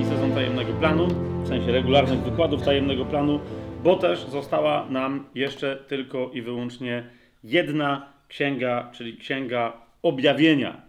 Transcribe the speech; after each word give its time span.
ostatni 0.00 0.16
sezon 0.16 0.34
tajemnego 0.34 0.72
planu, 0.72 1.08
w 1.44 1.48
sensie 1.48 1.72
regularnych 1.72 2.20
wykładów 2.20 2.62
tajemnego 2.62 3.04
planu, 3.04 3.40
bo 3.84 3.96
też 3.96 4.24
została 4.24 4.86
nam 4.90 5.26
jeszcze 5.34 5.76
tylko 5.88 6.30
i 6.34 6.42
wyłącznie 6.42 7.10
jedna 7.44 8.12
księga, 8.28 8.90
czyli 8.92 9.16
księga 9.16 9.72
objawienia. 10.02 10.82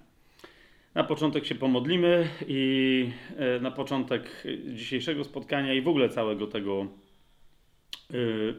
Na 0.96 1.04
początek 1.04 1.46
się 1.46 1.56
pomodlimy 1.56 2.28
i 2.48 3.10
e, 3.38 3.60
na 3.60 3.72
początek 3.72 4.44
dzisiejszego 4.68 5.24
spotkania 5.24 5.74
i 5.74 5.82
w 5.82 5.88
ogóle 5.88 6.10
całego 6.10 6.48
tego 6.48 6.88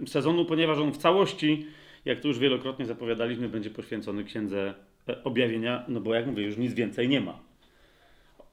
e, 0.03 0.07
sezonu, 0.07 0.45
ponieważ 0.45 0.79
on 0.79 0.93
w 0.93 0.99
całości, 0.99 1.67
jak 2.05 2.21
to 2.21 2.29
już 2.29 2.39
wielokrotnie 2.39 2.87
zapowiadaliśmy, 2.87 3.49
będzie 3.49 3.71
poświęcony 3.71 4.25
księdze 4.25 4.75
e, 5.09 5.25
objawienia, 5.25 5.85
no 5.89 6.01
bo 6.01 6.15
jak 6.15 6.27
mówię, 6.27 6.43
już 6.43 6.57
nic 6.57 6.75
więcej 6.75 7.09
nie 7.09 7.21
ma. 7.21 7.52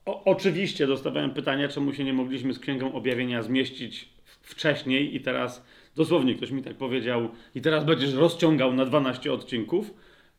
O, 0.10 0.24
oczywiście 0.26 0.88
dostawałem 0.88 1.32
pytania, 1.32 1.68
czemu 1.68 1.94
się 1.94 2.04
nie 2.04 2.14
mogliśmy 2.14 2.54
z 2.54 2.60
księgą 2.60 2.94
objawienia 2.94 3.44
zmieścić 3.44 4.10
wcześniej 4.42 5.16
i 5.16 5.22
teraz 5.22 5.66
dosłownie 5.96 6.36
ktoś 6.36 6.52
mi 6.52 6.64
tak 6.64 6.76
powiedział 6.76 7.30
i 7.56 7.62
teraz 7.62 7.86
będziesz 7.86 8.14
rozciągał 8.14 8.74
na 8.74 8.86
12 8.86 9.34
odcinków. 9.34 9.94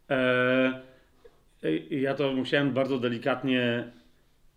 Eee, 0.08 0.72
ja 2.02 2.14
to 2.14 2.32
musiałem 2.32 2.72
bardzo 2.72 2.98
delikatnie, 2.98 3.84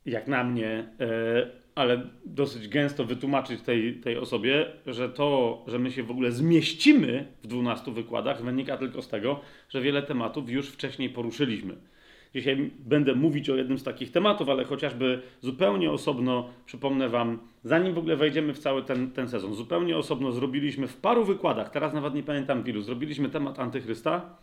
jak 0.06 0.28
na 0.28 0.44
mnie, 0.44 0.88
e, 1.00 1.48
ale 1.76 2.02
dosyć 2.26 2.68
gęsto 2.68 3.06
wytłumaczyć 3.06 3.62
tej, 3.62 3.94
tej 3.94 4.18
osobie, 4.18 4.66
że 4.86 5.10
to, 5.10 5.62
że 5.68 5.80
my 5.80 5.92
się 5.92 6.04
w 6.04 6.12
ogóle 6.12 6.32
zmieścimy 6.32 7.26
w 7.44 7.48
12 7.48 7.92
wykładach, 7.92 8.44
wynika 8.44 8.78
tylko 8.78 9.02
z 9.02 9.08
tego, 9.08 9.40
że 9.70 9.82
wiele 9.82 10.04
tematów 10.04 10.50
już 10.50 10.70
wcześniej 10.70 11.10
poruszyliśmy. 11.10 11.76
Dzisiaj 12.36 12.72
będę 12.80 13.16
mówić 13.16 13.50
o 13.50 13.56
jednym 13.56 13.78
z 13.78 13.84
takich 13.84 14.12
tematów, 14.12 14.50
ale 14.50 14.64
chociażby 14.64 15.22
zupełnie 15.42 15.92
osobno, 15.92 16.50
przypomnę 16.66 17.10
Wam, 17.10 17.40
zanim 17.64 17.94
w 17.94 17.98
ogóle 17.98 18.16
wejdziemy 18.16 18.54
w 18.54 18.60
cały 18.60 18.84
ten, 18.84 19.12
ten 19.12 19.30
sezon, 19.30 19.54
zupełnie 19.54 19.98
osobno 19.98 20.32
zrobiliśmy 20.32 20.88
w 20.88 20.98
paru 20.98 21.26
wykładach, 21.26 21.70
teraz 21.70 21.94
nawet 21.94 22.14
nie 22.14 22.24
pamiętam 22.24 22.68
ilu, 22.68 22.82
zrobiliśmy 22.82 23.30
temat 23.30 23.60
antychrysta, 23.60 24.38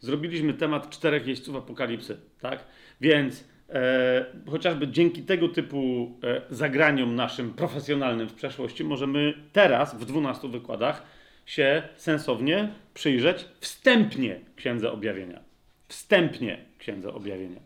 zrobiliśmy 0.00 0.54
temat 0.54 0.90
czterech 0.90 1.26
jeźdźców 1.26 1.56
apokalipsy, 1.56 2.16
tak? 2.40 2.64
Więc 3.00 3.48
e, 3.68 4.26
chociażby 4.50 4.88
dzięki 4.88 5.22
tego 5.22 5.48
typu 5.48 6.12
e, 6.24 6.42
zagraniom 6.50 7.14
naszym 7.14 7.50
profesjonalnym 7.50 8.28
w 8.28 8.34
przeszłości 8.34 8.84
możemy 8.84 9.34
teraz 9.52 9.94
w 9.94 10.04
12 10.04 10.48
wykładach 10.48 11.02
się 11.46 11.82
sensownie 11.96 12.68
przyjrzeć 12.94 13.44
wstępnie 13.60 14.40
Księdze 14.56 14.92
Objawienia. 14.92 15.40
Wstępnie 15.88 16.58
Księdze 16.84 17.14
Objawienia. 17.14 17.60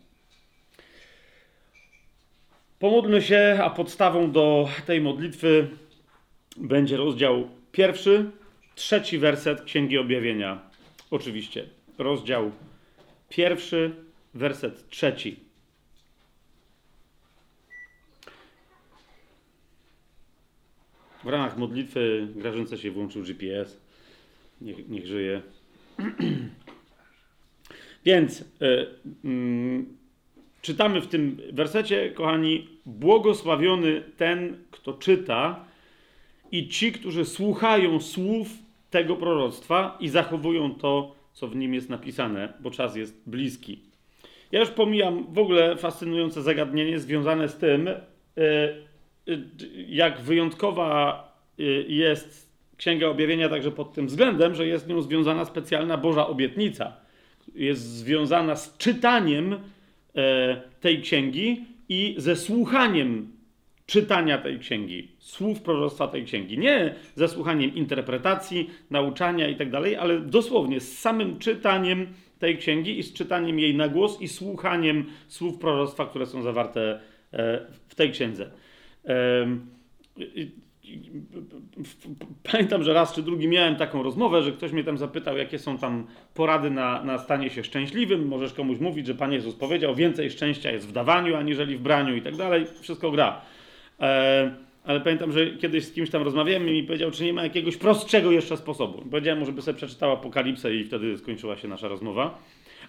Pomódlmy 2.79 3.21
się, 3.21 3.59
a 3.63 3.69
podstawą 3.69 4.31
do 4.31 4.69
tej 4.85 5.01
modlitwy 5.01 5.69
będzie 6.57 6.97
rozdział 6.97 7.49
pierwszy, 7.71 8.31
trzeci 8.75 9.17
werset 9.17 9.61
Księgi 9.61 9.97
Objawienia. 9.97 10.61
Oczywiście, 11.11 11.69
rozdział 11.97 12.51
pierwszy, 13.29 13.95
werset 14.33 14.89
trzeci. 14.89 15.39
W 21.23 21.27
ramach 21.27 21.57
modlitwy 21.57 22.27
Grażynce 22.35 22.77
się 22.77 22.91
włączył 22.91 23.23
GPS. 23.23 23.79
Niech, 24.61 24.89
niech 24.89 25.07
żyje. 25.07 25.41
Więc 28.05 28.41
y, 28.41 28.45
y, 29.25 29.85
czytamy 30.61 31.01
w 31.01 31.07
tym 31.07 31.41
wersecie, 31.51 32.09
kochani, 32.11 32.67
błogosławiony 32.85 34.03
ten, 34.17 34.57
kto 34.71 34.93
czyta 34.93 35.65
i 36.51 36.67
ci, 36.67 36.91
którzy 36.91 37.25
słuchają 37.25 37.99
słów 37.99 38.47
tego 38.89 39.15
proroctwa 39.15 39.97
i 39.99 40.09
zachowują 40.09 40.75
to, 40.75 41.15
co 41.33 41.47
w 41.47 41.55
nim 41.55 41.73
jest 41.73 41.89
napisane, 41.89 42.53
bo 42.59 42.71
czas 42.71 42.95
jest 42.95 43.21
bliski. 43.25 43.79
Ja 44.51 44.59
już 44.59 44.69
pomijam 44.69 45.33
w 45.33 45.37
ogóle 45.37 45.77
fascynujące 45.77 46.41
zagadnienie 46.41 46.99
związane 46.99 47.49
z 47.49 47.57
tym, 47.57 47.87
y, 47.87 47.95
jak 49.87 50.21
wyjątkowa 50.21 51.29
jest 51.87 52.49
Księga 52.77 53.07
Objawienia 53.07 53.49
także 53.49 53.71
pod 53.71 53.93
tym 53.93 54.07
względem, 54.07 54.55
że 54.55 54.67
jest 54.67 54.87
nią 54.87 55.01
związana 55.01 55.45
specjalna 55.45 55.97
Boża 55.97 56.27
obietnica– 56.27 56.93
jest 57.59 57.81
związana 57.81 58.55
z 58.55 58.77
czytaniem 58.77 59.53
e, 60.15 60.61
tej 60.79 61.01
księgi 61.01 61.65
i 61.89 62.15
ze 62.17 62.35
słuchaniem 62.35 63.31
czytania 63.85 64.37
tej 64.37 64.59
księgi, 64.59 65.11
słów 65.19 65.61
proroctwa 65.61 66.07
tej 66.07 66.25
księgi. 66.25 66.57
Nie 66.57 66.95
ze 67.15 67.27
słuchaniem 67.27 67.75
interpretacji, 67.75 68.69
nauczania 68.89 69.47
i 69.47 69.55
tak 69.55 69.69
dalej, 69.71 69.95
ale 69.95 70.19
dosłownie 70.19 70.79
z 70.79 70.99
samym 70.99 71.39
czytaniem 71.39 72.07
tej 72.39 72.57
księgi 72.57 72.99
i 72.99 73.03
z 73.03 73.13
czytaniem 73.13 73.59
jej 73.59 73.75
na 73.75 73.87
głos 73.87 74.21
i 74.21 74.27
słuchaniem 74.27 75.05
słów 75.27 75.57
proroctwa, 75.57 76.05
które 76.05 76.25
są 76.25 76.41
zawarte 76.41 76.99
e, 77.33 77.65
w 77.87 77.95
tej 77.95 78.11
księdze. 78.11 78.51
Pamiętam, 82.51 82.83
że 82.83 82.93
raz 82.93 83.13
czy 83.13 83.23
drugi 83.23 83.47
miałem 83.47 83.75
taką 83.75 84.03
rozmowę, 84.03 84.43
że 84.43 84.51
ktoś 84.51 84.71
mnie 84.71 84.83
tam 84.83 84.97
zapytał, 84.97 85.37
jakie 85.37 85.59
są 85.59 85.77
tam 85.77 86.07
porady 86.33 86.69
na, 86.69 87.03
na 87.03 87.17
stanie 87.17 87.49
się 87.49 87.63
szczęśliwym. 87.63 88.27
Możesz 88.27 88.53
komuś 88.53 88.79
mówić, 88.79 89.07
że 89.07 89.15
Pan 89.15 89.33
Jezus 89.33 89.55
powiedział, 89.55 89.95
więcej 89.95 90.31
szczęścia 90.31 90.71
jest 90.71 90.87
w 90.87 90.91
dawaniu, 90.91 91.35
aniżeli 91.35 91.77
w 91.77 91.81
braniu 91.81 92.15
i 92.15 92.21
tak 92.21 92.35
dalej. 92.35 92.65
Wszystko 92.81 93.11
gra. 93.11 93.41
E, 93.99 94.51
ale 94.83 95.01
pamiętam, 95.01 95.31
że 95.31 95.47
kiedyś 95.47 95.85
z 95.85 95.91
kimś 95.91 96.09
tam 96.09 96.23
rozmawiałem 96.23 96.69
i 96.69 96.71
mi 96.71 96.83
powiedział, 96.83 97.11
czy 97.11 97.23
nie 97.23 97.33
ma 97.33 97.43
jakiegoś 97.43 97.77
prostszego 97.77 98.31
jeszcze 98.31 98.57
sposobu. 98.57 99.03
Powiedziałem 99.11 99.39
mu, 99.39 99.45
żeby 99.45 99.61
sobie 99.61 99.77
przeczytał 99.77 100.11
Apokalipsę 100.11 100.75
i 100.75 100.83
wtedy 100.83 101.17
skończyła 101.17 101.57
się 101.57 101.67
nasza 101.67 101.87
rozmowa. 101.87 102.39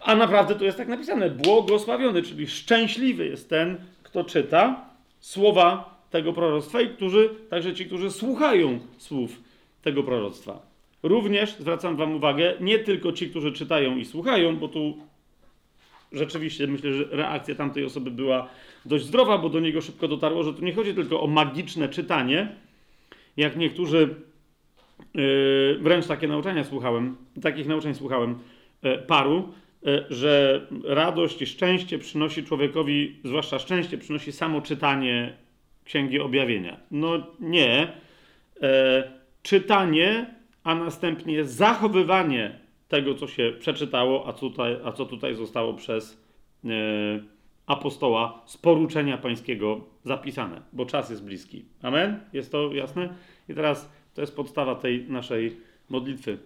A 0.00 0.14
naprawdę 0.14 0.54
tu 0.54 0.64
jest 0.64 0.78
tak 0.78 0.88
napisane, 0.88 1.30
błogosławiony, 1.30 2.22
czyli 2.22 2.46
szczęśliwy 2.46 3.26
jest 3.26 3.50
ten, 3.50 3.76
kto 4.02 4.24
czyta 4.24 4.84
słowa 5.20 5.99
tego 6.10 6.32
proroctwa 6.32 6.80
i 6.80 6.88
którzy, 6.88 7.30
także 7.50 7.74
ci, 7.74 7.86
którzy 7.86 8.10
słuchają 8.10 8.78
słów 8.98 9.40
tego 9.82 10.02
proroctwa. 10.02 10.70
Również 11.02 11.56
zwracam 11.58 11.96
Wam 11.96 12.14
uwagę, 12.14 12.54
nie 12.60 12.78
tylko 12.78 13.12
ci, 13.12 13.30
którzy 13.30 13.52
czytają 13.52 13.96
i 13.96 14.04
słuchają, 14.04 14.56
bo 14.56 14.68
tu 14.68 14.98
rzeczywiście 16.12 16.66
myślę, 16.66 16.92
że 16.92 17.04
reakcja 17.10 17.54
tamtej 17.54 17.84
osoby 17.84 18.10
była 18.10 18.48
dość 18.84 19.04
zdrowa, 19.04 19.38
bo 19.38 19.48
do 19.48 19.60
niego 19.60 19.80
szybko 19.80 20.08
dotarło, 20.08 20.42
że 20.42 20.54
tu 20.54 20.64
nie 20.64 20.72
chodzi 20.72 20.94
tylko 20.94 21.20
o 21.20 21.26
magiczne 21.26 21.88
czytanie, 21.88 22.48
jak 23.36 23.56
niektórzy, 23.56 24.14
yy, 25.14 25.78
wręcz 25.80 26.06
takie 26.06 26.28
nauczania 26.28 26.64
słuchałem, 26.64 27.16
takich 27.42 27.66
nauczeń 27.66 27.94
słuchałem 27.94 28.38
yy, 28.82 28.98
paru, 28.98 29.48
yy, 29.82 30.04
że 30.10 30.66
radość 30.84 31.42
i 31.42 31.46
szczęście 31.46 31.98
przynosi 31.98 32.44
człowiekowi, 32.44 33.16
zwłaszcza 33.24 33.58
szczęście 33.58 33.98
przynosi 33.98 34.32
samo 34.32 34.60
czytanie 34.60 35.36
Księgi 35.84 36.20
Objawienia? 36.20 36.76
No 36.90 37.26
nie. 37.40 37.92
E, 38.62 39.12
czytanie, 39.42 40.34
a 40.64 40.74
następnie 40.74 41.44
zachowywanie 41.44 42.58
tego, 42.88 43.14
co 43.14 43.26
się 43.26 43.52
przeczytało, 43.58 44.26
a, 44.26 44.32
tutaj, 44.32 44.76
a 44.84 44.92
co 44.92 45.06
tutaj 45.06 45.34
zostało 45.34 45.74
przez 45.74 46.22
e, 46.64 46.68
apostoła 47.66 48.42
z 48.46 48.56
poruczenia 48.56 49.18
pańskiego 49.18 49.80
zapisane, 50.04 50.62
bo 50.72 50.86
czas 50.86 51.10
jest 51.10 51.24
bliski. 51.24 51.64
Amen? 51.82 52.20
Jest 52.32 52.52
to 52.52 52.72
jasne? 52.72 53.14
I 53.48 53.54
teraz 53.54 53.92
to 54.14 54.20
jest 54.20 54.36
podstawa 54.36 54.74
tej 54.74 55.04
naszej 55.08 55.56
modlitwy. 55.88 56.38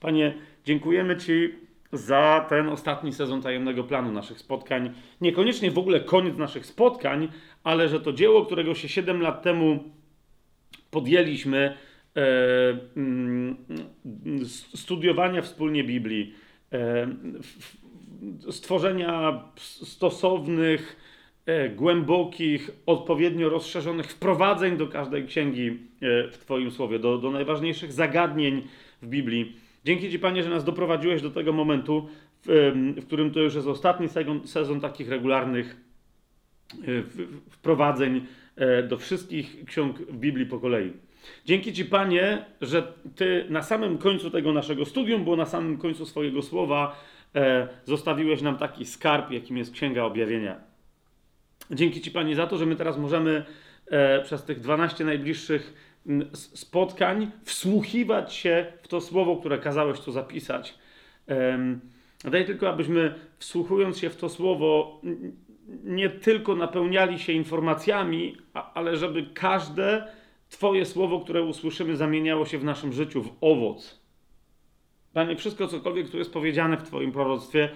Panie, 0.00 0.34
dziękujemy 0.64 1.16
Ci 1.16 1.54
za 1.92 2.46
ten 2.48 2.68
ostatni 2.68 3.12
sezon 3.12 3.42
tajemnego 3.42 3.84
planu 3.84 4.12
naszych 4.12 4.38
spotkań. 4.38 4.90
Niekoniecznie 5.20 5.70
w 5.70 5.78
ogóle 5.78 6.00
koniec 6.00 6.36
naszych 6.36 6.66
spotkań, 6.66 7.28
ale 7.64 7.88
że 7.88 8.00
to 8.00 8.12
dzieło, 8.12 8.46
którego 8.46 8.74
się 8.74 8.88
7 8.88 9.20
lat 9.20 9.42
temu 9.42 9.84
podjęliśmy, 10.90 11.76
e, 12.16 12.20
mm, 12.96 13.56
studiowania 14.74 15.42
wspólnie 15.42 15.84
Biblii, 15.84 16.34
e, 16.72 17.08
stworzenia 18.50 19.42
stosownych, 19.56 20.96
e, 21.46 21.68
głębokich, 21.68 22.70
odpowiednio 22.86 23.48
rozszerzonych 23.48 24.10
wprowadzeń 24.10 24.76
do 24.76 24.86
każdej 24.88 25.26
księgi 25.26 25.68
e, 25.68 26.28
w 26.28 26.38
Twoim 26.38 26.70
słowie, 26.70 26.98
do, 26.98 27.18
do 27.18 27.30
najważniejszych 27.30 27.92
zagadnień 27.92 28.62
w 29.02 29.06
Biblii. 29.06 29.56
Dzięki 29.84 30.10
Ci, 30.10 30.18
Panie, 30.18 30.42
że 30.42 30.50
nas 30.50 30.64
doprowadziłeś 30.64 31.22
do 31.22 31.30
tego 31.30 31.52
momentu, 31.52 32.08
w, 32.46 32.72
w 32.96 33.06
którym 33.06 33.30
to 33.30 33.40
już 33.40 33.54
jest 33.54 33.66
ostatni 33.66 34.08
sezon, 34.08 34.46
sezon 34.46 34.80
takich 34.80 35.08
regularnych 35.08 35.89
wprowadzeń 37.50 38.26
e, 38.56 38.82
do 38.82 38.98
wszystkich 38.98 39.64
ksiąg 39.64 39.98
w 39.98 40.16
Biblii 40.16 40.46
po 40.46 40.58
kolei. 40.58 40.92
Dzięki 41.44 41.72
Ci, 41.72 41.84
Panie, 41.84 42.44
że 42.60 42.92
Ty 43.16 43.46
na 43.48 43.62
samym 43.62 43.98
końcu 43.98 44.30
tego 44.30 44.52
naszego 44.52 44.84
studium, 44.84 45.24
bo 45.24 45.36
na 45.36 45.46
samym 45.46 45.78
końcu 45.78 46.06
swojego 46.06 46.42
słowa, 46.42 47.00
e, 47.34 47.68
zostawiłeś 47.84 48.42
nam 48.42 48.58
taki 48.58 48.86
skarb, 48.86 49.30
jakim 49.30 49.56
jest 49.56 49.72
Księga 49.72 50.04
Objawienia. 50.04 50.56
Dzięki 51.70 52.00
Ci, 52.00 52.10
Panie, 52.10 52.36
za 52.36 52.46
to, 52.46 52.58
że 52.58 52.66
my 52.66 52.76
teraz 52.76 52.98
możemy 52.98 53.44
e, 53.86 54.22
przez 54.22 54.44
tych 54.44 54.60
12 54.60 55.04
najbliższych 55.04 55.90
spotkań 56.32 57.30
wsłuchiwać 57.44 58.34
się 58.34 58.66
w 58.82 58.88
to 58.88 59.00
słowo, 59.00 59.36
które 59.36 59.58
kazałeś 59.58 60.00
tu 60.00 60.12
zapisać. 60.12 60.74
Daj 62.24 62.46
tylko, 62.46 62.68
abyśmy 62.68 63.14
wsłuchując 63.38 63.98
się 63.98 64.10
w 64.10 64.16
to 64.16 64.28
słowo, 64.28 65.00
nie 65.84 66.10
tylko 66.10 66.56
napełniali 66.56 67.18
się 67.18 67.32
informacjami, 67.32 68.36
ale 68.74 68.96
żeby 68.96 69.26
każde 69.34 70.06
Twoje 70.48 70.86
słowo, 70.86 71.20
które 71.20 71.42
usłyszymy, 71.42 71.96
zamieniało 71.96 72.46
się 72.46 72.58
w 72.58 72.64
naszym 72.64 72.92
życiu 72.92 73.22
w 73.22 73.32
owoc. 73.40 74.00
Panie, 75.12 75.36
wszystko 75.36 75.68
cokolwiek 75.68 76.10
tu 76.10 76.18
jest 76.18 76.32
powiedziane 76.32 76.76
w 76.76 76.82
Twoim 76.82 77.12
proroctwie, 77.12 77.68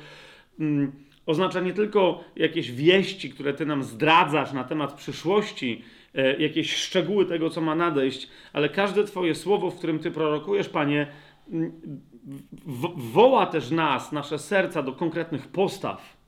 mm, 0.60 0.92
oznacza 1.26 1.60
nie 1.60 1.72
tylko 1.72 2.25
jakieś 2.36 2.72
wieści, 2.72 3.31
które 3.31 3.54
Ty 3.54 3.66
nam 3.66 3.82
zdradzasz 3.82 4.52
na 4.52 4.64
temat 4.64 4.92
przyszłości, 4.92 5.82
e, 6.14 6.42
jakieś 6.42 6.76
szczegóły 6.76 7.26
tego, 7.26 7.50
co 7.50 7.60
ma 7.60 7.75
nadejść, 7.75 8.28
ale 8.52 8.69
każde 8.69 9.04
Twoje 9.04 9.34
słowo, 9.34 9.70
w 9.70 9.78
którym 9.78 9.98
Ty 9.98 10.10
prorokujesz, 10.10 10.69
Panie, 10.69 11.06
mm, 11.50 11.72
woła 12.96 13.46
też 13.46 13.70
nas, 13.70 14.12
nasze 14.12 14.38
serca 14.38 14.82
do 14.82 14.92
konkretnych 14.92 15.48
postaw. 15.48 16.24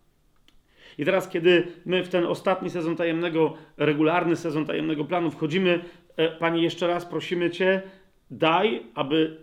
I 0.98 1.04
teraz, 1.04 1.28
kiedy 1.28 1.66
my 1.86 2.04
w 2.04 2.08
ten 2.08 2.26
ostatni 2.26 2.70
sezon 2.70 2.96
tajemnego, 2.96 3.54
regularny 3.76 4.36
sezon 4.36 4.66
tajemnego 4.66 5.04
planu 5.04 5.30
wchodzimy, 5.30 5.84
e, 6.16 6.28
Panie, 6.28 6.62
jeszcze 6.62 6.86
raz 6.86 7.06
prosimy 7.06 7.50
Cię, 7.50 7.82
daj, 8.30 8.82
aby 8.94 9.36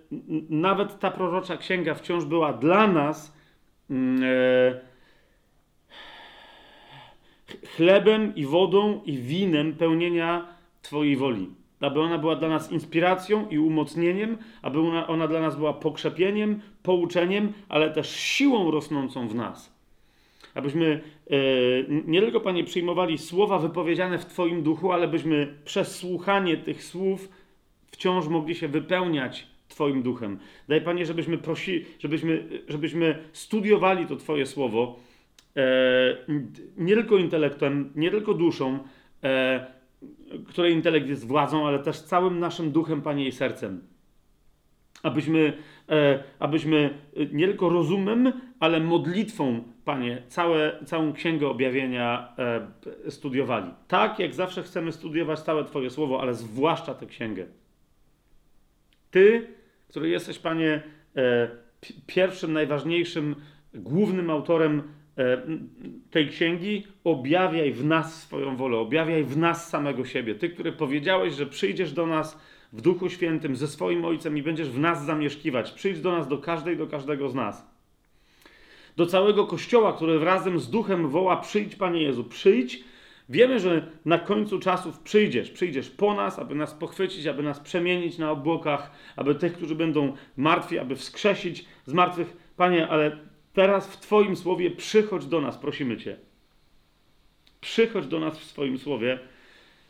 nawet 0.50 1.00
ta 1.00 1.12
prorocza 1.12 1.58
księga 1.58 1.94
wciąż 1.94 2.26
była 2.26 2.54
dla 2.54 2.88
nas 2.88 3.38
mm, 3.90 4.24
e, 4.24 4.80
ch- 7.48 7.76
chlebem 7.76 8.36
i 8.36 8.46
wodą 8.46 9.02
i 9.06 9.18
winem 9.18 9.74
pełnienia 9.74 10.48
Twojej 10.82 11.16
woli. 11.16 11.50
Aby 11.82 12.02
ona 12.02 12.18
była 12.18 12.36
dla 12.36 12.50
nas 12.50 12.72
inspiracją 12.72 13.50
i 13.50 13.60
umocnieniem, 13.60 14.38
aby 14.62 14.80
ona, 14.80 15.08
ona 15.08 15.28
dla 15.28 15.40
nas 15.40 15.56
była 15.56 15.74
pokrzepieniem, 15.74 16.62
pouczeniem, 16.84 17.54
ale 17.70 17.92
też 17.92 18.16
siłą 18.16 18.72
rosnącą 18.72 19.28
w 19.28 19.36
nas. 19.36 19.73
Abyśmy 20.54 21.02
e, 21.30 21.36
nie 22.06 22.22
tylko, 22.22 22.40
Panie, 22.40 22.64
przyjmowali 22.64 23.18
słowa 23.18 23.60
wypowiedziane 23.60 24.18
w 24.18 24.26
Twoim 24.26 24.64
duchu, 24.64 24.92
ale 24.92 25.08
byśmy 25.08 25.54
przez 25.66 25.96
słuchanie 25.96 26.58
tych 26.58 26.84
słów 26.84 27.30
wciąż 27.92 28.28
mogli 28.28 28.56
się 28.56 28.68
wypełniać 28.68 29.48
Twoim 29.68 30.04
duchem. 30.04 30.40
Daj, 30.68 30.82
Panie, 30.82 31.06
żebyśmy 31.06 31.38
prosili, 31.38 31.86
żebyśmy, 32.00 32.48
żebyśmy 32.68 33.24
studiowali 33.34 34.08
to 34.08 34.16
Twoje 34.16 34.46
słowo 34.46 35.00
e, 35.56 35.62
nie 36.78 36.96
tylko 36.96 37.18
intelektem, 37.18 37.92
nie 37.96 38.12
tylko 38.12 38.34
duszą, 38.34 38.80
e, 39.24 39.66
której 40.48 40.74
intelekt 40.74 41.08
jest 41.08 41.28
władzą, 41.28 41.68
ale 41.68 41.80
też 41.80 42.02
całym 42.02 42.40
naszym 42.40 42.72
duchem, 42.72 43.02
Panie, 43.02 43.28
i 43.28 43.32
sercem. 43.32 43.82
Abyśmy, 45.04 45.54
abyśmy 46.40 47.00
nie 47.32 47.48
tylko 47.48 47.70
rozumem, 47.70 48.34
ale 48.60 48.80
modlitwą, 48.80 49.64
Panie, 49.86 50.24
całe, 50.28 50.80
całą 50.86 51.14
Księgę 51.14 51.48
Objawienia 51.48 52.34
e, 53.08 53.12
studiowali. 53.12 53.72
Tak, 53.88 54.20
jak 54.20 54.34
zawsze 54.34 54.64
chcemy 54.64 54.92
studiować 54.92 55.40
całe 55.40 55.66
Twoje 55.66 55.90
słowo, 55.90 56.22
ale 56.22 56.34
zwłaszcza 56.34 56.94
tę 56.94 57.06
Księgę. 57.06 57.46
Ty, 59.12 59.48
który 59.88 60.10
jesteś, 60.10 60.40
Panie, 60.40 60.84
e, 61.16 61.50
pi- 61.82 61.94
pierwszym, 62.08 62.54
najważniejszym, 62.54 63.36
głównym 63.74 64.30
autorem 64.30 64.84
e, 65.18 65.42
tej 66.12 66.28
księgi, 66.28 66.88
objawiaj 67.04 67.74
w 67.74 67.86
nas 67.86 68.22
swoją 68.22 68.56
wolę, 68.56 68.78
objawiaj 68.78 69.24
w 69.24 69.38
nas 69.38 69.70
samego 69.70 70.06
siebie. 70.06 70.36
Ty, 70.36 70.50
który 70.50 70.72
powiedziałeś, 70.72 71.34
że 71.34 71.46
przyjdziesz 71.46 71.94
do 71.94 72.08
nas 72.08 72.40
w 72.74 72.82
Duchu 72.82 73.10
Świętym 73.10 73.56
ze 73.56 73.68
swoim 73.68 74.06
Ojcem 74.06 74.38
i 74.38 74.44
będziesz 74.44 74.70
w 74.70 74.80
nas 74.80 75.06
zamieszkiwać. 75.06 75.72
Przyjdź 75.72 76.02
do 76.02 76.12
nas, 76.12 76.28
do 76.28 76.38
każdej, 76.38 76.78
do 76.78 76.88
każdego 76.88 77.30
z 77.30 77.36
nas. 77.36 77.73
Do 78.96 79.06
całego 79.06 79.48
Kościoła, 79.48 79.94
który 79.94 80.20
razem 80.20 80.60
z 80.60 80.70
Duchem 80.70 81.10
woła: 81.10 81.38
Przyjdź, 81.38 81.76
Panie 81.76 82.02
Jezu, 82.02 82.24
przyjdź. 82.24 82.84
Wiemy, 83.30 83.60
że 83.60 83.88
na 84.06 84.20
końcu 84.20 84.60
czasów 84.60 85.00
przyjdziesz, 85.00 85.52
przyjdziesz 85.52 85.90
po 85.90 86.14
nas, 86.14 86.40
aby 86.40 86.56
nas 86.56 86.74
pochwycić, 86.74 87.28
aby 87.28 87.44
nas 87.44 87.60
przemienić 87.60 88.18
na 88.18 88.32
obłokach, 88.32 88.92
aby 89.16 89.36
tych, 89.36 89.54
którzy 89.54 89.76
będą 89.76 90.14
martwi, 90.38 90.80
aby 90.80 90.96
wskrzesić 90.96 91.66
z 91.86 91.94
martwych. 91.94 92.38
Panie, 92.58 92.88
ale 92.88 93.18
teraz 93.54 93.88
w 93.88 94.00
Twoim 94.00 94.36
słowie 94.36 94.72
przychodź 94.72 95.26
do 95.26 95.42
nas, 95.42 95.58
prosimy 95.58 95.98
Cię. 95.98 96.18
Przychodź 97.62 98.08
do 98.08 98.20
nas 98.20 98.40
w 98.40 98.44
swoim 98.44 98.78
słowie 98.78 99.20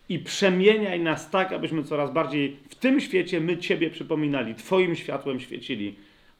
i 0.09 0.19
przemieniaj 0.19 0.99
nas 0.99 1.29
tak, 1.29 1.53
abyśmy 1.53 1.83
coraz 1.83 2.11
bardziej 2.11 2.57
w 2.69 2.75
tym 2.75 3.01
świecie 3.01 3.41
my 3.41 3.57
Ciebie 3.57 3.89
przypominali, 3.89 4.55
Twoim 4.55 4.95
światłem 4.95 5.39
świecili. 5.39 5.95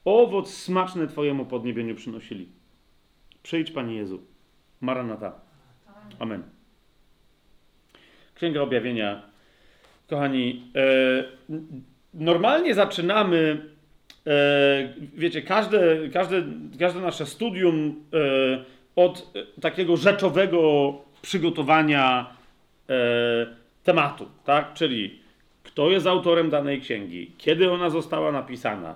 Owoc 0.05 0.53
smaczny 0.53 1.07
Twojemu 1.07 1.45
podniebieniu 1.45 1.95
przynosili. 1.95 2.47
Przyjdź, 3.43 3.71
Panie 3.71 3.95
Jezu. 3.95 4.21
Maranata. 4.81 5.33
Amen. 6.19 6.43
Księga 8.35 8.61
Objawienia. 8.61 9.21
Kochani, 10.09 10.71
e, 10.75 11.23
normalnie 12.13 12.75
zaczynamy, 12.75 13.69
e, 14.27 14.93
wiecie, 15.13 15.41
każde, 15.41 16.09
każde, 16.09 16.43
każde 16.79 17.01
nasze 17.01 17.25
studium 17.25 18.03
e, 18.13 18.63
od 18.95 19.31
e, 19.57 19.61
takiego 19.61 19.97
rzeczowego 19.97 20.93
przygotowania 21.21 22.35
e, 22.89 22.93
tematu, 23.83 24.29
tak? 24.45 24.73
Czyli 24.73 25.19
kto 25.63 25.89
jest 25.89 26.07
autorem 26.07 26.49
danej 26.49 26.81
księgi, 26.81 27.31
kiedy 27.37 27.71
ona 27.71 27.89
została 27.89 28.31
napisana, 28.31 28.95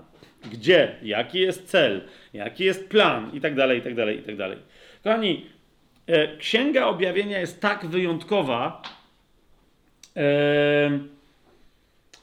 gdzie, 0.50 0.96
jaki 1.04 1.39
jest 1.39 1.68
cel, 1.68 2.01
jaki 2.34 2.63
jest 2.63 2.89
plan 2.89 3.32
i 3.34 3.42
tak 3.42 3.56
dalej, 3.56 3.80
i 3.80 3.82
tak 3.82 3.96
dalej, 3.96 4.20
i 4.20 4.24
tak 4.24 4.38
dalej. 4.38 4.58
Kochani, 5.04 5.46
e, 6.08 6.38
Księga 6.38 6.86
Objawienia 6.86 7.39
jest 7.39 7.62
tak 7.62 7.86
wyjątkowa, 7.86 8.82
Em, 10.18 11.08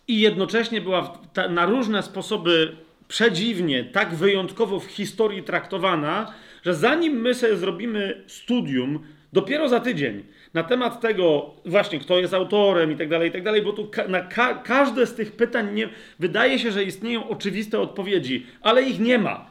I 0.09 0.21
jednocześnie 0.21 0.81
była 0.81 1.19
na 1.51 1.67
różne 1.67 2.03
sposoby 2.03 2.77
przedziwnie, 3.09 3.85
tak 3.85 4.15
wyjątkowo 4.15 4.81
w 4.81 4.87
historii 4.87 5.43
traktowana, 5.43 6.35
że 6.65 6.75
zanim 6.75 7.21
my 7.21 7.35
sobie 7.35 7.57
zrobimy 7.57 8.25
studium, 8.27 9.07
dopiero 9.33 9.69
za 9.69 9.81
tydzień, 9.81 10.25
na 10.55 10.63
temat 10.63 11.01
tego 11.01 11.55
właśnie, 11.65 11.99
kto 11.99 12.19
jest 12.19 12.35
autorem 12.35 12.93
i 12.93 12.97
tak 12.97 13.09
dalej, 13.09 13.29
i 13.29 13.33
tak 13.33 13.43
dalej, 13.43 13.63
bo 13.63 13.73
tu 13.73 13.87
ka- 13.87 14.09
na 14.09 14.21
ka- 14.21 14.55
każde 14.55 15.07
z 15.07 15.15
tych 15.15 15.33
pytań 15.33 15.75
nie, 15.75 15.89
wydaje 16.19 16.59
się, 16.59 16.71
że 16.71 16.85
istnieją 16.85 17.29
oczywiste 17.29 17.81
odpowiedzi, 17.81 18.47
ale 18.63 18.83
ich 18.83 19.01
nie 19.01 19.19
ma. 19.19 19.47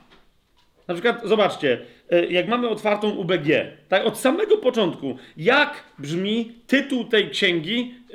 Na 0.88 0.94
przykład, 0.94 1.22
zobaczcie, 1.24 1.80
e, 2.12 2.26
jak 2.26 2.48
mamy 2.48 2.70
otwartą 2.70 3.10
UBG, 3.10 3.48
tak 3.90 4.06
od 4.06 4.18
samego 4.20 4.58
początku, 4.58 5.18
jak 5.38 5.84
brzmi 6.00 6.52
tytuł 6.68 7.06
tej 7.06 7.30
księgi 7.30 7.96
e, 8.10 8.14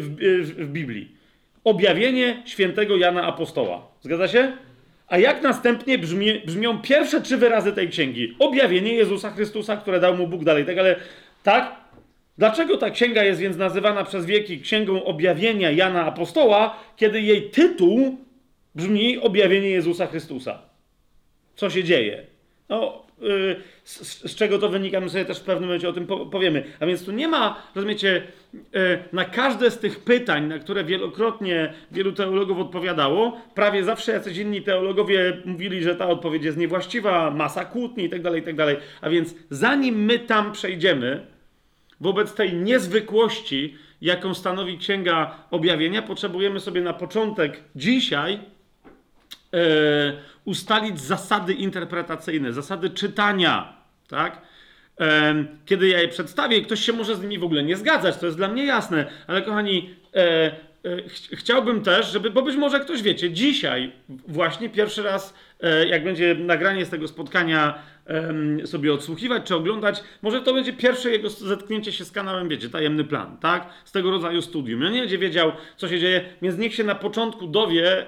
w, 0.00 0.16
w, 0.42 0.66
w 0.66 0.68
Biblii? 0.72 1.14
Objawienie 1.64 2.42
świętego 2.46 2.96
Jana 2.96 3.22
Apostoła. 3.22 3.88
Zgadza 4.00 4.28
się? 4.28 4.52
A 5.08 5.18
jak 5.18 5.42
następnie 5.42 5.98
brzmi, 5.98 6.40
brzmią 6.46 6.78
pierwsze 6.78 7.20
trzy 7.20 7.36
wyrazy 7.36 7.72
tej 7.72 7.88
księgi? 7.88 8.36
Objawienie 8.38 8.94
Jezusa 8.94 9.30
Chrystusa, 9.30 9.76
które 9.76 10.00
dał 10.00 10.16
mu 10.16 10.26
Bóg 10.26 10.44
dalej. 10.44 10.64
Tak, 10.64 10.78
ale 10.78 10.96
tak? 11.42 11.83
Dlaczego 12.38 12.76
ta 12.76 12.90
księga 12.90 13.24
jest 13.24 13.40
więc 13.40 13.56
nazywana 13.56 14.04
przez 14.04 14.26
wieki 14.26 14.60
księgą 14.60 15.04
objawienia 15.04 15.70
Jana 15.70 16.06
Apostoła, 16.06 16.76
kiedy 16.96 17.20
jej 17.20 17.50
tytuł 17.50 18.18
brzmi 18.74 19.18
Objawienie 19.18 19.70
Jezusa 19.70 20.06
Chrystusa? 20.06 20.74
co 21.56 21.70
się 21.70 21.84
dzieje. 21.84 22.22
No, 22.68 23.02
yy, 23.20 23.56
z, 23.84 24.30
z 24.30 24.34
czego 24.34 24.58
to 24.58 24.68
wynika, 24.68 25.00
my 25.00 25.08
sobie 25.10 25.24
też 25.24 25.38
w 25.38 25.44
pewnym 25.44 25.64
momencie 25.64 25.88
o 25.88 25.92
tym 25.92 26.06
po, 26.06 26.26
powiemy. 26.26 26.64
A 26.80 26.86
więc 26.86 27.04
tu 27.04 27.12
nie 27.12 27.28
ma, 27.28 27.62
rozumiecie, 27.74 28.22
yy, 28.54 28.98
na 29.12 29.24
każde 29.24 29.70
z 29.70 29.78
tych 29.78 30.00
pytań, 30.00 30.46
na 30.46 30.58
które 30.58 30.84
wielokrotnie 30.84 31.74
wielu 31.92 32.12
teologów 32.12 32.58
odpowiadało, 32.58 33.40
prawie 33.54 33.84
zawsze 33.84 34.12
jacyś 34.12 34.38
inni 34.38 34.62
teologowie 34.62 35.36
mówili, 35.44 35.82
że 35.82 35.96
ta 35.96 36.08
odpowiedź 36.08 36.44
jest 36.44 36.58
niewłaściwa, 36.58 37.30
masa 37.30 37.64
kłótni 37.64 38.04
itd., 38.04 38.38
itd. 38.38 38.76
A 39.00 39.10
więc 39.10 39.34
zanim 39.50 40.04
my 40.04 40.18
tam 40.18 40.52
przejdziemy, 40.52 41.26
wobec 42.04 42.34
tej 42.34 42.54
niezwykłości, 42.54 43.78
jaką 44.00 44.34
stanowi 44.34 44.78
Księga 44.78 45.36
Objawienia, 45.50 46.02
potrzebujemy 46.02 46.60
sobie 46.60 46.80
na 46.80 46.92
początek 46.92 47.60
dzisiaj 47.76 48.34
e, 48.34 49.58
ustalić 50.44 51.00
zasady 51.00 51.52
interpretacyjne, 51.52 52.52
zasady 52.52 52.90
czytania, 52.90 53.76
tak? 54.08 54.42
E, 55.00 55.34
kiedy 55.66 55.88
ja 55.88 56.00
je 56.00 56.08
przedstawię, 56.08 56.62
ktoś 56.62 56.80
się 56.80 56.92
może 56.92 57.16
z 57.16 57.22
nimi 57.22 57.38
w 57.38 57.44
ogóle 57.44 57.62
nie 57.62 57.76
zgadzać, 57.76 58.16
to 58.16 58.26
jest 58.26 58.38
dla 58.38 58.48
mnie 58.48 58.64
jasne, 58.64 59.06
ale 59.26 59.42
kochani, 59.42 59.94
e, 60.14 60.50
ch 61.08 61.36
chciałbym 61.36 61.82
też, 61.82 62.12
żeby, 62.12 62.30
bo 62.30 62.42
być 62.42 62.56
może 62.56 62.80
ktoś 62.80 63.02
wiecie, 63.02 63.30
dzisiaj 63.30 63.92
właśnie 64.08 64.68
pierwszy 64.68 65.02
raz 65.02 65.34
jak 65.90 66.04
będzie 66.04 66.34
nagranie 66.34 66.84
z 66.84 66.90
tego 66.90 67.08
spotkania 67.08 67.82
sobie 68.64 68.92
odsłuchiwać 68.92 69.42
czy 69.44 69.54
oglądać, 69.54 70.02
może 70.22 70.40
to 70.40 70.54
będzie 70.54 70.72
pierwsze 70.72 71.10
jego 71.10 71.30
zetknięcie 71.30 71.92
się 71.92 72.04
z 72.04 72.12
kanałem, 72.12 72.48
wiecie, 72.48 72.68
tajemny 72.68 73.04
plan, 73.04 73.36
tak? 73.40 73.68
Z 73.84 73.92
tego 73.92 74.10
rodzaju 74.10 74.42
studium. 74.42 74.82
On 74.82 74.92
nie 74.92 75.00
będzie 75.00 75.18
wiedział, 75.18 75.52
co 75.76 75.88
się 75.88 75.98
dzieje, 75.98 76.24
więc 76.42 76.58
niech 76.58 76.74
się 76.74 76.84
na 76.84 76.94
początku 76.94 77.46
dowie, 77.46 78.06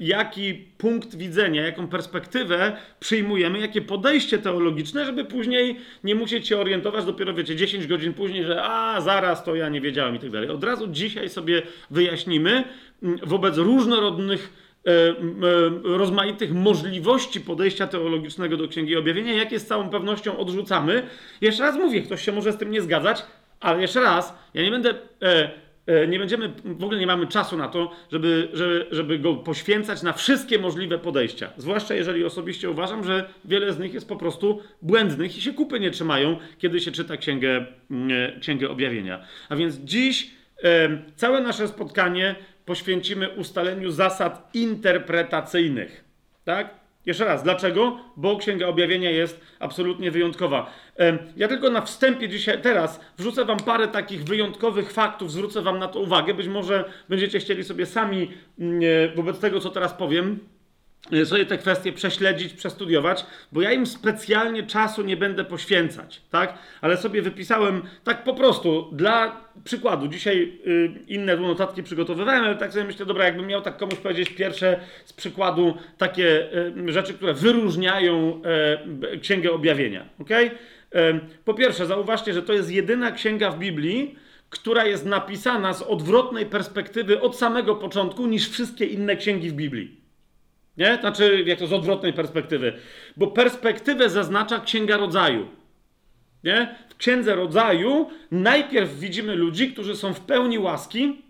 jaki 0.00 0.54
punkt 0.78 1.16
widzenia, 1.16 1.62
jaką 1.62 1.88
perspektywę 1.88 2.76
przyjmujemy, 3.00 3.58
jakie 3.58 3.82
podejście 3.82 4.38
teologiczne, 4.38 5.04
żeby 5.04 5.24
później 5.24 5.76
nie 6.04 6.14
musieć 6.14 6.48
się 6.48 6.58
orientować 6.58 7.04
dopiero, 7.04 7.34
wiecie, 7.34 7.56
10 7.56 7.86
godzin 7.86 8.14
później, 8.14 8.44
że 8.44 8.62
a, 8.62 9.00
zaraz 9.00 9.44
to 9.44 9.54
ja 9.54 9.68
nie 9.68 9.80
wiedziałem 9.80 10.16
i 10.16 10.18
tak 10.18 10.30
dalej. 10.30 10.48
Od 10.48 10.64
razu 10.64 10.86
dzisiaj 10.86 11.28
sobie 11.28 11.62
wyjaśnimy 11.90 12.64
mm, 13.02 13.18
wobec 13.22 13.56
różnorodnych 13.56 14.40
e, 14.42 14.60
e, 14.60 14.63
rozmaitych 15.84 16.54
możliwości 16.54 17.40
podejścia 17.40 17.86
teologicznego 17.86 18.56
do 18.56 18.68
Księgi 18.68 18.96
Objawienia, 18.96 19.32
jakie 19.32 19.58
z 19.58 19.66
całą 19.66 19.90
pewnością 19.90 20.38
odrzucamy. 20.38 21.02
Jeszcze 21.40 21.62
raz 21.62 21.76
mówię, 21.76 22.02
ktoś 22.02 22.24
się 22.24 22.32
może 22.32 22.52
z 22.52 22.56
tym 22.56 22.70
nie 22.70 22.82
zgadzać, 22.82 23.22
ale 23.60 23.82
jeszcze 23.82 24.00
raz, 24.00 24.38
ja 24.54 24.62
nie 24.62 24.70
będę, 24.70 24.94
e, 25.22 25.50
e, 25.86 26.06
nie 26.08 26.18
będziemy, 26.18 26.52
w 26.64 26.84
ogóle 26.84 27.00
nie 27.00 27.06
mamy 27.06 27.26
czasu 27.26 27.56
na 27.56 27.68
to, 27.68 27.90
żeby, 28.12 28.48
żeby, 28.52 28.86
żeby 28.90 29.18
go 29.18 29.34
poświęcać 29.34 30.02
na 30.02 30.12
wszystkie 30.12 30.58
możliwe 30.58 30.98
podejścia. 30.98 31.52
Zwłaszcza 31.56 31.94
jeżeli 31.94 32.24
osobiście 32.24 32.70
uważam, 32.70 33.04
że 33.04 33.28
wiele 33.44 33.72
z 33.72 33.78
nich 33.78 33.94
jest 33.94 34.08
po 34.08 34.16
prostu 34.16 34.60
błędnych 34.82 35.36
i 35.36 35.40
się 35.40 35.52
kupy 35.52 35.80
nie 35.80 35.90
trzymają, 35.90 36.36
kiedy 36.58 36.80
się 36.80 36.92
czyta 36.92 37.16
Księgę, 37.16 37.66
mm, 37.90 38.34
e, 38.36 38.40
księgę 38.40 38.70
Objawienia. 38.70 39.26
A 39.48 39.56
więc 39.56 39.76
dziś 39.76 40.30
e, 40.64 40.88
całe 41.16 41.40
nasze 41.40 41.68
spotkanie 41.68 42.34
poświęcimy 42.64 43.30
ustaleniu 43.30 43.90
zasad 43.90 44.50
interpretacyjnych. 44.54 46.04
Tak? 46.44 46.84
Jeszcze 47.06 47.24
raz, 47.24 47.42
dlaczego? 47.42 47.98
Bo 48.16 48.36
Księga 48.36 48.66
Objawienia 48.66 49.10
jest 49.10 49.40
absolutnie 49.58 50.10
wyjątkowa. 50.10 50.70
Ja 51.36 51.48
tylko 51.48 51.70
na 51.70 51.80
wstępie 51.80 52.28
dzisiaj, 52.28 52.62
teraz 52.62 53.00
wrzucę 53.18 53.44
wam 53.44 53.58
parę 53.58 53.88
takich 53.88 54.24
wyjątkowych 54.24 54.92
faktów, 54.92 55.32
zwrócę 55.32 55.62
wam 55.62 55.78
na 55.78 55.88
to 55.88 56.00
uwagę. 56.00 56.34
Być 56.34 56.48
może 56.48 56.84
będziecie 57.08 57.38
chcieli 57.38 57.64
sobie 57.64 57.86
sami 57.86 58.30
mm, 58.58 58.80
wobec 59.16 59.38
tego, 59.38 59.60
co 59.60 59.70
teraz 59.70 59.92
powiem, 59.92 60.38
sobie 61.24 61.46
te 61.46 61.58
kwestie 61.58 61.92
prześledzić, 61.92 62.52
przestudiować, 62.52 63.26
bo 63.52 63.62
ja 63.62 63.72
im 63.72 63.86
specjalnie 63.86 64.62
czasu 64.62 65.02
nie 65.02 65.16
będę 65.16 65.44
poświęcać, 65.44 66.22
tak? 66.30 66.58
Ale 66.80 66.96
sobie 66.96 67.22
wypisałem 67.22 67.82
tak 68.04 68.24
po 68.24 68.34
prostu 68.34 68.88
dla 68.92 69.44
przykładu. 69.64 70.08
Dzisiaj 70.08 70.52
y, 70.66 70.90
inne 71.08 71.36
tu 71.36 71.42
notatki 71.42 71.82
przygotowywałem, 71.82 72.44
ale 72.44 72.56
tak 72.56 72.72
sobie 72.72 72.84
myślę, 72.84 73.06
dobra, 73.06 73.24
jakbym 73.24 73.46
miał 73.46 73.62
tak 73.62 73.76
komuś 73.76 73.94
powiedzieć 73.94 74.30
pierwsze 74.30 74.80
z 75.04 75.12
przykładu 75.12 75.74
takie 75.98 76.52
y, 76.88 76.92
rzeczy, 76.92 77.14
które 77.14 77.34
wyróżniają 77.34 78.42
y, 79.14 79.18
Księgę 79.18 79.52
Objawienia, 79.52 80.08
ok? 80.18 80.30
Po 81.44 81.54
pierwsze, 81.54 81.86
zauważcie, 81.86 82.32
że 82.32 82.42
to 82.42 82.52
jest 82.52 82.70
jedyna 82.70 83.12
księga 83.12 83.50
w 83.50 83.58
Biblii, 83.58 84.18
która 84.50 84.84
jest 84.84 85.06
napisana 85.06 85.74
z 85.74 85.82
odwrotnej 85.82 86.46
perspektywy 86.46 87.20
od 87.20 87.36
samego 87.36 87.74
początku 87.74 88.26
niż 88.26 88.50
wszystkie 88.50 88.84
inne 88.84 89.16
księgi 89.16 89.50
w 89.50 89.52
Biblii. 89.52 90.03
Nie? 90.76 90.98
Znaczy, 91.00 91.44
jak 91.46 91.58
to 91.58 91.66
z 91.66 91.72
odwrotnej 91.72 92.12
perspektywy. 92.12 92.72
Bo 93.16 93.26
perspektywę 93.26 94.10
zaznacza 94.10 94.60
Księga 94.60 94.96
Rodzaju. 94.96 95.48
Nie? 96.44 96.76
W 96.88 96.96
Księdze 96.96 97.34
Rodzaju 97.34 98.10
najpierw 98.30 98.98
widzimy 98.98 99.34
ludzi, 99.34 99.72
którzy 99.72 99.96
są 99.96 100.14
w 100.14 100.20
pełni 100.20 100.58
łaski, 100.58 101.22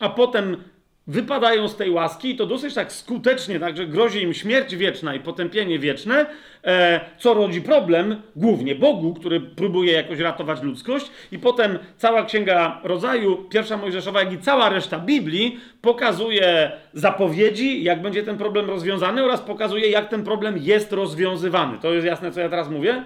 a 0.00 0.08
potem 0.08 0.56
wypadają 1.06 1.68
z 1.68 1.76
tej 1.76 1.90
łaski 1.90 2.30
i 2.30 2.36
to 2.36 2.46
dosyć 2.46 2.74
tak 2.74 2.92
skutecznie, 2.92 3.60
także 3.60 3.86
grozi 3.86 4.22
im 4.22 4.34
śmierć 4.34 4.76
wieczna 4.76 5.14
i 5.14 5.20
potępienie 5.20 5.78
wieczne, 5.78 6.26
e, 6.64 7.00
co 7.18 7.34
rodzi 7.34 7.62
problem 7.62 8.22
głównie 8.36 8.74
Bogu, 8.74 9.14
który 9.14 9.40
próbuje 9.40 9.92
jakoś 9.92 10.18
ratować 10.18 10.62
ludzkość 10.62 11.10
i 11.32 11.38
potem 11.38 11.78
cała 11.96 12.24
Księga 12.24 12.80
Rodzaju, 12.84 13.36
pierwsza 13.36 13.76
Mojżeszowa, 13.76 14.20
jak 14.20 14.32
i 14.32 14.38
cała 14.38 14.68
reszta 14.68 14.98
Biblii 14.98 15.60
pokazuje 15.80 16.72
zapowiedzi, 16.92 17.84
jak 17.84 18.02
będzie 18.02 18.22
ten 18.22 18.38
problem 18.38 18.70
rozwiązany 18.70 19.24
oraz 19.24 19.40
pokazuje, 19.40 19.88
jak 19.88 20.08
ten 20.08 20.24
problem 20.24 20.58
jest 20.58 20.92
rozwiązywany. 20.92 21.78
To 21.78 21.94
jest 21.94 22.06
jasne, 22.06 22.32
co 22.32 22.40
ja 22.40 22.48
teraz 22.48 22.68
mówię? 22.70 23.04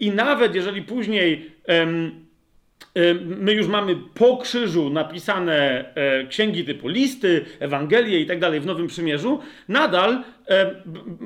I 0.00 0.10
nawet 0.10 0.54
jeżeli 0.54 0.82
później 0.82 1.50
em, 1.66 2.29
my 3.24 3.52
już 3.52 3.66
mamy 3.66 3.96
po 4.14 4.36
krzyżu 4.36 4.90
napisane 4.90 5.84
e, 5.94 6.26
księgi 6.26 6.64
typu 6.64 6.88
listy, 6.88 7.44
Ewangelie 7.60 8.20
i 8.20 8.26
tak 8.26 8.38
dalej 8.38 8.60
w 8.60 8.66
Nowym 8.66 8.86
Przymierzu, 8.86 9.40
nadal, 9.68 10.24
e, 10.48 10.74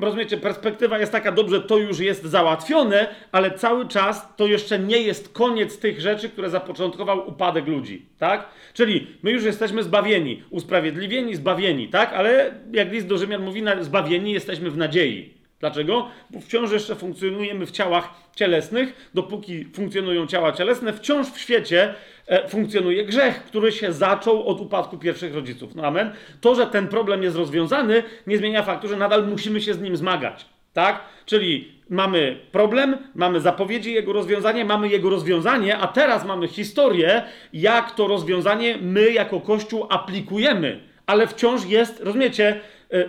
rozumiecie, 0.00 0.36
perspektywa 0.36 0.98
jest 0.98 1.12
taka, 1.12 1.32
dobrze, 1.32 1.60
to 1.60 1.78
już 1.78 1.98
jest 1.98 2.24
załatwione, 2.24 3.06
ale 3.32 3.50
cały 3.50 3.88
czas 3.88 4.36
to 4.36 4.46
jeszcze 4.46 4.78
nie 4.78 4.98
jest 4.98 5.32
koniec 5.32 5.78
tych 5.78 6.00
rzeczy, 6.00 6.28
które 6.28 6.50
zapoczątkował 6.50 7.28
upadek 7.28 7.66
ludzi, 7.66 8.06
tak? 8.18 8.48
Czyli 8.74 9.06
my 9.22 9.30
już 9.30 9.44
jesteśmy 9.44 9.82
zbawieni, 9.82 10.42
usprawiedliwieni, 10.50 11.36
zbawieni, 11.36 11.88
tak? 11.88 12.12
Ale 12.12 12.54
jak 12.72 12.92
list 12.92 13.06
do 13.06 13.18
Rzymian 13.18 13.42
mówi, 13.42 13.62
zbawieni 13.80 14.32
jesteśmy 14.32 14.70
w 14.70 14.76
nadziei. 14.76 15.43
Dlaczego? 15.60 16.08
Bo 16.30 16.40
wciąż 16.40 16.72
jeszcze 16.72 16.94
funkcjonujemy 16.94 17.66
w 17.66 17.70
ciałach 17.70 18.08
cielesnych, 18.36 19.10
dopóki 19.14 19.64
funkcjonują 19.64 20.26
ciała 20.26 20.52
cielesne, 20.52 20.92
wciąż 20.92 21.26
w 21.26 21.38
świecie 21.38 21.94
e, 22.26 22.48
funkcjonuje 22.48 23.04
grzech, 23.04 23.44
który 23.44 23.72
się 23.72 23.92
zaczął 23.92 24.48
od 24.48 24.60
upadku 24.60 24.98
pierwszych 24.98 25.34
rodziców. 25.34 25.74
No 25.74 25.86
amen. 25.86 26.12
To, 26.40 26.54
że 26.54 26.66
ten 26.66 26.88
problem 26.88 27.22
jest 27.22 27.36
rozwiązany, 27.36 28.02
nie 28.26 28.38
zmienia 28.38 28.62
faktu, 28.62 28.88
że 28.88 28.96
nadal 28.96 29.28
musimy 29.28 29.60
się 29.60 29.74
z 29.74 29.80
nim 29.80 29.96
zmagać. 29.96 30.46
Tak? 30.72 31.00
Czyli 31.26 31.74
mamy 31.88 32.38
problem, 32.52 32.96
mamy 33.14 33.40
zapowiedzi 33.40 33.92
jego 33.92 34.12
rozwiązania, 34.12 34.64
mamy 34.64 34.88
jego 34.88 35.10
rozwiązanie, 35.10 35.78
a 35.78 35.86
teraz 35.86 36.24
mamy 36.24 36.48
historię, 36.48 37.22
jak 37.52 37.94
to 37.94 38.06
rozwiązanie 38.06 38.78
my 38.80 39.12
jako 39.12 39.40
Kościół 39.40 39.86
aplikujemy. 39.90 40.80
Ale 41.06 41.26
wciąż 41.26 41.64
jest, 41.64 42.00
rozumiecie, 42.00 42.60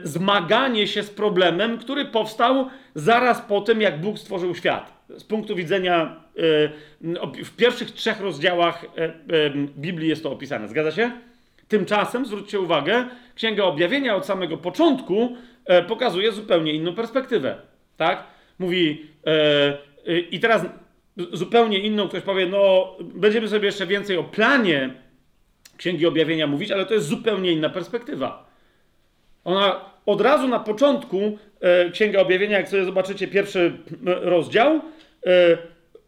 zmaganie 0.04 0.88
się 0.88 1.04
z 1.04 1.10
problemem, 1.10 1.78
który 1.78 2.06
powstał 2.06 2.70
zaraz 2.96 3.42
po 3.42 3.62
tym, 3.62 3.82
jak 3.82 4.02
Bóg 4.02 4.20
stworzył 4.20 4.56
świat. 4.56 4.96
Z 5.10 5.24
punktu 5.24 5.56
widzenia, 5.56 6.24
e, 7.22 7.44
w 7.44 7.56
pierwszych 7.56 7.92
trzech 7.92 8.20
rozdziałach 8.20 8.86
e, 8.86 9.04
e, 9.04 9.14
Biblii 9.78 10.10
jest 10.10 10.24
to 10.24 10.32
opisane. 10.32 10.68
Zgadza 10.68 10.92
się? 10.92 11.12
Tymczasem, 11.68 12.26
zwróćcie 12.26 12.60
uwagę, 12.60 13.06
Księga 13.36 13.64
Objawienia 13.64 14.16
od 14.16 14.26
samego 14.26 14.58
początku 14.58 15.36
e, 15.66 15.84
pokazuje 15.84 16.32
zupełnie 16.32 16.74
inną 16.74 16.96
perspektywę. 16.96 17.58
Tak? 17.98 18.24
Mówi, 18.60 19.06
e, 19.28 19.78
e, 20.08 20.20
i 20.20 20.40
teraz 20.40 20.66
zupełnie 21.34 21.80
inną, 21.80 22.08
ktoś 22.08 22.22
powie, 22.22 22.46
no, 22.46 22.92
będziemy 23.02 23.48
sobie 23.48 23.66
jeszcze 23.66 23.88
więcej 23.88 24.18
o 24.18 24.24
planie 24.24 24.94
Księgi 25.78 26.06
Objawienia 26.06 26.48
mówić, 26.48 26.72
ale 26.72 26.86
to 26.86 26.94
jest 26.94 27.08
zupełnie 27.08 27.52
inna 27.52 27.70
perspektywa. 27.70 28.45
Ona 29.46 29.82
od 30.06 30.22
razu 30.22 30.48
na 30.48 30.60
początku 30.60 31.38
e, 31.62 31.90
Księga 31.90 32.20
Objawienia, 32.20 32.58
jak 32.58 32.70
sobie 32.70 32.86
zobaczycie 32.86 33.28
pierwszy 33.28 33.74
rozdział, 34.04 34.82
e, 35.26 35.58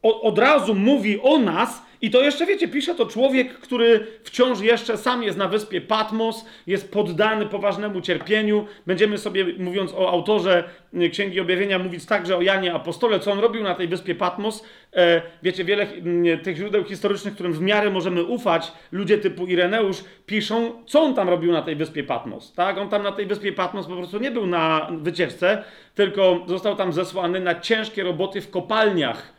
od 0.02 0.40
razu 0.40 0.76
mówi 0.76 1.22
o 1.22 1.38
nas 1.38 1.82
i 2.02 2.12
to 2.12 2.22
jeszcze 2.22 2.46
wiecie, 2.46 2.68
pisze 2.68 2.96
to 2.96 3.06
człowiek, 3.06 3.54
który 3.54 4.08
wciąż 4.24 4.62
jeszcze 4.62 4.98
sam 4.98 5.24
jest 5.24 5.38
na 5.38 5.48
wyspie 5.48 5.82
Patmos, 5.82 6.46
jest 6.68 6.92
poddany 6.92 7.46
poważnemu 7.46 8.02
cierpieniu. 8.02 8.66
Będziemy 8.88 9.18
sobie, 9.18 9.46
mówiąc 9.60 9.94
o 9.94 10.10
autorze 10.10 10.64
y, 10.94 11.10
Księgi 11.10 11.40
Objawienia, 11.40 11.80
mówić 11.80 12.06
także 12.06 12.38
o 12.38 12.42
Janie 12.42 12.74
Apostole, 12.74 13.20
co 13.20 13.32
on 13.32 13.40
robił 13.40 13.64
na 13.64 13.76
tej 13.76 13.88
wyspie 13.88 14.16
Patmos. 14.16 14.64
E, 14.96 15.22
wiecie, 15.44 15.64
wiele 15.64 15.84
mm, 15.84 16.40
tych 16.40 16.58
źródeł 16.58 16.84
historycznych, 16.84 17.34
którym 17.34 17.54
w 17.54 17.62
miarę 17.62 17.90
możemy 17.90 18.24
ufać, 18.24 18.72
ludzie 18.92 19.18
typu 19.18 19.48
Ireneusz 19.48 20.04
piszą, 20.26 20.84
co 20.86 21.02
on 21.02 21.16
tam 21.16 21.30
robił 21.30 21.52
na 21.52 21.62
tej 21.62 21.76
wyspie 21.76 22.04
Patmos. 22.04 22.54
Tak? 22.54 22.78
On 22.78 22.90
tam 22.90 23.04
na 23.04 23.12
tej 23.12 23.26
wyspie 23.26 23.54
Patmos 23.54 23.88
po 23.88 23.96
prostu 23.96 24.20
nie 24.20 24.32
był 24.32 24.48
na 24.48 24.90
wycieczce, 25.02 25.64
tylko 25.96 26.44
został 26.48 26.76
tam 26.76 26.94
zesłany 26.94 27.40
na 27.40 27.60
ciężkie 27.60 28.04
roboty 28.04 28.42
w 28.42 28.50
kopalniach 28.50 29.37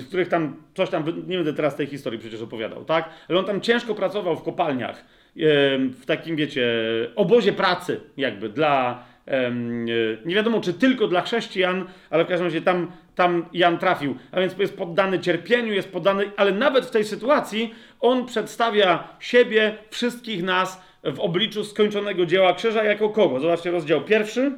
w 0.00 0.04
których 0.08 0.28
tam 0.28 0.56
coś 0.74 0.90
tam, 0.90 1.04
nie 1.26 1.36
będę 1.36 1.52
teraz 1.52 1.76
tej 1.76 1.86
historii 1.86 2.18
przecież 2.18 2.42
opowiadał, 2.42 2.84
tak? 2.84 3.10
Ale 3.28 3.38
on 3.38 3.44
tam 3.44 3.60
ciężko 3.60 3.94
pracował 3.94 4.36
w 4.36 4.42
kopalniach, 4.42 5.04
w 5.90 6.02
takim, 6.06 6.36
wiecie, 6.36 6.66
obozie 7.16 7.52
pracy 7.52 8.00
jakby 8.16 8.48
dla, 8.48 9.04
nie 10.24 10.34
wiadomo 10.34 10.60
czy 10.60 10.72
tylko 10.72 11.08
dla 11.08 11.20
chrześcijan, 11.20 11.84
ale 12.10 12.24
w 12.24 12.28
każdym 12.28 12.46
razie 12.46 12.62
tam, 12.62 12.92
tam 13.14 13.44
Jan 13.52 13.78
trafił. 13.78 14.16
A 14.32 14.40
więc 14.40 14.58
jest 14.58 14.76
poddany 14.76 15.18
cierpieniu, 15.18 15.72
jest 15.72 15.92
poddany, 15.92 16.30
ale 16.36 16.52
nawet 16.52 16.86
w 16.86 16.90
tej 16.90 17.04
sytuacji 17.04 17.74
on 18.00 18.26
przedstawia 18.26 19.08
siebie, 19.20 19.78
wszystkich 19.90 20.42
nas 20.42 20.82
w 21.04 21.20
obliczu 21.20 21.64
skończonego 21.64 22.26
dzieła 22.26 22.54
krzyża 22.54 22.84
jako 22.84 23.08
kogo? 23.08 23.40
Zobaczcie 23.40 23.70
rozdział 23.70 24.00
pierwszy, 24.00 24.52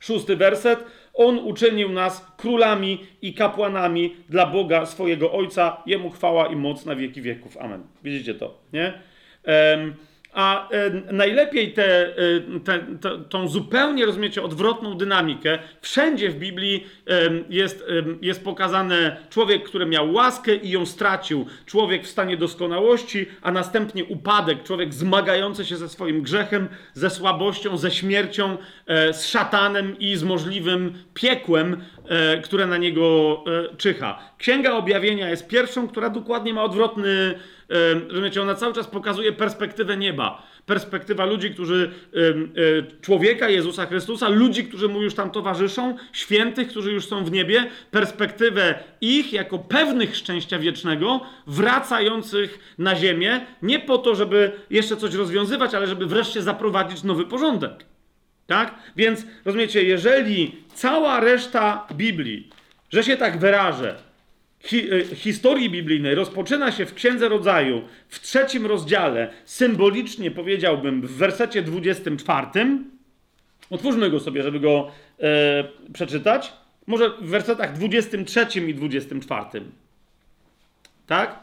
Szósty 0.00 0.36
werset. 0.36 0.84
On 1.18 1.38
uczynił 1.38 1.92
nas 1.92 2.26
królami 2.36 2.98
i 3.22 3.34
kapłanami 3.34 4.16
dla 4.28 4.46
Boga 4.46 4.86
swojego 4.86 5.32
Ojca. 5.32 5.82
Jemu 5.86 6.10
chwała 6.10 6.46
i 6.46 6.56
moc 6.56 6.86
na 6.86 6.96
wieki 6.96 7.22
wieków. 7.22 7.56
Amen. 7.56 7.82
Widzicie 8.04 8.34
to, 8.34 8.58
nie? 8.72 8.92
Em, 9.44 9.94
a 10.32 10.68
e, 10.70 10.90
najlepiej 11.12 11.72
tę 11.72 12.06
e, 12.06 13.18
tą 13.28 13.48
zupełnie, 13.48 14.06
rozumiecie, 14.06 14.42
odwrotną 14.42 14.94
dynamikę. 14.94 15.58
Wszędzie 15.80 16.30
w 16.30 16.38
Biblii 16.38 16.86
e, 17.06 17.30
jest, 17.50 17.84
e, 17.88 18.04
jest 18.22 18.44
pokazane 18.44 19.16
człowiek, 19.30 19.64
który 19.64 19.86
miał 19.86 20.12
łaskę 20.12 20.56
i 20.56 20.70
ją 20.70 20.86
stracił. 20.86 21.46
Człowiek 21.66 22.04
w 22.04 22.08
stanie 22.08 22.36
doskonałości, 22.36 23.26
a 23.42 23.52
następnie 23.52 24.04
upadek. 24.04 24.62
Człowiek 24.62 24.94
zmagający 24.94 25.64
się 25.64 25.76
ze 25.76 25.88
swoim 25.88 26.22
grzechem, 26.22 26.68
ze 26.94 27.10
słabością, 27.10 27.76
ze 27.76 27.90
śmiercią, 27.90 28.56
e, 28.86 29.14
z 29.14 29.26
szatanem 29.26 29.98
i 29.98 30.16
z 30.16 30.24
możliwym 30.24 30.94
piekłem, 31.14 31.84
e, 32.08 32.40
które 32.40 32.66
na 32.66 32.76
niego 32.76 33.08
czyha. 33.76 34.18
Księga 34.38 34.72
Objawienia 34.72 35.30
jest 35.30 35.48
pierwszą, 35.48 35.88
która 35.88 36.10
dokładnie 36.10 36.54
ma 36.54 36.64
odwrotny 36.64 37.38
rozumiecie, 38.08 38.42
ona 38.42 38.54
cały 38.54 38.74
czas 38.74 38.86
pokazuje 38.86 39.32
perspektywę 39.32 39.96
nieba. 39.96 40.42
Perspektywa 40.66 41.24
ludzi, 41.24 41.50
którzy, 41.50 41.90
e, 42.14 43.00
człowieka 43.00 43.48
Jezusa 43.48 43.86
Chrystusa, 43.86 44.28
ludzi, 44.28 44.64
którzy 44.64 44.88
mu 44.88 45.02
już 45.02 45.14
tam 45.14 45.30
towarzyszą, 45.30 45.96
świętych, 46.12 46.68
którzy 46.68 46.92
już 46.92 47.06
są 47.06 47.24
w 47.24 47.32
niebie, 47.32 47.70
perspektywę 47.90 48.78
ich 49.00 49.32
jako 49.32 49.58
pewnych 49.58 50.16
szczęścia 50.16 50.58
wiecznego, 50.58 51.20
wracających 51.46 52.74
na 52.78 52.96
ziemię, 52.96 53.46
nie 53.62 53.78
po 53.80 53.98
to, 53.98 54.14
żeby 54.14 54.52
jeszcze 54.70 54.96
coś 54.96 55.14
rozwiązywać, 55.14 55.74
ale 55.74 55.86
żeby 55.86 56.06
wreszcie 56.06 56.42
zaprowadzić 56.42 57.02
nowy 57.02 57.24
porządek. 57.24 57.84
Tak? 58.46 58.74
Więc 58.96 59.26
rozumiecie, 59.44 59.82
jeżeli 59.82 60.56
cała 60.74 61.20
reszta 61.20 61.86
Biblii, 61.92 62.48
że 62.90 63.04
się 63.04 63.16
tak 63.16 63.38
wyrażę, 63.38 64.07
e, 64.64 65.16
historii 65.16 65.70
biblijnej 65.70 66.14
rozpoczyna 66.14 66.72
się 66.72 66.86
w 66.86 66.94
Księdze 66.94 67.28
Rodzaju 67.28 67.82
w 68.08 68.20
trzecim 68.20 68.66
rozdziale, 68.66 69.30
symbolicznie 69.44 70.30
powiedziałbym 70.30 71.02
w 71.02 71.10
wersecie 71.10 71.62
24. 71.62 72.46
Otwórzmy 73.70 74.10
go 74.10 74.20
sobie, 74.20 74.42
żeby 74.42 74.60
go 74.60 74.90
e, 75.20 75.64
przeczytać. 75.92 76.52
Może 76.86 77.10
w 77.10 77.28
wersetach 77.28 77.72
23 77.72 78.46
i 78.66 78.74
24. 78.74 79.62
Tak? 81.06 81.38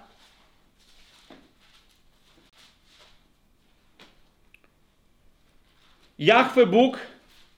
Jachwę 6.19 6.65
Bóg 6.65 6.97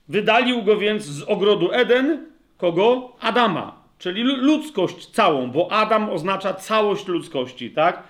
wydalił 0.10 0.64
go 0.64 0.78
więc 0.78 1.04
z 1.04 1.24
ogrodu 1.24 1.72
Eden, 1.72 2.26
kogo? 2.58 3.18
Adama 3.20 3.77
czyli 4.00 4.24
ludzkość 4.24 5.06
całą, 5.06 5.52
bo 5.52 5.72
Adam 5.72 6.10
oznacza 6.10 6.54
całość 6.54 7.08
ludzkości, 7.08 7.72
tak? 7.72 8.04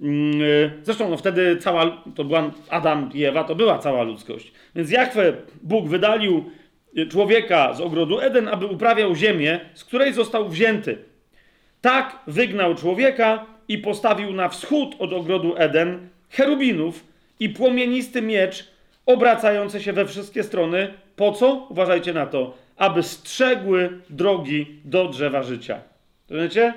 Mm, 0.00 0.42
y, 0.42 0.70
zresztą 0.82 1.10
no 1.10 1.16
wtedy 1.16 1.56
cała, 1.56 2.02
to 2.14 2.24
była 2.24 2.50
Adam 2.70 3.10
i 3.14 3.24
Ewa, 3.24 3.44
to 3.44 3.54
była 3.54 3.78
cała 3.78 4.02
ludzkość. 4.02 4.52
Więc 4.74 4.90
Jachwę 4.90 5.32
Bóg 5.62 5.88
wydalił 5.88 6.50
y, 6.98 7.06
człowieka 7.06 7.74
z 7.74 7.80
ogrodu 7.80 8.20
Eden, 8.20 8.48
aby 8.48 8.66
uprawiał 8.66 9.14
ziemię, 9.14 9.60
z 9.74 9.84
której 9.84 10.12
został 10.12 10.48
wzięty. 10.48 10.98
Tak 11.80 12.18
wygnał 12.26 12.74
człowieka 12.74 13.46
i 13.68 13.78
postawił 13.78 14.32
na 14.32 14.48
wschód 14.48 14.94
od 14.98 15.12
ogrodu 15.12 15.54
Eden 15.56 16.08
cherubinów 16.30 17.04
i 17.40 17.48
płomienisty 17.48 18.22
miecz 18.22 18.70
obracający 19.06 19.82
się 19.82 19.92
we 19.92 20.06
wszystkie 20.06 20.42
strony. 20.42 20.94
Po 21.16 21.32
co? 21.32 21.66
Uważajcie 21.70 22.12
na 22.12 22.26
to 22.26 22.54
aby 22.76 23.02
strzegły 23.02 24.00
drogi 24.10 24.80
do 24.84 25.08
drzewa 25.08 25.42
życia. 25.42 25.80
Rozumiecie? 26.30 26.74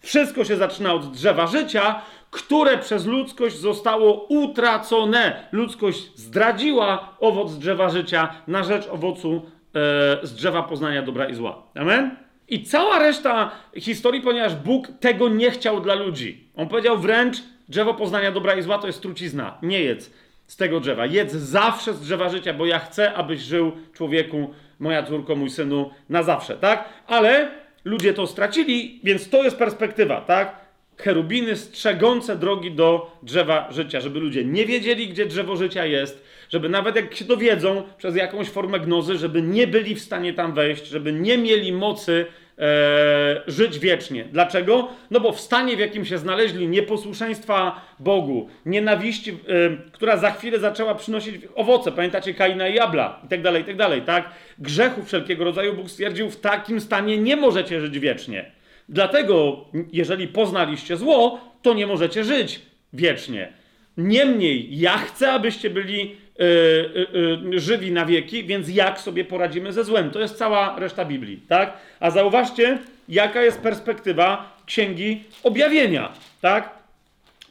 Wszystko 0.00 0.44
się 0.44 0.56
zaczyna 0.56 0.94
od 0.94 1.12
drzewa 1.12 1.46
życia, 1.46 2.02
które 2.30 2.78
przez 2.78 3.06
ludzkość 3.06 3.58
zostało 3.58 4.26
utracone. 4.28 5.48
Ludzkość 5.52 6.18
zdradziła 6.18 7.16
owoc 7.20 7.58
drzewa 7.58 7.88
życia 7.88 8.34
na 8.46 8.64
rzecz 8.64 8.88
owocu 8.88 9.34
e, 9.34 10.26
z 10.26 10.34
drzewa 10.34 10.62
poznania 10.62 11.02
dobra 11.02 11.28
i 11.28 11.34
zła. 11.34 11.62
Amen? 11.74 12.16
I 12.48 12.62
cała 12.62 12.98
reszta 12.98 13.50
historii, 13.76 14.20
ponieważ 14.20 14.54
Bóg 14.54 14.88
tego 15.00 15.28
nie 15.28 15.50
chciał 15.50 15.80
dla 15.80 15.94
ludzi. 15.94 16.48
On 16.56 16.68
powiedział 16.68 16.98
wręcz, 16.98 17.36
drzewo 17.68 17.94
poznania 17.94 18.32
dobra 18.32 18.54
i 18.54 18.62
zła 18.62 18.78
to 18.78 18.86
jest 18.86 19.02
trucizna. 19.02 19.58
Nie 19.62 19.80
jedz 19.80 20.10
z 20.50 20.56
tego 20.56 20.80
drzewa. 20.80 21.06
Jedz 21.06 21.32
zawsze 21.32 21.94
z 21.94 22.00
drzewa 22.00 22.28
życia, 22.28 22.54
bo 22.54 22.66
ja 22.66 22.78
chcę, 22.78 23.14
abyś 23.14 23.40
żył 23.40 23.72
człowieku, 23.92 24.54
moja 24.78 25.02
córko, 25.02 25.36
mój 25.36 25.50
synu, 25.50 25.90
na 26.08 26.22
zawsze, 26.22 26.56
tak? 26.56 26.88
Ale 27.06 27.50
ludzie 27.84 28.14
to 28.14 28.26
stracili, 28.26 29.00
więc 29.04 29.30
to 29.30 29.42
jest 29.42 29.56
perspektywa, 29.56 30.20
tak? 30.20 30.60
Cherubiny 30.96 31.56
strzegące 31.56 32.36
drogi 32.36 32.70
do 32.70 33.16
drzewa 33.22 33.72
życia, 33.72 34.00
żeby 34.00 34.20
ludzie 34.20 34.44
nie 34.44 34.66
wiedzieli, 34.66 35.08
gdzie 35.08 35.26
drzewo 35.26 35.56
życia 35.56 35.86
jest, 35.86 36.24
żeby 36.48 36.68
nawet 36.68 36.96
jak 36.96 37.14
się 37.14 37.24
dowiedzą 37.24 37.82
przez 37.98 38.16
jakąś 38.16 38.48
formę 38.48 38.80
gnozy, 38.80 39.18
żeby 39.18 39.42
nie 39.42 39.66
byli 39.66 39.94
w 39.94 40.00
stanie 40.00 40.34
tam 40.34 40.54
wejść, 40.54 40.86
żeby 40.86 41.12
nie 41.12 41.38
mieli 41.38 41.72
mocy 41.72 42.26
e, 42.60 43.42
żyć 43.46 43.78
wiecznie. 43.78 44.24
Dlaczego? 44.24 44.88
No 45.10 45.20
bo 45.20 45.32
w 45.32 45.40
stanie, 45.40 45.76
w 45.76 45.78
jakim 45.78 46.04
się 46.04 46.18
znaleźli, 46.18 46.68
nieposłuszeństwa 46.68 47.80
Bogu, 47.98 48.48
nienawiści, 48.66 49.30
e, 49.30 49.36
która 49.92 50.16
za 50.16 50.30
chwilę 50.30 50.58
zaczęła 50.58 50.94
przynosić 50.94 51.34
owoce, 51.54 51.92
pamiętacie 51.92 52.34
Kaina 52.34 52.68
i 52.68 52.78
Abla 52.78 53.20
i 53.24 53.28
tak 53.28 53.42
dalej, 53.42 53.62
i 53.62 53.64
tak 53.64 53.76
dalej, 53.76 54.02
tak? 54.02 54.30
Grzechu 54.58 55.02
wszelkiego 55.02 55.44
rodzaju 55.44 55.74
Bóg 55.74 55.90
stwierdził, 55.90 56.30
w 56.30 56.40
takim 56.40 56.80
stanie 56.80 57.18
nie 57.18 57.36
możecie 57.36 57.80
żyć 57.80 57.98
wiecznie. 57.98 58.50
Dlatego, 58.88 59.64
jeżeli 59.92 60.28
poznaliście 60.28 60.96
zło, 60.96 61.40
to 61.62 61.74
nie 61.74 61.86
możecie 61.86 62.24
żyć 62.24 62.60
wiecznie. 62.92 63.52
Niemniej, 63.96 64.78
ja 64.78 64.98
chcę, 64.98 65.32
abyście 65.32 65.70
byli 65.70 66.16
żywi 67.56 67.92
na 67.92 68.06
wieki, 68.06 68.44
więc 68.44 68.68
jak 68.68 69.00
sobie 69.00 69.24
poradzimy 69.24 69.72
ze 69.72 69.84
złem? 69.84 70.10
To 70.10 70.20
jest 70.20 70.38
cała 70.38 70.78
reszta 70.78 71.04
Biblii, 71.04 71.40
tak? 71.48 71.72
A 72.00 72.10
zauważcie, 72.10 72.78
jaka 73.08 73.42
jest 73.42 73.60
perspektywa 73.60 74.56
Księgi 74.66 75.24
Objawienia, 75.42 76.12
tak? 76.40 76.70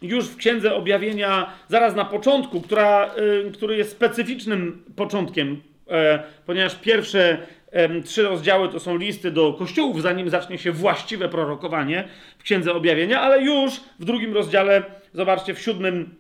Już 0.02 0.26
w 0.26 0.38
Księdze 0.38 0.76
Objawienia, 0.76 1.54
zaraz 1.68 1.96
na 1.96 2.06
początku, 2.06 2.62
która, 2.62 3.12
który 3.54 3.78
jest 3.78 3.92
specyficznym 3.92 4.84
początkiem, 4.96 5.62
e, 5.90 6.24
ponieważ 6.46 6.76
pierwsze 6.76 7.38
trzy 8.06 8.24
rozdziały 8.24 8.70
to 8.70 8.80
są 8.80 8.98
listy 8.98 9.32
do 9.32 9.54
kościołów, 9.54 10.02
zanim 10.02 10.30
zacznie 10.30 10.58
się 10.58 10.72
właściwe 10.72 11.30
prorokowanie 11.30 12.08
w 12.38 12.44
Księdze 12.44 12.74
Objawienia, 12.74 13.22
ale 13.22 13.42
już 13.42 13.74
w 14.00 14.06
drugim 14.06 14.34
rozdziale, 14.34 14.84
zobaczcie, 15.14 15.54
w 15.54 15.62
siódmym 15.62 16.16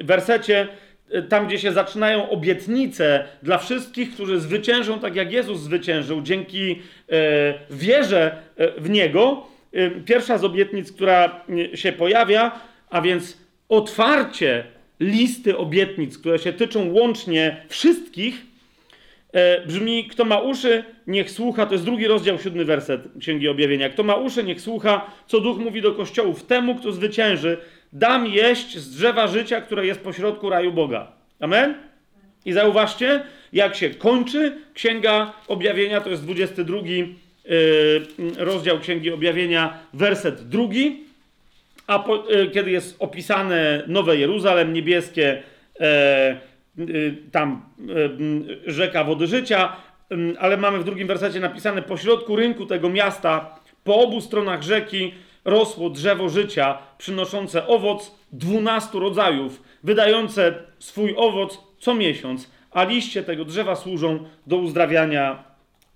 wersecie, 0.00 0.62
y, 0.62 0.89
tam 1.28 1.46
gdzie 1.46 1.58
się 1.58 1.72
zaczynają 1.72 2.30
obietnice 2.30 3.24
dla 3.42 3.58
wszystkich, 3.58 4.14
którzy 4.14 4.40
zwyciężą 4.40 4.98
tak 4.98 5.16
jak 5.16 5.32
Jezus 5.32 5.60
zwyciężył, 5.60 6.22
dzięki 6.22 6.70
e, 6.72 7.54
wierze 7.70 8.36
e, 8.56 8.80
w 8.80 8.90
Niego. 8.90 9.46
Pierwsza 10.04 10.38
z 10.38 10.44
obietnic, 10.44 10.92
która 10.92 11.44
y, 11.72 11.76
się 11.76 11.92
pojawia, 11.92 12.60
a 12.90 13.00
więc 13.00 13.38
otwarcie 13.68 14.64
listy 15.00 15.56
obietnic, 15.56 16.18
które 16.18 16.38
się 16.38 16.52
tyczą 16.52 16.92
łącznie 16.92 17.64
wszystkich, 17.68 18.46
brzmi: 19.66 20.04
Kto 20.04 20.24
ma 20.24 20.38
uszy, 20.38 20.84
niech 21.06 21.30
słucha. 21.30 21.66
To 21.66 21.72
jest 21.72 21.84
drugi 21.84 22.06
rozdział, 22.06 22.38
siódmy 22.38 22.64
werset 22.64 23.00
Księgi 23.20 23.48
Objawienia. 23.48 23.90
Kto 23.90 24.02
ma 24.02 24.14
uszy, 24.14 24.44
niech 24.44 24.60
słucha, 24.60 25.10
co 25.26 25.40
Duch 25.40 25.58
mówi 25.58 25.82
do 25.82 25.92
kościołów. 25.92 26.46
Temu, 26.46 26.74
kto 26.74 26.92
zwycięży, 26.92 27.58
dam 27.92 28.26
jeść 28.26 28.78
z 28.78 28.90
drzewa 28.90 29.26
życia, 29.26 29.60
które 29.60 29.86
jest 29.86 30.00
pośrodku 30.00 30.50
raju 30.50 30.72
Boga. 30.72 31.12
Amen? 31.40 31.74
I 32.44 32.52
zauważcie, 32.52 33.22
jak 33.52 33.76
się 33.76 33.90
kończy 33.90 34.56
Księga 34.74 35.32
Objawienia, 35.48 36.00
to 36.00 36.10
jest 36.10 36.22
22 36.22 36.76
yy, 36.76 37.12
rozdział 38.38 38.78
Księgi 38.78 39.10
Objawienia, 39.10 39.78
werset 39.94 40.48
drugi, 40.48 41.04
a 41.86 41.98
po, 41.98 42.16
yy, 42.16 42.50
kiedy 42.50 42.70
jest 42.70 42.96
opisane 42.98 43.82
Nowe 43.86 44.16
Jeruzalem, 44.16 44.72
niebieskie, 44.72 45.42
tam 47.32 47.62
y, 48.66 48.72
rzeka 48.72 49.04
wody 49.04 49.26
życia, 49.26 49.76
ale 50.38 50.56
mamy 50.56 50.78
w 50.78 50.84
drugim 50.84 51.08
wersecie 51.08 51.40
napisane 51.40 51.82
pośrodku 51.82 52.36
rynku 52.36 52.66
tego 52.66 52.88
miasta, 52.88 53.60
po 53.84 54.00
obu 54.00 54.20
stronach 54.20 54.62
rzeki, 54.62 55.14
rosło 55.44 55.90
drzewo 55.90 56.28
życia, 56.28 56.78
przynoszące 56.98 57.66
owoc 57.66 58.14
dwunastu 58.32 59.00
rodzajów, 59.00 59.62
wydające 59.84 60.54
swój 60.78 61.14
owoc 61.16 61.58
co 61.78 61.94
miesiąc, 61.94 62.50
a 62.70 62.84
liście 62.84 63.22
tego 63.22 63.44
drzewa 63.44 63.76
służą 63.76 64.24
do 64.46 64.56
uzdrawiania 64.56 65.44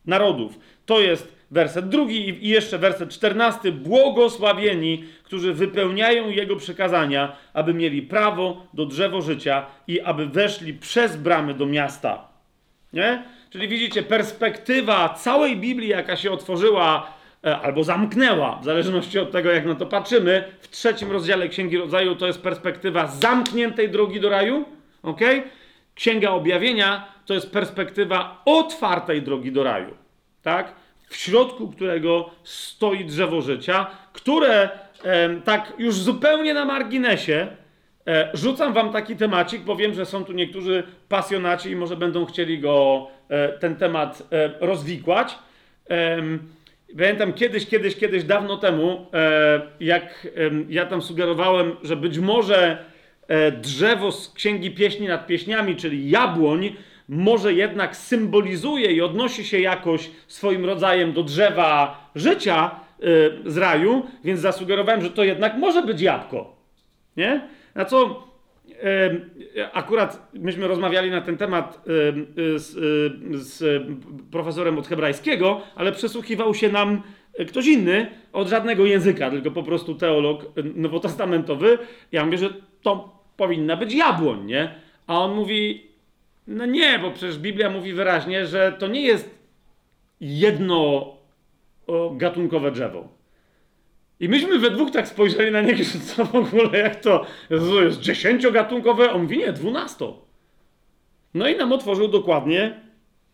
narodów. 0.07 0.59
To 0.87 1.01
jest 1.01 1.35
werset 1.51 1.89
drugi 1.89 2.45
i 2.47 2.49
jeszcze 2.49 2.79
werset 2.79 3.11
czternasty. 3.11 3.73
Błogosławieni, 3.73 5.05
którzy 5.23 5.53
wypełniają 5.55 6.29
Jego 6.29 6.57
przykazania, 6.57 7.37
aby 7.53 7.75
mieli 7.75 8.03
prawo 8.03 8.67
do 8.75 8.87
drzewo 8.87 9.23
życia 9.23 9.67
i 9.89 10.01
aby 10.01 10.27
weszli 10.27 10.75
przez 10.75 11.17
bramy 11.17 11.55
do 11.55 11.67
miasta. 11.67 12.29
Nie? 12.93 13.23
Czyli 13.51 13.69
widzicie, 13.69 14.03
perspektywa 14.03 15.09
całej 15.09 15.57
Biblii, 15.57 15.89
jaka 15.89 16.17
się 16.17 16.31
otworzyła 16.31 17.15
albo 17.45 17.85
zamknęła, 17.85 18.59
w 18.63 18.65
zależności 18.65 19.19
od 19.19 19.33
tego, 19.33 19.51
jak 19.51 19.67
na 19.67 19.75
to 19.75 19.87
patrzymy. 19.87 20.45
W 20.61 20.69
trzecim 20.69 21.13
rozdziale 21.13 21.49
Księgi 21.49 21.79
Rodzaju 21.79 22.17
to 22.17 22.27
jest 22.27 22.43
perspektywa 22.43 23.07
zamkniętej 23.07 23.91
drogi 23.91 24.21
do 24.21 24.29
raju, 24.29 24.65
ok? 25.03 25.21
Księga 25.95 26.31
Objawienia 26.31 27.09
to 27.27 27.35
jest 27.35 27.53
perspektywa 27.53 28.43
otwartej 28.45 29.23
drogi 29.23 29.53
do 29.53 29.63
raju, 29.63 29.95
tak? 30.43 30.75
W 31.09 31.17
środku 31.17 31.69
którego 31.69 32.31
stoi 32.45 33.05
drzewo 33.05 33.43
życia, 33.43 33.87
które 34.13 34.69
e, 35.05 35.41
tak 35.45 35.73
już 35.79 35.95
zupełnie 35.95 36.55
na 36.55 36.65
marginesie 36.65 37.47
e, 38.07 38.31
rzucam 38.35 38.73
wam 38.73 38.93
taki 38.93 39.17
temacik, 39.17 39.63
bo 39.63 39.77
wiem, 39.77 39.95
że 39.95 40.07
są 40.07 40.25
tu 40.25 40.33
niektórzy 40.33 40.83
pasjonaci 41.09 41.71
i 41.71 41.77
może 41.77 41.97
będą 41.97 42.25
chcieli 42.25 42.59
go, 42.59 43.07
e, 43.29 43.49
ten 43.49 43.77
temat 43.77 44.23
e, 44.33 44.51
rozwikłać. 44.61 45.39
Pamiętam 46.99 47.33
kiedyś, 47.33 47.66
kiedyś, 47.66 47.97
kiedyś, 47.97 48.25
dawno 48.25 48.57
temu, 48.57 49.07
e, 49.14 49.61
jak 49.81 50.27
ja 50.68 50.87
tam 50.87 51.03
sugerowałem, 51.03 51.77
że 51.83 51.97
być 51.97 52.18
może 52.18 52.85
e, 53.29 53.53
drzewo 53.53 54.12
z 54.12 54.33
Księgi 54.33 54.70
Pieśni 54.70 55.09
nad 55.09 55.27
Pieśniami, 55.27 55.77
czyli 55.77 56.11
jabłoń, 56.11 56.77
może 57.09 57.53
jednak 57.53 57.97
symbolizuje 57.97 58.92
i 58.92 59.01
odnosi 59.01 59.44
się 59.44 59.61
jakoś 59.61 60.11
swoim 60.27 60.64
rodzajem 60.64 61.12
do 61.12 61.23
drzewa 61.23 62.11
życia 62.14 62.70
e, 62.70 63.51
z 63.51 63.57
raju, 63.57 64.07
więc 64.25 64.40
zasugerowałem, 64.40 65.03
że 65.03 65.11
to 65.11 65.25
jednak 65.25 65.57
może 65.57 65.83
być 65.83 66.01
jabłko. 66.01 66.57
Nie? 67.16 67.49
Na 67.75 67.85
co 67.85 68.29
Akurat 69.73 70.31
myśmy 70.35 70.69
rozmawiali 70.69 71.11
na 71.11 71.21
ten 71.21 71.37
temat 71.37 71.85
z, 72.57 72.71
z, 73.47 73.83
profesorem 74.31 74.79
od 74.79 74.89
hebrajskiego, 74.89 75.61
ale 75.75 75.93
przesłuchiwał 75.93 76.55
się 76.55 76.69
nam 76.69 77.03
ktoś 77.49 77.67
inny 77.67 78.07
od 78.33 78.49
żadnego 78.49 78.87
języka, 78.87 79.31
tylko 79.31 79.51
po 79.51 79.63
prostu 79.63 79.95
teolog 79.95 80.53
nowotestamentowy. 80.75 81.79
Ja 82.13 82.25
mówię, 82.25 82.39
że 82.39 82.55
to 82.83 83.19
powinna 83.37 83.77
być 83.77 83.95
jabłoń, 83.95 84.47
nie? 84.47 84.75
A 85.07 85.21
on 85.21 85.35
mówi, 85.35 85.87
no 86.47 86.67
nie, 86.67 86.99
bo 86.99 87.11
przecież 87.11 87.39
Biblia 87.39 87.71
mówi 87.71 87.93
wyraźnie, 87.93 88.47
że 88.47 88.77
to 88.79 88.87
nie 88.87 89.03
jest 89.03 89.39
jedno 90.21 91.07
gatunkowe 92.17 92.71
drzewo. 92.71 93.09
I 94.20 94.29
myśmy 94.29 94.59
we 94.59 94.70
dwóch 94.70 94.90
tak 94.90 95.09
spojrzeli 95.09 95.50
na 95.50 95.62
niego, 95.62 95.85
że 95.85 96.00
co 96.00 96.24
w 96.24 96.35
ogóle, 96.35 96.79
jak 96.79 97.00
to, 97.00 97.27
to 97.48 97.83
jest 97.83 98.00
dziesięciogatunkowe? 98.00 99.12
On 99.12 99.22
mówi, 99.22 99.38
nie, 99.38 99.53
dwunasto. 99.53 100.24
No 101.35 101.48
i 101.48 101.57
nam 101.57 101.72
otworzył 101.72 102.09
dokładnie 102.09 102.81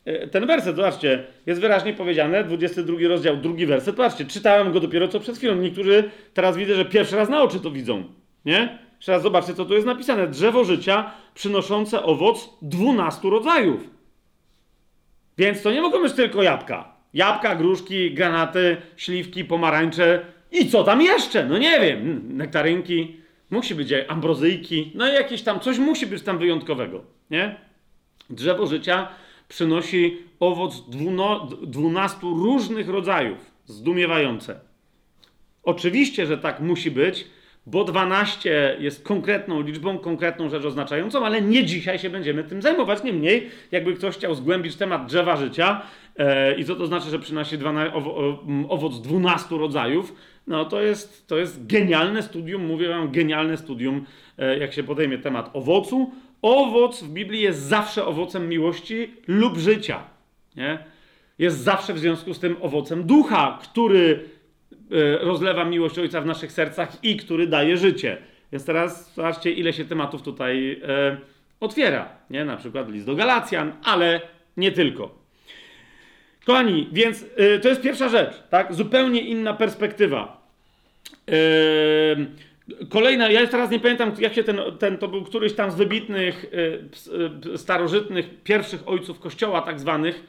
e, 0.04 0.26
ten 0.26 0.46
werset. 0.46 0.76
Zobaczcie, 0.76 1.26
jest 1.46 1.60
wyraźnie 1.60 1.94
powiedziane, 1.94 2.44
22 2.44 3.08
rozdział, 3.08 3.36
drugi 3.36 3.66
werset. 3.66 3.96
Zobaczcie, 3.96 4.24
czytałem 4.24 4.72
go 4.72 4.80
dopiero 4.80 5.08
co 5.08 5.20
przed 5.20 5.36
chwilą. 5.36 5.54
Niektórzy 5.54 6.10
teraz 6.34 6.56
widzę, 6.56 6.74
że 6.74 6.84
pierwszy 6.84 7.16
raz 7.16 7.28
na 7.28 7.42
oczy 7.42 7.60
to 7.60 7.70
widzą. 7.70 8.04
Nie? 8.44 8.78
Jeszcze 8.96 9.12
raz 9.12 9.22
zobaczcie, 9.22 9.54
co 9.54 9.64
tu 9.64 9.74
jest 9.74 9.86
napisane. 9.86 10.28
Drzewo 10.28 10.64
życia 10.64 11.10
przynoszące 11.34 12.02
owoc 12.02 12.50
dwunastu 12.62 13.30
rodzajów. 13.30 13.90
Więc 15.38 15.62
to 15.62 15.72
nie 15.72 15.82
mogą 15.82 16.02
być 16.02 16.12
tylko 16.12 16.42
jabłka. 16.42 16.92
Jabłka, 17.14 17.54
gruszki, 17.56 18.14
granaty, 18.14 18.76
śliwki, 18.96 19.44
pomarańcze, 19.44 20.20
i 20.52 20.68
co 20.68 20.84
tam 20.84 21.02
jeszcze? 21.02 21.46
No 21.46 21.58
nie 21.58 21.80
wiem, 21.80 22.22
nektarynki, 22.36 23.16
musi 23.50 23.74
być 23.74 23.92
ambrozyjki, 24.08 24.92
no 24.94 25.10
i 25.10 25.14
jakieś 25.14 25.42
tam, 25.42 25.60
coś 25.60 25.78
musi 25.78 26.06
być 26.06 26.22
tam 26.22 26.38
wyjątkowego, 26.38 27.02
nie? 27.30 27.56
Drzewo 28.30 28.66
życia 28.66 29.08
przynosi 29.48 30.18
owoc 30.40 30.82
dwunastu 31.66 32.34
różnych 32.34 32.88
rodzajów. 32.88 33.50
Zdumiewające. 33.66 34.60
Oczywiście, 35.62 36.26
że 36.26 36.38
tak 36.38 36.60
musi 36.60 36.90
być, 36.90 37.26
bo 37.66 37.84
12 37.84 38.76
jest 38.80 39.04
konkretną 39.04 39.62
liczbą, 39.62 39.98
konkretną 39.98 40.48
rzecz 40.48 40.64
oznaczającą, 40.64 41.26
ale 41.26 41.42
nie 41.42 41.64
dzisiaj 41.64 41.98
się 41.98 42.10
będziemy 42.10 42.44
tym 42.44 42.62
zajmować. 42.62 43.04
Niemniej, 43.04 43.50
jakby 43.70 43.94
ktoś 43.94 44.14
chciał 44.14 44.34
zgłębić 44.34 44.76
temat 44.76 45.06
drzewa 45.06 45.36
życia 45.36 45.82
i 46.59 46.64
co 46.64 46.77
to 46.77 46.87
znaczy, 46.87 47.11
że 47.11 47.18
przynosi 47.18 47.57
owoc 48.68 49.01
12 49.01 49.59
rodzajów, 49.59 50.14
no 50.46 50.64
to 50.64 50.81
jest, 50.81 51.27
to 51.27 51.38
jest 51.38 51.66
genialne 51.66 52.23
studium, 52.23 52.66
mówię 52.66 52.88
wam, 52.88 53.11
genialne 53.11 53.57
studium, 53.57 54.07
e, 54.38 54.59
jak 54.59 54.73
się 54.73 54.83
podejmie 54.83 55.18
temat 55.18 55.51
owocu. 55.53 56.12
Owoc 56.42 57.03
w 57.03 57.09
Biblii 57.09 57.42
jest 57.42 57.61
zawsze 57.61 58.07
owocem 58.07 58.49
miłości 58.49 59.11
lub 59.29 59.59
życia. 59.59 60.03
Nie? 60.57 60.79
Jest 61.38 61.59
zawsze 61.59 61.94
w 61.94 61.99
związku 61.99 62.35
z 62.35 62.40
tym 62.40 62.57
owocem 62.61 63.05
ducha, 63.05 63.59
który 63.62 64.25
e, 64.73 65.18
rozlewa 65.18 65.64
miłość 65.64 65.99
Ojca 65.99 66.20
w 66.20 66.27
naszych 66.27 66.53
sercach 66.53 67.05
i 67.05 67.16
który 67.16 67.46
daje 67.46 67.77
życie. 67.77 68.18
Więc 68.53 68.64
teraz 68.64 69.14
zobaczcie, 69.14 69.53
ile 69.53 69.73
się 69.73 69.85
tematów 69.85 70.23
tutaj 70.23 70.81
e, 70.88 71.16
otwiera. 71.61 72.09
Nie? 72.31 72.44
Na 72.44 72.57
przykład 72.57 72.88
list 72.88 73.07
do 73.07 73.14
Galacjan, 73.14 73.73
ale 73.85 74.20
nie 74.57 74.73
tylko. 74.73 75.19
Kochani, 76.46 76.88
więc 76.92 77.22
y, 77.22 77.61
to 77.62 77.68
jest 77.68 77.81
pierwsza 77.81 78.09
rzecz, 78.09 78.42
tak? 78.50 78.74
Zupełnie 78.74 79.20
inna 79.20 79.55
perspektywa. 79.55 80.40
Kolejna, 82.88 83.31
ja 83.31 83.46
teraz 83.46 83.70
nie 83.70 83.81
pamiętam, 83.81 84.12
jak 84.18 84.35
się 84.35 84.44
ten, 84.44 84.61
ten 84.79 84.98
to 84.98 85.09
był 85.09 85.24
któryś 85.24 85.53
tam 85.53 85.70
z 85.70 85.74
wybitnych, 85.74 86.44
y, 86.44 87.48
y, 87.55 87.59
starożytnych, 87.59 88.42
pierwszych 88.44 88.88
ojców 88.88 89.20
kościoła, 89.20 89.62
tak 89.62 89.81
zwanych, 89.81 90.24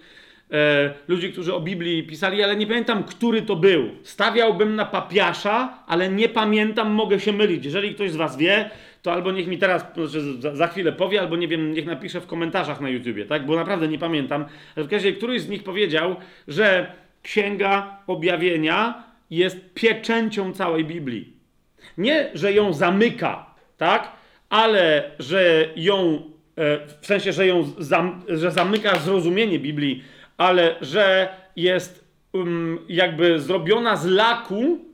e, 0.52 0.94
ludzi, 1.08 1.32
którzy 1.32 1.54
o 1.54 1.60
Biblii 1.60 2.04
pisali, 2.04 2.44
ale 2.44 2.56
nie 2.56 2.68
pamiętam, 2.68 3.04
który 3.04 3.42
to 3.42 3.56
był. 3.56 3.90
Stawiałbym 4.04 4.76
na 4.76 4.86
papiasza, 4.86 5.84
ale 5.88 6.10
nie 6.10 6.30
pamiętam, 6.30 6.92
mogę 6.92 7.20
się 7.20 7.34
mylić. 7.34 7.66
Jeżeli 7.66 7.96
ktoś 7.96 8.12
z 8.12 8.16
Was 8.16 8.38
wie, 8.38 8.70
to 9.02 9.12
albo 9.12 9.32
niech 9.32 9.48
mi 9.48 9.58
teraz 9.58 9.86
znaczy 9.94 10.42
za, 10.42 10.56
za, 10.56 10.68
chwilę 10.68 10.92
powie, 10.92 11.22
albo 11.22 11.38
nie 11.38 11.48
wiem, 11.48 11.74
niech 11.74 11.86
napisze 11.86 12.22
w 12.22 12.28
komentarzach 12.28 12.82
na 12.82 12.90
YouTubie, 12.90 13.26
tak? 13.26 13.46
Bo 13.46 13.56
naprawdę 13.56 13.88
nie 13.88 14.00
pamiętam. 14.00 14.46
Ale 14.76 14.86
w 14.86 14.90
każdym 14.90 15.10
razie 15.10 15.18
któryś 15.18 15.42
z 15.42 15.50
nich 15.50 15.64
powiedział, 15.64 16.16
że 16.48 16.92
Księga 17.24 17.98
Objawienia 18.08 19.04
jest 19.30 19.74
pieczęcią 19.74 20.54
całej 20.54 20.86
Biblii. 20.86 21.34
Nie, 21.98 22.30
że 22.34 22.54
ją 22.54 22.74
zamyka, 22.74 23.56
tak? 23.78 24.12
Ale 24.50 25.12
że 25.20 25.70
ją, 25.76 26.22
e, 26.56 26.88
w 27.02 27.06
sensie, 27.06 27.34
że 27.34 27.48
ją 27.48 27.72
zam, 27.78 28.22
że 28.28 28.52
zamyka 28.52 29.00
zrozumienie 29.00 29.60
Biblii, 29.60 30.04
ale 30.38 30.76
że 30.82 31.30
jest 31.56 32.06
um, 32.34 32.80
jakby 32.90 33.40
zrobiona 33.40 33.96
z 33.96 34.06
laku, 34.06 34.91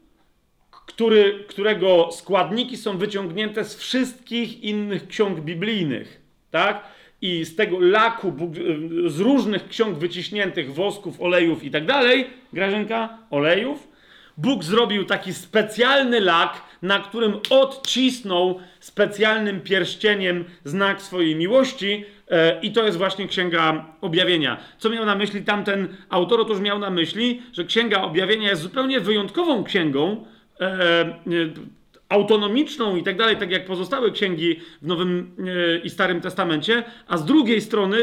który, 0.97 1.43
którego 1.47 2.09
składniki 2.11 2.77
są 2.77 2.97
wyciągnięte 2.97 3.63
z 3.63 3.75
wszystkich 3.75 4.63
innych 4.63 5.07
ksiąg 5.07 5.39
biblijnych, 5.39 6.21
tak? 6.51 6.83
I 7.21 7.45
z 7.45 7.55
tego 7.55 7.79
laku, 7.79 8.33
z 9.05 9.19
różnych 9.19 9.67
ksiąg 9.67 9.97
wyciśniętych, 9.97 10.73
wosków, 10.73 11.21
olejów 11.21 11.63
i 11.63 11.71
tak 11.71 11.85
dalej, 11.85 12.27
Grażynka, 12.53 13.17
olejów, 13.29 13.87
Bóg 14.37 14.63
zrobił 14.63 15.05
taki 15.05 15.33
specjalny 15.33 16.19
lak, 16.19 16.61
na 16.81 16.99
którym 16.99 17.33
odcisnął 17.49 18.59
specjalnym 18.79 19.61
pierścieniem 19.61 20.45
znak 20.63 21.01
swojej 21.01 21.35
miłości, 21.35 22.05
e, 22.29 22.59
i 22.61 22.71
to 22.71 22.85
jest 22.85 22.97
właśnie 22.97 23.27
Księga 23.27 23.85
Objawienia. 24.01 24.57
Co 24.77 24.89
miał 24.89 25.05
na 25.05 25.15
myśli 25.15 25.43
tamten 25.43 25.87
autor? 26.09 26.41
Otóż 26.41 26.59
miał 26.59 26.79
na 26.79 26.89
myśli, 26.89 27.41
że 27.53 27.63
Księga 27.63 28.01
Objawienia 28.01 28.49
jest 28.49 28.61
zupełnie 28.61 28.99
wyjątkową 28.99 29.63
księgą, 29.63 30.25
autonomiczną 32.09 32.95
i 32.95 33.03
tak 33.03 33.17
dalej, 33.17 33.37
tak 33.37 33.51
jak 33.51 33.65
pozostałe 33.65 34.11
księgi 34.11 34.59
w 34.81 34.87
Nowym 34.87 35.35
e, 35.39 35.77
i 35.77 35.89
Starym 35.89 36.21
Testamencie, 36.21 36.83
a 37.07 37.17
z 37.17 37.25
drugiej 37.25 37.61
strony 37.61 37.97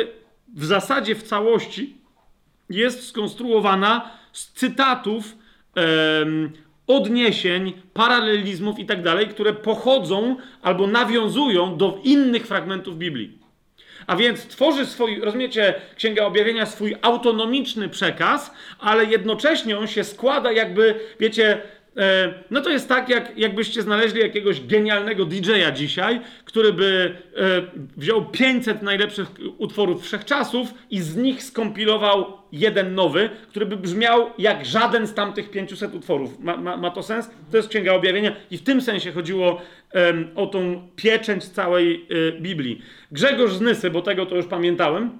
w 0.54 0.64
zasadzie 0.64 1.14
w 1.14 1.22
całości 1.22 1.96
jest 2.70 3.08
skonstruowana 3.08 4.10
z 4.32 4.52
cytatów, 4.52 5.36
odniesień, 6.86 7.72
paralelizmów 7.92 8.78
i 8.78 8.86
tak 8.86 9.02
dalej, 9.02 9.28
które 9.28 9.52
pochodzą 9.52 10.36
albo 10.62 10.86
nawiązują 10.86 11.76
do 11.76 12.00
innych 12.04 12.46
fragmentów 12.46 12.98
Biblii. 12.98 13.38
A 14.06 14.16
więc 14.16 14.46
tworzy 14.46 14.86
swój, 14.86 15.20
rozumiecie, 15.20 15.74
Księga 15.96 16.24
Objawienia 16.24 16.66
swój 16.66 16.96
autonomiczny 17.02 17.88
przekaz, 17.88 18.54
ale 18.78 19.04
jednocześnie 19.04 19.78
on 19.78 19.86
się 19.86 20.04
składa 20.04 20.52
jakby, 20.52 21.00
wiecie, 21.20 21.62
E, 21.62 21.73
no 22.50 22.60
to 22.60 22.70
jest 22.70 22.88
tak, 22.88 23.08
jak, 23.08 23.38
jakbyście 23.38 23.82
znaleźli 23.82 24.20
jakiegoś 24.20 24.66
genialnego 24.66 25.24
DJ-a 25.24 25.70
dzisiaj, 25.70 26.20
który 26.44 26.72
by 26.72 27.16
e, 27.36 27.62
wziął 27.96 28.24
500 28.24 28.82
najlepszych 28.82 29.28
utworów 29.58 30.04
wszechczasów 30.04 30.74
i 30.90 31.00
z 31.00 31.16
nich 31.16 31.42
skompilował 31.42 32.38
jeden 32.52 32.94
nowy, 32.94 33.30
który 33.48 33.66
by 33.66 33.76
brzmiał 33.76 34.30
jak 34.38 34.64
żaden 34.64 35.06
z 35.06 35.14
tamtych 35.14 35.50
500 35.50 35.94
utworów. 35.94 36.40
Ma, 36.40 36.56
ma, 36.56 36.76
ma 36.76 36.90
to 36.90 37.02
sens? 37.02 37.30
To 37.50 37.56
jest 37.56 37.68
Księga 37.68 37.92
Objawienia 37.92 38.36
i 38.50 38.58
w 38.58 38.62
tym 38.62 38.80
sensie 38.80 39.12
chodziło 39.12 39.60
o 40.34 40.46
tą 40.46 40.88
pieczęć 40.96 41.44
całej 41.44 42.06
y, 42.10 42.40
Biblii. 42.40 42.82
Grzegorz 43.12 43.52
z 43.52 43.60
Nysy, 43.60 43.90
bo 43.90 44.02
tego 44.02 44.26
to 44.26 44.36
już 44.36 44.46
pamiętałem, 44.46 45.18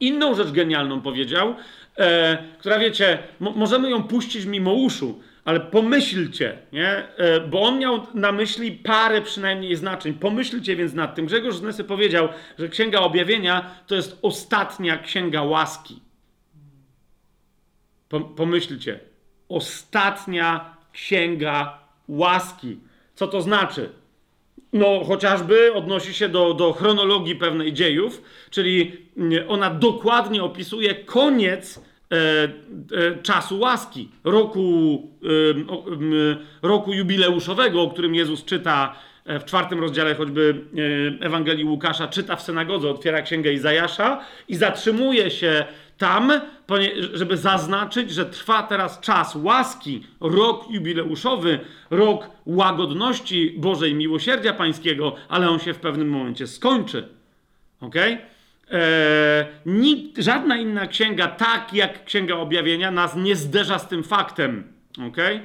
inną 0.00 0.34
rzecz 0.34 0.50
genialną 0.50 1.00
powiedział, 1.00 1.54
e, 1.98 2.38
która 2.58 2.78
wiecie, 2.78 3.18
mo 3.40 3.50
możemy 3.50 3.90
ją 3.90 4.02
puścić 4.02 4.44
mimo 4.44 4.72
uszu, 4.72 5.20
ale 5.46 5.60
pomyślcie, 5.60 6.58
nie? 6.72 6.88
E, 6.88 7.40
bo 7.40 7.62
on 7.62 7.78
miał 7.78 8.06
na 8.14 8.32
myśli 8.32 8.72
parę 8.72 9.22
przynajmniej 9.22 9.76
znaczeń. 9.76 10.14
Pomyślcie 10.14 10.76
więc 10.76 10.94
nad 10.94 11.14
tym. 11.14 11.26
Grzegorz 11.26 11.56
Znesy 11.56 11.84
powiedział, 11.84 12.28
że 12.58 12.68
Księga 12.68 13.00
Objawienia 13.00 13.70
to 13.86 13.94
jest 13.94 14.18
ostatnia 14.22 14.98
księga 14.98 15.42
łaski. 15.42 16.00
Pomyślcie. 18.36 19.00
Ostatnia 19.48 20.76
księga 20.92 21.78
łaski. 22.08 22.78
Co 23.14 23.26
to 23.26 23.42
znaczy? 23.42 23.92
No, 24.72 25.04
chociażby 25.04 25.74
odnosi 25.74 26.14
się 26.14 26.28
do, 26.28 26.54
do 26.54 26.72
chronologii 26.72 27.36
pewnej 27.36 27.72
dziejów, 27.72 28.22
czyli 28.50 28.96
mm, 29.16 29.44
ona 29.48 29.70
dokładnie 29.70 30.42
opisuje 30.42 30.94
koniec 30.94 31.80
czasu 33.22 33.58
łaski, 33.58 34.08
roku, 34.24 35.02
e, 35.22 36.68
roku 36.68 36.92
jubileuszowego, 36.92 37.82
o 37.82 37.90
którym 37.90 38.14
Jezus 38.14 38.44
czyta 38.44 38.96
e, 39.24 39.40
w 39.40 39.44
czwartym 39.44 39.80
rozdziale 39.80 40.14
choćby 40.14 40.64
e, 41.20 41.26
Ewangelii 41.26 41.64
Łukasza, 41.64 42.08
czyta 42.08 42.36
w 42.36 42.42
synagodze, 42.42 42.90
otwiera 42.90 43.22
księgę 43.22 43.52
Izajasza 43.52 44.20
i 44.48 44.56
zatrzymuje 44.56 45.30
się 45.30 45.64
tam, 45.98 46.32
żeby 47.12 47.36
zaznaczyć, 47.36 48.10
że 48.10 48.26
trwa 48.26 48.62
teraz 48.62 49.00
czas 49.00 49.36
łaski, 49.36 50.06
rok 50.20 50.70
jubileuszowy, 50.70 51.60
rok 51.90 52.30
łagodności 52.46 53.54
Bożej 53.58 53.94
miłosierdzia 53.94 54.52
Pańskiego, 54.52 55.16
ale 55.28 55.50
on 55.50 55.58
się 55.58 55.74
w 55.74 55.78
pewnym 55.78 56.08
momencie 56.08 56.46
skończy. 56.46 57.08
Ok? 57.80 57.94
Eee, 58.70 59.46
nikt, 59.66 60.18
żadna 60.18 60.56
inna 60.56 60.86
księga, 60.86 61.28
tak 61.28 61.74
jak 61.74 62.04
Księga 62.04 62.34
Objawienia, 62.34 62.90
nas 62.90 63.16
nie 63.16 63.36
zderza 63.36 63.78
z 63.78 63.88
tym 63.88 64.04
faktem. 64.04 64.72
Ok? 65.08 65.16
Eee, 65.18 65.42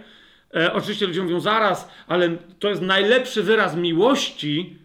oczywiście 0.74 1.08
ludzie 1.08 1.22
mówią 1.22 1.40
zaraz, 1.40 1.90
ale 2.08 2.38
to 2.60 2.70
jest 2.70 2.82
najlepszy 2.82 3.44
wyraz 3.44 3.76
miłości, 3.76 4.78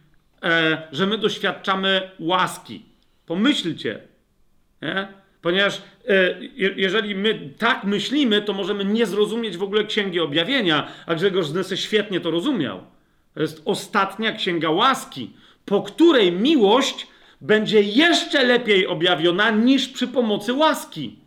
e, 0.43 0.83
że 0.93 1.07
my 1.07 1.19
doświadczamy 1.19 2.11
łaski. 2.19 2.83
Pomyślcie. 3.27 4.01
Nie? 4.83 5.09
Ponieważ 5.43 5.83
e, 6.09 6.35
jeżeli 6.57 7.15
my 7.15 7.51
tak 7.59 7.85
myślimy, 7.85 8.43
to 8.43 8.53
możemy 8.53 8.85
nie 8.85 9.07
zrozumieć 9.07 9.57
w 9.57 9.63
ogóle 9.63 9.85
Księgi 9.85 10.21
Objawienia, 10.21 10.89
a 11.07 11.15
Grzegorz 11.15 11.47
Znesy 11.47 11.77
świetnie 11.77 12.21
to 12.21 12.31
rozumiał. 12.31 12.81
To 13.35 13.43
jest 13.43 13.63
ostatnia 13.65 14.33
Księga 14.33 14.71
Łaski, 14.71 15.31
po 15.65 15.83
której 15.83 16.33
miłość 16.33 17.07
będzie 17.41 17.83
jeszcze 17.83 18.45
lepiej 18.45 18.87
objawiona 18.87 19.51
niż 19.51 19.89
przy 19.89 20.09
pomocy 20.09 20.53
łaski. 20.53 21.19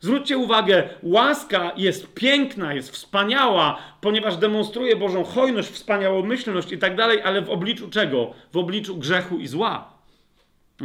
Zwróćcie 0.00 0.38
uwagę, 0.38 0.88
łaska 1.02 1.72
jest 1.76 2.14
piękna, 2.14 2.74
jest 2.74 2.90
wspaniała, 2.90 3.78
ponieważ 4.00 4.36
demonstruje 4.36 4.96
Bożą 4.96 5.24
hojność, 5.24 5.68
wspaniałomyślność 5.68 6.72
i 6.72 6.78
tak 6.78 6.96
dalej, 6.96 7.22
ale 7.22 7.42
w 7.42 7.50
obliczu 7.50 7.90
czego? 7.90 8.34
W 8.52 8.56
obliczu 8.56 8.96
grzechu 8.96 9.38
i 9.38 9.46
zła. 9.46 9.92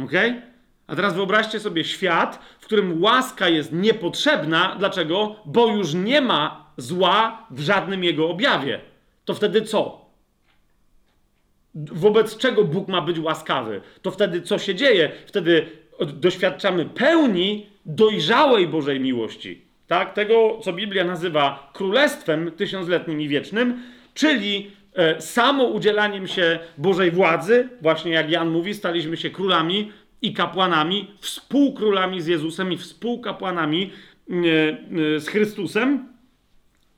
Okay? 0.04 0.42
A 0.86 0.96
teraz 0.96 1.14
wyobraźcie 1.14 1.60
sobie 1.60 1.84
świat, 1.84 2.38
w 2.60 2.64
którym 2.64 3.02
łaska 3.02 3.48
jest 3.48 3.72
niepotrzebna. 3.72 4.76
Dlaczego? 4.78 5.36
Bo 5.44 5.66
już 5.66 5.94
nie 5.94 6.20
ma 6.20 6.66
zła 6.76 7.46
w 7.50 7.60
żadnym 7.60 8.04
jego 8.04 8.28
objawie. 8.28 8.80
To 9.24 9.34
wtedy 9.34 9.62
co? 9.62 10.03
Wobec 11.74 12.36
czego 12.36 12.64
Bóg 12.64 12.88
ma 12.88 13.00
być 13.00 13.18
łaskawy? 13.18 13.80
To 14.02 14.10
wtedy 14.10 14.42
co 14.42 14.58
się 14.58 14.74
dzieje? 14.74 15.10
Wtedy 15.26 15.66
doświadczamy 16.00 16.84
pełni 16.84 17.66
dojrzałej 17.86 18.68
Bożej 18.68 19.00
miłości. 19.00 19.62
Tak? 19.86 20.12
Tego, 20.12 20.58
co 20.62 20.72
Biblia 20.72 21.04
nazywa 21.04 21.70
królestwem 21.74 22.50
tysiącletnim 22.50 23.20
i 23.20 23.28
wiecznym, 23.28 23.82
czyli 24.14 24.70
e, 24.94 25.20
samo 25.20 25.64
udzielaniem 25.64 26.26
się 26.26 26.58
Bożej 26.78 27.10
władzy, 27.10 27.68
właśnie 27.80 28.12
jak 28.12 28.30
Jan 28.30 28.50
mówi, 28.50 28.74
staliśmy 28.74 29.16
się 29.16 29.30
królami 29.30 29.92
i 30.22 30.32
kapłanami, 30.32 31.10
współkrólami 31.20 32.20
z 32.20 32.26
Jezusem 32.26 32.72
i 32.72 32.76
współkapłanami 32.76 33.90
e, 34.30 34.34
e, 35.16 35.20
z 35.20 35.28
Chrystusem. 35.28 36.08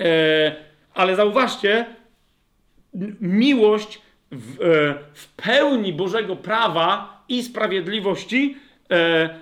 E, 0.00 0.56
ale 0.94 1.16
zauważcie, 1.16 1.86
miłość 3.20 4.05
w, 4.32 4.56
w 5.14 5.34
pełni 5.36 5.92
Bożego 5.92 6.36
prawa 6.36 7.22
i 7.28 7.42
sprawiedliwości 7.42 8.56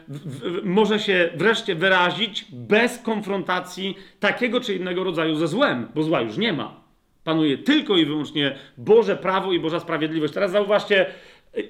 w, 0.08 0.60
może 0.64 0.98
się 0.98 1.30
wreszcie 1.34 1.74
wyrazić 1.74 2.46
bez 2.52 2.98
konfrontacji 2.98 3.96
takiego 4.20 4.60
czy 4.60 4.74
innego 4.74 5.04
rodzaju 5.04 5.34
ze 5.36 5.48
złem, 5.48 5.88
bo 5.94 6.02
zła 6.02 6.20
już 6.20 6.36
nie 6.36 6.52
ma. 6.52 6.84
Panuje 7.24 7.58
tylko 7.58 7.96
i 7.96 8.06
wyłącznie 8.06 8.56
Boże 8.78 9.16
prawo 9.16 9.52
i 9.52 9.60
Boża 9.60 9.80
sprawiedliwość. 9.80 10.34
Teraz 10.34 10.50
zauważcie, 10.50 11.06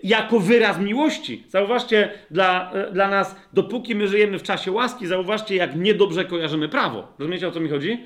jako 0.02 0.40
wyraz 0.40 0.78
miłości. 0.78 1.44
Zauważcie, 1.48 2.10
dla, 2.30 2.72
dla 2.92 3.08
nas, 3.08 3.36
dopóki 3.52 3.94
my 3.94 4.08
żyjemy 4.08 4.38
w 4.38 4.42
czasie 4.42 4.72
łaski, 4.72 5.06
zauważcie, 5.06 5.56
jak 5.56 5.76
niedobrze 5.76 6.24
kojarzymy 6.24 6.68
prawo. 6.68 7.12
Rozumiecie, 7.18 7.48
o 7.48 7.50
co 7.50 7.60
mi 7.60 7.68
chodzi? 7.68 7.98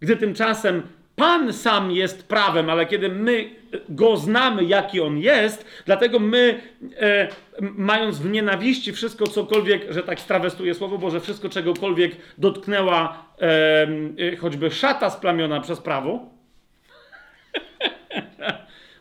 Gdy 0.00 0.16
tymczasem 0.16 0.82
Pan 1.20 1.52
sam 1.52 1.90
jest 1.90 2.28
prawem, 2.28 2.70
ale 2.70 2.86
kiedy 2.86 3.08
my 3.08 3.50
go 3.88 4.16
znamy, 4.16 4.64
jaki 4.64 5.00
on 5.00 5.18
jest, 5.18 5.64
dlatego 5.86 6.18
my, 6.18 6.60
e, 7.00 7.28
mając 7.60 8.18
w 8.18 8.30
nienawiści 8.30 8.92
wszystko, 8.92 9.26
cokolwiek, 9.26 9.92
że 9.92 10.02
tak 10.02 10.20
strawestuję 10.20 10.74
Słowo 10.74 10.98
Boże, 10.98 11.20
wszystko, 11.20 11.48
czegokolwiek 11.48 12.16
dotknęła 12.38 13.24
e, 13.40 14.36
choćby 14.36 14.70
szata 14.70 15.10
splamiona 15.10 15.60
przez 15.60 15.80
prawo, 15.80 16.26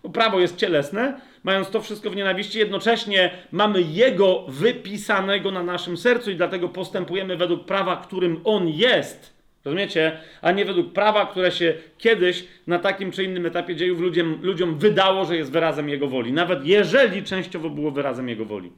prawo 0.14 0.40
jest 0.40 0.58
cielesne, 0.58 1.22
mając 1.44 1.70
to 1.70 1.82
wszystko 1.82 2.10
w 2.10 2.16
nienawiści, 2.16 2.60
jednocześnie 2.60 3.32
mamy 3.52 3.82
Jego 3.82 4.46
wypisanego 4.48 5.52
na 5.52 5.64
naszym 5.64 5.98
sercu 5.98 6.32
i 6.32 6.36
dlatego 6.36 6.70
postępujemy 6.70 7.38
według 7.38 7.66
prawa, 7.66 7.98
którym 7.98 8.42
On 8.44 8.68
jest. 8.68 9.39
Rozumiecie? 9.66 10.18
A 10.42 10.52
nie 10.52 10.66
według 10.66 10.94
prawa, 10.94 11.26
które 11.26 11.52
się 11.52 11.74
kiedyś 11.98 12.48
na 12.68 12.80
takim 12.80 13.12
czy 13.12 13.24
innym 13.24 13.46
etapie 13.46 13.76
dziejów 13.76 14.00
ludziom, 14.00 14.40
ludziom 14.42 14.78
wydało, 14.78 15.26
że 15.26 15.38
jest 15.38 15.52
wyrazem 15.52 15.90
Jego 15.90 16.08
woli. 16.08 16.34
Nawet 16.34 16.66
jeżeli 16.66 17.24
częściowo 17.24 17.70
było 17.70 17.92
wyrazem 17.92 18.30
Jego 18.30 18.46
woli. 18.46 18.72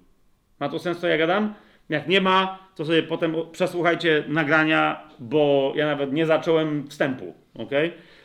Ma 0.59 0.69
to 0.69 0.79
sens, 0.79 0.99
co 0.99 1.07
ja 1.07 1.17
gadam? 1.17 1.53
Jak 1.89 2.07
nie 2.07 2.21
ma, 2.21 2.59
to 2.75 2.85
sobie 2.85 3.03
potem 3.03 3.35
przesłuchajcie 3.51 4.23
nagrania, 4.27 5.07
bo 5.19 5.73
ja 5.75 5.85
nawet 5.85 6.13
nie 6.13 6.25
zacząłem 6.25 6.87
wstępu, 6.87 7.33
ok? 7.55 7.71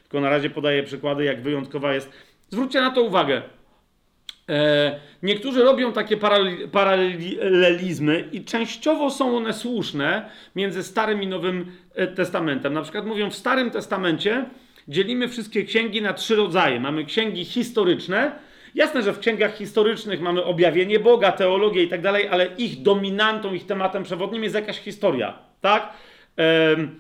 Tylko 0.03 0.21
na 0.21 0.31
razie 0.31 0.51
podaję 0.51 0.83
przykłady, 0.83 1.25
jak 1.25 1.43
wyjątkowa 1.43 1.95
jest. 1.95 2.13
Zwróćcie 2.51 2.81
na 2.81 2.91
to 2.91 3.03
uwagę. 3.03 3.43
E, 4.49 5.01
niektórzy 5.23 5.63
robią 5.63 5.93
takie 5.93 6.17
paralelizmy 6.73 8.29
i 8.33 8.45
częściowo 8.45 9.11
są 9.11 9.37
one 9.37 9.53
słuszne 9.53 10.31
między 10.57 10.83
Starym 10.83 11.23
i 11.23 11.27
Nowym 11.27 11.73
e, 11.95 12.07
Testamentem. 12.07 12.73
Na 12.73 12.83
przykład 12.83 13.07
mówią, 13.07 13.31
w 13.31 13.35
Starym 13.35 13.71
Testamencie 13.71 14.45
dzielimy 14.89 15.29
wszystkie 15.29 15.65
księgi 15.65 16.03
na 16.03 16.13
trzy 16.13 16.37
rodzaje. 16.37 16.81
Mamy 16.81 17.05
księgi 17.05 17.45
historyczne. 17.45 18.33
Jasne, 18.75 19.03
że 19.03 19.13
w 19.13 19.19
księgach 19.19 19.57
historycznych 19.57 20.21
mamy 20.21 20.45
objawienie 20.45 21.01
Boga, 21.01 21.33
teologię 21.33 21.83
i 21.83 21.89
tak 21.89 22.01
dalej, 22.01 22.29
ale 22.29 22.47
ich 22.59 22.83
dominantą, 22.83 23.55
ich 23.55 23.67
tematem 23.67 24.03
przewodnim 24.03 24.43
jest 24.43 24.55
jakaś 24.55 24.79
historia, 24.79 25.39
tak? 25.61 25.93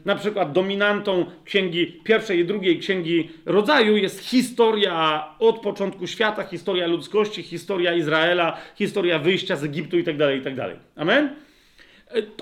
Na 0.04 0.14
przykład 0.16 0.52
dominantą 0.52 1.26
księgi 1.44 1.86
pierwszej 2.04 2.38
i 2.38 2.44
drugiej 2.44 2.78
księgi 2.78 3.30
rodzaju 3.46 3.96
jest 3.96 4.20
historia 4.20 5.24
od 5.38 5.58
początku 5.58 6.06
świata, 6.06 6.42
historia 6.42 6.86
ludzkości, 6.86 7.42
historia 7.42 7.94
Izraela, 7.94 8.56
historia 8.74 9.18
wyjścia 9.18 9.56
z 9.56 9.64
Egiptu 9.64 9.98
itd. 9.98 10.26
Tak 10.26 10.36
itd. 10.36 10.68
Tak 10.68 10.76
Amen? 10.96 11.45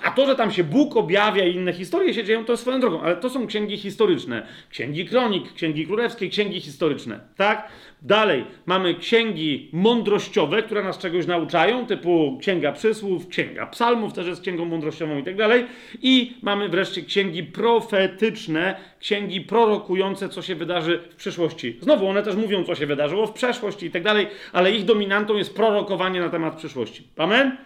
A 0.03 0.11
to, 0.11 0.27
że 0.27 0.37
tam 0.37 0.51
się 0.53 0.65
Bóg 0.65 0.97
objawia 0.97 1.45
i 1.45 1.55
inne 1.55 1.73
historie 1.73 2.15
się 2.15 2.25
dzieją, 2.25 2.45
to 2.45 2.57
swoją 2.57 2.81
drogą, 2.81 3.01
ale 3.01 3.17
to 3.17 3.31
są 3.31 3.47
księgi 3.47 3.77
historyczne. 3.77 4.47
Księgi 4.71 5.07
kronik, 5.07 5.53
księgi 5.53 5.87
królewskie, 5.87 6.29
księgi 6.29 6.61
historyczne. 6.61 7.21
Tak? 7.37 7.69
Dalej 8.03 8.45
mamy 8.67 8.95
księgi 8.95 9.69
mądrościowe, 9.73 10.63
które 10.63 10.83
nas 10.83 10.99
czegoś 10.99 11.27
nauczają, 11.27 11.87
typu 11.87 12.39
Księga 12.41 12.73
Przysłów, 12.73 13.29
Księga 13.29 13.67
Psalmów 13.67 14.13
też 14.13 14.27
jest 14.27 14.43
księgą 14.43 14.65
mądrościową 14.65 15.19
i 15.19 15.23
tak 15.23 15.37
dalej. 15.37 15.65
I 16.03 16.37
mamy 16.43 16.69
wreszcie 16.69 17.03
księgi 17.03 17.43
profetyczne, 17.43 18.77
księgi 19.01 19.41
prorokujące, 19.41 20.29
co 20.29 20.43
się 20.43 20.55
wydarzy 20.55 21.01
w 21.11 21.17
przyszłości. 21.17 21.77
Znowu 21.81 22.09
one 22.09 22.23
też 22.23 22.37
mówią, 22.37 22.65
co 22.65 22.75
się 22.75 22.87
wydarzyło 22.87 23.27
w 23.27 23.33
przeszłości 23.33 23.87
i 23.87 23.91
tak 23.91 24.03
dalej, 24.03 24.27
ale 24.53 24.73
ich 24.73 24.85
dominantą 24.85 25.37
jest 25.37 25.55
prorokowanie 25.55 26.21
na 26.21 26.29
temat 26.29 26.57
przyszłości. 26.57 27.09
Amen? 27.17 27.57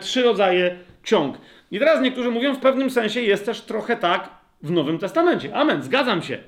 Trzy 0.00 0.22
rodzaje 0.22 0.78
ksiąg. 1.04 1.38
I 1.70 1.78
teraz 1.78 2.00
niektórzy 2.00 2.30
mówią, 2.30 2.54
w 2.54 2.60
pewnym 2.60 2.90
sensie 2.90 3.20
jest 3.20 3.46
też 3.46 3.60
trochę 3.60 3.96
tak 3.96 4.30
w 4.62 4.70
Nowym 4.70 4.98
Testamencie. 4.98 5.54
Amen, 5.56 5.82
zgadzam 5.82 6.22
się. 6.22 6.38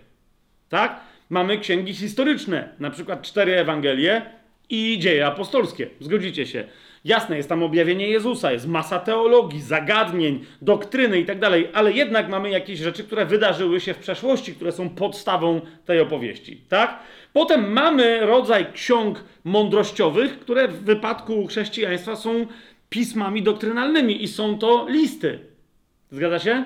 Tak? 0.68 1.00
Mamy 1.30 1.58
księgi 1.58 1.94
historyczne, 1.94 2.68
na 2.78 2.90
przykład 2.90 3.22
cztery 3.22 3.56
Ewangelie 3.56 4.22
i 4.70 4.98
dzieje 4.98 5.26
apostolskie. 5.26 5.88
Zgodzicie 6.00 6.46
się. 6.46 6.64
Jasne, 7.04 7.36
jest 7.36 7.48
tam 7.48 7.62
objawienie 7.62 8.08
Jezusa, 8.08 8.52
jest 8.52 8.66
masa 8.68 8.98
teologii, 8.98 9.60
zagadnień, 9.60 10.44
doktryny 10.62 11.20
i 11.20 11.24
tak 11.24 11.38
ale 11.72 11.92
jednak 11.92 12.28
mamy 12.28 12.50
jakieś 12.50 12.78
rzeczy, 12.78 13.04
które 13.04 13.26
wydarzyły 13.26 13.80
się 13.80 13.94
w 13.94 13.98
przeszłości, 13.98 14.54
które 14.54 14.72
są 14.72 14.88
podstawą 14.88 15.60
tej 15.84 16.00
opowieści, 16.00 16.60
tak? 16.68 16.98
Potem 17.32 17.72
mamy 17.72 18.26
rodzaj 18.26 18.66
ksiąg 18.72 19.24
mądrościowych, 19.44 20.38
które 20.38 20.68
w 20.68 20.84
wypadku 20.84 21.46
chrześcijaństwa 21.46 22.16
są 22.16 22.46
pismami 22.88 23.42
doktrynalnymi 23.42 24.22
i 24.22 24.28
są 24.28 24.58
to 24.58 24.86
listy. 24.88 25.38
Zgadza 26.10 26.38
się? 26.38 26.64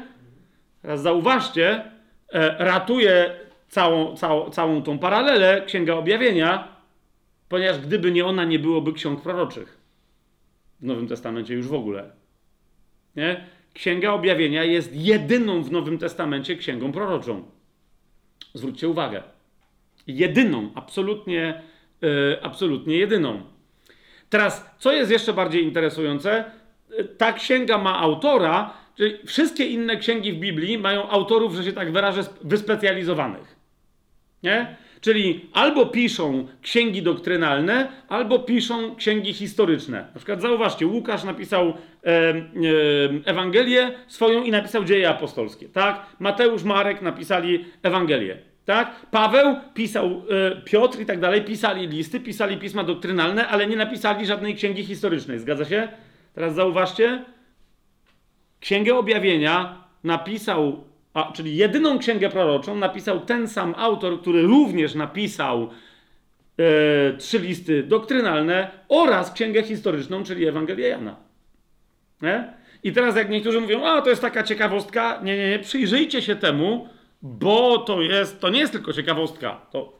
Teraz 0.82 1.02
zauważcie, 1.02 1.84
e, 2.32 2.64
ratuje 2.64 3.36
całą, 3.68 4.16
całą, 4.16 4.50
całą 4.50 4.82
tą 4.82 4.98
paralelę 4.98 5.62
Księga 5.66 5.94
Objawienia, 5.94 6.68
ponieważ 7.48 7.80
gdyby 7.80 8.12
nie 8.12 8.26
ona, 8.26 8.44
nie 8.44 8.58
byłoby 8.58 8.92
ksiąg 8.92 9.22
proroczych. 9.22 9.78
W 10.80 10.84
Nowym 10.84 11.08
Testamencie 11.08 11.54
już 11.54 11.68
w 11.68 11.74
ogóle. 11.74 12.10
Nie? 13.16 13.46
Księga 13.74 14.12
Objawienia 14.12 14.64
jest 14.64 14.96
jedyną 14.96 15.62
w 15.62 15.72
Nowym 15.72 15.98
Testamencie 15.98 16.56
księgą 16.56 16.92
proroczą. 16.92 17.44
Zwróćcie 18.54 18.88
uwagę. 18.88 19.22
Jedyną, 20.06 20.70
absolutnie, 20.74 21.62
yy, 22.02 22.38
absolutnie 22.42 22.96
jedyną. 22.96 23.42
Teraz, 24.30 24.70
co 24.78 24.92
jest 24.92 25.10
jeszcze 25.10 25.32
bardziej 25.32 25.64
interesujące? 25.64 26.44
Ta 27.18 27.32
księga 27.32 27.78
ma 27.78 27.98
autora, 27.98 28.74
czyli 28.96 29.14
wszystkie 29.26 29.66
inne 29.66 29.96
księgi 29.96 30.32
w 30.32 30.36
Biblii 30.36 30.78
mają 30.78 31.08
autorów, 31.08 31.54
że 31.54 31.64
się 31.64 31.72
tak 31.72 31.92
wyrażę, 31.92 32.22
wyspecjalizowanych. 32.44 33.56
Nie? 34.42 34.76
Czyli 35.00 35.50
albo 35.52 35.86
piszą 35.86 36.46
księgi 36.62 37.02
doktrynalne, 37.02 37.88
albo 38.08 38.38
piszą 38.38 38.96
księgi 38.96 39.32
historyczne. 39.32 39.98
Na 39.98 40.16
przykład 40.16 40.40
zauważcie, 40.40 40.86
Łukasz 40.86 41.24
napisał 41.24 41.68
e, 41.68 41.74
e, 42.04 42.44
Ewangelię 43.24 43.92
swoją 44.06 44.42
i 44.42 44.50
napisał 44.50 44.84
dzieje 44.84 45.08
apostolskie. 45.08 45.68
Tak? 45.68 46.06
Mateusz, 46.18 46.62
Marek 46.62 47.02
napisali 47.02 47.64
Ewangelię. 47.82 48.49
Tak? 48.64 49.06
Paweł 49.10 49.56
pisał, 49.74 50.06
e, 50.06 50.62
Piotr 50.62 51.00
i 51.00 51.06
tak 51.06 51.20
dalej, 51.20 51.44
pisali 51.44 51.88
listy, 51.88 52.20
pisali 52.20 52.56
pisma 52.56 52.84
doktrynalne, 52.84 53.48
ale 53.48 53.66
nie 53.66 53.76
napisali 53.76 54.26
żadnej 54.26 54.54
księgi 54.54 54.84
historycznej. 54.84 55.38
Zgadza 55.38 55.64
się? 55.64 55.88
Teraz 56.34 56.54
zauważcie. 56.54 57.24
Księgę 58.60 58.94
Objawienia 58.94 59.84
napisał 60.04 60.90
a, 61.14 61.32
czyli 61.32 61.56
jedyną 61.56 61.98
księgę 61.98 62.28
proroczą 62.28 62.76
napisał 62.76 63.20
ten 63.20 63.48
sam 63.48 63.74
autor, 63.76 64.20
który 64.20 64.42
również 64.42 64.94
napisał 64.94 65.70
e, 66.58 67.16
trzy 67.16 67.38
listy 67.38 67.82
doktrynalne 67.82 68.70
oraz 68.88 69.32
księgę 69.32 69.62
historyczną, 69.62 70.24
czyli 70.24 70.46
Ewangelię 70.46 70.88
Jana. 70.88 71.16
Nie? 72.22 72.52
I 72.82 72.92
teraz 72.92 73.16
jak 73.16 73.30
niektórzy 73.30 73.60
mówią, 73.60 73.84
a 73.84 74.02
to 74.02 74.10
jest 74.10 74.22
taka 74.22 74.42
ciekawostka, 74.42 75.20
nie, 75.22 75.36
nie, 75.36 75.50
nie, 75.50 75.58
przyjrzyjcie 75.58 76.22
się 76.22 76.36
temu, 76.36 76.88
bo 77.22 77.78
to 77.78 78.02
jest, 78.02 78.40
to 78.40 78.50
nie 78.50 78.60
jest 78.60 78.72
tylko 78.72 78.92
ciekawostka. 78.92 79.60
To, 79.72 79.98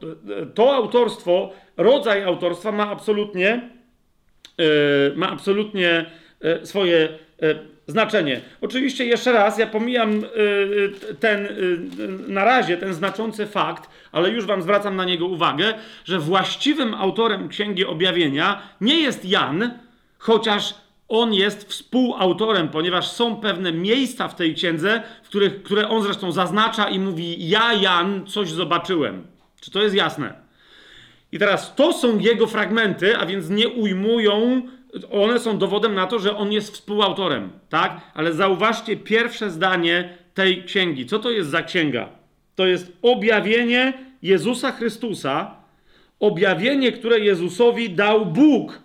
to 0.55 0.75
autorstwo, 0.75 1.49
rodzaj 1.77 2.23
autorstwa 2.23 2.71
ma 2.71 2.89
absolutnie, 2.89 3.69
yy, 4.57 4.65
ma 5.15 5.29
absolutnie 5.29 6.05
yy, 6.41 6.65
swoje 6.65 7.19
yy, 7.41 7.71
znaczenie. 7.87 8.41
Oczywiście 8.61 9.05
jeszcze 9.05 9.31
raz, 9.31 9.59
ja 9.59 9.67
pomijam 9.67 10.23
ten 11.19 11.47
na 12.27 12.45
razie 12.45 12.77
ten 12.77 12.93
znaczący 12.93 13.47
fakt, 13.47 13.89
ale 14.11 14.29
już 14.29 14.45
wam 14.45 14.61
zwracam 14.61 14.95
na 14.95 15.05
niego 15.05 15.25
uwagę, 15.25 15.73
że 16.05 16.19
właściwym 16.19 16.93
autorem 16.93 17.49
Księgi 17.49 17.85
Objawienia 17.85 18.61
nie 18.81 18.99
jest 18.99 19.25
Jan, 19.25 19.71
chociaż 20.17 20.73
on 21.11 21.33
jest 21.33 21.69
współautorem, 21.69 22.69
ponieważ 22.69 23.11
są 23.11 23.35
pewne 23.35 23.71
miejsca 23.71 24.27
w 24.27 24.35
tej 24.35 24.55
księdze, 24.55 25.03
w 25.23 25.27
których, 25.27 25.63
które 25.63 25.89
on 25.89 26.03
zresztą 26.03 26.31
zaznacza 26.31 26.89
i 26.89 26.99
mówi: 26.99 27.49
Ja, 27.49 27.73
Jan, 27.73 28.25
coś 28.27 28.49
zobaczyłem. 28.49 29.27
Czy 29.61 29.71
to 29.71 29.83
jest 29.83 29.95
jasne? 29.95 30.33
I 31.31 31.39
teraz 31.39 31.75
to 31.75 31.93
są 31.93 32.19
jego 32.19 32.47
fragmenty, 32.47 33.17
a 33.17 33.25
więc 33.25 33.49
nie 33.49 33.69
ujmują 33.69 34.61
one 35.11 35.39
są 35.39 35.57
dowodem 35.57 35.95
na 35.95 36.07
to, 36.07 36.19
że 36.19 36.37
on 36.37 36.51
jest 36.51 36.73
współautorem, 36.73 37.49
tak? 37.69 38.01
Ale 38.13 38.33
zauważcie 38.33 38.97
pierwsze 38.97 39.49
zdanie 39.49 40.17
tej 40.33 40.63
księgi. 40.63 41.05
Co 41.05 41.19
to 41.19 41.31
jest 41.31 41.49
za 41.49 41.63
księga? 41.63 42.09
To 42.55 42.65
jest 42.65 42.91
objawienie 43.01 43.93
Jezusa 44.21 44.71
Chrystusa, 44.71 45.55
objawienie, 46.19 46.91
które 46.91 47.19
Jezusowi 47.19 47.89
dał 47.89 48.25
Bóg, 48.25 48.81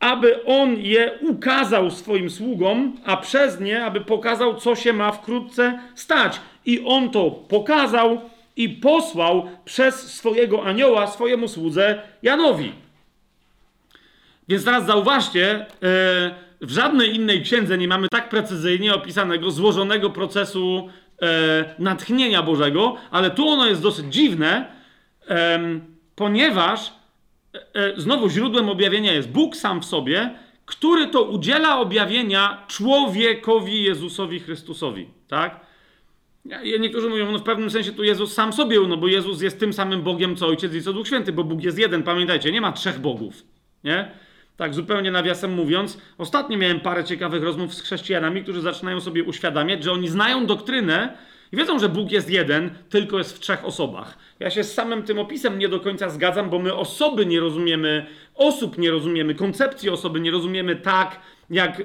aby 0.00 0.44
on 0.44 0.76
je 0.76 1.18
ukazał 1.20 1.90
swoim 1.90 2.30
sługom, 2.30 2.96
a 3.04 3.16
przez 3.16 3.60
nie, 3.60 3.84
aby 3.84 4.00
pokazał, 4.00 4.54
co 4.54 4.76
się 4.76 4.92
ma 4.92 5.12
wkrótce 5.12 5.78
stać. 5.94 6.40
I 6.66 6.82
on 6.86 7.10
to 7.10 7.30
pokazał 7.30 8.20
i 8.56 8.68
posłał 8.68 9.48
przez 9.64 10.14
swojego 10.14 10.64
anioła 10.64 11.06
swojemu 11.06 11.48
słudze 11.48 12.02
Janowi. 12.22 12.72
Więc 14.48 14.64
teraz 14.64 14.86
zauważcie, 14.86 15.50
e, 15.52 15.66
w 16.60 16.70
żadnej 16.70 17.14
innej 17.14 17.42
księdze 17.42 17.78
nie 17.78 17.88
mamy 17.88 18.08
tak 18.08 18.28
precyzyjnie 18.28 18.94
opisanego, 18.94 19.50
złożonego 19.50 20.10
procesu 20.10 20.88
e, 21.22 21.74
natchnienia 21.78 22.42
Bożego, 22.42 22.96
ale 23.10 23.30
tu 23.30 23.48
ono 23.48 23.66
jest 23.66 23.82
dosyć 23.82 24.14
dziwne, 24.14 24.78
ponieważ 26.16 26.92
znowu 27.96 28.28
źródłem 28.28 28.68
objawienia 28.68 29.12
jest 29.12 29.30
Bóg 29.30 29.56
sam 29.56 29.80
w 29.80 29.84
sobie, 29.84 30.30
który 30.66 31.06
to 31.06 31.22
udziela 31.22 31.80
objawienia 31.80 32.64
człowiekowi 32.68 33.82
Jezusowi 33.82 34.40
Chrystusowi. 34.40 35.08
Tak? 35.28 35.60
Niektórzy 36.80 37.08
mówią, 37.08 37.32
no 37.32 37.38
w 37.38 37.42
pewnym 37.42 37.70
sensie 37.70 37.92
tu 37.92 38.04
Jezus 38.04 38.34
sam 38.34 38.52
sobie, 38.52 38.80
no 38.88 38.96
bo 38.96 39.08
Jezus 39.08 39.42
jest 39.42 39.60
tym 39.60 39.72
samym 39.72 40.02
Bogiem, 40.02 40.36
co 40.36 40.46
Ojciec 40.46 40.74
i 40.74 40.82
co 40.82 40.92
Duch 40.92 41.06
Święty, 41.06 41.32
bo 41.32 41.44
Bóg 41.44 41.62
jest 41.62 41.78
jeden. 41.78 42.02
Pamiętajcie, 42.02 42.52
nie 42.52 42.60
ma 42.60 42.72
trzech 42.72 42.98
bogów. 42.98 43.42
Nie? 43.84 44.10
Tak, 44.56 44.74
zupełnie 44.74 45.10
nawiasem 45.10 45.54
mówiąc, 45.54 45.98
ostatnio 46.18 46.58
miałem 46.58 46.80
parę 46.80 47.04
ciekawych 47.04 47.42
rozmów 47.42 47.74
z 47.74 47.82
chrześcijanami, 47.82 48.42
którzy 48.42 48.60
zaczynają 48.60 49.00
sobie 49.00 49.24
uświadamiać, 49.24 49.84
że 49.84 49.92
oni 49.92 50.08
znają 50.08 50.46
doktrynę 50.46 51.16
i 51.52 51.56
wiedzą, 51.56 51.78
że 51.78 51.88
Bóg 51.88 52.12
jest 52.12 52.30
jeden, 52.30 52.70
tylko 52.90 53.18
jest 53.18 53.36
w 53.36 53.40
trzech 53.40 53.64
osobach. 53.64 54.18
Ja 54.40 54.50
się 54.50 54.64
z 54.64 54.74
samym 54.74 55.02
tym 55.02 55.18
opisem 55.18 55.58
nie 55.58 55.68
do 55.68 55.80
końca 55.80 56.10
zgadzam, 56.10 56.50
bo 56.50 56.58
my 56.58 56.74
osoby 56.74 57.26
nie 57.26 57.40
rozumiemy, 57.40 58.06
osób 58.34 58.78
nie 58.78 58.90
rozumiemy, 58.90 59.34
koncepcji 59.34 59.90
osoby 59.90 60.20
nie 60.20 60.30
rozumiemy 60.30 60.76
tak, 60.76 61.20
jak 61.50 61.82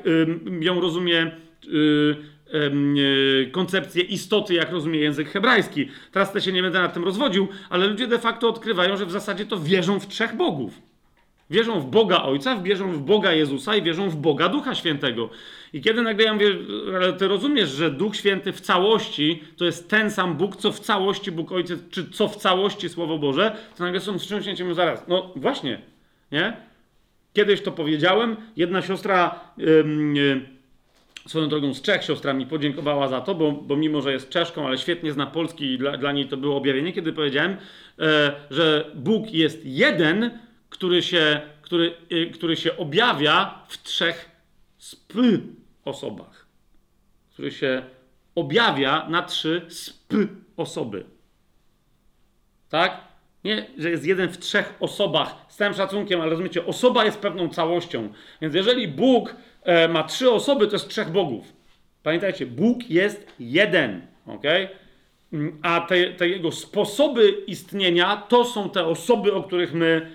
ją 0.61 0.81
rozumie. 0.81 1.31
Y, 1.67 3.49
koncepcję 3.51 4.03
istoty, 4.03 4.53
jak 4.53 4.71
rozumie 4.71 4.99
język 4.99 5.29
hebrajski. 5.29 5.89
Teraz 6.11 6.33
też 6.33 6.45
się 6.45 6.51
nie 6.51 6.61
będę 6.61 6.79
nad 6.79 6.93
tym 6.93 7.03
rozwodził, 7.03 7.47
ale 7.69 7.87
ludzie 7.87 8.07
de 8.07 8.19
facto 8.19 8.49
odkrywają, 8.49 8.97
że 8.97 9.05
w 9.05 9.11
zasadzie 9.11 9.45
to 9.45 9.59
wierzą 9.59 9.99
w 9.99 10.07
trzech 10.07 10.35
bogów. 10.35 10.81
Wierzą 11.49 11.79
w 11.79 11.85
Boga 11.85 12.23
Ojca, 12.23 12.57
wierzą 12.57 12.91
w 12.91 13.01
Boga 13.01 13.31
Jezusa 13.31 13.75
i 13.75 13.81
wierzą 13.81 14.09
w 14.09 14.15
Boga 14.15 14.49
Ducha 14.49 14.75
Świętego. 14.75 15.29
I 15.73 15.81
kiedy 15.81 16.01
nagle 16.01 16.25
ja 16.25 16.33
mówię, 16.33 16.47
ale 16.95 17.13
ty 17.13 17.27
rozumiesz, 17.27 17.69
że 17.69 17.91
Duch 17.91 18.15
Święty 18.15 18.51
w 18.51 18.61
całości 18.61 19.43
to 19.57 19.65
jest 19.65 19.89
ten 19.89 20.11
sam 20.11 20.37
Bóg, 20.37 20.55
co 20.55 20.71
w 20.71 20.79
całości 20.79 21.31
Bóg 21.31 21.51
Ojciec, 21.51 21.79
czy 21.91 22.09
co 22.09 22.27
w 22.27 22.35
całości 22.35 22.89
Słowo 22.89 23.17
Boże, 23.17 23.55
to 23.77 23.83
nagle 23.83 23.99
są 23.99 24.19
wstrząśnięci 24.19 24.63
mówią 24.63 24.75
zaraz. 24.75 25.07
No 25.07 25.33
właśnie, 25.35 25.81
nie? 26.31 26.57
Kiedyś 27.33 27.61
to 27.61 27.71
powiedziałem, 27.71 28.35
jedna 28.55 28.81
siostra, 28.81 29.39
yy, 29.57 30.41
swoją 31.27 31.49
drogą 31.49 31.73
z 31.73 31.81
Czech 31.81 32.03
siostra 32.03 32.33
mi 32.33 32.45
podziękowała 32.45 33.07
za 33.07 33.21
to, 33.21 33.35
bo, 33.35 33.51
bo 33.51 33.75
mimo, 33.75 34.01
że 34.01 34.13
jest 34.13 34.29
Czeszką, 34.29 34.67
ale 34.67 34.77
świetnie 34.77 35.11
zna 35.11 35.25
polski 35.25 35.65
i 35.73 35.77
dla, 35.77 35.97
dla 35.97 36.11
niej 36.11 36.27
to 36.27 36.37
było 36.37 36.57
objawienie, 36.57 36.93
kiedy 36.93 37.13
powiedziałem, 37.13 37.51
yy, 37.97 38.05
że 38.51 38.91
Bóg 38.95 39.31
jest 39.31 39.65
jeden, 39.65 40.39
który 40.69 41.01
się, 41.01 41.41
który, 41.61 41.93
y, 42.11 42.31
który 42.33 42.55
się 42.55 42.77
objawia 42.77 43.63
w 43.67 43.83
trzech 43.83 44.31
sp 44.91 45.11
osobach. 45.85 46.45
Który 47.33 47.51
się 47.51 47.83
objawia 48.35 49.09
na 49.09 49.23
trzy 49.23 49.65
sp 49.81 49.99
osoby. 50.57 51.05
Tak? 52.69 53.01
Nie, 53.43 53.65
że 53.77 53.89
jest 53.89 54.05
jeden 54.05 54.29
w 54.29 54.37
trzech 54.37 54.73
osobach. 54.79 55.45
Z 55.47 55.55
całym 55.55 55.73
szacunkiem, 55.73 56.21
ale 56.21 56.29
rozumiecie, 56.29 56.65
osoba 56.65 57.05
jest 57.05 57.19
pewną 57.19 57.49
całością. 57.49 58.09
Więc 58.41 58.55
jeżeli 58.55 58.87
Bóg 58.87 59.35
e, 59.63 59.87
ma 59.87 60.03
trzy 60.03 60.31
osoby, 60.31 60.67
to 60.67 60.73
jest 60.73 60.89
trzech 60.89 61.11
bogów. 61.11 61.53
Pamiętajcie, 62.03 62.45
Bóg 62.45 62.89
jest 62.89 63.27
jeden. 63.39 64.07
ok? 64.27 64.43
A 65.61 65.81
te, 65.81 66.05
te 66.05 66.27
jego 66.27 66.51
sposoby 66.51 67.29
istnienia 67.47 68.17
to 68.17 68.45
są 68.45 68.69
te 68.69 68.85
osoby, 68.85 69.33
o 69.33 69.43
których 69.43 69.73
my 69.73 70.11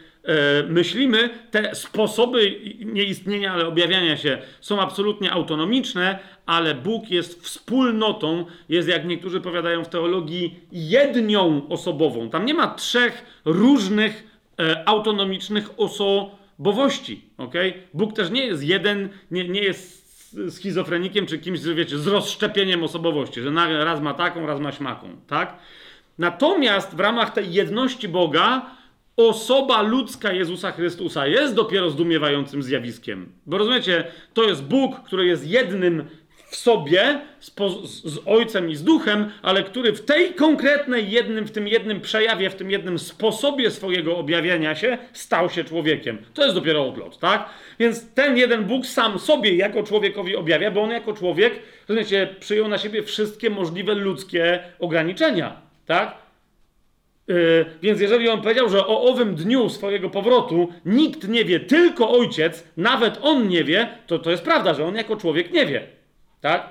myślimy, 0.69 1.31
te 1.51 1.75
sposoby 1.75 2.61
nieistnienia, 2.85 3.53
ale 3.53 3.67
objawiania 3.67 4.17
się 4.17 4.39
są 4.61 4.81
absolutnie 4.81 5.33
autonomiczne, 5.33 6.19
ale 6.47 6.75
Bóg 6.75 7.11
jest 7.11 7.43
wspólnotą, 7.43 8.45
jest 8.69 8.89
jak 8.89 9.07
niektórzy 9.07 9.41
powiadają 9.41 9.85
w 9.85 9.89
teologii, 9.89 10.61
jednią 10.73 11.69
osobową. 11.69 12.31
Tam 12.31 12.47
nie 12.47 12.55
ma 12.55 12.75
trzech 12.75 13.41
różnych 13.45 14.39
e, 14.59 14.89
autonomicznych 14.89 15.71
oso, 15.77 16.39
osobowości. 16.59 17.25
Okay? 17.37 17.73
Bóg 17.95 18.13
też 18.13 18.31
nie 18.31 18.47
jest 18.47 18.65
jeden, 18.65 19.09
nie, 19.31 19.49
nie 19.49 19.61
jest 19.61 20.09
schizofrenikiem 20.51 21.27
czy 21.27 21.39
kimś, 21.39 21.61
wiecie, 21.61 21.99
z 21.99 22.07
rozszczepieniem 22.07 22.85
osobowości, 22.85 23.41
że 23.41 23.51
raz 23.85 24.01
ma 24.01 24.15
taką, 24.15 24.47
raz 24.47 24.61
ma 24.61 24.73
śmaką, 24.73 25.17
tak? 25.27 25.59
Natomiast 26.19 26.97
w 26.97 27.01
ramach 27.01 27.33
tej 27.33 27.53
jedności 27.53 28.09
Boga 28.09 28.71
osoba 29.19 29.83
ludzka 29.83 30.33
Jezusa 30.33 30.73
Chrystusa 30.73 31.27
jest 31.27 31.55
dopiero 31.55 31.91
zdumiewającym 31.91 32.63
zjawiskiem. 32.63 33.33
Bo 33.47 33.59
rozumiecie, 33.59 34.05
to 34.35 34.45
jest 34.45 34.65
Bóg, 34.65 35.01
który 35.05 35.27
jest 35.27 35.47
jednym 35.47 36.05
w 36.51 36.57
sobie 36.57 37.21
z, 37.41 37.53
z, 38.05 38.19
Ojcem 38.27 38.71
i 38.71 38.77
z 38.77 38.85
Duchem, 38.85 39.31
ale 39.43 39.63
który 39.63 39.93
w 39.93 40.05
tej 40.05 40.35
konkretnej 40.35 41.11
jednym, 41.11 41.45
w 41.47 41.51
tym 41.51 41.69
jednym 41.69 42.01
przejawie, 42.01 42.51
w 42.51 42.55
tym 42.55 42.71
jednym 42.71 42.99
sposobie 42.99 43.71
swojego 43.71 44.17
objawiania 44.17 44.75
się 44.75 44.99
stał 45.13 45.51
się 45.51 45.65
człowiekiem. 45.65 46.19
To 46.35 46.43
jest 46.43 46.55
dopiero 46.55 46.89
odlot, 46.89 47.19
tak? 47.19 47.51
Więc 47.79 48.15
ten 48.15 48.37
jeden 48.37 48.65
Bóg 48.65 48.87
sam 48.87 49.19
sobie 49.19 49.57
jako 49.57 49.83
człowiekowi 49.83 50.37
objawia, 50.37 50.71
bo 50.71 50.83
on 50.83 50.91
jako 50.91 51.13
człowiek, 51.13 51.63
rozumiecie, 51.89 52.35
przyjął 52.41 52.69
na 52.69 52.79
siebie 52.79 53.03
wszystkie 53.03 53.51
możliwe 53.51 53.95
ludzkie 53.95 54.63
ograniczenia, 54.79 55.61
tak? 55.87 56.28
Yy, 57.29 57.67
więc 57.83 58.01
jeżeli 58.01 58.29
on 58.29 58.43
powiedział, 58.43 58.69
że 58.69 58.87
o 58.87 59.03
owym 59.03 59.35
dniu 59.35 59.69
swojego 59.69 60.11
powrotu 60.11 60.69
nikt 60.85 61.29
nie 61.29 61.45
wie, 61.45 61.61
tylko 61.61 62.11
ojciec, 62.11 62.65
nawet 62.77 63.19
on 63.23 63.49
nie 63.49 63.65
wie, 63.65 63.89
to 64.07 64.19
to 64.19 64.31
jest 64.31 64.43
prawda, 64.43 64.75
że 64.75 64.87
on 64.87 64.95
jako 64.95 65.17
człowiek 65.17 65.53
nie 65.53 65.67
wie. 65.67 65.87
Tak? 66.41 66.71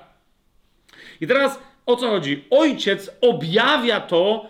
I 1.21 1.27
teraz 1.27 1.59
o 1.85 1.95
co 1.95 2.09
chodzi? 2.09 2.45
Ojciec 2.49 3.11
objawia 3.21 4.01
to 4.01 4.45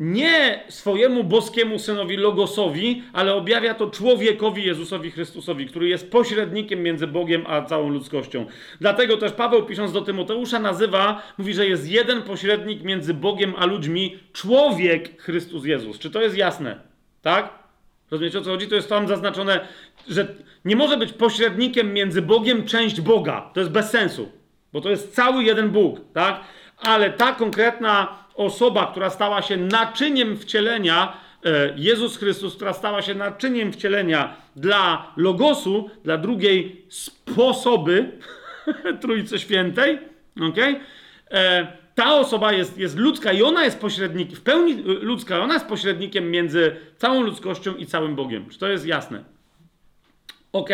nie 0.00 0.64
swojemu 0.68 1.24
boskiemu 1.24 1.78
synowi 1.78 2.16
Logosowi, 2.16 3.02
ale 3.12 3.34
objawia 3.34 3.74
to 3.74 3.90
człowiekowi 3.90 4.64
Jezusowi 4.64 5.10
Chrystusowi, 5.10 5.66
który 5.66 5.88
jest 5.88 6.10
pośrednikiem 6.10 6.82
między 6.82 7.06
Bogiem 7.06 7.44
a 7.46 7.62
całą 7.62 7.88
ludzkością. 7.88 8.46
Dlatego 8.80 9.16
też 9.16 9.32
Paweł, 9.32 9.66
pisząc 9.66 9.92
do 9.92 10.00
Tymoteusza, 10.00 10.58
nazywa, 10.58 11.22
mówi, 11.38 11.54
że 11.54 11.66
jest 11.66 11.90
jeden 11.90 12.22
pośrednik 12.22 12.82
między 12.82 13.14
Bogiem 13.14 13.54
a 13.58 13.66
ludźmi, 13.66 14.18
człowiek 14.32 15.22
Chrystus 15.22 15.64
Jezus. 15.64 15.98
Czy 15.98 16.10
to 16.10 16.20
jest 16.20 16.36
jasne? 16.36 16.80
Tak? 17.22 17.58
Rozumiecie 18.10 18.38
o 18.38 18.42
co 18.42 18.50
chodzi? 18.50 18.68
To 18.68 18.74
jest 18.74 18.88
tam 18.88 19.08
zaznaczone, 19.08 19.68
że 20.08 20.34
nie 20.64 20.76
może 20.76 20.96
być 20.96 21.12
pośrednikiem 21.12 21.92
między 21.92 22.22
Bogiem 22.22 22.64
część 22.64 23.00
Boga. 23.00 23.50
To 23.54 23.60
jest 23.60 23.72
bez 23.72 23.90
sensu. 23.90 24.32
Bo 24.72 24.80
to 24.80 24.90
jest 24.90 25.14
cały 25.14 25.44
jeden 25.44 25.70
Bóg, 25.70 26.00
tak? 26.12 26.40
Ale 26.78 27.10
ta 27.10 27.32
konkretna 27.32 28.25
osoba, 28.36 28.86
która 28.86 29.10
stała 29.10 29.42
się 29.42 29.56
naczyniem 29.56 30.36
wcielenia, 30.36 31.16
e, 31.44 31.74
Jezus 31.76 32.16
Chrystus, 32.18 32.56
która 32.56 32.72
stała 32.72 33.02
się 33.02 33.14
naczyniem 33.14 33.72
wcielenia 33.72 34.36
dla 34.56 35.12
Logosu, 35.16 35.90
dla 36.04 36.18
drugiej 36.18 36.84
sposoby 36.88 38.12
Trójcy 39.00 39.38
Świętej, 39.38 39.98
okay? 40.48 40.80
ta 41.96 42.14
osoba 42.14 42.52
jest, 42.52 42.78
jest 42.78 42.96
ludzka 42.96 43.32
i 43.32 43.42
ona 43.42 43.64
jest 43.64 43.80
pośrednikiem, 43.80 44.36
w 44.36 44.40
pełni 44.40 44.82
ludzka, 44.82 45.40
ona 45.40 45.54
jest 45.54 45.66
pośrednikiem 45.66 46.30
między 46.30 46.76
całą 46.96 47.22
ludzkością 47.22 47.74
i 47.74 47.86
całym 47.86 48.14
Bogiem. 48.14 48.50
Czy 48.50 48.58
to 48.58 48.68
jest 48.68 48.86
jasne? 48.86 49.24
Ok. 50.52 50.70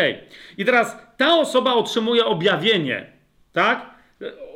I 0.57 0.65
teraz 0.65 0.97
ta 1.17 1.37
osoba 1.37 1.73
otrzymuje 1.73 2.25
objawienie, 2.25 3.11
tak? 3.53 3.93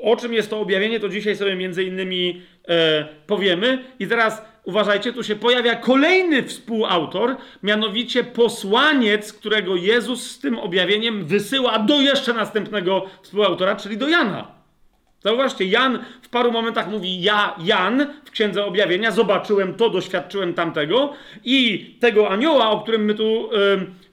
O 0.02 0.16
czym 0.16 0.34
jest 0.34 0.50
to 0.50 0.60
objawienie, 0.60 1.00
to 1.00 1.10
dzisiaj 1.10 1.36
sobie 1.36 1.56
między 1.56 1.84
innymi 1.84 2.42
e, 2.68 3.08
powiemy. 3.28 3.84
I 4.00 4.08
teraz 4.08 4.42
uważajcie, 4.64 5.14
tu 5.14 5.24
się 5.24 5.36
pojawia 5.36 5.76
kolejny 5.76 6.44
współautor, 6.44 7.36
mianowicie 7.64 8.24
posłaniec, 8.24 9.34
którego 9.34 9.76
Jezus 9.76 10.32
z 10.32 10.40
tym 10.40 10.60
objawieniem 10.60 11.26
wysyła 11.26 11.80
do 11.80 12.02
jeszcze 12.02 12.34
następnego 12.34 13.06
współautora, 13.22 13.76
czyli 13.76 13.98
do 13.98 14.10
Jana. 14.10 14.58
Zauważcie, 15.24 15.66
Jan 15.66 16.00
w 16.22 16.30
paru 16.30 16.52
momentach 16.52 16.90
mówi: 16.90 17.22
Ja, 17.22 17.56
Jan, 17.64 18.14
w 18.26 18.32
księdze 18.32 18.66
objawienia, 18.66 19.12
zobaczyłem 19.12 19.74
to, 19.74 19.90
doświadczyłem 19.90 20.54
tamtego, 20.54 21.14
i 21.44 21.86
tego 22.00 22.30
anioła, 22.30 22.70
o 22.70 22.82
którym 22.82 23.06
my 23.06 23.14
tu 23.14 23.50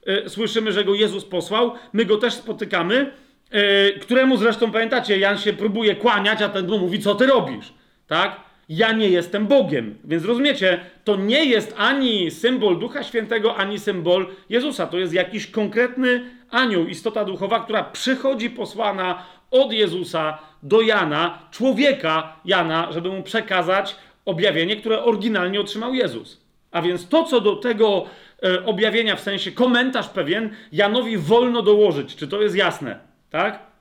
y, 0.07 0.25
y, 0.25 0.29
słyszymy, 0.29 0.73
że 0.73 0.85
go 0.85 0.95
Jezus 0.95 1.25
posłał, 1.25 1.73
my 1.93 2.05
go 2.05 2.17
też 2.17 2.35
spotykamy 2.35 3.13
yy, 3.53 3.99
któremu 4.01 4.37
zresztą 4.37 4.73
pamiętacie, 4.73 5.19
Jan 5.19 5.39
się 5.39 5.53
próbuje 5.53 5.97
kłaniać, 5.97 6.43
a 6.43 6.49
ten 6.49 6.67
mówi, 6.67 6.99
co 6.99 7.15
ty 7.15 7.27
robisz? 7.27 7.73
Tak? 8.15 8.41
Ja 8.69 8.93
nie 8.93 9.09
jestem 9.09 9.47
Bogiem. 9.47 9.99
Więc 10.05 10.25
rozumiecie, 10.25 10.81
to 11.05 11.17
nie 11.17 11.45
jest 11.45 11.75
ani 11.79 12.31
symbol 12.31 12.79
Ducha 12.79 13.03
Świętego, 13.03 13.57
ani 13.57 13.79
symbol 13.79 14.27
Jezusa. 14.49 14.87
To 14.87 14.99
jest 14.99 15.13
jakiś 15.13 15.51
konkretny 15.51 16.31
anioł, 16.51 16.87
istota 16.87 17.25
duchowa, 17.25 17.61
która 17.61 17.85
przychodzi 17.85 18.51
posłana 18.51 19.23
od 19.51 19.73
Jezusa 19.73 20.39
do 20.63 20.81
Jana, 20.81 21.39
człowieka 21.51 22.37
Jana, 22.45 22.93
żeby 22.93 23.09
mu 23.11 23.23
przekazać 23.23 23.97
objawienie, 24.25 24.77
które 24.77 25.05
oryginalnie 25.05 25.61
otrzymał 25.61 25.95
Jezus. 25.95 26.41
A 26.71 26.83
więc 26.83 27.09
to, 27.09 27.25
co 27.25 27.41
do 27.41 27.57
tego 27.57 28.05
e, 28.43 28.65
objawienia, 28.65 29.17
w 29.17 29.21
sensie 29.21 29.53
komentarz 29.53 30.09
pewien, 30.09 30.51
Janowi 30.73 31.19
wolno 31.19 31.63
dołożyć. 31.63 32.17
Czy 32.17 32.29
to 32.29 32.43
jest 32.43 32.57
jasne? 32.57 32.99
tak? 33.35 33.74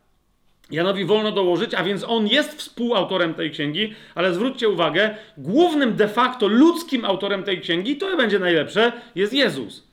Janowi 0.72 1.06
wolno 1.06 1.32
dołożyć, 1.32 1.74
a 1.74 1.84
więc 1.84 2.04
on 2.04 2.28
jest 2.28 2.58
współautorem 2.58 3.34
tej 3.34 3.52
księgi, 3.52 3.94
ale 4.16 4.34
zwróćcie 4.34 4.70
uwagę, 4.70 5.16
głównym 5.38 5.96
de 5.96 6.08
facto 6.08 6.48
ludzkim 6.48 7.06
autorem 7.06 7.44
tej 7.44 7.62
księgi, 7.62 7.98
to 7.98 8.18
będzie 8.18 8.40
najlepsze, 8.40 8.92
jest 9.16 9.34
Jezus. 9.34 9.88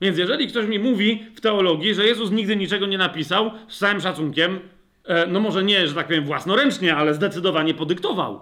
Więc 0.00 0.18
jeżeli 0.18 0.48
ktoś 0.48 0.66
mi 0.66 0.78
mówi 0.78 1.26
w 1.34 1.40
teologii, 1.40 1.94
że 1.94 2.06
Jezus 2.06 2.30
nigdy 2.30 2.56
niczego 2.56 2.86
nie 2.86 2.98
napisał, 2.98 3.50
z 3.68 3.78
całym 3.78 4.00
szacunkiem, 4.00 4.60
e, 5.04 5.26
no 5.26 5.40
może 5.40 5.64
nie, 5.64 5.88
że 5.88 5.94
tak 5.94 6.06
powiem 6.06 6.24
własnoręcznie, 6.24 6.96
ale 6.96 7.14
zdecydowanie 7.14 7.74
podyktował. 7.74 8.40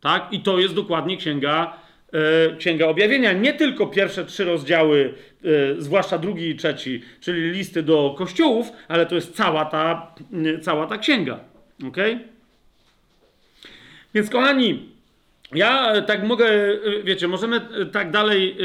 Tak? 0.00 0.32
I 0.32 0.40
to 0.40 0.58
jest 0.58 0.74
dokładnie 0.74 1.16
księga 1.16 1.85
Księga 2.58 2.86
Objawienia. 2.86 3.32
Nie 3.32 3.52
tylko 3.52 3.86
pierwsze 3.86 4.24
trzy 4.24 4.44
rozdziały, 4.44 5.14
e, 5.44 5.48
zwłaszcza 5.78 6.18
drugi 6.18 6.48
i 6.48 6.56
trzeci, 6.56 7.02
czyli 7.20 7.50
listy 7.50 7.82
do 7.82 8.14
kościołów, 8.18 8.72
ale 8.88 9.06
to 9.06 9.14
jest 9.14 9.36
cała 9.36 9.64
ta, 9.64 10.14
cała 10.62 10.86
ta 10.86 10.98
księga. 10.98 11.40
Ok? 11.88 11.96
Więc 14.14 14.30
kochani, 14.30 14.88
ja 15.54 15.92
e, 15.92 16.02
tak 16.02 16.22
mogę, 16.22 16.46
wiecie, 17.04 17.28
możemy 17.28 17.60
tak 17.92 18.10
dalej 18.10 18.56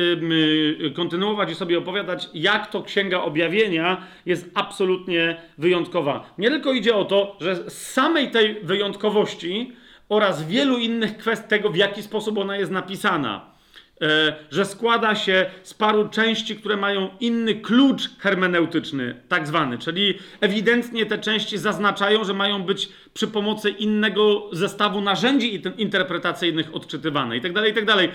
kontynuować 0.96 1.52
i 1.52 1.56
sobie 1.56 1.78
opowiadać, 1.78 2.30
jak 2.34 2.72
to 2.72 2.84
Księga 2.84 3.22
Objawienia 3.22 4.08
jest 4.26 4.50
absolutnie 4.54 5.42
wyjątkowa. 5.58 6.34
Nie 6.38 6.50
tylko 6.50 6.74
idzie 6.74 6.96
o 6.96 7.06
to, 7.06 7.38
że 7.42 7.56
z 7.56 7.72
samej 7.72 8.32
tej 8.32 8.56
wyjątkowości 8.64 9.72
oraz 10.12 10.48
wielu 10.48 10.78
innych 10.78 11.18
kwestii 11.18 11.50
tego, 11.50 11.70
w 11.70 11.76
jaki 11.76 12.04
sposób 12.04 12.38
ona 12.38 12.58
jest 12.58 12.72
napisana. 12.72 13.52
E, 14.02 14.36
że 14.52 14.66
składa 14.66 15.16
się 15.16 15.46
z 15.64 15.74
paru 15.74 16.10
części, 16.10 16.56
które 16.56 16.78
mają 16.78 17.10
inny 17.20 17.56
klucz 17.56 18.10
hermeneutyczny, 18.20 19.22
tak 19.28 19.48
zwany, 19.48 19.78
czyli 19.78 20.20
ewidentnie 20.42 21.06
te 21.06 21.18
części 21.18 21.58
zaznaczają, 21.58 22.24
że 22.24 22.34
mają 22.34 22.64
być 22.64 22.90
przy 23.14 23.28
pomocy 23.28 23.70
innego 23.70 24.50
zestawu 24.52 25.02
narzędzi 25.02 25.62
interpretacyjnych 25.78 26.76
odczytywane 26.76 27.36
itd., 27.36 27.60
tak 27.60 27.68
itd., 27.68 27.94
tak 27.96 28.10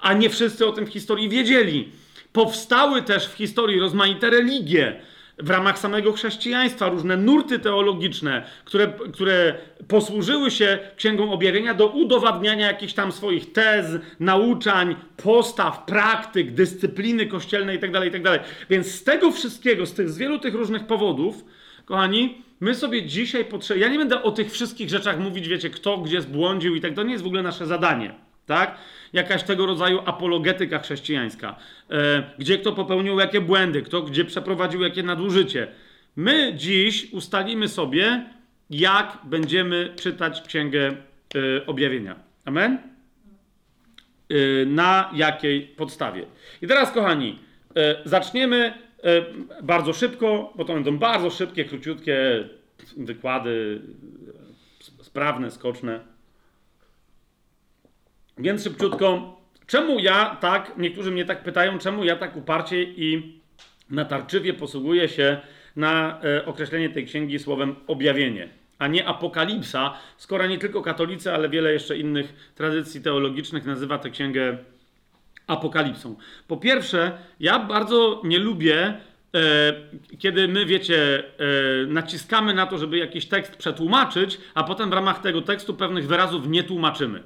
a 0.00 0.12
nie 0.12 0.30
wszyscy 0.30 0.66
o 0.66 0.72
tym 0.72 0.86
w 0.86 0.92
historii 0.92 1.28
wiedzieli. 1.28 1.88
Powstały 2.32 3.02
też 3.02 3.28
w 3.28 3.34
historii 3.34 3.80
rozmaite 3.80 4.30
religie, 4.30 5.00
w 5.42 5.50
ramach 5.50 5.78
samego 5.78 6.12
chrześcijaństwa 6.12 6.88
różne 6.88 7.16
nurty 7.16 7.58
teologiczne, 7.58 8.46
które, 8.64 8.92
które 9.12 9.54
posłużyły 9.88 10.50
się 10.50 10.78
Księgą 10.96 11.32
Objawienia 11.32 11.74
do 11.74 11.86
udowadniania 11.86 12.66
jakichś 12.66 12.92
tam 12.92 13.12
swoich 13.12 13.52
tez, 13.52 13.86
nauczań, 14.20 14.96
postaw, 15.16 15.84
praktyk, 15.84 16.50
dyscypliny 16.50 17.26
kościelnej 17.26 17.76
itd., 17.76 17.98
tak 17.98 18.04
itd. 18.04 18.38
Tak 18.38 18.48
Więc 18.70 18.94
z 18.94 19.04
tego 19.04 19.30
wszystkiego, 19.30 19.86
z, 19.86 19.94
tych, 19.94 20.10
z 20.10 20.18
wielu 20.18 20.38
tych 20.38 20.54
różnych 20.54 20.86
powodów, 20.86 21.44
kochani, 21.84 22.42
my 22.60 22.74
sobie 22.74 23.06
dzisiaj 23.06 23.44
potrzebujemy. 23.44 23.86
Ja 23.86 23.92
nie 23.92 23.98
będę 23.98 24.22
o 24.22 24.30
tych 24.30 24.52
wszystkich 24.52 24.88
rzeczach 24.88 25.18
mówić, 25.18 25.48
wiecie, 25.48 25.70
kto 25.70 25.98
gdzie 25.98 26.20
zbłądził 26.20 26.74
i 26.74 26.80
tak. 26.80 26.94
To 26.94 27.02
nie 27.02 27.12
jest 27.12 27.24
w 27.24 27.26
ogóle 27.26 27.42
nasze 27.42 27.66
zadanie, 27.66 28.14
tak? 28.50 28.78
jakaś 29.12 29.42
tego 29.42 29.66
rodzaju 29.66 30.02
apologetyka 30.06 30.78
chrześcijańska, 30.78 31.56
e, 31.90 32.22
gdzie 32.38 32.58
kto 32.58 32.72
popełnił 32.72 33.18
jakie 33.18 33.40
błędy, 33.40 33.82
kto 33.82 34.02
gdzie 34.02 34.24
przeprowadził 34.24 34.82
jakie 34.82 35.02
nadużycie. 35.02 35.68
My 36.16 36.52
dziś 36.56 37.12
ustalimy 37.12 37.68
sobie, 37.68 38.24
jak 38.70 39.18
będziemy 39.24 39.92
czytać 39.96 40.42
Księgę 40.42 40.88
e, 40.88 41.66
Objawienia. 41.66 42.16
Amen? 42.44 42.78
E, 44.28 44.66
na 44.66 45.10
jakiej 45.14 45.62
podstawie. 45.62 46.26
I 46.62 46.66
teraz, 46.66 46.92
kochani, 46.92 47.38
zaczniemy 48.04 48.72
bardzo 49.62 49.92
szybko, 49.92 50.52
bo 50.56 50.64
to 50.64 50.74
będą 50.74 50.98
bardzo 50.98 51.30
szybkie, 51.30 51.64
króciutkie 51.64 52.48
wykłady, 52.96 53.80
sprawne, 55.02 55.50
skoczne. 55.50 56.09
Więc 58.40 58.64
szybciutko, 58.64 59.36
czemu 59.66 59.98
ja 59.98 60.36
tak, 60.40 60.72
niektórzy 60.78 61.10
mnie 61.10 61.24
tak 61.24 61.42
pytają, 61.42 61.78
czemu 61.78 62.04
ja 62.04 62.16
tak 62.16 62.36
uparcie 62.36 62.82
i 62.82 63.40
natarczywie 63.90 64.54
posługuje 64.54 65.08
się 65.08 65.40
na 65.76 66.20
e, 66.22 66.46
określenie 66.46 66.90
tej 66.90 67.06
księgi 67.06 67.38
słowem 67.38 67.76
objawienie, 67.86 68.48
a 68.78 68.86
nie 68.86 69.06
apokalipsa, 69.06 69.94
skoro 70.16 70.46
nie 70.46 70.58
tylko 70.58 70.82
katolicy, 70.82 71.32
ale 71.32 71.48
wiele 71.48 71.72
jeszcze 71.72 71.98
innych 71.98 72.52
tradycji 72.54 73.02
teologicznych 73.02 73.64
nazywa 73.64 73.98
tę 73.98 74.10
księgę 74.10 74.58
apokalipsą. 75.46 76.16
Po 76.48 76.56
pierwsze, 76.56 77.12
ja 77.40 77.58
bardzo 77.58 78.22
nie 78.24 78.38
lubię, 78.38 78.76
e, 78.86 79.72
kiedy 80.18 80.48
my, 80.48 80.66
wiecie, 80.66 81.18
e, 81.18 81.86
naciskamy 81.86 82.54
na 82.54 82.66
to, 82.66 82.78
żeby 82.78 82.98
jakiś 82.98 83.26
tekst 83.26 83.56
przetłumaczyć, 83.56 84.40
a 84.54 84.64
potem 84.64 84.90
w 84.90 84.92
ramach 84.92 85.20
tego 85.22 85.42
tekstu 85.42 85.74
pewnych 85.74 86.06
wyrazów 86.06 86.48
nie 86.48 86.62
tłumaczymy. 86.62 87.22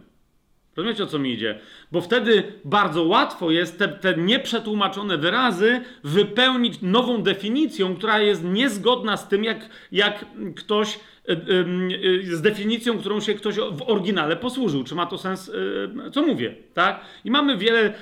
Rozumiecie 0.77 1.05
o 1.05 1.07
co 1.07 1.19
mi 1.19 1.33
idzie? 1.33 1.59
Bo 1.93 2.01
wtedy 2.01 2.43
bardzo 2.65 3.03
łatwo 3.03 3.51
jest 3.51 3.79
te, 3.79 3.89
te 3.89 4.17
nieprzetłumaczone 4.17 5.19
wyrazy 5.19 5.81
wypełnić 6.05 6.79
nową 6.83 7.23
definicją, 7.23 7.97
która 7.97 8.19
jest 8.19 8.45
niezgodna 8.45 9.17
z 9.17 9.29
tym, 9.29 9.45
jak, 9.45 9.69
jak 9.93 10.25
ktoś 10.57 10.97
e, 11.29 11.33
e, 11.33 11.37
e, 11.37 12.37
z 12.37 12.43
definicją, 12.43 12.99
którą 12.99 13.21
się 13.21 13.35
ktoś 13.35 13.57
w 13.57 13.83
oryginale 13.87 14.37
posłużył. 14.37 14.85
Czy 14.85 14.95
ma 14.95 15.07
to 15.07 15.19
sens, 15.19 15.53
co 16.13 16.23
mówię, 16.23 16.55
tak? 16.75 17.01
I 17.25 17.31
mamy 17.31 17.57
wiele 17.57 17.93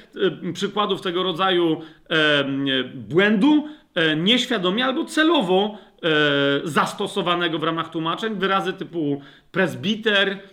przykładów 0.55 1.01
tego 1.01 1.23
rodzaju 1.23 1.81
błędu, 2.95 3.69
nieświadomie 4.17 4.85
albo 4.85 5.05
celowo 5.05 5.79
zastosowanego 6.65 7.59
w 7.59 7.63
ramach 7.63 7.91
tłumaczeń. 7.91 8.35
Wyrazy 8.35 8.73
typu 8.73 9.23
presbiter, 9.53 10.29
E, 10.29 10.52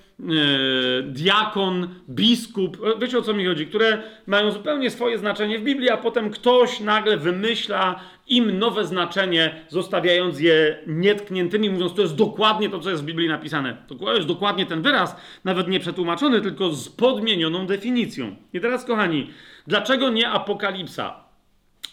diakon, 1.03 1.87
biskup, 2.09 2.77
e, 2.77 2.99
wiecie 2.99 3.17
o 3.17 3.21
co 3.21 3.33
mi 3.33 3.45
chodzi, 3.45 3.67
które 3.67 4.03
mają 4.27 4.51
zupełnie 4.51 4.89
swoje 4.89 5.17
znaczenie 5.17 5.59
w 5.59 5.63
Biblii, 5.63 5.89
a 5.89 5.97
potem 5.97 6.29
ktoś 6.29 6.79
nagle 6.79 7.17
wymyśla 7.17 7.99
im 8.27 8.59
nowe 8.59 8.85
znaczenie, 8.85 9.65
zostawiając 9.69 10.39
je 10.39 10.77
nietkniętymi, 10.87 11.69
mówiąc, 11.69 11.93
to 11.93 12.01
jest 12.01 12.15
dokładnie 12.15 12.69
to, 12.69 12.79
co 12.79 12.89
jest 12.89 13.03
w 13.03 13.05
Biblii 13.05 13.27
napisane. 13.27 13.77
To 13.87 14.13
jest 14.13 14.27
dokładnie 14.27 14.65
ten 14.65 14.81
wyraz, 14.81 15.15
nawet 15.43 15.67
nie 15.67 15.79
przetłumaczony, 15.79 16.41
tylko 16.41 16.69
z 16.69 16.89
podmienioną 16.89 17.67
definicją. 17.67 18.35
I 18.53 18.59
teraz, 18.59 18.85
kochani, 18.85 19.29
dlaczego 19.67 20.09
nie 20.09 20.29
apokalipsa? 20.29 21.23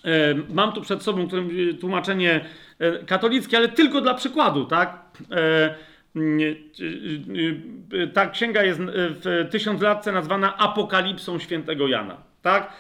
E, 0.04 0.34
mam 0.54 0.72
tu 0.72 0.80
przed 0.80 1.02
sobą 1.02 1.28
tłumaczenie 1.80 2.44
katolickie, 3.06 3.56
ale 3.56 3.68
tylko 3.68 4.00
dla 4.00 4.14
przykładu, 4.14 4.64
tak? 4.64 5.04
Ta 8.14 8.26
księga 8.26 8.62
jest 8.62 8.80
w 8.84 9.46
tysiąclatce 9.50 10.12
nazwana 10.12 10.56
Apokalipsą 10.56 11.38
świętego 11.38 11.88
Jana. 11.88 12.16
Tak? 12.42 12.72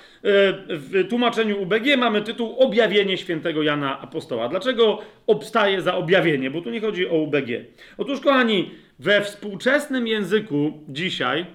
W 0.68 1.06
tłumaczeniu 1.10 1.62
UBG 1.62 1.96
mamy 1.98 2.22
tytuł 2.22 2.56
Objawienie 2.58 3.16
świętego 3.16 3.62
Jana 3.62 4.00
Apostoła. 4.00 4.48
Dlaczego 4.48 4.98
obstaje 5.26 5.82
za 5.82 5.94
objawienie? 5.94 6.50
Bo 6.50 6.60
tu 6.60 6.70
nie 6.70 6.80
chodzi 6.80 7.08
o 7.08 7.14
UBG. 7.14 7.48
Otóż, 7.98 8.20
kochani, 8.20 8.70
we 8.98 9.20
współczesnym 9.20 10.06
języku 10.06 10.84
dzisiaj 10.88 11.46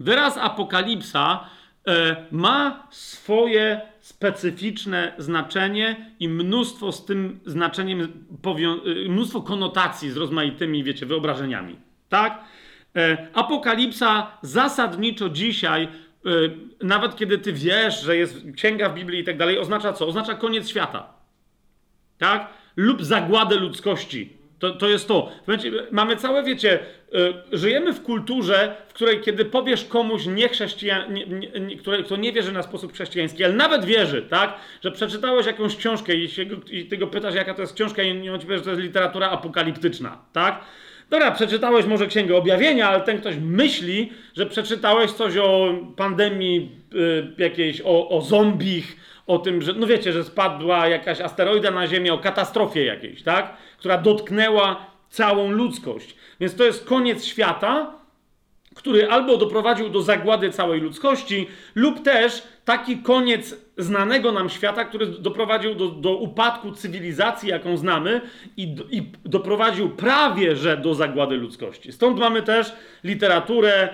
wyraz 0.00 0.38
apokalipsa 0.38 1.44
e, 1.88 2.16
ma 2.30 2.86
swoje 2.90 3.80
specyficzne 4.10 5.12
znaczenie 5.18 6.10
i 6.20 6.28
mnóstwo 6.28 6.92
z 6.92 7.04
tym 7.04 7.40
znaczeniem, 7.46 8.00
y, 8.86 9.08
mnóstwo 9.08 9.42
konotacji 9.42 10.10
z 10.10 10.16
rozmaitymi, 10.16 10.84
wiecie, 10.84 11.06
wyobrażeniami. 11.06 11.76
Tak? 12.08 12.44
E, 12.96 13.28
apokalipsa 13.34 14.38
zasadniczo 14.42 15.28
dzisiaj, 15.28 15.82
e, 15.82 15.88
nawet 16.82 17.16
kiedy 17.16 17.38
ty 17.38 17.52
wiesz, 17.52 18.02
że 18.02 18.16
jest 18.16 18.36
księga 18.56 18.88
w 18.88 18.94
Biblii 18.94 19.20
i 19.20 19.24
tak 19.24 19.36
dalej, 19.36 19.58
oznacza 19.58 19.92
co? 19.92 20.06
Oznacza 20.06 20.34
koniec 20.34 20.68
świata. 20.68 21.12
Tak? 22.18 22.50
Lub 22.76 23.02
zagładę 23.02 23.56
ludzkości. 23.56 24.39
To, 24.60 24.70
to 24.70 24.88
jest 24.88 25.08
to. 25.08 25.32
Mamy 25.90 26.16
całe, 26.16 26.42
wiecie, 26.42 26.78
y, 27.52 27.58
żyjemy 27.58 27.92
w 27.92 28.02
kulturze, 28.02 28.76
w 28.88 28.92
której 28.92 29.20
kiedy 29.20 29.44
powiesz 29.44 29.84
komuś 29.84 30.26
niechrześcijan, 30.26 31.02
kto 32.04 32.16
nie 32.16 32.32
wierzy 32.32 32.52
na 32.52 32.62
sposób 32.62 32.92
chrześcijański, 32.92 33.44
ale 33.44 33.54
nawet 33.54 33.84
wierzy, 33.84 34.22
tak, 34.22 34.54
że 34.84 34.90
przeczytałeś 34.90 35.46
jakąś 35.46 35.76
książkę 35.76 36.14
i, 36.14 36.28
się, 36.28 36.44
i 36.70 36.84
ty 36.84 36.96
go 36.96 37.06
pytasz, 37.06 37.34
jaka 37.34 37.54
to 37.54 37.60
jest 37.60 37.74
książka 37.74 38.02
i 38.02 38.28
on 38.28 38.40
ci 38.40 38.46
powie, 38.46 38.58
że 38.58 38.64
to 38.64 38.70
jest 38.70 38.82
literatura 38.82 39.30
apokaliptyczna, 39.30 40.18
tak? 40.32 40.64
Dobra, 41.10 41.30
przeczytałeś 41.30 41.86
może 41.86 42.06
Księgę 42.06 42.36
Objawienia, 42.36 42.88
ale 42.88 43.00
ten 43.00 43.20
ktoś 43.20 43.34
myśli, 43.36 44.12
że 44.36 44.46
przeczytałeś 44.46 45.12
coś 45.12 45.36
o 45.36 45.74
pandemii 45.96 46.70
y, 46.94 47.42
jakiejś, 47.42 47.80
o, 47.84 48.08
o 48.08 48.20
zombich, 48.20 48.96
o 49.26 49.38
tym, 49.38 49.62
że, 49.62 49.72
no 49.72 49.86
wiecie, 49.86 50.12
że 50.12 50.24
spadła 50.24 50.88
jakaś 50.88 51.20
asteroida 51.20 51.70
na 51.70 51.86
Ziemię, 51.86 52.14
o 52.14 52.18
katastrofie 52.18 52.84
jakiejś, 52.84 53.22
tak? 53.22 53.56
Która 53.80 53.98
dotknęła 53.98 54.86
całą 55.08 55.50
ludzkość. 55.50 56.14
Więc 56.40 56.56
to 56.56 56.64
jest 56.64 56.84
koniec 56.84 57.24
świata, 57.24 57.92
który 58.74 59.08
albo 59.10 59.36
doprowadził 59.36 59.88
do 59.88 60.02
zagłady 60.02 60.50
całej 60.50 60.80
ludzkości, 60.80 61.46
lub 61.74 62.02
też 62.02 62.42
taki 62.64 62.98
koniec 62.98 63.56
znanego 63.78 64.32
nam 64.32 64.48
świata, 64.48 64.84
który 64.84 65.06
doprowadził 65.06 65.74
do, 65.74 65.88
do 65.88 66.16
upadku 66.16 66.72
cywilizacji, 66.72 67.48
jaką 67.48 67.76
znamy, 67.76 68.20
i, 68.56 68.76
i, 68.90 69.12
doprowadził 69.24 69.90
prawie 69.90 70.56
że 70.56 70.76
do 70.76 70.94
zagłady 70.94 71.36
ludzkości. 71.36 71.92
Stąd 71.92 72.18
mamy 72.18 72.42
też 72.42 72.72
literaturę, 73.04 73.88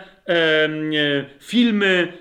filmy, 1.41 2.13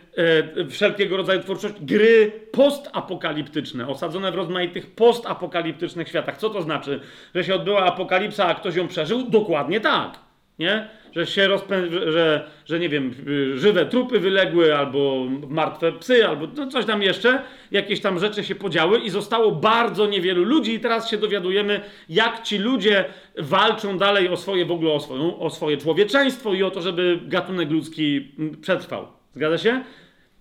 wszelkiego 0.70 1.18
rodzaju 1.18 1.40
twórczość, 1.42 1.76
gry 1.82 2.32
postapokaliptyczne, 2.52 3.88
osadzone 3.88 4.32
w 4.32 4.36
rozmaitych 4.36 4.96
postapokaliptycznych 4.96 6.08
światach. 6.08 6.38
Co 6.38 6.50
to 6.50 6.62
znaczy? 6.62 7.00
Że 7.36 7.44
się 7.44 7.56
odbyła 7.56 7.86
apokalipsa, 7.86 8.46
a 8.46 8.56
ktoś 8.56 8.76
ją 8.76 8.88
przeżył? 8.88 9.30
Dokładnie 9.30 9.80
tak. 9.80 10.20
Nie? 10.60 10.90
Że 11.16 11.28
się 11.28 11.48
rozpę... 11.48 11.88
że, 12.12 12.50
że 12.66 12.80
nie 12.80 12.90
wiem, 12.90 13.14
żywe 13.56 13.86
trupy 13.86 14.20
wyległy, 14.20 14.76
albo 14.78 15.26
martwe 15.50 15.92
psy, 15.92 16.28
albo 16.28 16.48
no 16.56 16.68
coś 16.68 16.86
tam 16.86 17.02
jeszcze, 17.02 17.42
jakieś 17.72 18.02
tam 18.02 18.20
rzeczy 18.20 18.44
się 18.44 18.56
podziały 18.56 19.00
i 19.00 19.10
zostało 19.10 19.52
bardzo 19.52 20.08
niewielu 20.08 20.44
ludzi 20.44 20.74
i 20.74 20.80
teraz 20.80 21.10
się 21.10 21.18
dowiadujemy, 21.18 21.82
jak 22.10 22.44
ci 22.44 22.58
ludzie 22.58 23.06
walczą 23.38 23.98
dalej 23.98 24.30
o 24.30 24.38
swoje, 24.38 24.66
w 24.66 24.72
ogóle 24.72 24.92
o, 24.92 25.00
swoją, 25.00 25.40
o 25.40 25.50
swoje 25.50 25.78
człowieczeństwo 25.78 26.54
i 26.54 26.64
o 26.64 26.72
to, 26.72 26.82
żeby 26.82 27.20
gatunek 27.24 27.70
ludzki 27.70 28.32
przetrwał. 28.62 29.08
Zgadza 29.34 29.58
się? 29.58 29.84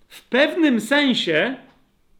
W 0.07 0.29
pewnym 0.29 0.81
sensie, 0.81 1.55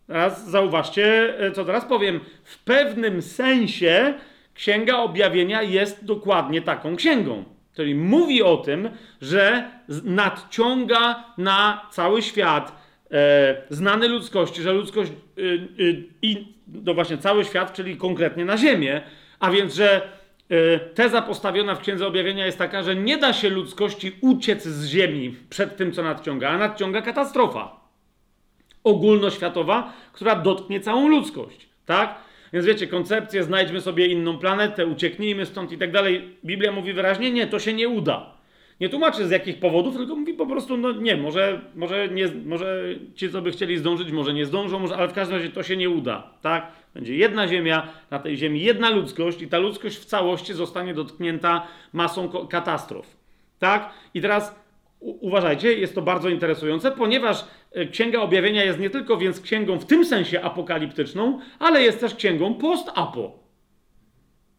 teraz 0.07 0.49
zauważcie, 0.49 1.39
e, 1.39 1.51
co 1.51 1.65
teraz 1.65 1.85
powiem, 1.85 2.19
w 2.43 2.63
pewnym 2.63 3.21
sensie 3.21 4.13
Księga 4.53 4.97
Objawienia 4.97 5.61
jest 5.61 6.05
dokładnie 6.05 6.61
taką 6.61 6.95
księgą. 6.95 7.54
Czyli 7.75 7.95
mówi 7.95 8.43
o 8.43 8.57
tym, 8.57 8.89
że 9.21 9.71
nadciąga 10.03 11.23
na 11.37 11.87
cały 11.91 12.21
świat 12.21 12.81
e, 13.11 13.61
znany 13.69 14.07
ludzkości, 14.07 14.61
że 14.61 14.73
ludzkość 14.73 15.11
e, 15.11 15.41
e, 15.41 15.93
i 16.21 16.55
no 16.67 16.93
właśnie 16.93 17.17
cały 17.17 17.45
świat, 17.45 17.73
czyli 17.73 17.97
konkretnie 17.97 18.45
na 18.45 18.57
Ziemię, 18.57 19.01
a 19.39 19.51
więc, 19.51 19.75
że 19.75 20.01
e, 20.49 20.79
teza 20.79 21.21
postawiona 21.21 21.75
w 21.75 21.81
Księdze 21.81 22.07
Objawienia 22.07 22.45
jest 22.45 22.57
taka, 22.57 22.83
że 22.83 22.95
nie 22.95 23.17
da 23.17 23.33
się 23.33 23.49
ludzkości 23.49 24.11
uciec 24.21 24.63
z 24.63 24.85
Ziemi 24.85 25.35
przed 25.49 25.77
tym, 25.77 25.91
co 25.91 26.03
nadciąga, 26.03 26.49
a 26.49 26.57
nadciąga 26.57 27.01
katastrofa 27.01 27.85
ogólnoświatowa, 28.83 29.93
która 30.13 30.35
dotknie 30.35 30.79
całą 30.79 31.07
ludzkość. 31.07 31.69
Tak? 31.85 32.15
Więc 32.55 32.67
wiecie, 32.67 32.87
koncepcję, 32.87 33.43
znajdźmy 33.43 33.81
sobie 33.81 34.07
inną 34.07 34.37
planetę, 34.37 34.85
ucieknijmy 34.85 35.45
stąd 35.45 35.71
i 35.71 35.77
tak 35.77 35.91
dalej. 35.91 36.37
Biblia 36.45 36.71
mówi 36.71 36.93
wyraźnie, 36.93 37.31
nie, 37.31 37.47
to 37.47 37.59
się 37.59 37.73
nie 37.73 37.89
uda. 37.89 38.33
Nie 38.79 38.89
tłumaczy 38.89 39.27
z 39.27 39.31
jakich 39.31 39.59
powodów, 39.59 39.97
tylko 39.97 40.15
mówi 40.15 40.33
po 40.33 40.45
prostu, 40.45 40.77
no 40.77 40.91
nie, 40.91 41.17
może, 41.17 41.61
może, 41.75 42.09
nie, 42.09 42.27
może 42.45 42.83
ci, 43.15 43.29
co 43.29 43.41
by 43.41 43.51
chcieli 43.51 43.77
zdążyć, 43.77 44.11
może 44.11 44.33
nie 44.33 44.45
zdążą, 44.45 44.79
może, 44.79 44.95
ale 44.95 45.07
w 45.07 45.13
każdym 45.13 45.37
razie 45.37 45.49
to 45.49 45.63
się 45.63 45.77
nie 45.77 45.89
uda, 45.89 46.29
tak? 46.41 46.71
Będzie 46.93 47.15
jedna 47.15 47.47
ziemia, 47.47 47.87
na 48.11 48.19
tej 48.19 48.37
ziemi 48.37 48.61
jedna 48.61 48.89
ludzkość 48.89 49.41
i 49.41 49.47
ta 49.47 49.57
ludzkość 49.57 49.97
w 49.97 50.05
całości 50.05 50.53
zostanie 50.53 50.93
dotknięta 50.93 51.67
masą 51.93 52.47
katastrof, 52.47 53.17
tak? 53.59 53.93
I 54.13 54.21
teraz 54.21 54.55
uważajcie, 55.05 55.73
jest 55.73 55.95
to 55.95 56.01
bardzo 56.01 56.29
interesujące, 56.29 56.91
ponieważ 56.91 57.45
e, 57.71 57.85
Księga 57.85 58.21
Objawienia 58.21 58.63
jest 58.63 58.79
nie 58.79 58.89
tylko 58.89 59.17
więc 59.17 59.41
księgą 59.41 59.79
w 59.79 59.85
tym 59.85 60.05
sensie 60.05 60.41
apokaliptyczną, 60.41 61.39
ale 61.59 61.81
jest 61.81 61.99
też 61.99 62.15
księgą 62.15 62.53
post-apo. 62.53 63.45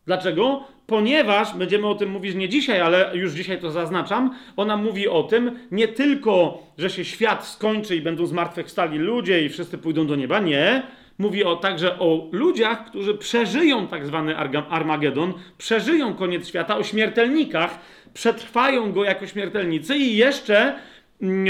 Dlaczego? 0.07 0.65
Ponieważ, 0.87 1.55
będziemy 1.55 1.87
o 1.87 1.95
tym 1.95 2.11
mówić 2.11 2.35
nie 2.35 2.49
dzisiaj, 2.49 2.81
ale 2.81 3.11
już 3.15 3.33
dzisiaj 3.33 3.61
to 3.61 3.71
zaznaczam, 3.71 4.35
ona 4.57 4.77
mówi 4.77 5.09
o 5.09 5.23
tym 5.23 5.59
nie 5.71 5.89
tylko, 5.89 6.63
że 6.79 6.91
się 6.91 7.05
świat 7.05 7.47
skończy 7.47 7.97
i 7.97 8.01
będą 8.01 8.27
zmartwychwstali 8.27 8.99
ludzie 8.99 9.45
i 9.45 9.49
wszyscy 9.49 9.79
pójdą 9.79 10.07
do 10.07 10.17
nieba, 10.17 10.41
nie. 10.41 10.83
Mówi 11.19 11.45
o, 11.45 11.57
także 11.57 11.99
o 11.99 12.29
ludziach, 12.33 12.85
którzy 12.85 13.15
przeżyją 13.15 13.87
tak 13.87 14.07
zwany 14.07 14.37
Armagedon, 14.69 15.33
przeżyją 15.59 16.15
koniec 16.15 16.49
świata, 16.49 16.77
o 16.77 16.83
śmiertelnikach, 16.83 17.79
przetrwają 18.15 18.93
go 18.93 19.05
jako 19.05 19.27
śmiertelnicy 19.27 19.97
i 19.97 20.17
jeszcze 20.17 20.79
mm, 21.23 21.47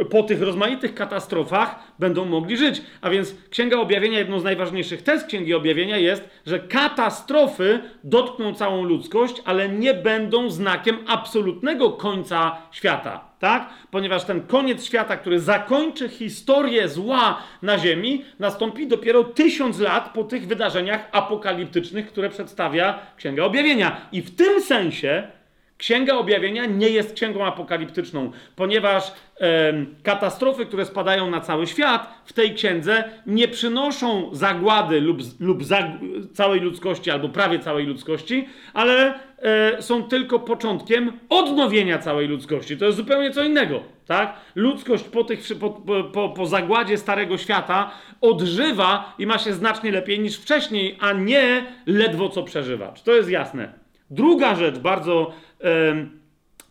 e, 0.00 0.04
po 0.04 0.22
tych 0.22 0.42
rozmaitych 0.42 0.94
katastrofach 0.94 1.92
będą 1.98 2.24
mogli 2.24 2.56
żyć. 2.56 2.82
A 3.00 3.10
więc 3.10 3.34
Księga 3.50 3.78
Objawienia, 3.78 4.18
jedną 4.18 4.40
z 4.40 4.44
najważniejszych 4.44 5.02
tez 5.02 5.24
Księgi 5.24 5.54
Objawienia 5.54 5.98
jest, 5.98 6.28
że 6.46 6.58
katastrofy 6.58 7.80
dotkną 8.04 8.54
całą 8.54 8.84
ludzkość, 8.84 9.42
ale 9.44 9.68
nie 9.68 9.94
będą 9.94 10.50
znakiem 10.50 10.98
absolutnego 11.06 11.90
końca 11.90 12.56
świata. 12.70 13.25
Tak? 13.38 13.68
Ponieważ 13.90 14.24
ten 14.24 14.46
koniec 14.46 14.84
świata, 14.84 15.16
który 15.16 15.40
zakończy 15.40 16.08
historię 16.08 16.88
zła 16.88 17.42
na 17.62 17.78
Ziemi, 17.78 18.24
nastąpi 18.38 18.86
dopiero 18.86 19.24
tysiąc 19.24 19.78
lat 19.78 20.12
po 20.14 20.24
tych 20.24 20.46
wydarzeniach 20.46 21.08
apokaliptycznych, 21.12 22.06
które 22.06 22.30
przedstawia 22.30 22.98
Księga 23.16 23.44
Objawienia. 23.44 24.00
I 24.12 24.22
w 24.22 24.36
tym 24.36 24.62
sensie 24.62 25.30
Księga 25.78 26.14
Objawienia 26.14 26.66
nie 26.66 26.88
jest 26.88 27.14
księgą 27.14 27.44
apokaliptyczną, 27.44 28.30
ponieważ 28.56 29.12
e, 29.40 29.72
katastrofy, 30.02 30.66
które 30.66 30.84
spadają 30.84 31.30
na 31.30 31.40
cały 31.40 31.66
świat, 31.66 32.22
w 32.24 32.32
tej 32.32 32.54
księdze 32.54 33.04
nie 33.26 33.48
przynoszą 33.48 34.34
zagłady 34.34 35.00
lub, 35.00 35.18
lub 35.40 35.64
zag 35.64 35.86
całej 36.34 36.60
ludzkości, 36.60 37.10
albo 37.10 37.28
prawie 37.28 37.58
całej 37.58 37.86
ludzkości, 37.86 38.48
ale 38.74 39.14
e, 39.38 39.82
są 39.82 40.02
tylko 40.02 40.38
początkiem 40.38 41.12
odnowienia 41.28 41.98
całej 41.98 42.28
ludzkości. 42.28 42.76
To 42.76 42.84
jest 42.84 42.96
zupełnie 42.96 43.30
co 43.30 43.44
innego. 43.44 43.80
Tak? 44.06 44.36
Ludzkość 44.54 45.04
po, 45.04 45.24
tych, 45.24 45.40
po, 45.60 45.70
po, 46.12 46.28
po 46.28 46.46
zagładzie 46.46 46.98
Starego 46.98 47.38
Świata 47.38 47.90
odżywa 48.20 49.14
i 49.18 49.26
ma 49.26 49.38
się 49.38 49.52
znacznie 49.52 49.92
lepiej 49.92 50.20
niż 50.20 50.36
wcześniej, 50.36 50.96
a 51.00 51.12
nie 51.12 51.64
ledwo 51.86 52.28
co 52.28 52.42
przeżywa. 52.42 52.94
To 53.04 53.12
jest 53.12 53.30
jasne? 53.30 53.86
Druga 54.10 54.54
rzecz 54.54 54.78
bardzo 54.78 55.32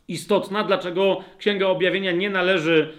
istotna, 0.07 0.63
dlaczego 0.63 1.23
Księga 1.37 1.67
Objawienia 1.67 2.11
nie 2.11 2.29
należy 2.29 2.93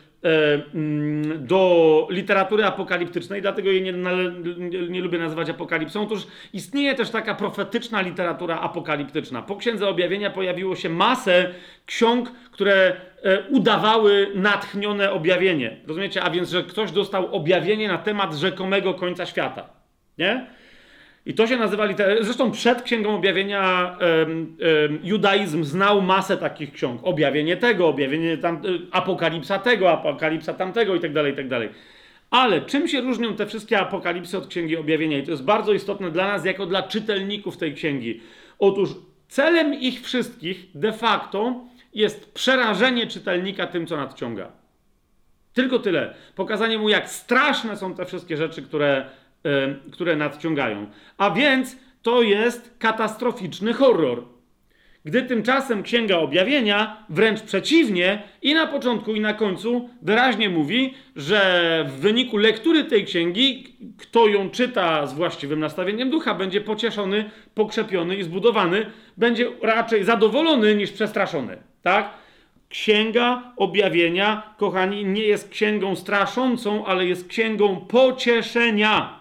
do 1.38 2.06
literatury 2.10 2.64
apokaliptycznej, 2.64 3.42
dlatego 3.42 3.70
jej 3.70 3.82
nie, 3.82 3.92
nie, 3.92 4.88
nie, 4.88 5.00
lubię 5.00 5.18
nazywać 5.18 5.50
apokalipsą. 5.50 6.02
Otóż 6.02 6.26
istnieje 6.52 6.94
też 6.94 7.10
taka 7.10 7.34
profetyczna 7.34 8.00
literatura 8.00 8.60
apokaliptyczna. 8.60 9.42
Po 9.42 9.56
Księdze 9.56 9.88
Objawienia 9.88 10.30
pojawiło 10.30 10.76
się 10.76 10.88
masę 10.88 11.54
ksiąg, 11.86 12.32
które 12.50 12.96
e, 13.22 13.42
udawały 13.48 14.30
natchnione 14.34 15.12
objawienie. 15.12 15.76
Rozumiecie? 15.86 16.22
A 16.22 16.30
więc, 16.30 16.50
że 16.50 16.62
ktoś 16.62 16.92
dostał 16.92 17.34
objawienie 17.34 17.88
na 17.88 17.98
temat 17.98 18.34
rzekomego 18.34 18.94
końca 18.94 19.26
świata. 19.26 19.68
Nie? 20.18 20.46
I 21.26 21.34
to 21.34 21.46
się 21.46 21.56
nazywa 21.56 21.84
liter... 21.84 22.24
Zresztą 22.24 22.50
przed 22.50 22.82
Księgą 22.82 23.14
Objawienia 23.14 23.96
um, 24.00 24.56
um, 24.88 24.98
judaizm 25.02 25.64
znał 25.64 26.02
masę 26.02 26.36
takich 26.36 26.72
ksiąg. 26.72 27.00
Objawienie 27.04 27.56
tego, 27.56 27.88
objawienie 27.88 28.38
tam, 28.38 28.66
y, 28.66 28.78
apokalipsa 28.90 29.58
tego, 29.58 29.92
apokalipsa 29.92 30.54
tamtego 30.54 30.94
i 30.94 31.00
tak 31.00 31.12
dalej, 31.12 31.32
i 31.32 31.36
tak 31.36 31.48
dalej. 31.48 31.68
Ale 32.30 32.60
czym 32.60 32.88
się 32.88 33.00
różnią 33.00 33.36
te 33.36 33.46
wszystkie 33.46 33.78
apokalipsy 33.78 34.38
od 34.38 34.46
Księgi 34.46 34.76
Objawienia? 34.76 35.18
I 35.18 35.22
to 35.22 35.30
jest 35.30 35.44
bardzo 35.44 35.72
istotne 35.72 36.10
dla 36.10 36.28
nas, 36.28 36.44
jako 36.44 36.66
dla 36.66 36.82
czytelników 36.82 37.56
tej 37.56 37.74
księgi. 37.74 38.20
Otóż 38.58 38.90
celem 39.28 39.74
ich 39.74 40.00
wszystkich 40.00 40.66
de 40.74 40.92
facto 40.92 41.64
jest 41.94 42.34
przerażenie 42.34 43.06
czytelnika 43.06 43.66
tym, 43.66 43.86
co 43.86 43.96
nadciąga. 43.96 44.48
Tylko 45.52 45.78
tyle. 45.78 46.14
Pokazanie 46.34 46.78
mu, 46.78 46.88
jak 46.88 47.10
straszne 47.10 47.76
są 47.76 47.94
te 47.94 48.04
wszystkie 48.04 48.36
rzeczy, 48.36 48.62
które 48.62 49.06
które 49.92 50.16
nadciągają. 50.16 50.86
A 51.18 51.30
więc 51.30 51.76
to 52.02 52.22
jest 52.22 52.74
katastroficzny 52.78 53.72
horror. 53.72 54.22
Gdy 55.04 55.22
tymczasem 55.22 55.82
Księga 55.82 56.18
Objawienia, 56.18 57.04
wręcz 57.08 57.40
przeciwnie, 57.40 58.22
i 58.42 58.54
na 58.54 58.66
początku, 58.66 59.14
i 59.14 59.20
na 59.20 59.34
końcu 59.34 59.88
wyraźnie 60.02 60.50
mówi, 60.50 60.94
że 61.16 61.84
w 61.88 62.00
wyniku 62.00 62.36
lektury 62.36 62.84
tej 62.84 63.04
księgi, 63.04 63.76
kto 63.98 64.28
ją 64.28 64.50
czyta 64.50 65.06
z 65.06 65.14
właściwym 65.14 65.60
nastawieniem 65.60 66.10
ducha, 66.10 66.34
będzie 66.34 66.60
pocieszony, 66.60 67.30
pokrzepiony 67.54 68.16
i 68.16 68.22
zbudowany, 68.22 68.86
będzie 69.16 69.50
raczej 69.62 70.04
zadowolony 70.04 70.74
niż 70.74 70.92
przestraszony. 70.92 71.56
Tak? 71.82 72.10
Księga 72.68 73.52
Objawienia, 73.56 74.54
kochani, 74.56 75.04
nie 75.04 75.22
jest 75.22 75.48
księgą 75.48 75.96
straszącą, 75.96 76.86
ale 76.86 77.06
jest 77.06 77.28
księgą 77.28 77.76
pocieszenia 77.76 79.15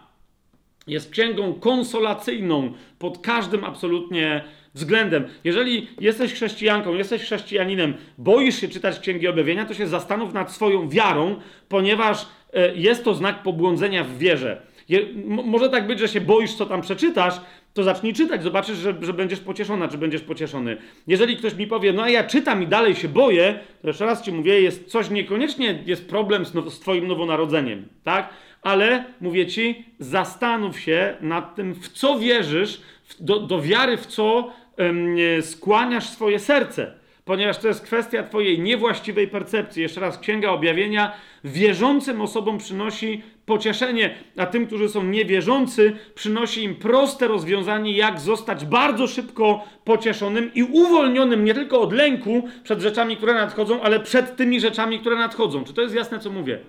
jest 0.88 1.12
księgą 1.12 1.54
konsolacyjną 1.54 2.74
pod 3.00 3.18
każdym 3.18 3.64
absolutnie 3.64 4.44
względem. 4.74 5.28
Jeżeli 5.44 5.88
jesteś 6.00 6.34
chrześcijanką, 6.34 6.94
jesteś 6.94 7.22
chrześcijaninem, 7.22 7.94
boisz 8.18 8.62
się 8.62 8.68
czytać 8.68 9.00
Księgi 9.00 9.28
Objawienia, 9.28 9.66
to 9.66 9.74
się 9.74 9.88
zastanów 9.88 10.34
nad 10.34 10.52
swoją 10.52 10.90
wiarą, 10.90 11.36
ponieważ 11.70 12.26
e, 12.54 12.76
jest 12.76 13.04
to 13.04 13.14
znak 13.14 13.44
pobłądzenia 13.44 14.04
w 14.04 14.18
wierze. 14.18 14.62
Je, 14.90 15.00
może 15.26 15.70
tak 15.70 15.88
być, 15.88 16.00
że 16.00 16.08
się 16.08 16.22
boisz, 16.22 16.54
co 16.54 16.66
tam 16.66 16.82
przeczytasz, 16.82 17.42
to 17.74 17.84
zacznij 17.84 18.14
czytać, 18.14 18.44
zobaczysz, 18.44 18.78
że, 18.78 18.96
że 19.02 19.14
będziesz 19.14 19.40
pocieszona, 19.40 19.88
czy 19.88 19.98
będziesz 19.98 20.22
pocieszony. 20.22 20.78
Jeżeli 21.08 21.38
ktoś 21.38 21.56
mi 21.56 21.68
powie, 21.68 21.94
no 21.94 22.04
a 22.04 22.10
ja 22.10 22.24
czytam 22.24 22.64
i 22.64 22.68
dalej 22.68 22.96
się 22.96 23.08
boję, 23.08 23.60
to 23.82 23.88
jeszcze 23.88 24.06
raz 24.06 24.22
ci 24.22 24.32
mówię, 24.32 24.62
jest 24.62 24.88
coś 24.88 25.10
niekoniecznie, 25.10 25.84
jest 25.86 26.10
problem 26.10 26.46
z, 26.46 26.54
no, 26.54 26.70
z 26.70 26.80
twoim 26.80 27.08
nowonarodzeniem, 27.08 27.88
tak? 28.04 28.30
Ale 28.66 29.04
mówię 29.22 29.48
ci, 29.48 29.86
zastanów 30.00 30.80
się 30.80 31.16
nad 31.22 31.56
tym, 31.56 31.74
w 31.74 31.90
co 31.90 32.20
wierzysz, 32.20 32.82
do, 33.20 33.40
do 33.40 33.62
wiary, 33.62 33.98
w 33.98 34.06
co 34.06 34.54
ym, 34.80 35.16
skłaniasz 35.42 36.10
swoje 36.10 36.40
serce. 36.40 36.94
Ponieważ 37.26 37.58
to 37.58 37.68
jest 37.68 37.82
kwestia 37.82 38.24
Twojej 38.24 38.60
niewłaściwej 38.60 39.28
percepcji. 39.28 39.82
Jeszcze 39.82 40.02
raz, 40.02 40.20
Księga 40.20 40.50
Objawienia 40.50 41.12
wierzącym 41.44 42.22
osobom 42.22 42.58
przynosi 42.58 43.22
pocieszenie, 43.46 44.16
a 44.38 44.46
tym, 44.46 44.68
którzy 44.68 44.90
są 44.90 45.04
niewierzący, 45.04 45.94
przynosi 46.16 46.64
im 46.64 46.76
proste 46.76 47.28
rozwiązanie, 47.28 47.92
jak 47.92 48.20
zostać 48.20 48.66
bardzo 48.66 49.08
szybko 49.08 49.64
pocieszonym 49.84 50.52
i 50.54 50.64
uwolnionym 50.64 51.46
nie 51.46 51.54
tylko 51.54 51.82
od 51.82 51.94
lęku 51.94 52.50
przed 52.64 52.82
rzeczami, 52.82 53.18
które 53.18 53.34
nadchodzą, 53.34 53.82
ale 53.82 54.00
przed 54.00 54.36
tymi 54.36 54.60
rzeczami, 54.60 55.00
które 55.00 55.16
nadchodzą. 55.16 55.64
Czy 55.64 55.74
to 55.74 55.82
jest 55.82 55.96
jasne, 55.96 56.20
co 56.20 56.30
mówię? 56.30 56.60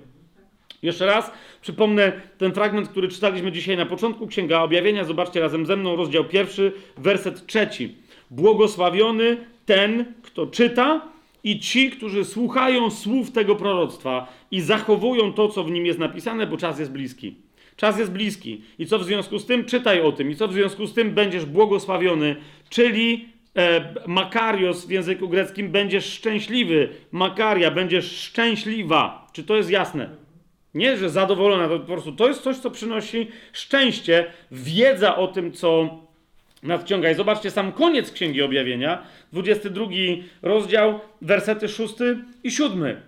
Jeszcze 0.86 1.06
raz 1.06 1.30
przypomnę 1.62 2.12
ten 2.38 2.52
fragment, 2.52 2.88
który 2.88 3.08
czytaliśmy 3.08 3.52
dzisiaj 3.52 3.76
na 3.76 3.86
początku 3.86 4.26
Księga 4.26 4.60
Objawienia. 4.60 5.04
Zobaczcie 5.04 5.40
razem 5.40 5.66
ze 5.66 5.76
mną 5.76 5.96
rozdział 5.96 6.24
pierwszy, 6.24 6.72
werset 6.96 7.46
trzeci. 7.46 7.94
Błogosławiony 8.30 9.36
ten, 9.66 10.04
kto 10.22 10.46
czyta 10.46 11.00
i 11.44 11.60
ci, 11.60 11.90
którzy 11.90 12.24
słuchają 12.24 12.90
słów 12.90 13.32
tego 13.32 13.56
proroctwa 13.56 14.32
i 14.50 14.60
zachowują 14.60 15.32
to, 15.32 15.48
co 15.48 15.64
w 15.64 15.70
nim 15.70 15.86
jest 15.86 15.98
napisane, 15.98 16.46
bo 16.46 16.56
czas 16.56 16.78
jest 16.78 16.92
bliski. 16.92 17.34
Czas 17.76 17.98
jest 17.98 18.12
bliski. 18.12 18.62
I 18.78 18.86
co 18.86 18.98
w 18.98 19.04
związku 19.04 19.38
z 19.38 19.46
tym? 19.46 19.64
Czytaj 19.64 20.00
o 20.00 20.12
tym. 20.12 20.30
I 20.30 20.36
co 20.36 20.48
w 20.48 20.52
związku 20.52 20.86
z 20.86 20.94
tym? 20.94 21.10
Będziesz 21.10 21.44
błogosławiony, 21.44 22.36
czyli 22.68 23.28
e, 23.56 23.94
makarios 24.06 24.86
w 24.86 24.90
języku 24.90 25.28
greckim 25.28 25.68
będziesz 25.70 26.12
szczęśliwy. 26.12 26.88
Makaria, 27.12 27.70
będziesz 27.70 28.20
szczęśliwa. 28.20 29.26
Czy 29.32 29.44
to 29.44 29.56
jest 29.56 29.70
jasne? 29.70 30.25
Nie, 30.76 30.96
że 30.96 31.10
zadowolona, 31.10 31.68
to 31.68 31.80
po 31.80 31.86
prostu 31.86 32.12
to 32.12 32.28
jest 32.28 32.42
coś, 32.42 32.56
co 32.56 32.70
przynosi 32.70 33.28
szczęście, 33.52 34.26
wiedza 34.50 35.16
o 35.16 35.28
tym, 35.28 35.52
co 35.52 35.88
nadciąga. 36.62 37.10
I 37.10 37.14
zobaczcie 37.14 37.50
sam 37.50 37.72
koniec 37.72 38.12
Księgi 38.12 38.42
Objawienia, 38.42 39.02
22 39.32 39.86
rozdział, 40.42 41.00
wersety 41.22 41.68
6 41.68 41.94
i 42.44 42.50
7. 42.50 43.00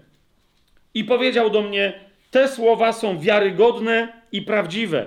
I 0.95 1.05
powiedział 1.05 1.51
do 1.51 1.63
mnie, 1.63 2.01
te 2.31 2.49
słowa 2.49 2.93
są 2.93 3.19
wiarygodne 3.19 4.13
i 4.33 4.43
prawdziwe. 4.43 5.07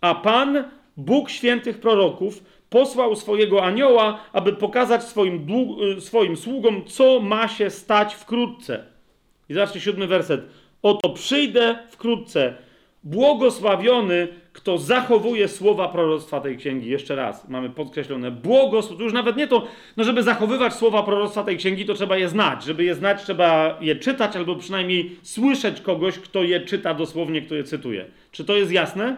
A 0.00 0.14
Pan, 0.14 0.64
Bóg 0.96 1.30
świętych 1.30 1.80
proroków, 1.80 2.44
posłał 2.70 3.16
swojego 3.16 3.64
anioła, 3.64 4.24
aby 4.32 4.52
pokazać 4.52 5.04
swoim, 5.04 5.46
swoim 6.00 6.36
sługom, 6.36 6.84
co 6.86 7.20
ma 7.20 7.48
się 7.48 7.70
stać 7.70 8.14
wkrótce. 8.14 8.84
I 9.48 9.54
zobaczcie 9.54 9.80
siódmy 9.80 10.06
werset. 10.06 10.63
Oto 10.84 11.08
przyjdę 11.10 11.78
wkrótce. 11.90 12.54
Błogosławiony, 13.04 14.28
kto 14.52 14.78
zachowuje 14.78 15.48
słowa 15.48 15.88
proroctwa 15.88 16.40
tej 16.40 16.56
księgi. 16.56 16.90
Jeszcze 16.90 17.16
raz, 17.16 17.48
mamy 17.48 17.70
podkreślone. 17.70 18.30
Błogosławiony, 18.30 19.04
już 19.04 19.12
nawet 19.12 19.36
nie 19.36 19.48
to, 19.48 19.66
no 19.96 20.04
żeby 20.04 20.22
zachowywać 20.22 20.74
słowa 20.74 21.02
proroctwa 21.02 21.44
tej 21.44 21.56
księgi, 21.56 21.86
to 21.86 21.94
trzeba 21.94 22.16
je 22.16 22.28
znać. 22.28 22.64
Żeby 22.64 22.84
je 22.84 22.94
znać, 22.94 23.22
trzeba 23.22 23.78
je 23.80 23.96
czytać, 23.96 24.36
albo 24.36 24.56
przynajmniej 24.56 25.16
słyszeć 25.22 25.80
kogoś, 25.80 26.18
kto 26.18 26.42
je 26.42 26.60
czyta 26.60 26.94
dosłownie, 26.94 27.42
kto 27.42 27.54
je 27.54 27.64
cytuje. 27.64 28.06
Czy 28.32 28.44
to 28.44 28.56
jest 28.56 28.72
jasne? 28.72 29.16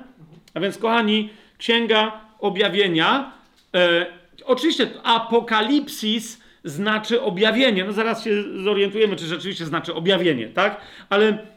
A 0.54 0.60
więc, 0.60 0.78
kochani, 0.78 1.28
księga 1.58 2.20
objawienia. 2.38 3.32
E, 3.74 4.06
oczywiście 4.44 4.88
apokalipsis 5.02 6.40
znaczy 6.64 7.22
objawienie. 7.22 7.84
No 7.84 7.92
zaraz 7.92 8.24
się 8.24 8.30
zorientujemy, 8.64 9.16
czy 9.16 9.26
rzeczywiście 9.26 9.64
znaczy 9.64 9.94
objawienie, 9.94 10.48
tak? 10.48 10.80
Ale 11.10 11.55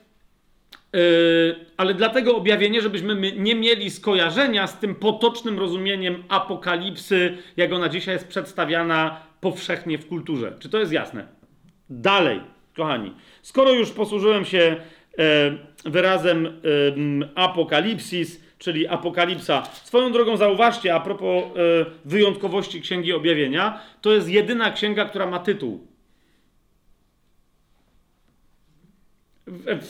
ale 1.77 1.93
dlatego 1.93 2.35
objawienie, 2.35 2.81
żebyśmy 2.81 3.31
nie 3.31 3.55
mieli 3.55 3.91
skojarzenia 3.91 4.67
z 4.67 4.79
tym 4.79 4.95
potocznym 4.95 5.59
rozumieniem 5.59 6.23
apokalipsy, 6.29 7.37
jak 7.57 7.73
ona 7.73 7.89
dzisiaj 7.89 8.15
jest 8.15 8.27
przedstawiana 8.27 9.21
powszechnie 9.41 9.97
w 9.97 10.07
kulturze. 10.07 10.53
Czy 10.59 10.69
to 10.69 10.79
jest 10.79 10.91
jasne? 10.91 11.27
Dalej. 11.89 12.41
kochani, 12.77 13.13
skoro 13.41 13.71
już 13.71 13.91
posłużyłem 13.91 14.45
się 14.45 14.75
e, 15.19 15.51
wyrazem 15.85 16.45
e, 16.45 16.51
apokalipsis, 17.35 18.43
czyli 18.57 18.87
apokalipsa, 18.87 19.63
swoją 19.83 20.11
drogą 20.11 20.37
zauważcie, 20.37 20.95
a 20.95 20.99
propos 20.99 21.43
e, 21.43 21.49
wyjątkowości 22.05 22.81
Księgi 22.81 23.13
Objawienia, 23.13 23.79
to 24.01 24.13
jest 24.13 24.29
jedyna 24.29 24.71
księga, 24.71 25.05
która 25.05 25.25
ma 25.25 25.39
tytuł. 25.39 25.88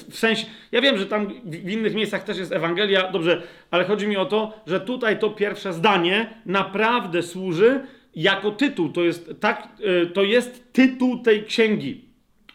W, 0.10 0.18
sensie, 0.18 0.46
ja 0.72 0.82
wiem, 0.82 0.98
że 0.98 1.06
tam 1.06 1.28
w 1.46 1.70
innych 1.70 1.96
miejscach 1.96 2.24
też 2.24 2.38
jest 2.38 2.52
Ewangelia, 2.52 3.12
dobrze, 3.12 3.42
ale 3.72 3.84
chodzi 3.84 4.08
mi 4.08 4.18
o 4.18 4.26
to, 4.26 4.62
że 4.68 4.80
tutaj 4.80 5.20
to 5.20 5.30
pierwsze 5.30 5.74
zdanie 5.74 6.34
naprawdę 6.46 7.24
służy 7.24 7.80
jako 8.16 8.52
tytuł. 8.52 8.90
To 8.90 9.04
jest, 9.04 9.34
tak, 9.40 9.68
e, 10.04 10.06
to 10.06 10.24
jest 10.24 10.74
tytuł 10.74 11.20
tej 11.20 11.44
księgi. 11.44 12.06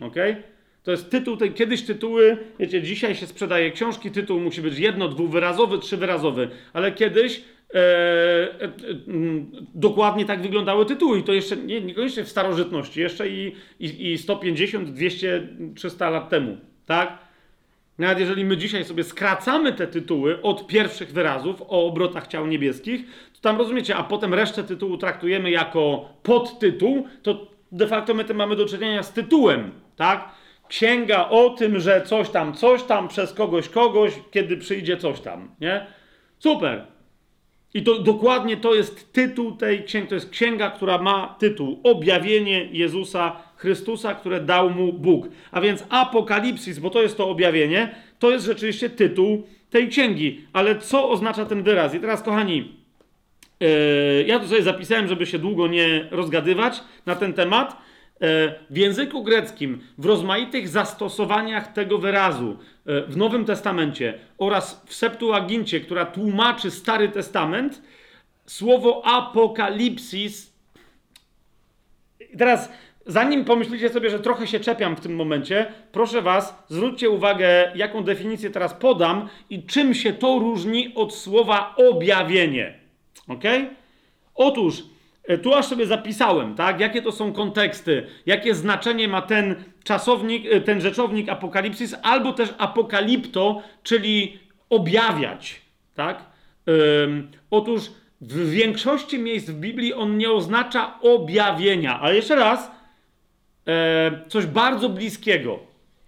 Ok? 0.00 0.16
To 0.82 0.90
jest 0.90 1.10
tytuł 1.10 1.36
tej, 1.36 1.52
kiedyś 1.52 1.82
tytuły, 1.82 2.36
wiecie, 2.58 2.82
dzisiaj 2.82 3.14
się 3.14 3.26
sprzedaje 3.26 3.70
książki, 3.70 4.10
tytuł 4.10 4.40
musi 4.40 4.62
być 4.62 4.78
jedno, 4.78 5.08
dwuwyrazowy, 5.08 5.78
trzywyrazowy, 5.78 6.48
ale 6.72 6.92
kiedyś 6.92 7.42
e, 7.74 7.80
e, 7.80 8.64
e, 8.64 8.70
dokładnie 9.74 10.24
tak 10.24 10.42
wyglądały 10.42 10.86
tytuły 10.86 11.18
i 11.18 11.22
to 11.22 11.32
jeszcze 11.32 11.56
nie, 11.56 11.80
niekoniecznie 11.80 12.24
w 12.24 12.28
starożytności, 12.28 13.00
jeszcze 13.00 13.28
i, 13.28 13.52
i, 13.80 14.12
i 14.12 14.18
150, 14.18 14.90
200, 14.90 15.48
300 15.74 16.10
lat 16.10 16.28
temu 16.28 16.56
tak? 16.86 17.18
Nawet 17.98 18.18
jeżeli 18.18 18.44
my 18.44 18.56
dzisiaj 18.56 18.84
sobie 18.84 19.04
skracamy 19.04 19.72
te 19.72 19.86
tytuły 19.86 20.42
od 20.42 20.66
pierwszych 20.66 21.12
wyrazów 21.12 21.62
o 21.62 21.86
obrotach 21.86 22.26
ciał 22.26 22.46
niebieskich, 22.46 23.06
to 23.34 23.40
tam 23.40 23.58
rozumiecie, 23.58 23.96
a 23.96 24.02
potem 24.02 24.34
resztę 24.34 24.64
tytułu 24.64 24.96
traktujemy 24.96 25.50
jako 25.50 26.08
podtytuł, 26.22 27.06
to 27.22 27.46
de 27.72 27.86
facto 27.86 28.14
my 28.14 28.24
tym 28.24 28.36
mamy 28.36 28.56
do 28.56 28.66
czynienia 28.66 29.02
z 29.02 29.12
tytułem, 29.12 29.70
tak? 29.96 30.28
Księga 30.68 31.28
o 31.28 31.50
tym, 31.50 31.80
że 31.80 32.02
coś 32.02 32.30
tam, 32.30 32.54
coś 32.54 32.82
tam 32.82 33.08
przez 33.08 33.32
kogoś, 33.32 33.68
kogoś, 33.68 34.12
kiedy 34.30 34.56
przyjdzie 34.56 34.96
coś 34.96 35.20
tam, 35.20 35.48
nie? 35.60 35.86
Super. 36.38 36.93
I 37.74 37.82
to 37.82 37.98
dokładnie 37.98 38.56
to 38.56 38.74
jest 38.74 39.12
tytuł 39.12 39.52
tej 39.52 39.84
księgi. 39.84 40.08
To 40.08 40.14
jest 40.14 40.30
księga, 40.30 40.70
która 40.70 40.98
ma 40.98 41.36
tytuł 41.38 41.80
Objawienie 41.82 42.68
Jezusa 42.72 43.36
Chrystusa, 43.56 44.14
które 44.14 44.40
dał 44.40 44.70
mu 44.70 44.92
Bóg. 44.92 45.28
A 45.50 45.60
więc 45.60 45.84
Apokalipsis, 45.88 46.78
bo 46.78 46.90
to 46.90 47.02
jest 47.02 47.16
to 47.16 47.28
objawienie, 47.28 47.94
to 48.18 48.30
jest 48.30 48.46
rzeczywiście 48.46 48.90
tytuł 48.90 49.42
tej 49.70 49.88
księgi. 49.88 50.40
Ale 50.52 50.78
co 50.78 51.10
oznacza 51.10 51.44
ten 51.44 51.62
wyraz? 51.62 51.94
I 51.94 52.00
teraz, 52.00 52.22
kochani, 52.22 52.72
yy, 53.60 54.24
ja 54.26 54.38
to 54.38 54.48
sobie 54.48 54.62
zapisałem, 54.62 55.08
żeby 55.08 55.26
się 55.26 55.38
długo 55.38 55.66
nie 55.66 56.08
rozgadywać 56.10 56.80
na 57.06 57.14
ten 57.14 57.32
temat. 57.32 57.76
E, 58.24 58.54
w 58.70 58.76
języku 58.76 59.22
greckim, 59.22 59.80
w 59.98 60.06
rozmaitych 60.06 60.68
zastosowaniach 60.68 61.72
tego 61.72 61.98
wyrazu 61.98 62.58
e, 62.86 63.02
w 63.02 63.16
Nowym 63.16 63.44
Testamencie 63.44 64.18
oraz 64.38 64.82
w 64.86 64.94
Septuagincie, 64.94 65.80
która 65.80 66.06
tłumaczy 66.06 66.70
Stary 66.70 67.08
Testament, 67.08 67.82
słowo 68.46 69.02
apokalipsis. 69.04 70.52
Teraz, 72.38 72.72
zanim 73.06 73.44
pomyślicie 73.44 73.88
sobie, 73.88 74.10
że 74.10 74.20
trochę 74.20 74.46
się 74.46 74.60
czepiam 74.60 74.96
w 74.96 75.00
tym 75.00 75.16
momencie, 75.16 75.72
proszę 75.92 76.22
Was, 76.22 76.64
zwróćcie 76.68 77.10
uwagę, 77.10 77.72
jaką 77.74 78.04
definicję 78.04 78.50
teraz 78.50 78.74
podam 78.74 79.28
i 79.50 79.62
czym 79.62 79.94
się 79.94 80.12
to 80.12 80.38
różni 80.38 80.94
od 80.94 81.14
słowa 81.14 81.74
objawienie. 81.76 82.78
Ok? 83.28 83.44
Otóż 84.34 84.82
tu 85.42 85.54
aż 85.54 85.66
sobie 85.66 85.86
zapisałem, 85.86 86.54
tak? 86.54 86.80
Jakie 86.80 87.02
to 87.02 87.12
są 87.12 87.32
konteksty, 87.32 88.06
jakie 88.26 88.54
znaczenie 88.54 89.08
ma 89.08 89.22
ten 89.22 89.64
czasownik, 89.84 90.46
e, 90.52 90.60
ten 90.60 90.80
rzeczownik 90.80 91.28
apokalipsis, 91.28 91.94
albo 92.02 92.32
też 92.32 92.54
apokalipto, 92.58 93.62
czyli 93.82 94.38
objawiać, 94.70 95.62
tak? 95.94 96.24
Ym, 97.04 97.30
otóż 97.50 97.90
w 98.20 98.50
większości 98.50 99.18
miejsc 99.18 99.50
w 99.50 99.60
Biblii 99.60 99.94
on 99.94 100.18
nie 100.18 100.30
oznacza 100.30 101.00
objawienia, 101.00 102.00
ale 102.00 102.14
jeszcze 102.14 102.36
raz, 102.36 102.70
e, 103.66 104.20
coś 104.28 104.46
bardzo 104.46 104.88
bliskiego, 104.88 105.58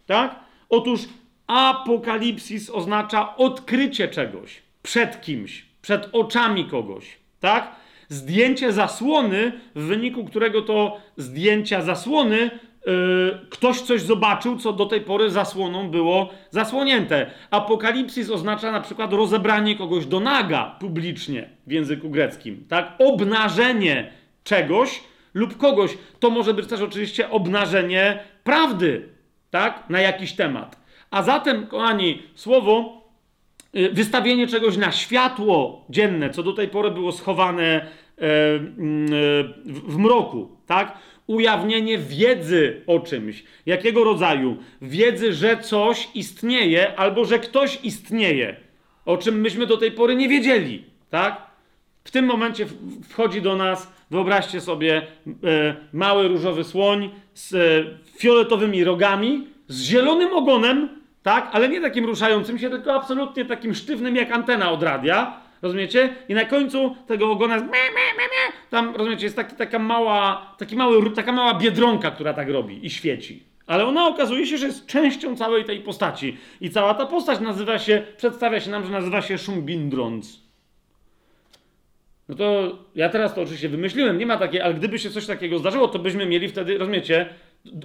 tak? 0.07 0.41
Otóż 0.69 1.01
apokalipsis 1.47 2.71
oznacza 2.71 3.37
odkrycie 3.37 4.09
czegoś 4.09 4.62
przed 4.83 5.21
kimś, 5.21 5.67
przed 5.83 6.09
oczami 6.12 6.64
kogoś, 6.64 7.17
tak? 7.41 7.86
Zdjęcie 8.09 8.73
zasłony, 8.73 9.53
w 9.75 9.83
wyniku 9.83 10.25
którego 10.25 10.63
to 10.63 11.01
zdjęcia 11.17 11.83
zasłony 11.83 12.51
yy, 12.87 13.39
ktoś 13.51 13.81
coś 13.81 14.03
zobaczył, 14.03 14.59
co 14.59 14.73
do 14.73 14.87
tej 14.87 15.01
pory 15.01 15.31
zasłoną 15.31 15.91
było 15.91 16.31
zasłonięte. 16.51 17.31
Apokalipsis 17.51 18.31
oznacza 18.31 18.73
na 18.73 18.81
przykład 18.81 19.13
rozebranie 19.13 19.77
kogoś 19.77 20.07
do 20.07 20.21
naga 20.21 20.77
publicznie 20.81 21.49
w 21.67 21.73
języku 21.73 22.11
greckim, 22.11 22.65
tak? 22.69 22.93
Obnażenie 22.99 24.11
czegoś 24.45 25.03
lub 25.35 25.57
kogoś. 25.57 25.99
To 26.21 26.31
może 26.31 26.55
być 26.55 26.67
też 26.67 26.81
oczywiście 26.81 27.31
obnażenie 27.31 28.19
prawdy, 28.45 29.09
tak? 29.51 29.91
Na 29.91 30.01
jakiś 30.01 30.33
temat. 30.33 30.87
A 31.11 31.23
zatem, 31.23 31.67
kochani, 31.67 32.23
słowo 32.35 32.97
Y, 33.06 33.06
wystawienie 33.93 34.47
czegoś 34.47 34.77
na 34.77 34.93
światło 34.93 35.85
dzienne, 35.91 36.31
co 36.31 36.43
do 36.43 36.53
tej 36.53 36.68
pory 36.68 36.91
było 36.91 37.12
schowane 37.12 37.64
e, 37.64 38.55
mm, 38.55 39.07
e, 39.07 39.16
w 39.64 39.99
mroku, 39.99 40.57
tak? 40.66 40.99
Ujawnienie 41.27 41.99
wiedzy 41.99 42.83
o 42.87 43.01
czymś. 43.01 43.45
Jakiego 43.66 44.05
rodzaju? 44.05 44.57
Wiedzy, 44.83 45.33
że 45.33 45.57
coś 45.57 46.09
istnieje 46.14 46.97
albo 46.99 47.24
że 47.24 47.39
ktoś 47.39 47.79
istnieje, 47.85 48.57
o 49.05 49.16
czym 49.16 49.41
myśmy 49.41 49.66
do 49.66 49.77
tej 49.77 49.93
pory 49.93 50.16
nie 50.16 50.29
wiedzieli, 50.29 50.85
tak? 51.11 51.47
W 52.05 52.11
tym 52.11 52.24
momencie 52.24 52.66
wchodzi 53.09 53.43
do 53.43 53.57
nas, 53.57 53.93
wyobraźcie 54.11 54.61
sobie, 54.61 55.07
e, 55.45 55.77
mały 55.93 56.29
różowy 56.29 56.64
słoń 56.64 57.11
z 57.35 57.55
fioletowymi 58.18 58.85
rogami, 58.85 59.47
z 59.68 59.83
zielonym 59.83 60.33
ogonem, 60.33 60.89
tak? 61.27 61.49
Ale 61.53 61.68
nie 61.68 61.81
takim 61.81 62.05
ruszającym 62.05 62.59
się, 62.59 62.70
tylko 62.70 62.95
absolutnie 62.95 63.45
takim 63.45 63.74
sztywnym 63.74 64.16
jak 64.16 64.33
antena 64.33 64.70
od 64.70 64.83
radia. 64.83 65.41
Rozumiecie? 65.62 66.14
I 66.29 66.35
na 66.35 66.45
końcu 66.45 66.97
tego 67.07 67.31
ogona 67.31 67.55
jest 67.55 67.66
tam, 68.70 68.97
rozumiecie, 68.97 69.24
jest 69.24 69.37
taki, 69.37 69.57
taka 69.57 69.79
mała, 69.79 70.55
taki 70.59 70.77
mały, 70.77 71.11
taka 71.11 71.33
mała 71.33 71.55
biedronka, 71.55 72.11
która 72.11 72.35
tak 72.35 72.49
robi 72.49 72.87
i 72.87 72.91
świeci. 72.91 73.43
Ale 73.66 73.87
ona 73.87 74.07
okazuje 74.09 74.47
się, 74.47 74.59
że 74.59 74.66
jest 74.66 74.87
częścią 74.87 75.37
całej 75.37 75.64
tej 75.64 75.81
postaci. 75.81 76.39
I 76.61 76.70
cała 76.70 76.95
ta 76.95 77.07
postać 77.07 77.41
nazywa 77.41 77.79
się, 77.79 78.03
przedstawia 78.16 78.61
się 78.61 78.70
nam, 78.70 78.85
że 78.85 78.91
nazywa 78.91 79.22
się 79.22 79.39
Szumbindrons. 79.39 80.41
No 82.29 82.35
to 82.35 82.79
ja 82.95 83.09
teraz 83.09 83.35
to 83.35 83.43
oczywiście 83.43 83.68
wymyśliłem, 83.68 84.18
nie 84.18 84.27
ma 84.27 84.37
takiej, 84.37 84.61
ale 84.61 84.74
gdyby 84.74 84.99
się 84.99 85.11
coś 85.11 85.27
takiego 85.27 85.59
zdarzyło, 85.59 85.89
to 85.89 85.99
byśmy 85.99 86.27
mieli 86.27 86.49
wtedy, 86.49 86.79
rozumiecie, 86.79 87.29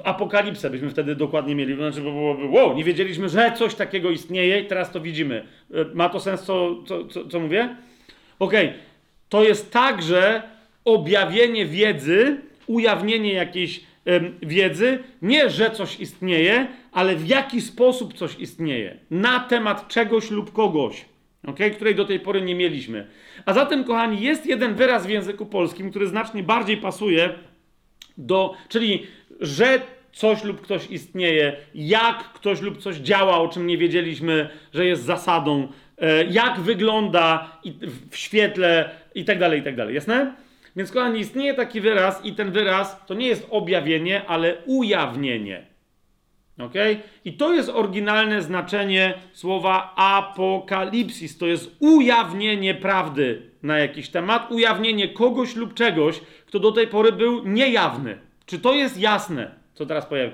apokalipsę 0.04 0.70
byśmy 0.70 0.90
wtedy 0.90 1.16
dokładnie 1.16 1.56
mieli. 1.56 1.76
Znaczy, 1.76 2.02
bo 2.02 2.12
byłoby, 2.12 2.46
wow, 2.46 2.76
nie 2.76 2.84
wiedzieliśmy, 2.84 3.30
że 3.30 3.54
coś 3.58 3.76
takiego 3.76 4.10
istnieje 4.10 4.60
i 4.60 4.66
teraz 4.66 4.92
to 4.92 5.02
widzimy. 5.02 5.46
E, 5.74 5.86
ma 5.94 6.10
to 6.10 6.20
sens, 6.20 6.42
co, 6.42 6.84
co, 6.86 7.06
co, 7.06 7.28
co 7.28 7.40
mówię? 7.40 7.76
Okej, 8.40 8.68
okay. 8.68 8.80
to 9.30 9.44
jest 9.44 9.72
także 9.72 10.42
objawienie 10.86 11.66
wiedzy, 11.66 12.38
ujawnienie 12.68 13.34
jakiejś 13.34 13.82
ym, 14.08 14.38
wiedzy, 14.42 15.00
nie, 15.22 15.50
że 15.50 15.72
coś 15.72 16.00
istnieje, 16.00 16.68
ale 16.92 17.16
w 17.16 17.28
jaki 17.28 17.62
sposób 17.62 18.14
coś 18.14 18.40
istnieje, 18.40 18.98
na 19.12 19.40
temat 19.40 19.88
czegoś 19.88 20.32
lub 20.32 20.54
kogoś, 20.54 21.06
okay? 21.48 21.72
której 21.72 21.96
do 21.96 22.06
tej 22.06 22.20
pory 22.20 22.42
nie 22.42 22.56
mieliśmy. 22.56 23.08
A 23.46 23.54
zatem, 23.54 23.84
kochani, 23.84 24.22
jest 24.22 24.46
jeden 24.46 24.76
wyraz 24.76 25.08
w 25.08 25.10
języku 25.10 25.46
polskim, 25.46 25.90
który 25.90 26.08
znacznie 26.08 26.44
bardziej 26.44 26.78
pasuje 26.78 27.30
do, 28.18 28.54
czyli 28.70 29.08
że 29.42 29.82
coś 30.12 30.44
lub 30.44 30.62
ktoś 30.62 30.88
istnieje, 30.90 31.56
jak 31.76 32.24
ktoś 32.24 32.62
lub 32.62 32.78
coś 32.78 32.96
działa, 32.96 33.40
o 33.40 33.48
czym 33.48 33.68
nie 33.68 33.78
wiedzieliśmy, 33.78 34.50
że 34.74 34.86
jest 34.86 35.04
zasadą, 35.04 35.68
e, 35.98 36.24
jak 36.24 36.60
wygląda 36.60 37.58
w 38.12 38.18
świetle 38.18 38.90
i 39.16 39.26
tak 39.26 39.40
dalej, 39.40 39.60
i 39.60 39.64
tak 39.64 39.76
dalej. 39.76 39.96
Jasne? 39.96 40.36
Więc 40.76 40.92
kochani, 40.92 41.20
istnieje 41.20 41.54
taki 41.54 41.82
wyraz 41.82 42.26
i 42.26 42.34
ten 42.34 42.52
wyraz 42.52 43.06
to 43.06 43.14
nie 43.14 43.28
jest 43.28 43.48
objawienie, 43.50 44.26
ale 44.28 44.58
ujawnienie. 44.66 45.66
Ok? 46.60 46.74
I 47.26 47.34
to 47.34 47.54
jest 47.54 47.70
oryginalne 47.70 48.42
znaczenie 48.42 49.14
słowa 49.34 49.94
apokalipsis. 49.96 51.38
To 51.38 51.48
jest 51.48 51.76
ujawnienie 51.80 52.76
prawdy 52.76 53.42
na 53.64 53.80
jakiś 53.80 54.10
temat, 54.10 54.52
ujawnienie 54.52 55.08
kogoś 55.08 55.56
lub 55.56 55.74
czegoś, 55.74 56.20
kto 56.46 56.60
do 56.60 56.72
tej 56.72 56.88
pory 56.88 57.12
był 57.12 57.48
niejawny. 57.48 58.18
Czy 58.52 58.60
to 58.60 58.74
jest 58.74 59.00
jasne, 59.00 59.52
co 59.74 59.86
teraz 59.86 60.06
pojawia? 60.06 60.32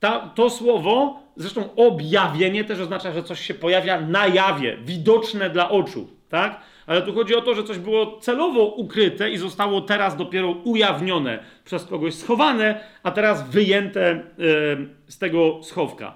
Ta, 0.00 0.20
to 0.34 0.50
słowo, 0.50 1.22
zresztą 1.36 1.74
objawienie 1.76 2.64
też 2.64 2.80
oznacza, 2.80 3.12
że 3.12 3.22
coś 3.22 3.40
się 3.40 3.54
pojawia 3.54 4.00
na 4.00 4.26
jawie, 4.26 4.76
widoczne 4.84 5.50
dla 5.50 5.70
oczu. 5.70 6.08
tak? 6.28 6.60
Ale 6.86 7.02
tu 7.02 7.12
chodzi 7.12 7.34
o 7.34 7.42
to, 7.42 7.54
że 7.54 7.64
coś 7.64 7.78
było 7.78 8.18
celowo 8.20 8.64
ukryte 8.64 9.30
i 9.30 9.36
zostało 9.36 9.80
teraz 9.80 10.16
dopiero 10.16 10.50
ujawnione, 10.50 11.38
przez 11.64 11.84
kogoś 11.84 12.14
schowane, 12.14 12.84
a 13.02 13.10
teraz 13.10 13.50
wyjęte 13.50 14.22
yy, 14.38 14.88
z 15.08 15.18
tego 15.18 15.60
schowka. 15.62 16.14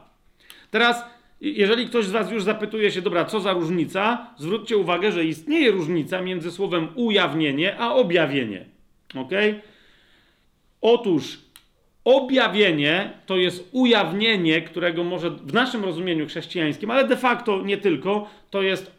Teraz, 0.70 1.05
jeżeli 1.41 1.87
ktoś 1.87 2.05
z 2.05 2.11
Was 2.11 2.30
już 2.30 2.43
zapytuje 2.43 2.91
się, 2.91 3.03
dobra, 3.03 3.24
co 3.24 3.41
za 3.41 3.53
różnica, 3.53 4.26
zwróćcie 4.37 4.76
uwagę, 4.76 5.12
że 5.12 5.24
istnieje 5.24 5.70
różnica 5.70 6.20
między 6.20 6.51
słowem 6.51 6.89
ujawnienie 6.95 7.76
a 7.78 7.95
objawienie. 7.95 8.64
Ok? 9.14 9.30
Otóż 10.85 11.39
objawienie 12.05 13.12
to 13.26 13.37
jest 13.37 13.68
ujawnienie, 13.72 14.62
którego 14.62 15.05
może 15.05 15.30
w 15.30 15.53
naszym 15.53 15.85
rozumieniu 15.85 16.26
chrześcijańskim, 16.26 16.91
ale 16.91 17.09
de 17.09 17.16
facto 17.16 17.62
nie 17.62 17.76
tylko, 17.76 18.30
to 18.51 18.62
jest 18.62 18.93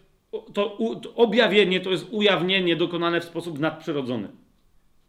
to, 0.53 0.77
objawienie 1.15 1.79
to 1.79 1.91
jest 1.91 2.07
ujawnienie 2.11 2.75
dokonane 2.75 3.21
w 3.21 3.23
sposób 3.23 3.59
nadprzyrodzony. 3.59 4.27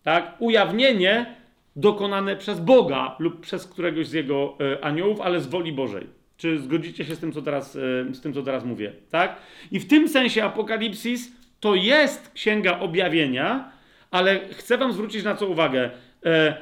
Tak? 0.02 0.36
Ujawnienie 0.38 1.36
dokonane 1.76 2.36
przez 2.36 2.60
Boga 2.60 3.16
lub 3.18 3.40
przez 3.40 3.66
któregoś 3.66 4.06
z 4.06 4.12
jego 4.12 4.56
e, 4.60 4.84
aniołów, 4.84 5.20
ale 5.20 5.40
z 5.40 5.46
woli 5.46 5.72
Bożej. 5.72 6.06
Czy 6.36 6.58
zgodzicie 6.58 7.04
się 7.04 7.14
z 7.14 7.18
tym, 7.18 7.32
co 7.32 7.42
teraz, 7.42 7.76
e, 7.76 8.14
z 8.14 8.20
tym, 8.20 8.34
co 8.34 8.42
teraz 8.42 8.64
mówię? 8.64 8.92
Tak? 9.10 9.36
I 9.72 9.80
w 9.80 9.88
tym 9.88 10.08
sensie 10.08 10.44
Apokalipsis 10.44 11.32
to 11.60 11.74
jest 11.74 12.32
księga 12.32 12.78
objawienia, 12.80 13.72
ale 14.10 14.48
chcę 14.48 14.78
Wam 14.78 14.92
zwrócić 14.92 15.24
na 15.24 15.34
co 15.34 15.46
uwagę, 15.46 15.90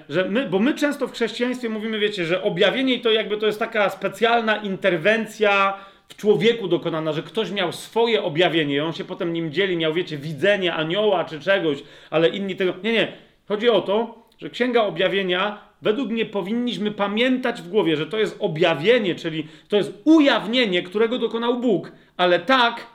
że 0.08 0.24
my, 0.30 0.48
bo 0.48 0.58
my 0.58 0.74
często 0.74 1.08
w 1.08 1.12
chrześcijaństwie 1.12 1.68
mówimy, 1.68 1.98
wiecie, 1.98 2.24
że 2.24 2.42
objawienie 2.42 3.00
to 3.00 3.10
jakby 3.10 3.36
to 3.36 3.46
jest 3.46 3.58
taka 3.58 3.90
specjalna 3.90 4.56
interwencja 4.56 5.74
w 6.08 6.16
człowieku 6.16 6.68
dokonana, 6.68 7.12
że 7.12 7.22
ktoś 7.22 7.50
miał 7.50 7.72
swoje 7.72 8.22
objawienie 8.22 8.74
i 8.74 8.80
on 8.80 8.92
się 8.92 9.04
potem 9.04 9.32
nim 9.32 9.52
dzieli, 9.52 9.76
miał, 9.76 9.94
wiecie, 9.94 10.16
widzenie 10.16 10.74
anioła 10.74 11.24
czy 11.24 11.40
czegoś, 11.40 11.78
ale 12.10 12.28
inni 12.28 12.56
tego. 12.56 12.74
Nie, 12.82 12.92
nie. 12.92 13.12
Chodzi 13.48 13.70
o 13.70 13.80
to, 13.80 14.24
że 14.38 14.50
księga 14.50 14.82
objawienia, 14.82 15.58
według 15.82 16.10
mnie 16.10 16.26
powinniśmy 16.26 16.90
pamiętać 16.90 17.62
w 17.62 17.68
głowie, 17.68 17.96
że 17.96 18.06
to 18.06 18.18
jest 18.18 18.36
objawienie, 18.40 19.14
czyli 19.14 19.46
to 19.68 19.76
jest 19.76 19.92
ujawnienie, 20.04 20.82
którego 20.82 21.18
dokonał 21.18 21.60
Bóg, 21.60 21.92
ale 22.16 22.38
tak, 22.38 22.86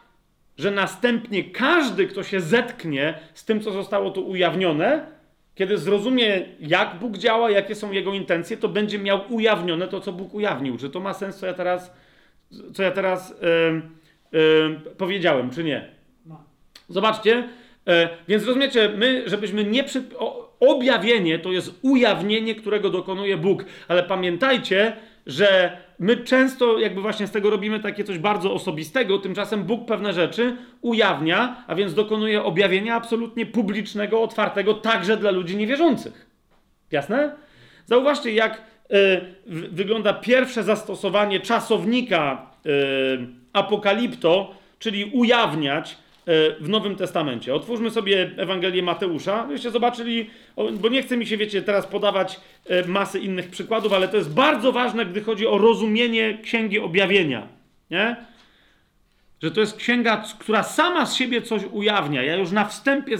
że 0.57 0.71
następnie 0.71 1.43
każdy, 1.43 2.07
kto 2.07 2.23
się 2.23 2.41
zetknie 2.41 3.13
z 3.33 3.45
tym, 3.45 3.61
co 3.61 3.71
zostało 3.71 4.11
tu 4.11 4.29
ujawnione, 4.29 5.18
kiedy 5.59 5.77
zrozumie, 5.77 6.45
jak 6.59 6.99
Bóg 6.99 7.17
działa, 7.17 7.51
jakie 7.51 7.75
są 7.75 7.91
jego 7.91 8.13
intencje, 8.13 8.57
to 8.57 8.69
będzie 8.69 8.99
miał 8.99 9.21
ujawnione 9.29 9.87
to, 9.87 10.01
co 10.01 10.13
Bóg 10.13 10.33
ujawnił. 10.33 10.77
Czy 10.77 10.89
to 10.89 10.99
ma 10.99 11.13
sens, 11.13 11.37
co 11.37 11.45
ja 11.45 11.53
teraz, 11.53 11.93
co 12.73 12.83
ja 12.83 12.91
teraz 12.91 13.35
yy, 14.31 14.39
yy, 14.39 14.79
powiedziałem, 14.97 15.49
czy 15.49 15.63
nie? 15.63 15.89
Zobaczcie, 16.89 17.49
yy, 17.85 17.93
więc 18.27 18.45
rozumiecie, 18.45 18.89
my, 18.97 19.23
żebyśmy 19.25 19.63
nie 19.63 19.83
przy... 19.83 20.03
O, 20.17 20.49
objawienie 20.59 21.39
to 21.39 21.51
jest 21.51 21.79
ujawnienie, 21.81 22.55
którego 22.55 22.89
dokonuje 22.89 23.37
Bóg, 23.37 23.65
ale 23.87 24.03
pamiętajcie, 24.03 24.95
że 25.25 25.77
my 25.99 26.17
często 26.17 26.79
jakby 26.79 27.01
właśnie 27.01 27.27
z 27.27 27.31
tego 27.31 27.49
robimy 27.49 27.79
takie 27.79 28.03
coś 28.03 28.17
bardzo 28.17 28.53
osobistego, 28.53 29.17
tymczasem 29.17 29.63
Bóg 29.63 29.85
pewne 29.87 30.13
rzeczy 30.13 30.57
ujawnia, 30.81 31.63
a 31.67 31.75
więc 31.75 31.93
dokonuje 31.93 32.43
objawienia 32.43 32.95
absolutnie 32.95 33.45
publicznego, 33.45 34.21
otwartego 34.21 34.73
także 34.73 35.17
dla 35.17 35.31
ludzi 35.31 35.57
niewierzących. 35.57 36.29
Jasne? 36.91 37.35
Zauważcie, 37.85 38.31
jak 38.31 38.61
y, 38.91 39.21
wygląda 39.71 40.13
pierwsze 40.13 40.63
zastosowanie 40.63 41.39
czasownika 41.39 42.51
y, 42.65 42.69
apokalipto, 43.53 44.55
czyli 44.79 45.05
ujawniać 45.05 45.97
w 46.59 46.65
Nowym 46.69 46.95
Testamencie. 46.95 47.55
Otwórzmy 47.55 47.91
sobie 47.91 48.31
Ewangelię 48.37 48.83
Mateusza, 48.83 49.41
żebyście 49.47 49.71
zobaczyli, 49.71 50.29
bo 50.79 50.89
nie 50.89 51.03
chcę 51.03 51.17
mi 51.17 51.25
się, 51.25 51.37
wiecie, 51.37 51.61
teraz 51.61 51.87
podawać 51.87 52.39
masy 52.87 53.19
innych 53.19 53.49
przykładów, 53.49 53.93
ale 53.93 54.07
to 54.07 54.17
jest 54.17 54.33
bardzo 54.33 54.71
ważne, 54.71 55.05
gdy 55.05 55.21
chodzi 55.21 55.47
o 55.47 55.57
rozumienie 55.57 56.37
Księgi 56.43 56.79
Objawienia, 56.79 57.47
nie? 57.91 58.15
Że 59.43 59.51
to 59.51 59.61
jest 59.61 59.77
księga, 59.77 60.23
która 60.39 60.63
sama 60.63 61.05
z 61.05 61.15
siebie 61.15 61.41
coś 61.41 61.61
ujawnia. 61.71 62.23
Ja 62.23 62.35
już 62.35 62.51
na 62.51 62.65
wstępie, 62.65 63.17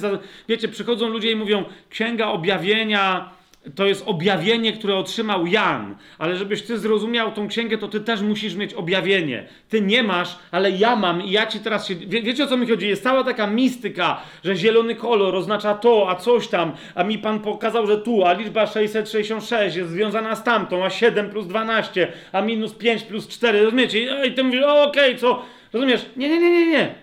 wiecie, 0.49 0.67
przychodzą 0.67 1.07
ludzie 1.07 1.31
i 1.31 1.35
mówią, 1.35 1.63
Księga 1.89 2.27
Objawienia 2.27 3.29
to 3.75 3.85
jest 3.85 4.03
objawienie, 4.05 4.73
które 4.73 4.95
otrzymał 4.95 5.45
Jan. 5.45 5.95
Ale 6.17 6.35
żebyś 6.35 6.61
ty 6.61 6.77
zrozumiał 6.77 7.31
tą 7.31 7.47
księgę, 7.47 7.77
to 7.77 7.87
ty 7.87 7.99
też 7.99 8.21
musisz 8.21 8.55
mieć 8.55 8.73
objawienie. 8.73 9.47
Ty 9.69 9.81
nie 9.81 10.03
masz, 10.03 10.39
ale 10.51 10.71
ja 10.71 10.95
mam 10.95 11.21
i 11.21 11.31
ja 11.31 11.47
ci 11.47 11.59
teraz 11.59 11.87
się. 11.87 11.95
Wie, 11.95 12.21
wiecie 12.21 12.43
o 12.43 12.47
co 12.47 12.57
mi 12.57 12.67
chodzi? 12.67 12.87
Jest 12.87 13.03
cała 13.03 13.23
taka 13.23 13.47
mistyka, 13.47 14.21
że 14.43 14.55
zielony 14.55 14.95
kolor 14.95 15.35
oznacza 15.35 15.73
to, 15.73 16.09
a 16.09 16.15
coś 16.15 16.47
tam, 16.47 16.71
a 16.95 17.03
mi 17.03 17.17
pan 17.17 17.39
pokazał, 17.39 17.87
że 17.87 17.97
tu, 17.97 18.25
a 18.25 18.33
liczba 18.33 18.67
666 18.67 19.75
jest 19.75 19.91
związana 19.91 20.35
z 20.35 20.43
tamtą, 20.43 20.85
a 20.85 20.89
7 20.89 21.29
plus 21.29 21.47
12, 21.47 22.11
a 22.31 22.41
minus 22.41 22.73
5 22.73 23.03
plus 23.03 23.27
4. 23.27 23.63
Rozumiecie? 23.63 24.25
I 24.25 24.33
ty 24.33 24.43
mówisz, 24.43 24.63
okej, 24.63 25.09
okay, 25.09 25.15
co? 25.15 25.45
Rozumiesz? 25.73 26.05
Nie, 26.15 26.29
nie, 26.29 26.39
nie, 26.39 26.51
nie, 26.51 26.65
nie. 26.65 26.95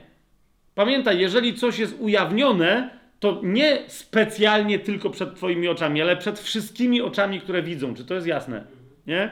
Pamiętaj, 0.75 1.19
jeżeli 1.19 1.55
coś 1.55 1.79
jest 1.79 1.97
ujawnione, 2.01 2.91
to 3.21 3.41
nie 3.43 3.83
specjalnie 3.87 4.79
tylko 4.79 5.11
przed 5.11 5.35
Twoimi 5.35 5.69
oczami, 5.69 6.03
ale 6.03 6.17
przed 6.17 6.41
wszystkimi 6.41 7.01
oczami, 7.01 7.41
które 7.41 7.63
widzą. 7.63 7.95
Czy 7.95 8.05
to 8.05 8.15
jest 8.15 8.27
jasne? 8.27 8.65
Nie? 9.07 9.31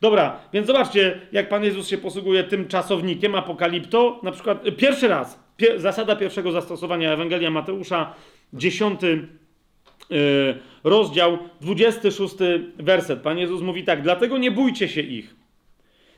Dobra, 0.00 0.40
więc 0.52 0.66
zobaczcie, 0.66 1.20
jak 1.32 1.48
Pan 1.48 1.64
Jezus 1.64 1.88
się 1.88 1.98
posługuje 1.98 2.44
tym 2.44 2.68
czasownikiem 2.68 3.34
apokalipto. 3.34 4.20
Na 4.22 4.32
przykład 4.32 4.66
y, 4.66 4.72
pierwszy 4.72 5.08
raz, 5.08 5.40
zasada 5.76 6.16
pierwszego 6.16 6.52
zastosowania 6.52 7.12
Ewangelia 7.12 7.50
Mateusza, 7.50 8.14
dziesiąty 8.52 9.28
yy, 10.10 10.58
rozdział, 10.84 11.38
26 11.60 12.34
werset. 12.78 13.20
Pan 13.20 13.38
Jezus 13.38 13.62
mówi 13.62 13.84
tak: 13.84 14.02
Dlatego 14.02 14.38
nie 14.38 14.50
bójcie 14.50 14.88
się 14.88 15.00
ich. 15.00 15.34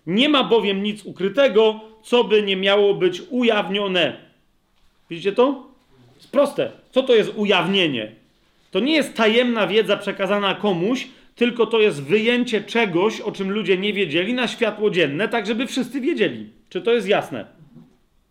Nie 0.06 0.28
ma 0.28 0.44
bowiem 0.44 0.82
nic 0.82 1.04
ukrytego, 1.04 1.80
co 2.02 2.24
by 2.24 2.42
nie 2.42 2.56
miało 2.56 2.94
być 2.94 3.22
ujawnione. 3.30 4.16
Widzicie 5.10 5.32
to? 5.32 5.66
Jest 6.16 6.32
proste. 6.32 6.72
Co 6.96 7.02
to 7.02 7.14
jest 7.14 7.32
ujawnienie? 7.36 8.12
To 8.70 8.80
nie 8.80 8.92
jest 8.92 9.14
tajemna 9.14 9.66
wiedza 9.66 9.96
przekazana 9.96 10.54
komuś, 10.54 11.08
tylko 11.34 11.66
to 11.66 11.80
jest 11.80 12.02
wyjęcie 12.02 12.60
czegoś, 12.60 13.20
o 13.20 13.32
czym 13.32 13.50
ludzie 13.50 13.78
nie 13.78 13.92
wiedzieli, 13.92 14.34
na 14.34 14.48
światło 14.48 14.90
dzienne, 14.90 15.28
tak 15.28 15.46
żeby 15.46 15.66
wszyscy 15.66 16.00
wiedzieli. 16.00 16.48
Czy 16.68 16.82
to 16.82 16.92
jest 16.92 17.08
jasne? 17.08 17.46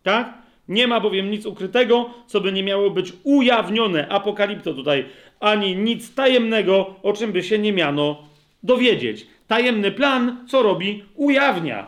Tak? 0.02 0.34
Nie 0.68 0.86
ma 0.86 1.00
bowiem 1.00 1.30
nic 1.30 1.46
ukrytego, 1.46 2.10
co 2.26 2.40
by 2.40 2.52
nie 2.52 2.62
miało 2.62 2.90
być 2.90 3.12
ujawnione, 3.24 4.08
apokalipto 4.08 4.74
tutaj, 4.74 5.04
ani 5.40 5.76
nic 5.76 6.14
tajemnego, 6.14 6.94
o 7.02 7.12
czym 7.12 7.32
by 7.32 7.42
się 7.42 7.58
nie 7.58 7.72
miano 7.72 8.22
dowiedzieć. 8.62 9.26
Tajemny 9.46 9.90
plan, 9.90 10.46
co 10.48 10.62
robi? 10.62 11.04
Ujawnia 11.14 11.86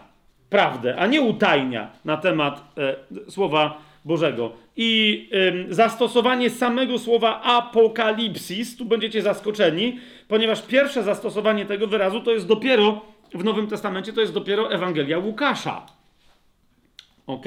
prawdę, 0.51 0.97
a 0.97 1.07
nie 1.07 1.23
utajnia 1.23 1.91
na 2.05 2.17
temat 2.17 2.65
e, 2.79 3.31
słowa 3.31 3.89
Bożego. 4.05 4.53
I 4.81 5.29
zastosowanie 5.69 6.51
samego 6.51 6.99
słowa 6.99 7.43
apokalipsis, 7.43 8.77
tu 8.77 8.85
będziecie 8.85 9.23
zaskoczeni, 9.23 10.01
ponieważ 10.29 10.63
pierwsze 10.63 11.03
zastosowanie 11.03 11.67
tego 11.67 11.87
wyrazu 11.87 12.21
to 12.21 12.31
jest 12.31 12.47
dopiero 12.47 13.01
w 13.35 13.45
Nowym 13.45 13.67
Testamencie, 13.67 14.13
to 14.13 14.21
jest 14.21 14.33
dopiero 14.33 14.73
Ewangelia 14.73 15.19
Łukasza. 15.19 15.87
Ok? 17.27 17.45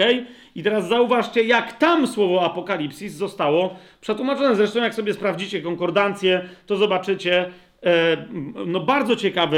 I 0.56 0.64
teraz 0.64 0.88
zauważcie, 0.88 1.44
jak 1.44 1.78
tam 1.78 2.08
słowo 2.08 2.46
apokalipsis 2.46 3.14
zostało 3.14 3.76
przetłumaczone. 4.02 4.56
Zresztą, 4.56 4.82
jak 4.82 4.96
sobie 4.96 5.14
sprawdzicie 5.14 5.62
konkordancję, 5.62 6.50
to 6.66 6.78
zobaczycie 6.78 7.50
e, 7.84 8.18
no, 8.66 8.80
bardzo 8.80 9.16
ciekawe 9.16 9.58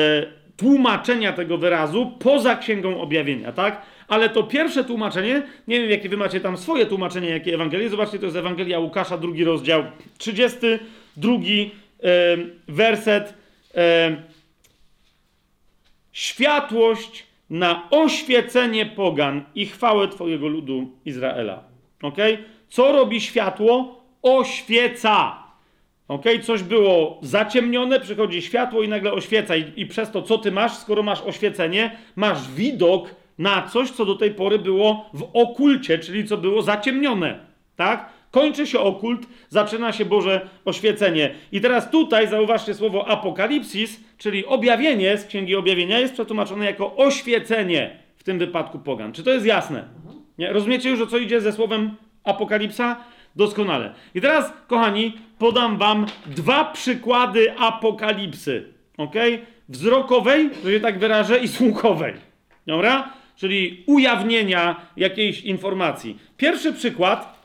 tłumaczenia 0.58 1.34
tego 1.34 1.58
wyrazu 1.58 2.12
poza 2.20 2.56
Księgą 2.56 3.02
Objawienia, 3.02 3.52
tak? 3.52 3.82
Ale 4.08 4.30
to 4.30 4.44
pierwsze 4.44 4.84
tłumaczenie, 4.84 5.44
nie 5.68 5.82
wiem 5.82 5.90
jakie 5.90 6.10
wy 6.10 6.18
macie 6.18 6.40
tam 6.40 6.58
swoje 6.58 6.86
tłumaczenie, 6.86 7.30
jakie 7.30 7.54
Ewangelie, 7.54 7.90
zobaczcie, 7.90 8.20
to 8.20 8.26
jest 8.26 8.38
Ewangelia 8.38 8.80
Łukasza, 8.80 9.18
drugi 9.18 9.44
rozdział, 9.44 9.84
32 10.18 11.34
e, 11.34 12.38
werset. 12.68 13.34
E, 13.76 14.16
światłość 16.12 17.26
na 17.50 17.88
oświecenie 17.92 18.86
pogan 18.86 19.44
i 19.56 19.66
chwałę 19.66 20.08
Twojego 20.08 20.48
ludu 20.48 20.92
Izraela. 21.06 21.64
Ok? 22.02 22.18
Co 22.70 22.92
robi 22.92 23.22
światło? 23.22 24.04
Oświeca. 24.22 25.44
Ok? 26.08 26.24
Coś 26.44 26.64
było 26.64 27.20
zaciemnione, 27.22 28.00
przychodzi 28.00 28.42
światło 28.42 28.84
i 28.84 28.88
nagle 28.88 29.12
oświeca. 29.12 29.56
I, 29.56 29.74
I 29.76 29.86
przez 29.86 30.12
to, 30.12 30.22
co 30.22 30.38
ty 30.38 30.52
masz, 30.52 30.78
skoro 30.78 31.04
masz 31.04 31.22
oświecenie, 31.22 31.98
masz 32.16 32.52
widok 32.52 33.16
na 33.38 33.62
coś, 33.62 33.92
co 33.92 34.06
do 34.06 34.16
tej 34.16 34.32
pory 34.32 34.60
było 34.60 35.10
w 35.14 35.30
okulcie, 35.34 36.00
czyli 36.00 36.26
co 36.26 36.38
było 36.38 36.62
zaciemnione. 36.62 37.40
Tak? 37.76 38.10
Kończy 38.32 38.68
się 38.68 38.80
okult, 38.80 39.28
zaczyna 39.50 39.92
się 39.92 40.06
Boże 40.06 40.50
oświecenie. 40.66 41.36
I 41.52 41.62
teraz 41.62 41.92
tutaj 41.92 42.28
zauważcie 42.28 42.74
słowo 42.74 43.08
apokalipsis, 43.08 44.04
czyli 44.18 44.46
objawienie 44.46 45.18
z 45.18 45.26
Księgi 45.26 45.56
Objawienia 45.56 46.00
jest 46.00 46.14
przetłumaczone 46.14 46.66
jako 46.66 46.96
oświecenie, 46.96 48.00
w 48.18 48.24
tym 48.24 48.40
wypadku 48.40 48.80
pogan. 48.80 49.14
Czy 49.14 49.24
to 49.24 49.32
jest 49.32 49.46
jasne? 49.46 49.84
Nie? 50.38 50.54
Rozumiecie 50.54 50.90
już, 50.90 51.02
o 51.02 51.08
co 51.08 51.18
idzie 51.18 51.42
ze 51.42 51.52
słowem 51.52 51.96
apokalipsa? 52.24 52.96
Doskonale. 53.36 53.94
I 54.16 54.22
teraz, 54.22 54.54
kochani, 54.68 55.18
podam 55.38 55.78
wam 55.78 56.06
dwa 56.26 56.66
przykłady 56.66 57.54
apokalipsy. 57.58 58.74
Ok? 58.98 59.14
Wzrokowej, 59.70 60.50
że 60.66 60.72
się 60.72 60.80
tak 60.80 61.00
wyrażę, 61.00 61.40
i 61.40 61.48
słuchowej. 61.48 62.14
Dobra? 62.68 63.14
Czyli 63.36 63.84
ujawnienia 63.88 64.88
jakiejś 64.98 65.42
informacji. 65.42 66.18
Pierwszy 66.38 66.74
przykład, 66.74 67.44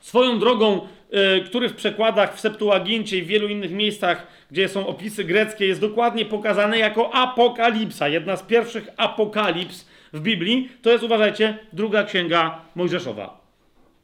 swoją 0.00 0.38
drogą, 0.38 0.88
yy, 1.10 1.40
który 1.46 1.68
w 1.68 1.74
przekładach 1.74 2.36
w 2.36 2.40
Septuagincie 2.40 3.18
i 3.18 3.22
w 3.22 3.26
wielu 3.26 3.48
innych 3.48 3.70
miejscach, 3.70 4.26
gdzie 4.50 4.68
są 4.68 4.86
opisy 4.86 5.24
greckie, 5.24 5.66
jest 5.66 5.80
dokładnie 5.80 6.24
pokazany 6.24 6.78
jako 6.78 7.14
apokalipsa. 7.14 8.08
Jedna 8.08 8.36
z 8.36 8.42
pierwszych 8.42 8.88
apokalips 8.96 9.88
w 10.12 10.20
Biblii, 10.20 10.68
to 10.82 10.90
jest, 10.90 11.04
uważajcie, 11.04 11.58
druga 11.72 12.04
księga 12.04 12.60
Mojżeszowa. 12.74 13.40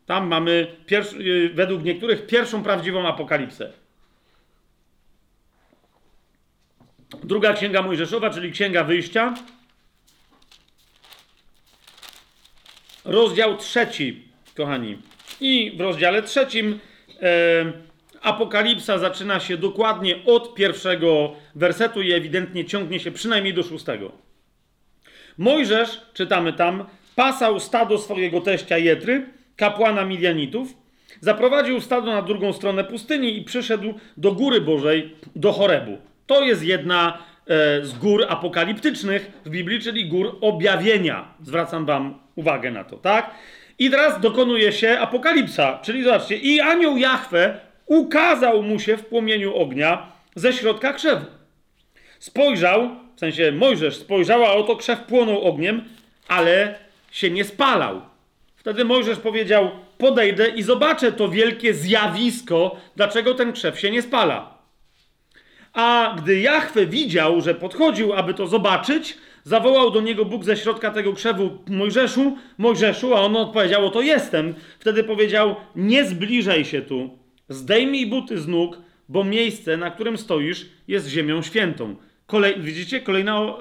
Tam 0.07 0.29
mamy, 0.29 0.67
yy, 1.19 1.51
według 1.55 1.85
niektórych, 1.85 2.27
pierwszą 2.27 2.63
prawdziwą 2.63 3.09
apokalipsę. 3.09 3.73
Druga 7.25 7.53
księga 7.53 7.83
Mojżeszowa, 7.83 8.31
czyli 8.31 8.53
księga 8.53 8.85
wyjścia. 8.85 9.35
Rozdział 13.05 13.57
trzeci, 13.57 14.23
kochani. 14.57 14.99
I 15.41 15.73
w 15.77 15.81
rozdziale 15.81 16.23
trzecim 16.23 16.79
e, 17.23 17.73
Apokalipsa 18.23 18.99
zaczyna 18.99 19.41
się 19.41 19.57
dokładnie 19.57 20.17
od 20.27 20.55
pierwszego 20.55 21.33
wersetu 21.55 22.03
i 22.03 22.13
ewidentnie 22.13 22.65
ciągnie 22.65 23.01
się 23.01 23.11
przynajmniej 23.11 23.55
do 23.55 23.63
szóstego. 23.63 24.13
Mojżesz, 25.39 26.01
czytamy 26.15 26.53
tam, 26.53 26.85
pasał 27.17 27.61
stado 27.61 27.99
swojego 27.99 28.41
teścia 28.41 28.79
Jetry, 28.79 29.27
kapłana 29.57 30.05
Midianitów, 30.05 30.69
zaprowadził 31.21 31.81
stado 31.81 32.13
na 32.13 32.23
drugą 32.23 32.53
stronę 32.53 32.85
pustyni 32.85 33.39
i 33.39 33.43
przyszedł 33.43 33.95
do 34.17 34.33
góry 34.33 34.61
Bożej, 34.61 35.17
do 35.37 35.53
Chorebu. 35.53 35.99
To 36.27 36.43
jest 36.43 36.63
jedna 36.63 37.19
e, 37.47 37.85
z 37.85 37.99
gór 37.99 38.27
apokaliptycznych 38.29 39.33
w 39.45 39.51
Biblii, 39.51 39.81
czyli 39.81 40.09
gór 40.09 40.39
objawienia. 40.41 41.35
Zwracam 41.43 41.87
wam 41.87 42.24
uwagę 42.37 42.71
na 42.71 42.85
to, 42.85 42.97
tak? 42.97 43.31
I 43.79 43.91
teraz 43.91 44.21
dokonuje 44.21 44.73
się 44.73 44.99
apokalipsa, 45.01 45.79
czyli 45.83 46.03
zobaczcie, 46.05 46.37
i 46.37 46.61
anioł 46.61 46.97
Jahwe 46.97 47.61
ukazał 47.87 48.63
mu 48.63 48.79
się 48.79 48.97
w 48.97 49.07
płomieniu 49.07 49.57
ognia 49.57 50.07
ze 50.35 50.53
środka 50.53 50.93
krzewu. 50.93 51.27
Spojrzał, 52.19 52.91
w 53.17 53.21
sensie 53.21 53.53
Mojżesz 53.53 53.97
spojrzał, 53.97 54.45
a 54.45 54.53
oto 54.53 54.77
krzew 54.77 55.01
płonął 55.01 55.43
ogniem, 55.43 55.85
ale 56.29 56.79
się 57.11 57.31
nie 57.31 57.45
spalał. 57.45 58.03
Wtedy 58.57 58.85
Mojżesz 58.85 59.19
powiedział: 59.19 59.71
Podejdę 59.99 60.49
i 60.49 60.63
zobaczę 60.63 61.13
to 61.13 61.29
wielkie 61.29 61.75
zjawisko, 61.75 62.77
dlaczego 62.97 63.35
ten 63.35 63.53
krzew 63.53 63.81
się 63.81 63.91
nie 63.91 64.03
spala. 64.03 64.59
A 65.73 66.15
gdy 66.19 66.41
Jahwe 66.41 66.87
widział, 66.87 67.41
że 67.41 67.55
podchodził, 67.55 68.13
aby 68.13 68.35
to 68.35 68.47
zobaczyć, 68.47 69.19
zawołał 69.45 69.91
do 69.91 70.01
niego 70.01 70.25
Bóg 70.25 70.45
ze 70.45 70.57
środka 70.57 70.91
tego 70.91 71.13
krzewu 71.13 71.59
Mojżeszu, 71.69 72.37
Mojżeszu, 72.59 73.15
a 73.15 73.21
on 73.21 73.37
odpowiedział, 73.37 73.91
to 73.91 74.01
jestem. 74.01 74.55
Wtedy 74.79 75.05
powiedział, 75.05 75.57
nie 75.77 76.05
zbliżaj 76.05 76.65
się 76.65 76.83
tu, 76.83 77.19
zdejmij 77.49 78.07
buty 78.07 78.39
z 78.39 78.49
nóg, 78.49 78.79
bo 79.09 79.25
miejsce, 79.25 79.77
na 79.77 79.91
którym 79.91 80.19
stoisz, 80.19 80.67
jest 80.89 81.09
ziemią 81.09 81.43
świętą. 81.43 81.97
Kolej, 82.27 82.61
widzicie? 82.61 83.01
Kolejna, 83.01 83.55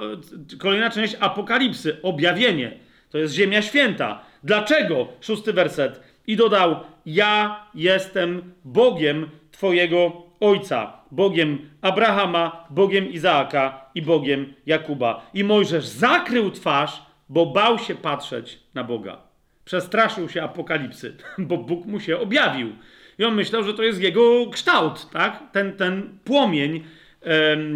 kolejna 0.60 0.90
część 0.90 1.16
apokalipsy, 1.20 1.98
objawienie. 2.02 2.80
To 3.10 3.18
jest 3.18 3.34
ziemia 3.34 3.62
święta. 3.62 4.22
Dlaczego? 4.44 5.08
Szósty 5.22 5.54
werset. 5.54 6.02
I 6.28 6.36
dodał, 6.36 6.76
ja 7.06 7.66
jestem 7.76 8.54
Bogiem 8.66 9.30
Twojego 9.52 10.24
Ojca, 10.40 10.94
Bogiem 11.12 11.70
Abrahama, 11.82 12.68
Bogiem 12.70 13.12
Izaaka 13.12 13.83
i 13.96 14.02
Bogiem 14.02 14.54
Jakuba. 14.66 15.30
I 15.34 15.44
Mojżesz 15.44 15.86
zakrył 15.86 16.52
twarz, 16.52 17.02
bo 17.30 17.46
bał 17.46 17.80
się 17.80 17.96
patrzeć 17.96 18.60
na 18.74 18.84
Boga. 18.84 19.18
Przestraszył 19.66 20.30
się 20.30 20.44
apokalipsy, 20.44 21.18
bo 21.38 21.58
Bóg 21.58 21.86
mu 21.86 22.00
się 22.00 22.20
objawił. 22.20 22.76
I 23.20 23.24
on 23.24 23.36
myślał, 23.36 23.64
że 23.64 23.74
to 23.74 23.84
jest 23.84 24.02
jego 24.02 24.48
kształt, 24.52 25.10
tak? 25.12 25.44
Ten, 25.52 25.78
ten 25.78 26.20
płomień, 26.24 26.84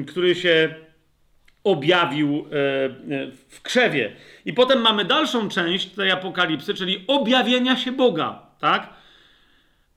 który 0.08 0.36
się 0.36 0.76
objawił 1.64 2.30
e, 2.30 2.50
w 3.50 3.62
krzewie. 3.62 4.12
I 4.46 4.54
potem 4.54 4.82
mamy 4.82 5.06
dalszą 5.06 5.50
część 5.50 5.90
tej 5.90 6.12
apokalipsy, 6.12 6.74
czyli 6.74 7.04
objawienia 7.08 7.76
się 7.76 7.92
Boga, 7.92 8.42
tak? 8.60 8.94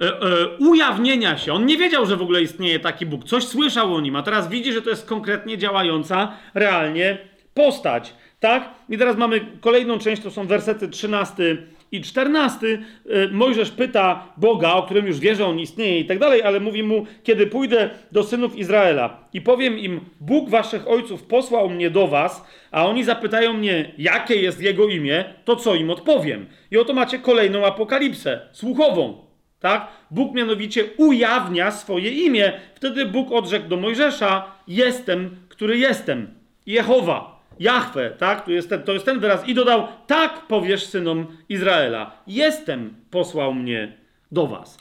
E, 0.00 0.04
e, 0.04 0.48
ujawnienia 0.58 1.38
się. 1.38 1.52
On 1.52 1.66
nie 1.66 1.76
wiedział, 1.76 2.06
że 2.06 2.16
w 2.16 2.22
ogóle 2.22 2.42
istnieje 2.42 2.80
taki 2.80 3.06
Bóg. 3.06 3.24
Coś 3.24 3.44
słyszał 3.44 3.94
o 3.94 4.00
nim, 4.00 4.16
a 4.16 4.22
teraz 4.22 4.48
widzi, 4.48 4.72
że 4.72 4.82
to 4.82 4.90
jest 4.90 5.06
konkretnie 5.06 5.58
działająca 5.58 6.32
realnie 6.54 7.18
postać. 7.54 8.14
Tak? 8.40 8.70
I 8.88 8.98
teraz 8.98 9.16
mamy 9.16 9.40
kolejną 9.60 9.98
część, 9.98 10.22
to 10.22 10.30
są 10.30 10.46
wersety 10.46 10.88
13 10.88 11.56
i 11.92 12.00
14. 12.00 12.66
E, 12.66 13.28
Mojżesz 13.28 13.70
pyta 13.70 14.32
Boga, 14.36 14.72
o 14.72 14.82
którym 14.82 15.06
już 15.06 15.18
wie, 15.18 15.34
że 15.34 15.46
on 15.46 15.58
istnieje 15.58 16.00
i 16.00 16.04
tak 16.04 16.18
dalej, 16.18 16.42
ale 16.42 16.60
mówi 16.60 16.82
mu, 16.82 17.06
kiedy 17.22 17.46
pójdę 17.46 17.90
do 18.12 18.22
synów 18.22 18.56
Izraela 18.56 19.28
i 19.32 19.40
powiem 19.40 19.78
im, 19.78 20.00
Bóg 20.20 20.50
waszych 20.50 20.88
ojców 20.88 21.22
posłał 21.22 21.70
mnie 21.70 21.90
do 21.90 22.06
was, 22.06 22.44
a 22.70 22.86
oni 22.86 23.04
zapytają 23.04 23.52
mnie, 23.52 23.92
jakie 23.98 24.34
jest 24.34 24.62
jego 24.62 24.88
imię, 24.88 25.24
to 25.44 25.56
co 25.56 25.74
im 25.74 25.90
odpowiem? 25.90 26.46
I 26.70 26.78
oto 26.78 26.92
macie 26.92 27.18
kolejną 27.18 27.66
apokalipsę, 27.66 28.40
słuchową. 28.52 29.29
Tak? 29.60 29.88
Bóg 30.10 30.34
mianowicie 30.34 30.84
ujawnia 30.96 31.70
swoje 31.70 32.10
imię. 32.10 32.52
Wtedy 32.74 33.06
Bóg 33.06 33.32
odrzekł 33.32 33.68
do 33.68 33.76
Mojżesza: 33.76 34.44
Jestem, 34.68 35.36
który 35.48 35.78
jestem. 35.78 36.34
Jehowa, 36.66 37.40
Jahwe, 37.60 38.10
tak? 38.10 38.44
To 38.44 38.50
jest, 38.50 38.68
ten, 38.68 38.82
to 38.82 38.92
jest 38.92 39.04
ten 39.04 39.20
wyraz. 39.20 39.48
I 39.48 39.54
dodał: 39.54 39.88
Tak 40.06 40.46
powiesz 40.46 40.86
synom 40.86 41.26
Izraela: 41.48 42.12
Jestem, 42.26 42.94
posłał 43.10 43.54
mnie 43.54 43.92
do 44.32 44.46
was. 44.46 44.78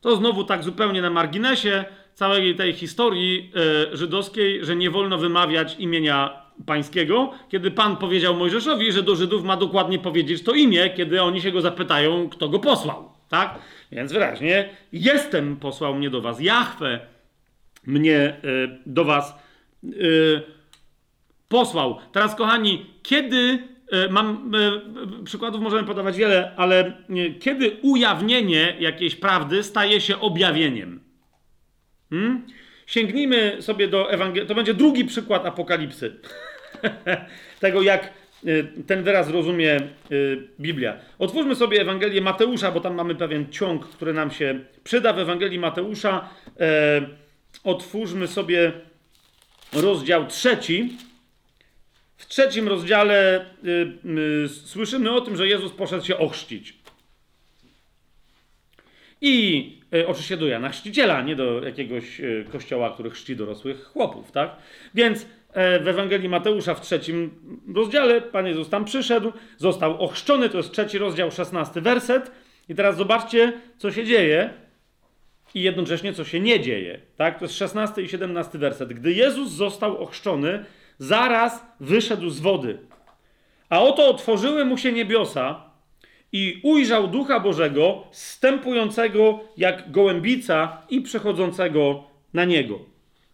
To 0.00 0.16
znowu 0.16 0.44
tak 0.44 0.62
zupełnie 0.62 1.02
na 1.02 1.10
marginesie 1.10 1.84
całej 2.14 2.54
tej 2.54 2.72
historii 2.72 3.52
yy, 3.90 3.96
żydowskiej, 3.96 4.64
że 4.64 4.76
nie 4.76 4.90
wolno 4.90 5.18
wymawiać 5.18 5.76
imienia 5.78 6.42
pańskiego, 6.66 7.30
kiedy 7.48 7.70
Pan 7.70 7.96
powiedział 7.96 8.36
Mojżeszowi, 8.36 8.92
że 8.92 9.02
do 9.02 9.16
Żydów 9.16 9.44
ma 9.44 9.56
dokładnie 9.56 9.98
powiedzieć 9.98 10.42
to 10.42 10.52
imię, 10.52 10.90
kiedy 10.90 11.22
oni 11.22 11.40
się 11.40 11.52
go 11.52 11.60
zapytają, 11.60 12.28
kto 12.28 12.48
go 12.48 12.58
posłał. 12.58 13.12
Tak? 13.28 13.58
Więc 13.92 14.12
wyraźnie, 14.12 14.68
jestem 14.92 15.56
posłał 15.56 15.94
mnie 15.94 16.10
do 16.10 16.20
was. 16.20 16.40
Jahwe 16.40 17.00
mnie 17.86 18.36
y, 18.44 18.78
do 18.86 19.04
was 19.04 19.34
y, 19.84 20.42
posłał. 21.48 21.98
Teraz, 22.12 22.34
kochani, 22.34 22.86
kiedy 23.02 23.36
y, 24.06 24.10
mam 24.10 24.52
przykładów 25.24 25.60
możemy 25.60 25.84
podawać 25.84 26.16
wiele, 26.16 26.52
ale 26.56 26.92
kiedy 27.40 27.76
ujawnienie 27.82 28.76
jakiejś 28.80 29.14
prawdy 29.14 29.62
staje 29.62 30.00
się 30.00 30.20
objawieniem? 30.20 31.00
Hmm? 32.10 32.46
Sięgnijmy 32.86 33.56
sobie 33.60 33.88
do 33.88 34.12
Ewangelii. 34.12 34.48
To 34.48 34.54
będzie 34.54 34.74
drugi 34.74 35.04
przykład 35.04 35.46
apokalipsy. 35.46 36.16
Tego, 37.60 37.82
jak 37.82 38.12
ten 38.86 39.02
wyraz 39.02 39.30
rozumie 39.30 39.80
y, 40.12 40.48
Biblia. 40.60 40.96
Otwórzmy 41.18 41.54
sobie 41.54 41.80
Ewangelię 41.80 42.20
Mateusza, 42.20 42.72
bo 42.72 42.80
tam 42.80 42.94
mamy 42.94 43.14
pewien 43.14 43.52
ciąg, 43.52 43.88
który 43.88 44.12
nam 44.12 44.30
się 44.30 44.60
przyda 44.84 45.12
w 45.12 45.18
Ewangelii 45.18 45.58
Mateusza. 45.58 46.28
E, 46.60 47.00
otwórzmy 47.64 48.26
sobie 48.26 48.72
rozdział 49.72 50.26
trzeci. 50.26 50.96
W 52.16 52.26
trzecim 52.26 52.68
rozdziale 52.68 53.46
y, 54.44 54.48
słyszymy 54.48 55.10
o 55.10 55.20
tym, 55.20 55.36
że 55.36 55.48
Jezus 55.48 55.72
poszedł 55.72 56.04
się 56.04 56.18
ochrzcić. 56.18 56.78
I 59.20 59.72
oczywiście 60.06 60.36
do 60.36 60.46
Jana 60.46 60.68
Chrzciciela, 60.68 61.22
nie 61.22 61.36
do 61.36 61.62
jakiegoś 61.62 62.20
kościoła, 62.52 62.90
który 62.90 63.10
chrzci 63.10 63.36
dorosłych 63.36 63.84
chłopów, 63.84 64.32
tak? 64.32 64.56
Więc 64.94 65.26
w 65.54 65.88
Ewangelii 65.88 66.28
Mateusza 66.28 66.74
w 66.74 66.80
trzecim 66.80 67.30
rozdziale. 67.74 68.20
Pan 68.20 68.46
Jezus 68.46 68.68
tam 68.68 68.84
przyszedł, 68.84 69.32
został 69.56 70.02
ochrzczony, 70.02 70.48
to 70.48 70.56
jest 70.56 70.72
trzeci 70.72 70.98
rozdział, 70.98 71.30
szesnasty 71.30 71.80
werset. 71.80 72.30
I 72.68 72.74
teraz 72.74 72.96
zobaczcie, 72.96 73.52
co 73.78 73.92
się 73.92 74.04
dzieje 74.04 74.50
i 75.54 75.62
jednocześnie 75.62 76.12
co 76.12 76.24
się 76.24 76.40
nie 76.40 76.60
dzieje. 76.60 77.00
Tak? 77.16 77.38
To 77.38 77.44
jest 77.44 77.56
szesnasty 77.56 78.02
i 78.02 78.08
siedemnasty 78.08 78.58
werset. 78.58 78.92
Gdy 78.92 79.12
Jezus 79.12 79.50
został 79.50 80.02
ochrzczony, 80.02 80.64
zaraz 80.98 81.66
wyszedł 81.80 82.30
z 82.30 82.40
wody. 82.40 82.78
A 83.68 83.80
oto 83.80 84.08
otworzyły 84.08 84.64
mu 84.64 84.78
się 84.78 84.92
niebiosa 84.92 85.62
i 86.32 86.60
ujrzał 86.62 87.08
Ducha 87.08 87.40
Bożego, 87.40 88.04
stępującego 88.10 89.40
jak 89.56 89.90
gołębica 89.90 90.82
i 90.90 91.00
przechodzącego 91.00 92.04
na 92.34 92.44
niego. 92.44 92.78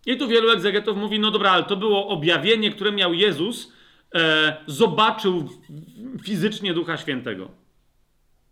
I 0.06 0.16
tu 0.16 0.28
wielu 0.28 0.50
egzegetów 0.50 0.96
mówi, 0.96 1.18
no 1.18 1.30
dobra, 1.30 1.50
ale 1.50 1.64
to 1.64 1.76
było 1.76 2.08
objawienie, 2.08 2.70
które 2.70 2.92
miał 2.92 3.14
Jezus, 3.14 3.72
e, 4.14 4.56
zobaczył 4.66 5.48
fizycznie 6.24 6.74
Ducha 6.74 6.96
Świętego. 6.96 7.50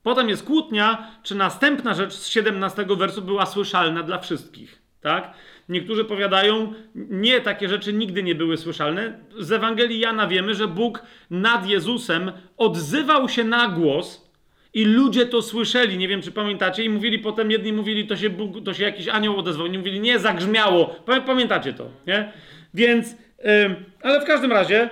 Potem 0.03 0.29
jest 0.29 0.47
kłótnia, 0.47 1.11
czy 1.23 1.35
następna 1.35 1.95
rzecz 1.95 2.13
z 2.13 2.27
17 2.27 2.97
wersu 2.97 3.23
była 3.23 3.47
słyszalna 3.47 4.03
dla 4.03 4.19
wszystkich. 4.19 4.83
Tak? 5.01 5.35
Niektórzy 5.69 6.05
powiadają, 6.05 6.73
nie, 6.95 7.41
takie 7.41 7.69
rzeczy 7.69 7.93
nigdy 7.93 8.23
nie 8.23 8.35
były 8.35 8.57
słyszalne. 8.57 9.19
Z 9.39 9.53
Ewangelii 9.53 10.01
Jana 10.01 10.27
wiemy, 10.27 10.55
że 10.55 10.69
Bóg 10.69 11.03
nad 11.31 11.69
Jezusem 11.69 12.33
odzywał 12.57 13.29
się 13.29 13.45
na 13.45 13.69
głos 13.69 14.32
i 14.75 14.85
ludzie 14.85 15.27
to 15.27 15.43
słyszeli. 15.43 15.99
Nie 15.99 16.09
wiem, 16.09 16.23
czy 16.23 16.33
pamiętacie, 16.33 16.85
i 16.85 16.91
mówili 16.91 17.19
potem, 17.19 17.51
jedni 17.51 17.73
mówili, 17.73 18.07
to 18.07 18.17
się, 18.17 18.31
Bóg, 18.31 18.65
to 18.65 18.75
się 18.75 18.85
jakiś 18.85 19.09
anioł 19.09 19.39
odezwał, 19.39 19.67
inni 19.67 19.79
mówili, 19.79 20.01
nie, 20.01 20.19
zagrzmiało. 20.19 20.97
Pamiętacie 21.27 21.73
to, 21.73 21.89
nie? 22.07 22.33
Więc, 22.75 23.11
yy, 23.11 23.75
ale 24.03 24.21
w 24.21 24.25
każdym 24.25 24.53
razie, 24.53 24.89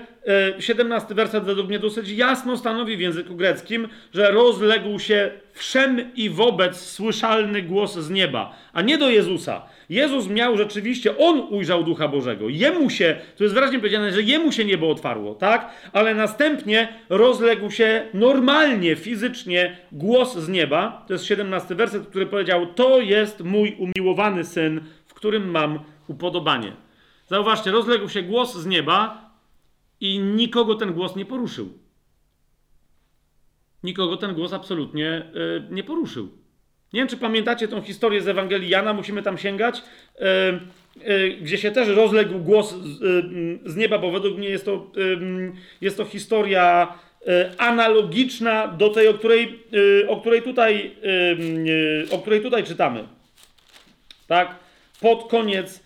17 0.59 1.15
werset 1.15 1.45
według 1.45 1.69
mnie 1.69 1.79
dosyć 1.79 2.09
jasno 2.09 2.57
stanowi 2.57 2.97
w 2.97 3.01
języku 3.01 3.37
greckim, 3.37 3.89
że 4.15 4.31
rozległ 4.31 4.99
się 4.99 5.31
wszem 5.53 6.15
i 6.15 6.31
wobec 6.31 6.81
słyszalny 6.81 7.63
głos 7.63 7.99
z 7.99 8.11
nieba, 8.11 8.57
a 8.73 8.83
nie 8.83 8.99
do 8.99 9.11
Jezusa. 9.11 9.63
Jezus 9.91 10.29
miał 10.29 10.57
rzeczywiście, 10.57 11.19
on 11.19 11.41
ujrzał 11.51 11.85
Ducha 11.85 12.09
Bożego. 12.09 12.49
Jemu 12.49 12.91
się, 12.91 13.21
tu 13.37 13.43
jest 13.45 13.55
wyraźnie 13.55 13.79
powiedziane, 13.79 14.13
że 14.13 14.23
jemu 14.23 14.53
się 14.53 14.65
niebo 14.65 14.91
otwarło, 14.91 15.35
tak? 15.35 15.91
Ale 15.93 16.15
następnie 16.15 16.89
rozległ 17.09 17.71
się 17.71 18.09
normalnie, 18.15 18.97
fizycznie 18.97 19.79
głos 19.93 20.37
z 20.37 20.49
nieba. 20.49 21.05
To 21.07 21.13
jest 21.13 21.25
17 21.25 21.75
werset, 21.75 22.07
który 22.07 22.27
powiedział: 22.27 22.67
To 22.67 23.01
jest 23.01 23.41
mój 23.41 23.77
umiłowany 23.79 24.45
syn, 24.45 24.81
w 25.07 25.15
którym 25.15 25.51
mam 25.51 25.79
upodobanie. 26.09 26.73
Zauważcie, 27.27 27.71
rozległ 27.71 28.09
się 28.09 28.23
głos 28.23 28.57
z 28.57 28.67
nieba 28.67 29.31
i 30.01 30.19
nikogo 30.19 30.75
ten 30.75 30.93
głos 30.93 31.17
nie 31.17 31.25
poruszył. 31.25 31.73
Nikogo 33.83 34.17
ten 34.17 34.35
głos 34.35 34.53
absolutnie 34.53 35.31
yy, 35.35 35.69
nie 35.71 35.85
poruszył. 35.85 36.40
Nie 36.93 37.01
wiem, 37.01 37.09
czy 37.09 37.17
pamiętacie 37.17 37.69
tą 37.69 37.83
historię 37.83 38.23
z 38.23 38.29
Ewangelii 38.29 38.69
Jana, 38.69 38.93
musimy 38.93 39.23
tam 39.23 39.39
sięgać, 39.39 39.83
yy, 40.21 40.27
yy, 41.07 41.37
gdzie 41.41 41.59
się 41.59 41.71
też 41.71 41.89
rozległ 41.89 42.39
głos 42.39 42.75
z, 42.75 42.99
z, 43.65 43.77
nieba, 43.77 43.99
bo 43.99 44.11
według 44.11 44.39
mnie 44.39 44.49
jest 44.49 44.65
to, 44.65 44.91
jest 45.81 45.97
to 45.97 46.05
historia 46.05 46.95
analogiczna 47.59 48.69
do 48.69 48.89
tej, 48.89 49.09
o 49.09 49.15
której, 49.15 49.63
o 50.09 50.21
której, 50.21 50.43
tutaj, 50.43 50.97
o 52.11 52.19
której 52.19 52.41
tutaj 52.41 52.65
czytamy. 52.65 53.05
Tak? 54.27 54.55
Pod 55.01 55.29
koniec 55.29 55.83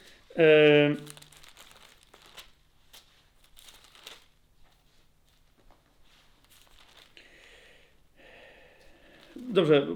Dobrze, 9.54 9.86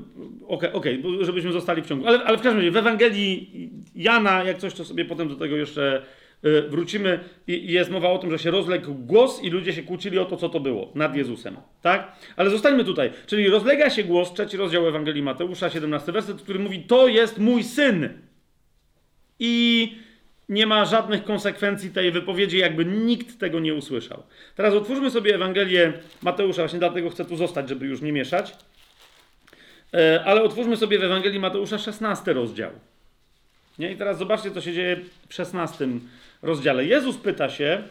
okej, 0.47 0.73
okay, 0.73 1.01
okay, 1.03 1.25
żebyśmy 1.25 1.53
zostali 1.53 1.83
w 1.83 1.87
ciągu. 1.87 2.07
Ale, 2.07 2.25
ale 2.25 2.39
w 2.39 2.41
każdym 2.41 2.57
razie 2.57 2.71
w 2.71 2.77
Ewangelii 2.77 3.71
Jana, 3.95 4.45
jak 4.45 4.59
coś, 4.59 4.75
to 4.75 4.85
sobie 4.85 5.05
potem 5.05 5.29
do 5.29 5.37
tego 5.37 5.57
jeszcze 5.57 6.03
y, 6.45 6.63
wrócimy. 6.63 7.21
Jest 7.47 7.91
mowa 7.91 8.11
o 8.11 8.19
tym, 8.19 8.31
że 8.31 8.39
się 8.39 8.51
rozległ 8.51 8.95
głos 8.95 9.43
i 9.43 9.51
ludzie 9.51 9.73
się 9.73 9.83
kłócili 9.83 10.19
o 10.19 10.25
to, 10.25 10.37
co 10.37 10.49
to 10.49 10.61
było 10.61 10.93
nad 10.95 11.17
Jezusem. 11.17 11.57
Tak? 11.83 12.13
Ale 12.37 12.51
zostańmy 12.51 12.85
tutaj. 12.85 13.11
Czyli 13.27 13.49
rozlega 13.49 13.91
się 13.91 14.05
głos, 14.05 14.33
trzeci 14.33 14.57
rozdział 14.57 14.89
Ewangelii 14.89 15.23
Mateusza, 15.23 15.71
17 15.71 16.13
werset, 16.13 16.43
który 16.43 16.59
mówi: 16.59 16.83
To 16.83 17.09
jest 17.09 17.39
mój 17.39 17.63
syn. 17.65 18.09
I 19.39 19.93
nie 20.49 20.67
ma 20.67 20.85
żadnych 20.85 21.25
konsekwencji 21.25 21.91
tej 21.91 22.13
wypowiedzi, 22.13 22.59
jakby 22.59 22.85
nikt 22.85 23.39
tego 23.39 23.61
nie 23.61 23.75
usłyszał. 23.75 24.23
Teraz 24.57 24.75
otwórzmy 24.75 25.11
sobie 25.11 25.35
Ewangelię 25.35 25.93
Mateusza, 26.23 26.63
właśnie 26.63 26.79
dlatego 26.79 27.11
chcę 27.11 27.25
tu 27.25 27.37
zostać, 27.37 27.69
żeby 27.69 27.87
już 27.87 28.03
nie 28.03 28.13
mieszać. 28.13 28.57
E, 29.95 30.25
ale 30.25 30.43
otwórzmy 30.43 30.77
sobie 30.77 30.99
w 30.99 31.05
Ewangelii 31.05 31.41
Mateusza 31.41 31.79
16 31.79 32.33
rozdział. 32.33 32.71
Nie? 33.79 33.93
I 33.93 33.97
teraz 33.97 34.19
zobaczcie, 34.19 34.51
co 34.51 34.61
się 34.61 34.73
dzieje 34.73 34.97
w 35.29 35.35
16 35.35 35.89
rozdziale. 36.43 36.85
Jezus 36.85 37.17
pyta 37.17 37.51
się, 37.51 37.83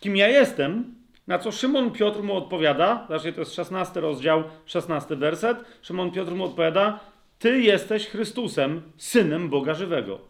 kim 0.00 0.16
ja 0.16 0.28
jestem, 0.28 0.94
na 1.26 1.38
co 1.38 1.52
Szymon 1.52 1.90
Piotr 1.90 2.22
mu 2.22 2.36
odpowiada. 2.36 3.04
Zobaczcie, 3.08 3.32
to 3.32 3.40
jest 3.40 3.54
16 3.54 4.00
rozdział, 4.00 4.44
16 4.66 5.16
werset. 5.16 5.58
Szymon 5.82 6.10
Piotr 6.10 6.32
mu 6.32 6.44
odpowiada, 6.44 7.00
ty 7.38 7.60
jesteś 7.60 8.06
Chrystusem, 8.06 8.82
Synem 8.96 9.48
Boga 9.48 9.74
Żywego. 9.74 10.29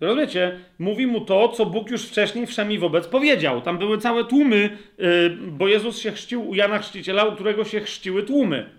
Rozumiecie? 0.00 0.58
Mówi 0.78 1.06
mu 1.06 1.20
to, 1.20 1.48
co 1.48 1.66
Bóg 1.66 1.90
już 1.90 2.02
wcześniej 2.02 2.46
wszemi 2.46 2.78
wobec 2.78 3.06
powiedział. 3.06 3.60
Tam 3.60 3.78
były 3.78 3.98
całe 3.98 4.24
tłumy, 4.24 4.78
yy, 4.98 5.30
bo 5.30 5.68
Jezus 5.68 5.98
się 5.98 6.12
chrzcił 6.12 6.48
u 6.48 6.54
Jana 6.54 6.78
Chrzciciela, 6.78 7.24
u 7.24 7.32
którego 7.32 7.64
się 7.64 7.80
chrzciły 7.80 8.22
tłumy. 8.22 8.70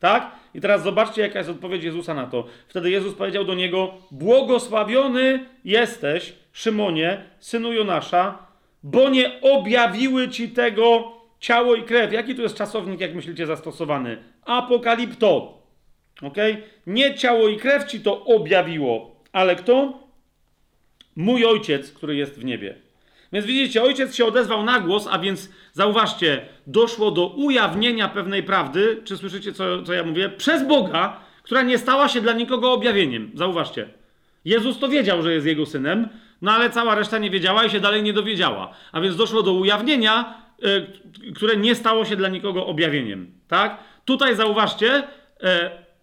Tak? 0.00 0.30
I 0.54 0.60
teraz 0.60 0.82
zobaczcie, 0.82 1.22
jaka 1.22 1.38
jest 1.38 1.50
odpowiedź 1.50 1.84
Jezusa 1.84 2.14
na 2.14 2.26
to. 2.26 2.44
Wtedy 2.68 2.90
Jezus 2.90 3.14
powiedział 3.14 3.44
do 3.44 3.54
niego: 3.54 3.94
Błogosławiony 4.10 5.44
jesteś, 5.64 6.32
Szymonie, 6.52 7.22
synu 7.38 7.72
Jonasza, 7.72 8.38
bo 8.82 9.08
nie 9.08 9.40
objawiły 9.40 10.28
ci 10.28 10.48
tego 10.48 11.12
ciało 11.40 11.74
i 11.74 11.82
krew. 11.82 12.12
Jaki 12.12 12.34
tu 12.34 12.42
jest 12.42 12.56
czasownik, 12.56 13.00
jak 13.00 13.14
myślicie, 13.14 13.46
zastosowany? 13.46 14.18
Apokalipto. 14.44 15.62
Ok? 16.22 16.36
Nie 16.86 17.14
ciało 17.14 17.48
i 17.48 17.56
krew 17.56 17.84
ci 17.84 18.00
to 18.00 18.24
objawiło, 18.24 19.16
ale 19.32 19.56
kto? 19.56 20.07
Mój 21.18 21.44
ojciec, 21.44 21.92
który 21.92 22.16
jest 22.16 22.40
w 22.40 22.44
niebie. 22.44 22.74
Więc 23.32 23.46
widzicie, 23.46 23.82
ojciec 23.82 24.14
się 24.14 24.24
odezwał 24.24 24.64
na 24.64 24.80
głos, 24.80 25.08
a 25.10 25.18
więc 25.18 25.50
zauważcie, 25.72 26.46
doszło 26.66 27.10
do 27.10 27.26
ujawnienia 27.26 28.08
pewnej 28.08 28.42
prawdy, 28.42 29.00
czy 29.04 29.16
słyszycie, 29.16 29.52
co, 29.52 29.82
co 29.82 29.92
ja 29.92 30.04
mówię, 30.04 30.28
przez 30.28 30.66
Boga, 30.66 31.20
która 31.42 31.62
nie 31.62 31.78
stała 31.78 32.08
się 32.08 32.20
dla 32.20 32.32
nikogo 32.32 32.72
objawieniem. 32.72 33.30
Zauważcie. 33.34 33.88
Jezus 34.44 34.78
to 34.78 34.88
wiedział, 34.88 35.22
że 35.22 35.34
jest 35.34 35.46
jego 35.46 35.66
synem, 35.66 36.08
no 36.42 36.52
ale 36.52 36.70
cała 36.70 36.94
reszta 36.94 37.18
nie 37.18 37.30
wiedziała 37.30 37.64
i 37.64 37.70
się 37.70 37.80
dalej 37.80 38.02
nie 38.02 38.12
dowiedziała. 38.12 38.74
A 38.92 39.00
więc 39.00 39.16
doszło 39.16 39.42
do 39.42 39.52
ujawnienia, 39.52 40.42
y, 41.26 41.32
które 41.34 41.56
nie 41.56 41.74
stało 41.74 42.04
się 42.04 42.16
dla 42.16 42.28
nikogo 42.28 42.66
objawieniem. 42.66 43.32
Tak? 43.48 43.78
Tutaj 44.04 44.36
zauważcie, 44.36 44.98
y, 44.98 45.46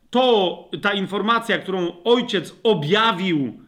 to 0.09 0.69
ta 0.81 0.93
informacja, 0.93 1.57
którą 1.57 2.03
ojciec 2.03 2.55
objawił 2.63 3.64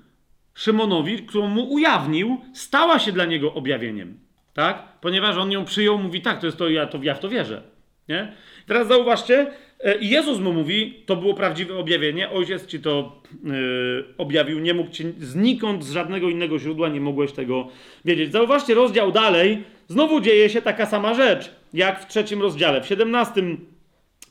Szymonowi, 0.57 1.17
którą 1.17 1.47
mu 1.47 1.73
ujawnił, 1.73 2.37
stała 2.53 2.99
się 2.99 3.11
dla 3.11 3.25
niego 3.25 3.53
objawieniem. 3.53 4.19
Tak? 4.53 4.83
Ponieważ 5.01 5.37
on 5.37 5.51
ją 5.51 5.65
przyjął, 5.65 5.97
mówi 5.97 6.21
tak, 6.21 6.39
to 6.39 6.45
jest 6.45 6.57
to, 6.57 6.69
ja, 6.69 6.87
to, 6.87 6.99
ja 7.01 7.13
w 7.13 7.19
to 7.19 7.29
wierzę. 7.29 7.61
Nie? 8.09 8.33
Teraz 8.67 8.87
zauważcie, 8.87 9.51
e, 9.79 9.97
Jezus 10.01 10.39
mu 10.39 10.53
mówi, 10.53 11.03
to 11.05 11.15
było 11.15 11.34
prawdziwe 11.34 11.77
objawienie, 11.77 12.29
ojciec 12.29 12.65
ci 12.65 12.79
to 12.79 13.21
yy, 13.43 14.05
objawił, 14.17 14.59
nie 14.59 14.73
mógł 14.73 14.91
ci 14.91 15.03
znikąd, 15.19 15.85
z 15.85 15.91
żadnego 15.91 16.29
innego 16.29 16.59
źródła 16.59 16.89
nie 16.89 17.01
mogłeś 17.01 17.31
tego 17.31 17.67
wiedzieć. 18.05 18.31
Zauważcie, 18.31 18.73
rozdział 18.73 19.11
dalej, 19.11 19.63
znowu 19.88 20.21
dzieje 20.21 20.49
się 20.49 20.61
taka 20.61 20.85
sama 20.85 21.13
rzecz, 21.13 21.51
jak 21.73 22.01
w 22.01 22.07
trzecim 22.07 22.41
rozdziale. 22.41 22.81
W 22.81 22.88
siedemnastym 22.88 23.65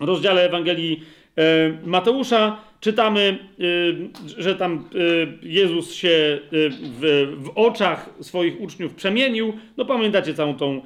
rozdziale 0.00 0.44
Ewangelii 0.44 1.02
E, 1.36 1.72
Mateusza 1.84 2.58
czytamy, 2.80 3.38
e, 4.38 4.42
że 4.42 4.54
tam 4.54 4.88
e, 4.94 5.48
Jezus 5.48 5.94
się 5.94 6.38
w, 6.82 7.34
w 7.38 7.50
oczach 7.54 8.10
swoich 8.20 8.60
uczniów 8.60 8.94
przemienił. 8.94 9.52
No 9.76 9.84
pamiętacie 9.84 10.34
całą 10.34 10.54
tą 10.54 10.82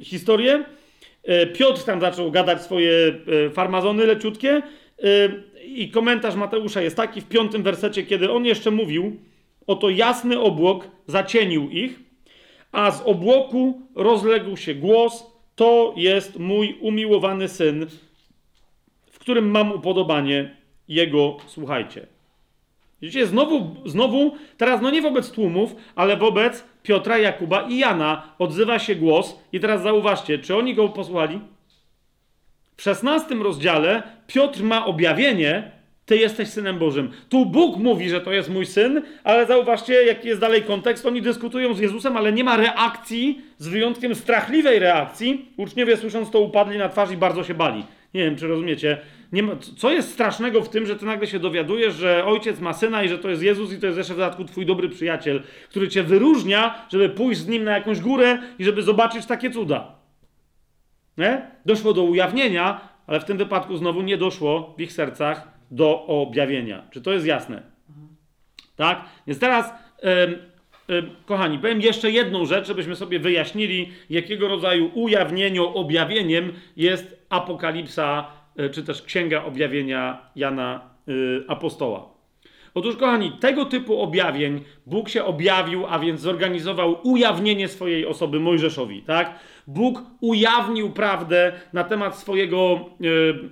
historię. 0.00 0.64
Piotr 1.54 1.84
tam 1.84 2.00
zaczął 2.00 2.30
gadać 2.30 2.62
swoje 2.62 3.14
farmazony 3.52 4.06
leciutkie 4.06 4.62
i 5.66 5.90
komentarz 5.90 6.34
Mateusza 6.34 6.82
jest 6.82 6.96
taki 6.96 7.20
w 7.20 7.28
piątym 7.28 7.62
wersecie, 7.62 8.02
kiedy 8.02 8.32
on 8.32 8.44
jeszcze 8.44 8.70
mówił, 8.70 9.16
oto 9.66 9.90
jasny 9.90 10.40
obłok 10.40 10.88
zacienił 11.06 11.70
ich, 11.70 12.00
a 12.72 12.90
z 12.90 13.02
obłoku 13.02 13.82
rozległ 13.94 14.56
się 14.56 14.74
głos, 14.74 15.26
to 15.56 15.94
jest 15.96 16.38
mój 16.38 16.78
umiłowany 16.80 17.48
syn, 17.48 17.86
którym 19.26 19.50
mam 19.50 19.72
upodobanie, 19.72 20.56
jego 20.88 21.36
słuchajcie. 21.46 22.06
Widzicie, 23.02 23.26
znowu, 23.26 23.76
znowu, 23.84 24.36
teraz 24.56 24.82
no 24.82 24.90
nie 24.90 25.02
wobec 25.02 25.30
tłumów, 25.30 25.76
ale 25.94 26.16
wobec 26.16 26.64
Piotra, 26.82 27.18
Jakuba 27.18 27.62
i 27.62 27.78
Jana 27.78 28.22
odzywa 28.38 28.78
się 28.78 28.94
głos 28.94 29.38
i 29.52 29.60
teraz 29.60 29.82
zauważcie, 29.82 30.38
czy 30.38 30.56
oni 30.56 30.74
go 30.74 30.88
posłuchali? 30.88 31.40
W 32.76 32.82
szesnastym 32.82 33.42
rozdziale 33.42 34.02
Piotr 34.26 34.62
ma 34.62 34.86
objawienie, 34.86 35.70
ty 36.06 36.16
jesteś 36.16 36.48
synem 36.48 36.78
Bożym. 36.78 37.10
Tu 37.28 37.46
Bóg 37.46 37.76
mówi, 37.76 38.08
że 38.08 38.20
to 38.20 38.32
jest 38.32 38.50
mój 38.50 38.66
syn, 38.66 39.02
ale 39.24 39.46
zauważcie, 39.46 40.04
jaki 40.04 40.28
jest 40.28 40.40
dalej 40.40 40.62
kontekst. 40.62 41.06
Oni 41.06 41.22
dyskutują 41.22 41.74
z 41.74 41.78
Jezusem, 41.78 42.16
ale 42.16 42.32
nie 42.32 42.44
ma 42.44 42.56
reakcji, 42.56 43.40
z 43.58 43.68
wyjątkiem 43.68 44.14
strachliwej 44.14 44.78
reakcji. 44.78 45.48
Uczniowie 45.56 45.96
słysząc 45.96 46.30
to 46.30 46.40
upadli 46.40 46.78
na 46.78 46.88
twarz 46.88 47.10
i 47.10 47.16
bardzo 47.16 47.44
się 47.44 47.54
bali. 47.54 47.84
Nie 48.14 48.24
wiem, 48.24 48.36
czy 48.36 48.46
rozumiecie. 48.46 48.98
Ma, 49.32 49.52
co 49.76 49.90
jest 49.90 50.12
strasznego 50.12 50.62
w 50.62 50.68
tym, 50.68 50.86
że 50.86 50.96
ty 50.96 51.04
nagle 51.04 51.26
się 51.26 51.38
dowiadujesz, 51.38 51.94
że 51.94 52.24
ojciec 52.24 52.60
ma 52.60 52.72
syna 52.72 53.02
i 53.02 53.08
że 53.08 53.18
to 53.18 53.30
jest 53.30 53.42
Jezus 53.42 53.72
i 53.72 53.78
to 53.78 53.86
jest 53.86 53.98
jeszcze 53.98 54.14
w 54.14 54.16
dodatku 54.16 54.44
twój 54.44 54.66
dobry 54.66 54.88
przyjaciel, 54.88 55.42
który 55.70 55.88
cię 55.88 56.02
wyróżnia, 56.02 56.86
żeby 56.92 57.08
pójść 57.08 57.40
z 57.40 57.48
nim 57.48 57.64
na 57.64 57.72
jakąś 57.72 58.00
górę 58.00 58.38
i 58.58 58.64
żeby 58.64 58.82
zobaczyć 58.82 59.26
takie 59.26 59.50
cuda. 59.50 59.94
Nie? 61.18 61.50
Doszło 61.66 61.92
do 61.92 62.02
ujawnienia, 62.02 62.80
ale 63.06 63.20
w 63.20 63.24
tym 63.24 63.38
wypadku 63.38 63.76
znowu 63.76 64.02
nie 64.02 64.16
doszło 64.16 64.74
w 64.78 64.80
ich 64.80 64.92
sercach 64.92 65.48
do 65.70 66.06
objawienia. 66.06 66.82
Czy 66.90 67.00
to 67.00 67.12
jest 67.12 67.26
jasne? 67.26 67.62
Tak? 68.76 69.04
Więc 69.26 69.40
teraz, 69.40 69.72
em, 70.02 70.34
kochani, 71.26 71.58
powiem 71.58 71.80
jeszcze 71.80 72.10
jedną 72.10 72.46
rzecz, 72.46 72.66
żebyśmy 72.66 72.96
sobie 72.96 73.18
wyjaśnili, 73.18 73.92
jakiego 74.10 74.48
rodzaju 74.48 74.90
ujawnieniu, 74.94 75.66
objawieniem 75.66 76.52
jest 76.76 77.26
Apokalipsa, 77.28 78.30
czy 78.72 78.82
też 78.82 79.02
Księga 79.02 79.44
Objawienia 79.44 80.18
Jana 80.36 80.80
y, 81.08 81.44
Apostoła. 81.48 82.16
Otóż, 82.76 82.96
kochani, 82.96 83.32
tego 83.32 83.64
typu 83.64 84.00
objawień 84.00 84.60
Bóg 84.86 85.08
się 85.08 85.24
objawił, 85.24 85.86
a 85.88 85.98
więc 85.98 86.20
zorganizował 86.20 86.96
ujawnienie 87.02 87.68
swojej 87.68 88.06
osoby 88.06 88.40
Mojżeszowi, 88.40 89.02
tak? 89.02 89.38
Bóg 89.66 90.02
ujawnił 90.20 90.90
prawdę 90.90 91.52
na 91.72 91.84
temat 91.84 92.18
swojego 92.18 92.80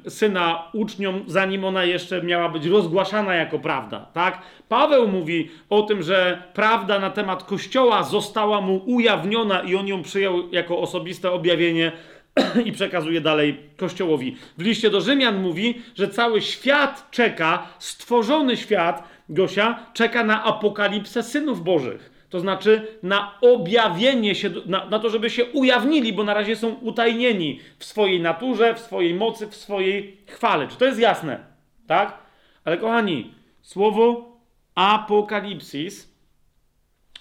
e, 0.05 0.11
syna 0.11 0.71
uczniom, 0.73 1.25
zanim 1.27 1.65
ona 1.65 1.85
jeszcze 1.85 2.23
miała 2.23 2.49
być 2.49 2.67
rozgłaszana 2.67 3.35
jako 3.35 3.59
prawda, 3.59 4.07
tak? 4.13 4.43
Paweł 4.69 5.09
mówi 5.09 5.51
o 5.71 5.83
tym, 5.83 6.03
że 6.03 6.43
prawda 6.55 6.99
na 6.99 7.11
temat 7.11 7.45
Kościoła 7.45 8.03
została 8.03 8.61
mu 8.61 8.83
ujawniona 8.87 9.63
i 9.63 9.75
on 9.75 9.89
ją 9.89 10.03
przyjął 10.03 10.51
jako 10.53 10.79
osobiste 10.79 11.33
objawienie 11.33 11.93
i 12.67 12.73
przekazuje 12.73 13.21
dalej 13.21 13.61
Kościołowi. 13.77 14.37
W 14.59 14.63
liście 14.63 14.91
do 14.91 15.01
Rzymian 15.01 15.43
mówi, 15.43 15.83
że 15.95 16.09
cały 16.09 16.43
świat 16.43 17.11
czeka, 17.11 17.67
stworzony 17.79 18.57
świat, 18.57 19.09
Gosia, 19.29 19.87
czeka 19.95 20.25
na 20.25 20.45
apokalipsę 20.45 21.23
synów 21.23 21.65
Bożych. 21.65 22.27
To 22.31 22.41
znaczy 22.41 22.99
na 23.03 23.39
objawienie 23.41 24.35
się, 24.35 24.51
na, 24.67 24.87
na 24.87 24.99
to, 24.99 25.11
żeby 25.11 25.31
się 25.31 25.45
ujawnili, 25.45 26.13
bo 26.13 26.25
na 26.25 26.35
razie 26.35 26.57
są 26.57 26.75
utajnieni 26.75 27.61
w 27.79 27.85
swojej 27.85 28.21
naturze, 28.21 28.75
w 28.75 28.79
swojej 28.79 29.15
mocy, 29.15 29.47
w 29.47 29.57
swojej 29.57 30.17
chwale. 30.27 30.69
Czy 30.69 30.77
to 30.77 30.85
jest 30.85 30.99
jasne? 30.99 31.39
Tak? 31.87 32.19
Ale 32.65 32.77
kochani, 32.77 33.35
słowo 33.63 34.33
apokalipsis 34.75 36.15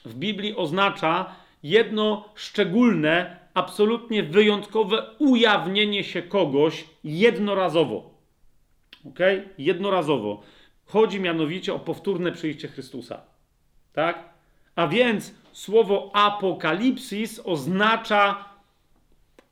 w 0.06 0.16
Biblii 0.16 0.56
oznacza 0.56 1.36
jedno 1.64 2.30
szczególne, 2.36 3.43
absolutnie 3.54 4.24
wyjątkowe 4.24 5.06
ujawnienie 5.20 6.04
się 6.04 6.22
kogoś 6.22 6.86
jednorazowo. 7.04 8.14
Ok? 9.06 9.20
Jednorazowo. 9.58 10.42
Chodzi 10.86 11.20
mianowicie 11.20 11.74
o 11.74 11.80
powtórne 11.80 12.32
przyjście 12.32 12.68
Chrystusa. 12.68 13.22
Tak? 13.94 14.30
A 14.76 14.88
więc 14.88 15.34
słowo 15.52 16.12
apokalipsis 16.14 17.42
oznacza 17.46 18.46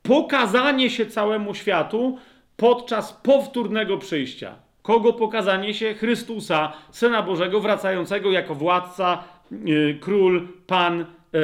pokazanie 0.02 0.90
się 0.90 1.06
całemu 1.06 1.54
światu 1.54 2.18
podczas 2.56 3.12
powtórnego 3.12 3.98
przyjścia. 3.98 4.54
Kogo 4.82 5.12
pokazanie 5.12 5.74
się? 5.74 5.94
Chrystusa, 5.94 6.72
Syna 6.90 7.22
Bożego, 7.22 7.60
wracającego 7.60 8.30
jako 8.30 8.54
władca, 8.54 9.24
yy, 9.50 9.98
król, 10.00 10.48
pan, 10.66 11.06
yy, 11.32 11.40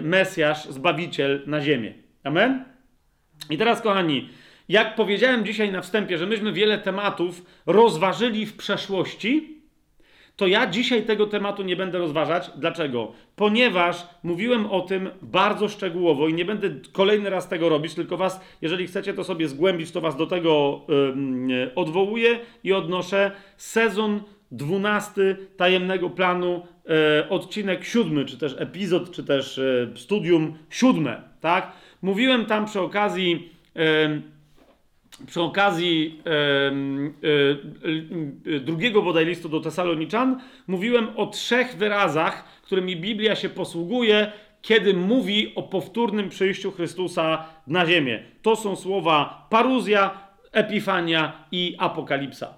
Mesjasz, 0.00 0.64
Zbawiciel 0.64 1.42
na 1.46 1.60
ziemię. 1.60 1.94
Amen? 2.24 2.64
I 3.50 3.58
teraz, 3.58 3.82
kochani, 3.82 4.28
jak 4.68 4.94
powiedziałem 4.94 5.44
dzisiaj 5.44 5.72
na 5.72 5.80
wstępie, 5.80 6.18
że 6.18 6.26
myśmy 6.26 6.52
wiele 6.52 6.78
tematów 6.78 7.44
rozważyli 7.66 8.46
w 8.46 8.56
przeszłości, 8.56 9.60
to 10.36 10.46
ja 10.46 10.66
dzisiaj 10.66 11.02
tego 11.02 11.26
tematu 11.26 11.62
nie 11.62 11.76
będę 11.76 11.98
rozważać. 11.98 12.50
Dlaczego? 12.56 13.12
Ponieważ 13.36 14.06
mówiłem 14.22 14.66
o 14.66 14.80
tym 14.80 15.10
bardzo 15.22 15.68
szczegółowo 15.68 16.28
i 16.28 16.34
nie 16.34 16.44
będę 16.44 16.70
kolejny 16.92 17.30
raz 17.30 17.48
tego 17.48 17.68
robić, 17.68 17.94
tylko 17.94 18.16
was, 18.16 18.40
jeżeli 18.62 18.86
chcecie 18.86 19.14
to 19.14 19.24
sobie 19.24 19.48
zgłębić, 19.48 19.90
to 19.90 20.00
was 20.00 20.16
do 20.16 20.26
tego 20.26 20.80
yy, 21.48 21.74
odwołuję 21.74 22.38
i 22.64 22.72
odnoszę 22.72 23.30
sezon 23.56 24.20
12 24.52 25.36
tajemnego 25.56 26.10
planu, 26.10 26.66
yy, 26.84 27.28
odcinek 27.28 27.84
siódmy, 27.84 28.24
czy 28.24 28.38
też 28.38 28.54
epizod, 28.58 29.10
czy 29.10 29.24
też 29.24 29.56
yy, 29.56 29.92
studium 29.96 30.58
siódme, 30.70 31.22
tak? 31.40 31.72
Mówiłem 32.02 32.46
tam 32.46 32.66
przy 32.66 32.80
okazji 32.80 33.50
przy 35.26 35.42
okazji 35.42 36.22
e, 36.26 36.72
e, 38.56 38.60
drugiego 38.60 39.02
bodaj 39.02 39.26
listu 39.26 39.48
do 39.48 39.60
Tesaloniczan 39.60 40.40
mówiłem 40.66 41.08
o 41.16 41.26
trzech 41.26 41.76
wyrazach, 41.76 42.44
którymi 42.62 42.96
Biblia 42.96 43.36
się 43.36 43.48
posługuje, 43.48 44.32
kiedy 44.62 44.94
mówi 44.94 45.54
o 45.54 45.62
powtórnym 45.62 46.28
przyjściu 46.28 46.72
Chrystusa 46.72 47.44
na 47.66 47.86
ziemię. 47.86 48.22
To 48.42 48.56
są 48.56 48.76
słowa 48.76 49.46
paruzja, 49.50 50.28
epifania 50.52 51.44
i 51.52 51.76
apokalipsa. 51.78 52.54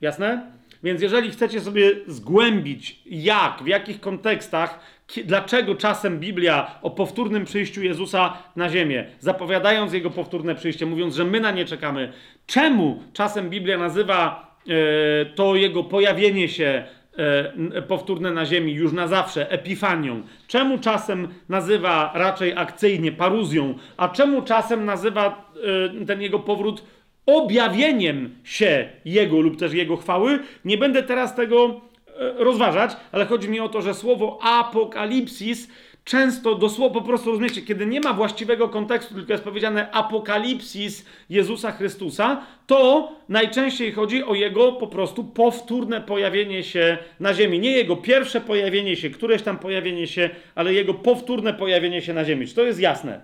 Jasne? 0.00 0.55
Więc 0.86 1.02
jeżeli 1.02 1.30
chcecie 1.30 1.60
sobie 1.60 1.90
zgłębić, 2.06 3.00
jak, 3.06 3.62
w 3.62 3.66
jakich 3.66 4.00
kontekstach, 4.00 4.80
dlaczego 5.24 5.74
czasem 5.74 6.20
Biblia 6.20 6.78
o 6.82 6.90
powtórnym 6.90 7.44
przyjściu 7.44 7.82
Jezusa 7.82 8.38
na 8.56 8.68
ziemię, 8.68 9.04
zapowiadając 9.20 9.92
jego 9.92 10.10
powtórne 10.10 10.54
przyjście, 10.54 10.86
mówiąc, 10.86 11.14
że 11.14 11.24
my 11.24 11.40
na 11.40 11.50
nie 11.50 11.64
czekamy, 11.64 12.12
czemu 12.46 13.02
czasem 13.12 13.50
Biblia 13.50 13.78
nazywa 13.78 14.50
e, 14.68 15.26
to 15.26 15.56
jego 15.56 15.84
pojawienie 15.84 16.48
się 16.48 16.84
e, 17.16 17.82
powtórne 17.82 18.30
na 18.30 18.46
ziemi 18.46 18.72
już 18.72 18.92
na 18.92 19.08
zawsze 19.08 19.50
epifanią, 19.50 20.22
czemu 20.46 20.78
czasem 20.78 21.28
nazywa 21.48 22.12
raczej 22.14 22.52
akcyjnie 22.56 23.12
paruzją, 23.12 23.74
a 23.96 24.08
czemu 24.08 24.42
czasem 24.42 24.84
nazywa 24.84 25.52
e, 26.00 26.06
ten 26.06 26.22
jego 26.22 26.38
powrót 26.38 26.82
objawieniem 27.26 28.36
się 28.44 28.88
Jego 29.04 29.40
lub 29.40 29.58
też 29.58 29.72
Jego 29.72 29.96
chwały. 29.96 30.38
Nie 30.64 30.78
będę 30.78 31.02
teraz 31.02 31.34
tego 31.34 31.80
e, 32.08 32.44
rozważać, 32.44 32.96
ale 33.12 33.26
chodzi 33.26 33.48
mi 33.48 33.60
o 33.60 33.68
to, 33.68 33.82
że 33.82 33.94
słowo 33.94 34.38
apokalipsis 34.42 35.68
często 36.06 36.54
dosłownie 36.54 37.00
po 37.00 37.06
prostu 37.06 37.30
rozumiecie, 37.30 37.62
kiedy 37.62 37.86
nie 37.86 38.00
ma 38.00 38.12
właściwego 38.12 38.68
kontekstu, 38.68 39.14
tylko 39.14 39.32
jest 39.32 39.44
powiedziane 39.44 39.90
apokalipsis 39.90 41.06
Jezusa 41.30 41.72
Chrystusa, 41.72 42.46
to 42.66 43.12
najczęściej 43.28 43.92
chodzi 43.92 44.24
o 44.24 44.34
jego 44.34 44.72
po 44.72 44.86
prostu 44.86 45.24
powtórne 45.24 46.00
pojawienie 46.00 46.62
się 46.62 46.98
na 47.20 47.34
ziemi. 47.34 47.58
Nie 47.58 47.70
jego 47.70 47.96
pierwsze 47.96 48.40
pojawienie 48.40 48.96
się, 48.96 49.10
któreś 49.10 49.42
tam 49.42 49.58
pojawienie 49.58 50.06
się, 50.06 50.30
ale 50.54 50.74
jego 50.74 50.94
powtórne 50.94 51.54
pojawienie 51.54 52.02
się 52.02 52.14
na 52.14 52.24
ziemi. 52.24 52.46
Czy 52.46 52.54
to 52.54 52.62
jest 52.62 52.80
jasne? 52.80 53.20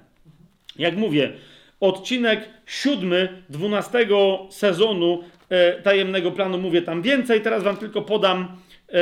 Jak 0.79 0.97
mówię, 0.97 1.33
odcinek 1.83 2.49
siódmy 2.67 3.43
dwunastego 3.49 4.47
sezonu 4.51 5.25
e, 5.49 5.73
tajemnego 5.83 6.31
planu. 6.31 6.59
Mówię 6.59 6.83
tam 6.83 7.03
więcej, 7.03 7.41
teraz 7.41 7.63
wam 7.63 7.77
tylko 7.77 8.03
podam 8.03 8.57
e, 8.89 8.95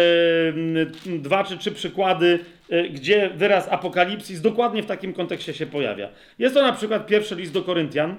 dwa 1.18 1.44
czy 1.44 1.58
trzy 1.58 1.72
przykłady, 1.72 2.38
e, 2.70 2.88
gdzie 2.88 3.30
wyraz 3.34 3.68
apokalipsis 3.68 4.40
dokładnie 4.40 4.82
w 4.82 4.86
takim 4.86 5.12
kontekście 5.12 5.54
się 5.54 5.66
pojawia. 5.66 6.08
Jest 6.38 6.54
to 6.54 6.62
na 6.62 6.72
przykład 6.72 7.06
pierwszy 7.06 7.34
list 7.34 7.52
do 7.52 7.62
Koryntian, 7.62 8.16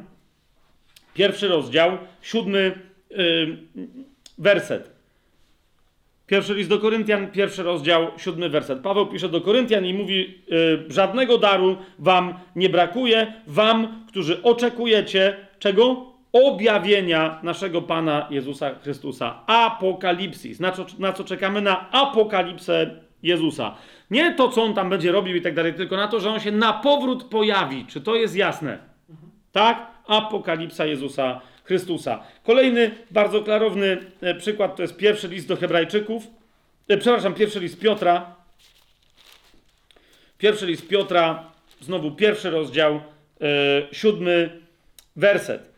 pierwszy 1.14 1.48
rozdział, 1.48 1.98
siódmy 2.22 2.72
werset. 4.38 5.01
Pierwszy 6.32 6.54
list 6.54 6.70
do 6.70 6.80
Koryntian, 6.80 7.32
pierwszy 7.32 7.64
rozdział, 7.64 8.08
siódmy 8.18 8.50
werset. 8.50 8.80
Paweł 8.80 9.08
pisze 9.08 9.30
do 9.30 9.42
Koryntian 9.42 9.86
i 9.86 9.94
mówi: 9.94 10.44
yy, 10.48 10.86
Żadnego 10.90 11.38
daru 11.38 11.78
wam 12.00 12.34
nie 12.56 12.70
brakuje, 12.70 13.34
wam, 13.48 14.06
którzy 14.08 14.44
oczekujecie 14.44 15.36
czego? 15.60 16.12
Objawienia 16.32 17.40
naszego 17.44 17.82
Pana 17.82 18.28
Jezusa 18.30 18.76
Chrystusa. 18.84 19.44
Apokalipsis. 19.48 20.60
Na 20.60 20.72
co, 20.72 20.86
na 21.00 21.14
co 21.14 21.24
czekamy? 21.24 21.62
Na 21.62 21.92
apokalipsę 21.92 22.96
Jezusa. 23.24 23.76
Nie 24.12 24.34
to, 24.34 24.50
co 24.50 24.64
on 24.64 24.74
tam 24.74 24.90
będzie 24.90 25.12
robił 25.12 25.36
i 25.36 25.42
tak 25.42 25.56
dalej, 25.56 25.74
tylko 25.74 25.96
na 25.98 26.08
to, 26.08 26.20
że 26.20 26.30
on 26.30 26.40
się 26.40 26.52
na 26.52 26.74
powrót 26.74 27.24
pojawi. 27.24 27.86
Czy 27.86 28.02
to 28.02 28.16
jest 28.16 28.36
jasne? 28.36 28.78
Tak? 29.52 29.92
Apokalipsa 30.08 30.86
Jezusa 30.86 31.42
Chrystusa. 31.64 32.24
Kolejny 32.44 32.92
bardzo 33.12 33.42
klarowny 33.42 33.98
e, 34.22 34.36
przykład 34.36 34.76
to 34.76 34.82
jest 34.82 34.98
pierwszy 34.98 35.28
list 35.28 35.48
do 35.48 35.56
Hebrajczyków. 35.56 36.28
E, 36.88 36.98
przepraszam, 36.98 37.34
pierwszy 37.34 37.60
list 37.60 37.80
Piotra. 37.80 38.36
Pierwszy 40.38 40.66
list 40.66 40.88
Piotra, 40.88 41.52
znowu 41.82 42.12
pierwszy 42.12 42.50
rozdział, 42.50 42.94
e, 42.96 43.02
siódmy 43.92 44.62
werset. 45.16 45.72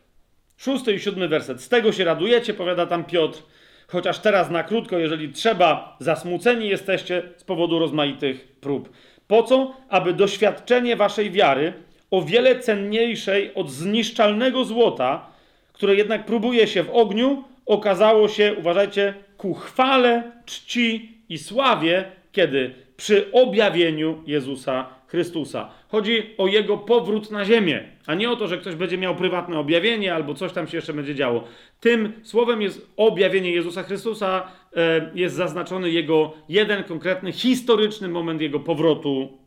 Szósty 0.56 0.94
i 0.94 1.00
siódmy 1.00 1.28
werset. 1.28 1.60
Z 1.60 1.68
tego 1.68 1.92
się 1.92 2.04
radujecie, 2.04 2.54
powiada 2.54 2.86
tam 2.86 3.04
Piotr, 3.04 3.42
chociaż 3.86 4.18
teraz 4.18 4.50
na 4.50 4.62
krótko, 4.62 4.98
jeżeli 4.98 5.32
trzeba, 5.32 5.96
zasmuceni 6.00 6.68
jesteście 6.68 7.22
z 7.36 7.44
powodu 7.44 7.78
rozmaitych 7.78 8.48
prób. 8.60 8.92
Po 9.28 9.42
co? 9.42 9.76
Aby 9.88 10.12
doświadczenie 10.12 10.96
waszej 10.96 11.30
wiary, 11.30 11.72
o 12.10 12.22
wiele 12.22 12.60
cenniejszej 12.60 13.54
od 13.54 13.70
zniszczalnego 13.70 14.64
złota, 14.64 15.33
które 15.74 15.94
jednak 15.94 16.26
próbuje 16.26 16.66
się 16.66 16.82
w 16.82 16.90
ogniu, 16.90 17.44
okazało 17.66 18.28
się, 18.28 18.54
uważajcie, 18.58 19.14
ku 19.36 19.54
chwale, 19.54 20.32
czci 20.44 21.18
i 21.28 21.38
sławie, 21.38 22.04
kiedy 22.32 22.74
przy 22.96 23.32
objawieniu 23.32 24.22
Jezusa 24.26 24.86
Chrystusa. 25.06 25.70
Chodzi 25.88 26.34
o 26.38 26.46
jego 26.46 26.78
powrót 26.78 27.30
na 27.30 27.44
ziemię, 27.44 27.84
a 28.06 28.14
nie 28.14 28.30
o 28.30 28.36
to, 28.36 28.48
że 28.48 28.58
ktoś 28.58 28.74
będzie 28.74 28.98
miał 28.98 29.16
prywatne 29.16 29.58
objawienie 29.58 30.14
albo 30.14 30.34
coś 30.34 30.52
tam 30.52 30.66
się 30.66 30.76
jeszcze 30.76 30.92
będzie 30.92 31.14
działo. 31.14 31.44
Tym 31.80 32.12
słowem 32.22 32.62
jest 32.62 32.90
objawienie 32.96 33.50
Jezusa 33.50 33.82
Chrystusa, 33.82 34.48
e, 34.76 35.10
jest 35.14 35.34
zaznaczony 35.34 35.90
jego 35.90 36.32
jeden 36.48 36.84
konkretny, 36.84 37.32
historyczny 37.32 38.08
moment 38.08 38.40
jego 38.40 38.60
powrotu 38.60 39.38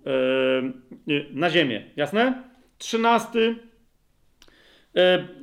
e, 1.08 1.22
na 1.32 1.50
ziemię. 1.50 1.84
Jasne? 1.96 2.44
Trzynasty 2.78 3.56
E, 3.56 3.77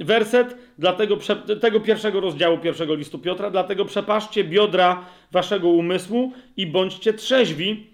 werset 0.00 0.56
dlatego, 0.78 1.18
tego 1.60 1.80
pierwszego 1.80 2.20
rozdziału 2.20 2.58
pierwszego 2.58 2.94
listu 2.94 3.18
Piotra, 3.18 3.50
dlatego 3.50 3.84
przepaszcie 3.84 4.44
biodra 4.44 5.04
waszego 5.32 5.68
umysłu 5.68 6.32
i 6.56 6.66
bądźcie 6.66 7.12
trzeźwi, 7.12 7.86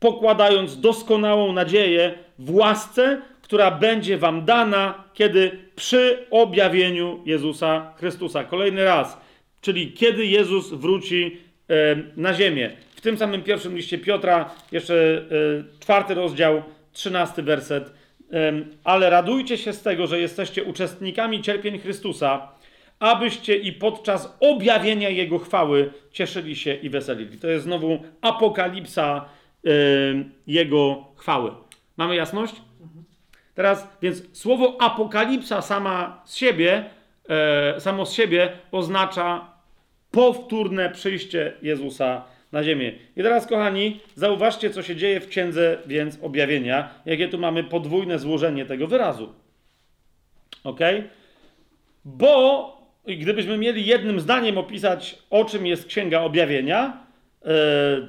pokładając 0.00 0.80
doskonałą 0.80 1.52
nadzieję 1.52 2.14
w 2.38 2.54
łasce, 2.54 3.22
która 3.42 3.70
będzie 3.70 4.18
wam 4.18 4.44
dana, 4.44 5.04
kiedy 5.14 5.58
przy 5.76 6.26
objawieniu 6.30 7.22
Jezusa 7.24 7.92
Chrystusa. 7.98 8.44
Kolejny 8.44 8.84
raz, 8.84 9.20
czyli 9.60 9.92
kiedy 9.92 10.26
Jezus 10.26 10.72
wróci 10.72 11.36
e, 11.70 11.96
na 12.16 12.34
ziemię. 12.34 12.70
W 12.96 13.00
tym 13.00 13.18
samym 13.18 13.42
pierwszym 13.42 13.76
liście 13.76 13.98
Piotra, 13.98 14.50
jeszcze 14.72 14.94
e, 14.94 15.80
czwarty 15.80 16.14
rozdział, 16.14 16.62
trzynasty 16.92 17.42
werset 17.42 17.95
ale 18.84 19.10
radujcie 19.10 19.58
się 19.58 19.72
z 19.72 19.82
tego, 19.82 20.06
że 20.06 20.20
jesteście 20.20 20.64
uczestnikami 20.64 21.42
cierpień 21.42 21.78
Chrystusa, 21.78 22.48
abyście 22.98 23.56
i 23.56 23.72
podczas 23.72 24.36
objawienia 24.40 25.08
Jego 25.08 25.38
chwały 25.38 25.92
cieszyli 26.12 26.56
się 26.56 26.74
i 26.74 26.90
weselili. 26.90 27.38
To 27.38 27.48
jest 27.48 27.64
znowu 27.64 27.98
apokalipsa 28.20 29.24
Jego 30.46 31.04
chwały. 31.16 31.50
Mamy 31.96 32.16
jasność? 32.16 32.54
Teraz, 33.54 33.88
więc 34.02 34.38
słowo 34.38 34.76
apokalipsa 34.80 35.62
sama 35.62 36.22
z 36.24 36.36
siebie, 36.36 36.84
e, 37.28 37.80
samo 37.80 38.06
z 38.06 38.12
siebie 38.12 38.52
oznacza 38.72 39.52
powtórne 40.10 40.90
przyjście 40.90 41.52
Jezusa 41.62 42.24
na 42.56 42.64
ziemię. 42.64 42.92
I 43.16 43.22
teraz, 43.22 43.46
kochani, 43.46 44.00
zauważcie, 44.14 44.70
co 44.70 44.82
się 44.82 44.96
dzieje 44.96 45.20
w 45.20 45.28
księdze 45.28 45.78
więc 45.86 46.18
objawienia, 46.22 46.90
jakie 47.06 47.28
tu 47.28 47.38
mamy 47.38 47.64
podwójne 47.64 48.18
złożenie 48.18 48.64
tego 48.64 48.86
wyrazu. 48.86 49.32
Ok? 50.64 50.80
Bo 52.04 52.30
gdybyśmy 53.06 53.58
mieli 53.58 53.86
jednym 53.86 54.20
zdaniem 54.20 54.58
opisać, 54.58 55.18
o 55.30 55.44
czym 55.44 55.66
jest 55.66 55.86
księga 55.86 56.20
objawienia, 56.20 57.06
e, 57.42 57.52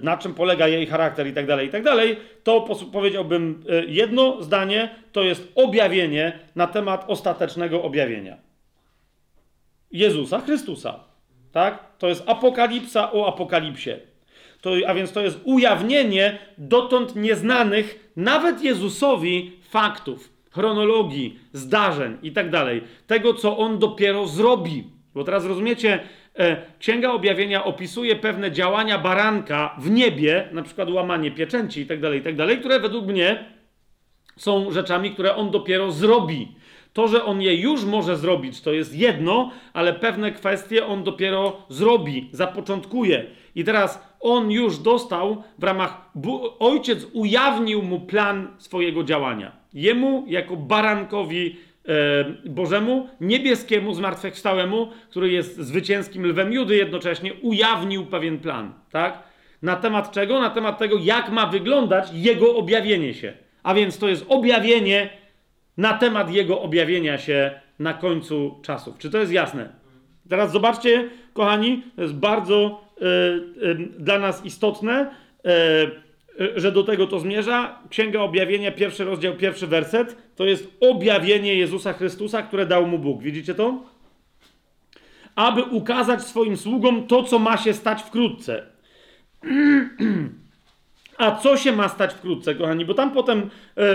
na 0.02 0.18
czym 0.18 0.34
polega 0.34 0.68
jej 0.68 0.86
charakter 0.86 1.28
i 1.28 1.34
tak 1.34 1.46
dalej, 1.46 1.68
i 1.68 1.70
tak 1.70 1.84
dalej, 1.84 2.18
to 2.44 2.68
powiedziałbym 2.94 3.64
e, 3.70 3.86
jedno 3.86 4.44
zdanie, 4.44 4.90
to 5.12 5.24
jest 5.24 5.52
objawienie 5.56 6.40
na 6.56 6.68
temat 6.68 7.06
ostatecznego 7.08 7.84
objawienia. 7.84 8.38
Jezusa 9.92 10.40
Chrystusa. 10.40 11.00
Tak? 11.52 11.98
To 11.98 12.08
jest 12.08 12.24
apokalipsa 12.26 13.12
o 13.12 13.28
apokalipsie. 13.28 14.17
To, 14.62 14.72
a 14.88 14.94
więc 14.94 15.12
to 15.12 15.22
jest 15.22 15.40
ujawnienie 15.44 16.40
dotąd 16.58 17.16
nieznanych 17.16 18.12
nawet 18.16 18.62
Jezusowi 18.62 19.52
faktów, 19.70 20.34
chronologii, 20.52 21.40
zdarzeń 21.54 22.18
i 22.24 22.32
tak 22.32 22.50
dalej. 22.50 22.82
Tego, 23.08 23.34
co 23.34 23.58
on 23.58 23.80
dopiero 23.80 24.28
zrobi. 24.28 24.84
Bo 25.14 25.24
teraz 25.24 25.46
rozumiecie, 25.46 26.00
e, 26.40 26.58
Księga 26.80 27.12
Objawienia 27.12 27.64
opisuje 27.64 28.16
pewne 28.16 28.52
działania 28.52 28.98
baranka 28.98 29.76
w 29.80 29.90
niebie, 29.90 30.50
na 30.52 30.62
przykład 30.62 30.90
łamanie 30.90 31.32
pieczęci 31.32 31.82
i 31.82 31.86
tak 31.86 32.02
dalej, 32.02 32.20
i 32.20 32.24
tak 32.24 32.36
dalej, 32.36 32.58
które 32.58 32.80
według 32.80 33.06
mnie 33.08 33.46
są 34.38 34.72
rzeczami, 34.72 35.12
które 35.12 35.36
on 35.36 35.52
dopiero 35.52 35.92
zrobi. 35.92 36.56
To, 36.94 37.08
że 37.08 37.26
on 37.26 37.42
je 37.42 37.56
już 37.56 37.86
może 37.86 38.18
zrobić, 38.18 38.62
to 38.62 38.74
jest 38.74 38.96
jedno, 38.96 39.52
ale 39.74 39.94
pewne 39.94 40.32
kwestie 40.32 40.86
on 40.86 41.04
dopiero 41.04 41.66
zrobi, 41.70 42.30
zapoczątkuje. 42.32 43.26
I 43.56 43.64
teraz 43.64 44.07
on 44.20 44.52
już 44.52 44.78
dostał 44.78 45.44
w 45.60 45.64
ramach. 45.64 46.12
Ojciec 46.60 47.08
ujawnił 47.14 47.84
mu 47.84 48.00
plan 48.00 48.48
swojego 48.58 49.04
działania. 49.04 49.52
Jemu, 49.74 50.26
jako 50.28 50.56
barankowi 50.56 51.56
e, 52.46 52.50
Bożemu, 52.50 53.10
niebieskiemu, 53.22 53.94
zmartwychwstałemu, 53.94 54.88
który 55.10 55.32
jest 55.32 55.60
zwycięskim 55.60 56.26
lwem 56.26 56.54
Judy, 56.54 56.76
jednocześnie 56.76 57.34
ujawnił 57.34 58.06
pewien 58.06 58.40
plan. 58.40 58.74
Tak? 58.92 59.24
Na 59.62 59.76
temat 59.76 60.12
czego? 60.12 60.42
Na 60.42 60.50
temat 60.50 60.78
tego, 60.78 60.98
jak 61.02 61.30
ma 61.32 61.48
wyglądać 61.48 62.10
jego 62.14 62.56
objawienie 62.56 63.14
się. 63.14 63.34
A 63.64 63.74
więc 63.74 63.98
to 63.98 64.08
jest 64.08 64.26
objawienie 64.30 65.10
na 65.78 65.94
temat 65.94 66.34
jego 66.34 66.62
objawienia 66.62 67.18
się 67.18 67.52
na 67.80 67.94
końcu 67.94 68.60
czasów. 68.62 68.98
Czy 68.98 69.10
to 69.10 69.18
jest 69.18 69.32
jasne? 69.32 69.70
Teraz 70.30 70.52
zobaczcie, 70.52 71.10
kochani, 71.34 71.84
to 71.96 72.02
jest 72.02 72.14
bardzo 72.14 72.87
dla 74.00 74.20
nas 74.20 74.46
istotne, 74.46 75.12
y, 75.46 76.60
że 76.60 76.72
do 76.72 76.84
tego 76.84 77.08
to 77.08 77.20
zmierza. 77.20 77.80
Księga 77.90 78.22
Objawienia, 78.22 78.72
pierwszy 78.72 79.06
rozdział, 79.06 79.34
pierwszy 79.36 79.68
werset, 79.68 80.18
to 80.36 80.46
jest 80.46 80.68
objawienie 80.80 81.56
Jezusa 81.56 81.94
Chrystusa, 81.94 82.42
które 82.42 82.66
dał 82.66 82.88
mu 82.88 83.00
Bóg. 83.00 83.24
Widzicie 83.24 83.56
to? 83.56 83.84
Aby 85.36 85.64
ukazać 85.64 86.24
swoim 86.24 86.58
sługom 86.58 87.08
to, 87.08 87.24
co 87.24 87.40
ma 87.40 87.58
się 87.58 87.74
stać 87.74 88.02
wkrótce. 88.02 88.64
A 91.18 91.36
co 91.36 91.58
się 91.58 91.72
ma 91.72 91.90
stać 91.90 92.14
wkrótce, 92.14 92.56
kochani? 92.56 92.86
Bo 92.86 92.94
tam 92.94 93.12
potem 93.12 93.50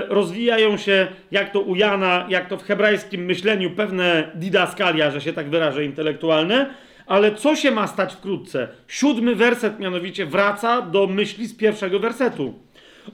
rozwijają 0.08 0.76
się, 0.76 1.06
jak 1.30 1.52
to 1.52 1.60
u 1.60 1.74
Jana, 1.74 2.26
jak 2.28 2.48
to 2.48 2.56
w 2.56 2.62
hebrajskim 2.62 3.24
myśleniu, 3.24 3.70
pewne 3.70 4.30
didaskalia, 4.34 5.10
że 5.10 5.20
się 5.20 5.32
tak 5.32 5.50
wyrażę, 5.50 5.84
intelektualne. 5.84 6.74
Ale 7.06 7.34
co 7.34 7.56
się 7.56 7.70
ma 7.70 7.86
stać 7.86 8.14
wkrótce? 8.14 8.68
Siódmy 8.88 9.34
werset 9.34 9.80
mianowicie 9.80 10.26
wraca 10.26 10.82
do 10.82 11.06
myśli 11.06 11.46
z 11.46 11.56
pierwszego 11.56 12.00
wersetu. 12.00 12.54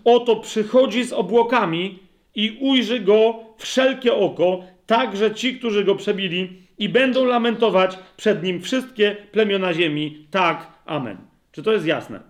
Oto 0.05 0.37
przychodzi 0.37 1.05
z 1.05 1.13
obłokami 1.13 1.99
i 2.35 2.59
ujrzy 2.61 3.01
go 3.01 3.35
wszelkie 3.59 4.15
oko, 4.15 4.61
także 4.87 5.35
ci, 5.35 5.59
którzy 5.59 5.85
go 5.85 5.95
przebili, 5.95 6.69
i 6.79 6.89
będą 6.89 7.25
lamentować 7.25 7.99
przed 8.17 8.43
nim 8.43 8.63
wszystkie 8.63 9.17
plemiona 9.33 9.75
ziemi. 9.75 10.27
Tak, 10.31 10.67
amen. 10.87 11.17
Czy 11.53 11.63
to 11.63 11.73
jest 11.73 11.87
jasne? 11.87 12.21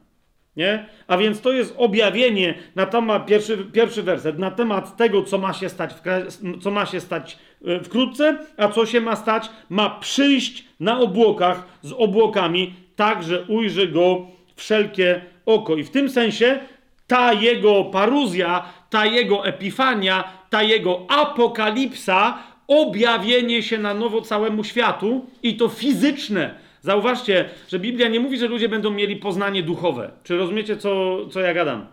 Nie? 0.56 0.86
A 1.06 1.16
więc 1.16 1.40
to 1.40 1.52
jest 1.52 1.74
objawienie 1.76 2.54
na 2.74 2.86
temat, 2.86 3.26
pierwszy, 3.26 3.56
pierwszy 3.56 4.02
werset, 4.02 4.38
na 4.38 4.50
temat 4.50 4.96
tego, 4.96 5.22
co 5.22 5.38
ma 5.38 5.52
się 5.52 5.68
stać, 5.68 5.94
w, 5.94 6.02
co 6.62 6.70
ma 6.70 6.86
się 6.86 7.00
stać 7.00 7.38
wkrótce, 7.84 8.38
a 8.56 8.68
co 8.68 8.86
się 8.86 9.00
ma 9.00 9.16
stać, 9.16 9.50
ma 9.70 9.90
przyjść 9.90 10.64
na 10.80 11.00
obłokach 11.00 11.66
z 11.82 11.92
obłokami, 11.92 12.74
tak, 12.96 13.22
że 13.22 13.42
ujrzy 13.42 13.88
go 13.88 14.26
wszelkie 14.56 15.20
oko. 15.46 15.76
I 15.76 15.84
w 15.84 15.90
tym 15.90 16.10
sensie 16.10 16.58
ta 17.06 17.32
jego 17.32 17.84
paruzja, 17.84 18.64
ta 18.90 19.06
jego 19.06 19.46
epifania, 19.46 20.24
ta 20.50 20.62
jego 20.62 21.06
apokalipsa, 21.08 22.38
objawienie 22.68 23.62
się 23.62 23.78
na 23.78 23.94
nowo 23.94 24.20
całemu 24.20 24.64
światu 24.64 25.26
i 25.42 25.56
to 25.56 25.68
fizyczne 25.68 26.54
Zauważcie, 26.82 27.48
że 27.68 27.78
Biblia 27.78 28.08
nie 28.08 28.20
mówi, 28.20 28.38
że 28.38 28.46
ludzie 28.46 28.68
będą 28.68 28.90
mieli 28.90 29.16
poznanie 29.16 29.62
duchowe. 29.62 30.10
Czy 30.24 30.36
rozumiecie, 30.36 30.76
co, 30.76 31.18
co 31.30 31.40
ja 31.40 31.54
gadam? 31.54 31.86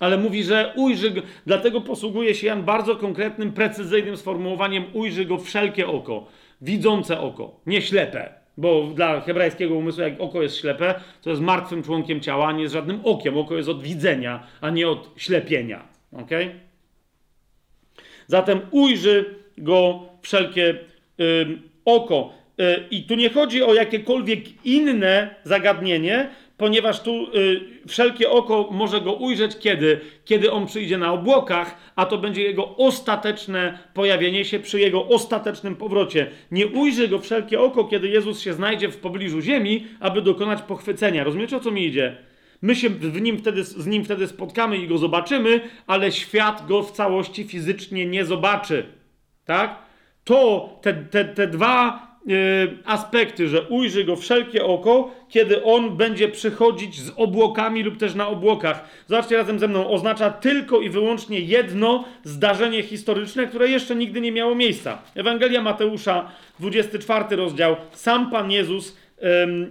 Ale 0.00 0.18
mówi, 0.18 0.44
że 0.44 0.72
ujrzy 0.76 1.10
go, 1.10 1.20
dlatego 1.46 1.80
posługuje 1.80 2.34
się 2.34 2.46
Jan 2.46 2.62
bardzo 2.62 2.96
konkretnym, 2.96 3.52
precyzyjnym 3.52 4.16
sformułowaniem 4.16 4.84
ujrzy 4.92 5.24
go 5.24 5.38
wszelkie 5.38 5.86
oko, 5.86 6.26
widzące 6.60 7.20
oko, 7.20 7.60
nie 7.66 7.82
ślepe. 7.82 8.34
Bo 8.58 8.86
dla 8.94 9.20
hebrajskiego 9.20 9.74
umysłu, 9.74 10.02
jak 10.02 10.20
oko 10.20 10.42
jest 10.42 10.56
ślepe, 10.56 10.94
to 11.22 11.30
jest 11.30 11.42
martwym 11.42 11.82
członkiem 11.82 12.20
ciała, 12.20 12.46
a 12.46 12.52
nie 12.52 12.62
jest 12.62 12.74
żadnym 12.74 13.00
okiem. 13.04 13.38
Oko 13.38 13.56
jest 13.56 13.68
od 13.68 13.82
widzenia, 13.82 14.46
a 14.60 14.70
nie 14.70 14.88
od 14.88 15.10
ślepienia. 15.16 15.88
Ok? 16.12 16.30
Zatem 18.26 18.60
ujrzy 18.70 19.34
go 19.58 20.00
wszelkie 20.22 20.78
oko. 21.84 22.32
E, 22.58 22.88
I 22.90 23.02
tu 23.02 23.14
nie 23.14 23.30
chodzi 23.30 23.62
o 23.62 23.74
jakiekolwiek 23.74 24.66
inne 24.66 25.34
zagadnienie, 25.44 26.28
ponieważ 26.56 27.00
tu 27.00 27.26
y, 27.34 27.60
wszelkie 27.88 28.30
oko 28.30 28.68
może 28.70 29.00
go 29.00 29.12
ujrzeć 29.12 29.58
kiedy? 29.58 30.00
Kiedy 30.24 30.52
on 30.52 30.66
przyjdzie 30.66 30.98
na 30.98 31.12
obłokach, 31.12 31.76
a 31.96 32.06
to 32.06 32.18
będzie 32.18 32.42
jego 32.42 32.76
ostateczne 32.76 33.78
pojawienie 33.94 34.44
się 34.44 34.58
przy 34.58 34.80
jego 34.80 35.06
ostatecznym 35.06 35.76
powrocie. 35.76 36.30
Nie 36.50 36.66
ujrzy 36.66 37.08
go 37.08 37.18
wszelkie 37.18 37.60
oko, 37.60 37.84
kiedy 37.84 38.08
Jezus 38.08 38.40
się 38.40 38.52
znajdzie 38.52 38.88
w 38.88 38.96
pobliżu 38.96 39.40
ziemi, 39.40 39.86
aby 40.00 40.22
dokonać 40.22 40.62
pochwycenia. 40.62 41.24
Rozumiecie 41.24 41.56
o 41.56 41.60
co 41.60 41.70
mi 41.70 41.86
idzie? 41.86 42.16
My 42.62 42.76
się 42.76 42.88
w 42.90 43.20
nim 43.20 43.38
wtedy, 43.38 43.64
z 43.64 43.86
nim 43.86 44.04
wtedy 44.04 44.26
spotkamy 44.26 44.78
i 44.78 44.88
go 44.88 44.98
zobaczymy, 44.98 45.60
ale 45.86 46.12
świat 46.12 46.66
go 46.66 46.82
w 46.82 46.92
całości 46.92 47.44
fizycznie 47.44 48.06
nie 48.06 48.24
zobaczy. 48.24 48.86
Tak? 49.44 49.78
To 50.24 50.68
te, 50.82 50.94
te, 50.94 51.24
te 51.24 51.46
dwa 51.46 52.05
aspekty, 52.84 53.48
że 53.48 53.62
ujrzy 53.62 54.04
go 54.04 54.16
wszelkie 54.16 54.64
oko, 54.64 55.10
kiedy 55.28 55.64
on 55.64 55.96
będzie 55.96 56.28
przychodzić 56.28 57.00
z 57.00 57.12
obłokami 57.16 57.82
lub 57.82 57.96
też 57.96 58.14
na 58.14 58.28
obłokach. 58.28 58.88
Zobaczcie 59.06 59.36
razem 59.36 59.58
ze 59.58 59.68
mną, 59.68 59.90
oznacza 59.90 60.30
tylko 60.30 60.80
i 60.80 60.90
wyłącznie 60.90 61.40
jedno 61.40 62.04
zdarzenie 62.24 62.82
historyczne, 62.82 63.46
które 63.46 63.68
jeszcze 63.68 63.96
nigdy 63.96 64.20
nie 64.20 64.32
miało 64.32 64.54
miejsca. 64.54 64.98
Ewangelia 65.14 65.62
Mateusza, 65.62 66.30
24 66.60 67.36
rozdział. 67.36 67.76
Sam 67.92 68.30
Pan 68.30 68.50
Jezus 68.50 68.96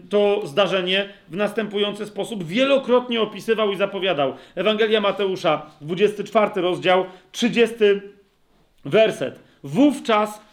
to 0.10 0.42
zdarzenie 0.44 1.10
w 1.30 1.36
następujący 1.36 2.06
sposób 2.06 2.44
wielokrotnie 2.44 3.22
opisywał 3.22 3.72
i 3.72 3.76
zapowiadał. 3.76 4.34
Ewangelia 4.56 5.02
Mateusza, 5.02 5.66
24 5.82 6.62
rozdział, 6.62 7.06
30 7.32 7.76
werset. 8.86 9.40
Wówczas 9.64 10.45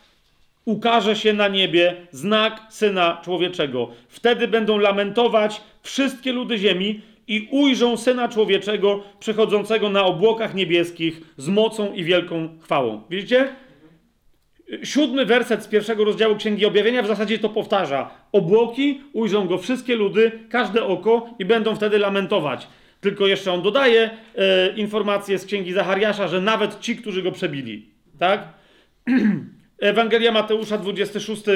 ukaże 0.64 1.16
się 1.16 1.32
na 1.32 1.48
niebie 1.48 1.96
znak 2.10 2.60
Syna 2.68 3.20
Człowieczego. 3.24 3.88
Wtedy 4.08 4.48
będą 4.48 4.78
lamentować 4.78 5.60
wszystkie 5.82 6.32
ludy 6.32 6.58
ziemi 6.58 7.00
i 7.28 7.48
ujrzą 7.50 7.96
Syna 7.96 8.28
Człowieczego 8.28 9.02
przychodzącego 9.20 9.88
na 9.88 10.04
obłokach 10.04 10.54
niebieskich 10.54 11.20
z 11.36 11.48
mocą 11.48 11.92
i 11.92 12.04
wielką 12.04 12.48
chwałą. 12.62 13.02
Widzicie? 13.10 13.48
Siódmy 14.82 15.26
werset 15.26 15.62
z 15.62 15.68
pierwszego 15.68 16.04
rozdziału 16.04 16.36
Księgi 16.36 16.66
Objawienia 16.66 17.02
w 17.02 17.06
zasadzie 17.06 17.38
to 17.38 17.48
powtarza. 17.48 18.10
Obłoki 18.32 19.00
ujrzą 19.12 19.46
go 19.46 19.58
wszystkie 19.58 19.96
ludy, 19.96 20.32
każde 20.48 20.84
oko 20.84 21.34
i 21.38 21.44
będą 21.44 21.76
wtedy 21.76 21.98
lamentować. 21.98 22.68
Tylko 23.00 23.26
jeszcze 23.26 23.52
on 23.52 23.62
dodaje 23.62 24.10
e, 24.36 24.68
informację 24.76 25.38
z 25.38 25.46
Księgi 25.46 25.72
Zachariasza, 25.72 26.28
że 26.28 26.40
nawet 26.40 26.80
ci, 26.80 26.96
którzy 26.96 27.22
go 27.22 27.32
przebili. 27.32 27.86
Tak? 28.18 28.48
Ewangelia 29.82 30.32
Mateusza, 30.32 30.78
26 30.78 31.42
e, 31.48 31.52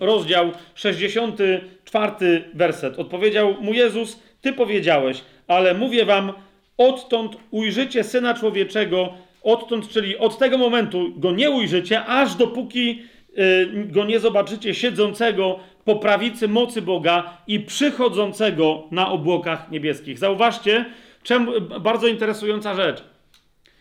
rozdział, 0.00 0.52
64 0.74 2.44
werset. 2.54 2.98
Odpowiedział 2.98 3.54
mu 3.60 3.72
Jezus, 3.72 4.22
ty 4.40 4.52
powiedziałeś, 4.52 5.24
ale 5.48 5.74
mówię 5.74 6.04
wam, 6.04 6.32
odtąd 6.78 7.36
ujrzycie 7.50 8.04
Syna 8.04 8.34
Człowieczego 8.34 9.14
Odtąd, 9.42 9.88
czyli 9.88 10.18
od 10.18 10.38
tego 10.38 10.58
momentu 10.58 11.12
go 11.16 11.32
nie 11.32 11.50
ujrzycie, 11.50 12.04
aż 12.04 12.34
dopóki 12.34 13.02
y, 13.38 13.86
go 13.86 14.04
nie 14.04 14.20
zobaczycie 14.20 14.74
siedzącego 14.74 15.58
po 15.84 15.96
prawicy 15.96 16.48
mocy 16.48 16.82
Boga 16.82 17.36
i 17.46 17.60
przychodzącego 17.60 18.88
na 18.90 19.10
obłokach 19.10 19.70
niebieskich. 19.70 20.18
Zauważcie, 20.18 20.84
czemu, 21.22 21.60
bardzo 21.60 22.06
interesująca 22.06 22.74
rzecz. 22.74 23.04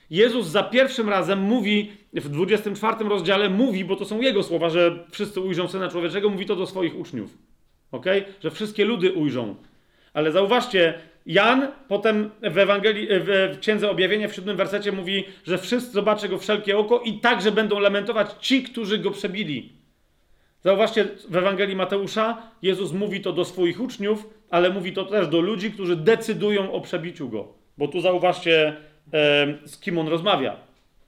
Jezus 0.09 0.47
za 0.47 0.63
pierwszym 0.63 1.09
razem 1.09 1.39
mówi, 1.39 1.91
w 2.13 2.29
24 2.29 3.09
rozdziale 3.09 3.49
mówi, 3.49 3.85
bo 3.85 3.95
to 3.95 4.05
są 4.05 4.21
jego 4.21 4.43
słowa, 4.43 4.69
że 4.69 5.05
wszyscy 5.11 5.41
ujrzą 5.41 5.67
Syna 5.67 5.89
Człowieczego, 5.89 6.29
mówi 6.29 6.45
to 6.45 6.55
do 6.55 6.67
swoich 6.67 6.99
uczniów. 6.99 7.37
ok? 7.91 8.05
Że 8.43 8.51
wszystkie 8.51 8.85
ludy 8.85 9.13
ujrzą. 9.13 9.55
Ale 10.13 10.31
zauważcie, 10.31 10.93
Jan 11.25 11.67
potem 11.87 12.29
w 12.41 12.57
Ewangelii, 12.57 13.07
w 13.09 13.57
Księdze 13.59 13.89
Objawienia 13.89 14.27
w 14.27 14.35
siódmym 14.35 14.57
wersecie 14.57 14.91
mówi, 14.91 15.23
że 15.43 15.57
wszyscy 15.57 15.91
zobaczą 15.91 16.27
go 16.27 16.37
wszelkie 16.37 16.77
oko 16.77 16.99
i 16.99 17.19
także 17.19 17.51
będą 17.51 17.79
lamentować 17.79 18.31
ci, 18.39 18.63
którzy 18.63 18.97
go 18.97 19.11
przebili. 19.11 19.73
Zauważcie, 20.63 21.07
w 21.29 21.35
Ewangelii 21.35 21.75
Mateusza 21.75 22.41
Jezus 22.61 22.91
mówi 22.91 23.21
to 23.21 23.33
do 23.33 23.45
swoich 23.45 23.81
uczniów, 23.81 24.29
ale 24.49 24.69
mówi 24.69 24.93
to 24.93 25.05
też 25.05 25.27
do 25.27 25.41
ludzi, 25.41 25.71
którzy 25.71 25.95
decydują 25.95 26.71
o 26.71 26.81
przebiciu 26.81 27.29
go. 27.29 27.53
Bo 27.77 27.87
tu 27.87 28.01
zauważcie, 28.01 28.75
z 29.65 29.77
kim 29.79 29.97
on 29.97 30.07
rozmawia. 30.07 30.55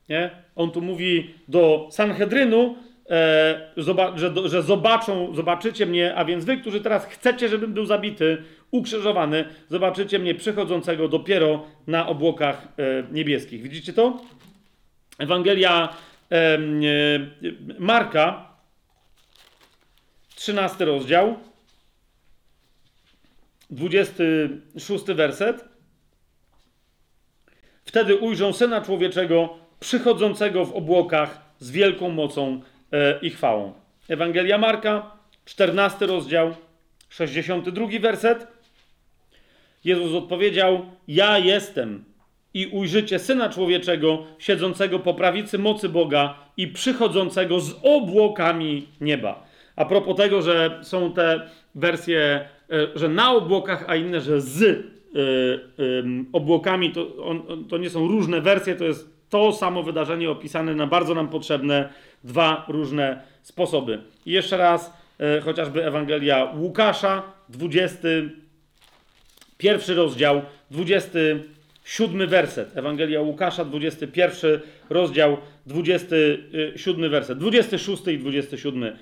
Nie? 0.09 0.42
On 0.55 0.71
tu 0.71 0.81
mówi 0.81 1.33
do 1.47 1.87
Sanhedrynu, 1.91 2.75
e, 3.09 3.71
że, 4.15 4.33
że 4.45 4.61
zobaczą, 4.61 5.35
zobaczycie 5.35 5.85
mnie, 5.85 6.15
a 6.15 6.25
więc 6.25 6.45
wy, 6.45 6.57
którzy 6.57 6.81
teraz 6.81 7.05
chcecie, 7.05 7.49
żebym 7.49 7.73
był 7.73 7.85
zabity, 7.85 8.37
ukrzyżowany, 8.71 9.45
zobaczycie 9.69 10.19
mnie 10.19 10.35
przychodzącego 10.35 11.07
dopiero 11.07 11.65
na 11.87 12.07
obłokach 12.07 12.67
e, 12.77 13.03
niebieskich. 13.11 13.61
Widzicie 13.61 13.93
to? 13.93 14.21
Ewangelia 15.19 15.89
e, 16.31 16.57
Marka, 17.79 18.53
13 20.35 20.85
rozdział, 20.85 21.35
26 23.69 25.05
werset. 25.05 25.65
Wtedy 27.85 28.15
ujrzą 28.15 28.53
Syna 28.53 28.81
Człowieczego 28.81 29.62
przychodzącego 29.83 30.65
w 30.65 30.75
obłokach 30.75 31.41
z 31.59 31.71
wielką 31.71 32.09
mocą 32.09 32.61
e, 32.91 33.19
i 33.21 33.29
chwałą. 33.29 33.73
Ewangelia 34.09 34.57
Marka, 34.57 35.11
14 35.45 36.05
rozdział, 36.05 36.55
62 37.09 37.87
werset. 38.01 38.47
Jezus 39.83 40.13
odpowiedział: 40.13 40.85
Ja 41.07 41.37
jestem. 41.37 42.03
I 42.53 42.67
ujrzycie 42.67 43.19
syna 43.19 43.49
człowieczego, 43.49 44.25
siedzącego 44.39 44.99
po 44.99 45.13
prawicy 45.13 45.57
mocy 45.57 45.89
Boga 45.89 46.35
i 46.57 46.67
przychodzącego 46.67 47.59
z 47.59 47.75
obłokami 47.83 48.87
nieba. 49.01 49.47
A 49.75 49.85
propos 49.85 50.17
tego, 50.17 50.41
że 50.41 50.79
są 50.83 51.13
te 51.13 51.49
wersje, 51.75 52.19
e, 52.69 52.87
że 52.95 53.09
na 53.09 53.33
obłokach, 53.33 53.85
a 53.87 53.95
inne, 53.95 54.21
że 54.21 54.41
z 54.41 54.61
y, 54.61 56.03
obłokami, 56.33 56.91
to, 56.91 57.25
on, 57.25 57.65
to 57.69 57.77
nie 57.77 57.89
są 57.89 58.07
różne 58.07 58.41
wersje, 58.41 58.75
to 58.75 58.85
jest 58.85 59.12
to 59.33 59.51
samo 59.51 59.83
wydarzenie 59.83 60.29
opisane 60.29 60.75
na 60.75 60.87
bardzo 60.87 61.13
nam 61.13 61.27
potrzebne 61.27 61.89
dwa 62.23 62.65
różne 62.67 63.21
sposoby. 63.41 63.99
I 64.25 64.31
jeszcze 64.31 64.57
raz, 64.57 64.93
y, 65.37 65.41
chociażby 65.41 65.85
Ewangelia 65.85 66.53
Łukasza, 66.57 67.23
20 67.49 68.07
Pierwszy 69.57 69.95
rozdział, 69.95 70.41
27 70.71 72.27
werset. 72.27 72.77
Ewangelia 72.77 73.21
Łukasza, 73.21 73.65
21 73.65 74.59
rozdział, 74.89 75.37
27 75.65 77.09
werset. 77.09 77.37
26 77.37 78.07
i 78.07 78.19
27. 78.19 78.97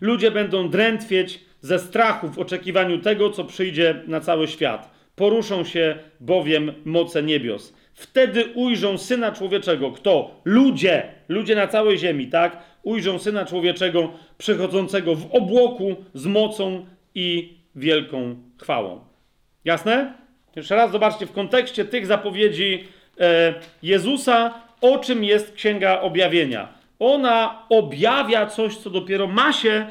Ludzie 0.00 0.30
będą 0.30 0.68
drętwieć 0.68 1.40
ze 1.60 1.78
strachu 1.78 2.28
w 2.28 2.38
oczekiwaniu 2.38 2.98
tego, 2.98 3.30
co 3.30 3.44
przyjdzie 3.44 4.02
na 4.06 4.20
cały 4.20 4.48
świat. 4.48 4.90
Poruszą 5.16 5.64
się 5.64 5.98
bowiem 6.20 6.72
moce 6.84 7.22
niebios. 7.22 7.72
Wtedy 7.96 8.44
ujrzą 8.54 8.98
Syna 8.98 9.32
Człowieczego. 9.32 9.92
Kto? 9.92 10.40
Ludzie. 10.44 11.02
Ludzie 11.28 11.54
na 11.54 11.66
całej 11.66 11.98
ziemi, 11.98 12.26
tak? 12.26 12.58
Ujrzą 12.82 13.18
Syna 13.18 13.44
Człowieczego 13.44 14.12
przychodzącego 14.38 15.14
w 15.14 15.34
obłoku 15.34 15.96
z 16.14 16.26
mocą 16.26 16.86
i 17.14 17.56
wielką 17.76 18.36
chwałą. 18.58 19.00
Jasne? 19.64 20.14
Jeszcze 20.56 20.76
raz 20.76 20.92
zobaczcie, 20.92 21.26
w 21.26 21.32
kontekście 21.32 21.84
tych 21.84 22.06
zapowiedzi 22.06 22.84
e, 23.20 23.54
Jezusa, 23.82 24.54
o 24.80 24.98
czym 24.98 25.24
jest 25.24 25.54
Księga 25.54 26.00
Objawienia. 26.00 26.68
Ona 26.98 27.62
objawia 27.68 28.46
coś, 28.46 28.76
co 28.76 28.90
dopiero 28.90 29.26
ma 29.26 29.52
się 29.52 29.86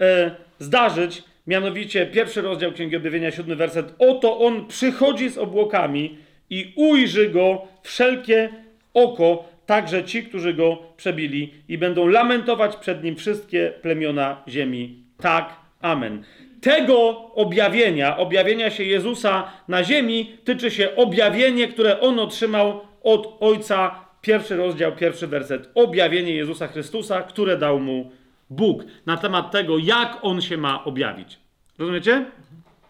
e, 0.00 0.30
zdarzyć, 0.58 1.22
mianowicie 1.46 2.06
pierwszy 2.06 2.42
rozdział 2.42 2.72
Księgi 2.72 2.96
Objawienia, 2.96 3.30
siódmy 3.30 3.56
werset. 3.56 3.94
Oto 3.98 4.38
on 4.38 4.66
przychodzi 4.66 5.28
z 5.28 5.38
obłokami 5.38 6.18
i 6.50 6.72
ujrzy 6.76 7.28
go 7.28 7.68
wszelkie 7.82 8.48
oko, 8.94 9.48
także 9.66 10.04
ci, 10.04 10.22
którzy 10.22 10.54
go 10.54 10.78
przebili, 10.96 11.54
i 11.68 11.78
będą 11.78 12.06
lamentować 12.06 12.76
przed 12.76 13.04
nim 13.04 13.16
wszystkie 13.16 13.72
plemiona 13.82 14.42
ziemi. 14.48 15.04
Tak, 15.18 15.56
amen 15.80 16.24
tego 16.60 17.30
objawienia, 17.34 18.16
objawienia 18.16 18.70
się 18.70 18.84
Jezusa 18.84 19.52
na 19.68 19.84
ziemi, 19.84 20.36
tyczy 20.44 20.70
się 20.70 20.96
objawienie, 20.96 21.68
które 21.68 22.00
on 22.00 22.18
otrzymał 22.18 22.80
od 23.02 23.36
Ojca. 23.40 23.94
Pierwszy 24.20 24.56
rozdział, 24.56 24.92
pierwszy 24.92 25.26
werset. 25.26 25.70
Objawienie 25.74 26.34
Jezusa 26.34 26.68
Chrystusa, 26.68 27.22
które 27.22 27.56
dał 27.56 27.80
mu 27.80 28.10
Bóg 28.50 28.84
na 29.06 29.16
temat 29.16 29.50
tego, 29.50 29.78
jak 29.78 30.18
on 30.22 30.40
się 30.40 30.56
ma 30.56 30.84
objawić. 30.84 31.38
Rozumiecie? 31.78 32.24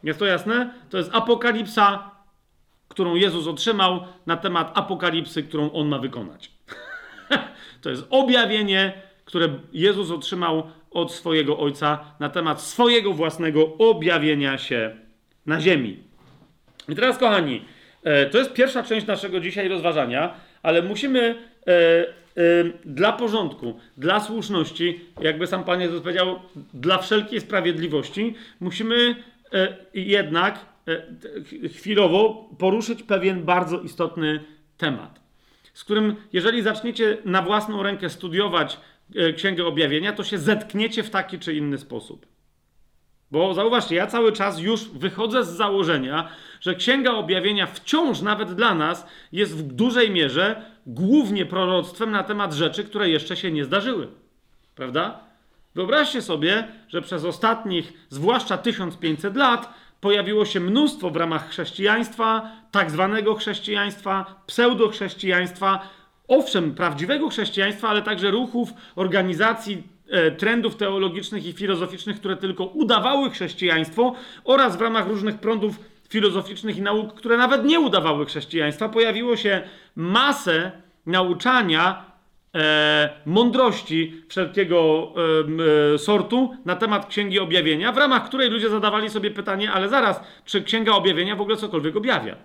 Jest 0.03 0.19
to 0.19 0.27
jasne? 0.27 0.74
To 0.91 0.99
jest 0.99 1.11
apokalipsa, 1.15 2.10
którą 2.91 3.15
Jezus 3.15 3.47
otrzymał 3.47 4.01
na 4.27 4.37
temat 4.37 4.73
apokalipsy, 4.75 5.43
którą 5.43 5.73
on 5.73 5.89
ma 5.89 5.99
wykonać. 5.99 6.51
to 7.83 7.91
jest 7.91 8.07
objawienie, 8.11 8.93
które 9.25 9.49
Jezus 9.73 10.11
otrzymał 10.11 10.62
od 10.91 11.12
swojego 11.12 11.59
Ojca 11.59 11.99
na 12.21 12.29
temat 12.29 12.62
swojego 12.62 13.12
własnego 13.12 13.77
objawienia 13.79 14.59
się 14.59 14.97
na 15.47 15.61
ziemi. 15.61 16.03
I 16.89 16.95
teraz, 16.95 17.19
kochani, 17.19 17.65
e, 18.05 18.27
to 18.27 18.39
jest 18.39 18.53
pierwsza 18.53 18.83
część 18.83 19.07
naszego 19.07 19.41
dzisiaj 19.41 19.69
rozważania, 19.69 20.35
ale 20.62 20.83
musimy 20.83 21.21
e, 21.67 21.73
e, 21.73 22.05
dla 22.85 23.12
porządku, 23.12 23.81
dla 23.97 24.21
słuszności, 24.21 25.01
jakby 25.21 25.47
sam 25.47 25.65
Pan 25.65 25.81
Jezus 25.81 26.03
powiedział, 26.03 26.41
dla 26.75 26.99
wszelkiej 26.99 27.41
sprawiedliwości, 27.41 28.35
musimy 28.61 29.15
jednak 29.95 30.70
chwilowo 31.74 32.48
poruszyć 32.59 33.02
pewien 33.02 33.44
bardzo 33.44 33.81
istotny 33.81 34.44
temat, 34.78 35.20
z 35.74 35.85
którym, 35.85 36.16
jeżeli 36.32 36.62
zaczniecie 36.62 37.19
na 37.24 37.43
własną 37.43 37.82
rękę 37.82 38.09
studiować 38.09 38.81
e, 39.16 39.32
Księgę 39.32 39.66
Objawienia, 39.66 40.12
to 40.12 40.24
się 40.24 40.39
zetkniecie 40.39 41.02
w 41.02 41.11
taki 41.11 41.39
czy 41.39 41.55
inny 41.55 41.78
sposób. 41.78 42.27
Bo 43.31 43.55
zauważcie, 43.55 43.94
ja 43.94 44.07
cały 44.07 44.32
czas 44.32 44.59
już 44.59 44.89
wychodzę 44.89 45.44
z 45.44 45.48
założenia, 45.48 46.28
że 46.61 46.74
Księga 46.74 47.12
Objawienia 47.12 47.66
wciąż 47.66 48.20
nawet 48.20 48.52
dla 48.52 48.74
nas 48.74 49.07
jest 49.32 49.57
w 49.57 49.62
dużej 49.62 50.11
mierze 50.11 50.62
głównie 50.86 51.47
proroctwem 51.47 52.11
na 52.11 52.23
temat 52.23 52.52
rzeczy, 52.52 52.85
które 52.85 53.09
jeszcze 53.09 53.36
się 53.36 53.51
nie 53.51 53.65
zdarzyły. 53.65 54.09
Prawda? 54.74 55.20
Wyobraźcie 55.74 56.23
sobie, 56.23 56.69
że 56.89 57.02
przez 57.02 57.24
ostatnich, 57.24 57.93
zwłaszcza 58.09 58.59
1500 58.59 59.36
lat, 59.36 59.74
pojawiło 60.01 60.44
się 60.44 60.60
mnóstwo 60.60 61.10
w 61.10 61.16
ramach 61.16 61.48
chrześcijaństwa, 61.48 62.51
tak 62.70 62.90
zwanego 62.90 63.35
chrześcijaństwa, 63.35 64.43
pseudochrześcijaństwa, 64.47 65.89
owszem, 66.28 66.74
prawdziwego 66.74 67.28
chrześcijaństwa, 67.28 67.89
ale 67.89 68.02
także 68.02 68.31
ruchów, 68.31 68.72
organizacji, 68.97 69.82
e, 70.10 70.31
trendów 70.31 70.77
teologicznych 70.77 71.47
i 71.47 71.52
filozoficznych, 71.52 72.16
które 72.16 72.36
tylko 72.36 72.64
udawały 72.64 73.31
chrześcijaństwo 73.31 74.14
oraz 74.44 74.77
w 74.77 74.81
ramach 74.81 75.09
różnych 75.09 75.39
prądów 75.39 75.81
filozoficznych 76.09 76.77
i 76.77 76.82
nauk, 76.82 77.14
które 77.14 77.36
nawet 77.36 77.64
nie 77.64 77.81
udawały 77.81 78.27
chrześcijaństwa, 78.27 78.89
pojawiło 78.89 79.36
się 79.36 79.62
masę 79.97 80.72
nauczania 81.06 82.10
e, 82.55 83.10
mądrości 83.27 84.22
wszelkiego 84.28 85.12
e, 85.94 85.98
sortu 85.98 86.56
na 86.64 86.77
temat 86.77 87.06
Księgi 87.06 87.39
Objawienia, 87.39 87.93
w 87.93 87.98
ramach 87.98 88.24
której 88.24 88.51
ludzie 88.51 88.68
zadawali 88.68 89.10
sobie 89.10 89.31
pytanie, 89.31 89.72
ale 89.72 89.89
zaraz, 89.89 90.20
czy 90.44 90.62
Księga 90.62 90.93
Objawienia 90.93 91.36
w 91.36 91.40
ogóle 91.40 91.56
cokolwiek 91.56 91.97
objawia? 91.97 92.36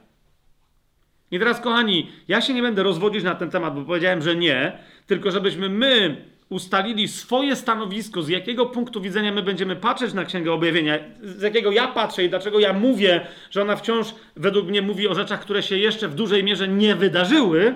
I 1.31 1.39
teraz, 1.39 1.61
kochani, 1.61 2.11
ja 2.27 2.41
się 2.41 2.53
nie 2.53 2.61
będę 2.61 2.83
rozwodzić 2.83 3.23
na 3.23 3.35
ten 3.35 3.49
temat, 3.49 3.75
bo 3.75 3.81
powiedziałem, 3.81 4.21
że 4.21 4.35
nie, 4.35 4.77
tylko 5.07 5.31
żebyśmy 5.31 5.69
my 5.69 6.25
ustalili 6.49 7.07
swoje 7.07 7.55
stanowisko, 7.55 8.21
z 8.21 8.29
jakiego 8.29 8.65
punktu 8.65 9.01
widzenia 9.01 9.31
my 9.31 9.43
będziemy 9.43 9.75
patrzeć 9.75 10.13
na 10.13 10.25
Księgę 10.25 10.53
Objawienia, 10.53 10.99
z 11.21 11.41
jakiego 11.41 11.71
ja 11.71 11.87
patrzę 11.87 12.23
i 12.23 12.29
dlaczego 12.29 12.59
ja 12.59 12.73
mówię, 12.73 13.27
że 13.51 13.61
ona 13.61 13.75
wciąż 13.75 14.07
według 14.35 14.67
mnie 14.67 14.81
mówi 14.81 15.07
o 15.07 15.15
rzeczach, 15.15 15.41
które 15.41 15.63
się 15.63 15.77
jeszcze 15.77 16.07
w 16.07 16.15
dużej 16.15 16.43
mierze 16.43 16.67
nie 16.67 16.95
wydarzyły, 16.95 17.75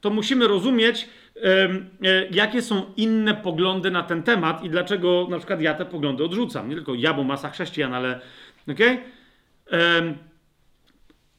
to 0.00 0.10
musimy 0.10 0.48
rozumieć, 0.48 1.08
jakie 2.30 2.62
są 2.62 2.82
inne 2.96 3.34
poglądy 3.34 3.90
na 3.90 4.02
ten 4.02 4.22
temat 4.22 4.64
i 4.64 4.70
dlaczego 4.70 5.26
na 5.30 5.38
przykład 5.38 5.60
ja 5.60 5.74
te 5.74 5.84
poglądy 5.84 6.24
odrzucam. 6.24 6.68
Nie 6.68 6.74
tylko 6.74 6.94
ja, 6.94 7.14
bo 7.14 7.24
masa 7.24 7.50
chrześcijan, 7.50 7.94
ale 7.94 8.20
okej? 8.68 8.98
Okay? 9.66 10.14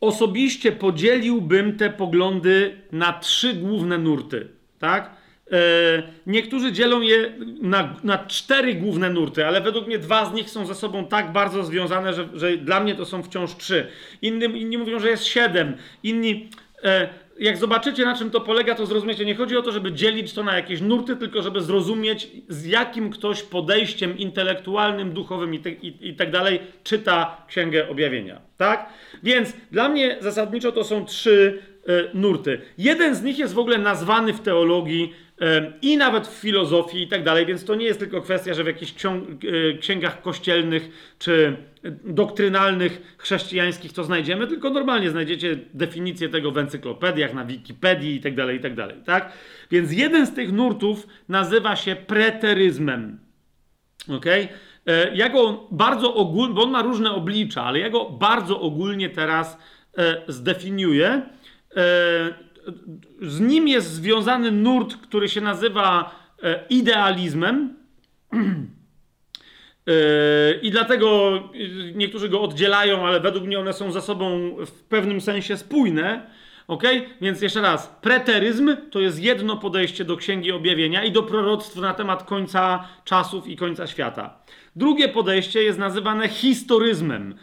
Osobiście 0.02 0.72
podzieliłbym 0.72 1.78
te 1.78 1.90
poglądy 1.90 2.82
na 2.91 3.14
trzy 3.14 3.53
główne 3.53 3.98
nurty, 3.98 4.48
tak? 4.80 5.22
E, 5.52 6.03
niektórzy 6.28 6.72
dzielą 6.72 7.02
je 7.02 7.34
na, 7.61 7.95
na, 8.03 8.18
cztery 8.18 8.76
główne 8.76 9.10
nurty, 9.10 9.45
ale 9.45 9.61
według 9.61 9.88
mnie 9.88 9.99
dwa 9.99 10.26
z 10.26 10.34
nich 10.34 10.49
są 10.49 10.65
ze 10.65 10.76
sobą 10.76 11.06
tak 11.06 11.32
bardzo 11.32 11.64
związane, 11.64 12.14
że, 12.14 12.28
że 12.34 12.57
dla 12.57 12.80
mnie 12.80 12.95
to 12.95 13.06
są 13.06 13.23
wciąż 13.23 13.56
trzy. 13.56 13.88
Inni, 14.22 14.61
inni 14.61 14.78
mówią, 14.78 14.99
że 14.99 15.10
jest 15.10 15.26
siedem. 15.26 15.78
Inni. 16.03 16.49
E, 16.84 17.10
jak 17.41 17.57
zobaczycie, 17.57 18.05
na 18.05 18.15
czym 18.15 18.31
to 18.31 18.41
polega, 18.41 18.76
to 18.76 18.85
zrozumiecie. 18.85 19.26
Nie 19.26 19.35
chodzi 19.35 19.57
o 19.57 19.61
to, 19.61 19.72
żeby 19.72 19.91
dzielić 19.91 20.34
to 20.34 20.43
na 20.43 20.55
jakieś 20.55 20.81
nurty, 20.81 21.15
tylko 21.15 21.41
żeby 21.41 21.61
zrozumieć, 21.61 22.27
z 22.49 22.65
jakim 22.65 23.09
ktoś 23.09 23.43
podejściem 23.43 24.18
intelektualnym, 24.18 25.13
duchowym 25.13 25.53
i, 25.53 25.59
te, 25.59 25.69
i, 25.69 26.09
i 26.09 26.15
tak 26.15 26.31
dalej 26.31 26.59
czyta 26.84 27.45
Księgę 27.47 27.89
Objawienia. 27.89 28.41
Tak? 28.57 28.89
Więc 29.23 29.53
dla 29.72 29.89
mnie 29.89 30.18
zasadniczo 30.19 30.72
to 30.72 30.84
są 30.84 31.05
trzy 31.05 31.61
y, 31.89 32.09
nurty. 32.13 32.61
Jeden 32.77 33.15
z 33.15 33.23
nich 33.23 33.39
jest 33.39 33.53
w 33.53 33.59
ogóle 33.59 33.77
nazwany 33.77 34.34
w 34.34 34.39
teologii 34.39 35.13
i 35.81 35.97
nawet 35.97 36.27
w 36.27 36.39
filozofii 36.39 37.01
i 37.01 37.07
tak 37.07 37.23
dalej, 37.23 37.45
więc 37.45 37.65
to 37.65 37.76
nie 37.76 37.85
jest 37.85 37.99
tylko 37.99 38.22
kwestia, 38.22 38.53
że 38.53 38.63
w 38.63 38.68
jakichś 38.68 38.93
e, 39.05 39.77
księgach 39.80 40.22
kościelnych 40.22 41.13
czy 41.19 41.57
doktrynalnych 42.03 43.15
chrześcijańskich 43.18 43.93
to 43.93 44.03
znajdziemy, 44.03 44.47
tylko 44.47 44.69
normalnie 44.69 45.09
znajdziecie 45.09 45.57
definicję 45.73 46.30
tego 46.30 46.51
w 46.51 46.57
encyklopediach, 46.57 47.34
na 47.34 47.45
Wikipedii 47.45 48.15
i 48.15 48.22
tak 48.22 48.35
dalej, 48.35 48.57
i 48.57 48.59
tak 48.59 48.76
dalej, 48.76 48.97
tak? 49.05 49.34
Więc 49.72 49.93
jeden 49.93 50.27
z 50.27 50.34
tych 50.34 50.51
nurtów 50.51 51.07
nazywa 51.30 51.76
się 51.76 51.95
preteryzmem, 51.95 53.19
ok? 54.09 54.26
E, 54.26 54.49
ja 55.15 55.30
go 55.30 55.68
bardzo 55.72 56.13
ogólnie, 56.15 56.53
bo 56.53 56.63
on 56.63 56.72
ma 56.72 56.81
różne 56.81 57.11
oblicza, 57.11 57.63
ale 57.63 57.80
ja 57.80 57.89
go 57.89 58.09
bardzo 58.09 58.61
ogólnie 58.61 59.09
teraz 59.09 59.57
e, 59.97 60.22
zdefiniuję 60.27 61.22
z 63.22 63.40
nim 63.40 63.68
jest 63.68 63.92
związany 63.92 64.52
nurt, 64.52 64.98
który 64.98 65.30
się 65.30 65.42
nazywa 65.42 66.16
e, 66.44 66.64
idealizmem. 66.70 67.74
E, 69.88 70.54
I 70.62 70.72
dlatego 70.72 71.40
niektórzy 71.96 72.30
go 72.30 72.42
oddzielają, 72.42 73.08
ale 73.08 73.20
według 73.20 73.46
mnie 73.46 73.60
one 73.60 73.74
są 73.74 73.92
ze 73.92 74.02
sobą 74.02 74.56
w 74.66 74.72
pewnym 74.72 75.22
sensie 75.22 75.58
spójne. 75.58 76.30
Ok? 76.68 76.84
Więc 77.22 77.42
jeszcze 77.42 77.62
raz, 77.62 77.96
preteryzm 78.02 78.76
to 78.92 79.00
jest 79.00 79.22
jedno 79.22 79.58
podejście 79.58 80.06
do 80.06 80.18
Księgi 80.18 80.52
Objawienia 80.52 81.04
i 81.04 81.12
do 81.12 81.24
proroctw 81.24 81.76
na 81.76 81.94
temat 81.94 82.24
końca 82.24 82.88
czasów 83.06 83.48
i 83.48 83.56
końca 83.56 83.88
świata. 83.88 84.40
Drugie 84.76 85.10
podejście 85.10 85.64
jest 85.64 85.80
nazywane 85.80 86.30
historyzmem. 86.30 87.36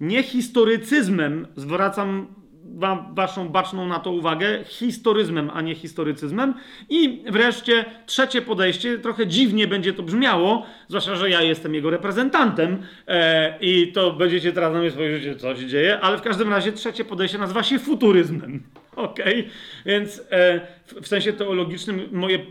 Nie 0.00 0.22
historycyzmem, 0.22 1.46
zwracam 1.56 2.26
wa 2.74 3.10
waszą 3.14 3.48
baczną 3.48 3.86
na 3.86 3.98
to 3.98 4.10
uwagę 4.12 4.64
historyzmem, 4.64 5.50
a 5.54 5.60
nie 5.60 5.74
historycyzmem. 5.74 6.54
I 6.88 7.24
wreszcie 7.30 7.84
trzecie 8.06 8.42
podejście, 8.42 8.98
trochę 8.98 9.26
dziwnie 9.26 9.66
będzie 9.66 9.92
to 9.92 10.02
brzmiało, 10.02 10.66
zwłaszcza, 10.88 11.16
że 11.16 11.30
ja 11.30 11.42
jestem 11.42 11.74
jego 11.74 11.90
reprezentantem 11.90 12.82
e, 13.08 13.58
i 13.60 13.92
to 13.92 14.12
będziecie 14.12 14.52
teraz 14.52 14.72
na 14.72 14.80
mnie 14.80 14.90
spojrzeć, 14.90 15.40
co 15.40 15.56
się 15.56 15.66
dzieje, 15.66 16.00
ale 16.00 16.18
w 16.18 16.22
każdym 16.22 16.50
razie 16.50 16.72
trzecie 16.72 17.04
podejście 17.04 17.38
nazywa 17.38 17.62
się 17.62 17.78
futuryzmem. 17.78 18.62
Okay? 18.96 19.44
więc 19.86 20.22
e, 20.30 20.60
w, 20.86 20.94
w, 21.02 21.08
sensie 21.08 21.32
teologicznym 21.32 22.08
moje, 22.12 22.38
e, 22.38 22.42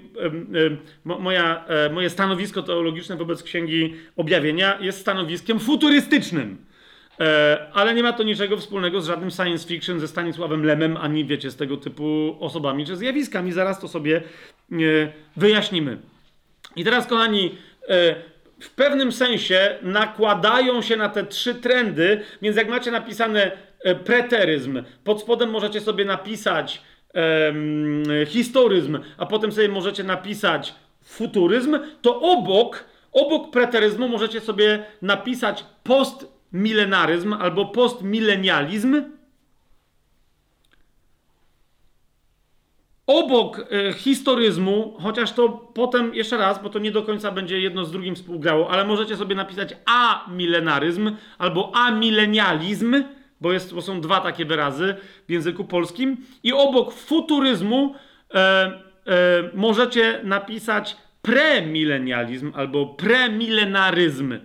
mo, 1.05 1.19
moja, 1.19 1.65
e, 1.67 1.89
moje 1.89 2.09
stanowisko 2.09 2.63
teologiczne 2.63 3.15
wobec 3.15 3.43
Księgi 3.43 3.93
Objawienia 4.15 4.77
jest 4.81 4.99
stanowiskiem 4.99 5.59
futurystycznym. 5.59 6.57
E, 7.19 7.67
ale 7.73 7.93
nie 7.93 8.03
ma 8.03 8.13
to 8.13 8.23
niczego 8.23 8.57
wspólnego 8.57 9.01
z 9.01 9.07
żadnym 9.07 9.31
science 9.31 9.67
fiction, 9.67 9.99
ze 9.99 10.07
Stanisławem 10.07 10.65
Lemem, 10.65 10.97
ani 10.97 11.25
wiecie, 11.25 11.51
z 11.51 11.55
tego 11.55 11.77
typu 11.77 12.37
osobami 12.39 12.85
czy 12.85 12.95
zjawiskami. 12.95 13.51
Zaraz 13.51 13.79
to 13.79 13.87
sobie 13.87 14.17
e, 14.71 14.75
wyjaśnimy. 15.35 15.97
I 16.75 16.83
teraz, 16.83 17.07
kochani, 17.07 17.57
e, 17.89 18.15
w 18.59 18.69
pewnym 18.69 19.11
sensie 19.11 19.77
nakładają 19.81 20.81
się 20.81 20.97
na 20.97 21.09
te 21.09 21.23
trzy 21.23 21.55
trendy, 21.55 22.21
więc 22.41 22.57
jak 22.57 22.69
macie 22.69 22.91
napisane 22.91 23.51
preteryzm, 24.05 24.83
pod 25.03 25.21
spodem 25.21 25.49
możecie 25.49 25.81
sobie 25.81 26.05
napisać 26.05 26.81
historyzm, 28.27 28.99
a 29.17 29.25
potem 29.25 29.51
sobie 29.51 29.69
możecie 29.69 30.03
napisać 30.03 30.75
futuryzm, 31.03 31.79
to 32.01 32.21
obok, 32.21 32.85
obok 33.11 33.51
preteryzmu 33.51 34.07
możecie 34.07 34.41
sobie 34.41 34.83
napisać 35.01 35.65
post 35.83 36.34
milenaryzm 36.55 37.33
albo 37.33 37.65
postmilenializm. 37.65 39.01
Obok 43.07 43.59
e, 43.59 43.93
historyzmu, 43.93 44.97
chociaż 45.01 45.33
to 45.33 45.49
potem 45.49 46.15
jeszcze 46.15 46.37
raz, 46.37 46.63
bo 46.63 46.69
to 46.69 46.79
nie 46.79 46.91
do 46.91 47.03
końca 47.03 47.31
będzie 47.31 47.59
jedno 47.59 47.85
z 47.85 47.91
drugim 47.91 48.15
współgrało, 48.15 48.69
ale 48.69 48.85
możecie 48.85 49.17
sobie 49.17 49.35
napisać 49.35 49.75
amilenaryzm 49.85 51.15
albo 51.37 51.71
amilenializm, 51.75 53.03
bo, 53.41 53.53
jest, 53.53 53.73
bo 53.73 53.81
są 53.81 54.01
dwa 54.01 54.21
takie 54.21 54.45
wyrazy 54.45 54.95
w 55.27 55.31
języku 55.31 55.63
polskim. 55.63 56.17
I 56.43 56.53
obok 56.53 56.93
futuryzmu 56.93 57.95
e, 58.33 58.39
e, 58.39 58.73
możecie 59.53 60.19
napisać 60.23 60.97
premilenializm 61.21 62.51
albo 62.55 62.85
premilenaryzm. 62.85 64.39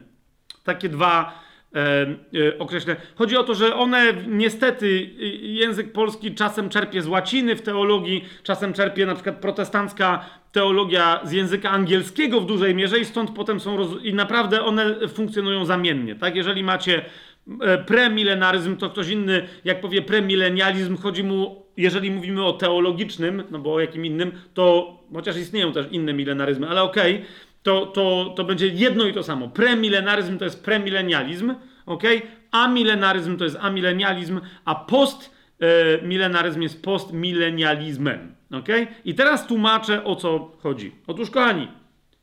Takie 0.64 0.88
dwa 0.88 1.40
określę. 2.58 2.96
Chodzi 3.14 3.36
o 3.36 3.42
to, 3.42 3.54
że 3.54 3.74
one 3.74 4.12
niestety 4.28 5.10
język 5.42 5.92
polski 5.92 6.34
czasem 6.34 6.68
czerpie 6.68 7.02
z 7.02 7.06
łaciny 7.06 7.56
w 7.56 7.62
teologii, 7.62 8.24
czasem 8.42 8.72
czerpie 8.72 9.06
na 9.06 9.14
przykład 9.14 9.36
protestancka 9.36 10.24
teologia 10.52 11.20
z 11.24 11.32
języka 11.32 11.70
angielskiego 11.70 12.40
w 12.40 12.46
dużej 12.46 12.74
mierze 12.74 12.98
i 12.98 13.04
stąd 13.04 13.30
potem 13.30 13.60
są 13.60 13.76
roz... 13.76 13.88
i 14.02 14.14
naprawdę 14.14 14.62
one 14.62 15.08
funkcjonują 15.08 15.64
zamiennie. 15.64 16.14
Tak, 16.14 16.36
jeżeli 16.36 16.62
macie 16.62 17.04
e, 17.60 17.78
premilenaryzm, 17.78 18.76
to 18.76 18.90
ktoś 18.90 19.08
inny, 19.08 19.48
jak 19.64 19.80
powie 19.80 20.02
premilenializm, 20.02 20.96
chodzi 20.96 21.24
mu, 21.24 21.66
jeżeli 21.76 22.10
mówimy 22.10 22.44
o 22.44 22.52
teologicznym, 22.52 23.42
no 23.50 23.58
bo 23.58 23.74
o 23.74 23.80
jakim 23.80 24.06
innym, 24.06 24.32
to 24.54 24.96
chociaż 25.14 25.36
istnieją 25.36 25.72
też 25.72 25.86
inne 25.90 26.12
milenaryzmy, 26.12 26.68
ale 26.68 26.82
okej. 26.82 27.14
Okay, 27.14 27.26
to, 27.62 27.86
to, 27.86 28.34
to 28.36 28.44
będzie 28.44 28.68
jedno 28.68 29.06
i 29.06 29.14
to 29.14 29.22
samo. 29.22 29.48
Premilenaryzm 29.48 30.38
to 30.38 30.44
jest 30.44 30.64
premilenializm, 30.64 31.54
ok? 31.86 32.02
Amilenaryzm 32.50 33.36
to 33.36 33.44
jest 33.44 33.56
amilenializm, 33.60 34.40
a 34.64 34.74
postmilenaryzm 34.74 36.62
jest 36.62 36.82
postmilenializmem, 36.82 38.34
ok? 38.52 38.68
I 39.04 39.14
teraz 39.14 39.46
tłumaczę 39.46 40.04
o 40.04 40.16
co 40.16 40.56
chodzi. 40.62 40.92
Otóż, 41.06 41.30
kochani, 41.30 41.68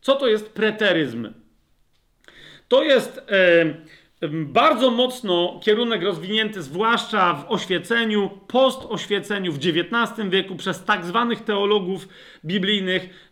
Co 0.01 0.15
to 0.15 0.27
jest 0.27 0.53
preteryzm? 0.53 1.34
To 2.68 2.84
jest 2.84 3.18
e, 3.18 3.65
bardzo 4.31 4.91
mocno 4.91 5.60
kierunek 5.64 6.03
rozwinięty, 6.03 6.61
zwłaszcza 6.61 7.34
w 7.34 7.52
oświeceniu, 7.52 8.30
postoświeceniu 8.48 9.53
w 9.53 9.57
XIX 9.57 10.30
wieku 10.30 10.56
przez 10.56 10.84
tak 10.84 11.06
zwanych 11.06 11.41
teologów 11.44 12.07
biblijnych, 12.45 13.31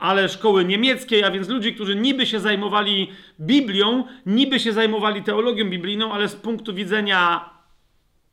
ale 0.00 0.28
szkoły 0.28 0.64
niemieckiej, 0.64 1.24
a 1.24 1.30
więc 1.30 1.48
ludzi, 1.48 1.74
którzy 1.74 1.96
niby 1.96 2.26
się 2.26 2.40
zajmowali 2.40 3.10
Biblią, 3.40 4.04
niby 4.26 4.60
się 4.60 4.72
zajmowali 4.72 5.22
teologią 5.22 5.70
biblijną, 5.70 6.12
ale 6.12 6.28
z 6.28 6.36
punktu 6.36 6.74
widzenia 6.74 7.50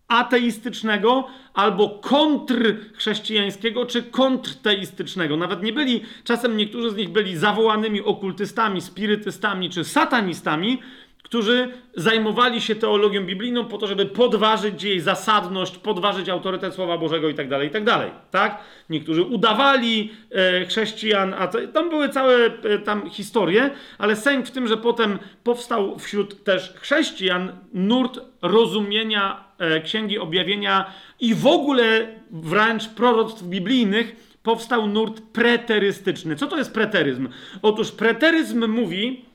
ateistycznego 0.07 1.27
albo 1.53 1.89
kontrchrześcijańskiego 1.89 3.85
czy 3.85 4.03
kontrteistycznego. 4.03 5.37
Nawet 5.37 5.63
nie 5.63 5.73
byli, 5.73 6.01
czasem 6.23 6.57
niektórzy 6.57 6.89
z 6.89 6.95
nich 6.95 7.09
byli 7.09 7.37
zawołanymi 7.37 8.01
okultystami, 8.01 8.81
spirytystami 8.81 9.69
czy 9.69 9.83
satanistami, 9.83 10.79
którzy 11.27 11.69
zajmowali 11.95 12.61
się 12.61 12.75
teologią 12.75 13.25
biblijną 13.25 13.65
po 13.65 13.77
to, 13.77 13.87
żeby 13.87 14.05
podważyć 14.05 14.83
jej 14.83 14.99
zasadność, 14.99 15.77
podważyć 15.77 16.29
autorytet 16.29 16.73
Słowa 16.73 16.97
Bożego 16.97 17.27
itd., 17.27 17.49
tak 17.49 17.63
itd., 17.63 17.91
tak, 17.91 18.11
tak? 18.31 18.59
Niektórzy 18.89 19.23
udawali 19.23 20.11
e, 20.31 20.65
chrześcijan, 20.65 21.35
a 21.37 21.47
to, 21.47 21.67
tam 21.67 21.89
były 21.89 22.09
całe 22.09 22.45
e, 22.45 22.79
tam 22.79 23.09
historie, 23.09 23.69
ale 23.97 24.15
sęk 24.15 24.47
w 24.47 24.51
tym, 24.51 24.67
że 24.67 24.77
potem 24.77 25.19
powstał 25.43 25.99
wśród 25.99 26.43
też 26.43 26.73
chrześcijan 26.75 27.51
nurt 27.73 28.19
rozumienia 28.41 29.43
e, 29.57 29.81
Księgi 29.81 30.19
Objawienia 30.19 30.93
i 31.19 31.35
w 31.35 31.47
ogóle 31.47 32.07
wręcz 32.31 32.87
proroctw 32.87 33.43
biblijnych 33.43 34.15
powstał 34.43 34.87
nurt 34.87 35.21
preterystyczny. 35.33 36.35
Co 36.35 36.47
to 36.47 36.57
jest 36.57 36.73
preteryzm? 36.73 37.29
Otóż 37.61 37.91
preteryzm 37.91 38.67
mówi, 38.67 39.25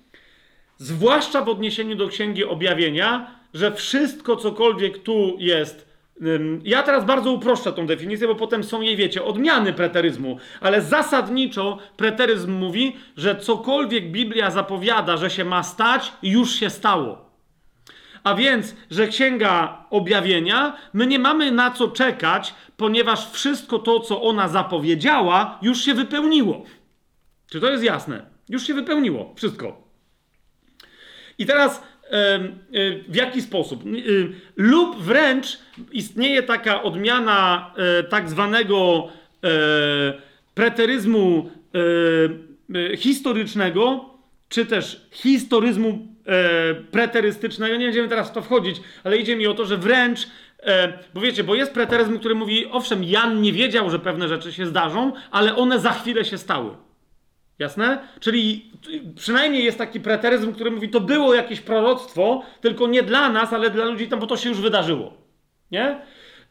zwłaszcza 0.83 1.45
w 1.45 1.49
odniesieniu 1.49 1.97
do 1.97 2.09
Księgi 2.09 2.45
Objawienia, 2.45 3.31
że 3.55 3.73
wszystko, 3.73 4.37
cokolwiek 4.37 5.03
tu 5.03 5.37
jest. 5.39 5.93
Ja 6.65 6.83
teraz 6.83 7.05
bardzo 7.05 7.33
uproszczę 7.33 7.73
tą 7.73 7.87
definicję, 7.87 8.27
bo 8.27 8.35
potem 8.35 8.65
są 8.65 8.81
jej, 8.81 8.97
wiecie, 8.97 9.25
odmiany 9.25 9.73
preteryzmu, 9.73 10.39
ale 10.61 10.83
zasadniczo 10.83 11.79
preteryzm 11.97 12.53
mówi, 12.53 12.97
że 13.17 13.37
cokolwiek 13.37 14.11
Biblia 14.11 14.51
zapowiada, 14.51 15.17
że 15.17 15.31
się 15.31 15.45
ma 15.45 15.63
stać, 15.63 16.13
już 16.23 16.55
się 16.55 16.71
stało. 16.71 17.31
A 18.25 18.35
więc, 18.35 18.77
że 18.91 19.07
Księga 19.09 19.85
Objawienia, 19.91 20.77
my 20.93 21.07
nie 21.07 21.19
mamy 21.19 21.53
na 21.53 21.71
co 21.71 21.89
czekać, 21.89 22.55
ponieważ 22.77 23.31
wszystko 23.31 23.79
to, 23.79 24.01
co 24.01 24.23
ona 24.23 24.49
zapowiedziała, 24.49 25.59
już 25.63 25.81
się 25.81 25.95
wypełniło. 25.95 26.65
Czy 27.51 27.61
to 27.61 27.71
jest 27.71 27.85
jasne? 27.85 28.27
Już 28.49 28.67
się 28.67 28.75
wypełniło. 28.75 29.35
Wszystko. 29.37 29.92
I 31.43 31.47
teraz 31.47 31.83
w 33.09 33.15
jaki 33.15 33.43
sposób? 33.43 33.85
Lub 34.57 35.03
wręcz 35.03 35.59
istnieje 35.93 36.43
taka 36.43 36.83
odmiana 36.83 37.71
e, 37.77 38.03
tak 38.03 38.29
zwanego 38.29 39.09
e, 39.45 39.49
preteryzmu 40.55 41.51
e, 42.75 42.97
historycznego, 42.97 44.05
czy 44.49 44.67
też 44.67 45.07
historyzmu 45.11 46.13
preterystycznego. 46.91 47.77
Nie 47.77 47.85
będziemy 47.85 48.09
teraz 48.09 48.31
w 48.31 48.33
to 48.33 48.43
wchodzić, 48.43 48.77
ale 49.05 49.17
idzie 49.17 49.37
mi 49.37 49.47
o 49.47 49.55
to, 49.55 49.67
że 49.67 49.77
wręcz 49.77 50.27
bo 51.15 51.21
wiecie, 51.21 51.45
bo 51.45 51.55
jest 51.55 51.73
preteryzm, 51.73 52.19
który 52.19 52.35
mówi, 52.35 52.67
owszem, 52.71 53.05
Jan 53.05 53.43
nie 53.43 53.53
wiedział, 53.53 53.91
że 53.91 53.99
pewne 53.99 54.29
rzeczy 54.29 54.53
się 54.53 54.67
zdarzą, 54.67 55.13
ale 55.31 55.57
one 55.57 55.81
za 55.81 55.93
chwilę 55.93 56.25
się 56.25 56.39
stały. 56.39 56.71
Jasne? 57.59 58.09
Czyli 58.21 58.73
przynajmniej 59.17 59.65
jest 59.65 59.79
taki 59.79 60.01
preteryzm, 60.01 60.53
który 60.53 60.71
mówi, 60.71 60.89
to 60.89 61.01
było 61.01 61.35
jakieś 61.35 61.61
proroctwo, 61.61 62.43
tylko 62.61 62.87
nie 62.87 63.03
dla 63.03 63.29
nas, 63.29 63.53
ale 63.53 63.71
dla 63.71 63.85
ludzi 63.85 64.09
tam, 64.09 64.21
bo 64.21 64.27
to 64.27 64.37
się 64.37 64.49
już 64.49 64.61
wydarzyło. 64.61 65.15
Nie? 65.71 66.01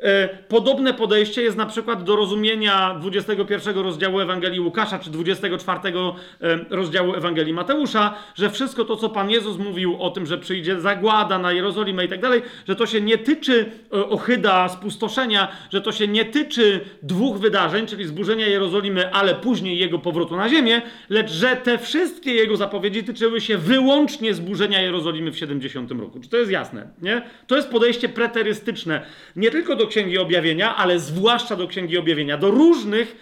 E, 0.01 0.29
podobne 0.47 0.93
podejście 0.93 1.41
jest 1.41 1.57
na 1.57 1.65
przykład 1.65 2.03
do 2.03 2.15
rozumienia 2.15 2.95
21 2.99 3.77
rozdziału 3.77 4.19
Ewangelii 4.19 4.59
Łukasza, 4.59 4.99
czy 4.99 5.09
24 5.09 5.79
e, 5.89 6.59
rozdziału 6.69 7.15
Ewangelii 7.15 7.53
Mateusza, 7.53 8.13
że 8.35 8.49
wszystko 8.49 8.85
to, 8.85 8.95
co 8.95 9.09
Pan 9.09 9.29
Jezus 9.29 9.57
mówił 9.57 10.01
o 10.01 10.09
tym, 10.09 10.25
że 10.25 10.37
przyjdzie 10.37 10.79
zagłada 10.79 11.39
na 11.39 11.51
Jerozolimę 11.51 12.05
i 12.05 12.07
tak 12.07 12.21
dalej, 12.21 12.41
że 12.67 12.75
to 12.75 12.85
się 12.85 13.01
nie 13.01 13.17
tyczy 13.17 13.71
e, 13.93 14.05
ochyda, 14.09 14.69
spustoszenia, 14.69 15.47
że 15.71 15.81
to 15.81 15.91
się 15.91 16.07
nie 16.07 16.25
tyczy 16.25 16.79
dwóch 17.03 17.37
wydarzeń, 17.37 17.87
czyli 17.87 18.05
zburzenia 18.05 18.47
Jerozolimy, 18.47 19.13
ale 19.13 19.35
później 19.35 19.77
jego 19.77 19.99
powrotu 19.99 20.35
na 20.35 20.49
ziemię, 20.49 20.81
lecz 21.09 21.31
że 21.31 21.55
te 21.55 21.77
wszystkie 21.77 22.33
jego 22.33 22.57
zapowiedzi 22.57 23.03
tyczyły 23.03 23.41
się 23.41 23.57
wyłącznie 23.57 24.33
zburzenia 24.33 24.81
Jerozolimy 24.81 25.31
w 25.31 25.37
70 25.37 25.91
roku. 25.91 26.19
Czy 26.19 26.29
to 26.29 26.37
jest 26.37 26.51
jasne? 26.51 26.87
Nie? 27.01 27.21
To 27.47 27.55
jest 27.55 27.69
podejście 27.69 28.09
preterystyczne. 28.09 29.05
Nie 29.35 29.51
tylko 29.51 29.75
do 29.75 29.90
Księgi 29.91 30.17
Objawienia, 30.17 30.75
ale 30.75 30.99
zwłaszcza 30.99 31.55
do 31.55 31.67
Księgi 31.67 31.97
Objawienia, 31.97 32.37
do 32.37 32.51
różnych 32.51 33.15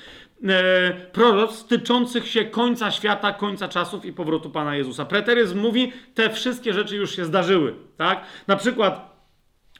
e, 0.44 0.94
proroc 1.12 1.66
tyczących 1.66 2.28
się 2.28 2.46
końca 2.46 2.92
świata, 2.92 3.34
końca 3.34 3.68
czasów 3.68 4.06
i 4.06 4.14
powrotu 4.14 4.50
Pana 4.50 4.76
Jezusa. 4.76 5.06
Preteryzm 5.06 5.60
mówi, 5.60 5.92
te 6.14 6.30
wszystkie 6.30 6.74
rzeczy 6.74 6.96
już 6.96 7.16
się 7.16 7.26
zdarzyły. 7.26 7.76
Tak? 7.98 8.24
Na 8.48 8.56
przykład 8.56 9.24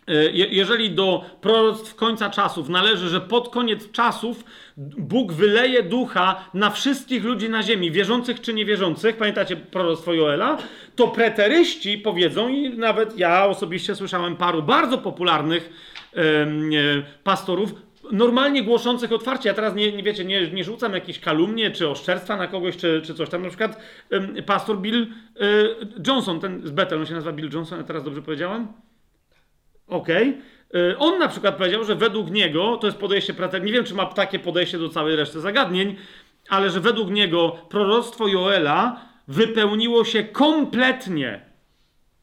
e, 0.08 0.32
jeżeli 0.32 0.92
do 0.92 1.26
proroctw 1.42 1.96
końca 1.96 2.30
czasów 2.30 2.70
należy, 2.70 3.10
że 3.10 3.22
pod 3.22 3.50
koniec 3.50 3.92
czasów 3.92 4.44
Bóg 4.98 5.34
wyleje 5.34 5.84
ducha 5.84 6.50
na 6.54 6.70
wszystkich 6.70 7.24
ludzi 7.24 7.50
na 7.50 7.64
ziemi, 7.64 7.92
wierzących 7.92 8.42
czy 8.42 8.54
niewierzących, 8.54 9.18
pamiętacie 9.18 9.56
proroctwo 9.56 10.14
Joela, 10.14 10.58
to 10.96 11.08
preteryści 11.08 11.98
powiedzą, 11.98 12.48
i 12.48 12.70
nawet 12.70 13.18
ja 13.18 13.46
osobiście 13.46 13.96
słyszałem 13.96 14.36
paru 14.36 14.64
bardzo 14.64 14.98
popularnych 14.98 15.70
pastorów, 17.24 17.74
normalnie 18.12 18.64
głoszących 18.64 19.12
otwarcie. 19.12 19.50
Ja 19.50 19.56
teraz 19.56 19.76
nie, 19.76 19.92
nie 19.92 20.04
wiecie, 20.04 20.26
nie, 20.26 20.52
nie 20.52 20.64
rzucam 20.64 20.94
jakieś 20.94 21.20
kalumnie 21.20 21.72
czy 21.72 21.90
oszczerstwa 21.90 22.38
na 22.38 22.48
kogoś, 22.48 22.78
czy, 22.78 23.02
czy 23.06 23.14
coś 23.14 23.30
tam. 23.30 23.42
Na 23.42 23.50
przykład 23.50 23.82
pastor 24.46 24.80
Bill 24.80 25.08
e, 25.40 25.46
Johnson, 26.08 26.40
ten 26.40 26.68
z 26.68 26.72
Bethel, 26.72 27.00
on 27.00 27.06
się 27.06 27.14
nazywa 27.14 27.32
Bill 27.32 27.50
Johnson, 27.54 27.78
ja 27.78 27.84
teraz 27.84 28.04
dobrze 28.04 28.22
powiedziałem? 28.22 28.68
Okej. 29.88 30.30
Okay. 30.30 30.82
E, 30.92 30.98
on 30.98 31.20
na 31.20 31.28
przykład 31.28 31.56
powiedział, 31.58 31.84
że 31.84 31.96
według 31.96 32.32
niego, 32.32 32.78
to 32.78 32.88
jest 32.88 33.00
podejście 33.00 33.34
prater, 33.34 33.64
nie 33.64 33.72
wiem 33.72 33.84
czy 33.84 33.94
ma 33.94 34.06
takie 34.06 34.40
podejście 34.40 34.78
do 34.78 34.90
całej 34.90 35.16
reszty 35.16 35.40
zagadnień, 35.40 35.96
ale 36.50 36.70
że 36.70 36.80
według 36.80 37.10
niego 37.10 37.58
proroctwo 37.70 38.28
Joela 38.28 39.02
wypełniło 39.28 40.06
się 40.06 40.24
kompletnie 40.24 41.46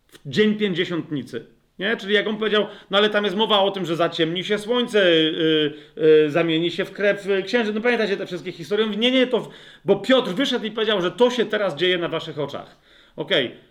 w 0.09 0.19
dzień 0.31 0.55
pięćdziesiątnicy. 0.55 1.56
Nie? 1.79 1.97
Czyli 1.97 2.15
jak 2.15 2.27
on 2.27 2.37
powiedział, 2.37 2.67
no 2.91 2.99
ale 2.99 3.11
tam 3.11 3.25
jest 3.25 3.37
mowa 3.37 3.61
o 3.61 3.71
tym, 3.71 3.87
że 3.87 3.97
zaciemni 3.97 4.45
się 4.45 4.59
słońce, 4.59 5.11
yy, 5.11 5.73
yy, 5.97 6.31
zamieni 6.31 6.71
się 6.71 6.85
w 6.85 6.93
krew 6.93 7.29
księżyc. 7.47 7.75
No 7.75 7.81
pamiętacie 7.81 8.17
te 8.17 8.27
wszystkie 8.27 8.53
historie? 8.53 8.87
Mówi, 8.87 8.99
nie, 8.99 9.11
nie, 9.11 9.27
to, 9.27 9.49
bo 9.85 9.97
Piotr 9.97 10.31
wyszedł 10.31 10.65
i 10.65 10.71
powiedział, 10.71 11.03
że 11.03 11.11
to 11.11 11.31
się 11.31 11.47
teraz 11.47 11.77
dzieje 11.77 11.99
na 11.99 12.09
waszych 12.09 12.39
oczach. 12.39 12.77
Okej, 13.17 13.47
okay 13.47 13.66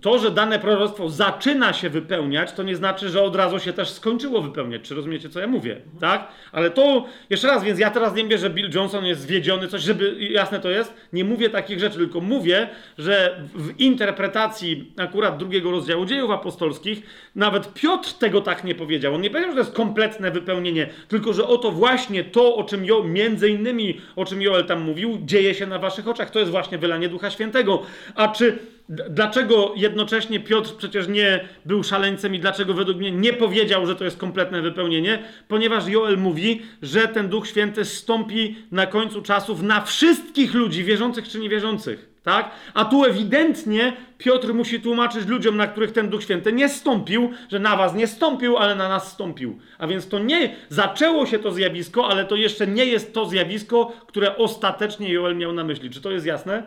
to, 0.00 0.18
że 0.18 0.30
dane 0.30 0.58
proroctwo 0.58 1.08
zaczyna 1.08 1.72
się 1.72 1.90
wypełniać, 1.90 2.52
to 2.52 2.62
nie 2.62 2.76
znaczy, 2.76 3.08
że 3.08 3.22
od 3.22 3.36
razu 3.36 3.58
się 3.58 3.72
też 3.72 3.90
skończyło 3.90 4.42
wypełniać. 4.42 4.82
Czy 4.82 4.94
rozumiecie, 4.94 5.28
co 5.28 5.40
ja 5.40 5.46
mówię? 5.46 5.80
Tak? 6.00 6.28
Ale 6.52 6.70
to, 6.70 7.04
jeszcze 7.30 7.48
raz, 7.48 7.64
więc 7.64 7.78
ja 7.78 7.90
teraz 7.90 8.14
nie 8.14 8.22
mówię, 8.22 8.38
że 8.38 8.50
Bill 8.50 8.70
Johnson 8.74 9.04
jest 9.04 9.20
zwiedziony, 9.20 9.68
coś, 9.68 9.82
żeby, 9.82 10.16
jasne 10.20 10.60
to 10.60 10.70
jest, 10.70 10.94
nie 11.12 11.24
mówię 11.24 11.50
takich 11.50 11.80
rzeczy, 11.80 11.96
tylko 11.96 12.20
mówię, 12.20 12.68
że 12.98 13.40
w 13.54 13.80
interpretacji 13.80 14.92
akurat 14.96 15.36
drugiego 15.36 15.70
rozdziału 15.70 16.04
dziejów 16.04 16.30
apostolskich, 16.30 17.02
nawet 17.34 17.74
Piotr 17.74 18.12
tego 18.12 18.40
tak 18.40 18.64
nie 18.64 18.74
powiedział. 18.74 19.14
On 19.14 19.20
nie 19.20 19.30
powiedział, 19.30 19.50
że 19.50 19.54
to 19.54 19.60
jest 19.60 19.76
kompletne 19.76 20.30
wypełnienie, 20.30 20.88
tylko, 21.08 21.32
że 21.32 21.46
oto 21.46 21.70
właśnie 21.70 22.24
to, 22.24 22.56
o 22.56 22.64
czym 22.64 22.84
jo, 22.84 23.04
między 23.04 23.48
innymi, 23.48 24.00
o 24.16 24.24
czym 24.24 24.42
Joel 24.42 24.64
tam 24.64 24.80
mówił, 24.80 25.18
dzieje 25.22 25.54
się 25.54 25.66
na 25.66 25.78
waszych 25.78 26.08
oczach. 26.08 26.30
To 26.30 26.38
jest 26.38 26.50
właśnie 26.50 26.78
wylanie 26.78 27.08
Ducha 27.08 27.30
Świętego. 27.30 27.82
A 28.14 28.28
czy 28.28 28.58
Dlaczego 28.88 29.72
jednocześnie 29.76 30.40
Piotr 30.40 30.76
przecież 30.76 31.08
nie 31.08 31.48
był 31.64 31.82
szaleńcem 31.82 32.34
i 32.34 32.40
dlaczego 32.40 32.74
według 32.74 32.98
mnie 32.98 33.12
nie 33.12 33.32
powiedział, 33.32 33.86
że 33.86 33.96
to 33.96 34.04
jest 34.04 34.16
kompletne 34.18 34.62
wypełnienie? 34.62 35.22
Ponieważ 35.48 35.88
Joel 35.88 36.18
mówi, 36.18 36.62
że 36.82 37.08
ten 37.08 37.28
Duch 37.28 37.48
Święty 37.48 37.84
stąpi 37.84 38.56
na 38.72 38.86
końcu 38.86 39.22
czasów 39.22 39.62
na 39.62 39.80
wszystkich 39.80 40.54
ludzi, 40.54 40.84
wierzących 40.84 41.28
czy 41.28 41.38
niewierzących. 41.38 42.14
Tak? 42.22 42.50
A 42.74 42.84
tu 42.84 43.04
ewidentnie 43.04 43.92
Piotr 44.18 44.54
musi 44.54 44.80
tłumaczyć 44.80 45.26
ludziom, 45.26 45.56
na 45.56 45.66
których 45.66 45.92
ten 45.92 46.08
Duch 46.08 46.22
Święty 46.22 46.52
nie 46.52 46.68
stąpił, 46.68 47.30
że 47.50 47.58
na 47.58 47.76
was 47.76 47.94
nie 47.94 48.06
stąpił, 48.06 48.56
ale 48.56 48.74
na 48.74 48.88
nas 48.88 49.12
stąpił. 49.12 49.58
A 49.78 49.86
więc 49.86 50.08
to 50.08 50.18
nie 50.18 50.56
zaczęło 50.68 51.26
się 51.26 51.38
to 51.38 51.52
zjawisko, 51.52 52.08
ale 52.08 52.24
to 52.24 52.36
jeszcze 52.36 52.66
nie 52.66 52.84
jest 52.84 53.14
to 53.14 53.26
zjawisko, 53.26 53.92
które 54.06 54.36
ostatecznie 54.36 55.12
Joel 55.12 55.36
miał 55.36 55.52
na 55.52 55.64
myśli. 55.64 55.90
Czy 55.90 56.00
to 56.00 56.10
jest 56.10 56.26
jasne? 56.26 56.62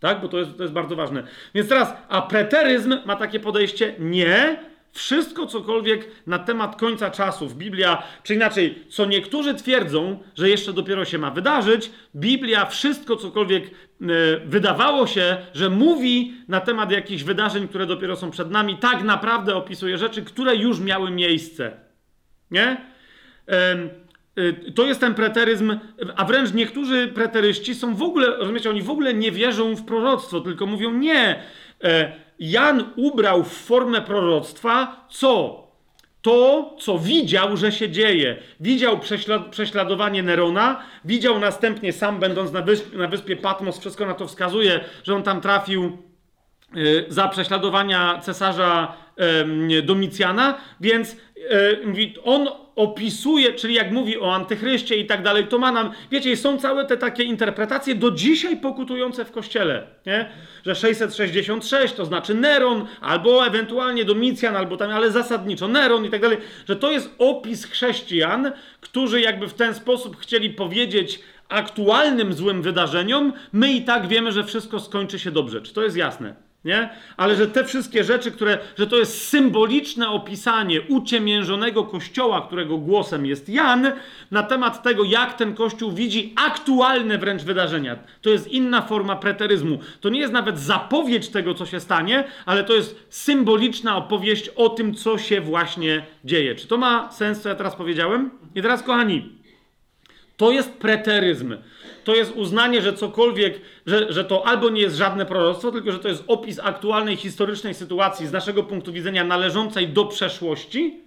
Tak? 0.00 0.20
Bo 0.20 0.28
to 0.28 0.38
jest, 0.38 0.56
to 0.56 0.62
jest 0.62 0.74
bardzo 0.74 0.96
ważne. 0.96 1.22
Więc 1.54 1.68
teraz, 1.68 1.92
a 2.08 2.22
preteryzm 2.22 2.94
ma 3.04 3.16
takie 3.16 3.40
podejście, 3.40 3.94
nie. 3.98 4.58
Wszystko, 4.92 5.46
cokolwiek 5.46 6.08
na 6.26 6.38
temat 6.38 6.76
końca 6.76 7.10
czasów, 7.10 7.56
Biblia, 7.56 8.02
czy 8.22 8.34
inaczej, 8.34 8.82
co 8.88 9.06
niektórzy 9.06 9.54
twierdzą, 9.54 10.18
że 10.34 10.48
jeszcze 10.48 10.72
dopiero 10.72 11.04
się 11.04 11.18
ma 11.18 11.30
wydarzyć, 11.30 11.90
Biblia, 12.14 12.66
wszystko, 12.66 13.16
cokolwiek 13.16 13.64
e, 13.64 13.70
wydawało 14.46 15.06
się, 15.06 15.36
że 15.54 15.70
mówi 15.70 16.34
na 16.48 16.60
temat 16.60 16.90
jakichś 16.90 17.22
wydarzeń, 17.22 17.68
które 17.68 17.86
dopiero 17.86 18.16
są 18.16 18.30
przed 18.30 18.50
nami, 18.50 18.76
tak 18.78 19.02
naprawdę 19.02 19.56
opisuje 19.56 19.98
rzeczy, 19.98 20.22
które 20.22 20.56
już 20.56 20.80
miały 20.80 21.10
miejsce. 21.10 21.72
Nie? 22.50 22.76
Y, 23.48 23.54
to 24.74 24.86
jest 24.86 25.00
ten 25.00 25.14
preteryzm, 25.14 25.78
a 26.16 26.24
wręcz 26.24 26.52
niektórzy 26.52 27.08
preteryści 27.08 27.74
są 27.74 27.94
w 27.94 28.02
ogóle, 28.02 28.26
rozumiecie, 28.26 28.70
oni 28.70 28.82
w 28.82 28.90
ogóle 28.90 29.14
nie 29.14 29.32
wierzą 29.32 29.76
w 29.76 29.84
proroctwo, 29.84 30.40
tylko 30.40 30.66
mówią 30.66 30.92
nie. 30.92 31.42
E, 31.84 32.12
Jan 32.38 32.84
ubrał 32.96 33.44
w 33.44 33.52
formę 33.52 34.00
proroctwa 34.02 35.06
co? 35.10 35.66
To, 36.22 36.74
co 36.80 36.98
widział, 36.98 37.56
że 37.56 37.72
się 37.72 37.90
dzieje. 37.90 38.36
Widział 38.60 38.98
prześlad 38.98 39.46
prześladowanie 39.50 40.22
Nerona, 40.22 40.82
widział 41.04 41.38
następnie 41.38 41.92
sam, 41.92 42.20
będąc 42.20 42.52
na, 42.52 42.62
wysp 42.62 42.94
na 42.94 43.08
wyspie 43.08 43.36
Patmos, 43.36 43.78
wszystko 43.78 44.06
na 44.06 44.14
to 44.14 44.26
wskazuje, 44.26 44.80
że 45.04 45.14
on 45.14 45.22
tam 45.22 45.40
trafił 45.40 45.98
y, 46.76 47.04
za 47.08 47.28
prześladowania 47.28 48.18
cesarza 48.22 48.96
Domicjana, 49.82 50.58
więc 50.80 51.12
e, 51.12 52.16
on 52.24 52.48
opisuje, 52.76 53.52
czyli 53.52 53.74
jak 53.74 53.92
mówi 53.92 54.20
o 54.20 54.34
antychryście 54.34 54.96
i 54.96 55.06
tak 55.06 55.22
dalej, 55.22 55.46
to 55.46 55.58
ma 55.58 55.72
nam, 55.72 55.90
wiecie, 56.10 56.36
są 56.36 56.58
całe 56.58 56.84
te 56.84 56.96
takie 56.96 57.24
interpretacje 57.24 57.94
do 57.94 58.10
dzisiaj 58.10 58.56
pokutujące 58.56 59.24
w 59.24 59.32
kościele, 59.32 59.86
nie? 60.06 60.28
Że 60.66 60.74
666 60.74 61.94
to 61.94 62.04
znaczy 62.04 62.34
Neron, 62.34 62.86
albo 63.00 63.46
ewentualnie 63.46 64.04
Domicjan, 64.04 64.56
albo 64.56 64.76
tam, 64.76 64.90
ale 64.90 65.10
zasadniczo 65.10 65.68
Neron 65.68 66.04
i 66.04 66.10
tak 66.10 66.20
dalej, 66.20 66.38
że 66.68 66.76
to 66.76 66.92
jest 66.92 67.10
opis 67.18 67.64
chrześcijan, 67.64 68.52
którzy 68.80 69.20
jakby 69.20 69.48
w 69.48 69.54
ten 69.54 69.74
sposób 69.74 70.16
chcieli 70.16 70.50
powiedzieć 70.50 71.20
aktualnym 71.48 72.32
złym 72.32 72.62
wydarzeniom, 72.62 73.32
my 73.52 73.72
i 73.72 73.82
tak 73.82 74.08
wiemy, 74.08 74.32
że 74.32 74.44
wszystko 74.44 74.80
skończy 74.80 75.18
się 75.18 75.30
dobrze. 75.30 75.62
Czy 75.62 75.74
to 75.74 75.82
jest 75.82 75.96
jasne? 75.96 76.45
Nie? 76.66 76.88
Ale 77.16 77.36
że 77.36 77.46
te 77.46 77.64
wszystkie 77.64 78.04
rzeczy, 78.04 78.30
które, 78.30 78.58
że 78.78 78.86
to 78.86 78.96
jest 78.96 79.28
symboliczne 79.28 80.08
opisanie 80.08 80.82
uciemiężonego 80.82 81.84
kościoła, 81.84 82.46
którego 82.46 82.78
głosem 82.78 83.26
jest 83.26 83.48
Jan, 83.48 83.92
na 84.30 84.42
temat 84.42 84.82
tego, 84.82 85.04
jak 85.04 85.34
ten 85.34 85.54
kościół 85.54 85.92
widzi 85.92 86.34
aktualne 86.36 87.18
wręcz 87.18 87.42
wydarzenia. 87.42 87.96
To 88.22 88.30
jest 88.30 88.48
inna 88.48 88.82
forma 88.82 89.16
preteryzmu. 89.16 89.78
To 90.00 90.08
nie 90.08 90.20
jest 90.20 90.32
nawet 90.32 90.58
zapowiedź 90.58 91.28
tego, 91.28 91.54
co 91.54 91.66
się 91.66 91.80
stanie, 91.80 92.24
ale 92.46 92.64
to 92.64 92.74
jest 92.74 93.06
symboliczna 93.10 93.96
opowieść 93.96 94.48
o 94.48 94.68
tym, 94.68 94.94
co 94.94 95.18
się 95.18 95.40
właśnie 95.40 96.04
dzieje. 96.24 96.54
Czy 96.54 96.66
to 96.66 96.76
ma 96.78 97.12
sens, 97.12 97.40
co 97.40 97.48
ja 97.48 97.54
teraz 97.54 97.76
powiedziałem? 97.76 98.30
I 98.54 98.62
teraz, 98.62 98.82
kochani, 98.82 99.32
to 100.36 100.50
jest 100.50 100.72
preteryzm 100.72 101.56
to 102.06 102.14
jest 102.14 102.36
uznanie, 102.36 102.82
że 102.82 102.92
cokolwiek, 102.92 103.60
że, 103.86 104.12
że 104.12 104.24
to 104.24 104.46
albo 104.46 104.70
nie 104.70 104.80
jest 104.80 104.96
żadne 104.96 105.26
proroctwo, 105.26 105.72
tylko 105.72 105.92
że 105.92 105.98
to 105.98 106.08
jest 106.08 106.24
opis 106.26 106.60
aktualnej 106.62 107.16
historycznej 107.16 107.74
sytuacji 107.74 108.26
z 108.26 108.32
naszego 108.32 108.62
punktu 108.62 108.92
widzenia 108.92 109.24
należącej 109.24 109.88
do 109.88 110.04
przeszłości, 110.04 111.00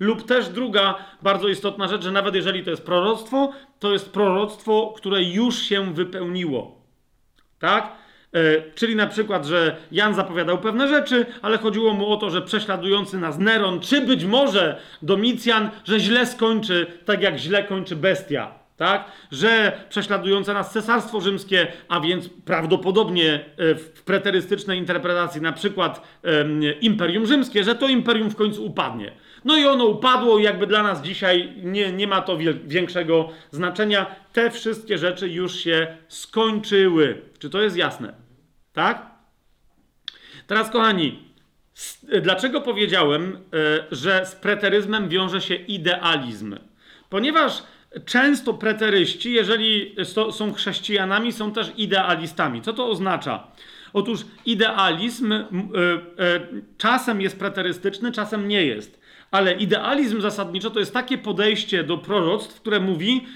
lub 0.00 0.26
też 0.26 0.48
druga 0.48 0.94
bardzo 1.22 1.48
istotna 1.48 1.88
rzecz, 1.88 2.02
że 2.02 2.12
nawet 2.12 2.34
jeżeli 2.34 2.64
to 2.64 2.70
jest 2.70 2.82
proroctwo, 2.82 3.52
to 3.78 3.92
jest 3.92 4.10
proroctwo, 4.10 4.94
które 4.96 5.22
już 5.22 5.62
się 5.62 5.94
wypełniło. 5.94 6.82
Tak? 7.58 7.92
E, 8.32 8.40
czyli 8.74 8.96
na 8.96 9.06
przykład, 9.06 9.46
że 9.46 9.76
Jan 9.90 10.14
zapowiadał 10.14 10.58
pewne 10.58 10.88
rzeczy, 10.88 11.26
ale 11.42 11.58
chodziło 11.58 11.92
mu 11.92 12.12
o 12.12 12.16
to, 12.16 12.30
że 12.30 12.42
prześladujący 12.42 13.18
nas 13.18 13.38
Neron, 13.38 13.80
czy 13.80 14.00
być 14.00 14.24
może 14.24 14.80
Domicjan, 15.02 15.70
że 15.84 16.00
źle 16.00 16.26
skończy, 16.26 16.86
tak 17.04 17.22
jak 17.22 17.36
źle 17.38 17.64
kończy 17.64 17.96
bestia 17.96 18.61
tak? 18.76 19.04
Że 19.32 19.80
prześladujące 19.88 20.54
nas 20.54 20.72
cesarstwo 20.72 21.20
rzymskie, 21.20 21.66
a 21.88 22.00
więc 22.00 22.28
prawdopodobnie 22.28 23.34
e, 23.34 23.74
w 23.74 24.02
preterystycznej 24.02 24.78
interpretacji 24.78 25.40
na 25.40 25.52
przykład 25.52 26.22
Imperium 26.80 27.26
Rzymskie, 27.26 27.64
że 27.64 27.74
to 27.74 27.88
imperium 27.88 28.30
w 28.30 28.36
końcu 28.36 28.64
upadnie. 28.64 29.12
No 29.44 29.56
i 29.56 29.64
ono 29.64 29.84
upadło 29.84 30.38
jakby 30.38 30.66
dla 30.66 30.82
nas 30.82 31.02
dzisiaj 31.02 31.52
nie, 31.62 31.92
nie 31.92 32.06
ma 32.06 32.20
to 32.20 32.38
większego 32.64 33.28
znaczenia. 33.50 34.06
Te 34.32 34.50
wszystkie 34.50 34.98
rzeczy 34.98 35.28
już 35.28 35.56
się 35.56 35.96
skończyły. 36.08 37.22
Czy 37.38 37.50
to 37.50 37.62
jest 37.62 37.76
jasne? 37.76 38.14
Tak? 38.72 39.06
Teraz, 40.46 40.70
kochani, 40.70 41.18
dlaczego 42.22 42.60
powiedziałem, 42.60 43.36
e, 43.36 43.38
że 43.90 44.26
z 44.26 44.34
preteryzmem 44.34 45.08
wiąże 45.08 45.40
się 45.40 45.54
idealizm? 45.54 46.56
Ponieważ 47.08 47.62
Często 48.04 48.54
preteryści, 48.54 49.32
jeżeli 49.32 49.94
są 50.30 50.52
chrześcijanami, 50.52 51.32
są 51.32 51.52
też 51.52 51.72
idealistami. 51.76 52.62
Co 52.62 52.72
to 52.72 52.88
oznacza? 52.88 53.46
Otóż 53.92 54.20
idealizm 54.46 55.32
e, 55.32 55.38
e, 55.38 55.44
czasem 56.78 57.20
jest 57.20 57.38
preterystyczny, 57.38 58.12
czasem 58.12 58.48
nie 58.48 58.66
jest. 58.66 59.00
Ale 59.30 59.52
idealizm 59.52 60.20
zasadniczo 60.20 60.70
to 60.70 60.80
jest 60.80 60.92
takie 60.92 61.18
podejście 61.18 61.84
do 61.84 61.98
proroctw, 61.98 62.60
które 62.60 62.80
mówi, 62.80 63.26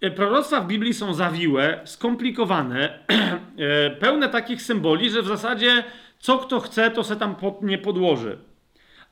e, 0.00 0.10
proroctwa 0.10 0.60
w 0.60 0.66
Biblii 0.66 0.94
są 0.94 1.14
zawiłe, 1.14 1.80
skomplikowane, 1.84 2.98
pełne 4.00 4.28
takich 4.28 4.62
symboli, 4.62 5.10
że 5.10 5.22
w 5.22 5.26
zasadzie 5.26 5.84
co 6.18 6.38
kto 6.38 6.60
chce, 6.60 6.90
to 6.90 7.04
se 7.04 7.16
tam 7.16 7.34
nie 7.62 7.78
podłoży. 7.78 8.38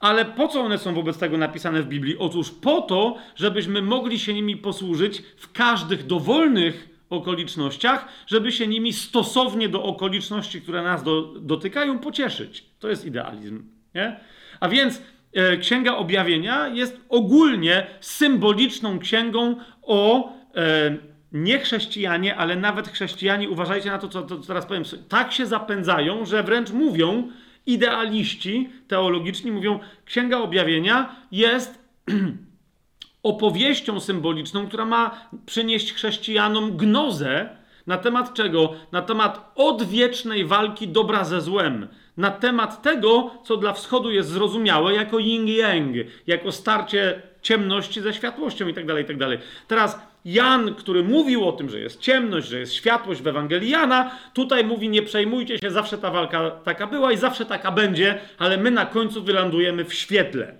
Ale 0.00 0.24
po 0.24 0.48
co 0.48 0.60
one 0.60 0.78
są 0.78 0.94
wobec 0.94 1.18
tego 1.18 1.38
napisane 1.38 1.82
w 1.82 1.88
Biblii? 1.88 2.18
Otóż 2.18 2.50
po 2.50 2.82
to, 2.82 3.16
żebyśmy 3.36 3.82
mogli 3.82 4.18
się 4.18 4.34
nimi 4.34 4.56
posłużyć 4.56 5.22
w 5.36 5.52
każdych 5.52 6.06
dowolnych 6.06 6.88
okolicznościach, 7.10 8.08
żeby 8.26 8.52
się 8.52 8.66
nimi 8.66 8.92
stosownie 8.92 9.68
do 9.68 9.82
okoliczności, 9.82 10.62
które 10.62 10.82
nas 10.82 11.02
do, 11.02 11.22
dotykają, 11.22 11.98
pocieszyć. 11.98 12.64
To 12.78 12.88
jest 12.88 13.04
idealizm. 13.04 13.62
Nie? 13.94 14.20
A 14.60 14.68
więc 14.68 15.02
e, 15.34 15.56
Księga 15.56 15.96
Objawienia 15.96 16.68
jest 16.68 17.00
ogólnie 17.08 17.86
symboliczną 18.00 18.98
księgą 18.98 19.56
o 19.82 20.32
e, 20.54 20.96
ale 22.36 22.56
nawet 22.56 22.88
chrześcijanie, 22.88 23.50
uważajcie 23.50 23.90
na 23.90 23.98
to, 23.98 24.08
co, 24.08 24.26
co 24.26 24.36
teraz 24.36 24.66
powiem, 24.66 24.82
tak 25.08 25.32
się 25.32 25.46
zapędzają, 25.46 26.24
że 26.24 26.42
wręcz 26.42 26.70
mówią, 26.70 27.30
idealiści 27.66 28.70
teologiczni 28.88 29.52
mówią, 29.52 29.80
Księga 30.04 30.38
Objawienia 30.38 31.16
jest 31.32 31.84
opowieścią 33.22 34.00
symboliczną, 34.00 34.66
która 34.66 34.84
ma 34.84 35.28
przynieść 35.46 35.92
chrześcijanom 35.92 36.76
gnozę 36.76 37.56
na 37.86 37.98
temat 37.98 38.34
czego? 38.34 38.72
Na 38.92 39.02
temat 39.02 39.52
odwiecznej 39.54 40.44
walki 40.44 40.88
dobra 40.88 41.24
ze 41.24 41.40
złem. 41.40 41.88
Na 42.16 42.30
temat 42.30 42.82
tego, 42.82 43.30
co 43.44 43.56
dla 43.56 43.72
wschodu 43.72 44.10
jest 44.10 44.28
zrozumiałe 44.28 44.94
jako 44.94 45.16
yin-yang, 45.16 46.04
jako 46.26 46.52
starcie 46.52 47.22
ciemności 47.42 48.00
ze 48.00 48.14
światłością 48.14 48.66
itd., 48.66 48.86
tak 48.86 48.98
itd. 48.98 49.36
Tak 49.36 49.46
Teraz 49.68 49.98
Jan, 50.26 50.74
który 50.74 51.04
mówił 51.04 51.48
o 51.48 51.52
tym, 51.52 51.70
że 51.70 51.80
jest 51.80 52.00
ciemność, 52.00 52.48
że 52.48 52.58
jest 52.58 52.74
światłość 52.74 53.22
w 53.22 53.26
Ewangelii 53.26 53.70
Jana, 53.70 54.10
tutaj 54.34 54.64
mówi: 54.64 54.88
Nie 54.88 55.02
przejmujcie 55.02 55.58
się, 55.58 55.70
zawsze 55.70 55.98
ta 55.98 56.10
walka 56.10 56.50
taka 56.50 56.86
była 56.86 57.12
i 57.12 57.16
zawsze 57.16 57.44
taka 57.44 57.72
będzie, 57.72 58.18
ale 58.38 58.56
my 58.56 58.70
na 58.70 58.86
końcu 58.86 59.22
wylandujemy 59.22 59.84
w 59.84 59.94
świetle. 59.94 60.54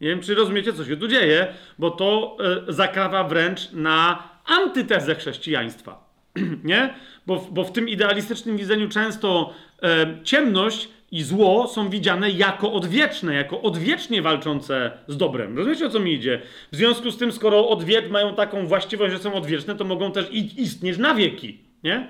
Nie 0.00 0.08
wiem, 0.08 0.20
czy 0.20 0.34
rozumiecie, 0.34 0.72
co 0.72 0.84
się 0.84 0.96
tu 0.96 1.08
dzieje, 1.08 1.46
bo 1.78 1.90
to 1.90 2.36
y, 2.68 2.72
zakrawa 2.72 3.24
wręcz 3.24 3.72
na 3.72 4.28
antytezę 4.46 5.14
chrześcijaństwa. 5.14 6.10
Nie? 6.64 6.94
Bo, 7.26 7.46
bo 7.50 7.64
w 7.64 7.72
tym 7.72 7.88
idealistycznym 7.88 8.56
widzeniu 8.56 8.88
często 8.88 9.54
y, 9.84 10.24
ciemność 10.24 10.88
i 11.12 11.22
zło 11.22 11.68
są 11.68 11.90
widziane 11.90 12.30
jako 12.30 12.72
odwieczne, 12.72 13.34
jako 13.34 13.62
odwiecznie 13.62 14.22
walczące 14.22 14.90
z 15.08 15.16
dobrem. 15.16 15.56
Rozumiecie 15.56 15.86
o 15.86 15.90
co 15.90 16.00
mi 16.00 16.12
idzie? 16.12 16.42
W 16.72 16.76
związku 16.76 17.10
z 17.10 17.18
tym, 17.18 17.32
skoro 17.32 17.68
odwiet 17.68 18.10
mają 18.10 18.34
taką 18.34 18.66
właściwość, 18.66 19.12
że 19.12 19.18
są 19.18 19.34
odwieczne, 19.34 19.74
to 19.74 19.84
mogą 19.84 20.12
też 20.12 20.26
istnieć 20.56 20.98
na 20.98 21.14
wieki. 21.14 21.58
Nie? 21.84 22.08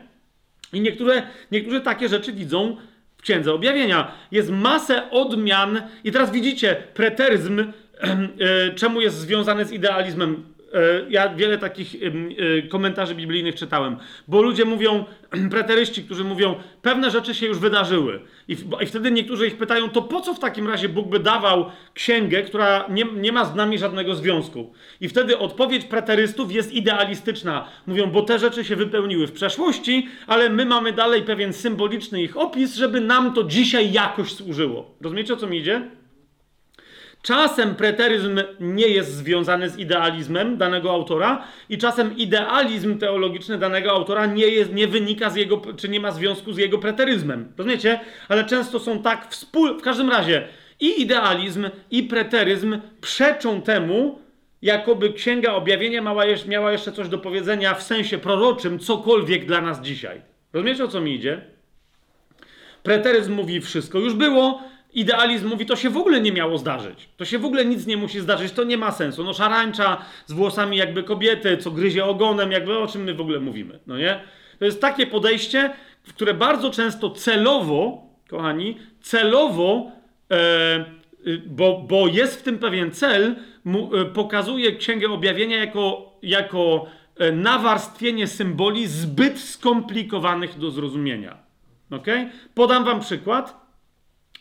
I 0.72 0.80
niektóre, 0.80 1.22
niektórzy 1.52 1.80
takie 1.80 2.08
rzeczy 2.08 2.32
widzą 2.32 2.76
w 3.16 3.22
Księdze 3.22 3.54
Objawienia. 3.54 4.12
Jest 4.30 4.50
masę 4.50 5.10
odmian 5.10 5.82
i 6.04 6.12
teraz 6.12 6.32
widzicie 6.32 6.76
preteryzm, 6.94 7.60
e, 8.00 8.74
czemu 8.74 9.00
jest 9.00 9.16
związany 9.18 9.64
z 9.64 9.72
idealizmem 9.72 10.56
ja 11.08 11.34
wiele 11.34 11.58
takich 11.58 11.94
komentarzy 12.68 13.14
biblijnych 13.14 13.54
czytałem, 13.54 13.96
bo 14.28 14.42
ludzie 14.42 14.64
mówią, 14.64 15.04
preteryści, 15.50 16.04
którzy 16.04 16.24
mówią, 16.24 16.54
pewne 16.82 17.10
rzeczy 17.10 17.34
się 17.34 17.46
już 17.46 17.58
wydarzyły. 17.58 18.20
I, 18.48 18.56
I, 18.80 18.86
wtedy 18.86 19.10
niektórzy 19.10 19.46
ich 19.46 19.56
pytają, 19.56 19.90
to 19.90 20.02
po 20.02 20.20
co 20.20 20.34
w 20.34 20.38
takim 20.38 20.68
razie 20.68 20.88
Bóg 20.88 21.08
by 21.08 21.18
dawał 21.18 21.70
księgę, 21.94 22.42
która 22.42 22.84
nie, 22.88 23.04
nie 23.04 23.32
ma 23.32 23.44
z 23.44 23.54
nami 23.54 23.78
żadnego 23.78 24.14
związku? 24.14 24.72
I 25.00 25.08
wtedy 25.08 25.38
odpowiedź 25.38 25.84
preterystów 25.84 26.52
jest 26.52 26.72
idealistyczna. 26.72 27.68
Mówią, 27.86 28.10
bo 28.10 28.22
te 28.22 28.38
rzeczy 28.38 28.64
się 28.64 28.76
wypełniły 28.76 29.26
w 29.26 29.32
przeszłości, 29.32 30.08
ale 30.26 30.50
my 30.50 30.66
mamy 30.66 30.92
dalej 30.92 31.22
pewien 31.22 31.52
symboliczny 31.52 32.22
ich 32.22 32.36
opis, 32.36 32.74
żeby 32.74 33.00
nam 33.00 33.34
to 33.34 33.44
dzisiaj 33.44 33.92
jakoś 33.92 34.32
służyło. 34.32 34.94
Rozumiecie, 35.00 35.34
o 35.34 35.36
co 35.36 35.46
mi 35.46 35.58
idzie? 35.58 35.90
Czasem 37.26 37.74
preteryzm 37.74 38.40
nie 38.60 38.88
jest 38.88 39.14
związany 39.14 39.70
z 39.70 39.78
idealizmem 39.78 40.56
danego 40.56 40.90
autora 40.90 41.44
i 41.68 41.78
czasem 41.78 42.16
idealizm 42.16 42.98
teologiczny 42.98 43.58
danego 43.58 43.90
autora 43.90 44.26
nie, 44.26 44.46
jest, 44.46 44.72
nie 44.72 44.88
wynika 44.88 45.30
z 45.30 45.36
jego, 45.36 45.62
czy 45.76 45.88
nie 45.88 46.00
ma 46.00 46.10
związku 46.10 46.52
z 46.52 46.58
jego 46.58 46.78
preteryzmem. 46.78 47.52
Rozumiecie? 47.58 48.00
Ale 48.28 48.44
często 48.44 48.80
są 48.80 49.02
tak 49.02 49.30
wspól... 49.30 49.78
W 49.78 49.82
każdym 49.82 50.10
razie 50.10 50.48
i 50.80 51.02
idealizm, 51.02 51.68
i 51.90 52.02
preteryzm 52.02 52.80
przeczą 53.00 53.62
temu, 53.62 54.18
jakoby 54.62 55.12
Księga 55.12 55.52
Objawienia 55.52 56.02
miała 56.46 56.72
jeszcze 56.72 56.92
coś 56.92 57.08
do 57.08 57.18
powiedzenia 57.18 57.74
w 57.74 57.82
sensie 57.82 58.18
proroczym, 58.18 58.78
cokolwiek 58.78 59.46
dla 59.46 59.60
nas 59.60 59.80
dzisiaj. 59.80 60.22
Rozumiecie, 60.52 60.84
o 60.84 60.88
co 60.88 61.00
mi 61.00 61.14
idzie? 61.14 61.40
Preteryzm 62.82 63.32
mówi, 63.32 63.60
wszystko 63.60 63.98
już 63.98 64.14
było, 64.14 64.62
Idealizm 64.96 65.48
mówi, 65.48 65.66
to 65.66 65.76
się 65.76 65.90
w 65.90 65.96
ogóle 65.96 66.20
nie 66.20 66.32
miało 66.32 66.58
zdarzyć. 66.58 67.08
To 67.16 67.24
się 67.24 67.38
w 67.38 67.44
ogóle 67.44 67.64
nic 67.64 67.86
nie 67.86 67.96
musi 67.96 68.20
zdarzyć, 68.20 68.52
to 68.52 68.64
nie 68.64 68.78
ma 68.78 68.92
sensu. 68.92 69.24
No 69.24 69.34
szarańcza 69.34 70.04
z 70.26 70.32
włosami 70.32 70.76
jakby 70.76 71.02
kobiety, 71.02 71.56
co 71.56 71.70
gryzie 71.70 72.04
ogonem, 72.04 72.52
jakby 72.52 72.78
o 72.78 72.86
czym 72.86 73.02
my 73.02 73.14
w 73.14 73.20
ogóle 73.20 73.40
mówimy, 73.40 73.78
no 73.86 73.98
nie? 73.98 74.20
To 74.58 74.64
jest 74.64 74.80
takie 74.80 75.06
podejście, 75.06 75.70
które 76.08 76.34
bardzo 76.34 76.70
często 76.70 77.10
celowo, 77.10 78.06
kochani, 78.28 78.78
celowo, 79.00 79.92
e, 80.30 80.84
bo, 81.46 81.84
bo 81.88 82.06
jest 82.06 82.40
w 82.40 82.42
tym 82.42 82.58
pewien 82.58 82.90
cel, 82.90 83.36
mu, 83.64 83.96
e, 83.96 84.04
pokazuje 84.04 84.76
Księgę 84.76 85.08
Objawienia 85.08 85.56
jako, 85.56 86.12
jako 86.22 86.86
e, 87.16 87.32
nawarstwienie 87.32 88.26
symboli 88.26 88.86
zbyt 88.86 89.40
skomplikowanych 89.40 90.58
do 90.58 90.70
zrozumienia. 90.70 91.36
Okay? 91.90 92.30
Podam 92.54 92.84
wam 92.84 93.00
przykład 93.00 93.65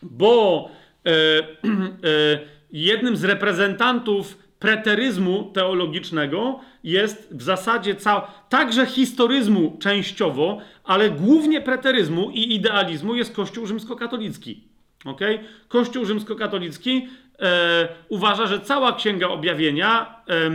bo 0.03 0.69
e, 1.05 1.11
e, 1.11 2.39
jednym 2.71 3.17
z 3.17 3.23
reprezentantów 3.23 4.37
preteryzmu 4.59 5.51
teologicznego 5.53 6.59
jest 6.83 7.27
w 7.31 7.41
zasadzie 7.41 7.95
cał, 7.95 8.21
także 8.49 8.85
historyzmu 8.85 9.77
częściowo, 9.79 10.57
ale 10.83 11.09
głównie 11.09 11.61
preteryzmu 11.61 12.31
i 12.31 12.55
idealizmu 12.55 13.15
jest 13.15 13.35
Kościół 13.35 13.65
rzymskokatolicki. 13.65 14.63
Okay? 15.05 15.39
Kościół 15.67 16.05
rzymskokatolicki 16.05 17.07
e, 17.39 17.87
uważa, 18.09 18.47
że 18.47 18.59
cała 18.59 18.93
Księga 18.93 19.27
Objawienia 19.27 20.15
e, 20.27 20.49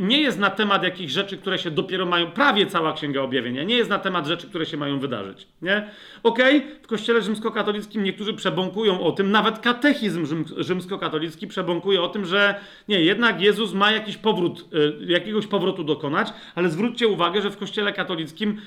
nie 0.00 0.20
jest 0.20 0.38
na 0.38 0.50
temat 0.50 0.82
jakichś 0.82 1.12
rzeczy, 1.12 1.36
które 1.36 1.58
się 1.58 1.70
dopiero 1.70 2.06
mają, 2.06 2.30
prawie 2.30 2.66
cała 2.66 2.92
Księga 2.92 3.20
Objawienia, 3.20 3.62
nie 3.62 3.74
jest 3.76 3.90
na 3.90 3.98
temat 3.98 4.26
rzeczy, 4.26 4.48
które 4.48 4.66
się 4.66 4.76
mają 4.76 4.98
wydarzyć. 4.98 5.48
Nie? 5.62 5.88
Okej, 6.22 6.56
okay? 6.58 6.70
w 6.82 6.86
Kościele 6.86 7.22
rzymskokatolickim 7.22 8.02
niektórzy 8.02 8.34
przebąkują 8.34 9.00
o 9.00 9.12
tym, 9.12 9.30
nawet 9.30 9.58
katechizm 9.58 10.26
rzym, 10.26 10.44
rzymskokatolicki 10.56 11.46
przebąkuje 11.46 12.02
o 12.02 12.08
tym, 12.08 12.24
że 12.24 12.54
nie, 12.88 13.00
jednak 13.00 13.40
Jezus 13.40 13.72
ma 13.72 13.90
jakiś 13.90 14.16
powrót, 14.16 14.68
e, 14.72 15.12
jakiegoś 15.12 15.46
powrotu 15.46 15.84
dokonać, 15.84 16.32
ale 16.54 16.68
zwróćcie 16.68 17.08
uwagę, 17.08 17.42
że 17.42 17.50
w 17.50 17.56
Kościele 17.56 17.92
katolickim 17.92 18.60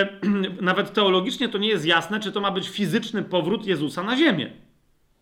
nawet 0.60 0.92
teologicznie 0.92 1.48
to 1.48 1.58
nie 1.58 1.68
jest 1.68 1.86
jasne, 1.86 2.20
czy 2.20 2.32
to 2.32 2.40
ma 2.40 2.50
być 2.50 2.68
fizyczny 2.68 3.22
powrót 3.22 3.66
Jezusa 3.66 4.02
na 4.02 4.16
ziemię. 4.16 4.69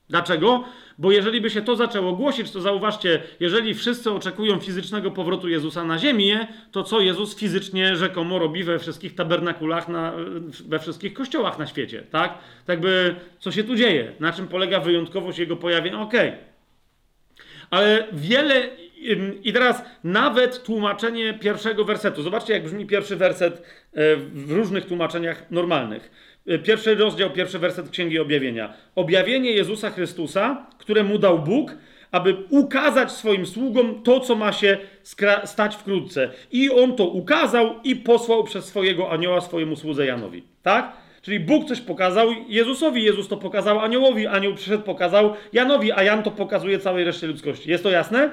Dlaczego? 0.09 0.65
Bo 0.99 1.13
jeżeli 1.13 1.41
by 1.41 1.51
się 1.51 1.63
to 1.63 1.77
zaczęło 1.77 2.13
głosić, 2.13 2.51
to 2.51 2.61
zauważcie, 2.61 3.23
jeżeli 3.41 3.75
wszyscy 3.75 4.11
oczekują 4.11 4.61
fizycznego 4.61 5.11
powrotu 5.11 5.49
Jezusa 5.49 5.85
na 5.85 5.99
ziemię, 5.99 6.47
to 6.73 6.85
co 6.85 7.01
Jezus 7.01 7.37
fizycznie 7.37 7.97
rzekomo 7.97 8.39
robi 8.39 8.65
we 8.65 8.79
wszystkich 8.79 9.15
tabernakulach, 9.15 9.89
na, 9.89 10.13
we 10.69 10.79
wszystkich 10.79 11.15
kościołach 11.15 11.59
na 11.59 11.67
świecie, 11.67 12.03
tak? 12.11 12.39
Tak 12.67 12.81
by, 12.81 13.15
co 13.39 13.53
się 13.53 13.65
tu 13.65 13.77
dzieje? 13.77 14.13
Na 14.21 14.33
czym 14.33 14.49
polega 14.49 14.81
wyjątkowość 14.81 15.39
Jego 15.39 15.57
pojawienia? 15.57 16.01
Okej. 16.01 16.29
Okay. 16.29 16.39
Ale 17.71 18.07
wiele, 18.13 18.69
i 19.43 19.53
teraz 19.53 19.83
nawet 20.05 20.63
tłumaczenie 20.63 21.35
pierwszego 21.35 21.85
wersetu. 21.85 22.23
Zobaczcie, 22.23 22.53
jak 22.53 22.65
brzmi 22.65 22.87
pierwszy 22.87 23.17
werset 23.17 23.63
e, 23.93 24.17
w 24.17 24.53
różnych 24.53 24.87
tłumaczeniach 24.87 25.51
normalnych. 25.51 26.11
E, 26.49 26.59
pierwszy 26.59 26.95
rozdział, 26.95 27.31
pierwszy 27.31 27.59
werset 27.59 27.91
Księgi 27.91 28.19
Objawienia. 28.19 28.73
Objawienie 28.95 29.51
Jezusa 29.51 29.91
Chrystusa, 29.91 30.67
które 30.79 31.05
mu 31.05 31.19
dał 31.19 31.39
Bóg, 31.39 31.75
aby 32.11 32.37
ukazać 32.51 33.13
swoim 33.13 33.47
sługom 33.47 34.03
to, 34.03 34.21
co 34.21 34.35
ma 34.37 34.53
się 34.53 34.79
stać 35.45 35.77
wkrótce. 35.77 36.31
I 36.53 36.71
on 36.71 36.97
to 36.97 37.09
ukazał 37.09 37.75
i 37.85 37.97
posłał 37.97 38.45
przez 38.45 38.65
swojego 38.65 39.11
anioła 39.11 39.41
swojemu 39.41 39.77
słudze 39.77 40.07
Janowi. 40.07 40.43
Tak? 40.63 40.93
Czyli 41.23 41.41
Bóg 41.41 41.69
coś 41.69 41.81
pokazał 41.81 42.29
Jezusowi, 42.49 43.03
Jezus 43.03 43.29
to 43.29 43.37
pokazał 43.37 43.81
aniołowi, 43.81 44.27
anioł 44.27 44.55
przyszedł, 44.55 44.85
pokazał 44.85 45.35
Janowi, 45.53 45.93
a 45.93 46.03
Jan 46.03 46.23
to 46.23 46.31
pokazuje 46.31 46.79
całej 46.79 47.05
reszcie 47.05 47.27
ludzkości. 47.27 47.71
Jest 47.71 47.83
to 47.83 47.91
jasne? 47.91 48.31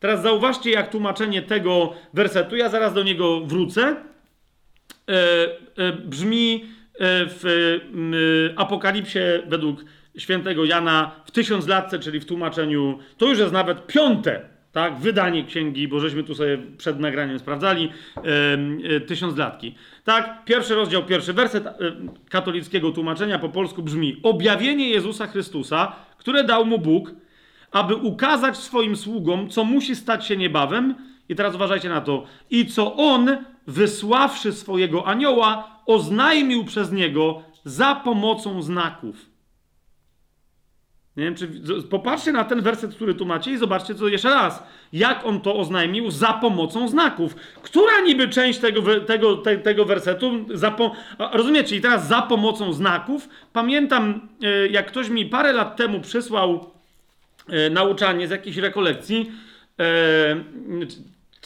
Teraz 0.00 0.22
zauważcie, 0.22 0.70
jak 0.70 0.90
tłumaczenie 0.90 1.42
tego 1.42 1.92
wersetu, 2.14 2.56
ja 2.56 2.68
zaraz 2.68 2.94
do 2.94 3.02
niego 3.02 3.40
wrócę, 3.40 3.96
e, 5.08 5.14
e, 5.76 5.92
brzmi 5.92 6.64
w 7.00 7.78
Apokalipsie 8.56 9.18
według 9.46 9.84
świętego 10.18 10.64
Jana 10.64 11.10
w 11.24 11.30
tysiąc 11.30 11.66
latce, 11.66 11.98
czyli 11.98 12.20
w 12.20 12.24
tłumaczeniu, 12.24 12.98
to 13.16 13.26
już 13.26 13.38
jest 13.38 13.52
nawet 13.52 13.86
piąte, 13.86 14.40
tak, 14.72 14.98
wydanie 14.98 15.44
księgi, 15.44 15.88
bo 15.88 16.00
żeśmy 16.00 16.24
tu 16.24 16.34
sobie 16.34 16.58
przed 16.78 17.00
nagraniem 17.00 17.38
sprawdzali, 17.38 17.90
e, 18.16 19.00
tysiąc 19.00 19.36
latki. 19.36 19.74
Tak, 20.04 20.44
pierwszy 20.44 20.74
rozdział, 20.74 21.04
pierwszy 21.04 21.32
werset 21.32 21.66
e, 21.66 21.72
katolickiego 22.30 22.90
tłumaczenia 22.90 23.38
po 23.38 23.48
polsku 23.48 23.82
brzmi: 23.82 24.16
Objawienie 24.22 24.90
Jezusa 24.90 25.26
Chrystusa, 25.26 25.92
które 26.18 26.44
dał 26.44 26.66
mu 26.66 26.78
Bóg, 26.78 27.12
aby 27.70 27.94
ukazać 27.94 28.56
swoim 28.56 28.96
sługom, 28.96 29.48
co 29.48 29.64
musi 29.64 29.96
stać 29.96 30.26
się 30.26 30.36
niebawem. 30.36 30.94
I 31.28 31.36
teraz 31.36 31.54
uważajcie 31.54 31.88
na 31.88 32.00
to. 32.00 32.24
I 32.50 32.66
co 32.66 32.96
on, 32.96 33.36
wysławszy 33.66 34.52
swojego 34.52 35.06
anioła, 35.06 35.80
oznajmił 35.86 36.64
przez 36.64 36.92
niego 36.92 37.42
za 37.64 37.94
pomocą 37.94 38.62
znaków. 38.62 39.28
Nie 41.18 41.24
wiem, 41.24 41.34
czy 41.34 41.48
popatrzcie 41.90 42.32
na 42.32 42.44
ten 42.44 42.60
werset, 42.60 42.94
który 42.94 43.14
tu 43.14 43.26
macie 43.26 43.52
i 43.52 43.56
zobaczcie 43.56 43.94
co 43.94 44.08
jeszcze 44.08 44.28
raz. 44.28 44.62
Jak 44.92 45.26
on 45.26 45.40
to 45.40 45.56
oznajmił 45.56 46.10
za 46.10 46.32
pomocą 46.32 46.88
znaków. 46.88 47.36
Która 47.62 48.00
niby 48.00 48.28
część 48.28 48.58
tego, 48.58 49.00
tego, 49.00 49.36
te, 49.36 49.58
tego 49.58 49.84
wersetu, 49.84 50.46
po, 50.76 50.92
rozumiecie? 51.32 51.76
I 51.76 51.80
teraz 51.80 52.08
za 52.08 52.22
pomocą 52.22 52.72
znaków. 52.72 53.28
Pamiętam, 53.52 54.28
e, 54.42 54.68
jak 54.68 54.86
ktoś 54.86 55.08
mi 55.08 55.26
parę 55.26 55.52
lat 55.52 55.76
temu 55.76 56.00
przysłał 56.00 56.70
e, 57.48 57.70
nauczanie 57.70 58.28
z 58.28 58.30
jakiejś 58.30 58.56
rekolekcji, 58.56 59.32
e, 59.80 60.36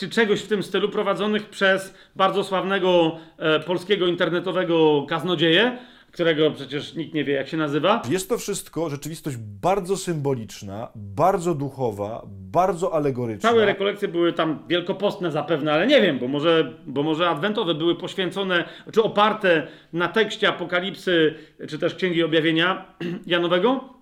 czy 0.02 0.10
czegoś 0.10 0.40
w 0.40 0.48
tym 0.48 0.62
stylu 0.62 0.88
prowadzonych 0.88 1.48
przez 1.48 1.94
bardzo 2.16 2.44
sławnego 2.44 3.16
e, 3.38 3.60
polskiego 3.60 4.06
internetowego 4.06 5.06
kaznodzieję, 5.08 5.78
którego 6.12 6.50
przecież 6.50 6.94
nikt 6.94 7.14
nie 7.14 7.24
wie, 7.24 7.34
jak 7.34 7.48
się 7.48 7.56
nazywa. 7.56 8.02
Jest 8.10 8.28
to 8.28 8.38
wszystko 8.38 8.90
rzeczywistość 8.90 9.36
bardzo 9.36 9.96
symboliczna, 9.96 10.88
bardzo 10.94 11.54
duchowa, 11.54 12.22
bardzo 12.26 12.94
alegoryczna. 12.94 13.50
Całe 13.50 13.66
rekolekcje 13.66 14.08
były 14.08 14.32
tam 14.32 14.58
wielkopostne 14.68 15.32
zapewne, 15.32 15.72
ale 15.72 15.86
nie 15.86 16.00
wiem, 16.00 16.18
bo 16.18 16.28
może, 16.28 16.72
bo 16.86 17.02
może 17.02 17.28
adwentowe 17.28 17.74
były 17.74 17.96
poświęcone, 17.96 18.64
czy 18.92 19.02
oparte 19.02 19.66
na 19.92 20.08
tekście 20.08 20.48
Apokalipsy, 20.48 21.34
czy 21.68 21.78
też 21.78 21.94
Księgi 21.94 22.22
Objawienia 22.22 22.94
Janowego. 23.26 24.01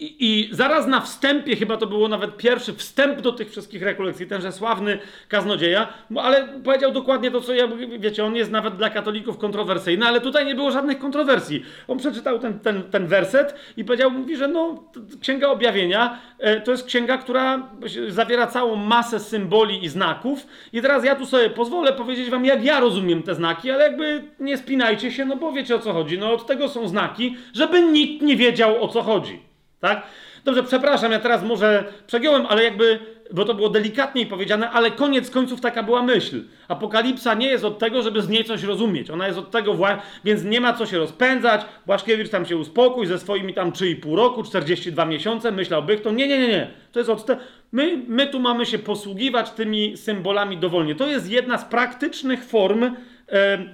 I, 0.00 0.16
I, 0.20 0.48
zaraz 0.54 0.86
na 0.86 1.00
wstępie, 1.00 1.56
chyba 1.56 1.76
to 1.76 1.86
było 1.86 2.08
nawet 2.08 2.36
pierwszy 2.36 2.74
wstęp 2.74 3.20
do 3.20 3.32
tych 3.32 3.50
wszystkich 3.50 3.82
rekolekcji, 3.82 4.26
tenże 4.26 4.52
sławny 4.52 4.98
kaznodzieja, 5.28 5.88
ale 6.16 6.48
powiedział 6.64 6.92
dokładnie 6.92 7.30
to, 7.30 7.40
co 7.40 7.54
ja, 7.54 7.68
wiecie, 7.98 8.24
on 8.24 8.36
jest 8.36 8.50
nawet 8.50 8.76
dla 8.76 8.90
katolików 8.90 9.38
kontrowersyjny, 9.38 10.06
ale 10.06 10.20
tutaj 10.20 10.46
nie 10.46 10.54
było 10.54 10.70
żadnych 10.70 10.98
kontrowersji. 10.98 11.64
On 11.88 11.98
przeczytał 11.98 12.38
ten, 12.38 12.60
ten, 12.60 12.82
ten 12.82 13.06
werset 13.06 13.54
i 13.76 13.84
powiedział, 13.84 14.10
mówi, 14.10 14.36
że 14.36 14.48
no, 14.48 14.84
Księga 15.20 15.48
Objawienia 15.48 16.18
e, 16.38 16.60
to 16.60 16.70
jest 16.70 16.84
księga, 16.84 17.18
która 17.18 17.68
zawiera 18.08 18.46
całą 18.46 18.76
masę 18.76 19.20
symboli 19.20 19.84
i 19.84 19.88
znaków 19.88 20.46
i 20.72 20.82
teraz 20.82 21.04
ja 21.04 21.16
tu 21.16 21.26
sobie 21.26 21.50
pozwolę 21.50 21.92
powiedzieć 21.92 22.30
wam, 22.30 22.44
jak 22.44 22.64
ja 22.64 22.80
rozumiem 22.80 23.22
te 23.22 23.34
znaki, 23.34 23.70
ale 23.70 23.84
jakby 23.84 24.22
nie 24.40 24.58
spinajcie 24.58 25.12
się, 25.12 25.24
no 25.24 25.36
bo 25.36 25.52
wiecie 25.52 25.74
o 25.74 25.78
co 25.78 25.92
chodzi. 25.92 26.18
No 26.18 26.32
od 26.32 26.46
tego 26.46 26.68
są 26.68 26.88
znaki, 26.88 27.36
żeby 27.52 27.82
nikt 27.82 28.22
nie 28.22 28.36
wiedział 28.36 28.84
o 28.84 28.88
co 28.88 29.02
chodzi. 29.02 29.49
Tak? 29.80 30.02
Dobrze, 30.44 30.62
przepraszam, 30.62 31.12
ja 31.12 31.20
teraz 31.20 31.42
może 31.42 31.84
przegiąłem, 32.06 32.46
ale 32.46 32.64
jakby 32.64 32.98
bo 33.32 33.44
to 33.44 33.54
było 33.54 33.68
delikatniej 33.68 34.26
powiedziane, 34.26 34.70
ale 34.70 34.90
koniec 34.90 35.30
końców 35.30 35.60
taka 35.60 35.82
była 35.82 36.02
myśl. 36.02 36.42
Apokalipsa 36.68 37.34
nie 37.34 37.46
jest 37.46 37.64
od 37.64 37.78
tego, 37.78 38.02
żeby 38.02 38.22
z 38.22 38.28
niej 38.28 38.44
coś 38.44 38.62
rozumieć. 38.62 39.10
Ona 39.10 39.26
jest 39.26 39.38
od 39.38 39.50
tego 39.50 39.76
więc 40.24 40.44
nie 40.44 40.60
ma 40.60 40.72
co 40.72 40.86
się 40.86 40.98
rozpędzać. 40.98 41.60
Błaszkiewicz 41.86 42.28
tam 42.28 42.46
się 42.46 42.56
uspokój 42.56 43.06
ze 43.06 43.18
swoimi 43.18 43.54
tam 43.54 43.72
3,5 43.72 44.14
roku, 44.16 44.42
42 44.42 45.04
miesiące, 45.04 45.52
myślałby 45.52 45.96
to. 45.96 46.12
Nie, 46.12 46.28
nie, 46.28 46.38
nie, 46.38 46.48
nie. 46.48 46.70
To 46.92 47.00
jest 47.00 47.10
od 47.10 47.26
te... 47.26 47.36
my, 47.72 48.02
my 48.08 48.26
tu 48.26 48.40
mamy 48.40 48.66
się 48.66 48.78
posługiwać 48.78 49.50
tymi 49.50 49.96
symbolami 49.96 50.56
dowolnie. 50.56 50.94
To 50.94 51.06
jest 51.06 51.30
jedna 51.30 51.58
z 51.58 51.64
praktycznych 51.64 52.44
form 52.44 52.84
e, 52.84 52.90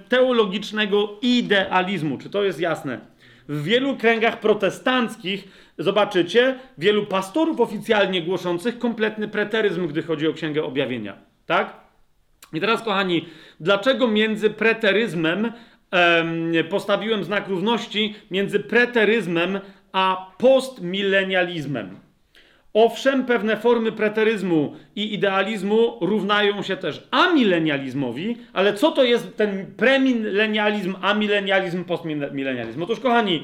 teologicznego 0.09 1.17
idealizmu. 1.21 2.17
Czy 2.17 2.29
to 2.29 2.43
jest 2.43 2.59
jasne? 2.59 2.99
W 3.49 3.63
wielu 3.63 3.97
kręgach 3.97 4.39
protestanckich 4.39 5.47
zobaczycie 5.77 6.59
wielu 6.77 7.05
pastorów 7.05 7.59
oficjalnie 7.59 8.21
głoszących 8.21 8.79
kompletny 8.79 9.27
preteryzm, 9.27 9.87
gdy 9.87 10.03
chodzi 10.03 10.27
o 10.27 10.33
Księgę 10.33 10.63
Objawienia. 10.63 11.17
Tak? 11.45 11.73
I 12.53 12.59
teraz, 12.59 12.83
kochani, 12.83 13.25
dlaczego 13.59 14.07
między 14.07 14.49
preteryzmem 14.49 15.51
em, 15.91 16.51
postawiłem 16.69 17.23
znak 17.23 17.47
równości 17.47 18.15
między 18.31 18.59
preteryzmem 18.59 19.59
a 19.91 20.31
postmilenializmem? 20.37 22.06
Owszem, 22.73 23.25
pewne 23.25 23.57
formy 23.57 23.91
preteryzmu 23.91 24.75
i 24.95 25.13
idealizmu 25.13 25.97
równają 26.01 26.63
się 26.63 26.77
też 26.77 27.07
amilenializmowi, 27.11 28.37
ale 28.53 28.73
co 28.73 28.91
to 28.91 29.03
jest 29.03 29.37
ten 29.37 29.65
premilenializm, 29.77 30.95
amilenializm, 31.01 31.83
postmilenializm? 31.83 32.83
Otóż, 32.83 32.99
kochani, 32.99 33.43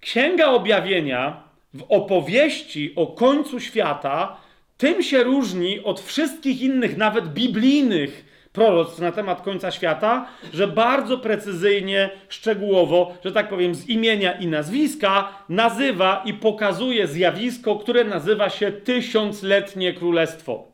Księga 0.00 0.46
Objawienia 0.46 1.42
w 1.74 1.84
opowieści 1.88 2.92
o 2.96 3.06
końcu 3.06 3.60
świata 3.60 4.36
tym 4.76 5.02
się 5.02 5.22
różni 5.22 5.84
od 5.84 6.00
wszystkich 6.00 6.62
innych, 6.62 6.96
nawet 6.96 7.32
biblijnych 7.32 8.23
proroctw 8.54 8.98
na 8.98 9.12
temat 9.12 9.42
końca 9.42 9.70
świata, 9.70 10.26
że 10.52 10.68
bardzo 10.68 11.18
precyzyjnie, 11.18 12.10
szczegółowo, 12.28 13.14
że 13.24 13.32
tak 13.32 13.48
powiem, 13.48 13.74
z 13.74 13.88
imienia 13.88 14.32
i 14.32 14.46
nazwiska 14.46 15.28
nazywa 15.48 16.22
i 16.24 16.34
pokazuje 16.34 17.06
zjawisko, 17.06 17.76
które 17.76 18.04
nazywa 18.04 18.50
się 18.50 18.72
tysiącletnie 18.72 19.92
królestwo. 19.92 20.68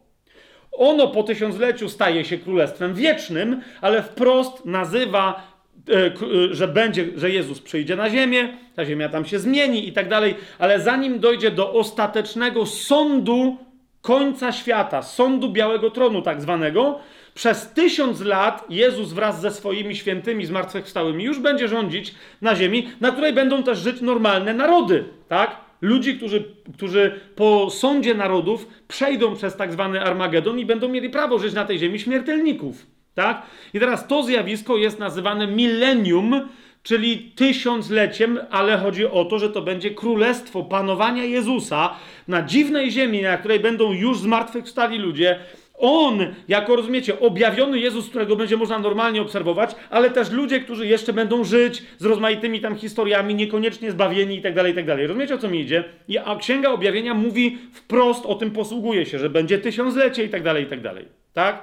Ono 0.73 1.09
po 1.09 1.23
tysiącleciu 1.23 1.89
staje 1.89 2.25
się 2.25 2.39
królestwem 2.39 2.95
wiecznym, 2.95 3.61
ale 3.81 4.03
wprost 4.03 4.65
nazywa 4.65 5.43
e, 5.89 5.95
e, 5.95 6.11
że 6.55 6.69
będzie, 6.69 7.07
że 7.17 7.31
Jezus 7.31 7.61
przyjdzie 7.61 7.97
na 7.97 8.11
ziemię, 8.11 8.49
ta 8.77 8.85
ziemia 8.85 9.09
tam 9.09 9.25
się 9.25 9.39
zmieni 9.39 9.89
i 9.89 9.93
tak 9.93 10.09
dalej, 10.09 10.35
ale 10.59 10.81
zanim 10.81 11.21
dojdzie 11.21 11.51
do 11.51 11.73
ostatecznego 11.73 12.67
sądu 12.67 13.57
końca 14.03 14.53
świata, 14.53 15.03
sądu 15.03 15.53
Białego 15.53 15.91
Tronu 15.91 16.23
tak 16.23 16.43
zwanego, 16.43 17.01
przez 17.35 17.73
tysiąc 17.73 18.21
lat 18.21 18.65
Jezus 18.69 19.13
wraz 19.13 19.41
ze 19.41 19.51
swoimi 19.51 19.97
świętymi 19.97 20.47
zmartwychwstałymi 20.47 21.25
już 21.25 21.39
będzie 21.39 21.69
rządzić 21.69 22.15
na 22.43 22.57
ziemi, 22.57 22.89
na 23.01 23.11
której 23.13 23.33
będą 23.33 23.63
też 23.63 23.79
żyć 23.79 24.01
normalne 24.01 24.55
narody, 24.55 25.05
tak? 25.29 25.57
Ludzi, 25.81 26.17
którzy, 26.17 26.45
którzy 26.75 27.21
po 27.37 27.71
sądzie 27.71 28.15
narodów 28.15 28.67
przejdą 28.89 29.35
przez 29.35 29.57
tak 29.57 29.73
zwany 29.73 30.01
Armagedon 30.03 30.59
i 30.59 30.67
będą 30.67 30.89
mieli 30.89 31.11
prawo 31.11 31.39
żyć 31.39 31.55
na 31.55 31.65
tej 31.65 31.79
ziemi 31.79 31.99
śmiertelników, 31.99 32.87
tak? 33.15 33.43
I 33.75 33.81
teraz 33.81 34.07
to 34.07 34.23
zjawisko 34.23 34.77
jest 34.77 34.99
nazywane 34.99 35.47
milenium, 35.47 36.49
czyli 36.83 37.19
tysiącleciem, 37.19 38.39
ale 38.51 38.79
chodzi 38.79 39.07
o 39.07 39.25
to, 39.25 39.39
że 39.39 39.51
to 39.51 39.63
będzie 39.63 39.91
królestwo 39.91 40.63
panowania 40.63 41.25
Jezusa 41.25 41.95
na 42.29 42.43
dziwnej 42.43 42.91
ziemi, 42.91 43.23
na 43.23 43.37
której 43.37 43.61
będą 43.61 43.93
już 43.93 44.19
zmartwychwstali 44.19 44.99
ludzie, 44.99 45.39
on, 45.81 46.35
jako 46.49 46.77
rozumiecie, 46.77 47.21
objawiony 47.21 47.79
Jezus, 47.79 48.09
którego 48.09 48.37
będzie 48.37 48.57
można 48.57 48.79
normalnie 48.79 49.23
obserwować, 49.23 49.77
ale 49.91 50.11
też 50.11 50.31
ludzie, 50.31 50.61
którzy 50.61 50.87
jeszcze 50.87 51.13
będą 51.13 51.45
żyć 51.45 51.83
z 51.99 52.05
rozmaitymi 52.05 52.61
tam 52.61 52.77
historiami, 52.77 53.35
niekoniecznie 53.35 53.91
zbawieni 53.91 54.37
i 54.37 54.43
tak 54.43 54.55
dalej, 54.55 54.73
i 54.73 54.75
tak 54.75 54.87
dalej. 54.87 55.07
Rozumiecie, 55.07 55.35
o 55.35 55.39
co 55.39 55.49
mi 55.49 55.61
idzie? 55.61 55.85
A 56.25 56.37
Księga 56.37 56.71
Objawienia 56.71 57.15
mówi 57.15 57.59
wprost, 57.73 58.27
o 58.27 58.35
tym 58.35 58.51
posługuje 58.51 59.07
się, 59.07 59.19
że 59.19 59.31
będzie 59.31 59.59
tysiąclecie 59.59 60.25
i 60.25 60.29
tak 60.29 60.43
dalej, 60.43 60.65
i 60.65 60.67
tak 60.67 60.81
dalej. 60.81 61.05
Tak? 61.33 61.63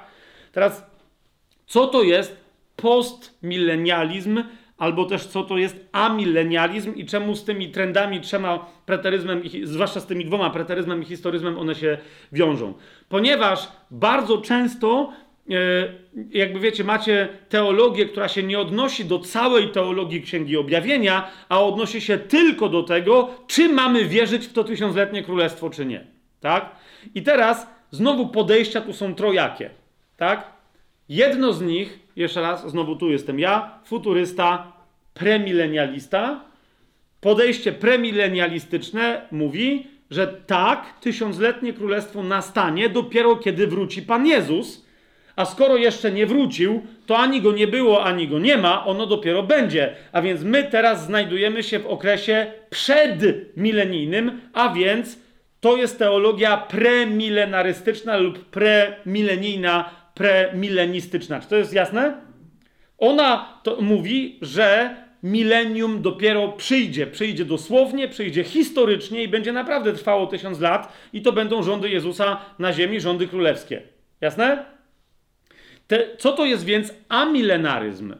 Teraz, 0.52 0.86
co 1.66 1.86
to 1.86 2.02
jest 2.02 2.36
postmilenializm 2.76 4.42
albo 4.78 5.04
też 5.04 5.26
co 5.26 5.42
to 5.42 5.58
jest 5.58 5.88
amilenializm 5.92 6.94
i 6.94 7.06
czemu 7.06 7.34
z 7.34 7.44
tymi 7.44 7.68
trendami, 7.70 8.20
trzema 8.20 8.66
preteryzmem, 8.86 9.42
zwłaszcza 9.62 10.00
z 10.00 10.06
tymi 10.06 10.24
dwoma 10.24 10.50
preteryzmem 10.50 11.02
i 11.02 11.04
historyzmem 11.04 11.58
one 11.58 11.74
się 11.74 11.98
wiążą. 12.32 12.74
Ponieważ 13.08 13.68
bardzo 13.90 14.38
często 14.38 15.12
e, 15.50 15.54
jakby 16.30 16.60
wiecie, 16.60 16.84
macie 16.84 17.28
teologię, 17.48 18.06
która 18.06 18.28
się 18.28 18.42
nie 18.42 18.58
odnosi 18.58 19.04
do 19.04 19.18
całej 19.18 19.68
teologii 19.68 20.22
Księgi 20.22 20.56
Objawienia, 20.56 21.30
a 21.48 21.62
odnosi 21.62 22.00
się 22.00 22.18
tylko 22.18 22.68
do 22.68 22.82
tego, 22.82 23.30
czy 23.46 23.68
mamy 23.68 24.04
wierzyć 24.04 24.46
w 24.46 24.52
to 24.52 24.64
tysiącletnie 24.64 25.22
królestwo, 25.22 25.70
czy 25.70 25.86
nie. 25.86 26.06
Tak? 26.40 26.70
I 27.14 27.22
teraz 27.22 27.66
znowu 27.90 28.28
podejścia 28.28 28.80
tu 28.80 28.92
są 28.92 29.14
trojakie. 29.14 29.70
Tak? 30.16 30.57
Jedno 31.08 31.52
z 31.52 31.62
nich, 31.62 31.98
jeszcze 32.16 32.40
raz, 32.40 32.70
znowu 32.70 32.96
tu 32.96 33.10
jestem 33.10 33.38
ja, 33.38 33.78
futurysta, 33.84 34.72
premilenialista. 35.14 36.44
Podejście 37.20 37.72
premilenialistyczne 37.72 39.22
mówi, 39.30 39.86
że 40.10 40.26
tak, 40.26 41.00
tysiącletnie 41.00 41.72
królestwo 41.72 42.22
nastanie 42.22 42.88
dopiero 42.88 43.36
kiedy 43.36 43.66
wróci 43.66 44.02
Pan 44.02 44.26
Jezus, 44.26 44.88
a 45.36 45.44
skoro 45.44 45.76
jeszcze 45.76 46.12
nie 46.12 46.26
wrócił, 46.26 46.82
to 47.06 47.18
ani 47.18 47.40
go 47.40 47.52
nie 47.52 47.66
było, 47.66 48.04
ani 48.04 48.28
go 48.28 48.38
nie 48.38 48.56
ma, 48.56 48.86
ono 48.86 49.06
dopiero 49.06 49.42
będzie. 49.42 49.96
A 50.12 50.22
więc 50.22 50.42
my 50.42 50.64
teraz 50.64 51.06
znajdujemy 51.06 51.62
się 51.62 51.78
w 51.78 51.86
okresie 51.86 52.52
przedmilenijnym, 52.70 54.40
a 54.52 54.74
więc 54.74 55.18
to 55.60 55.76
jest 55.76 55.98
teologia 55.98 56.56
premilenarystyczna 56.56 58.16
lub 58.16 58.44
premilenijna 58.44 59.97
premilenistyczna. 60.18 61.40
Czy 61.40 61.48
to 61.48 61.56
jest 61.56 61.72
jasne? 61.72 62.20
Ona 62.98 63.60
mówi, 63.80 64.38
że 64.42 64.96
milenium 65.22 66.02
dopiero 66.02 66.48
przyjdzie. 66.48 67.06
Przyjdzie 67.06 67.44
dosłownie, 67.44 68.08
przyjdzie 68.08 68.44
historycznie 68.44 69.22
i 69.22 69.28
będzie 69.28 69.52
naprawdę 69.52 69.92
trwało 69.92 70.26
tysiąc 70.26 70.60
lat, 70.60 70.92
i 71.12 71.22
to 71.22 71.32
będą 71.32 71.62
rządy 71.62 71.90
Jezusa 71.90 72.40
na 72.58 72.72
ziemi, 72.72 73.00
rządy 73.00 73.28
królewskie. 73.28 73.82
Jasne? 74.20 74.64
Te, 75.86 76.16
co 76.18 76.32
to 76.32 76.44
jest 76.44 76.64
więc 76.64 76.94
amilenaryzm? 77.08 78.14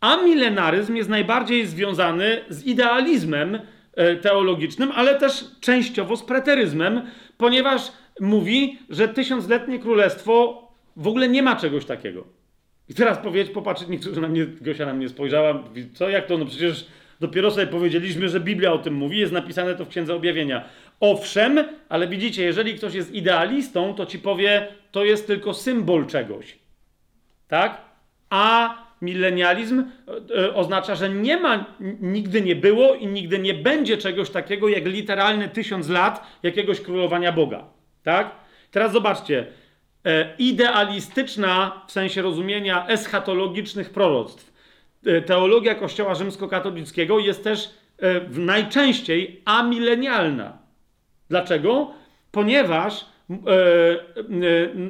Amilenaryzm 0.00 0.96
jest 0.96 1.08
najbardziej 1.08 1.66
związany 1.66 2.44
z 2.48 2.64
idealizmem 2.64 3.60
e, 3.94 4.16
teologicznym, 4.16 4.92
ale 4.94 5.18
też 5.18 5.44
częściowo 5.60 6.16
z 6.16 6.24
preteryzmem, 6.24 7.02
ponieważ 7.36 7.92
mówi, 8.20 8.78
że 8.88 9.08
tysiącletnie 9.08 9.78
królestwo 9.78 10.69
w 11.00 11.08
ogóle 11.08 11.28
nie 11.28 11.42
ma 11.42 11.56
czegoś 11.56 11.84
takiego. 11.84 12.24
I 12.88 12.94
teraz 12.94 13.18
powiedz, 13.18 13.50
popatrzeć, 13.50 13.88
niektórzy 13.88 14.20
na 14.20 14.28
mnie, 14.28 14.46
Gosia 14.46 14.86
na 14.86 14.94
mnie 14.94 15.08
spojrzała, 15.08 15.64
co, 15.94 16.08
jak 16.08 16.26
to, 16.26 16.38
no 16.38 16.46
przecież 16.46 16.86
dopiero 17.20 17.50
sobie 17.50 17.66
powiedzieliśmy, 17.66 18.28
że 18.28 18.40
Biblia 18.40 18.72
o 18.72 18.78
tym 18.78 18.94
mówi, 18.94 19.18
jest 19.18 19.32
napisane 19.32 19.74
to 19.74 19.84
w 19.84 19.88
Księdze 19.88 20.14
Objawienia. 20.14 20.64
Owszem, 21.00 21.64
ale 21.88 22.08
widzicie, 22.08 22.44
jeżeli 22.44 22.74
ktoś 22.74 22.94
jest 22.94 23.14
idealistą, 23.14 23.94
to 23.94 24.06
ci 24.06 24.18
powie, 24.18 24.68
to 24.92 25.04
jest 25.04 25.26
tylko 25.26 25.54
symbol 25.54 26.06
czegoś. 26.06 26.58
Tak? 27.48 27.80
A 28.30 28.76
milenializm 29.02 29.80
e, 29.80 30.44
e, 30.44 30.54
oznacza, 30.54 30.94
że 30.94 31.08
nie 31.08 31.36
ma, 31.36 31.64
nigdy 32.00 32.42
nie 32.42 32.56
było 32.56 32.94
i 32.94 33.06
nigdy 33.06 33.38
nie 33.38 33.54
będzie 33.54 33.96
czegoś 33.96 34.30
takiego 34.30 34.68
jak 34.68 34.86
literalny 34.86 35.48
tysiąc 35.48 35.88
lat 35.88 36.26
jakiegoś 36.42 36.80
królowania 36.80 37.32
Boga. 37.32 37.64
Tak? 38.02 38.30
Teraz 38.70 38.92
zobaczcie, 38.92 39.46
idealistyczna 40.38 41.82
w 41.86 41.92
sensie 41.92 42.22
rozumienia 42.22 42.86
eschatologicznych 42.88 43.90
proroctw. 43.90 44.52
E, 45.06 45.22
teologia 45.22 45.74
Kościoła 45.74 46.14
rzymskokatolickiego 46.14 47.18
jest 47.18 47.44
też 47.44 47.70
e, 47.98 48.20
najczęściej 48.30 49.42
amilenialna. 49.44 50.58
Dlaczego? 51.28 51.90
Ponieważ 52.32 53.06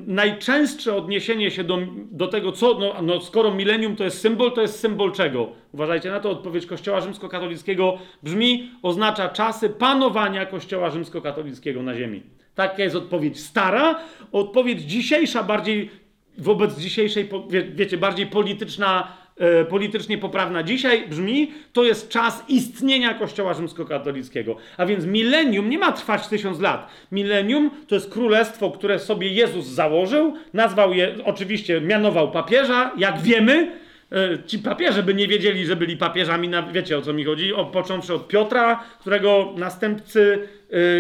najczęstsze 0.07 0.97
odniesienie 0.97 1.51
się 1.51 1.65
do, 1.65 1.79
do 2.11 2.29
tego, 2.29 2.53
co, 2.53 2.79
no, 2.79 3.03
no, 3.03 3.21
skoro 3.21 3.55
milenium 3.55 3.97
to 3.97 4.05
jest 4.05 4.21
symbol, 4.21 4.53
to 4.53 4.63
jest 4.63 4.81
symbol 4.81 5.13
czego? 5.13 5.49
Uważajcie 5.73 6.11
na 6.11 6.21
to, 6.21 6.31
odpowiedź 6.31 6.67
Kościoła 6.67 7.01
rzymskokatolickiego 7.01 7.99
brzmi, 8.23 8.71
oznacza 8.83 9.29
czasy 9.29 9.69
panowania 9.69 10.47
Kościoła 10.47 10.91
rzymskokatolickiego 10.91 11.83
na 11.83 11.95
ziemi. 11.95 12.23
Taka 12.55 12.83
jest 12.83 12.97
odpowiedź 12.97 13.41
stara. 13.41 14.01
Odpowiedź 14.33 14.81
dzisiejsza, 14.81 15.43
bardziej 15.43 15.91
wobec 16.39 16.79
dzisiejszej, 16.79 17.29
wie, 17.51 17.63
wiecie, 17.63 17.99
bardziej 17.99 18.27
polityczna, 18.27 19.17
e, 19.41 19.65
politycznie 19.65 20.19
poprawna 20.19 20.63
dzisiaj 20.63 21.09
brzmi, 21.09 21.53
to 21.73 21.85
jest 21.85 22.09
czas 22.09 22.45
istnienia 22.49 23.15
Kościoła 23.15 23.55
rzymskokatolickiego. 23.55 24.57
A 24.77 24.87
więc 24.87 25.05
milenium 25.05 25.71
nie 25.71 25.79
ma 25.79 25.93
trwać 25.93 26.29
tysiąc 26.29 26.61
lat. 26.61 26.89
Milenium 27.13 27.71
to 27.89 27.95
jest 27.95 28.11
królestwo, 28.11 28.71
które 28.71 28.99
sobie 28.99 29.29
Jezus 29.29 29.67
założył, 29.67 30.35
nazwał 30.53 30.95
je, 30.95 31.15
oczywiście 31.25 31.81
mianował 31.81 32.31
papieża, 32.31 32.93
jak 32.99 33.21
wiemy, 33.21 33.73
e, 34.13 34.39
ci 34.47 34.59
papieże 34.59 35.03
by 35.03 35.15
nie 35.15 35.29
wiedzieli, 35.29 35.67
że 35.67 35.77
byli 35.77 35.97
papieżami, 35.97 36.49
na, 36.49 36.63
wiecie 36.63 36.99
o 36.99 37.03
co 37.03 37.13
mi 37.13 37.25
chodzi, 37.25 37.55
o, 37.55 37.65
począwszy 37.65 38.15
od 38.15 38.29
Piotra, 38.29 38.85
którego 39.01 39.55
następcy, 39.57 40.49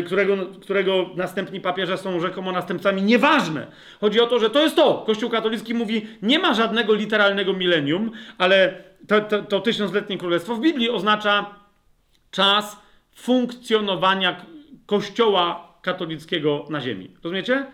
którego, 0.06 0.36
którego 0.60 1.10
następni 1.16 1.60
papieże 1.60 1.98
są 1.98 2.20
rzekomo 2.20 2.52
następcami, 2.52 3.02
nieważne. 3.02 3.66
Chodzi 4.00 4.20
o 4.20 4.26
to, 4.26 4.38
że 4.38 4.50
to 4.50 4.62
jest 4.62 4.76
to. 4.76 5.02
Kościół 5.06 5.30
katolicki 5.30 5.74
mówi, 5.74 6.06
nie 6.22 6.38
ma 6.38 6.54
żadnego 6.54 6.94
literalnego 6.94 7.52
milenium, 7.52 8.10
ale 8.38 8.84
to, 9.08 9.20
to, 9.20 9.42
to 9.42 9.60
tysiącletnie 9.60 10.18
królestwo 10.18 10.54
w 10.54 10.60
Biblii 10.60 10.90
oznacza 10.90 11.54
czas 12.30 12.76
funkcjonowania 13.14 14.46
kościoła 14.86 15.74
katolickiego 15.82 16.66
na 16.70 16.80
ziemi. 16.80 17.10
Rozumiecie? 17.24 17.66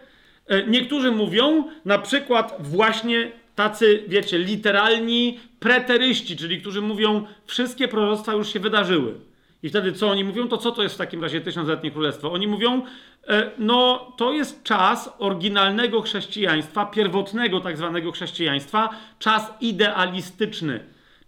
E, 0.47 0.66
Niektórzy 0.66 1.10
mówią, 1.10 1.64
na 1.85 1.98
przykład 1.98 2.56
właśnie 2.60 3.32
tacy, 3.55 4.02
wiecie, 4.09 4.39
literalni 4.39 5.40
preteryści, 5.60 6.36
czyli 6.36 6.60
którzy 6.60 6.81
mówią, 6.81 7.27
wszystkie 7.47 7.89
proroctwa 7.89 8.32
już 8.32 8.52
się 8.52 8.60
wydarzyły. 8.60 9.14
I 9.62 9.69
wtedy 9.69 9.93
co 9.93 10.09
oni 10.09 10.24
mówią? 10.24 10.49
To 10.49 10.59
co 10.59 10.73
to 10.73 10.83
jest 10.83 10.95
w 10.95 10.99
takim 10.99 11.23
razie 11.23 11.41
tysiącletnie 11.41 11.91
królestwo? 11.91 12.33
Oni 12.33 12.47
mówią, 12.47 12.83
e, 13.28 13.51
no 13.59 14.12
to 14.16 14.33
jest 14.33 14.62
czas 14.62 15.15
oryginalnego 15.19 16.03
chrześcijaństwa, 16.03 16.87
pierwotnego 16.87 17.61
tak 17.61 17.77
zwanego 17.77 18.12
chrześcijaństwa, 18.12 18.89
czas 19.19 19.53
idealistyczny. 19.61 20.81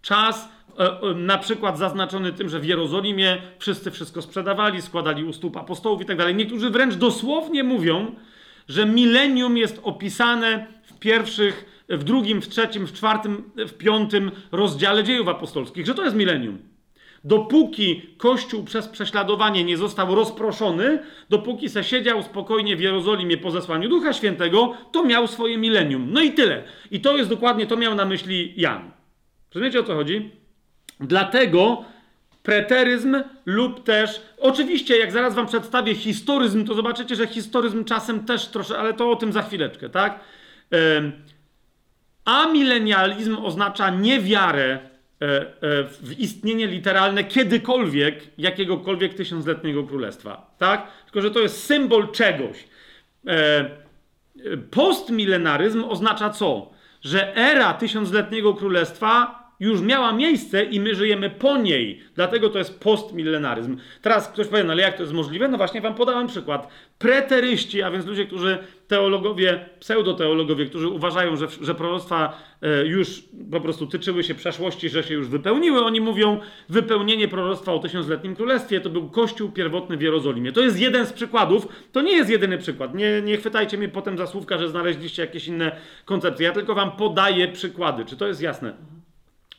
Czas 0.03 0.49
e, 0.79 1.01
e, 1.03 1.15
na 1.15 1.39
przykład 1.39 1.79
zaznaczony 1.79 2.33
tym, 2.33 2.49
że 2.49 2.61
w 2.61 2.65
Jerozolimie 2.65 3.43
wszyscy 3.59 3.91
wszystko 3.91 4.23
sprzedawali, 4.23 4.83
składali 4.83 5.25
u 5.25 5.33
stóp 5.33 5.57
apostołów 5.57 6.03
i 6.03 6.05
tak 6.05 6.17
dalej. 6.17 6.35
Niektórzy 6.35 6.71
wręcz 6.71 6.95
dosłownie 6.95 7.65
mówią, 7.65 8.15
że 8.69 8.87
milenium 8.87 9.57
jest 9.57 9.81
opisane 9.83 10.67
w 10.83 10.99
pierwszych, 10.99 11.85
w 11.89 12.05
drugim, 12.05 12.43
w 12.43 12.49
trzecim, 12.49 12.87
w 12.87 12.93
czwartym, 12.93 13.51
w 13.57 13.73
piątym 13.73 14.31
rozdziale 14.53 15.05
dziejów 15.05 15.29
apostolskich, 15.29 15.87
że 15.87 15.95
to 15.95 16.05
jest 16.05 16.17
milenium. 16.17 16.59
Dopóki 17.24 18.03
Kościół 18.16 18.65
przez 18.65 18.89
prześladowanie 18.89 19.65
nie 19.65 19.77
został 19.77 20.15
rozproszony, 20.15 20.99
dopóki 21.31 21.69
se 21.69 21.85
siedział 21.85 22.23
spokojnie 22.23 22.77
w 22.77 22.81
Jerozolimie 22.81 23.36
po 23.36 23.51
zesłaniu 23.51 23.89
Ducha 23.89 24.12
Świętego, 24.12 24.74
to 24.93 25.05
miał 25.05 25.27
swoje 25.27 25.59
milenium. 25.59 26.09
No 26.12 26.20
i 26.20 26.32
tyle. 26.32 26.62
I 26.90 27.01
to 27.01 27.16
jest 27.16 27.31
dokładnie, 27.31 27.66
to 27.66 27.77
miał 27.77 27.95
na 27.95 28.05
myśli 28.05 28.55
Jan. 28.57 28.90
Rozumiecie 29.55 29.81
o 29.81 29.82
co 29.82 29.95
chodzi? 29.95 30.31
Dlatego 31.01 31.85
preteryzm 32.43 33.23
lub 33.47 33.85
też, 33.85 34.23
oczywiście 34.39 34.99
jak 34.99 35.12
zaraz 35.12 35.35
wam 35.35 35.47
przedstawię 35.47 35.95
historyzm, 35.95 36.65
to 36.65 36.74
zobaczycie, 36.74 37.16
że 37.16 37.27
historyzm 37.27 37.85
czasem 37.85 38.24
też 38.24 38.49
troszkę, 38.49 38.78
ale 38.78 38.95
to 38.95 39.11
o 39.11 39.16
tym 39.16 39.32
za 39.32 39.43
chwileczkę, 39.43 39.89
tak? 39.89 40.20
Em, 40.70 41.12
Amilenializm 42.24 43.36
oznacza 43.45 43.90
niewiarę 43.90 44.78
w 45.20 46.15
istnienie 46.19 46.66
literalne 46.66 47.24
kiedykolwiek 47.24 48.20
jakiegokolwiek 48.39 49.15
tysiącletniego 49.15 49.85
królestwa, 49.85 50.55
tak? 50.59 50.86
Tylko, 51.05 51.20
że 51.20 51.31
to 51.31 51.40
jest 51.40 51.65
symbol 51.65 52.12
czegoś. 52.12 52.65
E, 53.27 53.70
Postmilenaryzm 54.70 55.85
oznacza 55.85 56.31
co? 56.31 56.70
Że 57.03 57.36
era 57.36 57.74
tysiącletniego 57.74 58.55
królestwa 58.55 59.38
już 59.60 59.80
miała 59.80 60.12
miejsce 60.12 60.64
i 60.64 60.80
my 60.80 60.94
żyjemy 60.94 61.30
po 61.30 61.56
niej. 61.56 62.01
Dlatego 62.14 62.48
to 62.48 62.59
jest 62.59 62.80
postmilenaryzm. 62.80 63.76
Teraz 64.02 64.28
ktoś 64.28 64.47
powie, 64.47 64.64
no 64.64 64.72
ale 64.72 64.82
jak 64.82 64.97
to 64.97 65.02
jest 65.02 65.14
możliwe? 65.14 65.48
No 65.48 65.56
właśnie 65.56 65.80
wam 65.80 65.94
podałem 65.94 66.26
przykład. 66.26 66.68
Preteryści, 66.98 67.82
a 67.82 67.90
więc 67.90 68.06
ludzie, 68.06 68.26
którzy 68.26 68.59
teologowie, 68.89 69.68
pseudoteologowie, 69.80 70.66
którzy 70.66 70.89
uważają, 70.89 71.36
że, 71.36 71.47
że 71.60 71.74
proroctwa 71.74 72.43
e, 72.62 72.86
już 72.86 73.22
po 73.51 73.60
prostu 73.60 73.86
tyczyły 73.86 74.24
się 74.24 74.35
przeszłości, 74.35 74.89
że 74.89 75.02
się 75.02 75.14
już 75.14 75.28
wypełniły, 75.28 75.85
oni 75.85 76.01
mówią, 76.01 76.40
wypełnienie 76.68 77.28
proroctwa 77.28 77.72
o 77.72 77.78
tysiącletnim 77.78 78.36
królestwie 78.36 78.80
to 78.80 78.90
był 78.90 79.10
kościół 79.10 79.51
pierwotny 79.51 79.97
w 79.97 80.02
Jerozolimie. 80.02 80.52
To 80.52 80.60
jest 80.60 80.80
jeden 80.80 81.06
z 81.06 81.12
przykładów, 81.12 81.68
to 81.93 82.02
nie 82.02 82.12
jest 82.12 82.30
jedyny 82.30 82.59
przykład. 82.59 82.94
Nie, 82.94 83.22
nie 83.22 83.36
chwytajcie 83.36 83.78
mnie 83.78 83.89
potem 83.89 84.18
za 84.18 84.26
słówka, 84.26 84.59
że 84.59 84.68
znaleźliście 84.68 85.22
jakieś 85.22 85.47
inne 85.47 85.76
koncepcje. 86.05 86.47
Ja 86.47 86.52
tylko 86.52 86.74
wam 86.74 86.93
podaję 86.93 87.48
przykłady. 87.48 88.05
Czy 88.05 88.16
to 88.16 88.26
jest 88.26 88.43
jasne? 88.43 88.98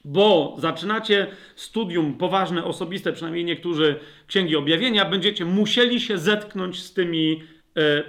Bo 0.06 0.56
zaczynacie 0.60 1.28
studium 1.56 2.14
poważne, 2.14 2.64
osobiste, 2.64 3.14
przynajmniej 3.14 3.46
niektórzy 3.46 3.96
księgi 4.28 4.56
objawienia, 4.56 5.06
będziecie 5.06 5.46
musieli 5.46 6.02
się 6.02 6.18
zetknąć 6.18 6.84
z 6.84 6.94
tymi, 6.94 7.44
e, 7.78 8.04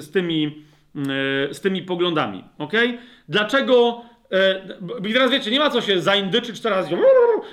z 0.00 0.10
tymi, 0.10 0.64
e, 0.96 1.54
z 1.54 1.60
tymi 1.60 1.82
poglądami. 1.82 2.44
ok? 2.58 2.72
Dlaczego? 3.28 4.02
e, 4.32 4.62
I 5.08 5.12
teraz 5.12 5.30
wiecie, 5.30 5.50
nie 5.50 5.58
ma 5.58 5.70
co 5.70 5.80
się 5.80 6.00
zaindyczyć 6.00 6.60
teraz, 6.60 6.88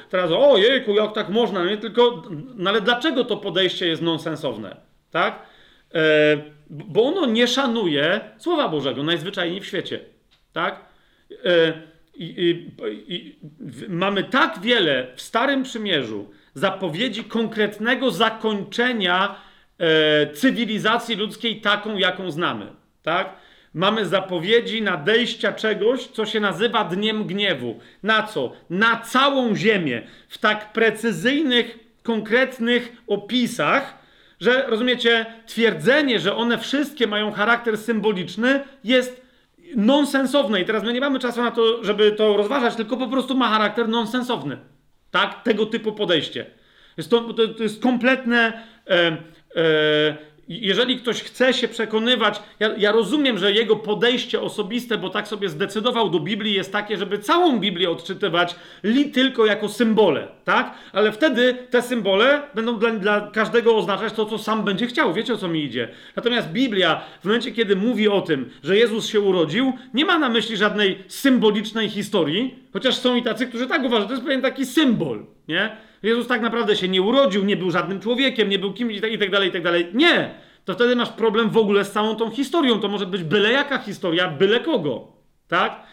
teraz 0.10 0.32
o 0.32 0.58
jejku, 0.58 0.94
jak 0.94 1.14
tak 1.14 1.30
można, 1.30 1.66
nie 1.66 1.78
tylko, 1.78 2.24
no 2.56 2.70
ale 2.70 2.82
dlaczego 2.82 3.26
to 3.26 3.38
podejście 3.38 3.88
jest 3.88 4.02
nonsensowne, 4.02 4.78
tak? 5.12 5.50
Bo 6.70 7.04
ono 7.04 7.26
nie 7.26 7.48
szanuje 7.48 8.22
Słowa 8.38 8.70
Bożego 8.70 9.04
najzwyczajniej 9.04 9.62
w 9.62 9.66
świecie, 9.66 10.00
tak? 10.54 10.86
I, 12.20 12.26
i, 12.26 13.16
i, 13.16 13.36
mamy 13.90 14.24
tak 14.24 14.60
wiele 14.62 15.08
w 15.16 15.22
Starym 15.22 15.64
Przymierzu 15.64 16.30
zapowiedzi 16.54 17.24
konkretnego 17.24 18.12
zakończenia 18.12 19.36
e, 19.78 20.34
cywilizacji 20.34 21.16
ludzkiej 21.16 21.62
taką, 21.62 21.98
jaką 21.98 22.32
znamy. 22.32 22.68
Tak? 23.04 23.36
Mamy 23.74 24.06
zapowiedzi 24.06 24.82
nadejścia 24.82 25.54
czegoś, 25.54 26.08
co 26.08 26.26
się 26.26 26.40
nazywa 26.40 26.84
dniem 26.84 27.24
gniewu. 27.28 27.80
Na 28.04 28.24
co? 28.24 28.54
Na 28.70 28.98
całą 28.98 29.56
ziemię. 29.56 30.02
W 30.28 30.38
tak 30.38 30.74
precyzyjnych, 30.74 31.80
konkretnych 32.04 32.92
opisach, 33.08 33.98
że 34.40 34.66
rozumiecie, 34.68 35.26
twierdzenie, 35.46 36.20
że 36.20 36.36
one 36.36 36.58
wszystkie 36.58 37.08
mają 37.08 37.32
charakter 37.32 37.78
symboliczny, 37.78 38.64
jest 38.84 39.29
nonsensowne. 39.76 40.62
I 40.62 40.66
teraz 40.66 40.84
my 40.84 40.94
nie 40.94 41.00
mamy 41.00 41.20
czasu 41.20 41.42
na 41.42 41.52
to, 41.52 41.84
żeby 41.84 42.12
to 42.12 42.38
rozważać, 42.38 42.76
tylko 42.76 42.98
po 42.98 43.08
prostu 43.08 43.36
ma 43.36 43.50
charakter 43.50 43.90
nonsensowny. 43.90 44.58
Tak? 45.12 45.44
Tego 45.44 45.66
typu 45.66 45.92
podejście. 45.92 46.46
Jest 46.98 47.10
to, 47.10 47.34
to, 47.34 47.48
to 47.48 47.64
jest 47.64 47.82
kompletne. 47.82 48.64
E, 48.88 49.18
e, 49.56 50.29
jeżeli 50.50 50.98
ktoś 50.98 51.24
chce 51.24 51.54
się 51.54 51.68
przekonywać, 51.68 52.42
ja, 52.60 52.70
ja 52.78 52.92
rozumiem, 52.92 53.38
że 53.38 53.52
jego 53.52 53.76
podejście 53.76 54.42
osobiste, 54.42 54.98
bo 54.98 55.10
tak 55.10 55.28
sobie 55.28 55.50
zdecydował 55.50 56.10
do 56.10 56.20
Biblii, 56.20 56.54
jest 56.54 56.72
takie, 56.72 56.98
żeby 56.98 57.20
całą 57.20 57.60
Biblię 57.60 57.90
odczytywać 57.90 58.56
li 58.84 59.12
tylko 59.12 59.46
jako 59.46 59.70
symbole, 59.70 60.28
tak? 60.46 60.74
Ale 60.94 61.12
wtedy 61.12 61.58
te 61.70 61.82
symbole 61.82 62.42
będą 62.56 62.80
dla, 62.80 62.92
dla 62.92 63.32
każdego 63.34 63.76
oznaczać 63.76 64.14
to, 64.14 64.26
co 64.26 64.38
sam 64.38 64.64
będzie 64.64 64.88
chciał. 64.88 65.14
Wiecie 65.14 65.34
o 65.34 65.38
co 65.38 65.48
mi 65.48 65.64
idzie? 65.64 65.88
Natomiast 66.16 66.50
Biblia, 66.50 67.02
w 67.22 67.26
momencie, 67.26 67.52
kiedy 67.52 67.76
mówi 67.76 68.08
o 68.08 68.22
tym, 68.22 68.50
że 68.64 68.78
Jezus 68.78 69.08
się 69.08 69.20
urodził, 69.20 69.74
nie 69.94 70.06
ma 70.06 70.20
na 70.20 70.30
myśli 70.30 70.58
żadnej 70.58 71.04
symbolicznej 71.08 71.90
historii, 71.90 72.56
chociaż 72.74 72.96
są 72.96 73.16
i 73.16 73.24
tacy, 73.24 73.48
którzy 73.48 73.68
tak 73.68 73.84
uważają, 73.84 74.08
to 74.08 74.14
jest 74.14 74.26
pewien 74.26 74.42
taki 74.42 74.66
symbol, 74.66 75.26
nie? 75.48 75.89
Jezus 76.04 76.28
tak 76.28 76.42
naprawdę 76.42 76.76
się 76.76 76.88
nie 76.88 77.02
urodził, 77.02 77.46
nie 77.46 77.58
był 77.58 77.72
żadnym 77.72 78.00
człowiekiem, 78.00 78.50
nie 78.50 78.60
był 78.60 78.74
kimś 78.74 79.02
tak, 79.02 79.12
i 79.12 79.18
tak 79.18 79.32
dalej, 79.32 79.50
i 79.50 79.52
tak 79.52 79.64
dalej. 79.64 79.88
Nie! 79.94 80.34
To 80.66 80.74
wtedy 80.74 80.96
masz 80.96 81.10
problem 81.10 81.50
w 81.50 81.58
ogóle 81.58 81.86
z 81.86 81.92
całą 81.92 82.16
tą 82.16 82.32
historią. 82.32 82.80
To 82.80 82.88
może 82.88 83.06
być 83.06 83.24
byle 83.24 83.52
jaka 83.52 83.78
historia, 83.78 84.28
byle 84.28 84.60
kogo, 84.60 85.08
tak? 85.48 85.84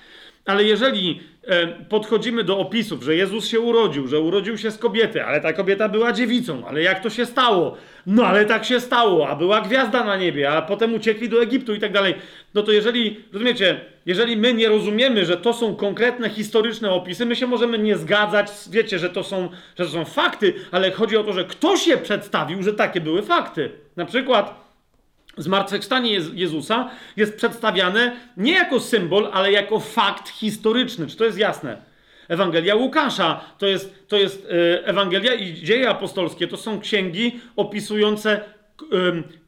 Ale 0.47 0.65
jeżeli 0.65 1.21
e, 1.47 1.67
podchodzimy 1.67 2.45
do 2.45 2.59
opisów, 2.59 3.03
że 3.03 3.17
Jezus 3.17 3.49
się 3.49 3.61
urodził, 3.61 4.09
że 4.09 4.21
urodził 4.21 4.59
się 4.59 4.71
z 4.71 4.79
kobiety, 4.79 5.25
ale 5.25 5.41
ta 5.41 5.53
kobieta 5.53 5.89
była 5.89 6.13
dziewicą, 6.13 6.67
ale 6.67 6.83
jak 6.83 7.03
to 7.03 7.11
się 7.11 7.27
stało? 7.27 7.77
No 8.07 8.27
ale 8.27 8.45
tak 8.45 8.65
się 8.65 8.81
stało, 8.81 9.29
a 9.29 9.37
była 9.37 9.61
gwiazda 9.61 10.05
na 10.05 10.17
niebie, 10.17 10.51
a 10.51 10.63
potem 10.63 10.95
uciekli 10.95 11.29
do 11.29 11.43
Egiptu 11.43 11.75
i 11.75 11.81
tak 11.81 11.93
dalej. 11.93 12.15
No 12.55 12.63
to 12.63 12.73
jeżeli, 12.73 13.21
rozumiecie, 13.33 13.81
jeżeli 14.07 14.37
my 14.37 14.55
nie 14.55 14.69
rozumiemy, 14.69 15.25
że 15.25 15.37
to 15.37 15.53
są 15.53 15.77
konkretne 15.77 16.31
historyczne 16.31 16.91
opisy, 16.91 17.27
my 17.27 17.37
się 17.37 17.47
możemy 17.47 17.79
nie 17.79 17.97
zgadzać, 17.97 18.49
wiecie, 18.71 18.99
że 18.99 19.11
to 19.11 19.25
są, 19.25 19.49
że 19.79 19.85
to 19.85 19.91
są 19.91 20.05
fakty, 20.05 20.55
ale 20.71 20.91
chodzi 20.91 21.17
o 21.17 21.25
to, 21.25 21.33
że 21.33 21.45
ktoś 21.45 21.87
je 21.87 21.99
przedstawił, 21.99 22.63
że 22.63 22.73
takie 22.73 23.01
były 23.01 23.23
fakty. 23.23 23.71
Na 23.97 24.05
przykład 24.05 24.66
Zmartwychwstanie 25.37 26.21
Jez- 26.21 26.35
Jezusa 26.35 26.91
jest 27.17 27.37
przedstawiane 27.37 28.17
nie 28.37 28.53
jako 28.53 28.81
symbol, 28.81 29.29
ale 29.33 29.53
jako 29.53 29.81
fakt 29.81 30.29
historyczny. 30.29 31.07
Czy 31.07 31.17
to 31.17 31.25
jest 31.25 31.39
jasne? 31.39 31.77
Ewangelia 32.29 32.75
Łukasza 32.75 33.41
to 33.59 33.67
jest, 33.67 34.09
to 34.09 34.17
jest 34.17 34.49
e, 34.51 34.87
Ewangelia 34.87 35.35
i 35.35 35.55
dzieje 35.55 35.91
apostolskie. 35.91 36.49
To 36.49 36.57
są 36.57 36.81
księgi 36.81 37.41
opisujące, 37.57 38.41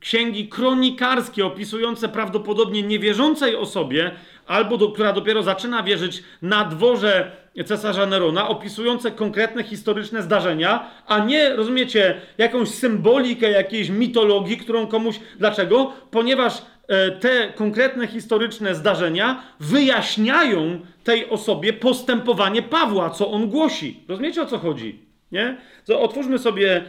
księgi 0.00 0.48
kronikarskie, 0.48 1.46
opisujące 1.46 2.08
prawdopodobnie 2.08 2.82
niewierzącej 2.82 3.56
osobie, 3.56 4.10
albo 4.46 4.76
do, 4.76 4.88
która 4.88 5.12
dopiero 5.12 5.42
zaczyna 5.42 5.82
wierzyć 5.82 6.22
na 6.42 6.64
dworze 6.64 7.30
cesarza 7.64 8.06
Nerona, 8.06 8.48
opisujące 8.48 9.10
konkretne 9.10 9.64
historyczne 9.64 10.22
zdarzenia, 10.22 10.90
a 11.06 11.18
nie, 11.18 11.56
rozumiecie, 11.56 12.20
jakąś 12.38 12.68
symbolikę 12.68 13.50
jakiejś 13.50 13.88
mitologii, 13.88 14.56
którą 14.56 14.86
komuś. 14.86 15.20
Dlaczego? 15.38 15.92
Ponieważ 16.10 16.62
e, 16.88 17.10
te 17.10 17.52
konkretne 17.54 18.06
historyczne 18.06 18.74
zdarzenia 18.74 19.42
wyjaśniają 19.60 20.80
tej 21.04 21.30
osobie 21.30 21.72
postępowanie 21.72 22.62
Pawła, 22.62 23.10
co 23.10 23.30
on 23.30 23.50
głosi. 23.50 24.00
Rozumiecie 24.08 24.42
o 24.42 24.46
co 24.46 24.58
chodzi? 24.58 24.98
Nie? 25.32 25.56
To 25.86 26.00
otwórzmy 26.00 26.38
sobie 26.38 26.82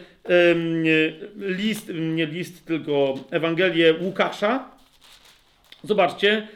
list, 1.36 1.92
nie 1.94 2.26
list, 2.26 2.66
tylko 2.66 3.14
Ewangelię 3.32 3.94
Łukasza. 4.02 4.70
Zobaczcie, 5.84 6.48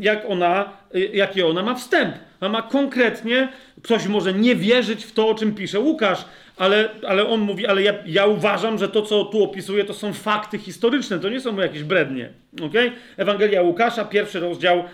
jak 0.00 0.24
ona, 0.30 0.72
jaki 1.12 1.42
ona 1.42 1.62
ma 1.62 1.74
wstęp. 1.74 2.14
Ona 2.40 2.52
ma 2.52 2.62
konkretnie, 2.62 3.48
ktoś 3.82 4.06
może 4.06 4.34
nie 4.34 4.56
wierzyć 4.56 5.04
w 5.04 5.12
to, 5.12 5.28
o 5.28 5.34
czym 5.34 5.54
pisze 5.54 5.80
Łukasz, 5.80 6.24
ale, 6.56 6.88
ale 7.06 7.28
on 7.28 7.40
mówi, 7.40 7.66
ale 7.66 7.82
ja, 7.82 7.94
ja 8.06 8.26
uważam, 8.26 8.78
że 8.78 8.88
to, 8.88 9.02
co 9.02 9.24
tu 9.24 9.44
opisuje, 9.44 9.84
to 9.84 9.94
są 9.94 10.12
fakty 10.12 10.58
historyczne, 10.58 11.18
to 11.18 11.28
nie 11.28 11.40
są 11.40 11.56
jakieś 11.56 11.82
brednie. 11.82 12.30
Okay? 12.62 12.92
Ewangelia 13.16 13.62
Łukasza, 13.62 14.04
pierwszy 14.04 14.40
rozdział 14.40 14.84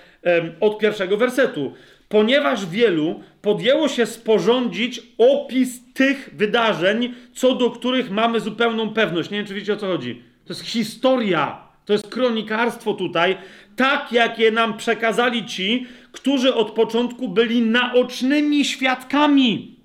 od 0.60 0.78
pierwszego 0.78 1.16
wersetu. 1.16 1.72
Ponieważ 2.08 2.66
wielu 2.66 3.20
podjęło 3.42 3.88
się 3.88 4.06
sporządzić 4.06 5.02
opis 5.18 5.92
tych 5.94 6.30
wydarzeń, 6.32 7.14
co 7.34 7.54
do 7.54 7.70
których 7.70 8.10
mamy 8.10 8.40
zupełną 8.40 8.90
pewność. 8.94 9.30
Nie 9.30 9.38
wiem, 9.38 9.46
czy 9.46 9.54
wiecie 9.54 9.72
o 9.72 9.76
co 9.76 9.86
chodzi. 9.86 10.22
To 10.44 10.52
jest 10.52 10.66
historia, 10.66 11.58
to 11.84 11.92
jest 11.92 12.08
kronikarstwo 12.08 12.94
tutaj, 12.94 13.36
tak 13.76 14.12
jakie 14.12 14.50
nam 14.50 14.76
przekazali 14.76 15.46
ci, 15.46 15.86
którzy 16.12 16.54
od 16.54 16.70
początku 16.70 17.28
byli 17.28 17.62
naocznymi 17.62 18.64
świadkami 18.64 19.76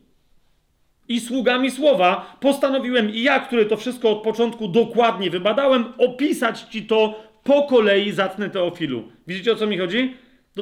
i 1.08 1.20
sługami 1.20 1.72
słowa. 1.72 2.38
Postanowiłem 2.40 3.10
i 3.10 3.22
ja, 3.22 3.40
który 3.40 3.66
to 3.66 3.78
wszystko 3.78 4.10
od 4.10 4.24
początku 4.24 4.68
dokładnie 4.68 5.30
wybadałem, 5.30 5.86
opisać 5.98 6.62
ci 6.62 6.86
to 6.86 7.24
po 7.44 7.64
kolei, 7.64 8.12
zacny 8.12 8.50
Teofilu. 8.50 9.04
Widzicie 9.28 9.52
o 9.52 9.56
co 9.56 9.68
mi 9.68 9.78
chodzi? 9.78 10.14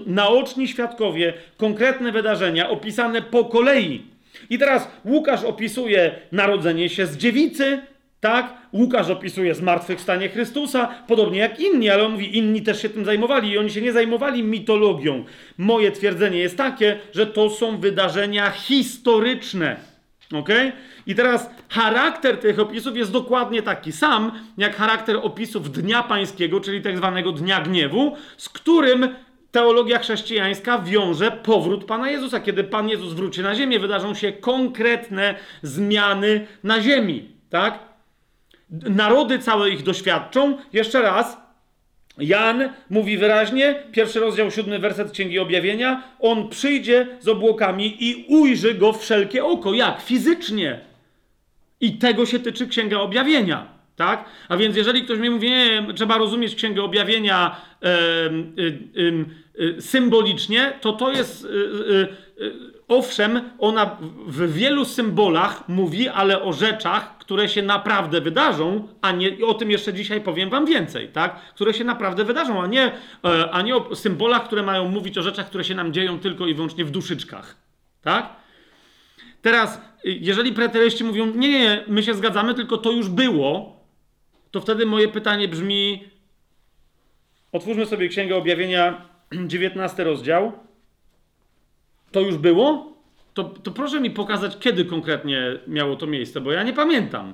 Naoczni 0.05 0.67
świadkowie, 0.67 1.33
konkretne 1.57 2.11
wydarzenia 2.11 2.69
opisane 2.69 3.21
po 3.21 3.45
kolei. 3.45 4.01
I 4.49 4.57
teraz 4.57 4.91
Łukasz 5.05 5.43
opisuje 5.43 6.15
narodzenie 6.31 6.89
się 6.89 7.05
z 7.05 7.17
dziewicy, 7.17 7.81
tak? 8.25 8.53
Łukasz 8.73 9.09
opisuje 9.09 9.55
zmartwychwstanie 9.55 10.29
Chrystusa, 10.29 10.87
podobnie 11.07 11.39
jak 11.39 11.59
inni, 11.59 11.89
ale 11.89 12.05
on 12.05 12.11
mówi, 12.11 12.37
inni 12.37 12.61
też 12.61 12.81
się 12.81 12.89
tym 12.89 13.05
zajmowali 13.05 13.51
i 13.51 13.57
oni 13.57 13.69
się 13.69 13.81
nie 13.81 13.93
zajmowali 13.93 14.43
mitologią. 14.43 15.25
Moje 15.57 15.91
twierdzenie 15.91 16.37
jest 16.37 16.57
takie, 16.57 16.99
że 17.13 17.27
to 17.27 17.49
są 17.49 17.77
wydarzenia 17.77 18.49
historyczne. 18.49 19.75
Ok? 20.33 20.49
I 21.07 21.15
teraz 21.15 21.49
charakter 21.69 22.37
tych 22.37 22.59
opisów 22.59 22.97
jest 22.97 23.11
dokładnie 23.11 23.61
taki 23.61 23.91
sam, 23.91 24.31
jak 24.57 24.75
charakter 24.75 25.17
opisów 25.21 25.71
Dnia 25.71 26.03
Pańskiego, 26.03 26.59
czyli 26.59 26.81
tak 26.81 26.97
zwanego 26.97 27.31
Dnia 27.31 27.61
Gniewu, 27.61 28.15
z 28.37 28.49
którym 28.49 29.07
teologia 29.51 29.99
chrześcijańska 29.99 30.79
wiąże 30.79 31.31
powrót 31.31 31.85
Pana 31.85 32.09
Jezusa. 32.09 32.39
Kiedy 32.39 32.63
Pan 32.63 32.89
Jezus 32.89 33.13
wróci 33.13 33.41
na 33.41 33.55
ziemię, 33.55 33.79
wydarzą 33.79 34.13
się 34.13 34.31
konkretne 34.31 35.35
zmiany 35.61 36.47
na 36.63 36.81
ziemi. 36.81 37.29
Tak? 37.49 37.94
Narody 38.69 39.39
całe 39.39 39.69
ich 39.69 39.83
doświadczą. 39.83 40.57
Jeszcze 40.73 41.01
raz, 41.01 41.37
Jan 42.17 42.69
mówi 42.89 43.17
wyraźnie, 43.17 43.83
pierwszy 43.91 44.19
rozdział, 44.19 44.51
siódmy 44.51 44.79
werset 44.79 45.11
Księgi 45.11 45.39
Objawienia, 45.39 46.03
on 46.19 46.49
przyjdzie 46.49 47.07
z 47.19 47.27
obłokami 47.27 47.97
i 47.99 48.25
ujrzy 48.27 48.73
go 48.73 48.93
wszelkie 48.93 49.45
oko. 49.45 49.73
Jak? 49.73 50.01
Fizycznie. 50.01 50.79
I 51.81 51.97
tego 51.97 52.25
się 52.25 52.39
tyczy 52.39 52.67
Księga 52.67 52.99
Objawienia. 52.99 53.67
Tak? 53.95 54.25
A 54.49 54.57
więc 54.57 54.75
jeżeli 54.75 55.03
ktoś 55.03 55.19
mi 55.19 55.29
mówi, 55.29 55.49
nie, 55.49 55.87
trzeba 55.95 56.17
rozumieć 56.17 56.55
Księgę 56.55 56.83
Objawienia 56.83 57.55
e, 57.81 57.87
e, 57.87 57.91
e, 59.77 59.81
symbolicznie, 59.81 60.73
to 60.81 60.93
to 60.93 61.11
jest, 61.11 61.47
owszem, 62.87 63.49
ona 63.59 63.97
w 64.27 64.53
wielu 64.53 64.85
symbolach 64.85 65.69
mówi, 65.69 66.09
ale 66.09 66.41
o 66.41 66.53
rzeczach, 66.53 67.17
które 67.17 67.49
się 67.49 67.61
naprawdę 67.61 68.21
wydarzą, 68.21 68.87
a 69.01 69.11
nie, 69.11 69.45
o 69.45 69.53
tym 69.53 69.71
jeszcze 69.71 69.93
dzisiaj 69.93 70.21
powiem 70.21 70.49
wam 70.49 70.65
więcej, 70.65 71.09
tak? 71.09 71.39
Które 71.55 71.73
się 71.73 71.83
naprawdę 71.83 72.23
wydarzą, 72.23 72.61
a 72.61 72.67
nie, 72.67 72.91
a 73.51 73.61
nie 73.61 73.75
o 73.75 73.95
symbolach, 73.95 74.43
które 74.43 74.63
mają 74.63 74.87
mówić 74.87 75.17
o 75.17 75.21
rzeczach, 75.21 75.45
które 75.45 75.63
się 75.63 75.75
nam 75.75 75.93
dzieją 75.93 76.19
tylko 76.19 76.47
i 76.47 76.53
wyłącznie 76.53 76.85
w 76.85 76.91
duszyczkach, 76.91 77.55
tak? 78.01 78.29
Teraz, 79.41 79.81
jeżeli 80.03 80.53
preteryści 80.53 81.03
mówią, 81.03 81.25
nie, 81.25 81.49
nie, 81.49 81.83
my 81.87 82.03
się 82.03 82.13
zgadzamy, 82.13 82.53
tylko 82.53 82.77
to 82.77 82.91
już 82.91 83.09
było, 83.09 83.79
to 84.51 84.61
wtedy 84.61 84.85
moje 84.85 85.07
pytanie 85.07 85.47
brzmi: 85.47 86.03
otwórzmy 87.51 87.85
sobie 87.85 88.07
Księgę 88.07 88.35
Objawienia, 88.35 89.01
19 89.47 90.03
rozdział. 90.03 90.51
To 92.15 92.21
już 92.21 92.37
było? 92.37 92.93
To, 93.33 93.43
to 93.43 93.71
proszę 93.71 93.99
mi 93.99 94.11
pokazać, 94.11 94.57
kiedy 94.59 94.85
konkretnie 94.85 95.59
miało 95.67 95.95
to 95.95 96.07
miejsce, 96.07 96.41
bo 96.41 96.51
ja 96.51 96.63
nie 96.63 96.73
pamiętam. 96.73 97.33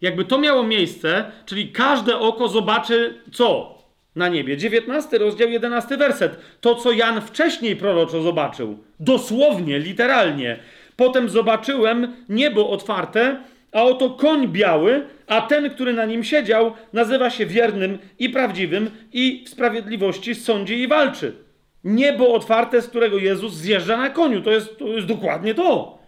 Jakby 0.00 0.24
to 0.24 0.38
miało 0.38 0.62
miejsce, 0.62 1.24
czyli 1.46 1.72
każde 1.72 2.18
oko 2.18 2.48
zobaczy 2.48 3.20
co 3.32 3.78
na 4.16 4.28
niebie. 4.28 4.56
19 4.56 5.18
rozdział, 5.18 5.48
11 5.48 5.96
werset. 5.96 6.38
To, 6.60 6.74
co 6.74 6.92
Jan 6.92 7.20
wcześniej 7.20 7.76
proroczo 7.76 8.22
zobaczył. 8.22 8.78
Dosłownie, 9.00 9.78
literalnie. 9.78 10.58
Potem 10.96 11.28
zobaczyłem 11.28 12.16
niebo 12.28 12.70
otwarte, 12.70 13.36
a 13.72 13.82
oto 13.82 14.10
koń 14.10 14.48
biały, 14.48 15.06
a 15.26 15.40
ten, 15.40 15.70
który 15.70 15.92
na 15.92 16.04
nim 16.04 16.24
siedział, 16.24 16.72
nazywa 16.92 17.30
się 17.30 17.46
wiernym 17.46 17.98
i 18.18 18.30
prawdziwym 18.30 18.90
i 19.12 19.44
w 19.46 19.48
sprawiedliwości 19.48 20.34
sądzi 20.34 20.80
i 20.80 20.88
walczy. 20.88 21.43
Niebo 21.84 22.34
otwarte, 22.34 22.82
z 22.82 22.88
którego 22.88 23.18
Jezus 23.18 23.54
zjeżdża 23.54 23.96
na 23.96 24.10
koniu. 24.10 24.42
To 24.42 24.50
jest, 24.50 24.78
to 24.78 24.86
jest 24.86 25.06
dokładnie 25.06 25.54
to. 25.54 25.98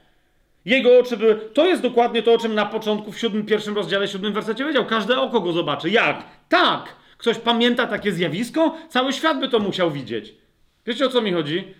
Jego 0.64 0.98
oczy 0.98 1.16
były. 1.16 1.34
To 1.34 1.66
jest 1.66 1.82
dokładnie 1.82 2.22
to, 2.22 2.32
o 2.32 2.38
czym 2.38 2.54
na 2.54 2.66
początku 2.66 3.12
w 3.12 3.18
siódmym, 3.18 3.46
pierwszym 3.46 3.74
rozdziale, 3.74 4.08
siódmym 4.08 4.32
wersecie 4.32 4.64
powiedział. 4.64 4.86
Każde 4.86 5.20
oko 5.20 5.40
go 5.40 5.52
zobaczy. 5.52 5.90
Jak? 5.90 6.24
Tak! 6.48 6.96
Ktoś 7.18 7.38
pamięta 7.38 7.86
takie 7.86 8.12
zjawisko? 8.12 8.76
Cały 8.88 9.12
świat 9.12 9.40
by 9.40 9.48
to 9.48 9.58
musiał 9.58 9.90
widzieć. 9.90 10.34
Wiecie 10.86 11.06
o 11.06 11.08
co 11.08 11.22
mi 11.22 11.32
chodzi? 11.32 11.74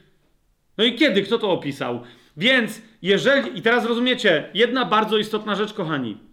No 0.78 0.85
i 0.85 0.94
kiedy? 0.94 1.23
Kto 1.23 1.39
to 1.39 1.51
opisał? 1.51 2.01
Więc 2.36 2.82
jeżeli, 3.02 3.59
i 3.59 3.62
teraz 3.62 3.85
rozumiecie, 3.85 4.51
jedna 4.55 4.85
bardzo 4.85 5.18
istotna 5.18 5.55
rzecz, 5.55 5.73
kochani. 5.73 6.26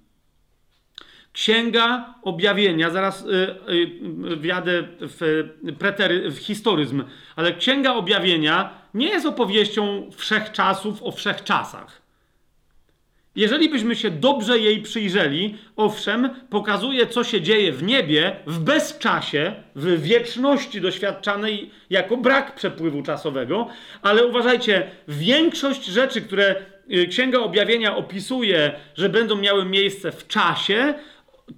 Księga 1.34 2.15
objawienia, 2.22 2.89
zaraz 2.89 3.22
y, 3.22 3.27
y, 4.31 4.35
wjadę 4.38 4.84
w, 4.99 5.49
pretery, 5.80 6.31
w 6.31 6.38
historyzm, 6.38 7.03
ale 7.35 7.53
księga 7.53 7.93
objawienia 7.93 8.69
nie 8.93 9.07
jest 9.07 9.26
opowieścią 9.26 10.10
wszechczasów 10.18 11.03
o 11.03 11.11
wszechczasach. 11.11 12.03
Jeżeli 13.35 13.69
byśmy 13.69 13.95
się 13.95 14.11
dobrze 14.11 14.60
jej 14.60 14.81
przyjrzeli, 14.81 15.57
owszem, 15.76 16.30
pokazuje, 16.49 17.07
co 17.07 17.23
się 17.23 17.41
dzieje 17.41 17.72
w 17.72 17.84
niebie, 17.84 18.35
w 18.47 18.60
bezczasie, 18.60 19.53
w 19.76 20.01
wieczności 20.01 20.81
doświadczanej 20.81 21.72
jako 21.89 22.18
brak 22.18 22.55
przepływu 22.55 23.03
czasowego, 23.03 23.68
ale 24.01 24.26
uważajcie, 24.26 24.91
większość 25.07 25.85
rzeczy, 25.85 26.22
które 26.22 26.55
y, 26.91 27.07
Księga 27.07 27.39
Objawienia 27.39 27.95
opisuje, 27.95 28.72
że 28.95 29.10
będą 29.10 29.35
miały 29.35 29.65
miejsce 29.65 30.11
w 30.11 30.27
czasie, 30.27 30.93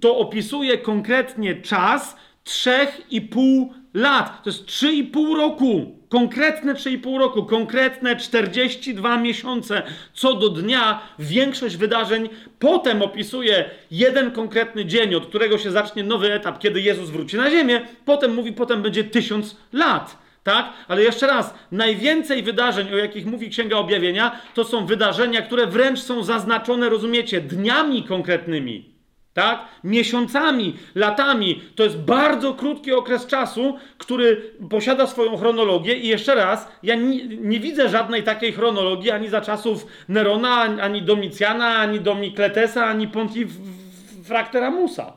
to 0.00 0.18
opisuje 0.18 0.78
konkretnie 0.78 1.54
czas 1.54 2.16
trzech 2.44 3.00
i 3.10 3.20
pół 3.20 3.74
lat. 3.94 4.42
To 4.42 4.50
jest 4.50 4.66
3,5 4.66 5.36
roku. 5.36 5.96
Konkretne 6.08 6.74
3,5 6.74 7.18
roku, 7.18 7.44
konkretne 7.44 8.16
42 8.16 9.16
miesiące 9.16 9.82
co 10.14 10.34
do 10.34 10.48
dnia. 10.48 11.02
Większość 11.18 11.76
wydarzeń 11.76 12.28
potem 12.58 13.02
opisuje 13.02 13.70
jeden 13.90 14.30
konkretny 14.30 14.84
dzień, 14.84 15.14
od 15.14 15.26
którego 15.26 15.58
się 15.58 15.70
zacznie 15.70 16.04
nowy 16.04 16.32
etap, 16.32 16.58
kiedy 16.58 16.80
Jezus 16.80 17.10
wróci 17.10 17.36
na 17.36 17.50
ziemię. 17.50 17.80
Potem 18.04 18.34
mówi, 18.34 18.52
potem 18.52 18.82
będzie 18.82 19.04
tysiąc 19.04 19.56
lat. 19.72 20.18
Tak? 20.42 20.72
Ale 20.88 21.02
jeszcze 21.02 21.26
raz, 21.26 21.54
najwięcej 21.72 22.42
wydarzeń, 22.42 22.92
o 22.94 22.96
jakich 22.96 23.26
mówi 23.26 23.50
Księga 23.50 23.76
Objawienia, 23.76 24.40
to 24.54 24.64
są 24.64 24.86
wydarzenia, 24.86 25.42
które 25.42 25.66
wręcz 25.66 25.98
są 25.98 26.22
zaznaczone, 26.22 26.88
rozumiecie, 26.88 27.40
dniami 27.40 28.02
konkretnymi 28.02 28.95
tak? 29.36 29.64
Miesiącami, 29.84 30.76
latami. 30.94 31.62
To 31.74 31.84
jest 31.84 31.98
bardzo 31.98 32.54
krótki 32.54 32.92
okres 32.92 33.26
czasu, 33.26 33.76
który 33.98 34.42
posiada 34.70 35.06
swoją 35.06 35.36
chronologię 35.36 35.96
i 35.96 36.08
jeszcze 36.08 36.34
raz, 36.34 36.68
ja 36.82 36.94
nie, 36.94 37.26
nie 37.26 37.60
widzę 37.60 37.88
żadnej 37.88 38.22
takiej 38.22 38.52
chronologii 38.52 39.10
ani 39.10 39.28
za 39.28 39.40
czasów 39.40 39.86
Nerona, 40.08 40.60
ani 40.60 41.02
Domicjana, 41.02 41.76
ani 41.76 42.00
Domikletesa, 42.00 42.86
ani 42.86 43.08
Pontifrakteramusa. 43.08 45.12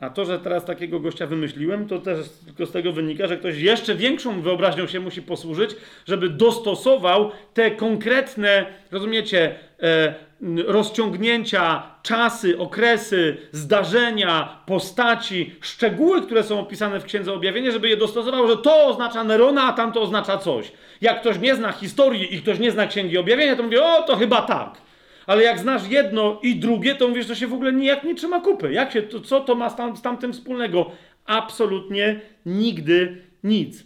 A 0.00 0.10
to, 0.10 0.24
że 0.24 0.38
teraz 0.38 0.64
takiego 0.64 1.00
gościa 1.00 1.26
wymyśliłem, 1.26 1.88
to 1.88 1.98
też 1.98 2.18
tylko 2.46 2.66
z 2.66 2.72
tego 2.72 2.92
wynika, 2.92 3.26
że 3.26 3.36
ktoś 3.36 3.58
jeszcze 3.58 3.94
większą 3.94 4.42
wyobraźnią 4.42 4.86
się 4.86 5.00
musi 5.00 5.22
posłużyć, 5.22 5.70
żeby 6.06 6.28
dostosował 6.28 7.30
te 7.54 7.70
konkretne, 7.70 8.66
rozumiecie, 8.90 9.54
e, 9.82 10.29
rozciągnięcia, 10.66 11.82
czasy, 12.02 12.58
okresy, 12.58 13.36
zdarzenia, 13.52 14.62
postaci, 14.66 15.54
szczegóły, 15.60 16.22
które 16.22 16.42
są 16.42 16.60
opisane 16.60 17.00
w 17.00 17.04
Księdze 17.04 17.32
Objawienia, 17.32 17.70
żeby 17.70 17.88
je 17.88 17.96
dostosował, 17.96 18.48
że 18.48 18.56
to 18.56 18.86
oznacza 18.86 19.24
Nerona, 19.24 19.62
a 19.64 19.72
tamto 19.72 20.02
oznacza 20.02 20.38
coś. 20.38 20.72
Jak 21.00 21.20
ktoś 21.20 21.38
nie 21.38 21.54
zna 21.54 21.72
historii 21.72 22.34
i 22.34 22.42
ktoś 22.42 22.58
nie 22.58 22.70
zna 22.70 22.86
Księgi 22.86 23.18
Objawienia, 23.18 23.56
to 23.56 23.62
mówi, 23.62 23.78
o, 23.78 24.02
to 24.02 24.16
chyba 24.16 24.42
tak. 24.42 24.80
Ale 25.26 25.42
jak 25.42 25.58
znasz 25.58 25.88
jedno 25.88 26.40
i 26.42 26.56
drugie, 26.56 26.94
to 26.94 27.08
mówisz, 27.08 27.26
że 27.26 27.36
się 27.36 27.46
w 27.46 27.54
ogóle 27.54 27.72
nijak 27.72 28.04
nie 28.04 28.14
trzyma 28.14 28.40
kupy. 28.40 28.72
Jak 28.72 28.92
się, 28.92 29.02
to, 29.02 29.20
co 29.20 29.40
to 29.40 29.54
ma 29.54 29.70
z, 29.70 29.76
tam, 29.76 29.96
z 29.96 30.02
tamtym 30.02 30.32
wspólnego? 30.32 30.90
Absolutnie 31.24 32.20
nigdy 32.46 33.22
nic. 33.44 33.84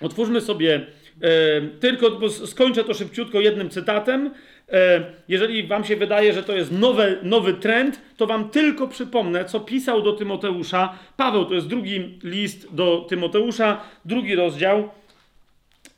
Otwórzmy 0.00 0.40
sobie, 0.40 0.86
e, 1.22 1.60
tylko 1.80 2.28
skończę 2.30 2.84
to 2.84 2.94
szybciutko 2.94 3.40
jednym 3.40 3.70
cytatem. 3.70 4.30
E, 4.72 5.04
jeżeli 5.28 5.66
wam 5.66 5.84
się 5.84 5.96
wydaje, 5.96 6.32
że 6.32 6.42
to 6.42 6.52
jest 6.52 6.72
nowe, 6.72 7.16
nowy 7.22 7.54
trend, 7.54 8.00
to 8.16 8.26
wam 8.26 8.50
tylko 8.50 8.88
przypomnę, 8.88 9.44
co 9.44 9.60
pisał 9.60 10.02
do 10.02 10.12
Tymoteusza 10.12 10.98
Paweł. 11.16 11.44
To 11.44 11.54
jest 11.54 11.66
drugi 11.66 12.18
list 12.22 12.74
do 12.74 13.06
Tymoteusza, 13.08 13.80
drugi 14.04 14.34
rozdział. 14.34 14.88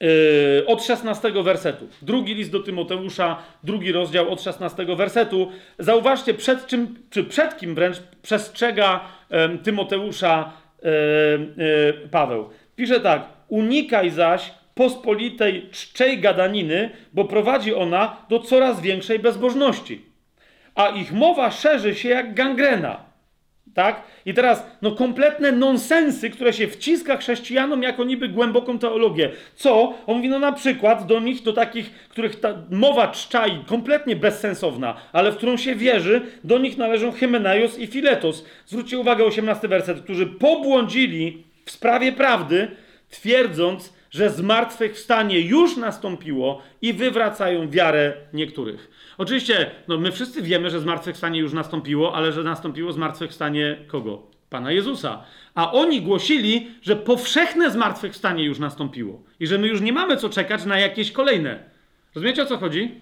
Yy, 0.00 0.66
od 0.66 0.84
16 0.84 1.42
wersetu. 1.42 1.88
Drugi 2.02 2.34
list 2.34 2.50
do 2.50 2.60
Tymoteusza, 2.60 3.42
drugi 3.64 3.92
rozdział 3.92 4.32
od 4.32 4.42
16 4.42 4.86
wersetu. 4.96 5.52
Zauważcie, 5.78 6.34
przed 6.34 6.66
czym, 6.66 6.94
czy 7.10 7.24
przed 7.24 7.58
kim 7.58 7.74
wręcz 7.74 7.96
przestrzega 8.22 9.00
yy, 9.30 9.58
Tymoteusza 9.58 10.52
Paweł. 12.10 12.48
Pisze 12.76 13.00
tak: 13.00 13.28
Unikaj 13.48 14.10
zaś 14.10 14.52
pospolitej 14.76 15.68
czczej 15.72 16.18
gadaniny, 16.18 16.90
bo 17.12 17.24
prowadzi 17.24 17.74
ona 17.74 18.16
do 18.28 18.38
coraz 18.38 18.80
większej 18.80 19.18
bezbożności. 19.18 20.02
A 20.74 20.88
ich 20.88 21.12
mowa 21.12 21.50
szerzy 21.50 21.94
się 21.94 22.08
jak 22.08 22.34
gangrena. 22.34 23.00
Tak? 23.74 24.02
I 24.26 24.34
teraz, 24.34 24.66
no 24.82 24.90
kompletne 24.90 25.52
nonsensy, 25.52 26.30
które 26.30 26.52
się 26.52 26.68
wciska 26.68 27.16
chrześcijanom 27.16 27.82
jako 27.82 28.04
niby 28.04 28.28
głęboką 28.28 28.78
teologię. 28.78 29.30
Co? 29.54 29.94
On 30.06 30.16
mówi, 30.16 30.28
no 30.28 30.38
na 30.38 30.52
przykład 30.52 31.06
do 31.06 31.20
nich, 31.20 31.42
do 31.42 31.52
takich, 31.52 31.90
których 32.08 32.40
ta 32.40 32.54
mowa 32.70 33.08
czczai, 33.08 33.64
kompletnie 33.66 34.16
bezsensowna, 34.16 34.96
ale 35.12 35.32
w 35.32 35.36
którą 35.36 35.56
się 35.56 35.74
wierzy, 35.74 36.22
do 36.44 36.58
nich 36.58 36.76
należą 36.76 37.12
Hymenaios 37.12 37.78
i 37.78 37.86
Filetos. 37.86 38.44
Zwróćcie 38.66 38.98
uwagę, 38.98 39.24
18 39.24 39.68
werset, 39.68 40.00
którzy 40.00 40.26
pobłądzili 40.26 41.44
w 41.64 41.70
sprawie 41.70 42.12
prawdy, 42.12 42.68
twierdząc, 43.10 43.95
że 44.10 44.30
zmartwychwstanie 44.30 45.40
już 45.40 45.76
nastąpiło 45.76 46.62
i 46.82 46.92
wywracają 46.92 47.70
wiarę 47.70 48.14
niektórych. 48.32 48.90
Oczywiście, 49.18 49.70
no 49.88 49.98
my 49.98 50.12
wszyscy 50.12 50.42
wiemy, 50.42 50.70
że 50.70 50.80
zmartwychwstanie 50.80 51.40
już 51.40 51.52
nastąpiło, 51.52 52.14
ale 52.14 52.32
że 52.32 52.42
nastąpiło 52.42 52.92
zmartwychwstanie 52.92 53.76
kogo? 53.86 54.22
Pana 54.50 54.72
Jezusa. 54.72 55.24
A 55.54 55.72
oni 55.72 56.02
głosili, 56.02 56.70
że 56.82 56.96
powszechne 56.96 57.70
zmartwychwstanie 57.70 58.44
już 58.44 58.58
nastąpiło 58.58 59.22
i 59.40 59.46
że 59.46 59.58
my 59.58 59.68
już 59.68 59.80
nie 59.80 59.92
mamy 59.92 60.16
co 60.16 60.28
czekać 60.28 60.64
na 60.64 60.78
jakieś 60.78 61.12
kolejne. 61.12 61.58
Rozumiecie 62.14 62.42
o 62.42 62.46
co 62.46 62.58
chodzi? 62.58 63.00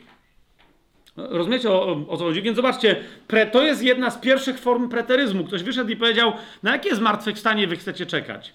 Rozumiecie 1.17 1.71
o, 1.71 1.87
o, 1.87 2.09
o 2.09 2.17
co 2.17 2.25
chodzi? 2.25 2.43
Więc 2.43 2.57
zobaczcie, 2.57 2.97
pre, 3.27 3.47
to 3.47 3.63
jest 3.63 3.83
jedna 3.83 4.11
z 4.11 4.19
pierwszych 4.19 4.59
form 4.59 4.89
preteryzmu. 4.89 5.45
Ktoś 5.45 5.63
wyszedł 5.63 5.91
i 5.91 5.97
powiedział, 5.97 6.33
na 6.63 6.73
jakie 6.73 6.97
zmartwychwstanie 6.97 7.67
wy 7.67 7.77
chcecie 7.77 8.07
czekać? 8.07 8.55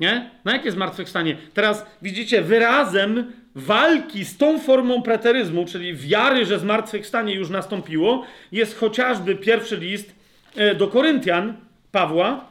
Nie? 0.00 0.30
Na 0.44 0.52
jakie 0.52 0.72
zmartwychwstanie? 0.72 1.36
Teraz 1.54 1.86
widzicie, 2.02 2.42
wyrazem 2.42 3.32
walki 3.54 4.24
z 4.24 4.36
tą 4.36 4.58
formą 4.58 5.02
preteryzmu, 5.02 5.64
czyli 5.64 5.94
wiary, 5.94 6.46
że 6.46 6.58
zmartwychwstanie 6.58 7.34
już 7.34 7.50
nastąpiło, 7.50 8.26
jest 8.52 8.78
chociażby 8.78 9.36
pierwszy 9.36 9.76
list 9.76 10.14
e, 10.56 10.74
do 10.74 10.88
Koryntian 10.88 11.54
Pawła. 11.92 12.44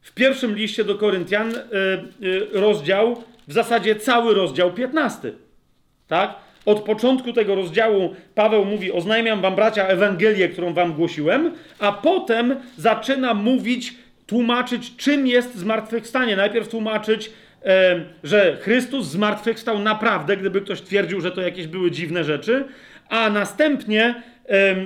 W 0.00 0.12
pierwszym 0.12 0.56
liście 0.56 0.84
do 0.84 0.94
Koryntian 0.94 1.54
e, 1.54 1.60
e, 1.60 2.00
rozdział, 2.52 3.22
w 3.48 3.52
zasadzie 3.52 3.96
cały 3.96 4.34
rozdział 4.34 4.72
15. 4.72 5.32
Tak? 6.08 6.34
Od 6.66 6.80
początku 6.80 7.32
tego 7.32 7.54
rozdziału 7.54 8.14
Paweł 8.34 8.64
mówi: 8.64 8.92
Oznajmiam 8.92 9.40
wam, 9.40 9.54
bracia, 9.54 9.86
Ewangelię, 9.86 10.48
którą 10.48 10.74
wam 10.74 10.92
głosiłem, 10.92 11.54
a 11.78 11.92
potem 11.92 12.56
zaczyna 12.76 13.34
mówić 13.34 13.94
tłumaczyć, 14.26 14.96
czym 14.96 15.26
jest 15.26 15.54
zmartwychwstanie. 15.54 16.36
Najpierw 16.36 16.68
tłumaczyć, 16.68 17.30
że 18.24 18.56
Chrystus 18.60 19.06
zmartwychwstał 19.06 19.78
naprawdę, 19.78 20.36
gdyby 20.36 20.60
ktoś 20.60 20.80
twierdził, 20.80 21.20
że 21.20 21.30
to 21.30 21.40
jakieś 21.40 21.66
były 21.66 21.90
dziwne 21.90 22.24
rzeczy, 22.24 22.64
a 23.08 23.30
następnie, 23.30 24.22
e, 24.48 24.76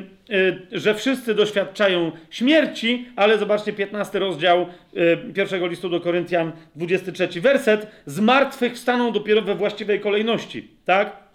że 0.73 0.95
wszyscy 0.95 1.35
doświadczają 1.35 2.13
śmierci, 2.31 3.09
ale 3.17 3.39
zobaczcie 3.39 3.73
15 3.73 4.19
rozdział 4.19 4.67
e, 4.97 5.17
pierwszego 5.17 5.67
listu 5.67 5.89
do 5.89 6.01
Koryntian, 6.01 6.53
23 6.77 7.41
werset, 7.41 7.87
zmartwychwstaną 8.07 9.13
dopiero 9.13 9.43
we 9.43 9.55
właściwej 9.55 10.01
kolejności, 10.01 10.69
tak? 10.85 11.30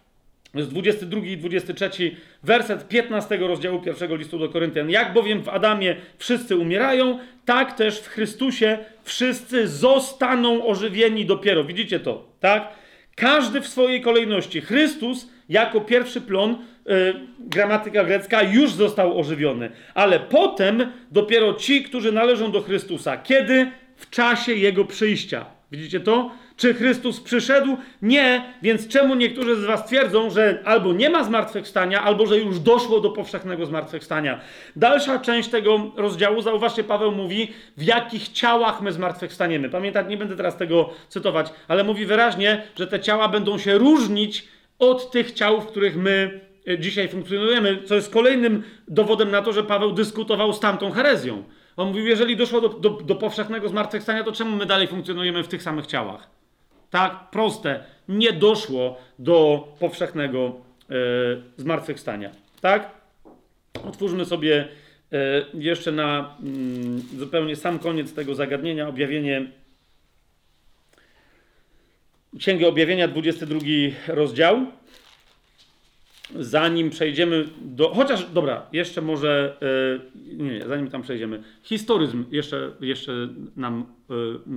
Jest 0.55 0.69
22 0.69 1.19
i 1.19 1.37
23 1.37 2.15
werset 2.43 2.87
15 2.87 3.37
rozdziału 3.37 3.81
pierwszego 3.81 4.15
listu 4.15 4.39
do 4.39 4.49
Koryntian. 4.49 4.89
Jak 4.89 5.13
bowiem 5.13 5.43
w 5.43 5.49
Adamie 5.49 5.95
wszyscy 6.17 6.57
umierają, 6.57 7.19
tak 7.45 7.73
też 7.77 7.99
w 7.99 8.07
Chrystusie 8.07 8.77
wszyscy 9.03 9.67
zostaną 9.67 10.67
ożywieni 10.67 11.25
dopiero. 11.25 11.63
Widzicie 11.63 11.99
to, 11.99 12.29
tak? 12.39 12.69
Każdy 13.15 13.61
w 13.61 13.67
swojej 13.67 14.01
kolejności. 14.01 14.61
Chrystus 14.61 15.27
jako 15.49 15.81
pierwszy 15.81 16.21
plon, 16.21 16.57
yy, 16.85 16.93
gramatyka 17.39 18.03
grecka, 18.03 18.43
już 18.43 18.71
został 18.71 19.19
ożywiony. 19.19 19.71
Ale 19.93 20.19
potem 20.19 20.91
dopiero 21.11 21.53
ci, 21.53 21.83
którzy 21.83 22.11
należą 22.11 22.51
do 22.51 22.61
Chrystusa. 22.61 23.17
Kiedy? 23.17 23.71
W 23.95 24.09
czasie 24.09 24.53
Jego 24.53 24.85
przyjścia. 24.85 25.45
Widzicie 25.71 25.99
to? 25.99 26.31
Czy 26.57 26.73
Chrystus 26.73 27.21
przyszedł? 27.21 27.77
Nie, 28.01 28.53
więc 28.61 28.87
czemu 28.87 29.15
niektórzy 29.15 29.55
z 29.55 29.65
Was 29.65 29.85
twierdzą, 29.85 30.29
że 30.29 30.59
albo 30.65 30.93
nie 30.93 31.09
ma 31.09 31.23
zmartwychwstania, 31.23 32.03
albo 32.03 32.25
że 32.25 32.37
już 32.37 32.59
doszło 32.59 32.99
do 32.99 33.09
powszechnego 33.09 33.65
zmartwychwstania? 33.65 34.39
Dalsza 34.75 35.19
część 35.19 35.49
tego 35.49 35.91
rozdziału, 35.95 36.41
zauważcie, 36.41 36.83
Paweł 36.83 37.11
mówi, 37.11 37.53
w 37.77 37.83
jakich 37.83 38.29
ciałach 38.29 38.81
my 38.81 38.91
zmartwychwstaniemy. 38.91 39.69
Pamiętaj, 39.69 40.05
nie 40.05 40.17
będę 40.17 40.35
teraz 40.35 40.57
tego 40.57 40.89
cytować, 41.09 41.53
ale 41.67 41.83
mówi 41.83 42.05
wyraźnie, 42.05 42.63
że 42.75 42.87
te 42.87 42.99
ciała 42.99 43.27
będą 43.27 43.57
się 43.57 43.77
różnić 43.77 44.47
od 44.79 45.11
tych 45.11 45.31
ciał, 45.31 45.61
w 45.61 45.67
których 45.67 45.97
my 45.97 46.41
e, 46.67 46.79
dzisiaj 46.79 47.07
funkcjonujemy, 47.07 47.83
co 47.85 47.95
jest 47.95 48.13
kolejnym 48.13 48.63
dowodem 48.87 49.31
na 49.31 49.41
to, 49.41 49.53
że 49.53 49.63
Paweł 49.63 49.91
dyskutował 49.91 50.53
z 50.53 50.59
tamtą 50.59 50.91
herezją. 50.91 51.43
On 51.77 51.87
mówił, 51.87 52.05
jeżeli 52.05 52.37
doszło 52.37 52.61
do, 52.61 52.69
do, 52.69 52.89
do 52.89 53.15
powszechnego 53.15 53.69
zmartwychwstania, 53.69 54.23
to 54.23 54.31
czemu 54.31 54.55
my 54.55 54.65
dalej 54.65 54.87
funkcjonujemy 54.87 55.43
w 55.43 55.47
tych 55.47 55.63
samych 55.63 55.87
ciałach? 55.87 56.35
Tak, 56.95 57.29
proste. 57.31 57.83
Nie 58.09 58.33
doszło 58.33 58.97
do 59.19 59.67
powszechnego 59.79 60.55
e, 60.89 60.93
zmartwychwstania. 61.57 62.31
Tak? 62.61 62.91
Otwórzmy 63.83 64.25
sobie 64.25 64.67
e, 65.11 65.45
jeszcze 65.53 65.91
na 65.91 66.37
mm, 66.43 67.01
zupełnie 67.17 67.55
sam 67.55 67.79
koniec 67.79 68.13
tego 68.13 68.35
zagadnienia 68.35 68.87
objawienie. 68.87 69.51
Księgę 72.39 72.67
Objawienia, 72.67 73.07
22 73.07 73.59
rozdział. 74.07 74.65
Zanim 76.35 76.89
przejdziemy 76.89 77.45
do. 77.61 77.89
Chociaż, 77.93 78.25
dobra, 78.29 78.67
jeszcze 78.73 79.01
może. 79.01 79.57
E, 79.61 80.43
nie, 80.43 80.59
nie, 80.59 80.65
zanim 80.67 80.89
tam 80.89 81.01
przejdziemy. 81.01 81.43
Historyzm 81.63 82.25
jeszcze, 82.31 82.71
jeszcze 82.81 83.29
nam 83.55 83.85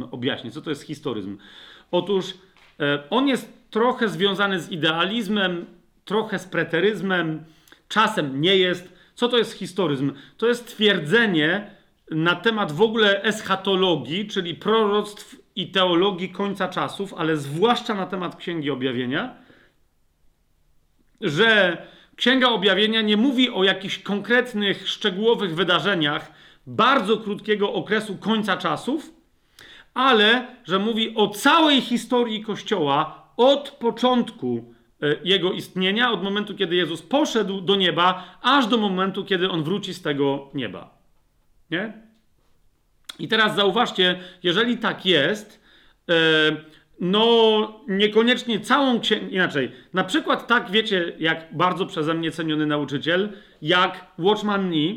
e, 0.02 0.10
objaśni. 0.10 0.50
Co 0.50 0.60
to 0.60 0.70
jest 0.70 0.82
historyzm? 0.82 1.38
Otóż 1.90 2.34
e, 2.80 3.10
on 3.10 3.28
jest 3.28 3.70
trochę 3.70 4.08
związany 4.08 4.60
z 4.60 4.70
idealizmem, 4.70 5.66
trochę 6.04 6.38
z 6.38 6.44
preteryzmem, 6.44 7.44
czasem 7.88 8.40
nie 8.40 8.56
jest. 8.56 8.92
Co 9.14 9.28
to 9.28 9.38
jest 9.38 9.52
historyzm? 9.52 10.12
To 10.36 10.46
jest 10.48 10.66
twierdzenie 10.66 11.70
na 12.10 12.34
temat 12.34 12.72
w 12.72 12.82
ogóle 12.82 13.22
eschatologii, 13.22 14.26
czyli 14.26 14.54
proroctw 14.54 15.36
i 15.56 15.70
teologii 15.70 16.28
końca 16.28 16.68
czasów, 16.68 17.14
ale 17.14 17.36
zwłaszcza 17.36 17.94
na 17.94 18.06
temat 18.06 18.36
Księgi 18.36 18.70
Objawienia, 18.70 19.34
że 21.20 21.76
Księga 22.16 22.48
Objawienia 22.48 23.02
nie 23.02 23.16
mówi 23.16 23.50
o 23.50 23.64
jakichś 23.64 23.98
konkretnych, 23.98 24.88
szczegółowych 24.88 25.54
wydarzeniach 25.54 26.32
bardzo 26.66 27.16
krótkiego 27.16 27.72
okresu 27.72 28.16
końca 28.16 28.56
czasów, 28.56 29.17
ale 29.98 30.46
że 30.64 30.78
mówi 30.78 31.14
o 31.14 31.28
całej 31.28 31.80
historii 31.80 32.42
Kościoła 32.44 33.28
od 33.36 33.70
początku 33.70 34.74
e, 35.02 35.16
jego 35.24 35.52
istnienia, 35.52 36.10
od 36.10 36.22
momentu, 36.22 36.54
kiedy 36.54 36.76
Jezus 36.76 37.02
poszedł 37.02 37.60
do 37.60 37.76
nieba, 37.76 38.38
aż 38.42 38.66
do 38.66 38.78
momentu, 38.78 39.24
kiedy 39.24 39.50
on 39.50 39.62
wróci 39.62 39.94
z 39.94 40.02
tego 40.02 40.50
nieba. 40.54 40.98
Nie? 41.70 41.92
I 43.18 43.28
teraz 43.28 43.56
zauważcie, 43.56 44.18
jeżeli 44.42 44.76
tak 44.76 45.06
jest, 45.06 45.62
e, 46.08 46.14
no 47.00 47.80
niekoniecznie 47.88 48.60
całą 48.60 49.00
księgę, 49.00 49.28
inaczej, 49.28 49.72
na 49.94 50.04
przykład 50.04 50.46
tak 50.46 50.70
wiecie, 50.70 51.12
jak 51.18 51.56
bardzo 51.56 51.86
przeze 51.86 52.14
mnie 52.14 52.30
ceniony 52.30 52.66
nauczyciel, 52.66 53.32
jak 53.62 54.06
Watchman 54.18 54.70
Nee, 54.70 54.96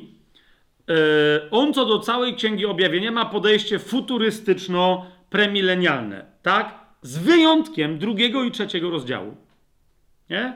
on 1.51 1.73
co 1.73 1.85
do 1.85 1.99
całej 1.99 2.35
księgi 2.35 2.65
objawienia 2.65 3.11
ma 3.11 3.25
podejście 3.25 3.79
futurystyczno-premilenialne, 3.79 6.25
tak? 6.41 6.81
Z 7.01 7.17
wyjątkiem 7.17 7.99
drugiego 7.99 8.43
i 8.43 8.51
trzeciego 8.51 8.89
rozdziału. 8.89 9.35
Nie? 10.29 10.53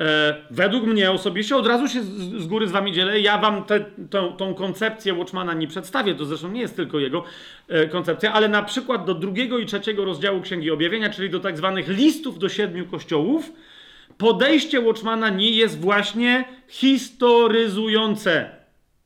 E, 0.00 0.36
według 0.50 0.84
mnie 0.84 1.10
osobiście, 1.10 1.56
od 1.56 1.66
razu 1.66 1.88
się 1.88 2.02
z, 2.02 2.46
góry 2.46 2.68
z 2.68 2.70
wami 2.70 2.92
dzielę, 2.92 3.20
ja 3.20 3.38
wam 3.38 3.64
tę 3.64 3.84
tą, 4.10 4.36
tą 4.36 4.54
koncepcję 4.54 5.14
Watchmana 5.14 5.54
nie 5.54 5.68
przedstawię, 5.68 6.14
to 6.14 6.24
zresztą 6.24 6.50
nie 6.50 6.60
jest 6.60 6.76
tylko 6.76 6.98
jego 6.98 7.24
e, 7.68 7.88
koncepcja, 7.88 8.32
ale 8.32 8.48
na 8.48 8.62
przykład 8.62 9.04
do 9.04 9.14
drugiego 9.14 9.58
i 9.58 9.66
trzeciego 9.66 10.04
rozdziału 10.04 10.40
Księgi 10.40 10.70
Objawienia, 10.70 11.10
czyli 11.10 11.30
do 11.30 11.40
tak 11.40 11.56
zwanych 11.56 11.88
listów 11.88 12.38
do 12.38 12.48
siedmiu 12.48 12.86
kościołów, 12.86 13.52
podejście 14.18 14.80
Watchmana 14.80 15.28
nie 15.28 15.50
jest 15.50 15.80
właśnie 15.80 16.44
historyzujące. 16.68 18.50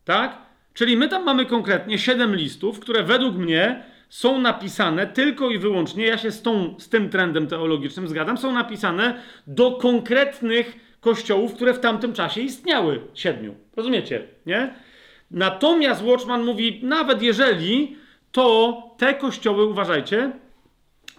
Tak? 0.05 0.48
Czyli 0.79 0.97
my 0.97 1.09
tam 1.09 1.25
mamy 1.25 1.47
konkretnie 1.47 1.99
siedem 1.99 2.37
listów, 2.37 2.81
które 2.81 3.03
według 3.03 3.37
mnie 3.37 3.85
są 4.09 4.39
napisane 4.39 5.07
tylko 5.07 5.51
i 5.51 5.59
wyłącznie, 5.59 6.07
ja 6.07 6.19
się 6.19 6.31
z, 6.31 6.43
tą, 6.43 6.75
z 6.79 6.89
tym 6.89 7.11
trendem 7.11 7.47
teologicznym 7.47 8.09
zgadzam, 8.09 8.39
są 8.39 8.53
napisane 8.53 9.23
do 9.47 9.73
konkretnych 9.73 10.97
kościołów, 11.01 11.55
które 11.55 11.75
w 11.75 11.81
tamtym 11.81 12.13
czasie 12.13 12.41
istniały. 12.41 13.01
Siedmiu. 13.15 13.55
Rozumiecie? 13.77 14.23
Nie? 14.47 14.75
Natomiast 15.31 16.03
Watchman 16.03 16.45
mówi, 16.45 16.81
nawet 16.83 17.23
jeżeli, 17.23 17.97
to 18.33 18.83
te 18.99 19.15
kościoły, 19.15 19.67
uważajcie, 19.67 20.33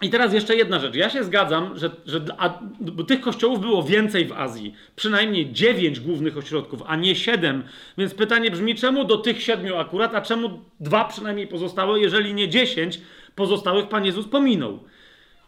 i 0.02 0.10
teraz 0.10 0.32
jeszcze 0.34 0.56
jedna 0.56 0.78
rzecz. 0.78 0.94
Ja 0.94 1.10
się 1.10 1.24
zgadzam, 1.24 1.78
że, 1.78 1.90
że 2.06 2.20
a, 2.38 2.58
tych 3.06 3.20
kościołów 3.20 3.60
było 3.60 3.82
więcej 3.82 4.24
w 4.24 4.32
Azji. 4.32 4.74
Przynajmniej 4.96 5.52
dziewięć 5.52 6.00
głównych 6.00 6.36
ośrodków, 6.36 6.82
a 6.86 6.96
nie 6.96 7.16
siedem. 7.16 7.62
Więc 7.98 8.14
pytanie 8.14 8.50
brzmi, 8.50 8.74
czemu 8.74 9.04
do 9.04 9.16
tych 9.16 9.42
siedmiu 9.42 9.76
akurat, 9.76 10.14
a 10.14 10.20
czemu 10.20 10.60
dwa 10.80 11.04
przynajmniej 11.04 11.46
pozostałe, 11.46 12.00
jeżeli 12.00 12.34
nie 12.34 12.48
dziesięć 12.48 13.00
pozostałych 13.34 13.88
Pan 13.88 14.04
Jezus 14.04 14.26
pominął. 14.28 14.78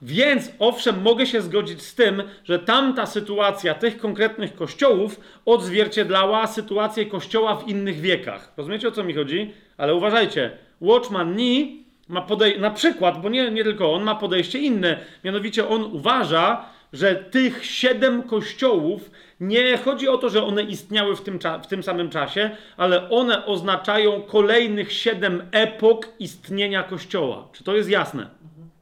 Więc 0.02 0.52
owszem, 0.58 1.02
mogę 1.02 1.26
się 1.26 1.42
zgodzić 1.42 1.82
z 1.82 1.94
tym, 1.94 2.22
że 2.44 2.58
tamta 2.58 3.06
sytuacja 3.06 3.74
tych 3.74 3.98
konkretnych 3.98 4.54
kościołów 4.54 5.20
odzwierciedlała 5.44 6.46
sytuację 6.46 7.06
kościoła 7.06 7.56
w 7.56 7.68
innych 7.68 8.00
wiekach. 8.00 8.52
Rozumiecie 8.56 8.88
o 8.88 8.90
co 8.90 9.04
mi 9.04 9.14
chodzi? 9.14 9.50
Ale 9.76 9.94
uważajcie, 9.94 10.50
Watchman 10.80 11.36
Nee 11.36 11.81
ma 12.08 12.22
podejście, 12.22 12.60
na 12.60 12.70
przykład, 12.70 13.22
bo 13.22 13.28
nie, 13.28 13.50
nie 13.50 13.64
tylko 13.64 13.92
on, 13.92 14.02
ma 14.02 14.14
podejście 14.14 14.58
inne. 14.58 14.98
Mianowicie 15.24 15.68
on 15.68 15.82
uważa, 15.82 16.64
że 16.92 17.14
tych 17.14 17.66
siedem 17.66 18.22
kościołów 18.22 19.10
nie 19.40 19.76
chodzi 19.76 20.08
o 20.08 20.18
to, 20.18 20.30
że 20.30 20.44
one 20.44 20.62
istniały 20.62 21.16
w 21.16 21.20
tym, 21.20 21.38
w 21.62 21.66
tym 21.66 21.82
samym 21.82 22.10
czasie, 22.10 22.50
ale 22.76 23.10
one 23.10 23.46
oznaczają 23.46 24.22
kolejnych 24.22 24.92
siedem 24.92 25.42
epok 25.52 26.08
istnienia 26.18 26.82
kościoła. 26.82 27.48
Czy 27.52 27.64
to 27.64 27.76
jest 27.76 27.90
jasne? 27.90 28.26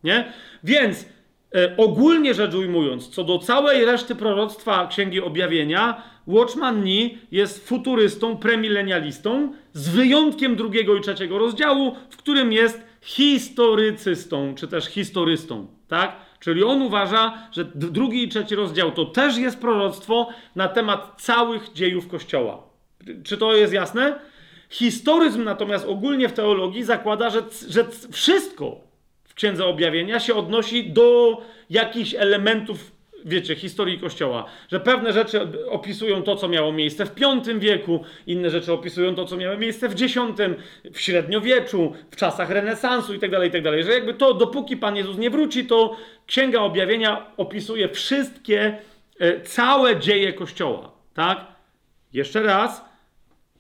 Nie? 0.05 0.33
Więc 0.65 1.07
e, 1.55 1.77
ogólnie 1.77 2.35
rzecz 2.35 2.55
ujmując, 2.55 3.09
co 3.09 3.25
do 3.25 3.39
całej 3.39 3.85
reszty 3.85 4.15
proroctwa 4.15 4.87
Księgi 4.87 5.21
Objawienia, 5.21 6.03
Watchman 6.27 6.85
Nee 6.85 7.11
jest 7.33 7.69
futurystą, 7.69 8.37
premilenialistą, 8.37 9.53
z 9.73 9.89
wyjątkiem 9.89 10.57
drugiego 10.57 10.97
i 10.97 11.01
trzeciego 11.01 11.39
rozdziału, 11.39 11.97
w 12.11 12.17
którym 12.17 12.53
jest 12.53 12.90
historycystą, 13.03 14.55
czy 14.55 14.69
też 14.69 14.87
historystą, 14.87 15.67
tak? 15.89 16.17
Czyli 16.41 16.65
on 16.65 16.83
uważa, 16.83 17.49
że 17.53 17.65
drugi 17.65 18.23
i 18.23 18.29
trzeci 18.29 18.55
rozdział 18.55 18.93
to 18.93 19.05
też 19.05 19.37
jest 19.37 19.59
proroctwo 19.59 20.29
na 20.57 20.69
temat 20.69 21.23
całych 21.23 21.73
dziejów 21.73 22.09
Kościoła. 22.09 22.63
Czy 23.25 23.37
to 23.37 23.57
jest 23.57 23.73
jasne? 23.73 24.19
Historyzm 24.71 25.45
natomiast 25.45 25.87
ogólnie 25.89 26.29
w 26.29 26.33
teologii 26.33 26.83
zakłada, 26.83 27.31
że, 27.31 27.43
że 27.69 27.87
wszystko 28.13 28.81
w 29.25 29.35
Księdze 29.35 29.67
Objawienia 29.67 30.21
się 30.21 30.35
odnosi 30.35 30.93
do 30.93 31.39
jakichś 31.71 32.15
elementów 32.15 33.00
wiecie, 33.25 33.57
historii 33.57 33.99
Kościoła, 33.99 34.45
że 34.69 34.81
pewne 34.81 35.13
rzeczy 35.13 35.41
opisują 35.69 36.23
to, 36.23 36.37
co 36.37 36.49
miało 36.49 36.73
miejsce 36.73 37.07
w 37.07 37.15
V 37.15 37.59
wieku, 37.59 38.05
inne 38.27 38.51
rzeczy 38.51 38.73
opisują 38.73 39.15
to, 39.15 39.25
co 39.25 39.37
miało 39.37 39.57
miejsce 39.57 39.89
w 39.89 40.03
X, 40.03 40.15
w 40.93 41.01
średniowieczu, 41.01 41.93
w 42.11 42.17
czasach 42.17 42.51
renesansu 42.51 43.15
itd., 43.15 43.37
tak 43.37 43.45
itd., 43.45 43.71
tak 43.71 43.85
że 43.85 43.93
jakby 43.93 44.15
to, 44.15 44.35
dopóki 44.35 44.77
Pan 44.77 44.97
Jezus 44.97 45.19
nie 45.19 45.31
wróci, 45.31 45.67
to 45.67 45.97
Księga 46.27 46.61
Objawienia 46.61 47.27
opisuje 47.37 47.89
wszystkie, 47.89 48.79
e, 49.19 49.41
całe 49.41 49.97
dzieje 49.97 50.33
Kościoła, 50.33 50.93
tak? 51.15 51.47
Jeszcze 52.13 52.43
raz, 52.43 52.85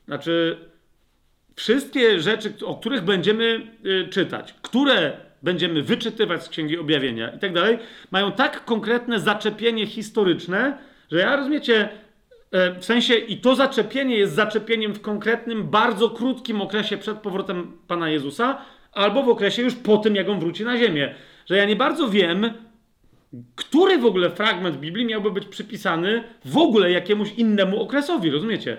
znaczy 0.07 0.59
wszystkie 1.57 2.21
rzeczy, 2.21 2.53
o 2.67 2.75
których 2.75 3.03
będziemy 3.03 3.71
e, 4.05 4.09
czytać, 4.09 4.55
które 4.63 5.30
będziemy 5.43 5.83
wyczytywać 5.83 6.45
z 6.45 6.49
Księgi 6.49 6.79
Objawienia 6.79 7.31
i 7.31 7.39
tak 7.39 7.53
dalej, 7.53 7.79
mają 8.11 8.33
tak 8.33 8.65
konkretne 8.65 9.21
zaczepienie 9.21 9.87
historyczne, 9.87 10.79
że 11.13 11.19
ja 11.19 11.37
rozumiecie, 11.37 11.89
e, 12.53 12.75
w 12.75 12.85
sensie 12.85 13.15
i 13.15 13.37
to 13.37 13.55
zaczepienie 13.55 14.17
jest 14.17 14.35
zaczepieniem 14.35 14.95
w 14.95 15.01
konkretnym, 15.01 15.71
bardzo 15.71 16.11
krótkim 16.11 16.61
okresie 16.61 16.97
przed 16.97 17.19
powrotem 17.19 17.73
Pana 17.87 18.11
Jezusa, 18.11 18.59
albo 18.93 19.23
w 19.23 19.29
okresie 19.29 19.63
już 19.63 19.75
po 19.75 19.99
tym, 19.99 20.17
jak 20.17 20.29
on 20.29 20.41
wróci 20.41 20.65
na 20.65 20.79
ziemię. 20.79 21.15
Że 21.47 21.57
ja 21.57 21.65
nie 21.65 21.77
bardzo 21.77 22.09
wiem, 22.09 22.53
który 23.57 23.99
w 23.99 24.05
ogóle 24.05 24.31
fragment 24.31 24.77
Biblii 24.77 25.07
miałby 25.07 25.31
być 25.31 25.47
przypisany 25.47 26.25
w 26.45 26.59
ogóle 26.59 26.91
jakiemuś 26.91 27.33
innemu 27.33 27.83
okresowi, 27.83 28.31
rozumiecie? 28.31 28.77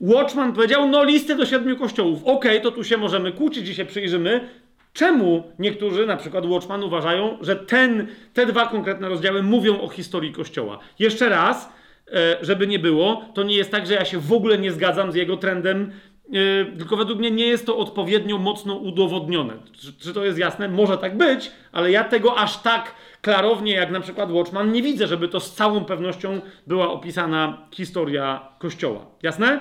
Watchman 0.00 0.52
powiedział, 0.52 0.88
no 0.88 1.04
listy 1.04 1.36
do 1.36 1.46
siedmiu 1.46 1.76
kościołów. 1.76 2.22
Okej, 2.24 2.32
okay, 2.32 2.60
to 2.60 2.70
tu 2.70 2.84
się 2.84 2.96
możemy 2.96 3.32
kłócić 3.32 3.68
i 3.68 3.74
się 3.74 3.84
przyjrzymy, 3.84 4.48
Czemu 4.92 5.52
niektórzy, 5.58 6.06
na 6.06 6.16
przykład 6.16 6.46
Watchman, 6.46 6.82
uważają, 6.82 7.38
że 7.40 7.56
ten, 7.56 8.06
te 8.34 8.46
dwa 8.46 8.66
konkretne 8.66 9.08
rozdziały 9.08 9.42
mówią 9.42 9.80
o 9.80 9.88
historii 9.88 10.32
Kościoła? 10.32 10.78
Jeszcze 10.98 11.28
raz, 11.28 11.72
e, 12.12 12.36
żeby 12.40 12.66
nie 12.66 12.78
było, 12.78 13.24
to 13.34 13.42
nie 13.42 13.56
jest 13.56 13.70
tak, 13.70 13.86
że 13.86 13.94
ja 13.94 14.04
się 14.04 14.18
w 14.18 14.32
ogóle 14.32 14.58
nie 14.58 14.72
zgadzam 14.72 15.12
z 15.12 15.14
jego 15.14 15.36
trendem, 15.36 15.92
e, 16.32 16.64
tylko 16.78 16.96
według 16.96 17.18
mnie 17.18 17.30
nie 17.30 17.46
jest 17.46 17.66
to 17.66 17.76
odpowiednio 17.76 18.38
mocno 18.38 18.74
udowodnione. 18.74 19.54
Czy, 19.72 19.92
czy 19.92 20.14
to 20.14 20.24
jest 20.24 20.38
jasne? 20.38 20.68
Może 20.68 20.98
tak 20.98 21.16
być, 21.16 21.52
ale 21.72 21.90
ja 21.90 22.04
tego 22.04 22.38
aż 22.38 22.62
tak 22.62 22.94
klarownie, 23.22 23.72
jak 23.72 23.90
na 23.90 24.00
przykład 24.00 24.30
Watchman, 24.32 24.72
nie 24.72 24.82
widzę, 24.82 25.06
żeby 25.06 25.28
to 25.28 25.40
z 25.40 25.54
całą 25.54 25.84
pewnością 25.84 26.40
była 26.66 26.90
opisana 26.90 27.66
historia 27.72 28.48
Kościoła. 28.58 29.06
Jasne? 29.22 29.60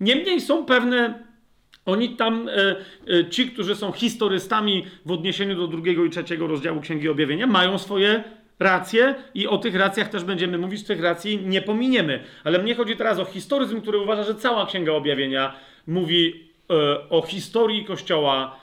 Niemniej 0.00 0.40
są 0.40 0.64
pewne 0.64 1.27
oni 1.88 2.16
tam, 2.16 2.48
e, 2.48 2.76
e, 3.14 3.30
ci, 3.30 3.50
którzy 3.50 3.74
są 3.74 3.92
historystami 3.92 4.86
w 5.06 5.12
odniesieniu 5.12 5.56
do 5.56 5.66
drugiego 5.66 6.04
i 6.04 6.10
trzeciego 6.10 6.46
rozdziału 6.46 6.80
Księgi 6.80 7.08
Objawienia, 7.08 7.46
mają 7.46 7.78
swoje 7.78 8.24
racje 8.58 9.14
i 9.34 9.46
o 9.46 9.58
tych 9.58 9.74
racjach 9.74 10.08
też 10.08 10.24
będziemy 10.24 10.58
mówić, 10.58 10.84
tych 10.84 11.00
racji 11.00 11.38
nie 11.44 11.62
pominiemy. 11.62 12.24
Ale 12.44 12.58
mnie 12.58 12.74
chodzi 12.74 12.96
teraz 12.96 13.18
o 13.18 13.24
historyzm, 13.24 13.80
który 13.80 13.98
uważa, 13.98 14.22
że 14.22 14.34
cała 14.34 14.66
Księga 14.66 14.92
Objawienia 14.92 15.54
mówi 15.86 16.50
e, 16.70 17.08
o 17.08 17.22
historii 17.22 17.84
Kościoła 17.84 18.60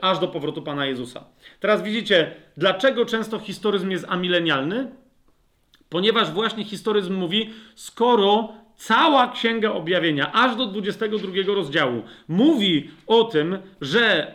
aż 0.00 0.18
do 0.18 0.28
powrotu 0.28 0.62
Pana 0.62 0.86
Jezusa. 0.86 1.24
Teraz 1.60 1.82
widzicie, 1.82 2.34
dlaczego 2.56 3.06
często 3.06 3.38
historyzm 3.38 3.90
jest 3.90 4.06
amilenialny? 4.08 4.90
Ponieważ 5.88 6.30
właśnie 6.30 6.64
historyzm 6.64 7.14
mówi, 7.14 7.50
skoro 7.74 8.52
cała 8.76 9.28
Księga 9.28 9.72
Objawienia, 9.72 10.32
aż 10.32 10.56
do 10.56 10.66
22 10.66 11.54
rozdziału, 11.54 12.02
mówi 12.28 12.90
o 13.06 13.24
tym, 13.24 13.58
że 13.80 14.34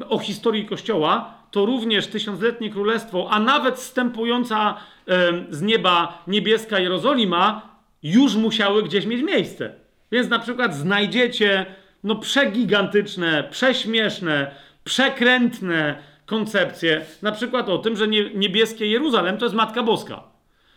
e, 0.00 0.08
o 0.08 0.18
historii 0.18 0.66
Kościoła, 0.66 1.34
to 1.50 1.66
również 1.66 2.06
tysiącletnie 2.06 2.70
królestwo, 2.70 3.28
a 3.30 3.40
nawet 3.40 3.74
wstępująca 3.74 4.76
e, 5.08 5.32
z 5.50 5.62
nieba 5.62 6.22
niebieska 6.26 6.78
Jerozolima, 6.78 7.74
już 8.02 8.34
musiały 8.36 8.82
gdzieś 8.82 9.06
mieć 9.06 9.22
miejsce. 9.22 9.72
Więc 10.12 10.28
na 10.28 10.38
przykład 10.38 10.74
znajdziecie 10.74 11.66
no 12.04 12.16
przegigantyczne, 12.16 13.44
prześmieszne, 13.50 14.50
przekrętne 14.84 15.96
koncepcje, 16.26 17.00
na 17.22 17.32
przykład 17.32 17.68
o 17.68 17.78
tym, 17.78 17.96
że 17.96 18.08
niebieskie 18.34 18.86
Jeruzalem 18.86 19.38
to 19.38 19.44
jest 19.44 19.54
Matka 19.54 19.82
Boska 19.82 20.22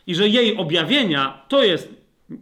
i 0.08 0.16
że 0.16 0.28
jej 0.28 0.58
objawienia 0.58 1.46
to 1.48 1.64
jest 1.64 1.94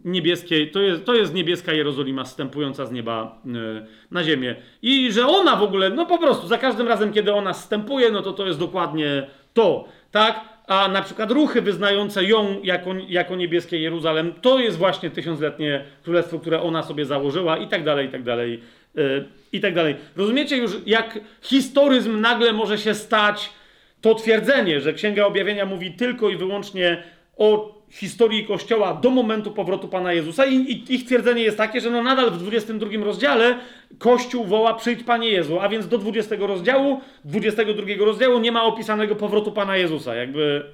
niebieskiej, 0.04 0.70
to 0.70 0.80
jest, 0.80 1.04
to 1.04 1.14
jest 1.14 1.34
niebieska 1.34 1.72
Jerozolima 1.72 2.24
stępująca 2.24 2.86
z 2.86 2.92
nieba 2.92 3.38
yy, 3.44 3.86
na 4.10 4.24
ziemię. 4.24 4.56
I 4.82 5.12
że 5.12 5.26
ona 5.26 5.56
w 5.56 5.62
ogóle, 5.62 5.90
no 5.90 6.06
po 6.06 6.18
prostu, 6.18 6.46
za 6.46 6.58
każdym 6.58 6.88
razem, 6.88 7.12
kiedy 7.12 7.34
ona 7.34 7.54
stępuje, 7.54 8.10
no 8.10 8.22
to 8.22 8.32
to 8.32 8.46
jest 8.46 8.58
dokładnie 8.58 9.26
to, 9.54 9.88
tak? 10.10 10.40
a 10.66 10.88
na 10.88 11.02
przykład 11.02 11.30
ruchy 11.30 11.62
wyznające 11.62 12.24
ją 12.24 12.60
jako, 12.62 12.90
jako 13.08 13.36
niebieskie 13.36 13.78
Jeruzalem, 13.78 14.32
to 14.42 14.58
jest 14.58 14.78
właśnie 14.78 15.10
tysiącletnie 15.10 15.84
królestwo, 16.04 16.38
które 16.38 16.62
ona 16.62 16.82
sobie 16.82 17.04
założyła 17.04 17.56
i 17.56 17.68
tak 17.68 17.84
dalej, 17.84 18.06
i 18.06 18.10
tak 18.10 18.22
dalej, 18.22 18.60
yy, 18.94 19.24
i 19.52 19.60
tak 19.60 19.74
dalej. 19.74 19.96
Rozumiecie 20.16 20.56
już, 20.56 20.70
jak 20.86 21.20
historyzm 21.42 22.20
nagle 22.20 22.52
może 22.52 22.78
się 22.78 22.94
stać 22.94 23.52
to 24.00 24.14
twierdzenie, 24.14 24.80
że 24.80 24.92
Księga 24.92 25.26
Objawienia 25.26 25.66
mówi 25.66 25.92
tylko 25.92 26.30
i 26.30 26.36
wyłącznie 26.36 27.02
o 27.36 27.75
historii 27.90 28.46
Kościoła 28.46 28.94
do 28.94 29.10
momentu 29.10 29.50
powrotu 29.50 29.88
Pana 29.88 30.12
Jezusa 30.12 30.46
i, 30.46 30.84
ich 30.88 31.04
twierdzenie 31.06 31.42
jest 31.42 31.56
takie, 31.56 31.80
że 31.80 31.90
no 31.90 32.02
nadal 32.02 32.30
w 32.30 32.38
22 32.38 33.04
rozdziale 33.04 33.58
Kościół 33.98 34.44
woła 34.44 34.74
przyjdź 34.74 35.02
Panie 35.02 35.28
Jezu, 35.28 35.60
a 35.60 35.68
więc 35.68 35.88
do 35.88 35.98
20 35.98 36.36
rozdziału, 36.38 37.00
22 37.24 37.86
rozdziału 37.98 38.38
nie 38.38 38.52
ma 38.52 38.62
opisanego 38.62 39.16
powrotu 39.16 39.52
Pana 39.52 39.76
Jezusa. 39.76 40.14
Jakby 40.14 40.64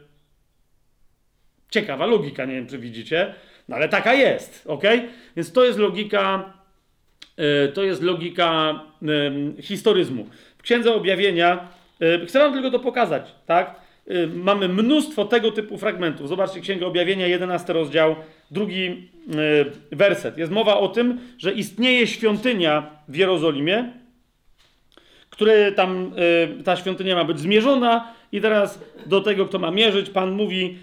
ciekawa 1.71 2.07
logika, 2.07 2.45
nie 2.45 2.55
wiem 2.55 2.67
czy 2.67 2.79
widzicie, 2.79 3.35
no 3.69 3.77
ale 3.77 3.89
taka 3.89 4.15
jest, 4.15 4.65
ok? 4.67 4.85
Więc 5.37 5.53
to 5.53 5.65
jest 5.65 5.79
logika, 5.79 6.53
yy, 7.37 7.73
to 7.75 7.83
jest 7.83 8.03
logika 8.03 8.81
yy, 9.03 9.63
historyzmu. 9.63 10.27
W 10.59 10.63
Księdze 10.63 10.95
Objawienia, 10.95 11.69
yy, 12.01 12.27
chcę 12.27 12.39
wam 12.39 12.53
tylko 12.53 12.71
to 12.71 12.79
pokazać, 12.79 13.35
tak? 13.47 13.82
Y, 14.11 14.27
mamy 14.27 14.69
mnóstwo 14.69 15.25
tego 15.25 15.51
typu 15.51 15.79
fragmentów. 15.79 16.29
Zobaczcie 16.29 16.61
Księgę 16.61 16.87
Objawienia, 16.87 17.27
11 17.27 17.73
rozdział, 17.73 18.17
drugi 18.51 19.09
y, 19.93 19.97
werset. 19.97 20.39
Jest 20.39 20.53
mowa 20.53 20.79
o 20.79 20.89
tym, 20.89 21.19
że 21.39 21.53
istnieje 21.53 22.07
świątynia 22.07 22.91
w 23.09 23.17
Jerozolimie, 23.17 23.93
które 25.31 25.73
tam 25.73 26.13
y, 26.61 26.63
ta 26.63 26.77
świątynia 26.77 27.15
ma 27.15 27.25
być 27.25 27.41
zmierzona 27.41 28.13
i 28.33 28.41
teraz 28.41 28.81
do 29.07 29.21
tego, 29.21 29.47
kto 29.47 29.59
ma 29.59 29.71
mierzyć, 29.71 30.11
Pan 30.11 30.31
mówi 30.31 30.79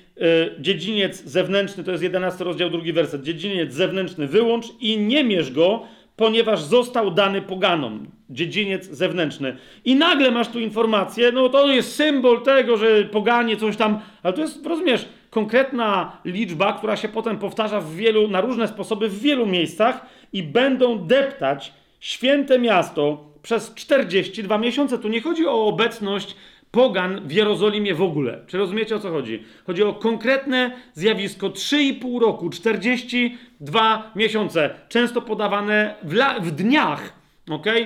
dziedziniec 0.60 1.24
zewnętrzny, 1.24 1.84
to 1.84 1.92
jest 1.92 2.04
11 2.04 2.44
rozdział, 2.44 2.70
drugi 2.70 2.94
werset, 2.94 3.24
dziedziniec 3.24 3.74
zewnętrzny 3.74 4.28
wyłącz 4.28 4.66
i 4.80 4.98
nie 4.98 5.24
mierz 5.24 5.52
go, 5.52 5.84
ponieważ 6.16 6.62
został 6.62 7.12
dany 7.12 7.42
poganom, 7.42 8.08
dziedziniec 8.30 8.86
zewnętrzny. 8.86 9.58
I 9.86 9.96
nagle 9.96 10.32
masz 10.32 10.48
tu 10.48 10.60
informację, 10.60 11.32
no 11.32 11.50
to 11.50 11.68
jest 11.68 11.96
symbol 11.96 12.42
tego, 12.42 12.78
że 12.78 13.04
poganie 13.04 13.58
coś 13.58 13.78
tam, 13.78 14.00
ale 14.24 14.34
to 14.34 14.42
jest, 14.42 14.66
rozumiesz, 14.66 15.06
konkretna 15.30 16.18
liczba, 16.26 16.74
która 16.74 16.98
się 16.98 17.08
potem 17.08 17.38
powtarza 17.38 17.82
w 17.82 17.96
wielu, 17.96 18.28
na 18.28 18.42
różne 18.42 18.68
sposoby 18.68 19.10
w 19.10 19.20
wielu 19.20 19.46
miejscach 19.46 20.06
i 20.34 20.44
będą 20.44 21.08
deptać 21.08 21.74
święte 22.00 22.60
miasto 22.60 23.30
przez 23.42 23.74
42 23.74 24.58
miesiące. 24.58 24.98
Tu 24.98 25.08
nie 25.08 25.22
chodzi 25.22 25.48
o 25.48 25.66
obecność 25.66 26.36
pogan 26.72 27.28
w 27.28 27.32
Jerozolimie 27.32 27.96
w 27.96 28.02
ogóle. 28.02 28.40
Czy 28.48 28.58
rozumiecie 28.58 28.96
o 28.96 29.00
co 29.00 29.12
chodzi? 29.12 29.44
Chodzi 29.68 29.84
o 29.84 29.94
konkretne 29.94 30.72
zjawisko 30.94 31.50
3,5 31.50 32.20
roku, 32.20 32.50
42 32.50 34.12
miesiące, 34.16 34.70
często 34.90 35.22
podawane 35.22 35.96
w, 36.04 36.16
w 36.42 36.52
dniach, 36.52 37.14
ok? 37.50 37.68
E, 37.68 37.86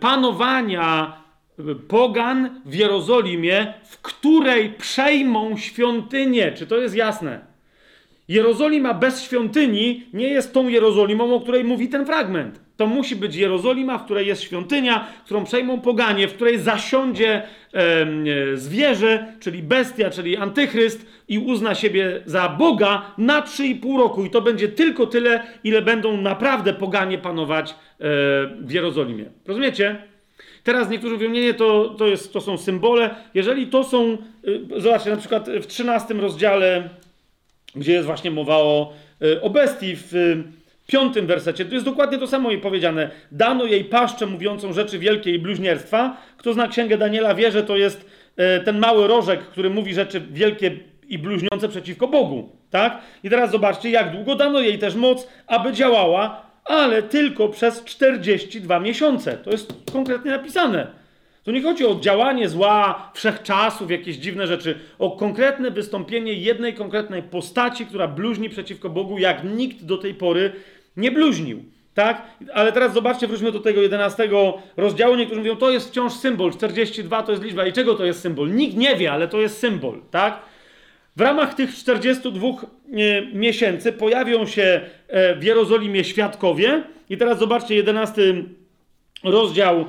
panowania 0.00 1.16
e, 1.58 1.74
pogan 1.74 2.60
w 2.64 2.74
Jerozolimie, 2.74 3.74
w 3.84 4.02
której 4.02 4.72
przejmą 4.72 5.56
świątynię. 5.56 6.52
Czy 6.52 6.66
to 6.66 6.76
jest 6.76 6.94
jasne? 6.94 7.55
Jerozolima 8.28 8.94
bez 8.94 9.22
świątyni 9.22 10.06
nie 10.12 10.28
jest 10.28 10.54
tą 10.54 10.68
Jerozolimą, 10.68 11.34
o 11.34 11.40
której 11.40 11.64
mówi 11.64 11.88
ten 11.88 12.06
fragment. 12.06 12.60
To 12.76 12.86
musi 12.86 13.16
być 13.16 13.36
Jerozolima, 13.36 13.98
w 13.98 14.04
której 14.04 14.26
jest 14.26 14.42
świątynia, 14.42 15.06
którą 15.24 15.44
przejmą 15.44 15.80
poganie, 15.80 16.28
w 16.28 16.34
której 16.34 16.58
zasiądzie 16.58 17.42
e, 17.72 18.06
zwierzę, 18.54 19.32
czyli 19.40 19.62
bestia, 19.62 20.10
czyli 20.10 20.36
antychryst 20.36 21.06
i 21.28 21.38
uzna 21.38 21.74
siebie 21.74 22.22
za 22.26 22.48
Boga 22.48 23.02
na 23.18 23.42
3,5 23.42 23.98
roku. 23.98 24.24
I 24.24 24.30
to 24.30 24.42
będzie 24.42 24.68
tylko 24.68 25.06
tyle, 25.06 25.42
ile 25.64 25.82
będą 25.82 26.16
naprawdę 26.16 26.72
poganie 26.72 27.18
panować 27.18 27.70
e, 27.70 27.74
w 28.60 28.70
Jerozolimie. 28.70 29.24
Rozumiecie? 29.46 30.02
Teraz 30.64 30.90
niektórzy 30.90 31.14
mówią, 31.14 31.30
nie, 31.30 31.40
nie, 31.40 31.54
to, 31.54 31.94
to, 31.98 32.06
jest, 32.06 32.32
to 32.32 32.40
są 32.40 32.58
symbole. 32.58 33.14
Jeżeli 33.34 33.66
to 33.66 33.84
są, 33.84 34.18
e, 34.76 34.80
zobaczcie, 34.80 35.10
na 35.10 35.16
przykład 35.16 35.48
w 35.62 35.66
13 35.66 36.14
rozdziale, 36.14 36.88
gdzie 37.76 37.92
jest 37.92 38.06
właśnie 38.06 38.30
mowa 38.30 38.56
o, 38.56 38.92
e, 39.22 39.42
o 39.42 39.50
bestii 39.50 39.96
w 39.96 40.36
piątym 40.86 41.26
wersecie, 41.26 41.64
tu 41.64 41.74
jest 41.74 41.86
dokładnie 41.86 42.18
to 42.18 42.26
samo 42.26 42.50
jej 42.50 42.60
powiedziane. 42.60 43.10
Dano 43.32 43.64
jej 43.64 43.84
paszczę 43.84 44.26
mówiącą 44.26 44.72
rzeczy 44.72 44.98
wielkie 44.98 45.34
i 45.34 45.38
bluźnierstwa. 45.38 46.16
Kto 46.36 46.52
zna 46.52 46.68
księgę 46.68 46.98
Daniela 46.98 47.34
wie, 47.34 47.52
że 47.52 47.62
to 47.62 47.76
jest 47.76 48.10
e, 48.36 48.60
ten 48.60 48.78
mały 48.78 49.06
rożek, 49.06 49.40
który 49.40 49.70
mówi 49.70 49.94
rzeczy 49.94 50.20
wielkie 50.30 50.70
i 51.08 51.18
bluźniące 51.18 51.68
przeciwko 51.68 52.08
Bogu. 52.08 52.56
Tak? 52.70 52.98
I 53.22 53.30
teraz 53.30 53.50
zobaczcie, 53.50 53.90
jak 53.90 54.12
długo 54.12 54.34
dano 54.34 54.60
jej 54.60 54.78
też 54.78 54.94
moc, 54.94 55.28
aby 55.46 55.72
działała, 55.72 56.42
ale 56.64 57.02
tylko 57.02 57.48
przez 57.48 57.84
42 57.84 58.80
miesiące. 58.80 59.32
To 59.36 59.50
jest 59.50 59.74
konkretnie 59.92 60.30
napisane. 60.30 60.86
Tu 61.46 61.52
nie 61.52 61.62
chodzi 61.62 61.86
o 61.86 61.94
działanie 62.00 62.48
zła, 62.48 63.10
wszechczasów, 63.14 63.90
jakieś 63.90 64.16
dziwne 64.16 64.46
rzeczy, 64.46 64.78
o 64.98 65.10
konkretne 65.10 65.70
wystąpienie 65.70 66.32
jednej 66.32 66.74
konkretnej 66.74 67.22
postaci, 67.22 67.86
która 67.86 68.08
bluźni 68.08 68.48
przeciwko 68.48 68.90
Bogu, 68.90 69.18
jak 69.18 69.44
nikt 69.44 69.84
do 69.84 69.98
tej 69.98 70.14
pory 70.14 70.52
nie 70.96 71.10
bluźnił. 71.10 71.64
Tak? 71.94 72.22
Ale 72.54 72.72
teraz 72.72 72.92
zobaczcie, 72.94 73.26
wróćmy 73.26 73.52
do 73.52 73.60
tego 73.60 73.80
11 73.82 74.28
rozdziału. 74.76 75.16
Niektórzy 75.16 75.40
mówią, 75.40 75.56
to 75.56 75.70
jest 75.70 75.88
wciąż 75.88 76.12
symbol, 76.12 76.52
42 76.52 77.22
to 77.22 77.32
jest 77.32 77.44
liczba. 77.44 77.66
I 77.66 77.72
czego 77.72 77.94
to 77.94 78.04
jest 78.04 78.20
symbol? 78.20 78.54
Nikt 78.54 78.76
nie 78.76 78.96
wie, 78.96 79.12
ale 79.12 79.28
to 79.28 79.40
jest 79.40 79.58
symbol. 79.58 80.00
Tak? 80.10 80.42
W 81.16 81.20
ramach 81.20 81.54
tych 81.54 81.74
42 81.74 82.48
e, 82.48 82.52
miesięcy 83.32 83.92
pojawią 83.92 84.46
się 84.46 84.80
e, 85.08 85.36
w 85.36 85.44
Jerozolimie 85.44 86.04
świadkowie. 86.04 86.82
I 87.10 87.16
teraz 87.16 87.38
zobaczcie 87.38 87.74
11 87.74 88.22
rozdział, 89.24 89.86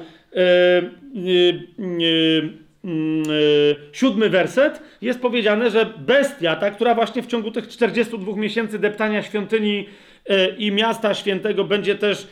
siódmy 3.91 4.29
werset. 4.29 4.81
Jest 5.01 5.21
powiedziane, 5.21 5.71
że 5.71 5.93
bestia, 5.97 6.55
ta, 6.55 6.71
która 6.71 6.95
właśnie 6.95 7.23
w 7.23 7.27
ciągu 7.27 7.51
tych 7.51 7.67
42 7.67 8.35
miesięcy 8.35 8.79
deptania 8.79 9.23
świątyni 9.23 9.85
E, 10.29 10.49
i 10.49 10.71
miasta 10.71 11.13
świętego 11.13 11.63
będzie 11.63 11.95
też 11.95 12.27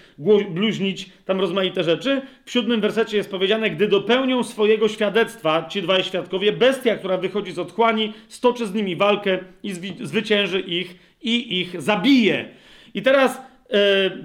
bluźnić 0.50 1.10
tam 1.26 1.40
rozmaite 1.42 1.84
rzeczy. 1.84 2.22
W 2.46 2.52
siódmym 2.52 2.82
wersecie 2.82 3.18
jest 3.18 3.32
powiedziane, 3.32 3.70
gdy 3.70 3.88
dopełnią 3.88 4.44
swojego 4.44 4.88
świadectwa 4.88 5.66
ci 5.70 5.82
dwaj 5.82 6.04
świadkowie, 6.04 6.52
bestia, 6.52 6.96
która 6.96 7.18
wychodzi 7.18 7.52
z 7.52 7.60
otchłani, 7.60 8.14
stoczy 8.28 8.68
z 8.68 8.74
nimi 8.74 8.96
walkę 8.96 9.40
i 9.64 9.74
zwycięży 10.02 10.60
ich 10.60 10.96
i 11.22 11.60
ich 11.60 11.82
zabije. 11.82 12.46
I 12.94 13.02
teraz 13.02 13.38
e, 13.38 13.42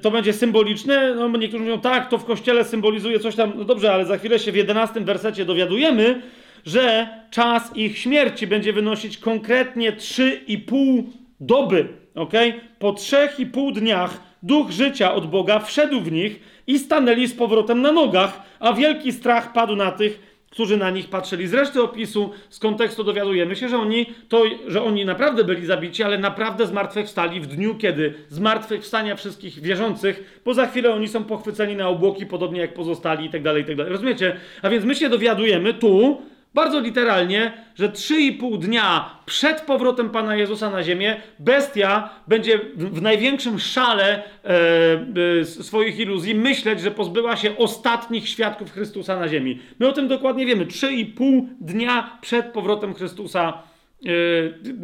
to 0.03 0.11
będzie 0.11 0.33
symboliczne. 0.33 1.15
No, 1.15 1.29
niektórzy 1.29 1.65
mówią, 1.65 1.81
tak, 1.81 2.09
to 2.09 2.19
w 2.19 2.25
kościele 2.25 2.65
symbolizuje 2.65 3.21
coś 3.21 3.37
tam. 3.37 3.53
No 3.57 3.65
dobrze, 3.65 3.93
ale 3.93 4.05
za 4.05 4.19
chwilę 4.19 4.39
się 4.39 4.53
w 4.53 4.57
jedenastym 4.57 5.05
wersecie 5.05 5.45
dowiadujemy, 5.45 6.23
że 6.67 7.09
czas 7.31 7.77
ich 7.77 7.99
śmierci 7.99 8.47
będzie 8.47 8.73
wynosić 8.73 9.19
konkretnie 9.19 9.93
3,5 9.93 11.03
doby 11.41 12.01
ok? 12.15 12.33
Po 12.79 12.93
trzech 12.93 13.41
i 13.41 13.47
pół 13.47 13.73
dniach 13.73 14.21
duch 14.43 14.71
życia 14.71 15.15
od 15.15 15.31
Boga 15.31 15.59
wszedł 15.59 16.01
w 16.01 16.13
nich 16.13 16.41
i 16.67 16.79
stanęli 16.79 17.27
z 17.27 17.35
powrotem 17.35 17.83
na 17.83 17.93
nogach, 17.93 18.43
a 18.61 18.73
wielki 18.73 19.13
strach 19.13 19.53
padł 19.53 19.77
na 19.77 19.91
tych, 19.91 20.30
którzy 20.51 20.77
na 20.77 20.91
nich 20.91 21.09
patrzyli. 21.09 21.47
Z 21.47 21.55
reszty 21.55 21.83
opisu, 21.83 22.31
z 22.51 22.59
kontekstu 22.59 23.05
dowiadujemy 23.05 23.57
się, 23.57 23.69
że 23.69 23.79
oni, 23.79 24.07
to, 24.29 24.45
że 24.67 24.83
oni 24.83 25.05
naprawdę 25.05 25.45
byli 25.45 25.67
zabici, 25.67 26.03
ale 26.03 26.19
naprawdę 26.19 26.67
zmartwychwstali 26.67 27.41
w 27.41 27.47
dniu, 27.47 27.75
kiedy 27.75 28.15
zmartwychwstania 28.29 29.17
wszystkich 29.17 29.61
wierzących, 29.61 30.41
bo 30.45 30.55
za 30.55 30.67
chwilę 30.67 30.95
oni 30.95 31.09
są 31.09 31.25
pochwyceni 31.25 31.77
na 31.77 31.89
obłoki, 31.89 32.27
podobnie 32.27 32.61
jak 32.61 32.75
pozostali 32.75 33.27
i 33.27 33.31
tak 33.31 33.43
dalej, 33.43 33.63
i 33.63 33.77
tak. 33.77 33.89
Rozumiecie? 33.89 34.37
A 34.63 34.71
więc 34.71 34.85
my 34.85 34.95
się 34.95 35.09
dowiadujemy 35.09 35.75
tu, 35.75 36.23
bardzo 36.55 36.81
literalnie, 36.81 37.53
że 37.75 37.89
3,5 37.89 38.59
dnia 38.59 39.11
przed 39.27 39.61
powrotem 39.61 40.11
Pana 40.11 40.37
Jezusa 40.37 40.71
na 40.71 40.83
ziemię 40.83 41.21
bestia 41.39 42.11
będzie 42.27 42.61
w 42.77 43.03
największym 43.03 43.59
szale 43.59 44.23
e, 44.45 45.41
e, 45.41 45.45
swoich 45.45 45.99
iluzji 45.99 46.35
myśleć, 46.35 46.81
że 46.81 46.91
pozbyła 46.91 47.37
się 47.37 47.57
ostatnich 47.57 48.29
świadków 48.29 48.73
Chrystusa 48.73 49.21
na 49.21 49.29
ziemi. 49.29 49.59
My 49.79 49.89
o 49.89 49.93
tym 49.93 50.09
dokładnie 50.09 50.47
wiemy. 50.47 50.67
3,5 50.67 51.47
dnia 51.61 52.19
przed 52.21 52.47
powrotem 52.47 52.95
Chrystusa 52.95 53.63
e, 54.07 54.11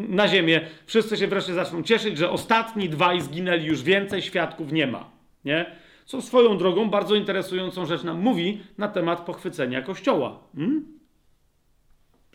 na 0.09 0.29
ziemię. 0.29 0.61
Wszyscy 0.87 1.17
się 1.17 1.27
wreszcie 1.27 1.55
zaczną 1.55 1.83
cieszyć, 1.83 2.19
że 2.19 2.31
ostatni 2.31 2.89
dwaj 2.89 3.21
zginęli, 3.21 3.65
już 3.65 3.83
więcej 3.83 4.23
świadków 4.23 4.73
nie 4.73 4.87
ma. 4.87 5.11
Nie? 5.45 5.67
Co 6.05 6.23
swoją 6.23 6.59
drogą 6.59 6.91
bardzo 6.91 7.15
interesującą 7.15 7.87
rzecz 7.87 8.03
nam 8.03 8.21
mówi 8.21 8.61
na 8.79 8.89
temat 8.89 9.21
pochwycenia 9.21 9.83
Kościoła. 9.83 10.39
Hmm? 10.57 10.96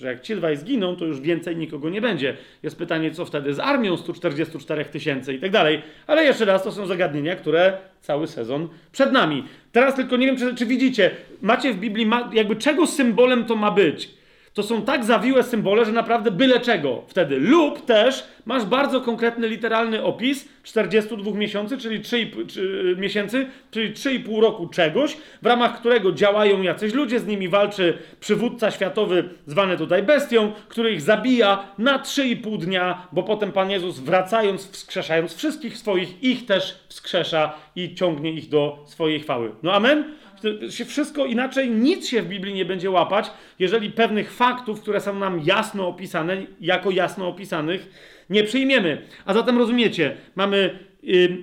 Że 0.01 0.07
jak 0.07 0.21
ci 0.21 0.35
dwaj 0.35 0.57
zginą, 0.57 0.95
to 0.95 1.05
już 1.05 1.19
więcej 1.19 1.55
nikogo 1.55 1.89
nie 1.89 2.01
będzie. 2.01 2.37
Jest 2.63 2.77
pytanie, 2.77 3.11
co 3.11 3.25
wtedy 3.25 3.53
z 3.53 3.59
armią 3.59 3.97
144 3.97 4.85
tysięcy 4.85 5.33
i 5.33 5.39
tak 5.39 5.51
dalej. 5.51 5.81
Ale 6.07 6.23
jeszcze 6.23 6.45
raz, 6.45 6.63
to 6.63 6.71
są 6.71 6.85
zagadnienia, 6.85 7.35
które 7.35 7.77
cały 8.01 8.27
sezon 8.27 8.69
przed 8.91 9.11
nami. 9.11 9.43
Teraz 9.71 9.95
tylko 9.95 10.17
nie 10.17 10.27
wiem, 10.27 10.37
czy, 10.37 10.55
czy 10.55 10.65
widzicie, 10.65 11.11
macie 11.41 11.73
w 11.73 11.77
Biblii, 11.77 12.09
jakby 12.33 12.55
czego 12.55 12.87
symbolem 12.87 13.45
to 13.45 13.55
ma 13.55 13.71
być. 13.71 14.20
To 14.53 14.63
są 14.63 14.81
tak 14.81 15.03
zawiłe 15.05 15.43
symbole, 15.43 15.85
że 15.85 15.91
naprawdę 15.91 16.31
byle 16.31 16.59
czego 16.59 17.03
wtedy. 17.07 17.39
Lub 17.39 17.85
też 17.85 18.23
masz 18.45 18.65
bardzo 18.65 19.01
konkretny, 19.01 19.47
literalny 19.47 20.03
opis 20.03 20.47
42 20.63 21.31
miesięcy, 21.31 21.77
czyli 21.77 22.01
3, 22.01 22.31
czy, 22.47 22.95
miesięcy, 22.99 23.47
czyli 23.71 23.93
3,5 23.93 24.41
roku 24.41 24.67
czegoś, 24.67 25.17
w 25.41 25.45
ramach 25.45 25.79
którego 25.79 26.11
działają 26.11 26.61
jacyś 26.61 26.93
ludzie, 26.93 27.19
z 27.19 27.27
nimi 27.27 27.49
walczy 27.49 27.97
przywódca 28.19 28.71
światowy, 28.71 29.29
zwany 29.47 29.77
tutaj 29.77 30.03
bestią, 30.03 30.51
który 30.67 30.91
ich 30.91 31.01
zabija 31.01 31.63
na 31.77 31.99
3,5 31.99 32.57
dnia, 32.57 33.07
bo 33.11 33.23
potem 33.23 33.51
Pan 33.51 33.71
Jezus 33.71 33.99
wracając, 33.99 34.71
wskrzeszając 34.71 35.35
wszystkich 35.35 35.77
swoich, 35.77 36.23
ich 36.23 36.45
też 36.45 36.79
wskrzesza 36.89 37.53
i 37.75 37.95
ciągnie 37.95 38.31
ich 38.31 38.49
do 38.49 38.83
swojej 38.87 39.19
chwały. 39.19 39.51
No 39.63 39.73
amen? 39.73 40.20
Się 40.69 40.85
wszystko 40.85 41.25
inaczej, 41.25 41.69
nic 41.69 42.07
się 42.07 42.21
w 42.21 42.27
Biblii 42.27 42.53
nie 42.53 42.65
będzie 42.65 42.91
łapać, 42.91 43.31
jeżeli 43.59 43.89
pewnych 43.89 44.33
faktów, 44.33 44.81
które 44.81 45.01
są 45.01 45.19
nam 45.19 45.41
jasno 45.43 45.87
opisane, 45.87 46.37
jako 46.61 46.91
jasno 46.91 47.27
opisanych, 47.27 47.89
nie 48.29 48.43
przyjmiemy. 48.43 49.01
A 49.25 49.33
zatem 49.33 49.57
rozumiecie, 49.57 50.17
mamy 50.35 50.79
y, 51.03 51.37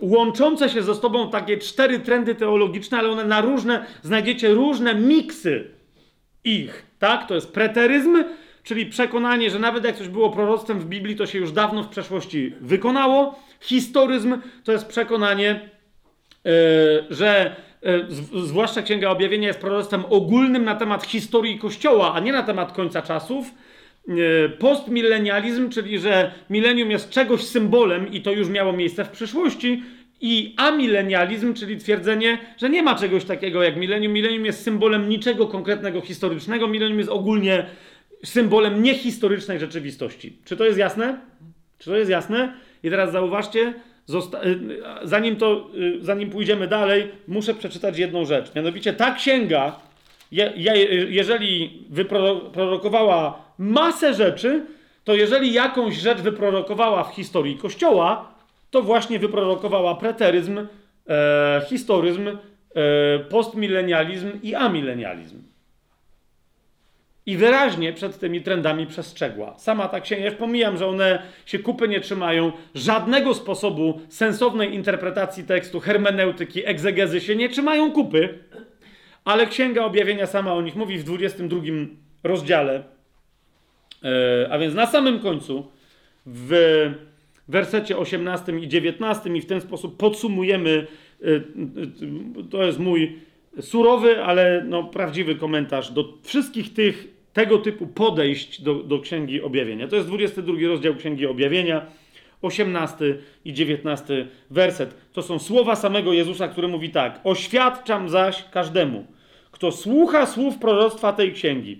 łączące 0.00 0.68
się 0.68 0.82
ze 0.82 0.94
sobą 0.94 1.30
takie 1.30 1.58
cztery 1.58 1.98
trendy 1.98 2.34
teologiczne, 2.34 2.98
ale 2.98 3.10
one 3.10 3.24
na 3.24 3.40
różne, 3.40 3.86
znajdziecie 4.02 4.54
różne 4.54 4.94
miksy 4.94 5.64
ich, 6.44 6.86
tak? 6.98 7.28
To 7.28 7.34
jest 7.34 7.52
preteryzm, 7.52 8.24
czyli 8.62 8.86
przekonanie, 8.86 9.50
że 9.50 9.58
nawet 9.58 9.84
jak 9.84 9.96
coś 9.96 10.08
było 10.08 10.30
proroctwem 10.30 10.80
w 10.80 10.86
Biblii, 10.86 11.16
to 11.16 11.26
się 11.26 11.38
już 11.38 11.52
dawno 11.52 11.82
w 11.82 11.88
przeszłości 11.88 12.52
wykonało. 12.60 13.38
Historyzm 13.60 14.38
to 14.64 14.72
jest 14.72 14.86
przekonanie, 14.86 15.70
yy, 16.44 16.52
że 17.10 17.56
zwłaszcza 18.44 18.82
Księga 18.82 19.10
Objawienia 19.10 19.48
jest 19.48 19.60
proroctwem 19.60 20.04
ogólnym 20.10 20.64
na 20.64 20.74
temat 20.74 21.06
historii 21.06 21.58
Kościoła, 21.58 22.14
a 22.14 22.20
nie 22.20 22.32
na 22.32 22.42
temat 22.42 22.72
końca 22.72 23.02
czasów. 23.02 23.46
E, 24.08 24.48
postmilenializm, 24.48 25.70
czyli 25.70 25.98
że 25.98 26.32
milenium 26.50 26.90
jest 26.90 27.10
czegoś 27.10 27.42
symbolem 27.42 28.12
i 28.12 28.20
to 28.20 28.32
już 28.32 28.48
miało 28.48 28.72
miejsce 28.72 29.04
w 29.04 29.10
przyszłości, 29.10 29.82
i 30.20 30.54
amilenializm, 30.56 31.54
czyli 31.54 31.76
twierdzenie, 31.76 32.38
że 32.56 32.70
nie 32.70 32.82
ma 32.82 32.94
czegoś 32.94 33.24
takiego 33.24 33.62
jak 33.62 33.76
milenium. 33.76 34.12
Milenium 34.12 34.44
jest 34.44 34.62
symbolem 34.62 35.08
niczego 35.08 35.46
konkretnego 35.46 36.00
historycznego, 36.00 36.68
milenium 36.68 36.98
jest 36.98 37.10
ogólnie 37.10 37.66
symbolem 38.24 38.82
niehistorycznej 38.82 39.60
rzeczywistości. 39.60 40.38
Czy 40.44 40.56
to 40.56 40.64
jest 40.64 40.78
jasne? 40.78 41.20
Czy 41.78 41.90
to 41.90 41.96
jest 41.96 42.10
jasne? 42.10 42.54
I 42.82 42.90
teraz 42.90 43.12
zauważcie, 43.12 43.74
Zosta 44.06 44.44
y, 44.44 44.58
zanim, 45.02 45.36
to, 45.36 45.70
y, 45.74 46.04
zanim 46.04 46.30
pójdziemy 46.30 46.68
dalej, 46.68 47.10
muszę 47.28 47.54
przeczytać 47.54 47.98
jedną 47.98 48.24
rzecz. 48.24 48.54
Mianowicie 48.54 48.92
ta 48.92 49.14
księga, 49.14 49.76
je, 50.32 50.52
je, 50.56 50.74
jeżeli 51.10 51.82
wyprorokowała 51.90 53.44
masę 53.58 54.14
rzeczy, 54.14 54.66
to 55.04 55.14
jeżeli 55.14 55.52
jakąś 55.52 55.96
rzecz 55.96 56.18
wyprorokowała 56.18 57.04
w 57.04 57.14
historii 57.14 57.56
Kościoła, 57.56 58.34
to 58.70 58.82
właśnie 58.82 59.18
wyprorokowała 59.18 59.94
preteryzm, 59.94 60.66
e, 61.08 61.62
historyzm, 61.68 62.28
e, 62.28 63.18
postmilenializm 63.18 64.30
i 64.42 64.54
amilenializm. 64.54 65.53
I 67.26 67.36
wyraźnie 67.36 67.92
przed 67.92 68.18
tymi 68.18 68.42
trendami 68.42 68.86
przestrzegła. 68.86 69.58
Sama 69.58 69.88
ta 69.88 70.00
księga, 70.00 70.24
ja 70.24 70.30
już 70.30 70.38
pomijam, 70.38 70.76
że 70.76 70.86
one 70.86 71.22
się 71.46 71.58
kupy 71.58 71.88
nie 71.88 72.00
trzymają, 72.00 72.52
żadnego 72.74 73.34
sposobu 73.34 74.00
sensownej 74.08 74.74
interpretacji 74.74 75.44
tekstu, 75.44 75.80
hermeneutyki, 75.80 76.66
egzegezy 76.66 77.20
się 77.20 77.36
nie 77.36 77.48
trzymają 77.48 77.92
kupy, 77.92 78.38
ale 79.24 79.46
Księga 79.46 79.84
Objawienia 79.84 80.26
sama 80.26 80.54
o 80.54 80.62
nich 80.62 80.76
mówi 80.76 80.98
w 80.98 81.04
22 81.04 81.60
rozdziale, 82.24 82.82
e, 84.04 84.48
a 84.50 84.58
więc 84.58 84.74
na 84.74 84.86
samym 84.86 85.18
końcu, 85.18 85.66
w 86.26 86.90
wersecie 87.48 87.98
18 87.98 88.52
i 88.52 88.68
19 88.68 89.36
i 89.36 89.40
w 89.40 89.46
ten 89.46 89.60
sposób 89.60 89.96
podsumujemy, 89.96 90.86
e, 91.22 91.26
to 92.50 92.64
jest 92.64 92.78
mój 92.78 93.18
surowy, 93.60 94.24
ale 94.24 94.64
no, 94.68 94.84
prawdziwy 94.84 95.34
komentarz 95.34 95.90
do 95.90 96.18
wszystkich 96.22 96.74
tych 96.74 97.13
tego 97.34 97.58
typu 97.58 97.86
podejść 97.86 98.62
do, 98.62 98.74
do 98.74 98.98
Księgi 98.98 99.42
Objawienia. 99.42 99.88
To 99.88 99.96
jest 99.96 100.08
22 100.08 100.68
rozdział 100.68 100.94
Księgi 100.94 101.26
Objawienia, 101.26 101.86
18 102.42 103.18
i 103.44 103.52
19 103.52 104.26
werset. 104.50 104.94
To 105.12 105.22
są 105.22 105.38
słowa 105.38 105.76
samego 105.76 106.12
Jezusa, 106.12 106.48
który 106.48 106.68
mówi 106.68 106.90
tak: 106.90 107.20
Oświadczam 107.24 108.08
zaś 108.08 108.44
każdemu, 108.50 109.06
kto 109.50 109.72
słucha 109.72 110.26
słów 110.26 110.58
proroctwa 110.58 111.12
tej 111.12 111.32
księgi. 111.32 111.78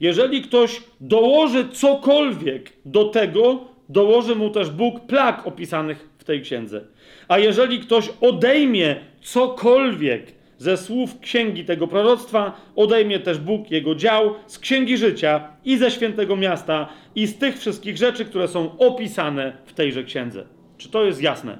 Jeżeli 0.00 0.42
ktoś 0.42 0.82
dołoży 1.00 1.68
cokolwiek 1.68 2.72
do 2.84 3.04
tego, 3.04 3.64
dołoży 3.88 4.34
mu 4.34 4.50
też 4.50 4.70
Bóg 4.70 5.06
plag 5.06 5.46
opisanych 5.46 6.08
w 6.18 6.24
tej 6.24 6.42
księdze. 6.42 6.84
A 7.28 7.38
jeżeli 7.38 7.80
ktoś 7.80 8.08
odejmie 8.20 8.96
cokolwiek 9.20 10.39
ze 10.60 10.76
słów 10.76 11.20
księgi 11.20 11.64
tego 11.64 11.86
proroctwa 11.86 12.60
odejmie 12.76 13.20
też 13.20 13.38
Bóg 13.38 13.70
jego 13.70 13.94
dział 13.94 14.34
z 14.46 14.58
księgi 14.58 14.96
życia 14.96 15.48
i 15.64 15.78
ze 15.78 15.90
świętego 15.90 16.36
miasta 16.36 16.88
i 17.14 17.26
z 17.26 17.38
tych 17.38 17.58
wszystkich 17.58 17.96
rzeczy, 17.96 18.24
które 18.24 18.48
są 18.48 18.78
opisane 18.78 19.52
w 19.66 19.72
tejże 19.72 20.04
księdze. 20.04 20.44
Czy 20.78 20.88
to 20.88 21.04
jest 21.04 21.22
jasne? 21.22 21.58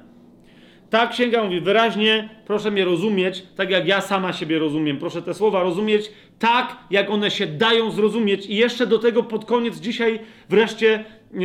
Ta 0.89 1.07
księga 1.07 1.43
mówi 1.43 1.61
wyraźnie, 1.61 2.29
proszę 2.45 2.71
mnie 2.71 2.85
rozumieć, 2.85 3.43
tak 3.55 3.69
jak 3.69 3.87
ja 3.87 4.01
sama 4.01 4.33
siebie 4.33 4.59
rozumiem. 4.59 4.97
Proszę 4.97 5.21
te 5.21 5.33
słowa 5.33 5.63
rozumieć 5.63 6.11
tak, 6.41 6.77
jak 6.91 7.09
one 7.09 7.31
się 7.31 7.47
dają 7.47 7.91
zrozumieć. 7.91 8.45
I 8.45 8.55
jeszcze 8.55 8.87
do 8.87 8.99
tego 8.99 9.23
pod 9.23 9.45
koniec 9.45 9.79
dzisiaj 9.79 10.19
wreszcie 10.49 11.05
E, 11.33 11.37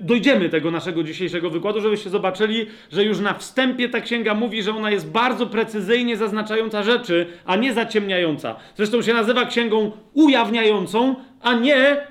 dojdziemy 0.00 0.48
tego 0.48 0.70
naszego 0.70 1.02
dzisiejszego 1.02 1.50
wykładu, 1.50 1.80
żebyście 1.80 2.10
zobaczyli, 2.10 2.66
że 2.92 3.04
już 3.04 3.20
na 3.20 3.34
wstępie 3.34 3.88
ta 3.88 4.00
księga 4.00 4.34
mówi, 4.34 4.62
że 4.62 4.76
ona 4.76 4.90
jest 4.90 5.10
bardzo 5.10 5.46
precyzyjnie 5.46 6.16
zaznaczająca 6.16 6.82
rzeczy, 6.82 7.26
a 7.44 7.56
nie 7.56 7.74
zaciemniająca. 7.74 8.56
Zresztą 8.76 9.02
się 9.02 9.14
nazywa 9.14 9.46
księgą 9.46 9.90
ujawniającą, 10.12 11.14
a 11.42 11.54
nie, 11.54 12.06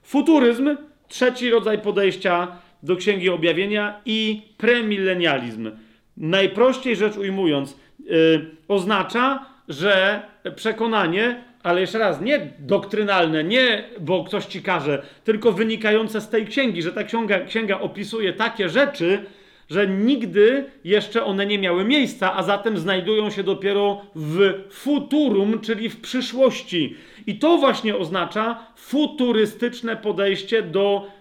Futuryzm, 0.03 0.77
trzeci 1.07 1.49
rodzaj 1.49 1.81
podejścia 1.81 2.47
do 2.83 2.95
księgi 2.95 3.29
objawienia 3.29 4.01
i 4.05 4.41
premilenializm. 4.57 5.71
Najprościej 6.17 6.95
rzecz 6.95 7.17
ujmując, 7.17 7.75
Y, 8.11 8.45
oznacza, 8.67 9.45
że 9.69 10.21
przekonanie, 10.55 11.43
ale 11.63 11.81
jeszcze 11.81 11.99
raz, 11.99 12.21
nie 12.21 12.53
doktrynalne, 12.59 13.43
nie 13.43 13.83
bo 13.99 14.23
ktoś 14.23 14.45
ci 14.45 14.61
każe, 14.61 15.01
tylko 15.23 15.51
wynikające 15.51 16.21
z 16.21 16.29
tej 16.29 16.47
księgi, 16.47 16.81
że 16.81 16.91
ta 16.91 17.03
księga, 17.03 17.39
księga 17.39 17.79
opisuje 17.79 18.33
takie 18.33 18.69
rzeczy, 18.69 19.25
że 19.69 19.87
nigdy 19.87 20.65
jeszcze 20.83 21.25
one 21.25 21.45
nie 21.45 21.59
miały 21.59 21.85
miejsca, 21.85 22.35
a 22.35 22.43
zatem 22.43 22.77
znajdują 22.77 23.29
się 23.29 23.43
dopiero 23.43 24.01
w 24.15 24.53
futurum, 24.71 25.59
czyli 25.59 25.89
w 25.89 26.01
przyszłości. 26.01 26.95
I 27.27 27.35
to 27.35 27.57
właśnie 27.57 27.97
oznacza 27.97 28.59
futurystyczne 28.75 29.97
podejście 29.97 30.61
do 30.61 31.11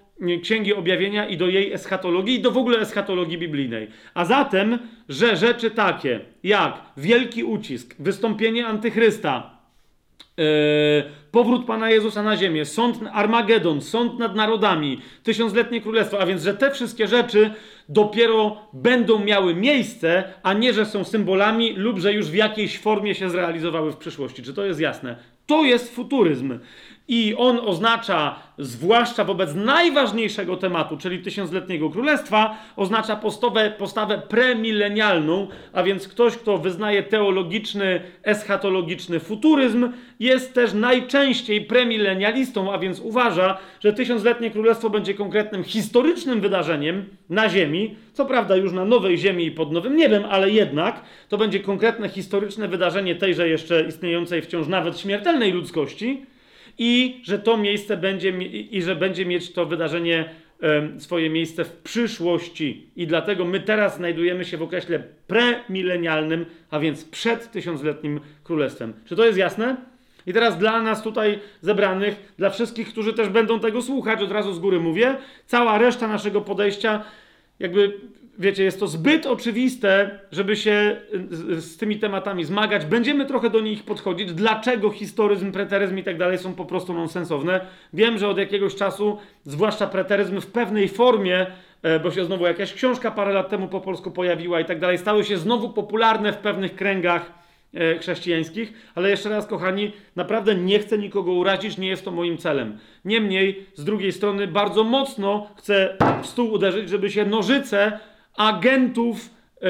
Księgi 0.42 0.74
Objawienia 0.74 1.26
i 1.26 1.36
do 1.36 1.48
jej 1.48 1.72
eschatologii 1.72 2.34
i 2.34 2.40
do 2.40 2.50
w 2.50 2.58
ogóle 2.58 2.78
eschatologii 2.78 3.38
biblijnej. 3.38 3.88
A 4.14 4.24
zatem, 4.24 4.78
że 5.08 5.36
rzeczy 5.36 5.70
takie 5.70 6.20
jak 6.42 6.82
wielki 6.96 7.44
ucisk, 7.44 7.94
wystąpienie 7.98 8.66
antychrysta, 8.66 9.58
yy, 10.36 10.44
powrót 11.30 11.66
Pana 11.66 11.90
Jezusa 11.90 12.22
na 12.22 12.36
ziemię, 12.36 12.64
sąd 12.64 12.98
Armagedon, 13.12 13.80
sąd 13.80 14.18
nad 14.18 14.36
narodami, 14.36 15.00
tysiącletnie 15.22 15.80
królestwo, 15.80 16.20
a 16.20 16.26
więc, 16.26 16.42
że 16.42 16.54
te 16.54 16.70
wszystkie 16.70 17.06
rzeczy 17.06 17.50
dopiero 17.88 18.56
będą 18.72 19.18
miały 19.18 19.54
miejsce, 19.54 20.24
a 20.42 20.52
nie, 20.52 20.72
że 20.72 20.86
są 20.86 21.04
symbolami 21.04 21.72
lub 21.72 21.98
że 21.98 22.12
już 22.12 22.26
w 22.26 22.34
jakiejś 22.34 22.78
formie 22.78 23.14
się 23.14 23.30
zrealizowały 23.30 23.92
w 23.92 23.96
przyszłości. 23.96 24.42
Czy 24.42 24.54
to 24.54 24.64
jest 24.64 24.80
jasne? 24.80 25.16
To 25.46 25.64
jest 25.64 25.94
futuryzm. 25.94 26.58
I 27.08 27.34
on 27.38 27.60
oznacza, 27.64 28.36
zwłaszcza 28.58 29.24
wobec 29.24 29.54
najważniejszego 29.54 30.56
tematu, 30.56 30.96
czyli 30.96 31.18
tysiącletniego 31.18 31.90
królestwa, 31.90 32.58
oznacza 32.76 33.16
postawę, 33.16 33.72
postawę 33.78 34.22
premilenialną, 34.28 35.48
a 35.72 35.82
więc 35.82 36.08
ktoś, 36.08 36.36
kto 36.36 36.58
wyznaje 36.58 37.02
teologiczny, 37.02 38.00
eschatologiczny 38.22 39.20
futuryzm, 39.20 39.92
jest 40.20 40.54
też 40.54 40.72
najczęściej 40.72 41.60
premilenialistą, 41.60 42.72
a 42.72 42.78
więc 42.78 43.00
uważa, 43.00 43.58
że 43.80 43.92
tysiącletnie 43.92 44.50
królestwo 44.50 44.90
będzie 44.90 45.14
konkretnym 45.14 45.64
historycznym 45.64 46.40
wydarzeniem 46.40 47.04
na 47.30 47.48
Ziemi, 47.48 47.96
co 48.12 48.26
prawda 48.26 48.56
już 48.56 48.72
na 48.72 48.84
nowej 48.84 49.18
Ziemi 49.18 49.46
i 49.46 49.50
pod 49.50 49.72
nowym 49.72 49.96
niebem, 49.96 50.24
ale 50.30 50.50
jednak 50.50 51.02
to 51.28 51.38
będzie 51.38 51.60
konkretne 51.60 52.08
historyczne 52.08 52.68
wydarzenie 52.68 53.14
tejże 53.14 53.48
jeszcze 53.48 53.82
istniejącej 53.82 54.42
wciąż 54.42 54.66
nawet 54.66 55.00
śmiertelnej 55.00 55.52
ludzkości 55.52 56.26
i 56.78 57.20
że 57.24 57.38
to 57.38 57.56
miejsce 57.56 57.96
będzie 57.96 58.28
i 58.70 58.82
że 58.82 58.96
będzie 58.96 59.26
mieć 59.26 59.52
to 59.52 59.66
wydarzenie 59.66 60.30
swoje 60.98 61.30
miejsce 61.30 61.64
w 61.64 61.72
przyszłości. 61.72 62.86
I 62.96 63.06
dlatego 63.06 63.44
my 63.44 63.60
teraz 63.60 63.96
znajdujemy 63.96 64.44
się 64.44 64.56
w 64.56 64.62
okresie 64.62 65.02
premilenialnym, 65.26 66.46
a 66.70 66.78
więc 66.78 67.04
przed 67.04 67.50
tysiącletnim 67.50 68.20
królestwem. 68.44 68.92
Czy 69.04 69.16
to 69.16 69.26
jest 69.26 69.38
jasne? 69.38 69.76
I 70.26 70.32
teraz 70.32 70.58
dla 70.58 70.82
nas 70.82 71.02
tutaj 71.02 71.38
zebranych, 71.60 72.32
dla 72.38 72.50
wszystkich, 72.50 72.88
którzy 72.88 73.12
też 73.12 73.28
będą 73.28 73.60
tego 73.60 73.82
słuchać, 73.82 74.22
od 74.22 74.32
razu 74.32 74.52
z 74.52 74.58
góry 74.58 74.80
mówię, 74.80 75.16
cała 75.46 75.78
reszta 75.78 76.08
naszego 76.08 76.40
podejścia, 76.40 77.04
jakby, 77.58 78.00
wiecie, 78.38 78.64
jest 78.64 78.80
to 78.80 78.86
zbyt 78.86 79.26
oczywiste, 79.26 80.18
żeby 80.32 80.56
się 80.56 81.00
z, 81.30 81.64
z 81.64 81.76
tymi 81.76 81.98
tematami 81.98 82.44
zmagać. 82.44 82.86
Będziemy 82.86 83.26
trochę 83.26 83.50
do 83.50 83.60
nich 83.60 83.82
podchodzić. 83.82 84.32
Dlaczego 84.32 84.90
historyzm, 84.90 85.52
preteryzm 85.52 85.98
i 85.98 86.02
tak 86.02 86.18
dalej 86.18 86.38
są 86.38 86.54
po 86.54 86.64
prostu 86.64 86.94
nonsensowne? 86.94 87.60
Wiem, 87.92 88.18
że 88.18 88.28
od 88.28 88.38
jakiegoś 88.38 88.74
czasu, 88.74 89.18
zwłaszcza 89.44 89.86
preteryzm 89.86 90.40
w 90.40 90.46
pewnej 90.46 90.88
formie, 90.88 91.46
e, 91.82 92.00
bo 92.00 92.10
się 92.10 92.24
znowu 92.24 92.46
jakaś 92.46 92.72
książka 92.72 93.10
parę 93.10 93.32
lat 93.32 93.48
temu 93.48 93.68
po 93.68 93.80
polsku 93.80 94.10
pojawiła 94.10 94.60
i 94.60 94.64
tak 94.64 94.80
dalej, 94.80 94.98
stały 94.98 95.24
się 95.24 95.38
znowu 95.38 95.70
popularne 95.70 96.32
w 96.32 96.36
pewnych 96.38 96.74
kręgach 96.74 97.32
e, 97.74 97.98
chrześcijańskich, 97.98 98.72
ale 98.94 99.10
jeszcze 99.10 99.28
raz, 99.28 99.46
kochani, 99.46 99.92
naprawdę 100.16 100.54
nie 100.54 100.78
chcę 100.78 100.98
nikogo 100.98 101.32
urazić, 101.32 101.78
nie 101.78 101.88
jest 101.88 102.04
to 102.04 102.10
moim 102.10 102.38
celem. 102.38 102.78
Niemniej, 103.04 103.66
z 103.74 103.84
drugiej 103.84 104.12
strony, 104.12 104.46
bardzo 104.46 104.84
mocno 104.84 105.50
chcę 105.56 105.96
w 106.22 106.26
stół 106.26 106.52
uderzyć, 106.52 106.88
żeby 106.88 107.10
się 107.10 107.24
nożyce 107.24 107.98
agentów 108.38 109.30
e, 109.62 109.68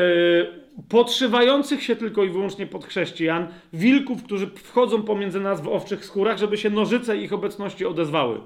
podszywających 0.88 1.82
się 1.82 1.97
tylko 1.97 2.24
i 2.24 2.30
wyłącznie 2.30 2.66
pod 2.66 2.84
chrześcijan, 2.84 3.47
wilków, 3.72 4.22
którzy 4.22 4.47
wchodzą 4.47 5.02
pomiędzy 5.02 5.40
nas 5.40 5.60
w 5.60 5.68
owczych 5.68 6.05
skórach, 6.05 6.38
żeby 6.38 6.56
się 6.56 6.70
nożyce 6.70 7.16
ich 7.16 7.32
obecności 7.32 7.86
odezwały. 7.86 8.40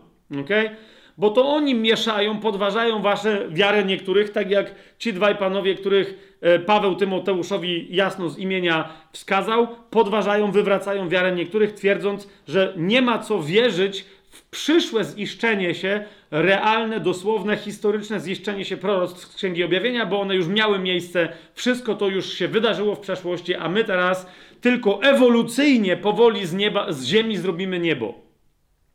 Okay? 0.44 0.76
Bo 1.18 1.30
to 1.30 1.48
oni 1.48 1.74
mieszają, 1.74 2.38
podważają 2.38 3.02
wasze 3.02 3.48
wiarę 3.50 3.84
niektórych, 3.84 4.30
tak 4.30 4.50
jak 4.50 4.74
ci 4.98 5.12
dwaj 5.12 5.36
panowie, 5.36 5.74
których 5.74 6.38
e, 6.40 6.58
Paweł 6.58 6.94
Tymoteuszowi 6.94 7.86
jasno 7.90 8.28
z 8.28 8.38
imienia 8.38 8.88
wskazał, 9.12 9.68
podważają, 9.90 10.52
wywracają 10.52 11.08
wiarę 11.08 11.32
niektórych, 11.32 11.72
twierdząc, 11.72 12.28
że 12.48 12.74
nie 12.76 13.02
ma 13.02 13.18
co 13.18 13.42
wierzyć 13.42 14.04
przyszłe 14.52 15.04
ziszczenie 15.04 15.74
się, 15.74 16.04
realne, 16.30 17.00
dosłowne, 17.00 17.56
historyczne 17.56 18.20
ziszczenie 18.20 18.64
się 18.64 18.76
proroctw 18.76 19.20
z 19.20 19.36
Księgi 19.36 19.64
Objawienia, 19.64 20.06
bo 20.06 20.20
one 20.20 20.34
już 20.34 20.46
miały 20.46 20.78
miejsce, 20.78 21.28
wszystko 21.54 21.94
to 21.94 22.08
już 22.08 22.32
się 22.32 22.48
wydarzyło 22.48 22.94
w 22.94 23.00
przeszłości, 23.00 23.54
a 23.54 23.68
my 23.68 23.84
teraz 23.84 24.26
tylko 24.60 25.02
ewolucyjnie, 25.02 25.96
powoli 25.96 26.46
z 26.46 26.54
nieba, 26.54 26.92
z 26.92 27.04
ziemi 27.04 27.36
zrobimy 27.36 27.78
niebo. 27.78 28.14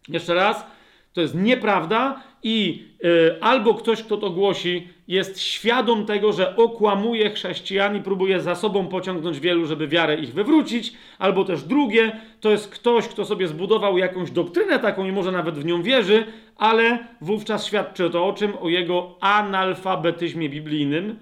Jeszcze 0.07 0.33
raz, 0.33 0.65
to 1.13 1.21
jest 1.21 1.35
nieprawda 1.35 2.23
i 2.43 2.85
y, 3.05 3.41
albo 3.41 3.73
ktoś, 3.73 4.03
kto 4.03 4.17
to 4.17 4.29
głosi, 4.29 4.87
jest 5.07 5.41
świadom 5.41 6.05
tego, 6.05 6.33
że 6.33 6.55
okłamuje 6.55 7.29
chrześcijan 7.29 7.95
i 7.95 8.01
próbuje 8.01 8.41
za 8.41 8.55
sobą 8.55 8.87
pociągnąć 8.87 9.39
wielu, 9.39 9.65
żeby 9.65 9.87
wiarę 9.87 10.15
ich 10.15 10.33
wywrócić, 10.33 10.93
albo 11.19 11.45
też 11.45 11.63
drugie, 11.63 12.11
to 12.41 12.51
jest 12.51 12.69
ktoś, 12.69 13.07
kto 13.07 13.25
sobie 13.25 13.47
zbudował 13.47 13.97
jakąś 13.97 14.31
doktrynę 14.31 14.79
taką 14.79 15.05
i 15.05 15.11
może 15.11 15.31
nawet 15.31 15.55
w 15.55 15.65
nią 15.65 15.83
wierzy, 15.83 16.25
ale 16.57 16.99
wówczas 17.21 17.65
świadczy 17.65 18.09
to 18.09 18.27
o 18.27 18.33
czym? 18.33 18.53
O 18.61 18.69
jego 18.69 19.15
analfabetyzmie 19.19 20.49
biblijnym, 20.49 21.19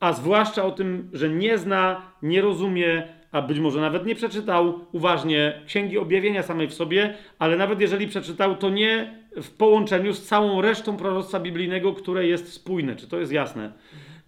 a 0.00 0.12
zwłaszcza 0.12 0.64
o 0.64 0.70
tym, 0.70 1.10
że 1.12 1.28
nie 1.28 1.58
zna, 1.58 2.02
nie 2.22 2.40
rozumie, 2.40 3.02
a 3.32 3.42
być 3.42 3.58
może 3.58 3.80
nawet 3.80 4.06
nie 4.06 4.14
przeczytał 4.14 4.80
uważnie 4.92 5.60
Księgi 5.66 5.98
Objawienia 5.98 6.42
samej 6.42 6.68
w 6.68 6.74
sobie, 6.74 7.14
ale 7.38 7.56
nawet 7.56 7.80
jeżeli 7.80 8.08
przeczytał, 8.08 8.56
to 8.56 8.70
nie 8.70 9.17
w 9.36 9.50
połączeniu 9.50 10.12
z 10.12 10.26
całą 10.26 10.60
resztą 10.60 10.96
proroctwa 10.96 11.40
biblijnego, 11.40 11.92
które 11.92 12.26
jest 12.26 12.52
spójne. 12.52 12.96
Czy 12.96 13.08
to 13.08 13.20
jest 13.20 13.32
jasne? 13.32 13.72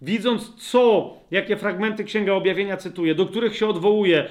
Widząc 0.01 0.55
co, 0.55 1.13
jakie 1.31 1.57
fragmenty 1.57 2.03
Księga 2.03 2.33
Objawienia 2.33 2.77
cytuje, 2.77 3.15
do 3.15 3.25
których 3.25 3.55
się 3.55 3.67
odwołuje, 3.67 4.29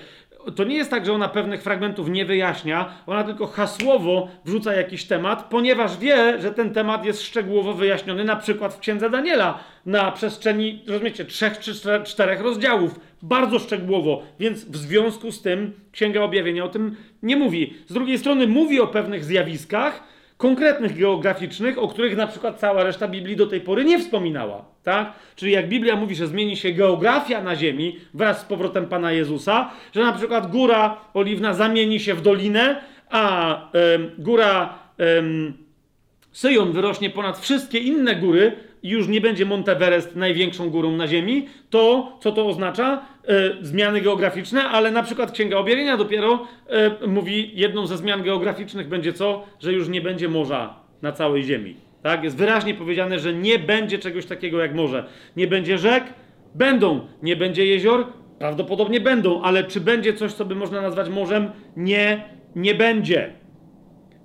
to 0.56 0.64
nie 0.64 0.76
jest 0.76 0.90
tak, 0.90 1.06
że 1.06 1.12
ona 1.12 1.28
pewnych 1.28 1.62
fragmentów 1.62 2.08
nie 2.08 2.24
wyjaśnia, 2.24 2.92
ona 3.06 3.24
tylko 3.24 3.46
hasłowo 3.46 4.28
wrzuca 4.44 4.74
jakiś 4.74 5.04
temat, 5.04 5.48
ponieważ 5.50 5.98
wie, 5.98 6.40
że 6.40 6.52
ten 6.52 6.74
temat 6.74 7.04
jest 7.04 7.22
szczegółowo 7.22 7.74
wyjaśniony 7.74 8.24
na 8.24 8.36
przykład 8.36 8.74
w 8.74 8.78
Księdze 8.78 9.10
Daniela 9.10 9.58
na 9.86 10.12
przestrzeni, 10.12 10.82
rozumiecie, 10.86 11.24
trzech 11.24 11.58
czy 11.58 11.72
czterech 12.04 12.40
rozdziałów. 12.40 13.00
Bardzo 13.22 13.58
szczegółowo, 13.58 14.22
więc 14.40 14.64
w 14.64 14.76
związku 14.76 15.32
z 15.32 15.42
tym 15.42 15.72
Księga 15.92 16.22
Objawienia 16.22 16.64
o 16.64 16.68
tym 16.68 16.96
nie 17.22 17.36
mówi. 17.36 17.74
Z 17.86 17.92
drugiej 17.92 18.18
strony 18.18 18.46
mówi 18.46 18.80
o 18.80 18.86
pewnych 18.86 19.24
zjawiskach, 19.24 20.02
konkretnych 20.40 20.98
geograficznych, 20.98 21.78
o 21.78 21.88
których 21.88 22.16
na 22.16 22.26
przykład 22.26 22.58
cała 22.58 22.84
reszta 22.84 23.08
Biblii 23.08 23.36
do 23.36 23.46
tej 23.46 23.60
pory 23.60 23.84
nie 23.84 23.98
wspominała. 23.98 24.64
Tak? 24.82 25.12
Czyli 25.36 25.52
jak 25.52 25.68
Biblia 25.68 25.96
mówi, 25.96 26.14
że 26.14 26.26
zmieni 26.26 26.56
się 26.56 26.72
geografia 26.72 27.42
na 27.42 27.56
ziemi 27.56 27.98
wraz 28.14 28.40
z 28.40 28.44
powrotem 28.44 28.86
Pana 28.86 29.12
Jezusa, 29.12 29.70
że 29.94 30.00
na 30.00 30.12
przykład 30.12 30.50
góra 30.50 30.96
oliwna 31.14 31.54
zamieni 31.54 32.00
się 32.00 32.14
w 32.14 32.22
dolinę, 32.22 32.80
a 33.10 33.70
góra 34.18 34.78
y, 35.00 35.04
Syjon 36.32 36.72
wyrośnie 36.72 37.10
ponad 37.10 37.38
wszystkie 37.38 37.78
inne 37.78 38.16
góry 38.16 38.52
już 38.82 39.08
nie 39.08 39.20
będzie 39.20 39.46
Monteverest 39.46 40.16
największą 40.16 40.70
górą 40.70 40.92
na 40.92 41.06
ziemi, 41.08 41.48
to 41.70 42.12
co 42.20 42.32
to 42.32 42.46
oznacza? 42.46 43.06
E, 43.30 43.64
zmiany 43.64 44.00
geograficzne, 44.00 44.64
ale 44.64 44.90
na 44.90 45.02
przykład 45.02 45.32
Księga 45.32 45.56
Objawienia 45.56 45.96
dopiero 45.96 46.46
e, 46.68 47.06
mówi, 47.06 47.50
jedną 47.54 47.86
ze 47.86 47.96
zmian 47.96 48.22
geograficznych 48.22 48.88
będzie 48.88 49.12
co? 49.12 49.46
Że 49.60 49.72
już 49.72 49.88
nie 49.88 50.00
będzie 50.00 50.28
morza 50.28 50.74
na 51.02 51.12
całej 51.12 51.44
ziemi. 51.44 51.76
Tak? 52.02 52.24
Jest 52.24 52.36
wyraźnie 52.36 52.74
powiedziane, 52.74 53.18
że 53.18 53.34
nie 53.34 53.58
będzie 53.58 53.98
czegoś 53.98 54.26
takiego 54.26 54.60
jak 54.60 54.74
morze. 54.74 55.04
Nie 55.36 55.46
będzie 55.46 55.78
rzek? 55.78 56.04
Będą. 56.54 57.00
Nie 57.22 57.36
będzie 57.36 57.66
jezior? 57.66 58.06
Prawdopodobnie 58.38 59.00
będą, 59.00 59.42
ale 59.42 59.64
czy 59.64 59.80
będzie 59.80 60.14
coś, 60.14 60.32
co 60.32 60.44
by 60.44 60.54
można 60.54 60.80
nazwać 60.80 61.08
morzem? 61.08 61.50
Nie, 61.76 62.24
nie 62.56 62.74
będzie. 62.74 63.32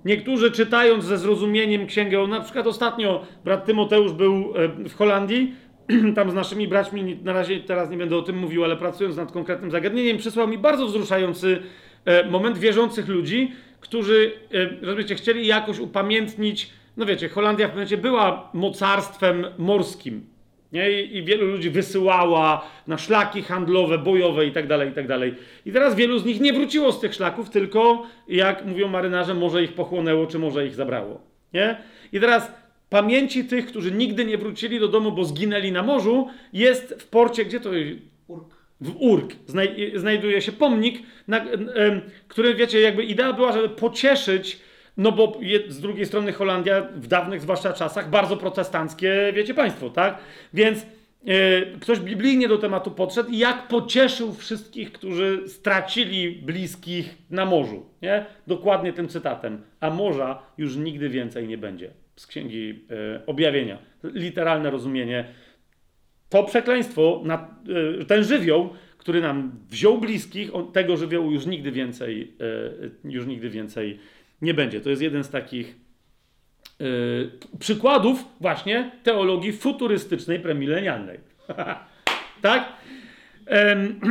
Niektórzy 0.04 0.50
czytając 0.50 1.04
ze 1.04 1.18
zrozumieniem 1.18 1.86
księgę, 1.86 2.26
na 2.26 2.40
przykład 2.40 2.66
ostatnio 2.66 3.22
brat 3.44 3.64
Tymoteusz 3.64 4.12
był 4.12 4.52
e, 4.56 4.88
w 4.88 4.94
Holandii, 4.94 5.54
tam 6.16 6.30
z 6.30 6.34
naszymi 6.34 6.68
braćmi, 6.68 7.18
na 7.24 7.32
razie 7.32 7.60
teraz 7.60 7.90
nie 7.90 7.96
będę 7.96 8.16
o 8.16 8.22
tym 8.22 8.38
mówił, 8.38 8.64
ale 8.64 8.76
pracując 8.76 9.16
nad 9.16 9.32
konkretnym 9.32 9.70
zagadnieniem, 9.70 10.18
przysłał 10.18 10.48
mi 10.48 10.58
bardzo 10.58 10.86
wzruszający 10.86 11.58
e, 12.04 12.30
moment 12.30 12.58
wierzących 12.58 13.08
ludzi, 13.08 13.52
którzy, 13.80 14.32
e, 14.54 14.86
rozumiecie, 14.86 15.14
chcieli 15.14 15.46
jakoś 15.46 15.78
upamiętnić, 15.78 16.70
no 16.96 17.06
wiecie, 17.06 17.28
Holandia 17.28 17.68
w 17.68 17.70
momencie 17.70 17.96
była 17.96 18.50
mocarstwem 18.54 19.46
morskim, 19.58 20.26
nie? 20.72 21.02
I, 21.02 21.22
wielu 21.22 21.46
ludzi 21.46 21.70
wysyłała 21.70 22.70
na 22.86 22.98
szlaki 22.98 23.42
handlowe, 23.42 23.98
bojowe 23.98 24.46
i 24.46 24.52
tak 24.52 24.66
dalej, 24.66 24.90
i 24.90 24.92
tak 24.92 25.08
dalej. 25.08 25.34
I 25.66 25.72
teraz 25.72 25.94
wielu 25.94 26.18
z 26.18 26.24
nich 26.24 26.40
nie 26.40 26.52
wróciło 26.52 26.92
z 26.92 27.00
tych 27.00 27.14
szlaków, 27.14 27.50
tylko 27.50 28.06
jak 28.28 28.64
mówią 28.64 28.88
marynarze, 28.88 29.34
może 29.34 29.62
ich 29.62 29.72
pochłonęło, 29.72 30.26
czy 30.26 30.38
może 30.38 30.66
ich 30.66 30.74
zabrało. 30.74 31.20
Nie? 31.52 31.76
I 32.12 32.20
teraz 32.20 32.52
pamięci 32.90 33.44
tych, 33.44 33.66
którzy 33.66 33.92
nigdy 33.92 34.24
nie 34.24 34.38
wrócili 34.38 34.80
do 34.80 34.88
domu, 34.88 35.12
bo 35.12 35.24
zginęli 35.24 35.72
na 35.72 35.82
morzu, 35.82 36.28
jest 36.52 36.94
w 36.98 37.06
porcie, 37.06 37.44
gdzie 37.44 37.60
to 37.60 37.70
Urk. 38.26 38.56
W 38.80 38.96
Urk 38.96 39.32
znaj 39.46 39.92
znajduje 39.94 40.42
się 40.42 40.52
pomnik, 40.52 41.02
na, 41.28 41.44
który, 42.28 42.54
wiecie, 42.54 42.80
jakby 42.80 43.04
idea 43.04 43.32
była, 43.32 43.52
żeby 43.52 43.68
pocieszyć 43.68 44.60
no 44.96 45.12
bo 45.12 45.40
z 45.68 45.80
drugiej 45.80 46.06
strony 46.06 46.32
Holandia 46.32 46.88
w 46.94 47.06
dawnych 47.06 47.40
zwłaszcza 47.40 47.72
czasach 47.72 48.10
bardzo 48.10 48.36
protestanckie, 48.36 49.32
wiecie 49.34 49.54
państwo, 49.54 49.90
tak? 49.90 50.18
Więc 50.54 50.86
yy, 51.24 51.34
ktoś 51.80 52.00
biblijnie 52.00 52.48
do 52.48 52.58
tematu 52.58 52.90
podszedł 52.90 53.30
i 53.30 53.38
jak 53.38 53.68
pocieszył 53.68 54.34
wszystkich, 54.34 54.92
którzy 54.92 55.42
stracili 55.48 56.32
bliskich 56.32 57.14
na 57.30 57.44
morzu, 57.44 57.86
nie? 58.02 58.26
Dokładnie 58.46 58.92
tym 58.92 59.08
cytatem. 59.08 59.62
A 59.80 59.90
morza 59.90 60.42
już 60.58 60.76
nigdy 60.76 61.08
więcej 61.08 61.48
nie 61.48 61.58
będzie. 61.58 61.90
Z 62.16 62.26
Księgi 62.26 62.66
yy, 62.68 63.26
Objawienia. 63.26 63.78
Literalne 64.04 64.70
rozumienie. 64.70 65.24
To 66.28 66.44
przekleństwo, 66.44 67.22
na, 67.24 67.48
yy, 67.66 68.04
ten 68.04 68.24
żywioł, 68.24 68.70
który 68.98 69.20
nam 69.20 69.52
wziął 69.70 69.98
bliskich, 69.98 70.54
on, 70.54 70.72
tego 70.72 70.96
żywiołu 70.96 71.32
już 71.32 71.46
nigdy 71.46 71.72
więcej, 71.72 72.36
już 73.04 73.26
nigdy 73.26 73.50
więcej 73.50 73.98
nie 74.42 74.54
będzie. 74.54 74.80
To 74.80 74.90
jest 74.90 75.02
jeden 75.02 75.24
z 75.24 75.30
takich 75.30 75.76
przykładów 77.58 78.24
właśnie 78.40 78.90
teologii 79.02 79.52
futurystycznej, 79.52 80.40
premilenialnej. 80.40 81.20
tak? 82.42 82.72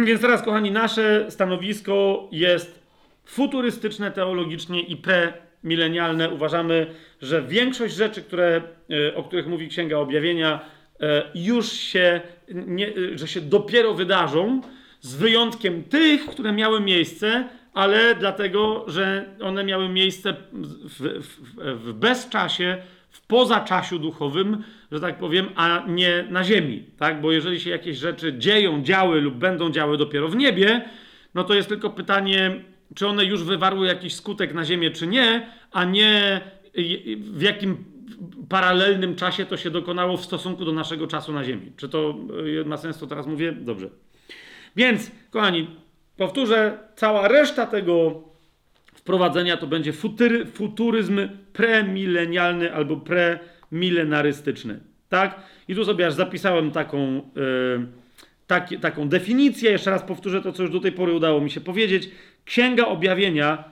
Więc 0.05 0.21
teraz, 0.21 0.41
kochani, 0.41 0.71
nasze 0.71 1.25
stanowisko 1.31 2.27
jest 2.31 2.85
futurystyczne 3.25 4.11
teologicznie 4.11 4.81
i 4.81 4.97
premilenialne. 5.65 6.29
Uważamy, 6.29 6.87
że 7.21 7.41
większość 7.41 7.95
rzeczy, 7.95 8.21
które, 8.21 8.61
yy, 8.89 9.15
o 9.15 9.23
których 9.23 9.47
mówi 9.47 9.67
Księga 9.67 9.97
Objawienia, 9.97 10.59
yy, 10.99 11.07
już 11.35 11.71
się, 11.71 12.21
nie, 12.49 12.87
yy, 12.87 13.17
że 13.17 13.27
się 13.27 13.41
dopiero 13.41 13.93
wydarzą, 13.93 14.61
z 15.01 15.15
wyjątkiem 15.15 15.83
tych, 15.83 16.25
które 16.25 16.51
miały 16.51 16.81
miejsce 16.81 17.49
ale 17.73 18.15
dlatego, 18.15 18.85
że 18.87 19.25
one 19.41 19.63
miały 19.63 19.89
miejsce 19.89 20.33
w, 20.53 21.21
w, 21.21 21.39
w 21.83 21.93
bezczasie, 21.93 22.77
w 23.09 23.21
pozaczasiu 23.27 23.99
duchowym, 23.99 24.63
że 24.91 24.99
tak 24.99 25.17
powiem, 25.17 25.49
a 25.55 25.83
nie 25.87 26.25
na 26.29 26.43
ziemi, 26.43 26.83
tak? 26.99 27.21
Bo 27.21 27.31
jeżeli 27.31 27.59
się 27.59 27.69
jakieś 27.69 27.97
rzeczy 27.97 28.33
dzieją, 28.37 28.83
działy 28.83 29.21
lub 29.21 29.35
będą 29.35 29.71
działy 29.71 29.97
dopiero 29.97 30.27
w 30.27 30.35
niebie, 30.35 30.89
no 31.33 31.43
to 31.43 31.53
jest 31.53 31.69
tylko 31.69 31.89
pytanie, 31.89 32.55
czy 32.95 33.07
one 33.07 33.25
już 33.25 33.43
wywarły 33.43 33.87
jakiś 33.87 34.15
skutek 34.15 34.53
na 34.53 34.65
ziemię, 34.65 34.91
czy 34.91 35.07
nie, 35.07 35.49
a 35.71 35.85
nie 35.85 36.41
w 37.17 37.41
jakim 37.41 37.77
paralelnym 38.49 39.15
czasie 39.15 39.45
to 39.45 39.57
się 39.57 39.69
dokonało 39.69 40.17
w 40.17 40.25
stosunku 40.25 40.65
do 40.65 40.71
naszego 40.71 41.07
czasu 41.07 41.33
na 41.33 41.43
ziemi. 41.43 41.71
Czy 41.77 41.89
to 41.89 42.15
y, 42.61 42.65
ma 42.65 42.77
sens, 42.77 42.97
to 42.97 43.07
teraz 43.07 43.27
mówię? 43.27 43.51
Dobrze. 43.51 43.89
Więc, 44.75 45.11
kochani, 45.29 45.67
powtórzę, 46.17 46.77
cała 46.95 47.27
reszta 47.27 47.65
tego 47.65 48.23
wprowadzenia 48.95 49.57
to 49.57 49.67
będzie 49.67 49.93
futury, 49.93 50.45
futuryzm 50.45 51.29
premilenialny 51.53 52.73
albo 52.73 53.01
premilenarystyczny. 53.71 54.79
Tak? 55.09 55.39
I 55.67 55.75
tu 55.75 55.85
sobie 55.85 56.07
aż 56.07 56.13
zapisałem 56.13 56.71
taką, 56.71 57.15
yy, 57.15 57.87
taki, 58.47 58.79
taką 58.79 59.09
definicję. 59.09 59.71
Jeszcze 59.71 59.91
raz 59.91 60.03
powtórzę 60.03 60.41
to, 60.41 60.51
co 60.51 60.63
już 60.63 60.71
do 60.71 60.79
tej 60.79 60.91
pory 60.91 61.13
udało 61.13 61.41
mi 61.41 61.51
się 61.51 61.61
powiedzieć. 61.61 62.09
Księga 62.45 62.85
Objawienia, 62.85 63.63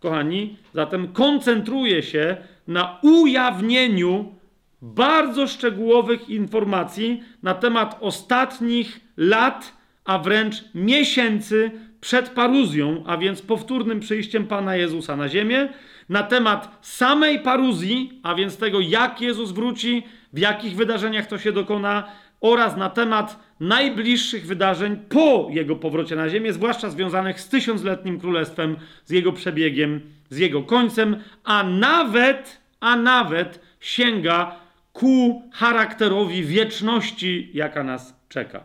kochani, 0.00 0.56
zatem 0.74 1.12
koncentruje 1.12 2.02
się 2.02 2.36
na 2.68 2.98
ujawnieniu 3.02 4.34
bardzo 4.82 5.46
szczegółowych 5.46 6.28
informacji 6.28 7.22
na 7.42 7.54
temat 7.54 7.96
ostatnich 8.00 9.00
lat, 9.16 9.76
a 10.04 10.18
wręcz 10.18 10.64
miesięcy 10.74 11.70
przed 12.00 12.28
paruzją, 12.28 13.04
a 13.06 13.16
więc 13.16 13.42
powtórnym 13.42 14.00
przyjściem 14.00 14.46
Pana 14.46 14.76
Jezusa 14.76 15.16
na 15.16 15.28
ziemię, 15.28 15.68
na 16.08 16.22
temat 16.22 16.78
samej 16.82 17.40
paruzji, 17.40 18.20
a 18.22 18.34
więc 18.34 18.56
tego, 18.56 18.80
jak 18.80 19.20
Jezus 19.20 19.52
wróci, 19.52 20.02
w 20.32 20.38
jakich 20.38 20.76
wydarzeniach 20.76 21.26
to 21.26 21.38
się 21.38 21.52
dokona, 21.52 22.04
oraz 22.40 22.76
na 22.76 22.90
temat 22.90 23.49
najbliższych 23.60 24.46
wydarzeń 24.46 24.96
po 25.08 25.48
jego 25.50 25.76
powrocie 25.76 26.16
na 26.16 26.28
ziemię, 26.28 26.52
zwłaszcza 26.52 26.90
związanych 26.90 27.40
z 27.40 27.48
tysiącletnim 27.48 28.20
królestwem, 28.20 28.76
z 29.04 29.10
jego 29.10 29.32
przebiegiem, 29.32 30.00
z 30.28 30.38
jego 30.38 30.62
końcem, 30.62 31.16
a 31.44 31.62
nawet, 31.62 32.60
a 32.80 32.96
nawet 32.96 33.60
sięga 33.80 34.56
ku 34.92 35.42
charakterowi 35.52 36.44
wieczności, 36.44 37.50
jaka 37.54 37.84
nas 37.84 38.20
czeka. 38.28 38.64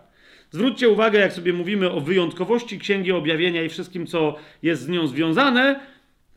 Zwróćcie 0.52 0.90
uwagę, 0.90 1.20
jak 1.20 1.34
sobie 1.34 1.54
mówimy 1.54 1.92
o 1.92 2.02
wyjątkowości 2.02 2.80
Księgi 2.80 3.12
Objawienia 3.12 3.64
i 3.64 3.70
wszystkim, 3.70 4.08
co 4.08 4.36
jest 4.64 4.82
z 4.82 4.88
nią 4.90 5.08
związane. 5.08 5.80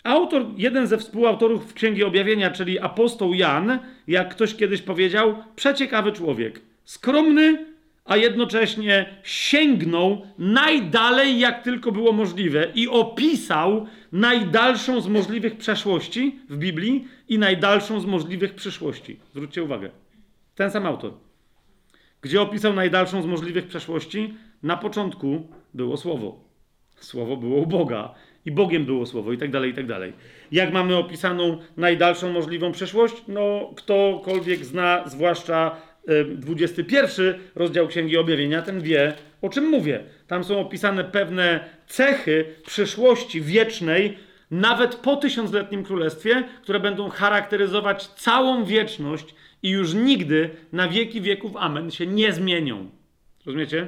Autor, 0.05 0.47
jeden 0.57 0.87
ze 0.87 0.99
współautorów 0.99 1.75
Księgi 1.75 2.05
Objawienia, 2.05 2.51
czyli 2.51 2.79
apostoł 2.79 3.35
Jan, 3.35 3.79
jak 4.09 4.29
ktoś 4.29 4.55
kiedyś 4.55 4.83
powiedział, 4.83 5.35
przeciekawy 5.57 6.13
człowiek. 6.13 6.61
Skromny, 6.85 7.67
a 8.09 8.17
jednocześnie 8.17 9.07
sięgnął 9.23 10.27
najdalej, 10.39 11.39
jak 11.39 11.63
tylko 11.63 11.93
było 11.93 12.13
możliwe, 12.13 12.67
i 12.75 12.89
opisał 12.89 13.87
najdalszą 14.13 15.01
z 15.01 15.09
możliwych 15.09 15.57
przeszłości 15.57 16.39
w 16.49 16.59
Biblii 16.59 17.09
i 17.29 17.39
najdalszą 17.39 18.01
z 18.01 18.07
możliwych 18.07 18.55
przyszłości. 18.55 19.21
Zwróćcie 19.33 19.63
uwagę. 19.63 19.91
Ten 20.55 20.71
sam 20.71 20.87
autor 20.87 21.29
gdzie 22.23 22.43
opisał 22.43 22.75
najdalszą 22.75 23.23
z 23.23 23.27
możliwych 23.27 23.67
przeszłości. 23.67 24.35
Na 24.63 24.77
początku 24.77 25.49
było 25.75 25.97
Słowo. 25.97 26.45
Słowo 27.01 27.37
było 27.37 27.57
u 27.57 27.67
Boga 27.67 28.15
i 28.47 28.51
Bogiem 28.51 28.85
było 28.85 29.07
Słowo 29.07 29.33
i 29.33 29.39
tak 29.39 29.51
dalej, 29.51 29.71
i 29.71 29.75
tak 29.75 29.87
dalej. 29.87 30.13
Jak 30.53 30.73
mamy 30.73 30.97
opisaną 30.97 31.59
najdalszą 31.77 32.33
możliwą 32.33 32.73
przeszłość? 32.73 33.15
No, 33.29 33.73
ktokolwiek 33.77 34.65
zna, 34.65 35.03
zwłaszcza 35.07 35.77
21 36.35 37.35
rozdział 37.55 37.89
Księgi 37.89 38.17
Objawienia, 38.17 38.63
ten 38.63 38.81
wie, 38.81 39.13
o 39.43 39.49
czym 39.49 39.69
mówię. 39.69 40.05
Tam 40.27 40.45
są 40.45 40.61
opisane 40.61 41.05
pewne 41.05 41.65
cechy 41.87 42.45
przyszłości 42.67 43.41
wiecznej, 43.41 44.19
nawet 44.51 44.97
po 44.97 45.17
tysiącletnim 45.17 45.85
królestwie, 45.85 46.45
które 46.63 46.81
będą 46.81 47.09
charakteryzować 47.09 48.07
całą 48.07 48.65
wieczność 48.65 49.35
i 49.63 49.71
już 49.71 49.95
nigdy 49.95 50.51
na 50.73 50.89
wieki 50.89 51.21
wieków 51.21 51.57
amen 51.57 51.91
się 51.91 52.07
nie 52.07 52.33
zmienią. 52.33 52.91
Rozumiecie? 53.47 53.87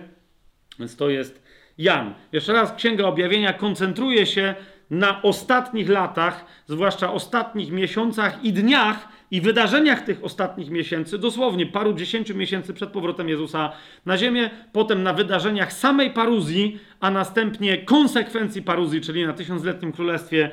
Więc 0.79 0.97
to 0.97 1.11
jest 1.11 1.43
Jan. 1.79 2.15
Jeszcze 2.33 2.53
raz, 2.53 2.73
Księga 2.75 3.05
Objawienia 3.05 3.53
koncentruje 3.53 4.27
się 4.27 4.55
na 4.91 5.23
ostatnich 5.23 5.89
latach, 5.89 6.45
zwłaszcza 6.67 7.13
ostatnich 7.13 7.71
miesiącach 7.71 8.45
i 8.45 8.53
dniach 8.53 9.09
i 9.31 9.41
wydarzeniach 9.41 10.01
tych 10.03 10.25
ostatnich 10.25 10.71
miesięcy, 10.71 11.19
dosłownie 11.19 11.67
paru 11.67 11.93
dziesięciu 11.93 12.35
miesięcy 12.35 12.75
przed 12.75 12.91
powrotem 12.91 13.29
Jezusa 13.29 13.73
na 14.07 14.19
ziemię, 14.19 14.51
potem 14.73 15.03
na 15.03 15.13
wydarzeniach 15.13 15.73
samej 15.73 16.11
paruzji, 16.11 16.79
a 17.01 17.11
następnie 17.11 17.79
konsekwencji 17.79 18.63
paruzji, 18.63 19.01
czyli 19.01 19.27
na 19.27 19.33
tysiącletnim 19.33 19.93
królestwie 19.93 20.51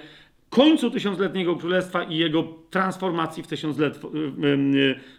końcu 0.49 0.91
tysiącletniego 0.91 1.55
królestwa 1.55 2.03
i 2.03 2.17
jego 2.17 2.43
transformacji 2.69 3.43
w, 3.43 3.47
tysiąclet, 3.47 3.99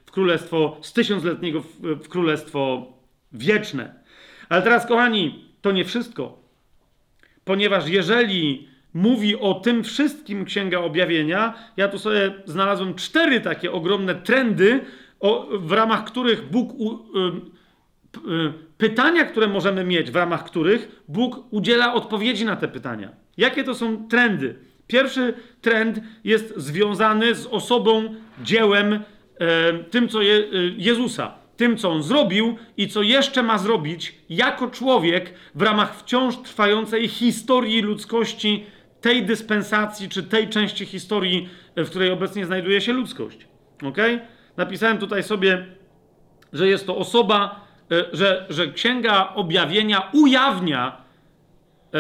w 0.07 0.11
królestwo, 0.11 0.77
z 0.83 0.93
tysiącletniego 0.93 1.61
w, 1.61 2.09
królestwo 2.09 2.93
wieczne. 3.33 3.95
Ale 4.49 4.63
teraz, 4.63 4.87
kochani, 4.87 5.45
to 5.61 5.73
nie 5.73 5.85
wszystko. 5.85 6.39
Ponieważ 7.45 7.89
jeżeli 7.89 8.69
mówi 8.95 9.37
o 9.41 9.55
tym 9.55 9.85
wszystkim 9.85 10.45
Księga 10.45 10.79
Objawienia, 10.79 11.55
ja 11.77 11.89
tu 11.89 11.99
sobie 11.99 12.33
znalazłem 12.45 12.95
cztery 12.95 13.41
takie 13.41 13.73
ogromne 13.73 14.15
trendy, 14.15 14.81
o, 15.21 15.49
w 15.53 15.73
ramach 15.73 16.05
których 16.05 16.51
Bóg. 16.51 16.75
U, 16.75 16.93
y, 16.93 16.99
y, 18.17 18.53
pytania, 18.79 19.25
które 19.25 19.49
możemy 19.49 19.85
mieć, 19.85 20.11
w 20.11 20.17
ramach 20.17 20.45
których 20.45 21.03
Bóg 21.09 21.45
udziela 21.51 21.95
odpowiedzi 21.95 22.45
na 22.45 22.57
te 22.57 22.69
pytania. 22.69 23.11
Jakie 23.37 23.65
to 23.65 23.75
są 23.75 24.09
trendy? 24.09 24.55
Pierwszy 24.87 25.35
trend 25.61 26.01
jest 26.25 26.55
związany 26.57 27.35
z 27.35 27.47
osobą, 27.47 28.15
dziełem, 28.43 29.01
tym, 29.91 30.09
co 30.09 30.23
je, 30.23 30.35
e, 30.35 30.45
Jezusa, 30.77 31.35
tym, 31.57 31.77
co 31.77 31.91
on 31.91 32.03
zrobił 32.03 32.57
i 32.77 32.89
co 32.89 33.03
jeszcze 33.03 33.43
ma 33.43 33.59
zrobić 33.59 34.15
jako 34.29 34.71
człowiek 34.71 35.35
w 35.55 35.63
ramach 35.63 35.97
wciąż 35.97 36.37
trwającej 36.37 37.09
historii 37.09 37.83
ludzkości, 37.83 38.67
tej 39.01 39.27
dyspensacji, 39.27 40.09
czy 40.09 40.23
tej 40.23 40.49
części 40.49 40.87
historii, 40.87 41.49
e, 41.77 41.85
w 41.85 41.91
której 41.91 42.11
obecnie 42.11 42.47
znajduje 42.47 42.81
się 42.81 42.93
ludzkość. 42.93 43.47
Ok? 43.83 43.99
Napisałem 44.57 44.99
tutaj 44.99 45.23
sobie, 45.23 45.67
że 46.53 46.69
jest 46.69 46.87
to 46.87 46.97
osoba, 46.97 47.67
e, 47.93 48.05
że, 48.13 48.47
że 48.51 48.67
Księga 48.67 49.33
Objawienia 49.35 50.11
ujawnia 50.13 50.97
e, 51.95 51.99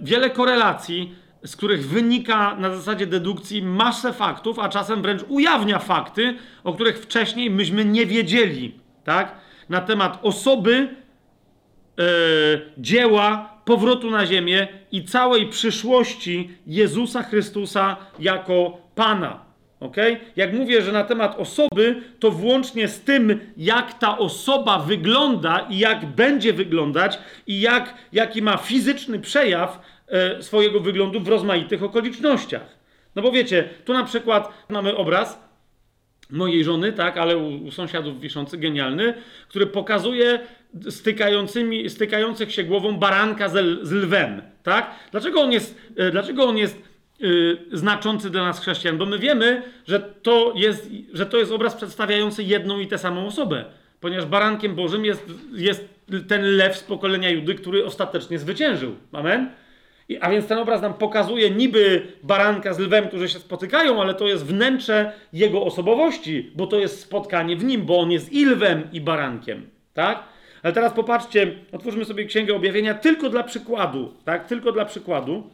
wiele 0.00 0.30
korelacji 0.30 1.14
z 1.42 1.56
których 1.56 1.88
wynika 1.88 2.54
na 2.54 2.76
zasadzie 2.76 3.06
dedukcji 3.06 3.62
masę 3.62 4.12
faktów, 4.12 4.58
a 4.58 4.68
czasem 4.68 5.02
wręcz 5.02 5.22
ujawnia 5.28 5.78
fakty, 5.78 6.36
o 6.64 6.72
których 6.72 6.98
wcześniej 6.98 7.50
myśmy 7.50 7.84
nie 7.84 8.06
wiedzieli, 8.06 8.74
tak? 9.04 9.34
Na 9.68 9.80
temat 9.80 10.18
osoby, 10.22 10.96
dzieła, 12.78 13.59
powrotu 13.70 14.10
na 14.10 14.26
ziemię 14.26 14.68
i 14.92 15.04
całej 15.04 15.46
przyszłości 15.46 16.50
Jezusa 16.66 17.22
Chrystusa 17.22 17.96
jako 18.18 18.78
Pana. 18.94 19.44
ok? 19.80 19.96
Jak 20.36 20.52
mówię, 20.52 20.82
że 20.82 20.92
na 20.92 21.04
temat 21.04 21.38
osoby, 21.38 22.02
to 22.18 22.30
włącznie 22.30 22.88
z 22.88 23.00
tym, 23.00 23.40
jak 23.56 23.98
ta 23.98 24.18
osoba 24.18 24.78
wygląda 24.78 25.66
i 25.70 25.78
jak 25.78 26.06
będzie 26.06 26.52
wyglądać, 26.52 27.18
i 27.46 27.60
jak, 27.60 27.94
jaki 28.12 28.42
ma 28.42 28.56
fizyczny 28.56 29.18
przejaw, 29.18 29.80
E, 30.10 30.42
swojego 30.42 30.80
wyglądu 30.80 31.20
w 31.20 31.28
rozmaitych 31.28 31.82
okolicznościach. 31.82 32.78
No 33.16 33.22
bo 33.22 33.32
wiecie, 33.32 33.68
tu 33.84 33.92
na 33.92 34.04
przykład 34.04 34.52
mamy 34.68 34.96
obraz 34.96 35.49
mojej 36.32 36.64
żony, 36.64 36.92
tak, 36.92 37.16
ale 37.16 37.36
u, 37.36 37.64
u 37.64 37.70
sąsiadów 37.70 38.20
wiszący, 38.20 38.58
genialny, 38.58 39.14
który 39.48 39.66
pokazuje 39.66 40.40
stykającymi, 40.90 41.90
stykających 41.90 42.52
się 42.52 42.64
głową 42.64 42.96
baranka 42.96 43.48
z, 43.48 43.88
z 43.88 43.92
lwem, 43.92 44.42
tak? 44.62 44.90
Dlaczego 45.10 45.40
on 45.40 45.52
jest, 45.52 45.78
e, 45.96 46.10
dlaczego 46.10 46.44
on 46.44 46.56
jest 46.56 46.82
yy, 47.20 47.58
znaczący 47.72 48.30
dla 48.30 48.42
nas 48.42 48.60
chrześcijan? 48.60 48.98
Bo 48.98 49.06
my 49.06 49.18
wiemy, 49.18 49.62
że 49.86 50.00
to, 50.00 50.52
jest, 50.56 50.90
że 51.12 51.26
to 51.26 51.38
jest 51.38 51.52
obraz 51.52 51.74
przedstawiający 51.74 52.42
jedną 52.42 52.80
i 52.80 52.86
tę 52.86 52.98
samą 52.98 53.26
osobę, 53.26 53.64
ponieważ 54.00 54.26
barankiem 54.26 54.74
Bożym 54.74 55.04
jest, 55.04 55.26
jest 55.52 55.88
ten 56.28 56.56
lew 56.56 56.76
z 56.76 56.82
pokolenia 56.82 57.30
Judy, 57.30 57.54
który 57.54 57.84
ostatecznie 57.84 58.38
zwyciężył. 58.38 58.96
Amen? 59.12 59.50
A 60.20 60.30
więc 60.30 60.46
ten 60.46 60.58
obraz 60.58 60.82
nam 60.82 60.94
pokazuje 60.94 61.50
niby 61.50 62.06
baranka 62.22 62.74
z 62.74 62.78
lwem, 62.78 63.08
którzy 63.08 63.28
się 63.28 63.38
spotykają, 63.38 64.00
ale 64.00 64.14
to 64.14 64.28
jest 64.28 64.46
wnętrze 64.46 65.12
jego 65.32 65.62
osobowości, 65.62 66.50
bo 66.54 66.66
to 66.66 66.78
jest 66.78 67.00
spotkanie 67.00 67.56
w 67.56 67.64
nim, 67.64 67.82
bo 67.86 68.00
on 68.00 68.10
jest 68.10 68.32
i 68.32 68.46
lwem, 68.46 68.88
i 68.92 69.00
barankiem. 69.00 69.70
Tak? 69.94 70.24
Ale 70.62 70.72
teraz 70.72 70.92
popatrzcie, 70.92 71.54
otwórzmy 71.72 72.04
sobie 72.04 72.24
Księgę 72.24 72.54
Objawienia 72.54 72.94
tylko 72.94 73.30
dla 73.30 73.42
przykładu. 73.42 74.14
Tak? 74.24 74.46
Tylko 74.46 74.72
dla 74.72 74.84
przykładu. 74.84 75.50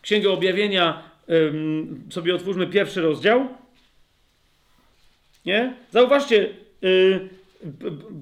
Księgę 0.00 0.30
Objawienia 0.30 1.02
ym, 1.30 2.08
sobie 2.10 2.34
otwórzmy 2.34 2.66
pierwszy 2.66 3.02
rozdział. 3.02 3.48
Nie? 5.46 5.74
Zauważcie, 5.90 6.48
yy, 6.82 7.28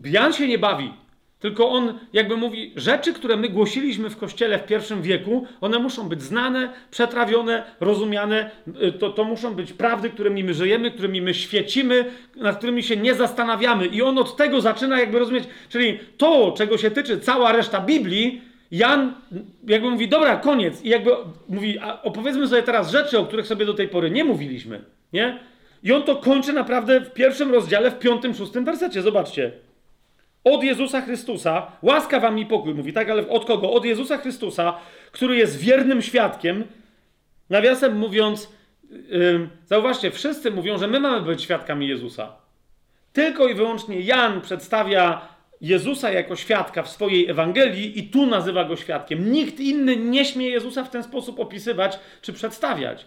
Jan 0.04 0.32
się 0.32 0.48
nie 0.48 0.58
bawi. 0.58 1.01
Tylko 1.42 1.70
on 1.70 1.98
jakby 2.12 2.36
mówi, 2.36 2.72
rzeczy, 2.76 3.12
które 3.12 3.36
my 3.36 3.48
głosiliśmy 3.48 4.10
w 4.10 4.16
kościele 4.16 4.58
w 4.58 4.66
pierwszym 4.66 5.02
wieku, 5.02 5.46
one 5.60 5.78
muszą 5.78 6.08
być 6.08 6.22
znane, 6.22 6.72
przetrawione, 6.90 7.62
rozumiane. 7.80 8.50
Y, 8.82 8.92
to, 8.92 9.10
to 9.10 9.24
muszą 9.24 9.54
być 9.54 9.72
prawdy, 9.72 10.10
którymi 10.10 10.44
my 10.44 10.54
żyjemy, 10.54 10.90
którymi 10.90 11.22
my 11.22 11.34
świecimy, 11.34 12.04
nad 12.36 12.56
którymi 12.56 12.82
się 12.82 12.96
nie 12.96 13.14
zastanawiamy. 13.14 13.86
I 13.86 14.02
on 14.02 14.18
od 14.18 14.36
tego 14.36 14.60
zaczyna 14.60 15.00
jakby 15.00 15.18
rozumieć. 15.18 15.44
Czyli 15.68 15.98
to, 16.16 16.54
czego 16.56 16.78
się 16.78 16.90
tyczy 16.90 17.20
cała 17.20 17.52
reszta 17.52 17.80
Biblii, 17.80 18.40
Jan 18.70 19.14
jakby 19.66 19.90
mówi, 19.90 20.08
dobra, 20.08 20.36
koniec. 20.36 20.84
I 20.84 20.88
jakby 20.88 21.10
mówi, 21.48 21.78
opowiedzmy 22.02 22.48
sobie 22.48 22.62
teraz 22.62 22.90
rzeczy, 22.90 23.18
o 23.18 23.26
których 23.26 23.46
sobie 23.46 23.66
do 23.66 23.74
tej 23.74 23.88
pory 23.88 24.10
nie 24.10 24.24
mówiliśmy. 24.24 24.84
Nie? 25.12 25.38
I 25.82 25.92
on 25.92 26.02
to 26.02 26.16
kończy 26.16 26.52
naprawdę 26.52 27.00
w 27.00 27.12
pierwszym 27.12 27.52
rozdziale, 27.52 27.90
w 27.90 27.98
piątym, 27.98 28.34
szóstym 28.34 28.64
wersecie. 28.64 29.02
Zobaczcie. 29.02 29.52
Od 30.44 30.62
Jezusa 30.62 31.00
Chrystusa, 31.00 31.72
łaska 31.82 32.20
wam 32.20 32.38
i 32.38 32.46
pokój, 32.46 32.74
mówi, 32.74 32.92
tak, 32.92 33.10
ale 33.10 33.28
od 33.28 33.44
kogo? 33.44 33.72
Od 33.72 33.84
Jezusa 33.84 34.18
Chrystusa, 34.18 34.74
który 35.12 35.36
jest 35.36 35.58
wiernym 35.58 36.02
świadkiem. 36.02 36.64
Nawiasem 37.50 37.96
mówiąc, 37.96 38.52
yy, 38.90 39.48
zauważcie, 39.66 40.10
wszyscy 40.10 40.50
mówią, 40.50 40.78
że 40.78 40.88
my 40.88 41.00
mamy 41.00 41.26
być 41.26 41.42
świadkami 41.42 41.88
Jezusa. 41.88 42.36
Tylko 43.12 43.48
i 43.48 43.54
wyłącznie 43.54 44.00
Jan 44.00 44.40
przedstawia 44.40 45.28
Jezusa 45.60 46.10
jako 46.10 46.36
świadka 46.36 46.82
w 46.82 46.88
swojej 46.88 47.30
Ewangelii 47.30 47.98
i 47.98 48.08
tu 48.08 48.26
nazywa 48.26 48.64
go 48.64 48.76
świadkiem. 48.76 49.32
Nikt 49.32 49.60
inny 49.60 49.96
nie 49.96 50.24
śmie 50.24 50.48
Jezusa 50.48 50.84
w 50.84 50.90
ten 50.90 51.02
sposób 51.02 51.40
opisywać 51.40 51.98
czy 52.22 52.32
przedstawiać. 52.32 53.06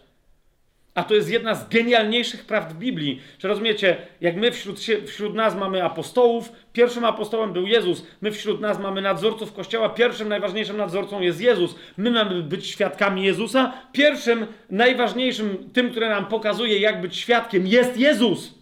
A 0.95 1.03
to 1.03 1.15
jest 1.15 1.29
jedna 1.29 1.55
z 1.55 1.69
genialniejszych 1.69 2.45
prawd 2.45 2.73
Biblii. 2.73 3.21
Czy 3.37 3.47
rozumiecie, 3.47 3.97
jak 4.21 4.35
my 4.35 4.51
wśród, 4.51 4.79
wśród 5.07 5.35
nas 5.35 5.55
mamy 5.55 5.83
apostołów, 5.83 6.51
pierwszym 6.73 7.05
apostołem 7.05 7.53
był 7.53 7.67
Jezus, 7.67 8.05
my 8.21 8.31
wśród 8.31 8.61
nas 8.61 8.79
mamy 8.79 9.01
nadzorców 9.01 9.53
Kościoła, 9.53 9.89
pierwszym 9.89 10.29
najważniejszym 10.29 10.77
nadzorcą 10.77 11.21
jest 11.21 11.41
Jezus. 11.41 11.75
My 11.97 12.11
mamy 12.11 12.43
być 12.43 12.67
świadkami 12.67 13.23
Jezusa. 13.23 13.73
Pierwszym, 13.91 14.47
najważniejszym, 14.69 15.69
tym, 15.73 15.91
który 15.91 16.09
nam 16.09 16.25
pokazuje, 16.25 16.79
jak 16.79 17.01
być 17.01 17.17
świadkiem, 17.17 17.67
jest 17.67 17.97
Jezus. 17.97 18.53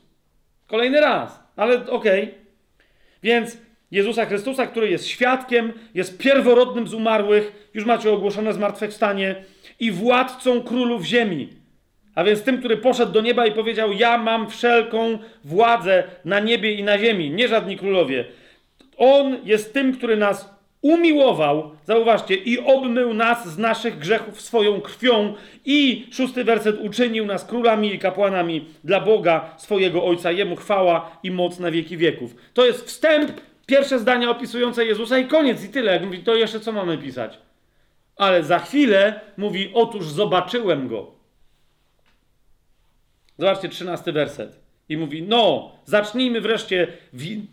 Kolejny 0.67 1.01
raz, 1.01 1.39
ale 1.55 1.89
okej. 1.89 2.23
Okay. 2.23 2.35
Więc 3.23 3.57
Jezusa 3.91 4.25
Chrystusa, 4.25 4.67
który 4.67 4.89
jest 4.89 5.07
świadkiem, 5.07 5.73
jest 5.93 6.17
pierworodnym 6.17 6.87
z 6.87 6.93
umarłych, 6.93 7.69
już 7.73 7.85
macie 7.85 8.11
ogłoszone 8.11 8.53
zmartwychwstanie, 8.53 9.35
i 9.79 9.91
władcą 9.91 10.61
królów 10.61 11.05
ziemi. 11.05 11.62
A 12.15 12.23
więc 12.23 12.43
tym, 12.43 12.57
który 12.57 12.77
poszedł 12.77 13.11
do 13.11 13.21
nieba 13.21 13.45
i 13.45 13.51
powiedział: 13.51 13.91
Ja 13.91 14.17
mam 14.17 14.49
wszelką 14.49 15.17
władzę 15.43 16.03
na 16.25 16.39
niebie 16.39 16.73
i 16.73 16.83
na 16.83 16.99
ziemi, 16.99 17.29
nie 17.29 17.47
żadni 17.47 17.77
królowie. 17.77 18.25
On 18.97 19.37
jest 19.43 19.73
tym, 19.73 19.97
który 19.97 20.17
nas 20.17 20.53
umiłował, 20.81 21.71
zauważcie, 21.85 22.35
i 22.35 22.59
obmył 22.59 23.13
nas 23.13 23.47
z 23.47 23.57
naszych 23.57 23.97
grzechów 23.97 24.41
swoją 24.41 24.81
krwią. 24.81 25.33
I 25.65 26.07
szósty 26.11 26.43
werset 26.43 26.79
uczynił 26.81 27.25
nas 27.25 27.45
królami 27.45 27.93
i 27.93 27.99
kapłanami 27.99 28.65
dla 28.83 28.99
Boga, 29.01 29.53
swojego 29.57 30.05
Ojca. 30.05 30.31
Jemu 30.31 30.55
chwała 30.55 31.17
i 31.23 31.31
moc 31.31 31.59
na 31.59 31.71
wieki 31.71 31.97
wieków. 31.97 32.35
To 32.53 32.65
jest 32.65 32.87
wstęp, 32.87 33.31
pierwsze 33.65 33.99
zdania 33.99 34.29
opisujące 34.29 34.85
Jezusa 34.85 35.17
i 35.17 35.27
koniec, 35.27 35.65
i 35.65 35.69
tyle. 35.69 35.91
Jak 35.91 36.05
mówi, 36.05 36.19
to 36.19 36.35
jeszcze 36.35 36.59
co 36.59 36.71
mamy 36.71 36.97
pisać? 36.97 37.37
Ale 38.15 38.43
za 38.43 38.59
chwilę 38.59 39.19
mówi: 39.37 39.71
Otóż 39.73 40.05
zobaczyłem 40.05 40.87
go. 40.87 41.22
Zobaczcie, 43.37 43.69
trzynasty 43.69 44.11
werset. 44.11 44.59
I 44.89 44.97
mówi, 44.97 45.23
no, 45.23 45.71
zacznijmy 45.85 46.41
wreszcie, 46.41 46.87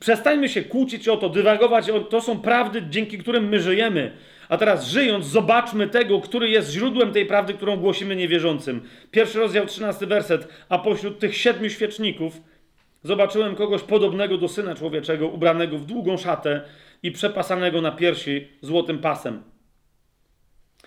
przestańmy 0.00 0.48
się 0.48 0.62
kłócić 0.62 1.08
o 1.08 1.16
to, 1.16 1.28
dywagować, 1.28 1.90
o, 1.90 2.00
to 2.00 2.20
są 2.20 2.40
prawdy, 2.40 2.82
dzięki 2.90 3.18
którym 3.18 3.48
my 3.48 3.60
żyjemy. 3.60 4.12
A 4.48 4.56
teraz 4.56 4.86
żyjąc, 4.86 5.26
zobaczmy 5.26 5.88
tego, 5.88 6.20
który 6.20 6.48
jest 6.48 6.70
źródłem 6.70 7.12
tej 7.12 7.26
prawdy, 7.26 7.54
którą 7.54 7.76
głosimy 7.76 8.16
niewierzącym. 8.16 8.82
Pierwszy 9.10 9.38
rozdział, 9.38 9.66
trzynasty 9.66 10.06
werset. 10.06 10.48
A 10.68 10.78
pośród 10.78 11.18
tych 11.18 11.36
siedmiu 11.36 11.70
świeczników 11.70 12.40
zobaczyłem 13.02 13.56
kogoś 13.56 13.82
podobnego 13.82 14.38
do 14.38 14.48
Syna 14.48 14.74
Człowieczego, 14.74 15.28
ubranego 15.28 15.78
w 15.78 15.86
długą 15.86 16.16
szatę 16.16 16.62
i 17.02 17.12
przepasanego 17.12 17.80
na 17.80 17.92
piersi 17.92 18.48
złotym 18.62 18.98
pasem. 18.98 19.42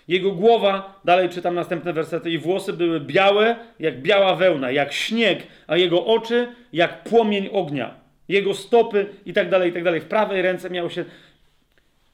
Jego 0.08 0.32
głowa, 0.32 1.02
dalej 1.06 1.30
czytam 1.30 1.56
następne 1.56 1.94
wersety, 1.94 2.32
i 2.32 2.38
włosy 2.38 2.74
były 2.74 3.00
białe 3.00 3.56
jak 3.80 4.02
biała 4.02 4.36
wełna, 4.36 4.72
jak 4.72 4.94
śnieg, 4.94 5.48
a 5.68 5.78
jego 5.78 6.06
oczy 6.06 6.48
jak 6.74 7.04
płomień 7.04 7.50
ognia. 7.52 8.04
Jego 8.28 8.54
stopy 8.54 9.06
i 9.26 9.34
tak 9.34 9.50
dalej, 9.50 9.70
i 9.70 9.74
tak 9.74 9.84
dalej. 9.84 10.02
W 10.02 10.06
prawej 10.06 10.42
ręce 10.42 10.70
miał 10.70 10.90
się. 10.90 11.06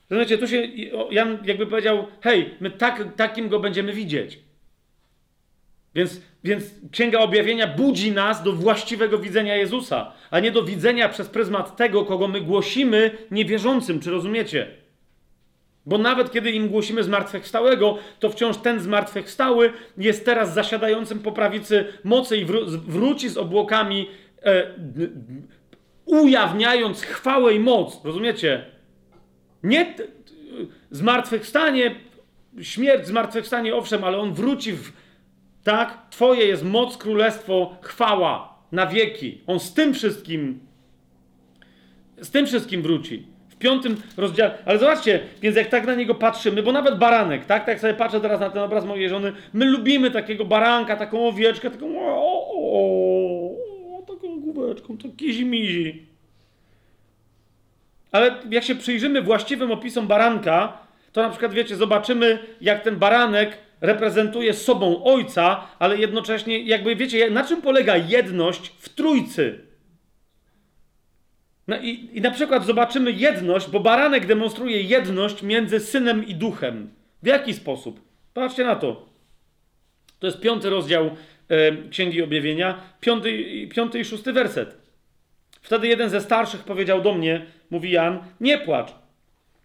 Rozumiecie, 0.09 0.37
tu 0.37 0.47
się 0.47 0.67
Jan 1.11 1.37
jakby 1.45 1.67
powiedział: 1.67 2.07
Hej, 2.21 2.49
my 2.59 2.71
tak, 2.71 3.15
takim 3.15 3.49
go 3.49 3.59
będziemy 3.59 3.93
widzieć. 3.93 4.39
Więc, 5.95 6.21
więc 6.43 6.63
Księga 6.91 7.19
Objawienia 7.19 7.67
budzi 7.67 8.11
nas 8.11 8.43
do 8.43 8.53
właściwego 8.53 9.17
widzenia 9.17 9.55
Jezusa, 9.55 10.11
a 10.31 10.39
nie 10.39 10.51
do 10.51 10.63
widzenia 10.63 11.09
przez 11.09 11.29
pryzmat 11.29 11.75
tego, 11.77 12.05
kogo 12.05 12.27
my 12.27 12.41
głosimy 12.41 13.11
niewierzącym. 13.31 13.99
Czy 13.99 14.11
rozumiecie? 14.11 14.67
Bo 15.89 15.97
nawet 15.97 16.31
kiedy 16.31 16.51
im 16.51 16.69
głosimy 16.69 17.03
zmartwychwstałego, 17.03 17.97
to 18.19 18.29
wciąż 18.29 18.57
ten 18.57 18.79
zmartwychwstały 18.79 19.73
jest 19.97 20.25
teraz 20.25 20.53
zasiadającym 20.53 21.19
po 21.19 21.31
prawicy 21.31 21.85
mocy 22.03 22.37
i 22.37 22.45
wró 22.45 22.61
wróci 22.65 23.29
z 23.29 23.37
obłokami, 23.37 24.07
e, 24.43 24.73
ujawniając 26.05 27.01
chwałę 27.01 27.53
i 27.53 27.59
moc. 27.59 28.05
Rozumiecie? 28.05 28.65
Nie 29.63 29.95
zmartwychwstanie, 30.91 31.95
śmierć, 32.61 33.07
zmartwychwstanie, 33.07 33.75
owszem, 33.75 34.03
ale 34.03 34.17
on 34.17 34.33
wróci 34.33 34.73
w. 34.73 34.91
Tak? 35.63 36.09
Twoje 36.09 36.45
jest 36.45 36.63
moc, 36.63 36.97
królestwo, 36.97 37.75
chwała 37.81 38.59
na 38.71 38.87
wieki. 38.87 39.41
On 39.47 39.59
z 39.59 39.73
tym 39.73 39.93
wszystkim, 39.93 40.59
z 42.21 42.31
tym 42.31 42.45
wszystkim 42.45 42.81
wróci 42.81 43.28
piątym 43.59 44.01
rozdziale. 44.17 44.57
Ale 44.65 44.79
zobaczcie, 44.79 45.19
więc 45.41 45.57
jak 45.57 45.67
tak 45.67 45.87
na 45.87 45.95
niego 45.95 46.15
patrzymy, 46.15 46.63
bo 46.63 46.71
nawet 46.71 46.97
baranek, 46.97 47.45
tak? 47.45 47.65
Tak 47.65 47.79
sobie 47.79 47.93
patrzę 47.93 48.21
teraz 48.21 48.39
na 48.39 48.49
ten 48.49 48.61
obraz 48.61 48.85
mojej 48.85 49.09
żony, 49.09 49.33
my 49.53 49.65
lubimy 49.65 50.11
takiego 50.11 50.45
baranka, 50.45 50.95
taką 50.95 51.27
owieczkę, 51.27 51.71
taką 51.71 51.99
o, 51.99 52.47
o, 52.53 53.97
o 53.97 54.01
taką 54.01 54.39
główeczką, 54.39 54.97
to 54.97 55.07
kizi-mizi. 55.09 56.09
Ale 58.11 58.35
jak 58.49 58.63
się 58.63 58.75
przyjrzymy 58.75 59.21
właściwym 59.21 59.71
opisom 59.71 60.07
baranka, 60.07 60.77
to 61.11 61.21
na 61.21 61.29
przykład, 61.29 61.53
wiecie, 61.53 61.75
zobaczymy, 61.75 62.39
jak 62.61 62.83
ten 62.83 62.95
baranek 62.95 63.57
reprezentuje 63.81 64.53
sobą 64.53 65.03
ojca, 65.03 65.67
ale 65.79 65.97
jednocześnie, 65.97 66.59
jakby 66.59 66.95
wiecie, 66.95 67.29
na 67.29 67.43
czym 67.43 67.61
polega 67.61 67.97
jedność 67.97 68.71
w 68.79 68.89
trójcy? 68.89 69.68
No 71.69 71.77
i, 71.77 72.09
i 72.13 72.21
na 72.21 72.31
przykład 72.31 72.65
zobaczymy 72.65 73.11
jedność, 73.11 73.69
bo 73.69 73.79
baranek 73.79 74.25
demonstruje 74.25 74.81
jedność 74.81 75.43
między 75.43 75.79
synem 75.79 76.27
i 76.27 76.35
duchem. 76.35 76.89
W 77.23 77.27
jaki 77.27 77.53
sposób? 77.53 78.01
Patrzcie 78.33 78.63
na 78.63 78.75
to. 78.75 79.05
To 80.19 80.27
jest 80.27 80.39
piąty 80.39 80.69
rozdział 80.69 81.05
e, 81.49 81.89
Księgi 81.89 82.21
Objawienia, 82.21 82.81
piąty, 82.99 83.67
piąty 83.67 83.99
i 83.99 84.05
szósty 84.05 84.33
werset. 84.33 84.77
Wtedy 85.61 85.87
jeden 85.87 86.09
ze 86.09 86.21
starszych 86.21 86.63
powiedział 86.63 87.01
do 87.01 87.13
mnie, 87.13 87.45
mówi 87.69 87.91
Jan, 87.91 88.19
nie 88.41 88.57
płacz. 88.57 88.95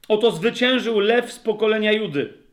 Oto 0.09 0.31
zwyciężył 0.31 1.01
lew 1.01 1.33
z 1.33 1.39
pokolenia 1.39 1.93
Judy 1.93 2.44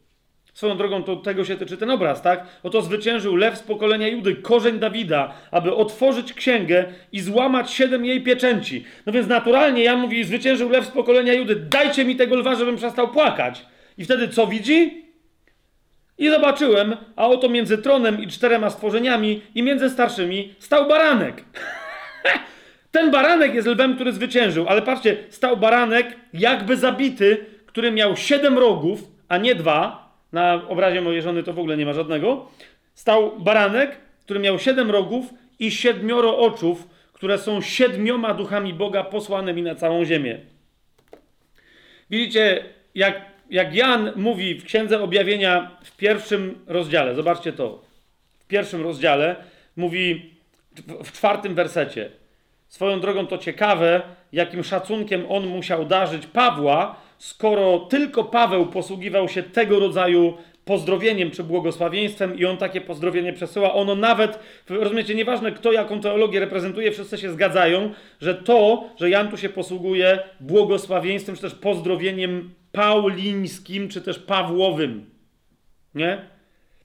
Swoją 0.53 0.77
drogą 0.77 1.03
to 1.03 1.15
tego 1.15 1.45
się 1.45 1.55
tyczy 1.55 1.77
ten 1.77 1.89
obraz, 1.89 2.21
tak? 2.21 2.45
Oto 2.63 2.81
zwyciężył 2.81 3.35
lew 3.35 3.57
z 3.57 3.63
pokolenia 3.63 4.07
Judy, 4.07 4.35
korzeń 4.35 4.79
Dawida, 4.79 5.33
aby 5.51 5.75
otworzyć 5.75 6.33
księgę 6.33 6.85
i 7.11 7.19
złamać 7.19 7.71
siedem 7.71 8.05
jej 8.05 8.23
pieczęci. 8.23 8.85
No 9.05 9.13
więc 9.13 9.27
naturalnie 9.27 9.83
Jan 9.83 9.99
mówi, 9.99 10.23
zwyciężył 10.23 10.69
lew 10.69 10.85
z 10.85 10.89
pokolenia 10.89 11.33
Judy, 11.33 11.55
dajcie 11.55 12.05
mi 12.05 12.15
tego 12.15 12.35
lwa, 12.35 12.55
żebym 12.55 12.75
przestał 12.75 13.07
płakać. 13.07 13.65
I 13.97 14.05
wtedy 14.05 14.27
co 14.27 14.47
widzi? 14.47 15.05
I 16.17 16.29
zobaczyłem, 16.29 16.95
a 17.15 17.27
oto 17.27 17.49
między 17.49 17.77
tronem 17.77 18.21
i 18.21 18.27
czterema 18.27 18.69
stworzeniami 18.69 19.41
i 19.55 19.63
między 19.63 19.89
starszymi 19.89 20.55
stał 20.59 20.87
baranek. 20.87 21.43
Ten 22.91 23.11
baranek 23.11 23.53
jest 23.53 23.67
lwem, 23.67 23.95
który 23.95 24.11
zwyciężył, 24.11 24.67
ale 24.67 24.81
patrzcie, 24.81 25.17
stał 25.29 25.57
baranek 25.57 26.15
jakby 26.33 26.77
zabity, 26.77 27.45
który 27.65 27.91
miał 27.91 28.17
siedem 28.17 28.57
rogów, 28.57 29.03
a 29.27 29.37
nie 29.37 29.55
dwa, 29.55 30.10
na 30.31 30.67
obrazie 30.67 31.01
mojej 31.01 31.21
żony 31.21 31.43
to 31.43 31.53
w 31.53 31.59
ogóle 31.59 31.77
nie 31.77 31.85
ma 31.85 31.93
żadnego, 31.93 32.49
stał 32.93 33.39
baranek, 33.39 33.97
który 34.23 34.39
miał 34.39 34.59
siedem 34.59 34.91
rogów 34.91 35.25
i 35.59 35.71
siedmioro 35.71 36.37
oczów, 36.37 36.87
które 37.13 37.37
są 37.37 37.61
siedmioma 37.61 38.33
duchami 38.33 38.73
Boga 38.73 39.03
posłanymi 39.03 39.61
na 39.61 39.75
całą 39.75 40.05
ziemię. 40.05 40.39
Widzicie, 42.09 42.65
jak, 42.95 43.21
jak 43.49 43.75
Jan 43.75 44.11
mówi 44.15 44.55
w 44.55 44.65
Księdze 44.65 45.01
Objawienia 45.03 45.71
w 45.83 45.97
pierwszym 45.97 46.59
rozdziale, 46.67 47.15
zobaczcie 47.15 47.53
to, 47.53 47.81
w 48.39 48.47
pierwszym 48.47 48.81
rozdziale 48.83 49.35
mówi 49.75 50.33
w 51.03 51.11
czwartym 51.11 51.55
wersecie. 51.55 52.09
Swoją 52.67 52.99
drogą 52.99 53.27
to 53.27 53.37
ciekawe, 53.37 54.01
jakim 54.33 54.63
szacunkiem 54.63 55.25
on 55.29 55.47
musiał 55.47 55.85
darzyć 55.85 56.27
Pawła, 56.27 56.95
skoro 57.21 57.79
tylko 57.79 58.23
Paweł 58.23 58.65
posługiwał 58.65 59.29
się 59.29 59.43
tego 59.43 59.79
rodzaju 59.79 60.37
pozdrowieniem 60.65 61.31
czy 61.31 61.43
błogosławieństwem 61.43 62.39
i 62.39 62.45
on 62.45 62.57
takie 62.57 62.81
pozdrowienie 62.81 63.33
przesyła. 63.33 63.73
Ono 63.73 63.95
nawet, 63.95 64.39
rozumiecie, 64.69 65.15
nieważne 65.15 65.51
kto 65.51 65.71
jaką 65.71 66.01
teologię 66.01 66.39
reprezentuje, 66.39 66.91
wszyscy 66.91 67.17
się 67.17 67.31
zgadzają, 67.31 67.93
że 68.21 68.35
to, 68.35 68.89
że 68.99 69.09
Jan 69.09 69.29
tu 69.29 69.37
się 69.37 69.49
posługuje 69.49 70.19
błogosławieństwem 70.39 71.35
czy 71.35 71.41
też 71.41 71.55
pozdrowieniem 71.55 72.53
paulińskim 72.71 73.89
czy 73.89 74.01
też 74.01 74.19
pawłowym. 74.19 75.05
Nie? 75.95 76.21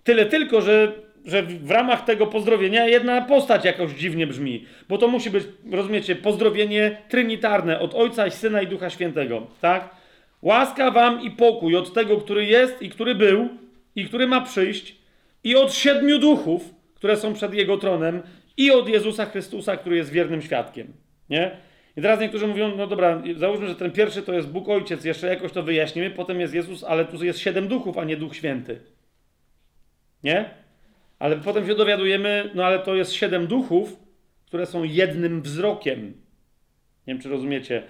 Tyle 0.05 0.26
tylko, 0.26 0.60
że, 0.60 0.92
że 1.24 1.42
w 1.42 1.70
ramach 1.70 2.05
tego 2.05 2.26
pozdrowienia 2.26 2.86
jedna 2.86 3.23
postać 3.23 3.65
jakoś 3.65 3.92
dziwnie 3.92 4.26
brzmi, 4.26 4.66
bo 4.89 4.98
to 4.98 5.08
musi 5.08 5.31
być, 5.31 5.44
rozumiecie, 5.73 6.16
pozdrowienie 6.16 7.02
trinitarne 7.08 7.81
od 7.81 7.94
Ojca, 7.94 8.31
Syna 8.31 8.62
i 8.62 8.66
Ducha 8.66 8.90
Świętego, 8.90 9.47
tak? 9.60 10.05
Łaska 10.42 10.90
wam 10.90 11.23
i 11.23 11.31
pokój 11.31 11.76
od 11.76 11.92
tego, 11.92 12.16
który 12.16 12.47
jest 12.47 12.82
i 12.82 12.89
który 12.89 13.15
był 13.15 13.48
i 13.97 14.05
który 14.05 14.26
ma 14.26 14.40
przyjść 14.40 14.97
i 15.44 15.56
od 15.56 15.74
siedmiu 15.74 16.18
duchów, 16.18 16.74
które 16.94 17.16
są 17.16 17.34
przed 17.34 17.55
Jego 17.55 17.78
tronem 17.78 18.23
i 18.56 18.70
od 18.70 18.89
Jezusa 18.89 19.26
Chrystusa, 19.26 19.76
który 19.76 19.97
jest 19.97 20.10
wiernym 20.10 20.42
świadkiem, 20.42 20.92
nie? 21.31 21.56
I 21.97 22.02
teraz 22.02 22.20
niektórzy 22.20 22.47
mówią, 22.47 22.76
no 22.76 22.86
dobra, 22.86 23.23
załóżmy, 23.36 23.68
że 23.68 23.74
ten 23.74 23.90
pierwszy 23.90 24.23
to 24.23 24.32
jest 24.32 24.48
Bóg 24.48 24.68
Ojciec, 24.68 25.05
jeszcze 25.05 25.26
jakoś 25.26 25.52
to 25.52 25.62
wyjaśnimy, 25.62 26.10
potem 26.10 26.40
jest 26.40 26.55
Jezus, 26.55 26.84
ale 26.84 27.05
tu 27.05 27.24
jest 27.24 27.39
siedem 27.39 27.68
duchów, 27.68 27.98
a 27.98 28.05
nie 28.05 28.16
Duch 28.16 28.36
Święty. 28.36 28.81
Nie? 30.24 30.50
Ale 31.18 31.36
potem 31.36 31.66
się 31.66 31.74
dowiadujemy, 31.74 32.50
no 32.55 32.65
ale 32.65 32.78
to 32.78 32.94
jest 32.94 33.12
siedem 33.12 33.47
duchów, 33.47 33.97
które 34.47 34.66
są 34.66 34.84
jednym 34.84 35.42
wzrokiem. 35.42 36.06
Nie 37.06 37.15
wiem, 37.15 37.23
czy 37.23 37.28
rozumiecie. 37.28 37.82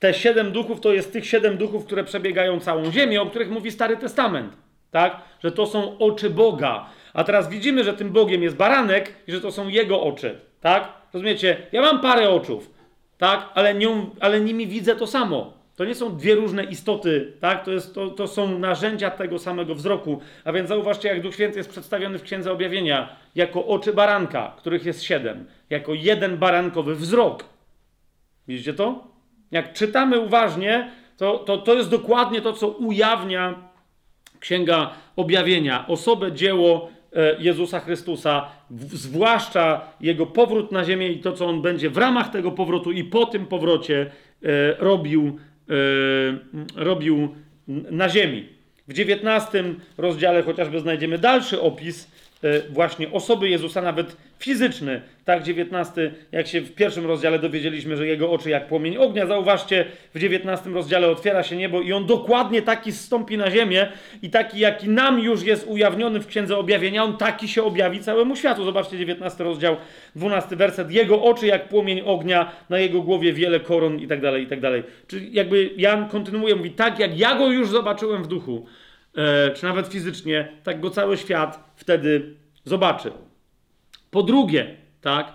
Te 0.00 0.14
siedem 0.14 0.52
duchów 0.52 0.80
to 0.80 0.92
jest 0.92 1.12
tych 1.12 1.26
siedem 1.26 1.56
duchów, 1.56 1.86
które 1.86 2.04
przebiegają 2.04 2.60
całą 2.60 2.92
ziemię, 2.92 3.22
o 3.22 3.26
których 3.26 3.50
mówi 3.50 3.70
Stary 3.70 3.96
Testament. 3.96 4.52
Tak? 4.90 5.20
Że 5.44 5.52
to 5.52 5.66
są 5.66 5.98
oczy 5.98 6.30
Boga. 6.30 6.86
A 7.14 7.24
teraz 7.24 7.48
widzimy, 7.48 7.84
że 7.84 7.92
tym 7.92 8.10
Bogiem 8.10 8.42
jest 8.42 8.56
baranek 8.56 9.14
i 9.26 9.32
że 9.32 9.40
to 9.40 9.52
są 9.52 9.68
jego 9.68 10.02
oczy. 10.02 10.40
Tak? 10.60 10.88
Rozumiecie? 11.12 11.56
Ja 11.72 11.82
mam 11.82 12.00
parę 12.00 12.30
oczów, 12.30 12.70
tak? 13.18 13.48
Ale, 13.54 13.74
nią, 13.74 14.10
ale 14.20 14.40
nimi 14.40 14.66
widzę 14.66 14.96
to 14.96 15.06
samo. 15.06 15.52
To 15.76 15.84
nie 15.84 15.94
są 15.94 16.16
dwie 16.16 16.34
różne 16.34 16.64
istoty, 16.64 17.32
tak? 17.40 17.64
To, 17.64 17.70
jest, 17.70 17.94
to, 17.94 18.10
to 18.10 18.28
są 18.28 18.58
narzędzia 18.58 19.10
tego 19.10 19.38
samego 19.38 19.74
wzroku. 19.74 20.20
A 20.44 20.52
więc 20.52 20.68
zauważcie, 20.68 21.08
jak 21.08 21.22
Duch 21.22 21.34
Święty 21.34 21.58
jest 21.58 21.70
przedstawiony 21.70 22.18
w 22.18 22.22
Księdze 22.22 22.52
Objawienia 22.52 23.16
jako 23.34 23.66
oczy 23.66 23.92
baranka, 23.92 24.54
których 24.58 24.86
jest 24.86 25.02
siedem, 25.02 25.46
jako 25.70 25.94
jeden 25.94 26.38
barankowy 26.38 26.94
wzrok. 26.94 27.44
Widzicie 28.48 28.74
to? 28.74 29.10
Jak 29.50 29.72
czytamy 29.72 30.18
uważnie, 30.18 30.90
to, 31.16 31.38
to, 31.38 31.58
to 31.58 31.74
jest 31.74 31.90
dokładnie 31.90 32.40
to, 32.40 32.52
co 32.52 32.68
ujawnia 32.68 33.70
Księga 34.40 34.90
Objawienia. 35.16 35.86
Osobę, 35.88 36.32
dzieło 36.32 36.90
e, 37.12 37.36
Jezusa 37.42 37.80
Chrystusa, 37.80 38.48
zwłaszcza 38.92 39.80
Jego 40.00 40.26
powrót 40.26 40.72
na 40.72 40.84
ziemię 40.84 41.08
i 41.08 41.18
to, 41.18 41.32
co 41.32 41.46
On 41.46 41.62
będzie 41.62 41.90
w 41.90 41.96
ramach 41.96 42.30
tego 42.30 42.50
powrotu 42.50 42.92
i 42.92 43.04
po 43.04 43.26
tym 43.26 43.46
powrocie 43.46 44.10
e, 44.42 44.74
robił 44.78 45.38
E, 45.70 46.84
robił 46.84 47.34
na 47.90 48.08
ziemi. 48.08 48.48
W 48.88 48.92
XIX 49.00 49.66
rozdziale 49.98 50.42
chociażby 50.42 50.80
znajdziemy 50.80 51.18
dalszy 51.18 51.60
opis 51.60 52.10
właśnie 52.70 53.12
osoby 53.12 53.48
Jezusa, 53.48 53.82
nawet 53.82 54.16
fizyczny. 54.38 55.02
Tak, 55.24 55.42
19, 55.42 56.12
jak 56.32 56.46
się 56.46 56.60
w 56.60 56.74
pierwszym 56.74 57.06
rozdziale 57.06 57.38
dowiedzieliśmy, 57.38 57.96
że 57.96 58.06
jego 58.06 58.30
oczy 58.30 58.50
jak 58.50 58.68
płomień 58.68 58.96
ognia. 58.96 59.26
Zauważcie, 59.26 59.84
w 60.14 60.18
19 60.18 60.70
rozdziale 60.70 61.08
otwiera 61.08 61.42
się 61.42 61.56
niebo 61.56 61.80
i 61.80 61.92
on 61.92 62.06
dokładnie 62.06 62.62
taki 62.62 62.92
zstąpi 62.92 63.38
na 63.38 63.50
ziemię 63.50 63.88
i 64.22 64.30
taki, 64.30 64.58
jaki 64.58 64.88
nam 64.88 65.20
już 65.20 65.42
jest 65.42 65.66
ujawniony 65.66 66.20
w 66.20 66.26
Księdze 66.26 66.56
Objawienia, 66.56 67.04
on 67.04 67.16
taki 67.16 67.48
się 67.48 67.62
objawi 67.62 68.00
całemu 68.00 68.36
światu. 68.36 68.64
Zobaczcie, 68.64 68.98
19 68.98 69.44
rozdział, 69.44 69.76
12 70.16 70.56
werset. 70.56 70.90
Jego 70.90 71.22
oczy 71.22 71.46
jak 71.46 71.68
płomień 71.68 72.02
ognia, 72.04 72.52
na 72.70 72.78
jego 72.78 73.02
głowie 73.02 73.32
wiele 73.32 73.60
koron 73.60 73.98
i 73.98 74.06
tak 74.06 74.20
dalej, 74.20 74.42
i 74.42 74.46
tak 74.46 74.60
dalej. 74.60 74.82
Czyli 75.06 75.32
jakby 75.32 75.70
Jan 75.76 76.08
kontynuuje, 76.08 76.56
mówi, 76.56 76.70
tak 76.70 76.98
jak 76.98 77.18
ja 77.18 77.34
go 77.34 77.50
już 77.50 77.68
zobaczyłem 77.68 78.22
w 78.22 78.26
duchu, 78.26 78.66
e, 78.66 78.89
czy 79.54 79.64
nawet 79.64 79.88
fizycznie, 79.88 80.48
tak 80.62 80.80
go 80.80 80.90
cały 80.90 81.16
świat 81.16 81.72
wtedy 81.76 82.34
zobaczy. 82.64 83.12
Po 84.10 84.22
drugie, 84.22 84.76
tak, 85.00 85.32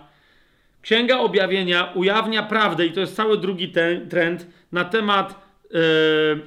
Księga 0.82 1.18
Objawienia 1.18 1.92
ujawnia 1.94 2.42
prawdę, 2.42 2.86
i 2.86 2.92
to 2.92 3.00
jest 3.00 3.16
cały 3.16 3.38
drugi 3.38 3.68
ten, 3.68 4.08
trend, 4.08 4.46
na 4.72 4.84
temat 4.84 5.30
e, 5.30 5.78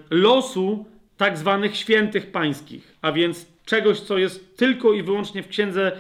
losu 0.10 0.86
tak 1.18 1.38
zwanych 1.38 1.76
świętych 1.76 2.32
pańskich, 2.32 2.96
a 3.02 3.12
więc 3.12 3.46
czegoś, 3.66 4.00
co 4.00 4.18
jest 4.18 4.58
tylko 4.58 4.94
i 4.94 5.04
wyłącznie 5.04 5.44
w 5.44 5.48
Księdze 5.48 5.92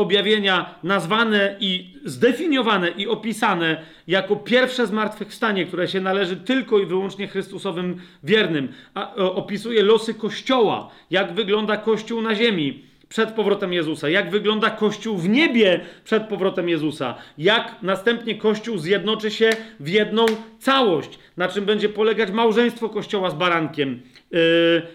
Objawienia 0.00 0.74
nazwane 0.82 1.56
i 1.60 1.94
zdefiniowane 2.04 2.90
i 2.90 3.08
opisane 3.08 3.82
jako 4.06 4.36
pierwsze 4.36 4.86
zmartwychwstanie, 4.86 5.66
które 5.66 5.88
się 5.88 6.00
należy 6.00 6.36
tylko 6.36 6.78
i 6.78 6.86
wyłącznie 6.86 7.28
Chrystusowym 7.28 8.00
wiernym. 8.24 8.68
A, 8.94 9.14
opisuje 9.14 9.82
losy 9.82 10.14
Kościoła, 10.14 10.90
jak 11.10 11.32
wygląda 11.32 11.76
Kościół 11.76 12.22
na 12.22 12.34
ziemi 12.34 12.82
przed 13.08 13.30
powrotem 13.30 13.72
Jezusa, 13.72 14.08
jak 14.08 14.30
wygląda 14.30 14.70
Kościół 14.70 15.18
w 15.18 15.28
niebie 15.28 15.80
przed 16.04 16.22
powrotem 16.22 16.68
Jezusa, 16.68 17.14
jak 17.38 17.76
następnie 17.82 18.34
Kościół 18.34 18.78
zjednoczy 18.78 19.30
się 19.30 19.50
w 19.80 19.88
jedną 19.88 20.26
całość, 20.58 21.18
na 21.36 21.48
czym 21.48 21.64
będzie 21.64 21.88
polegać 21.88 22.30
małżeństwo 22.30 22.88
Kościoła 22.88 23.30
z 23.30 23.34
barankiem, 23.34 24.02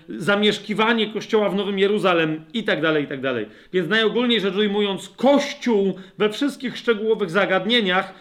zamieszkiwanie 0.09 1.13
Kościoła 1.13 1.49
w 1.49 1.55
Nowym 1.55 1.79
Jeruzalem 1.79 2.45
i 2.53 2.63
tak 2.63 2.81
dalej, 2.81 3.03
i 3.03 3.07
tak 3.07 3.21
dalej. 3.21 3.45
Więc 3.73 3.89
najogólniej 3.89 4.41
rzecz 4.41 4.55
ujmując, 4.55 5.09
Kościół 5.09 5.93
we 6.17 6.29
wszystkich 6.29 6.77
szczegółowych 6.77 7.29
zagadnieniach 7.29 8.13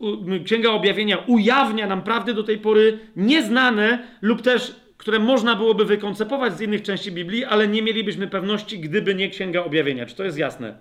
yy, 0.00 0.40
Księga 0.44 0.70
Objawienia 0.70 1.18
ujawnia 1.26 1.86
nam 1.86 2.02
prawdy 2.02 2.34
do 2.34 2.42
tej 2.42 2.58
pory 2.58 2.98
nieznane 3.16 3.98
lub 4.22 4.42
też 4.42 4.86
które 4.96 5.18
można 5.18 5.54
byłoby 5.54 5.84
wykoncepować 5.84 6.56
z 6.56 6.60
innych 6.60 6.82
części 6.82 7.12
Biblii, 7.12 7.44
ale 7.44 7.68
nie 7.68 7.82
mielibyśmy 7.82 8.28
pewności, 8.28 8.78
gdyby 8.78 9.14
nie 9.14 9.30
Księga 9.30 9.64
Objawienia. 9.64 10.06
Czy 10.06 10.16
to 10.16 10.24
jest 10.24 10.38
jasne? 10.38 10.78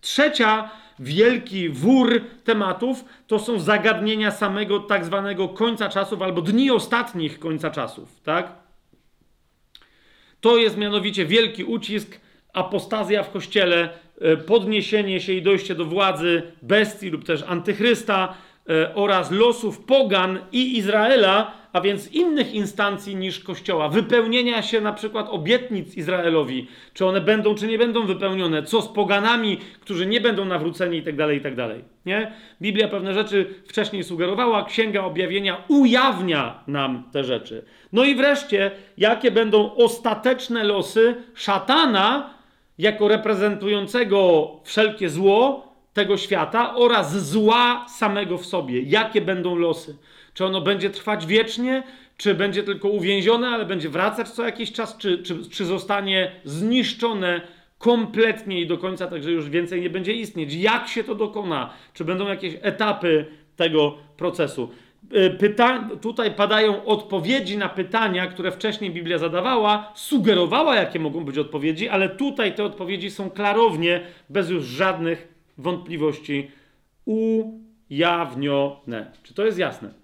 Trzecia 0.00 0.70
wielki 0.98 1.68
wór 1.68 2.20
tematów 2.44 3.04
to 3.26 3.38
są 3.38 3.60
zagadnienia 3.60 4.30
samego 4.30 4.78
tak 4.80 5.04
zwanego 5.04 5.48
końca 5.48 5.88
czasów 5.88 6.22
albo 6.22 6.42
dni 6.42 6.70
ostatnich 6.70 7.38
końca 7.38 7.70
czasów, 7.70 8.20
tak? 8.20 8.59
To 10.40 10.56
jest 10.56 10.76
mianowicie 10.76 11.26
wielki 11.26 11.64
ucisk, 11.64 12.20
apostazja 12.52 13.22
w 13.22 13.30
kościele, 13.30 13.88
e, 14.20 14.36
podniesienie 14.36 15.20
się 15.20 15.32
i 15.32 15.42
dojście 15.42 15.74
do 15.74 15.84
władzy 15.84 16.42
bestii 16.62 17.10
lub 17.10 17.24
też 17.24 17.44
antychrysta 17.46 18.34
e, 18.68 18.94
oraz 18.94 19.30
losów 19.30 19.84
pogan 19.84 20.38
i 20.52 20.78
Izraela, 20.78 21.59
a 21.72 21.80
więc 21.80 22.12
innych 22.12 22.54
instancji 22.54 23.16
niż 23.16 23.40
Kościoła, 23.40 23.88
wypełnienia 23.88 24.62
się 24.62 24.80
na 24.80 24.92
przykład 24.92 25.26
obietnic 25.30 25.94
Izraelowi, 25.94 26.66
czy 26.94 27.06
one 27.06 27.20
będą, 27.20 27.54
czy 27.54 27.66
nie 27.66 27.78
będą 27.78 28.06
wypełnione, 28.06 28.62
co 28.62 28.82
z 28.82 28.88
poganami, 28.88 29.58
którzy 29.80 30.06
nie 30.06 30.20
będą 30.20 30.44
nawróceni 30.44 30.98
i 30.98 31.02
tak 31.02 31.16
dalej, 31.16 31.38
i 31.38 31.40
tak. 31.40 31.54
Nie? 32.06 32.32
Biblia 32.62 32.88
pewne 32.88 33.14
rzeczy 33.14 33.54
wcześniej 33.66 34.04
sugerowała, 34.04 34.64
Księga 34.64 35.04
Objawienia 35.04 35.64
ujawnia 35.68 36.64
nam 36.66 37.04
te 37.12 37.24
rzeczy. 37.24 37.64
No 37.92 38.04
i 38.04 38.14
wreszcie, 38.14 38.70
jakie 38.98 39.30
będą 39.30 39.74
ostateczne 39.74 40.64
losy 40.64 41.14
szatana 41.34 42.34
jako 42.78 43.08
reprezentującego 43.08 44.50
wszelkie 44.64 45.08
zło 45.08 45.70
tego 45.92 46.16
świata 46.16 46.74
oraz 46.74 47.26
zła 47.30 47.86
samego 47.88 48.38
w 48.38 48.46
sobie. 48.46 48.82
Jakie 48.82 49.20
będą 49.20 49.54
losy? 49.54 49.96
Czy 50.40 50.44
ono 50.44 50.60
będzie 50.60 50.90
trwać 50.90 51.26
wiecznie, 51.26 51.82
czy 52.16 52.34
będzie 52.34 52.62
tylko 52.62 52.88
uwięzione, 52.88 53.48
ale 53.48 53.66
będzie 53.66 53.88
wracać 53.88 54.28
co 54.28 54.44
jakiś 54.44 54.72
czas, 54.72 54.96
czy, 54.96 55.22
czy, 55.22 55.50
czy 55.50 55.64
zostanie 55.64 56.32
zniszczone 56.44 57.40
kompletnie 57.78 58.60
i 58.60 58.66
do 58.66 58.78
końca, 58.78 59.06
także 59.06 59.30
już 59.30 59.50
więcej 59.50 59.80
nie 59.80 59.90
będzie 59.90 60.12
istnieć. 60.12 60.54
Jak 60.54 60.88
się 60.88 61.04
to 61.04 61.14
dokona? 61.14 61.70
Czy 61.94 62.04
będą 62.04 62.28
jakieś 62.28 62.54
etapy 62.62 63.26
tego 63.56 63.96
procesu? 64.16 64.70
Y, 65.16 65.30
pyta 65.30 65.88
tutaj 66.00 66.30
padają 66.30 66.84
odpowiedzi 66.84 67.58
na 67.58 67.68
pytania, 67.68 68.26
które 68.26 68.52
wcześniej 68.52 68.90
Biblia 68.90 69.18
zadawała, 69.18 69.92
sugerowała, 69.94 70.76
jakie 70.76 70.98
mogą 70.98 71.24
być 71.24 71.38
odpowiedzi, 71.38 71.88
ale 71.88 72.08
tutaj 72.08 72.54
te 72.54 72.64
odpowiedzi 72.64 73.10
są 73.10 73.30
klarownie, 73.30 74.00
bez 74.28 74.50
już 74.50 74.64
żadnych 74.64 75.28
wątpliwości, 75.58 76.50
ujawnione. 77.90 79.12
Czy 79.22 79.34
to 79.34 79.46
jest 79.46 79.58
jasne? 79.58 79.99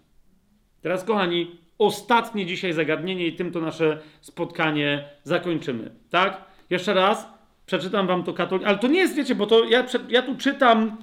Teraz, 0.87 1.05
kochani, 1.05 1.51
ostatnie 1.79 2.47
dzisiaj 2.47 2.73
zagadnienie 2.73 3.27
i 3.27 3.33
tym 3.33 3.53
to 3.53 3.61
nasze 3.61 3.99
spotkanie 4.21 5.09
zakończymy. 5.25 5.91
Tak? 6.11 6.45
Jeszcze 6.71 6.95
raz 6.95 7.29
przeczytam 7.67 8.07
wam 8.07 8.25
to 8.25 8.33
katolik, 8.33 8.67
ale 8.67 8.79
to 8.79 8.89
nie 8.89 8.99
jest, 8.99 9.15
wiecie, 9.15 9.35
bo 9.35 9.47
to 9.47 9.65
ja, 9.65 9.85
ja 10.09 10.23
tu 10.23 10.37
czytam 10.37 10.97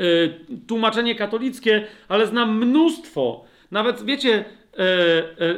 y, 0.00 0.34
tłumaczenie 0.66 1.14
katolickie, 1.14 1.86
ale 2.08 2.26
znam 2.26 2.58
mnóstwo, 2.58 3.44
nawet 3.70 4.04
wiecie, 4.04 4.44
e, 4.78 4.78
e, 4.78 5.50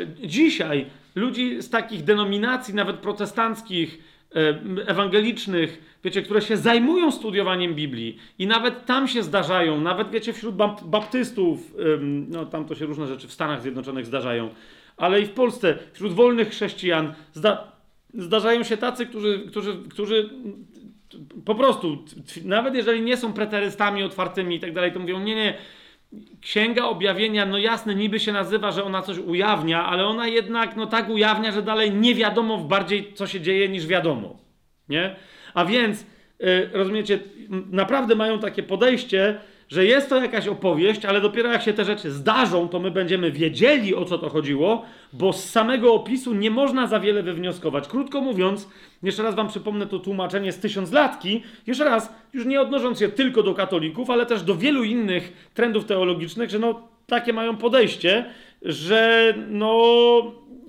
e, 0.00 0.28
dzisiaj 0.28 0.86
ludzi 1.14 1.62
z 1.62 1.70
takich 1.70 2.04
denominacji, 2.04 2.74
nawet 2.74 2.96
protestanckich, 2.96 3.98
e, 3.98 4.02
ewangelicznych, 4.86 5.98
wiecie, 6.04 6.22
które 6.22 6.42
się 6.42 6.56
zajmują 6.56 7.10
studiowaniem 7.12 7.74
Biblii 7.74 8.18
i 8.38 8.46
nawet 8.46 8.86
tam 8.86 9.08
się 9.08 9.22
zdarzają, 9.22 9.80
nawet 9.80 10.10
wiecie, 10.10 10.32
wśród 10.32 10.56
bap- 10.56 10.84
baptystów, 10.84 11.74
no 12.28 12.46
tam 12.46 12.64
to 12.64 12.74
się 12.74 12.86
różne 12.86 13.06
rzeczy 13.06 13.28
w 13.28 13.32
Stanach 13.32 13.62
Zjednoczonych 13.62 14.06
zdarzają, 14.06 14.48
ale 14.96 15.20
i 15.20 15.26
w 15.26 15.30
Polsce, 15.30 15.78
wśród 15.92 16.12
wolnych 16.12 16.50
chrześcijan 16.50 17.14
zda- 17.32 17.72
zdarzają 18.14 18.62
się 18.62 18.76
tacy, 18.76 19.06
którzy, 19.06 19.44
którzy, 19.48 19.78
którzy 19.90 20.30
po 21.44 21.54
prostu, 21.54 22.04
nawet 22.44 22.74
jeżeli 22.74 23.02
nie 23.02 23.16
są 23.16 23.32
preterystami 23.32 24.02
otwartymi 24.02 24.56
i 24.56 24.60
tak 24.60 24.72
dalej, 24.72 24.92
to 24.92 24.98
mówią, 24.98 25.20
nie, 25.20 25.34
nie, 25.34 25.54
Księga 26.40 26.84
Objawienia, 26.84 27.46
no 27.46 27.58
jasne, 27.58 27.94
niby 27.94 28.20
się 28.20 28.32
nazywa, 28.32 28.70
że 28.70 28.84
ona 28.84 29.02
coś 29.02 29.18
ujawnia, 29.18 29.84
ale 29.84 30.06
ona 30.06 30.26
jednak 30.26 30.76
no 30.76 30.86
tak 30.86 31.08
ujawnia, 31.08 31.52
że 31.52 31.62
dalej 31.62 31.92
nie 31.92 32.14
wiadomo 32.14 32.58
bardziej, 32.58 33.12
co 33.14 33.26
się 33.26 33.40
dzieje, 33.40 33.68
niż 33.68 33.86
wiadomo. 33.86 34.38
Nie? 34.88 35.16
A 35.54 35.64
więc, 35.64 36.06
y, 36.40 36.70
rozumiecie, 36.72 37.18
naprawdę 37.70 38.14
mają 38.14 38.38
takie 38.38 38.62
podejście, 38.62 39.40
że 39.68 39.86
jest 39.86 40.08
to 40.08 40.22
jakaś 40.22 40.48
opowieść, 40.48 41.04
ale 41.04 41.20
dopiero 41.20 41.52
jak 41.52 41.62
się 41.62 41.72
te 41.72 41.84
rzeczy 41.84 42.10
zdarzą, 42.10 42.68
to 42.68 42.78
my 42.80 42.90
będziemy 42.90 43.32
wiedzieli, 43.32 43.94
o 43.94 44.04
co 44.04 44.18
to 44.18 44.28
chodziło, 44.28 44.84
bo 45.12 45.32
z 45.32 45.44
samego 45.50 45.94
opisu 45.94 46.34
nie 46.34 46.50
można 46.50 46.86
za 46.86 47.00
wiele 47.00 47.22
wywnioskować. 47.22 47.88
Krótko 47.88 48.20
mówiąc, 48.20 48.68
jeszcze 49.02 49.22
raz 49.22 49.34
wam 49.34 49.48
przypomnę 49.48 49.86
to 49.86 49.98
tłumaczenie 49.98 50.52
z 50.52 50.58
tysiąclatki, 50.58 51.42
jeszcze 51.66 51.84
raz, 51.84 52.12
już 52.32 52.46
nie 52.46 52.60
odnosząc 52.60 52.98
się 52.98 53.08
tylko 53.08 53.42
do 53.42 53.54
katolików, 53.54 54.10
ale 54.10 54.26
też 54.26 54.42
do 54.42 54.54
wielu 54.54 54.84
innych 54.84 55.50
trendów 55.54 55.84
teologicznych, 55.84 56.50
że 56.50 56.58
no 56.58 56.88
takie 57.06 57.32
mają 57.32 57.56
podejście, 57.56 58.24
że 58.62 59.34
no 59.48 59.82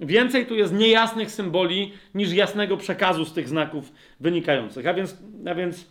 więcej 0.02 0.46
tu 0.46 0.56
jest 0.56 0.74
niejasnych 0.74 1.32
symboli 1.32 1.92
niż 2.16 2.34
jasnego 2.34 2.78
przekazu 2.78 3.26
z 3.26 3.34
tych 3.34 3.48
znaków 3.48 3.92
wynikających. 4.20 4.88
A 4.88 4.94
więc, 4.94 5.18
a 5.50 5.56
więc 5.56 5.88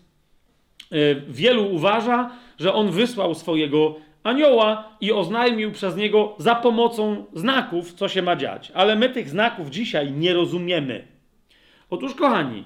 y, 0.92 1.22
wielu 1.28 1.74
uważa, 1.74 2.30
że 2.58 2.74
on 2.74 2.90
wysłał 2.90 3.34
swojego 3.34 3.94
anioła 4.22 4.96
i 5.00 5.12
oznajmił 5.12 5.72
przez 5.72 5.96
niego 5.96 6.34
za 6.38 6.54
pomocą 6.54 7.24
znaków, 7.34 7.92
co 7.92 8.08
się 8.08 8.22
ma 8.22 8.36
dziać. 8.36 8.72
Ale 8.74 8.96
my 8.96 9.08
tych 9.08 9.28
znaków 9.28 9.70
dzisiaj 9.70 10.12
nie 10.12 10.34
rozumiemy. 10.34 11.06
Otóż, 11.90 12.14
kochani, 12.14 12.64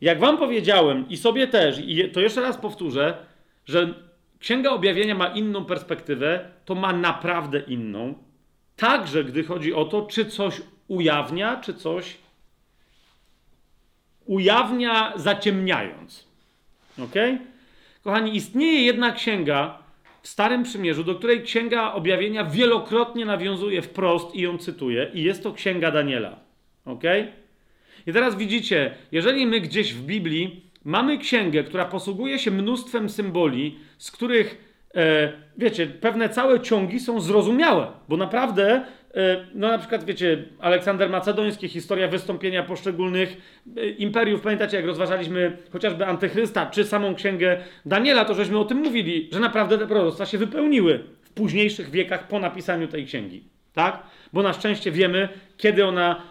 jak 0.00 0.20
wam 0.20 0.38
powiedziałem 0.38 1.08
i 1.08 1.16
sobie 1.16 1.46
też, 1.46 1.78
i 1.78 2.10
to 2.10 2.20
jeszcze 2.20 2.40
raz 2.40 2.56
powtórzę, 2.56 3.16
że 3.66 3.94
Księga 4.38 4.70
Objawienia 4.70 5.14
ma 5.14 5.28
inną 5.28 5.64
perspektywę, 5.64 6.50
to 6.64 6.74
ma 6.74 6.92
naprawdę 6.92 7.60
inną. 7.60 8.14
Także 8.76 9.24
gdy 9.24 9.44
chodzi 9.44 9.74
o 9.74 9.84
to, 9.84 10.02
czy 10.02 10.24
coś 10.24 10.62
ujawnia, 10.88 11.56
czy 11.56 11.74
coś 11.74 12.16
ujawnia 14.26 15.12
zaciemniając. 15.16 16.26
Ok? 16.98 17.14
Kochani, 18.06 18.36
istnieje 18.36 18.82
jedna 18.82 19.12
księga 19.12 19.78
w 20.22 20.28
Starym 20.28 20.62
Przymierzu, 20.62 21.04
do 21.04 21.14
której 21.14 21.42
Księga 21.42 21.92
Objawienia 21.92 22.44
wielokrotnie 22.44 23.24
nawiązuje 23.24 23.82
wprost 23.82 24.34
i 24.34 24.40
ją 24.40 24.58
cytuje, 24.58 25.10
i 25.14 25.22
jest 25.22 25.42
to 25.42 25.52
Księga 25.52 25.90
Daniela. 25.90 26.38
Ok? 26.84 27.02
I 28.06 28.12
teraz 28.12 28.36
widzicie, 28.36 28.94
jeżeli 29.12 29.46
my 29.46 29.60
gdzieś 29.60 29.94
w 29.94 30.02
Biblii 30.02 30.70
mamy 30.84 31.18
księgę, 31.18 31.64
która 31.64 31.84
posługuje 31.84 32.38
się 32.38 32.50
mnóstwem 32.50 33.08
symboli, 33.08 33.78
z 33.98 34.10
których, 34.10 34.76
e, 34.94 35.32
wiecie, 35.58 35.86
pewne 35.86 36.28
całe 36.28 36.60
ciągi 36.60 37.00
są 37.00 37.20
zrozumiałe, 37.20 37.86
bo 38.08 38.16
naprawdę, 38.16 38.84
no 39.54 39.68
na 39.68 39.78
przykład, 39.78 40.04
wiecie, 40.04 40.44
Aleksander 40.60 41.10
Macedoński, 41.10 41.68
historia 41.68 42.08
wystąpienia 42.08 42.62
poszczególnych 42.62 43.36
e, 43.76 43.88
imperiów, 43.88 44.40
pamiętacie, 44.40 44.76
jak 44.76 44.86
rozważaliśmy 44.86 45.56
chociażby 45.72 46.06
Antychrysta, 46.06 46.66
czy 46.66 46.84
samą 46.84 47.14
księgę 47.14 47.56
Daniela, 47.86 48.24
to 48.24 48.34
żeśmy 48.34 48.58
o 48.58 48.64
tym 48.64 48.78
mówili, 48.78 49.28
że 49.32 49.40
naprawdę 49.40 49.78
te 49.78 49.86
proroctwa 49.86 50.26
się 50.26 50.38
wypełniły 50.38 51.00
w 51.22 51.30
późniejszych 51.30 51.90
wiekach 51.90 52.28
po 52.28 52.38
napisaniu 52.38 52.88
tej 52.88 53.06
księgi, 53.06 53.42
tak? 53.74 54.02
Bo 54.32 54.42
na 54.42 54.52
szczęście 54.52 54.90
wiemy, 54.90 55.28
kiedy 55.56 55.86
ona 55.86 56.22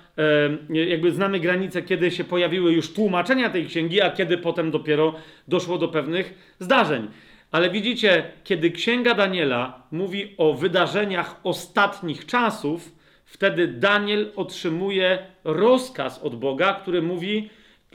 e, 0.69 0.85
jakby 0.85 1.11
znamy 1.11 1.39
granice, 1.39 1.81
kiedy 1.81 2.11
się 2.11 2.23
pojawiły 2.23 2.73
już 2.73 2.93
tłumaczenia 2.93 3.49
tej 3.49 3.65
księgi, 3.65 4.01
a 4.01 4.09
kiedy 4.09 4.37
potem 4.37 4.71
dopiero 4.71 5.15
doszło 5.47 5.77
do 5.77 5.87
pewnych 5.87 6.55
zdarzeń. 6.59 7.07
Ale 7.55 7.69
widzicie, 7.69 8.23
kiedy 8.43 8.71
księga 8.71 9.13
Daniela 9.13 9.83
mówi 9.91 10.33
o 10.37 10.53
wydarzeniach 10.53 11.39
ostatnich 11.43 12.25
czasów, 12.25 12.91
wtedy 13.25 13.67
Daniel 13.67 14.31
otrzymuje 14.35 15.19
rozkaz 15.43 16.19
od 16.23 16.35
Boga, 16.35 16.73
który 16.73 17.01
mówi, 17.01 17.49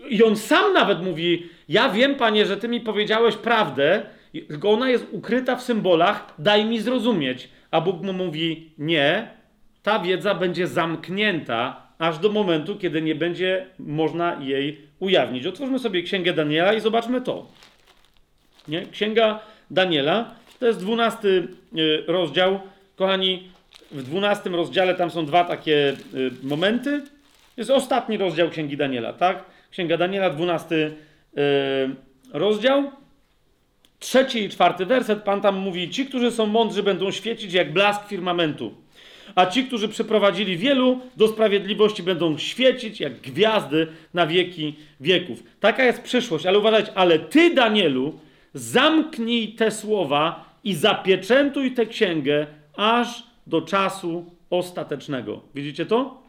i 0.08 0.22
on 0.22 0.36
sam 0.36 0.72
nawet 0.72 1.02
mówi: 1.02 1.47
Ja 1.68 1.89
wiem, 1.89 2.14
panie, 2.14 2.47
że 2.47 2.56
ty 2.56 2.68
mi 2.68 2.80
powiedziałeś 2.80 3.36
prawdę, 3.36 4.02
tylko 4.48 4.70
ona 4.70 4.90
jest 4.90 5.06
ukryta 5.10 5.56
w 5.56 5.62
symbolach, 5.62 6.34
daj 6.39 6.64
mi 6.64 6.80
zrozumieć. 6.80 7.48
A 7.70 7.80
Bóg 7.80 8.02
mu 8.02 8.12
mówi: 8.12 8.70
Nie, 8.78 9.28
ta 9.82 9.98
wiedza 9.98 10.34
będzie 10.34 10.66
zamknięta 10.66 11.82
aż 11.98 12.18
do 12.18 12.32
momentu, 12.32 12.76
kiedy 12.76 13.02
nie 13.02 13.14
będzie 13.14 13.66
można 13.78 14.36
jej 14.40 14.80
ujawnić. 14.98 15.47
Otwórzmy 15.47 15.78
sobie 15.78 16.02
księgę 16.02 16.32
Daniela 16.32 16.72
i 16.72 16.80
zobaczmy 16.80 17.20
to. 17.20 17.47
Nie? 18.68 18.86
Księga 18.86 19.40
Daniela 19.70 20.40
to 20.60 20.66
jest 20.66 20.81
dwunasty 20.81 21.49
y, 21.78 22.05
rozdział. 22.07 22.60
Kochani, 22.97 23.49
w 23.90 24.02
dwunastym 24.02 24.55
rozdziale 24.55 24.94
tam 24.94 25.10
są 25.10 25.26
dwa 25.26 25.44
takie 25.44 25.97
y, 26.15 26.31
momenty. 26.42 27.02
Jest 27.57 27.70
ostatni 27.70 28.16
rozdział 28.16 28.50
Księgi 28.50 28.76
Daniela, 28.76 29.12
tak? 29.12 29.44
Księga 29.70 29.97
Daniela, 29.97 30.31
dwunasty 30.31 30.74
y, 30.74 31.40
rozdział. 32.32 32.90
Trzeci 33.99 34.44
i 34.44 34.49
czwarty 34.49 34.86
werset, 34.86 35.23
Pan 35.23 35.40
tam 35.40 35.57
mówi: 35.57 35.90
Ci, 35.90 36.07
którzy 36.07 36.31
są 36.31 36.47
mądrzy, 36.47 36.82
będą 36.82 37.10
świecić 37.10 37.52
jak 37.52 37.73
blask 37.73 38.08
firmamentu. 38.08 38.74
A 39.34 39.47
ci, 39.47 39.65
którzy 39.65 39.89
przyprowadzili 39.89 40.57
wielu 40.57 41.00
do 41.16 41.28
sprawiedliwości, 41.28 42.02
będą 42.02 42.39
świecić 42.39 43.00
jak 43.00 43.20
gwiazdy 43.20 43.86
na 44.15 44.26
wieki 44.26 44.74
wieków. 45.00 45.42
Taka 45.60 45.84
jest 45.84 46.02
przyszłość, 46.02 46.47
ale 46.47 46.58
uważajcie, 46.58 46.92
ale 46.94 47.18
ty, 47.18 47.55
Danielu, 47.55 48.18
zamknij 48.54 49.52
te 49.52 49.70
słowa 49.70 50.44
i 50.64 50.74
zapieczętuj 50.74 51.72
tę 51.72 51.86
księgę 51.86 52.46
aż 52.76 53.22
do 53.46 53.62
czasu 53.62 54.24
ostatecznego. 54.50 55.42
Widzicie 55.54 55.86
to? 55.86 56.20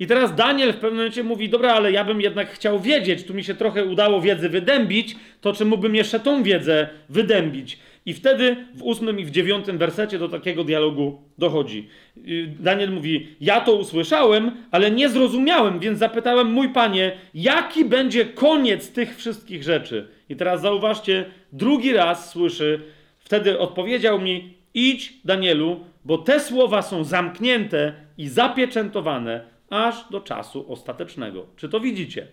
I 0.00 0.06
teraz 0.06 0.34
Daniel 0.34 0.72
w 0.72 0.76
pewnym 0.76 0.96
momencie 0.96 1.24
mówi: 1.24 1.48
Dobra, 1.48 1.72
ale 1.72 1.92
ja 1.92 2.04
bym 2.04 2.20
jednak 2.20 2.50
chciał 2.50 2.80
wiedzieć, 2.80 3.24
tu 3.24 3.34
mi 3.34 3.44
się 3.44 3.54
trochę 3.54 3.84
udało 3.84 4.20
wiedzy 4.20 4.48
wydębić, 4.48 5.16
to 5.40 5.52
czy 5.52 5.64
mógłbym 5.64 5.94
jeszcze 5.94 6.20
tą 6.20 6.42
wiedzę 6.42 6.88
wydębić? 7.08 7.78
I 8.08 8.14
wtedy 8.14 8.56
w 8.74 8.82
ósmym 8.82 9.20
i 9.20 9.24
w 9.24 9.30
dziewiątym 9.30 9.78
wersecie 9.78 10.18
do 10.18 10.28
takiego 10.28 10.64
dialogu 10.64 11.22
dochodzi. 11.38 11.88
Yy, 12.16 12.46
Daniel 12.60 12.92
mówi: 12.92 13.36
Ja 13.40 13.60
to 13.60 13.72
usłyszałem, 13.72 14.50
ale 14.70 14.90
nie 14.90 15.08
zrozumiałem, 15.08 15.78
więc 15.78 15.98
zapytałem, 15.98 16.52
mój 16.52 16.68
panie, 16.68 17.12
jaki 17.34 17.84
będzie 17.84 18.24
koniec 18.24 18.92
tych 18.92 19.16
wszystkich 19.16 19.62
rzeczy? 19.62 20.08
I 20.28 20.36
teraz 20.36 20.60
zauważcie, 20.60 21.24
drugi 21.52 21.92
raz 21.92 22.30
słyszy, 22.30 22.80
wtedy 23.18 23.58
odpowiedział 23.58 24.20
mi: 24.20 24.54
Idź, 24.74 25.12
Danielu, 25.24 25.80
bo 26.04 26.18
te 26.18 26.40
słowa 26.40 26.82
są 26.82 27.04
zamknięte 27.04 27.92
i 28.18 28.28
zapieczętowane 28.28 29.44
aż 29.70 30.10
do 30.10 30.20
czasu 30.20 30.72
ostatecznego. 30.72 31.46
Czy 31.56 31.68
to 31.68 31.80
widzicie? 31.80 32.26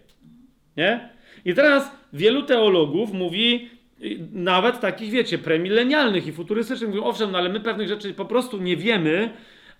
Nie? 0.78 1.10
I 1.46 1.54
teraz 1.54 1.92
wielu 2.14 2.44
teologów 2.44 3.14
mówi, 3.14 3.70
y, 3.84 3.85
nawet 4.34 4.80
takich, 4.80 5.12
wiecie, 5.12 5.38
premilenialnych 5.38 6.28
i 6.28 6.32
futurystycznych, 6.32 6.90
mówią, 6.90 7.04
owszem, 7.04 7.32
no 7.32 7.38
ale 7.38 7.50
my 7.50 7.60
pewnych 7.60 7.88
rzeczy 7.88 8.14
po 8.14 8.26
prostu 8.26 8.58
nie 8.58 8.78
wiemy, 8.78 9.30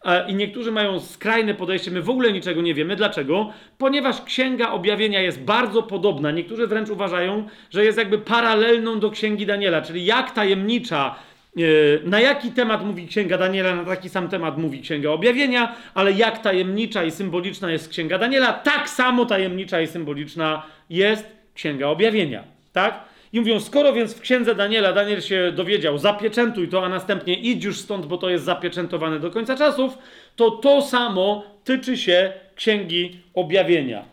a- 0.02 0.20
i 0.20 0.36
niektórzy 0.36 0.72
mają 0.72 1.00
skrajne 1.00 1.54
podejście, 1.54 1.92
my 1.92 2.02
w 2.02 2.10
ogóle 2.10 2.32
niczego 2.32 2.62
nie 2.62 2.74
wiemy. 2.74 2.96
Dlaczego? 2.96 3.50
Ponieważ 3.78 4.22
Księga 4.22 4.72
Objawienia 4.72 5.22
jest 5.22 5.42
bardzo 5.42 5.84
podobna. 5.84 6.32
Niektórzy 6.32 6.68
wręcz 6.68 6.90
uważają, 6.90 7.48
że 7.70 7.86
jest 7.86 7.98
jakby 7.98 8.18
paralelną 8.18 9.00
do 9.00 9.10
Księgi 9.12 9.46
Daniela, 9.46 9.82
czyli 9.82 10.06
jak 10.06 10.32
tajemnicza 10.32 11.16
E, 11.58 12.10
Na 12.10 12.20
jaki 12.20 12.52
temat 12.52 12.86
mówi 12.86 13.08
Księga 13.08 13.38
Daniela, 13.38 13.76
na 13.76 13.86
taki 13.86 14.10
sam 14.10 14.30
temat 14.30 14.58
mówi 14.58 14.82
Księga 14.82 15.10
Objawienia, 15.10 15.76
ale 15.94 16.12
jak 16.12 16.42
tajemnicza 16.42 17.04
i 17.04 17.12
symboliczna 17.12 17.72
jest 17.72 17.90
Księga 17.90 18.18
Daniela, 18.18 18.54
tak 18.54 18.90
samo 18.90 19.26
tajemnicza 19.26 19.82
i 19.82 19.88
symboliczna 19.88 20.64
jest 20.90 21.28
Księga 21.54 21.88
Objawienia. 21.88 22.44
Tak? 22.74 23.00
I 23.36 23.40
mówią, 23.40 23.60
skoro 23.60 23.94
więc 23.94 24.14
w 24.14 24.22
Księdze 24.22 24.56
Daniela 24.56 24.94
Daniel 24.94 25.22
się 25.22 25.52
dowiedział, 25.56 25.98
zapieczętuj 25.98 26.68
to, 26.68 26.86
a 26.86 26.90
następnie 26.90 27.34
idź 27.34 27.64
już 27.64 27.80
stąd, 27.80 28.06
bo 28.06 28.18
to 28.18 28.30
jest 28.30 28.46
zapieczętowane 28.46 29.20
do 29.20 29.32
końca 29.32 29.58
czasów, 29.58 29.98
to 30.36 30.52
to 30.52 30.82
samo 30.82 31.44
tyczy 31.64 31.98
się 31.98 32.34
Księgi 32.56 33.20
Objawienia. 33.34 34.06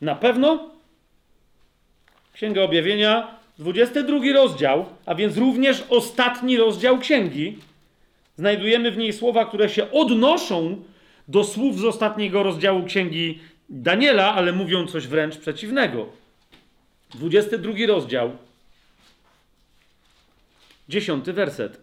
Na 0.00 0.14
pewno 0.14 0.70
Księga 2.32 2.62
Objawienia, 2.62 3.28
22 3.58 4.18
rozdział, 4.34 4.86
a 5.06 5.14
więc 5.14 5.36
również 5.36 5.84
ostatni 5.88 6.56
rozdział 6.56 6.98
księgi, 6.98 7.58
znajdujemy 8.36 8.90
w 8.90 8.98
niej 8.98 9.12
słowa, 9.12 9.44
które 9.44 9.68
się 9.68 9.90
odnoszą 9.90 10.82
do 11.28 11.44
słów 11.44 11.78
z 11.78 11.84
ostatniego 11.84 12.42
rozdziału 12.42 12.84
księgi 12.84 13.38
Daniela, 13.68 14.34
ale 14.34 14.52
mówią 14.52 14.86
coś 14.86 15.06
wręcz 15.06 15.36
przeciwnego. 15.36 16.06
22 17.14 17.72
rozdział, 17.86 18.30
10 20.90 21.24
werset. 21.26 21.80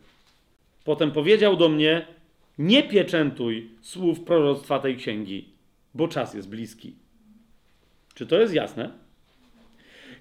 Potem 0.83 1.11
powiedział 1.11 1.55
do 1.55 1.69
mnie: 1.69 2.07
Nie 2.57 2.83
pieczętuj 2.83 3.69
słów 3.81 4.19
proroctwa 4.19 4.79
tej 4.79 4.97
księgi, 4.97 5.49
bo 5.93 6.07
czas 6.07 6.33
jest 6.33 6.49
bliski. 6.49 6.95
Czy 8.13 8.25
to 8.25 8.39
jest 8.39 8.53
jasne? 8.53 8.89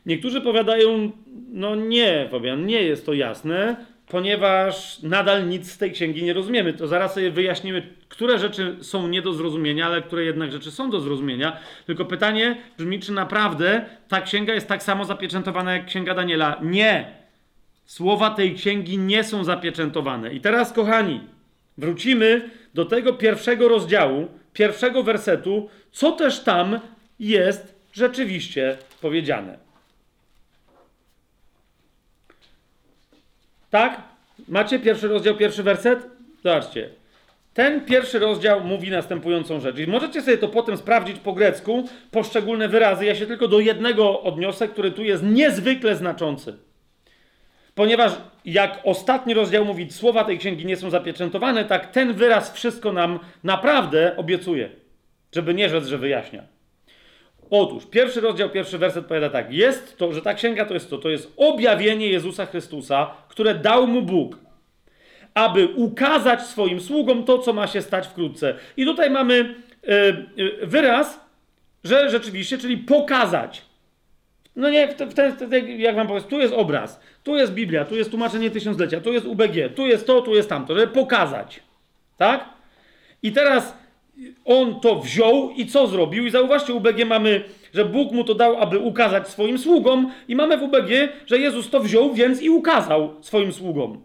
Niektórzy 0.07 0.41
powiadają, 0.41 1.11
no 1.49 1.75
nie, 1.77 2.29
Fabian, 2.31 2.67
nie 2.67 2.83
jest 2.83 3.07
to 3.07 3.13
jasne, 3.13 3.87
ponieważ 4.09 5.03
nadal 5.03 5.49
nic 5.49 5.73
z 5.73 5.79
tej 5.79 5.93
księgi 5.93 6.23
nie 6.23 6.33
rozumiemy. 6.33 6.73
To 6.73 6.87
zaraz 6.87 7.15
sobie 7.15 7.31
wyjaśnimy, 7.31 7.95
które 8.09 8.39
rzeczy 8.39 8.77
są 8.81 9.09
nie 9.09 9.23
do 9.23 9.33
zrozumienia, 9.33 9.87
ale 9.87 10.03
które 10.03 10.25
jednak 10.25 10.53
rzeczy 10.53 10.71
są 10.71 10.91
do 10.91 11.01
zrozumienia. 11.01 11.57
Tylko 11.87 12.05
pytanie 12.05 12.57
brzmi, 12.79 13.01
czy 13.01 13.13
naprawdę 13.13 13.87
ta 14.09 14.21
księga 14.21 14.55
jest 14.55 14.69
tak 14.69 14.83
samo 14.83 15.05
zapieczętowana 15.05 15.73
jak 15.73 15.87
księga 15.87 16.15
Daniela? 16.15 16.61
Nie! 16.63 17.16
Słowa 17.87 18.31
tej 18.31 18.55
księgi 18.55 18.99
nie 18.99 19.25
są 19.25 19.45
zapieczętowane. 19.45 20.35
I 20.35 20.41
teraz, 20.41 20.73
kochani, 20.73 21.21
wrócimy 21.79 22.51
do 22.75 22.85
tego 22.85 23.13
pierwszego 23.13 23.69
rozdziału, 23.69 24.29
pierwszego 24.53 25.03
wersetu, 25.03 25.69
co 25.93 26.13
też 26.13 26.41
tam 26.41 26.81
jest 27.19 27.75
rzeczywiście 27.93 28.77
powiedziane. 29.01 29.59
Tak? 33.71 34.03
Macie 34.49 34.79
pierwszy 34.79 35.09
rozdział, 35.09 35.37
pierwszy 35.37 35.63
werset? 35.63 36.07
Zobaczcie. 36.45 36.91
Ten 37.55 37.85
pierwszy 37.85 38.19
rozdział 38.19 38.65
mówi 38.65 38.91
następującą 38.91 39.61
rzecz. 39.61 39.79
I 39.79 39.87
możecie 39.87 40.23
sobie 40.23 40.39
to 40.39 40.49
potem 40.49 40.77
sprawdzić 40.77 41.19
po 41.19 41.33
grecku, 41.33 41.89
poszczególne 42.11 42.69
wyrazy. 42.69 43.05
Ja 43.05 43.15
się 43.15 43.27
tylko 43.27 43.49
do 43.49 43.61
jednego 43.61 44.23
odniosę, 44.23 44.69
który 44.69 44.91
tu 44.91 45.05
jest 45.05 45.23
niezwykle 45.23 45.97
znaczący. 45.97 46.66
Ponieważ 47.77 48.13
jak 48.45 48.81
ostatni 48.85 49.35
rozdział 49.35 49.65
mówi, 49.65 49.93
słowa 49.93 50.25
tej 50.25 50.39
księgi 50.39 50.67
nie 50.67 50.77
są 50.77 50.91
zapieczętowane, 50.91 51.65
tak 51.65 51.91
ten 51.93 52.13
wyraz 52.13 52.53
wszystko 52.53 52.93
nam 52.93 53.19
naprawdę 53.45 54.17
obiecuje. 54.17 54.71
Żeby 55.35 55.55
nie 55.55 55.69
rzec, 55.69 55.87
że 55.87 55.99
wyjaśnia. 55.99 56.43
Otóż, 57.51 57.87
pierwszy 57.87 58.21
rozdział, 58.21 58.51
pierwszy 58.51 58.79
werset 58.79 59.07
powiada 59.07 59.31
tak. 59.31 59.53
Jest 59.53 59.99
to, 59.99 60.13
że 60.13 60.23
ta 60.23 60.35
księga 60.35 60.65
to 60.65 60.75
jest 60.75 60.91
to, 60.91 60.99
to 60.99 61.09
jest 61.09 61.33
objawienie 61.37 62.09
Jezusa 62.09 62.47
Chrystusa, 62.47 63.11
które 63.29 63.55
dał 63.55 63.87
mu 63.87 64.03
Bóg, 64.03 64.39
aby 65.35 65.67
ukazać 65.67 66.43
swoim 66.43 66.81
sługom 66.81 67.25
to, 67.25 67.39
co 67.39 67.53
ma 67.53 67.67
się 67.67 67.83
stać 67.83 68.07
wkrótce. 68.07 68.55
I 68.77 68.85
tutaj 68.85 69.11
mamy 69.11 69.55
yy, 70.37 70.67
wyraz, 70.67 71.21
że 71.85 72.11
rzeczywiście, 72.11 72.59
czyli 72.59 72.79
pokazać. 72.79 73.66
No 74.57 74.71
nie, 74.71 74.89
w 74.89 74.95
ten, 74.95 75.09
w 75.09 75.15
ten, 75.15 75.81
jak 75.81 75.97
wam 75.97 76.07
powiem, 76.07 76.23
tu 76.23 76.39
jest 76.39 76.55
obraz, 76.55 77.01
tu 77.23 77.37
jest 77.37 77.53
Biblia, 77.53 77.85
tu 77.85 77.97
jest 77.97 78.11
tłumaczenie 78.11 78.51
tysiąclecia, 78.51 79.01
tu 79.01 79.13
jest 79.13 79.27
UBG, 79.27 79.75
tu 79.75 79.87
jest 79.87 80.07
to, 80.07 80.23
tu 80.23 80.35
jest 80.35 80.49
tamto, 80.49 80.75
żeby 80.75 80.93
pokazać. 80.93 81.63
Tak? 82.17 82.49
I 83.23 83.33
teraz 83.33 83.75
on 84.45 84.81
to 84.81 85.01
wziął 85.01 85.51
i 85.51 85.67
co 85.67 85.87
zrobił? 85.87 86.27
I 86.27 86.31
zauważcie, 86.31 86.75
UBG 86.75 87.05
mamy, 87.07 87.45
że 87.75 87.85
Bóg 87.85 88.13
mu 88.13 88.25
to 88.25 88.35
dał, 88.35 88.57
aby 88.57 88.79
ukazać 88.79 89.29
swoim 89.29 89.59
sługom, 89.59 90.13
i 90.29 90.37
mamy 90.37 90.59
w 90.59 90.63
UBG, 90.63 90.91
że 91.27 91.39
Jezus 91.39 91.71
to 91.71 91.81
wziął, 91.81 92.15
więc 92.15 92.43
i 92.43 92.51
ukazał 92.51 93.15
swoim 93.21 93.53
sługom. 93.53 94.03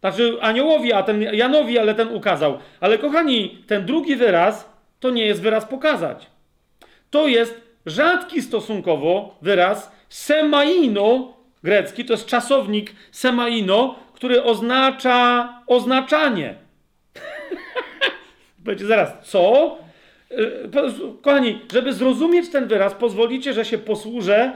Znaczy 0.00 0.38
aniołowi, 0.40 0.92
a 0.92 1.02
ten 1.02 1.22
Janowi, 1.22 1.78
ale 1.78 1.94
ten 1.94 2.08
ukazał. 2.08 2.58
Ale 2.80 2.98
kochani, 2.98 3.58
ten 3.66 3.86
drugi 3.86 4.16
wyraz 4.16 4.70
to 5.00 5.10
nie 5.10 5.26
jest 5.26 5.42
wyraz 5.42 5.64
pokazać. 5.64 6.26
To 7.10 7.28
jest 7.28 7.69
rzadki 7.86 8.42
stosunkowo 8.42 9.36
wyraz 9.42 9.92
semaino, 10.08 11.36
grecki, 11.62 12.04
to 12.04 12.12
jest 12.12 12.26
czasownik 12.26 12.94
semaino, 13.12 13.94
który 14.12 14.42
oznacza 14.42 15.48
oznaczanie. 15.66 16.54
Powiecie 18.64 18.86
zaraz, 18.86 19.12
co? 19.22 19.76
E, 20.30 20.36
kochani, 21.22 21.60
żeby 21.72 21.92
zrozumieć 21.92 22.48
ten 22.50 22.68
wyraz, 22.68 22.94
pozwolicie, 22.94 23.52
że 23.52 23.64
się 23.64 23.78
posłużę 23.78 24.52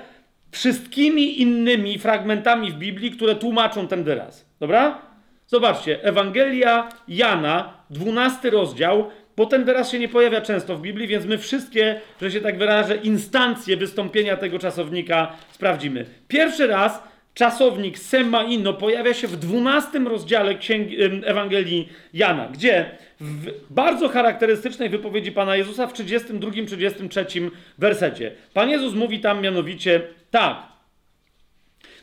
wszystkimi 0.51 1.41
innymi 1.41 1.99
fragmentami 1.99 2.73
w 2.73 2.75
Biblii, 2.75 3.11
które 3.11 3.35
tłumaczą 3.35 3.89
ten 3.89 4.05
wyraz. 4.05 4.47
Dobra? 4.61 4.99
Zobaczcie, 5.47 6.05
Ewangelia 6.05 6.89
Jana, 7.09 7.73
12 7.91 8.51
rozdział, 8.51 9.11
bo 9.37 9.47
ten 9.47 9.65
wyraz 9.65 9.91
się 9.91 9.99
nie 9.99 10.09
pojawia 10.09 10.41
często 10.41 10.77
w 10.77 10.81
Biblii, 10.81 11.09
więc 11.09 11.27
my 11.27 11.39
wszystkie, 11.39 12.01
że 12.21 12.31
się 12.31 12.41
tak 12.41 12.59
wyrażę, 12.59 12.97
instancje 12.97 13.77
wystąpienia 13.77 14.37
tego 14.37 14.59
czasownika 14.59 15.37
sprawdzimy. 15.53 16.07
Pierwszy 16.29 16.67
raz 16.67 17.03
czasownik 17.35 17.99
semaino 17.99 18.73
pojawia 18.73 19.15
się 19.15 19.29
w 19.29 19.37
12 19.37 19.99
rozdziale 19.99 20.55
Księgi, 20.55 20.97
Ewangelii 21.25 21.89
Jana, 22.13 22.49
gdzie 22.49 22.91
w 23.21 23.51
bardzo 23.71 24.09
charakterystycznej 24.09 24.89
wypowiedzi 24.89 25.33
Pana 25.33 25.57
Jezusa 25.57 25.87
w 25.87 25.93
32-33 25.93 27.51
wersecie. 27.79 28.33
Pan 28.55 28.71
Jezus 28.71 28.95
mówi 28.95 29.21
tam 29.21 29.43
mianowicie 29.43 30.03
tak. 30.31 30.57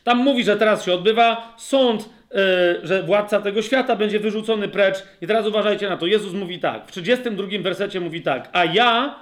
Tam 0.04 0.18
mówi, 0.18 0.44
że 0.44 0.58
teraz 0.58 0.86
się 0.86 0.94
odbywa 0.94 1.56
sąd, 1.58 2.10
że 2.84 3.04
władca 3.04 3.42
tego 3.42 3.62
świata 3.62 3.96
będzie 3.96 4.20
wyrzucony 4.20 4.68
precz. 4.68 5.04
I 5.22 5.28
teraz 5.28 5.48
uważajcie 5.48 5.90
na 5.90 5.98
to. 5.98 6.06
Jezus 6.06 6.34
mówi 6.34 6.60
tak. 6.60 6.88
W 6.88 6.92
32 6.92 7.48
wersecie 7.62 8.00
mówi 8.00 8.22
tak. 8.22 8.50
A 8.54 8.66
ja, 8.66 9.16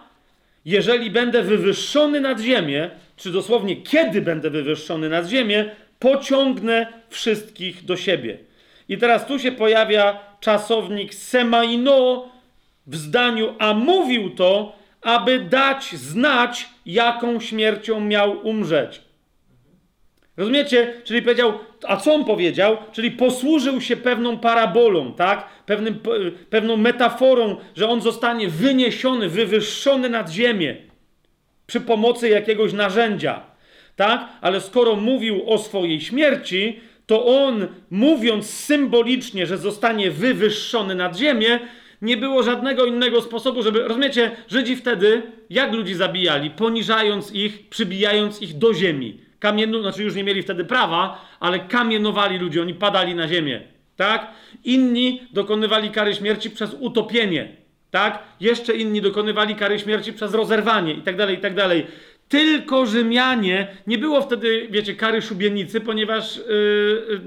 jeżeli 0.66 1.12
będę 1.12 1.44
wywyższony 1.44 2.22
nad 2.22 2.40
ziemię, 2.40 2.90
czy 3.16 3.32
dosłownie 3.32 3.76
kiedy 3.76 4.22
będę 4.22 4.50
wywyższony 4.50 5.10
nad 5.10 5.28
ziemię, 5.28 5.72
pociągnę 6.00 6.88
wszystkich 7.10 7.86
do 7.86 7.98
siebie. 7.98 8.38
I 8.90 8.98
teraz 8.98 9.26
tu 9.26 9.40
się 9.40 9.52
pojawia 9.52 10.20
czasownik 10.40 11.14
semaino 11.14 12.30
w 12.88 12.96
zdaniu, 12.96 13.56
a 13.60 13.74
mówił 13.74 14.30
to, 14.30 14.76
aby 15.02 15.40
dać 15.40 15.96
znać, 15.96 16.70
jaką 16.86 17.40
śmiercią 17.40 18.00
miał 18.00 18.48
umrzeć. 18.48 19.02
Rozumiecie? 20.38 20.94
Czyli 21.04 21.22
powiedział, 21.22 21.54
a 21.88 21.98
co 21.98 22.14
on 22.14 22.25
powiedział? 22.25 22.77
Czyli 22.91 23.11
posłużył 23.11 23.82
się 23.82 23.98
pewną 23.98 24.38
parabolą, 24.38 25.14
tak? 25.14 25.49
Pewnym, 25.66 25.99
pewną 26.49 26.77
metaforą, 26.77 27.56
że 27.75 27.90
on 27.90 28.01
zostanie 28.01 28.48
wyniesiony, 28.48 29.30
wywyższony 29.30 30.09
nad 30.09 30.32
ziemię 30.32 30.77
przy 31.67 31.82
pomocy 31.82 32.30
jakiegoś 32.30 32.74
narzędzia, 32.74 33.41
tak? 33.95 34.30
Ale 34.41 34.61
skoro 34.61 34.95
mówił 34.95 35.49
o 35.49 35.58
swojej 35.58 36.01
śmierci, 36.01 36.80
to 37.06 37.25
on, 37.25 37.67
mówiąc 37.90 38.49
symbolicznie, 38.49 39.45
że 39.45 39.58
zostanie 39.58 40.11
wywyższony 40.11 40.95
nad 40.95 41.17
ziemię, 41.17 41.59
nie 42.01 42.17
było 42.17 42.43
żadnego 42.43 42.85
innego 42.85 43.22
sposobu, 43.22 43.64
żeby. 43.64 43.88
Rozumiecie, 43.88 44.32
Żydzi 44.48 44.75
wtedy, 44.75 45.22
jak 45.49 45.74
ludzi 45.74 45.93
zabijali? 45.93 46.49
Poniżając 46.49 47.32
ich, 47.32 47.69
przybijając 47.69 48.41
ich 48.41 48.58
do 48.58 48.74
ziemi. 48.74 49.28
Kamienu, 49.40 49.82
znaczy 49.82 50.03
już 50.03 50.16
nie 50.16 50.24
mieli 50.24 50.43
wtedy 50.43 50.66
prawa, 50.66 51.26
ale 51.40 51.59
kamienowali 51.59 52.38
ludzi, 52.38 52.59
oni 52.59 52.74
padali 52.74 53.16
na 53.16 53.27
ziemię. 53.27 53.61
Tak? 53.95 54.27
Inni 54.64 55.22
dokonywali 55.34 55.92
kary 55.92 56.16
śmierci 56.16 56.50
przez 56.50 56.76
utopienie. 56.80 57.56
Tak? 57.92 58.24
Jeszcze 58.40 58.76
inni 58.76 59.01
dokonywali 59.01 59.56
kary 59.56 59.80
śmierci 59.80 60.14
przez 60.14 60.34
rozerwanie 60.34 60.93
i 60.93 61.01
tak 61.01 61.16
dalej, 61.18 61.35
i 61.35 61.40
tak 61.40 61.56
dalej 61.56 61.85
tylko 62.30 62.85
Rzymianie. 62.85 63.68
Nie 63.88 63.98
było 63.98 64.22
wtedy, 64.22 64.68
wiecie, 64.72 64.95
kary 64.95 65.22
szubienicy, 65.22 65.82
ponieważ 65.82 66.40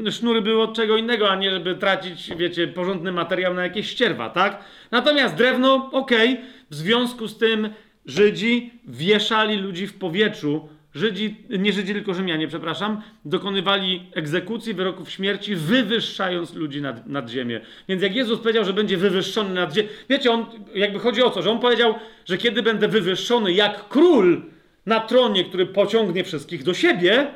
yy, 0.04 0.12
sznury 0.12 0.42
były 0.42 0.62
od 0.62 0.76
czego 0.76 0.96
innego, 0.96 1.30
a 1.30 1.36
nie 1.36 1.50
żeby 1.50 1.74
tracić, 1.74 2.30
wiecie, 2.36 2.68
porządny 2.68 3.12
materiał 3.12 3.54
na 3.54 3.62
jakieś 3.62 3.90
ścierwa, 3.90 4.30
tak? 4.30 4.64
Natomiast 4.90 5.34
drewno, 5.34 5.90
okej, 5.92 6.32
okay. 6.32 6.44
w 6.70 6.74
związku 6.74 7.28
z 7.28 7.38
tym 7.38 7.68
Żydzi 8.06 8.70
wieszali 8.84 9.56
ludzi 9.56 9.86
w 9.86 9.98
powietrzu. 9.98 10.68
Żydzi, 10.94 11.36
nie 11.50 11.72
Żydzi, 11.72 11.92
tylko 11.94 12.14
Rzymianie, 12.14 12.48
przepraszam, 12.48 13.02
dokonywali 13.24 14.06
egzekucji, 14.14 14.74
wyroków 14.74 15.10
śmierci, 15.10 15.56
wywyższając 15.56 16.54
ludzi 16.54 16.82
nad, 16.82 17.06
nad 17.06 17.30
ziemię. 17.30 17.60
Więc 17.88 18.02
jak 18.02 18.14
Jezus 18.14 18.40
powiedział, 18.40 18.64
że 18.64 18.72
będzie 18.72 18.96
wywyższony 18.96 19.54
nad 19.54 19.74
ziemię, 19.74 19.88
wiecie, 20.08 20.30
on, 20.30 20.46
jakby 20.74 20.98
chodzi 20.98 21.22
o 21.22 21.30
co, 21.30 21.42
że 21.42 21.50
on 21.50 21.58
powiedział, 21.58 21.94
że 22.24 22.38
kiedy 22.38 22.62
będę 22.62 22.88
wywyższony 22.88 23.52
jak 23.52 23.88
król, 23.88 24.42
na 24.86 25.00
tronie, 25.00 25.44
który 25.44 25.66
pociągnie 25.66 26.24
wszystkich 26.24 26.62
do 26.62 26.74
siebie, 26.74 27.26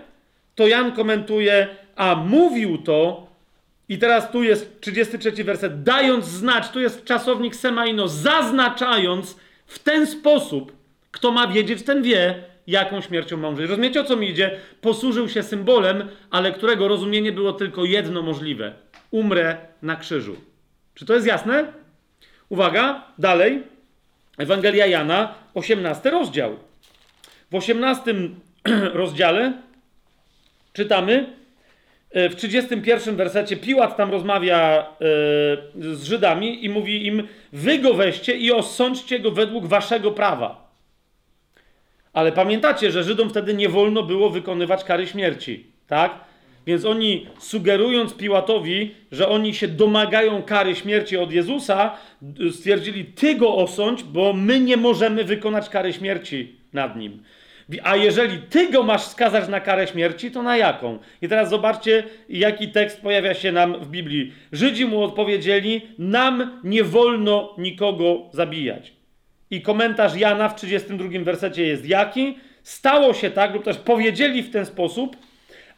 to 0.54 0.66
Jan 0.66 0.92
komentuje, 0.92 1.68
a 1.96 2.14
mówił 2.14 2.78
to, 2.78 3.26
i 3.88 3.98
teraz 3.98 4.30
tu 4.30 4.42
jest 4.42 4.80
33 4.80 5.44
werset, 5.44 5.82
dając 5.82 6.24
znać, 6.24 6.70
tu 6.70 6.80
jest 6.80 7.04
czasownik 7.04 7.56
semaino, 7.56 8.08
zaznaczając 8.08 9.36
w 9.66 9.78
ten 9.78 10.06
sposób, 10.06 10.72
kto 11.10 11.32
ma 11.32 11.46
wiedzieć, 11.46 11.82
ten 11.82 12.02
wie, 12.02 12.44
jaką 12.66 13.00
śmiercią 13.00 13.36
ma 13.36 13.48
umrzeć. 13.48 13.68
Rozumiecie 13.68 14.00
o 14.00 14.04
co 14.04 14.16
mi 14.16 14.30
idzie? 14.30 14.58
Posłużył 14.80 15.28
się 15.28 15.42
symbolem, 15.42 16.08
ale 16.30 16.52
którego 16.52 16.88
rozumienie 16.88 17.32
było 17.32 17.52
tylko 17.52 17.84
jedno 17.84 18.22
możliwe. 18.22 18.72
Umrę 19.10 19.56
na 19.82 19.96
krzyżu. 19.96 20.36
Czy 20.94 21.06
to 21.06 21.14
jest 21.14 21.26
jasne? 21.26 21.72
Uwaga, 22.48 23.02
dalej. 23.18 23.62
Ewangelia 24.38 24.86
Jana, 24.86 25.34
18 25.54 26.10
rozdział. 26.10 26.56
W 27.50 27.54
18 27.54 28.14
rozdziale 28.92 29.52
czytamy 30.72 31.26
e, 32.10 32.28
w 32.28 32.36
31 32.36 33.16
wersecie 33.16 33.56
Piłat 33.56 33.96
tam 33.96 34.10
rozmawia 34.10 34.58
e, 34.58 34.84
z 35.94 36.04
Żydami 36.04 36.64
i 36.64 36.68
mówi 36.68 37.06
im: 37.06 37.28
Wy 37.52 37.78
go 37.78 37.94
weźcie 37.94 38.36
i 38.36 38.52
osądźcie 38.52 39.20
go 39.20 39.30
według 39.30 39.66
waszego 39.66 40.10
prawa. 40.10 40.65
Ale 42.16 42.32
pamiętacie, 42.32 42.90
że 42.90 43.04
Żydom 43.04 43.30
wtedy 43.30 43.54
nie 43.54 43.68
wolno 43.68 44.02
było 44.02 44.30
wykonywać 44.30 44.84
kary 44.84 45.06
śmierci, 45.06 45.66
tak? 45.86 46.20
Więc 46.66 46.84
oni, 46.84 47.26
sugerując 47.38 48.14
Piłatowi, 48.14 48.94
że 49.12 49.28
oni 49.28 49.54
się 49.54 49.68
domagają 49.68 50.42
kary 50.42 50.74
śmierci 50.74 51.16
od 51.16 51.32
Jezusa, 51.32 51.96
stwierdzili: 52.50 53.04
Ty 53.04 53.34
go 53.34 53.54
osądź, 53.54 54.02
bo 54.02 54.32
my 54.32 54.60
nie 54.60 54.76
możemy 54.76 55.24
wykonać 55.24 55.68
kary 55.68 55.92
śmierci 55.92 56.56
nad 56.72 56.96
nim. 56.96 57.22
A 57.82 57.96
jeżeli 57.96 58.38
ty 58.38 58.70
go 58.70 58.82
masz 58.82 59.02
skazać 59.02 59.48
na 59.48 59.60
karę 59.60 59.86
śmierci, 59.86 60.30
to 60.30 60.42
na 60.42 60.56
jaką? 60.56 60.98
I 61.22 61.28
teraz 61.28 61.50
zobaczcie, 61.50 62.04
jaki 62.28 62.68
tekst 62.68 63.00
pojawia 63.00 63.34
się 63.34 63.52
nam 63.52 63.80
w 63.80 63.88
Biblii. 63.88 64.32
Żydzi 64.52 64.86
mu 64.86 65.02
odpowiedzieli: 65.02 65.82
Nam 65.98 66.60
nie 66.64 66.84
wolno 66.84 67.54
nikogo 67.58 68.22
zabijać. 68.32 68.95
I 69.50 69.62
komentarz 69.62 70.16
Jana 70.16 70.49
w 70.49 70.55
32 70.55 71.08
wersecie 71.25 71.66
jest 71.66 71.86
jaki? 71.86 72.39
Stało 72.62 73.15
się 73.15 73.31
tak, 73.31 73.55
lub 73.55 73.65
też 73.65 73.76
powiedzieli 73.76 74.42
w 74.42 74.50
ten 74.50 74.66
sposób, 74.66 75.16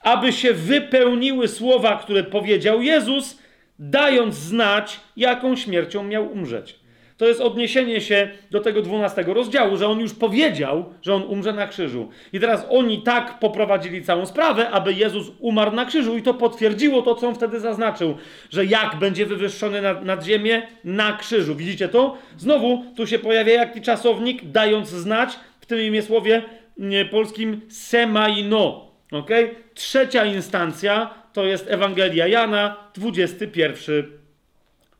aby 0.01 0.33
się 0.33 0.55
wypełniły 0.55 1.49
słowa, 1.49 1.97
które 1.97 2.25
powiedział 2.25 2.83
Jezus, 2.83 3.39
dając 3.79 4.35
znać, 4.35 5.01
jaką 5.17 5.57
śmiercią 5.57 6.05
miał 6.05 6.33
umrzeć. 6.33 6.78
To 7.19 7.27
jest 7.29 7.41
odniesienie 7.41 8.01
się 8.01 8.29
do 8.51 8.61
tego 8.61 8.83
12 8.83 9.25
rozdziału, 9.27 9.77
że 9.77 9.89
on 9.89 10.01
już 10.01 10.15
powiedział, 10.15 10.85
że 11.03 11.15
on 11.15 11.23
umrze 11.23 11.53
na 11.53 11.67
krzyżu. 11.67 12.09
I 12.33 12.41
teraz 12.41 12.67
oni 12.71 13.03
tak 13.03 13.39
poprowadzili 13.39 14.05
całą 14.05 14.27
sprawę, 14.27 14.71
aby 14.71 14.93
Jezus 14.93 15.27
umarł 15.39 15.73
na 15.73 15.85
krzyżu, 15.85 16.17
i 16.17 16.23
to 16.23 16.35
potwierdziło 16.35 17.03
to, 17.03 17.15
co 17.15 17.29
on 17.29 17.35
wtedy 17.35 17.61
zaznaczył, 17.61 18.17
że 18.51 18.65
jak 18.65 18.97
będzie 18.97 19.27
wywyższony 19.27 19.83
nad, 19.83 20.05
nad 20.05 20.25
ziemię 20.25 20.63
na 20.85 21.13
krzyżu. 21.13 21.55
Widzicie 21.55 21.89
to? 21.89 22.17
Znowu 22.37 22.85
tu 22.97 23.07
się 23.07 23.19
pojawia 23.19 23.53
jaki 23.53 23.81
czasownik, 23.81 24.45
dając 24.45 24.89
znać 24.89 25.31
w 25.61 25.67
tym 25.67 25.81
imię 25.81 26.03
słowie 26.03 26.43
nie, 26.77 27.05
polskim 27.05 27.61
semaino. 27.69 28.91
Okay? 29.13 29.55
Trzecia 29.75 30.25
instancja 30.25 31.15
to 31.33 31.45
jest 31.45 31.67
Ewangelia 31.69 32.27
Jana, 32.27 32.77
21 32.95 34.05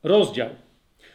rozdział. 0.03 0.49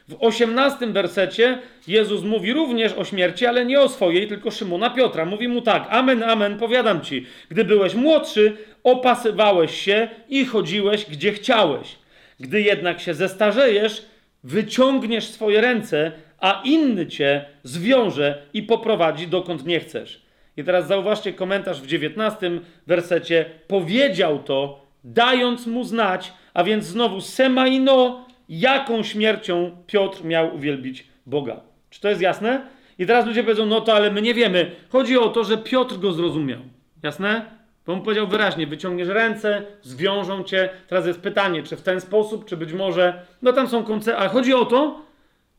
W 0.08 0.16
18 0.20 0.88
wersecie 0.88 1.58
Jezus 1.88 2.24
mówi 2.24 2.54
również 2.54 2.94
o 2.94 3.06
śmierci, 3.06 3.46
ale 3.46 3.66
nie 3.66 3.82
o 3.82 3.90
swojej, 3.90 4.28
tylko 4.28 4.52
Szymona 4.52 4.90
Piotra. 4.90 5.26
Mówi 5.26 5.48
mu 5.48 5.62
tak: 5.62 5.88
Amen, 5.90 6.24
amen, 6.24 6.58
powiadam 6.58 7.02
ci, 7.02 7.26
gdy 7.50 7.66
byłeś 7.66 7.96
młodszy, 7.96 8.58
opasywałeś 8.84 9.82
się 9.82 10.08
i 10.30 10.46
chodziłeś 10.46 11.06
gdzie 11.06 11.32
chciałeś. 11.32 11.96
Gdy 12.40 12.62
jednak 12.62 13.00
się 13.00 13.14
zestarzejesz, 13.14 14.06
wyciągniesz 14.44 15.28
swoje 15.28 15.62
ręce, 15.62 16.12
a 16.40 16.62
inny 16.66 17.08
cię 17.08 17.46
zwiąże 17.64 18.42
i 18.54 18.64
poprowadzi 18.64 19.28
dokąd 19.28 19.66
nie 19.66 19.80
chcesz. 19.80 20.22
I 20.58 20.64
teraz 20.64 20.88
zauważcie 20.88 21.34
komentarz 21.34 21.82
w 21.82 21.88
19 21.88 22.52
wersecie. 22.88 23.46
Powiedział 23.68 24.40
to, 24.40 24.86
dając 25.04 25.68
mu 25.68 25.84
znać, 25.84 26.34
a 26.54 26.64
więc 26.64 26.86
znowu 26.86 27.22
semaino, 27.22 28.23
jaką 28.50 29.04
śmiercią 29.04 29.78
Piotr 29.88 30.24
miał 30.24 30.56
uwielbić 30.56 31.08
Boga. 31.26 31.62
Czy 31.90 32.02
to 32.02 32.10
jest 32.10 32.22
jasne? 32.22 32.68
I 33.00 33.06
teraz 33.06 33.26
ludzie 33.26 33.44
powiedzą, 33.44 33.66
no 33.66 33.82
to 33.82 33.94
ale 33.94 34.12
my 34.12 34.22
nie 34.22 34.34
wiemy. 34.34 34.72
Chodzi 34.90 35.18
o 35.18 35.30
to, 35.30 35.44
że 35.44 35.58
Piotr 35.58 36.00
go 36.00 36.14
zrozumiał. 36.14 36.60
Jasne? 37.04 37.46
Bo 37.86 37.94
on 37.94 38.02
powiedział 38.02 38.28
wyraźnie, 38.28 38.68
wyciągniesz 38.68 39.08
ręce, 39.08 39.66
zwiążą 39.82 40.44
cię. 40.44 40.70
Teraz 40.88 41.06
jest 41.06 41.22
pytanie, 41.22 41.64
czy 41.64 41.76
w 41.76 41.82
ten 41.82 42.02
sposób, 42.02 42.46
czy 42.46 42.58
być 42.58 42.74
może, 42.74 43.26
no 43.42 43.54
tam 43.54 43.68
są 43.68 43.84
koncepcje, 43.84 44.18
ale 44.18 44.30
chodzi 44.30 44.54
o 44.54 44.66
to, 44.66 45.02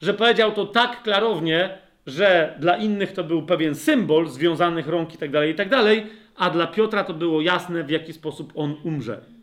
że 0.03 0.15
powiedział 0.15 0.53
to 0.53 0.67
tak 0.67 1.03
klarownie, 1.03 1.79
że 2.07 2.57
dla 2.61 2.77
innych 2.77 3.13
to 3.13 3.25
był 3.25 3.43
pewien 3.43 3.75
symbol 3.75 4.29
związanych 4.29 4.87
rąk 4.89 5.15
i 5.15 5.19
tak 5.19 5.31
dalej, 5.31 5.51
i 5.51 5.55
tak 5.55 5.69
dalej, 5.69 6.07
a 6.37 6.51
dla 6.51 6.67
Piotra 6.67 7.05
to 7.05 7.15
było 7.15 7.41
jasne, 7.41 7.85
w 7.85 7.91
jaki 7.91 8.13
sposób 8.13 8.53
on 8.55 8.77
umrze. 8.85 9.34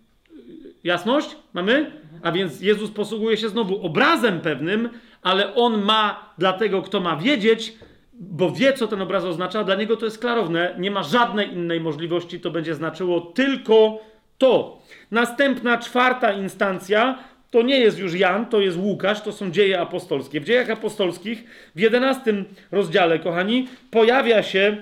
Jasność? 0.83 1.35
Mamy? 1.53 1.91
A 2.21 2.31
więc 2.31 2.61
Jezus 2.61 2.91
posługuje 2.91 3.37
się 3.37 3.49
znowu 3.49 3.85
obrazem 3.85 4.39
pewnym, 4.39 4.89
ale 5.21 5.55
on 5.55 5.81
ma 5.81 6.33
dla 6.37 6.53
tego, 6.53 6.81
kto 6.81 6.99
ma 6.99 7.15
wiedzieć, 7.15 7.73
bo 8.13 8.51
wie, 8.51 8.73
co 8.73 8.87
ten 8.87 9.01
obraz 9.01 9.23
oznacza, 9.23 9.63
dla 9.63 9.75
niego 9.75 9.97
to 9.97 10.05
jest 10.05 10.19
klarowne, 10.19 10.75
nie 10.79 10.91
ma 10.91 11.03
żadnej 11.03 11.53
innej 11.53 11.79
możliwości, 11.79 12.39
to 12.39 12.51
będzie 12.51 12.75
znaczyło 12.75 13.21
tylko 13.21 13.99
to. 14.37 14.81
Następna, 15.11 15.77
czwarta 15.77 16.33
instancja 16.33 17.19
to 17.51 17.61
nie 17.61 17.79
jest 17.79 17.99
już 17.99 18.13
Jan, 18.13 18.45
to 18.45 18.59
jest 18.59 18.77
Łukasz, 18.77 19.21
to 19.21 19.31
są 19.31 19.51
dzieje 19.51 19.79
apostolskie. 19.79 20.41
W 20.41 20.43
dziejach 20.43 20.69
apostolskich 20.69 21.43
w 21.75 21.79
11 21.79 22.43
rozdziale, 22.71 23.19
kochani, 23.19 23.67
pojawia 23.91 24.43
się 24.43 24.77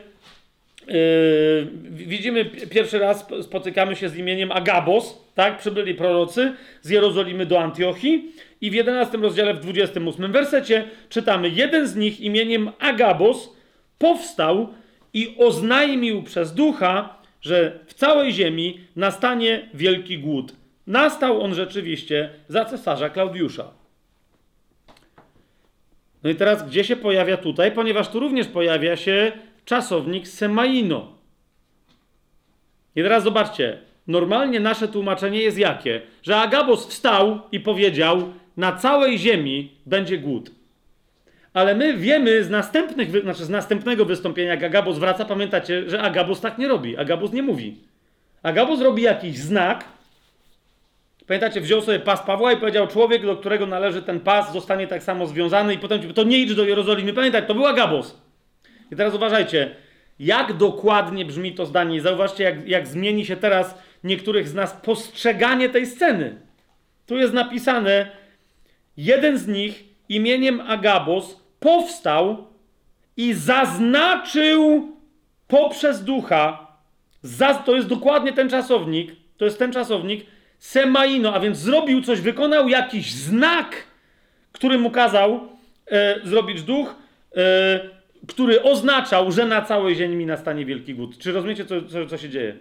widzimy 1.89 2.45
pi- 2.45 2.67
pierwszy 2.67 2.99
raz 2.99 3.17
sp- 3.25 3.43
spotykamy 3.43 3.95
się 3.95 4.09
z 4.09 4.17
imieniem 4.17 4.51
Agabos, 4.51 5.17
tak? 5.35 5.57
Przybyli 5.57 5.95
prorocy 5.95 6.53
z 6.81 6.89
Jerozolimy 6.89 7.45
do 7.45 7.59
Antiochii 7.61 8.31
i 8.61 8.71
w 8.71 8.73
11 8.73 9.17
rozdziale 9.17 9.53
w 9.53 9.59
28 9.59 10.31
wersecie 10.31 10.83
czytamy: 11.09 11.49
Jeden 11.49 11.87
z 11.87 11.95
nich 11.95 12.21
imieniem 12.21 12.71
Agabos 12.79 13.53
powstał 13.97 14.73
i 15.13 15.35
oznajmił 15.37 16.23
przez 16.23 16.53
ducha, 16.53 17.19
że 17.41 17.79
w 17.87 17.93
całej 17.93 18.33
ziemi 18.33 18.79
nastanie 18.95 19.69
wielki 19.73 20.19
głód. 20.19 20.55
Nastał 20.87 21.41
on 21.41 21.55
rzeczywiście 21.55 22.29
za 22.47 22.65
cesarza 22.65 23.09
Klaudiusza. 23.09 23.71
No 26.23 26.29
i 26.29 26.35
teraz 26.35 26.67
gdzie 26.67 26.83
się 26.83 26.95
pojawia 26.95 27.37
tutaj? 27.37 27.71
Ponieważ 27.71 28.09
tu 28.09 28.19
również 28.19 28.47
pojawia 28.47 28.95
się 28.95 29.31
czasownik 29.69 30.27
semaino. 30.27 31.07
I 32.95 33.03
teraz 33.03 33.23
zobaczcie, 33.23 33.77
normalnie 34.07 34.59
nasze 34.59 34.87
tłumaczenie 34.87 35.41
jest 35.41 35.57
jakie? 35.57 36.01
Że 36.23 36.37
Agabos 36.37 36.87
wstał 36.87 37.39
i 37.51 37.59
powiedział, 37.59 38.33
na 38.57 38.71
całej 38.71 39.17
ziemi 39.17 39.71
będzie 39.85 40.17
głód. 40.17 40.51
Ale 41.53 41.75
my 41.75 41.97
wiemy 41.97 42.43
z 42.43 42.49
następnych, 42.49 43.21
znaczy 43.21 43.45
z 43.45 43.49
następnego 43.49 44.05
wystąpienia, 44.05 44.49
jak 44.49 44.63
Agabos 44.63 44.97
wraca, 44.97 45.25
pamiętacie, 45.25 45.89
że 45.89 46.01
Agabos 46.01 46.41
tak 46.41 46.57
nie 46.57 46.67
robi. 46.67 46.97
Agabos 46.97 47.31
nie 47.33 47.43
mówi. 47.43 47.77
Agabos 48.43 48.81
robi 48.81 49.03
jakiś 49.03 49.37
znak. 49.37 49.85
Pamiętacie, 51.27 51.61
wziął 51.61 51.81
sobie 51.81 51.99
pas 51.99 52.21
Pawła 52.21 52.53
i 52.53 52.57
powiedział, 52.57 52.87
człowiek, 52.87 53.25
do 53.25 53.37
którego 53.37 53.65
należy 53.65 54.01
ten 54.01 54.19
pas, 54.19 54.53
zostanie 54.53 54.87
tak 54.87 55.03
samo 55.03 55.27
związany 55.27 55.73
i 55.73 55.77
potem, 55.77 56.13
to 56.13 56.23
nie 56.23 56.37
idź 56.37 56.55
do 56.55 56.63
Jerozolimy. 56.63 57.13
Pamiętaj, 57.13 57.47
to 57.47 57.55
był 57.55 57.65
Agabos. 57.65 58.28
I 58.91 58.95
teraz 58.95 59.15
uważajcie, 59.15 59.75
jak 60.19 60.53
dokładnie 60.53 61.25
brzmi 61.25 61.55
to 61.55 61.65
zdanie. 61.65 61.95
I 61.95 61.99
Zauważcie, 61.99 62.43
jak, 62.43 62.67
jak 62.67 62.87
zmieni 62.87 63.25
się 63.25 63.35
teraz 63.35 63.75
niektórych 64.03 64.47
z 64.47 64.53
nas 64.53 64.73
postrzeganie 64.73 65.69
tej 65.69 65.85
sceny. 65.85 66.35
Tu 67.05 67.17
jest 67.17 67.33
napisane, 67.33 68.11
jeden 68.97 69.37
z 69.37 69.47
nich 69.47 69.83
imieniem 70.09 70.61
Agabos 70.61 71.39
powstał 71.59 72.47
i 73.17 73.33
zaznaczył 73.33 74.91
poprzez 75.47 76.03
ducha, 76.03 76.67
to 77.65 77.75
jest 77.75 77.87
dokładnie 77.87 78.33
ten 78.33 78.49
czasownik, 78.49 79.11
to 79.37 79.45
jest 79.45 79.59
ten 79.59 79.71
czasownik, 79.71 80.25
semaino, 80.59 81.33
a 81.33 81.39
więc 81.39 81.57
zrobił 81.57 82.01
coś, 82.01 82.21
wykonał 82.21 82.69
jakiś 82.69 83.13
znak, 83.13 83.83
który 84.51 84.77
mu 84.77 84.91
kazał 84.91 85.49
e, 85.91 86.19
zrobić 86.23 86.61
duch, 86.61 86.95
e, 87.35 87.98
który 88.27 88.63
oznaczał, 88.63 89.31
że 89.31 89.45
na 89.45 89.61
całej 89.61 89.95
ziemi 89.95 90.25
nastanie 90.25 90.65
wielki 90.65 90.93
głód. 90.93 91.17
Czy 91.17 91.31
rozumiecie, 91.31 91.65
co, 91.65 91.81
co, 91.81 92.05
co 92.05 92.17
się 92.17 92.29
dzieje? 92.29 92.57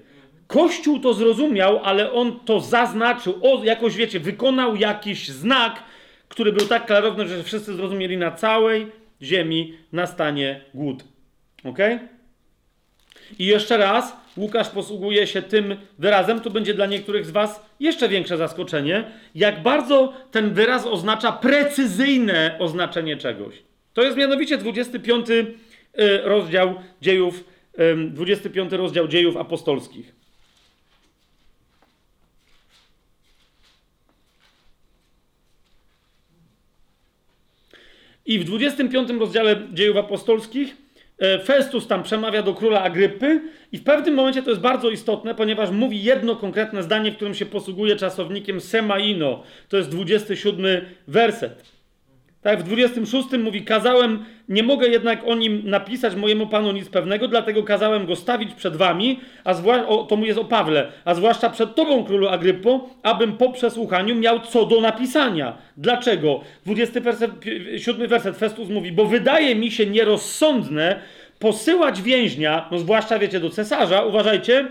Kościół 0.47 1.01
to 1.01 1.15
zrozumiał, 1.15 1.81
ale 1.85 2.13
on 2.13 2.41
to 2.41 2.61
zaznaczył, 2.61 3.35
o, 3.43 3.65
jakoś 3.65 3.97
wiecie, 3.97 4.21
wykonał 4.21 4.77
jakiś 4.77 5.29
znak, 5.29 5.83
który 6.29 6.53
był 6.53 6.67
tak 6.67 6.87
klarowny, 6.87 7.29
że 7.29 7.43
wszyscy 7.43 7.75
zrozumieli, 7.75 8.17
na 8.17 8.31
całej 8.31 8.87
ziemi 9.23 9.75
nastanie 9.93 10.61
głód. 10.75 11.05
Ok? 11.65 11.79
I 13.39 13.47
jeszcze 13.47 13.77
raz, 13.77 14.17
Łukasz 14.37 14.69
posługuje 14.69 15.27
się 15.27 15.43
tym 15.43 15.77
wyrazem, 15.99 16.41
to 16.41 16.51
będzie 16.51 16.75
dla 16.75 16.87
niektórych 16.87 17.27
z 17.27 17.31
Was 17.31 17.67
jeszcze 17.81 18.09
większe 18.09 18.37
zaskoczenie, 18.37 19.05
jak 19.35 19.63
bardzo 19.63 20.13
ten 20.31 20.55
wyraz 20.55 20.87
oznacza 20.87 21.33
precyzyjne 21.33 22.57
oznaczenie 22.59 23.17
czegoś. 23.17 23.55
To 23.95 24.03
jest 24.03 24.17
mianowicie 24.17 24.59
25 24.59 25.31
y, 25.31 25.47
rozdział 26.25 26.75
dziejów 27.01 27.45
em, 27.77 28.15
25 28.15 28.73
rozdział 28.73 29.09
dziejów 29.09 29.37
apostolskich. 29.37 30.19
I 38.29 38.39
w 38.39 38.45
25 38.45 39.11
rozdziale 39.11 39.57
dziejów 39.73 39.97
apostolskich 39.97 40.77
e, 41.19 41.39
Festus 41.45 41.87
tam 41.87 42.03
przemawia 42.03 42.43
do 42.43 42.55
króla 42.55 42.83
Agrypy 42.83 43.41
i 43.73 43.79
w 43.79 43.85
pewnym 43.85 44.15
momencie 44.15 44.43
to 44.43 44.51
jest 44.51 44.63
bardzo 44.63 44.91
istotne, 44.91 45.35
ponieważ 45.35 45.71
mówi 45.71 46.03
jedno 46.03 46.37
konkretne 46.37 46.83
zdanie, 46.83 47.13
w 47.13 47.17
którym 47.17 47.35
się 47.35 47.47
posługuje 47.47 47.97
czasownikiem 47.97 48.61
semaino. 48.61 49.43
To 49.69 49.77
jest 49.77 49.89
27 49.89 50.65
werset. 51.07 51.78
Tak, 52.49 52.61
w 52.61 52.63
26 52.63 53.29
mówi, 53.39 53.63
kazałem, 53.63 54.25
nie 54.49 54.63
mogę 54.63 54.89
jednak 54.89 55.25
o 55.27 55.35
nim 55.35 55.63
napisać 55.65 56.15
mojemu 56.15 56.47
panu 56.47 56.73
nic 56.73 56.89
pewnego, 56.89 57.29
dlatego 57.29 57.63
kazałem 57.63 58.07
go 58.07 58.17
stawić 58.17 58.55
przed 58.55 58.77
wami, 58.77 59.21
a 59.45 59.55
zwła- 59.55 59.87
o, 59.87 60.05
to 60.05 60.17
mu 60.17 60.25
jest 60.25 60.39
o 60.39 60.45
Pawle, 60.45 60.93
a 61.05 61.15
zwłaszcza 61.15 61.51
przed 61.51 61.75
tobą, 61.75 62.05
królu 62.05 62.29
Agryppo, 62.29 62.89
abym 63.03 63.37
po 63.37 63.53
przesłuchaniu 63.53 64.15
miał 64.15 64.41
co 64.41 64.67
do 64.67 64.81
napisania. 64.81 65.59
Dlaczego? 65.77 66.41
27 66.67 68.09
werset 68.09 68.37
Festus 68.37 68.69
mówi, 68.69 68.93
bo 68.93 69.05
wydaje 69.05 69.55
mi 69.55 69.71
się 69.71 69.87
nierozsądne 69.87 71.01
posyłać 71.39 72.03
więźnia, 72.03 72.69
no 72.71 72.79
zwłaszcza 72.79 73.19
wiecie, 73.19 73.41
do 73.41 73.51
cesarza, 73.51 74.03
uważajcie, 74.03 74.69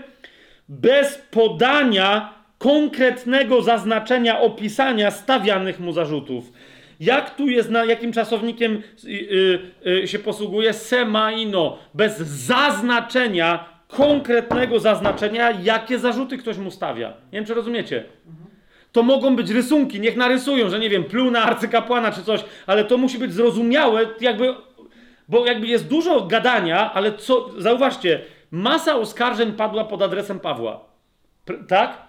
bez 0.68 1.18
podania 1.30 2.34
konkretnego 2.58 3.62
zaznaczenia, 3.62 4.40
opisania 4.40 5.10
stawianych 5.10 5.80
mu 5.80 5.92
zarzutów. 5.92 6.52
Jak 7.00 7.34
tu 7.34 7.48
jest, 7.48 7.70
na 7.70 7.84
jakim 7.84 8.12
czasownikiem 8.12 8.82
y, 9.04 9.08
y, 9.86 10.02
y, 10.02 10.08
się 10.08 10.18
posługuje? 10.18 10.72
Semaino. 10.72 11.78
Bez 11.94 12.18
zaznaczenia, 12.18 13.64
konkretnego 13.88 14.80
zaznaczenia, 14.80 15.50
jakie 15.50 15.98
zarzuty 15.98 16.38
ktoś 16.38 16.58
mu 16.58 16.70
stawia. 16.70 17.08
Nie 17.08 17.38
wiem, 17.38 17.44
czy 17.44 17.54
rozumiecie. 17.54 18.04
To 18.92 19.02
mogą 19.02 19.36
być 19.36 19.50
rysunki, 19.50 20.00
niech 20.00 20.16
narysują, 20.16 20.70
że 20.70 20.78
nie 20.78 20.90
wiem, 20.90 21.04
pluł 21.04 21.30
na 21.30 21.42
arcykapłana 21.42 22.12
czy 22.12 22.22
coś, 22.22 22.44
ale 22.66 22.84
to 22.84 22.98
musi 22.98 23.18
być 23.18 23.32
zrozumiałe, 23.32 24.06
jakby, 24.20 24.54
bo 25.28 25.46
jakby 25.46 25.66
jest 25.66 25.88
dużo 25.88 26.20
gadania, 26.20 26.92
ale 26.92 27.12
co, 27.12 27.50
zauważcie, 27.58 28.20
masa 28.50 28.96
oskarżeń 28.96 29.52
padła 29.52 29.84
pod 29.84 30.02
adresem 30.02 30.40
Pawła. 30.40 30.84
Tak? 31.68 32.02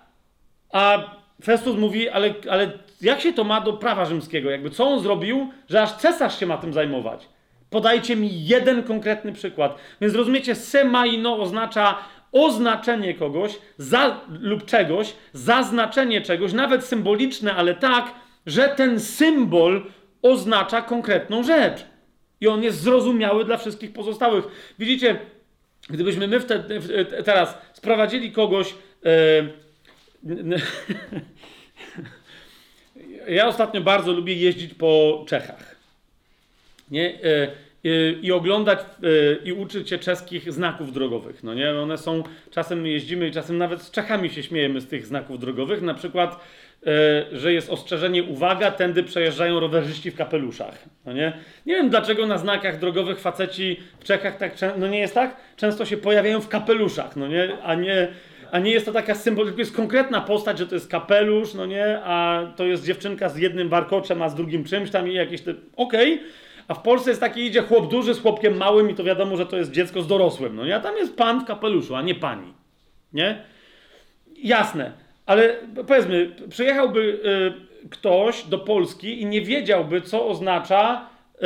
A 0.71 1.15
Festus 1.43 1.77
mówi, 1.77 2.09
ale, 2.09 2.33
ale 2.49 2.71
jak 3.01 3.21
się 3.21 3.33
to 3.33 3.43
ma 3.43 3.61
do 3.61 3.73
prawa 3.73 4.05
rzymskiego? 4.05 4.49
Jakby 4.49 4.69
co 4.69 4.87
on 4.87 4.99
zrobił, 4.99 5.49
że 5.69 5.81
aż 5.81 5.91
cesarz 5.93 6.39
się 6.39 6.45
ma 6.45 6.57
tym 6.57 6.73
zajmować? 6.73 7.29
Podajcie 7.69 8.15
mi 8.15 8.45
jeden 8.45 8.83
konkretny 8.83 9.33
przykład. 9.33 9.77
Więc 10.01 10.15
rozumiecie, 10.15 10.55
semaino 10.55 11.37
oznacza 11.37 11.97
oznaczenie 12.31 13.13
kogoś 13.13 13.59
za, 13.77 14.21
lub 14.39 14.65
czegoś, 14.65 15.13
zaznaczenie 15.33 16.21
czegoś, 16.21 16.53
nawet 16.53 16.85
symboliczne, 16.85 17.55
ale 17.55 17.75
tak, 17.75 18.13
że 18.45 18.69
ten 18.69 18.99
symbol 18.99 19.85
oznacza 20.21 20.81
konkretną 20.81 21.43
rzecz. 21.43 21.85
I 22.41 22.47
on 22.47 22.63
jest 22.63 22.81
zrozumiały 22.81 23.45
dla 23.45 23.57
wszystkich 23.57 23.93
pozostałych. 23.93 24.45
Widzicie, 24.79 25.19
gdybyśmy 25.89 26.27
my 26.27 26.39
wtedy, 26.39 26.79
w- 26.79 27.23
teraz 27.25 27.57
sprowadzili 27.73 28.31
kogoś. 28.31 28.73
e, 29.05 29.09
ja 33.29 33.47
ostatnio 33.47 33.81
bardzo 33.81 34.11
lubię 34.11 34.33
jeździć 34.33 34.73
po 34.73 35.23
Czechach. 35.27 35.75
Nie? 36.91 37.13
E, 37.23 37.43
e, 37.85 38.11
I 38.21 38.31
oglądać 38.31 38.79
e, 38.79 38.83
i 39.45 39.53
uczyć 39.53 39.89
się 39.89 39.97
czeskich 39.97 40.53
znaków 40.53 40.93
drogowych. 40.93 41.43
No 41.43 41.53
nie? 41.53 41.71
One 41.71 41.97
są, 41.97 42.23
czasem 42.51 42.85
jeździmy 42.85 43.27
i 43.27 43.31
czasem 43.31 43.57
nawet 43.57 43.81
z 43.81 43.91
Czechami 43.91 44.29
się 44.29 44.43
śmiejemy 44.43 44.81
z 44.81 44.87
tych 44.87 45.05
znaków 45.05 45.39
drogowych. 45.39 45.81
Na 45.81 45.93
przykład, 45.93 46.39
że 47.31 47.53
jest 47.53 47.69
ostrzeżenie, 47.69 48.23
uwaga, 48.23 48.71
tędy 48.71 49.03
przejeżdżają 49.03 49.59
rowerzyści 49.59 50.11
w 50.11 50.15
kapeluszach. 50.15 50.83
No 51.05 51.13
nie? 51.13 51.33
nie 51.65 51.75
wiem 51.75 51.89
dlaczego 51.89 52.27
na 52.27 52.37
znakach 52.37 52.79
drogowych 52.79 53.19
faceci 53.19 53.79
w 53.99 54.03
Czechach 54.03 54.37
tak, 54.37 54.53
no 54.77 54.87
nie 54.87 54.99
jest 54.99 55.13
tak? 55.13 55.35
Często 55.57 55.85
się 55.85 55.97
pojawiają 55.97 56.41
w 56.41 56.47
kapeluszach, 56.47 57.15
no 57.15 57.27
nie? 57.27 57.57
A 57.63 57.75
nie 57.75 58.07
a 58.51 58.59
nie 58.59 58.71
jest 58.71 58.85
to 58.85 58.91
taka 58.91 59.15
symbol, 59.15 59.53
jest 59.57 59.75
konkretna 59.75 60.21
postać, 60.21 60.57
że 60.57 60.67
to 60.67 60.75
jest 60.75 60.91
kapelusz, 60.91 61.53
no 61.53 61.65
nie, 61.65 61.99
a 62.03 62.47
to 62.55 62.65
jest 62.65 62.85
dziewczynka 62.85 63.29
z 63.29 63.37
jednym 63.37 63.69
warkoczem, 63.69 64.21
a 64.21 64.29
z 64.29 64.35
drugim 64.35 64.63
czymś 64.63 64.91
tam 64.91 65.07
i 65.07 65.13
jakieś 65.13 65.41
te... 65.41 65.53
Okej, 65.75 66.21
a 66.67 66.73
w 66.73 66.81
Polsce 66.81 67.09
jest 67.09 67.21
taki, 67.21 67.45
idzie 67.45 67.61
chłop 67.61 67.91
duży 67.91 68.13
z 68.13 68.21
chłopkiem 68.21 68.57
małym 68.57 68.89
i 68.89 68.95
to 68.95 69.03
wiadomo, 69.03 69.37
że 69.37 69.45
to 69.45 69.57
jest 69.57 69.71
dziecko 69.71 70.01
z 70.01 70.07
dorosłym, 70.07 70.55
no 70.55 70.65
nie, 70.65 70.75
a 70.75 70.79
tam 70.79 70.97
jest 70.97 71.17
pan 71.17 71.41
w 71.41 71.45
kapeluszu, 71.45 71.95
a 71.95 72.01
nie 72.01 72.15
pani, 72.15 72.53
nie? 73.13 73.43
Jasne, 74.37 74.91
ale 75.25 75.55
powiedzmy, 75.87 76.31
przyjechałby 76.49 76.99
y, 77.83 77.89
ktoś 77.89 78.43
do 78.43 78.59
Polski 78.59 79.21
i 79.21 79.25
nie 79.25 79.41
wiedziałby, 79.41 80.01
co 80.01 80.27
oznacza 80.27 81.09
y, 81.35 81.43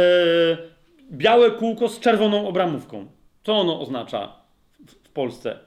białe 1.12 1.52
kółko 1.52 1.88
z 1.90 2.00
czerwoną 2.00 2.48
obramówką. 2.48 3.08
Co 3.44 3.54
ono 3.54 3.82
oznacza 3.82 4.36
w, 4.88 4.92
w 4.92 5.10
Polsce? 5.10 5.60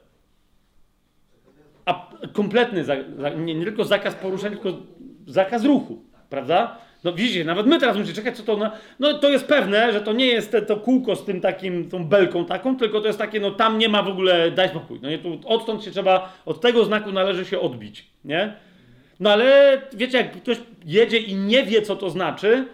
A 1.87 2.09
kompletny, 2.33 2.83
za, 2.83 2.95
za, 3.17 3.29
nie, 3.29 3.55
nie 3.55 3.65
tylko 3.65 3.83
zakaz 3.83 4.15
poruszania, 4.15 4.55
tylko 4.55 4.77
zakaz 5.27 5.65
ruchu, 5.65 6.01
prawda? 6.29 6.77
No 7.03 7.13
widzicie, 7.13 7.45
nawet 7.45 7.65
my 7.65 7.79
teraz 7.79 7.97
musimy 7.97 8.15
czekać, 8.15 8.37
co 8.37 8.43
to 8.43 8.57
na... 8.57 8.71
No 8.99 9.13
to 9.13 9.29
jest 9.29 9.45
pewne, 9.45 9.93
że 9.93 10.01
to 10.01 10.13
nie 10.13 10.25
jest 10.25 10.51
te, 10.51 10.61
to 10.61 10.77
kółko 10.77 11.15
z 11.15 11.25
tym 11.25 11.41
takim, 11.41 11.89
tą 11.89 12.05
belką 12.05 12.45
taką, 12.45 12.77
tylko 12.77 13.01
to 13.01 13.07
jest 13.07 13.19
takie, 13.19 13.39
no 13.39 13.51
tam 13.51 13.77
nie 13.77 13.89
ma 13.89 14.03
w 14.03 14.07
ogóle, 14.07 14.51
daj 14.51 14.69
spokój. 14.69 14.99
No 15.01 15.09
nie, 15.09 15.17
tu 15.17 15.39
odtąd 15.45 15.83
się 15.83 15.91
trzeba, 15.91 16.33
od 16.45 16.61
tego 16.61 16.85
znaku 16.85 17.11
należy 17.11 17.45
się 17.45 17.59
odbić, 17.59 18.05
nie? 18.25 18.53
No 19.19 19.31
ale 19.31 19.81
wiecie, 19.93 20.17
jak 20.17 20.31
ktoś 20.31 20.57
jedzie 20.85 21.17
i 21.17 21.35
nie 21.35 21.63
wie, 21.63 21.81
co 21.81 21.95
to 21.95 22.09
znaczy, 22.09 22.67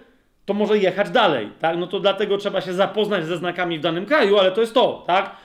to 0.45 0.53
może 0.53 0.77
jechać 0.77 1.09
dalej, 1.09 1.49
tak? 1.59 1.77
No 1.77 1.87
to 1.87 1.99
dlatego 1.99 2.37
trzeba 2.37 2.61
się 2.61 2.73
zapoznać 2.73 3.25
ze 3.25 3.37
znakami 3.37 3.79
w 3.79 3.81
danym 3.81 4.05
kraju, 4.05 4.39
ale 4.39 4.51
to 4.51 4.61
jest 4.61 4.73
to, 4.73 5.03
tak? 5.07 5.35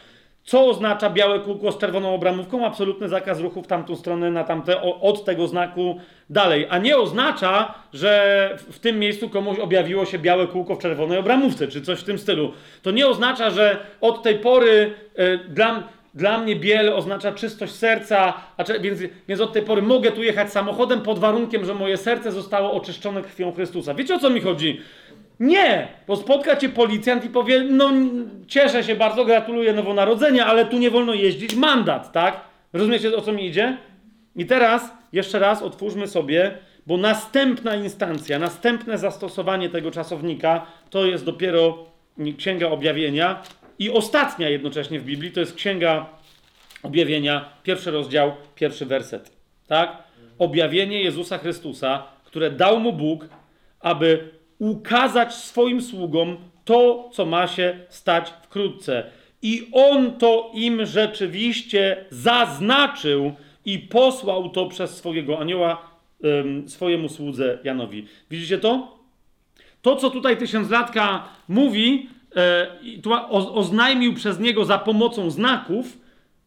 Co 0.49 0.67
oznacza 0.67 1.11
białe 1.11 1.41
kółko 1.41 1.73
z 1.73 1.79
czerwoną 1.79 2.15
obramówką? 2.15 2.67
Absolutny 2.67 3.09
zakaz 3.09 3.41
ruchu 3.41 3.63
w 3.63 3.67
tamtą 3.67 3.97
stronę, 3.97 4.31
na 4.31 4.45
tamte, 4.45 4.83
od 4.83 5.25
tego 5.25 5.47
znaku 5.47 6.01
dalej. 6.31 6.67
A 6.71 6.79
nie 6.79 6.97
oznacza, 6.99 7.75
że 7.93 8.57
w- 8.71 8.79
tym 8.79 8.99
miejscu 8.99 9.29
komuś 9.29 9.59
objawiło 9.59 10.05
się 10.05 10.19
białe 10.19 10.47
kółko 10.47 10.75
w 10.75 10.79
czerwonej 10.79 11.19
obramówce, 11.19 11.69
czy 11.69 11.83
coś 11.83 12.01
w 12.01 12.05
tym 12.05 12.19
stylu. 12.19 12.53
To 12.83 12.91
nie 12.91 13.07
oznacza, 13.09 13.51
że 13.51 13.77
od 14.01 14.23
tej 14.23 14.35
pory 14.39 14.95
e, 15.17 15.39
dla, 15.39 15.83
dla 16.15 16.39
mnie 16.39 16.57
biel 16.57 16.89
oznacza 16.93 17.33
czystość 17.33 17.73
serca, 17.73 18.33
cze- 18.67 18.81
więc, 18.81 19.01
więc 19.29 19.41
od 19.41 19.53
tej 19.53 19.63
pory 19.63 19.83
mogę 19.83 20.13
tu 20.13 20.23
jechać 20.23 20.53
samochodem 20.53 21.01
pod 21.01 21.19
warunkiem, 21.19 21.65
że 21.65 21.75
moje 21.75 21.97
serce 21.97 22.33
zostało 22.33 22.73
oczyszczone 22.73 23.23
krwią 23.23 23.53
Chrystusa. 23.53 23.95
Wiecie 23.95 24.15
o 24.15 24.19
co 24.19 24.31
mi 24.31 24.41
chodzi? 24.41 24.81
Nie, 25.41 25.89
bo 26.07 26.17
spotka 26.17 26.57
cię 26.57 26.69
policjant 26.69 27.25
i 27.25 27.29
powie, 27.29 27.65
no 27.65 27.91
cieszę 28.47 28.85
się 28.85 28.95
bardzo, 28.95 29.25
gratuluję 29.25 29.73
nowonarodzenia, 29.73 30.47
ale 30.47 30.67
tu 30.67 30.79
nie 30.79 30.91
wolno 30.91 31.15
jeździć, 31.15 31.55
mandat, 31.55 32.13
tak? 32.13 32.41
Rozumiecie 32.73 33.17
o 33.17 33.21
co 33.21 33.33
mi 33.33 33.47
idzie? 33.47 33.79
I 34.37 34.47
teraz 34.47 34.93
jeszcze 35.13 35.39
raz 35.39 35.63
otwórzmy 35.63 36.07
sobie, 36.07 36.59
bo 36.87 36.97
następna 36.97 37.77
instancja, 37.77 38.39
następne 38.39 38.99
zastosowanie 38.99 39.69
tego 39.69 39.91
czasownika 39.91 40.67
to 40.91 41.07
jest 41.07 41.25
dopiero 41.25 41.87
Księga 42.39 42.69
Objawienia 42.69 43.43
i 43.79 43.91
ostatnia 43.91 44.49
jednocześnie 44.49 45.01
w 45.01 45.05
Biblii 45.05 45.33
to 45.33 45.41
jest 45.41 45.55
Księga 45.55 46.07
Objawienia, 46.83 47.49
pierwszy 47.63 47.91
rozdział, 47.91 48.33
pierwszy 48.55 48.87
werset. 48.87 49.33
Tak? 49.67 50.03
Objawienie 50.39 51.03
Jezusa 51.03 51.39
Chrystusa, 51.39 52.03
które 52.25 52.51
dał 52.51 52.81
mu 52.81 52.93
Bóg, 52.93 53.29
aby 53.81 54.38
ukazać 54.59 55.35
swoim 55.35 55.83
sługom 55.83 56.37
to, 56.65 57.11
co 57.13 57.27
ma 57.27 57.47
się 57.47 57.79
stać 57.89 58.31
wkrótce. 58.43 59.05
I 59.43 59.69
on 59.73 60.13
to 60.13 60.51
im 60.55 60.87
rzeczywiście 60.87 62.05
zaznaczył 62.11 63.33
i 63.65 63.79
posłał 63.79 64.49
to 64.49 64.67
przez 64.67 64.97
swojego 64.97 65.39
anioła 65.39 65.91
em, 66.25 66.69
swojemu 66.69 67.09
słudze 67.09 67.59
Janowi. 67.65 68.07
Widzicie 68.31 68.59
to? 68.59 68.99
To, 69.83 69.97
co 69.97 70.11
tutaj 70.11 70.37
tysiąclatka 70.37 71.29
mówi, 71.49 72.09
o, 73.31 73.55
oznajmił 73.55 74.15
przez 74.15 74.41
niego 74.41 74.65
za 74.65 74.79
pomocą 74.79 75.31
znaków, 75.31 75.99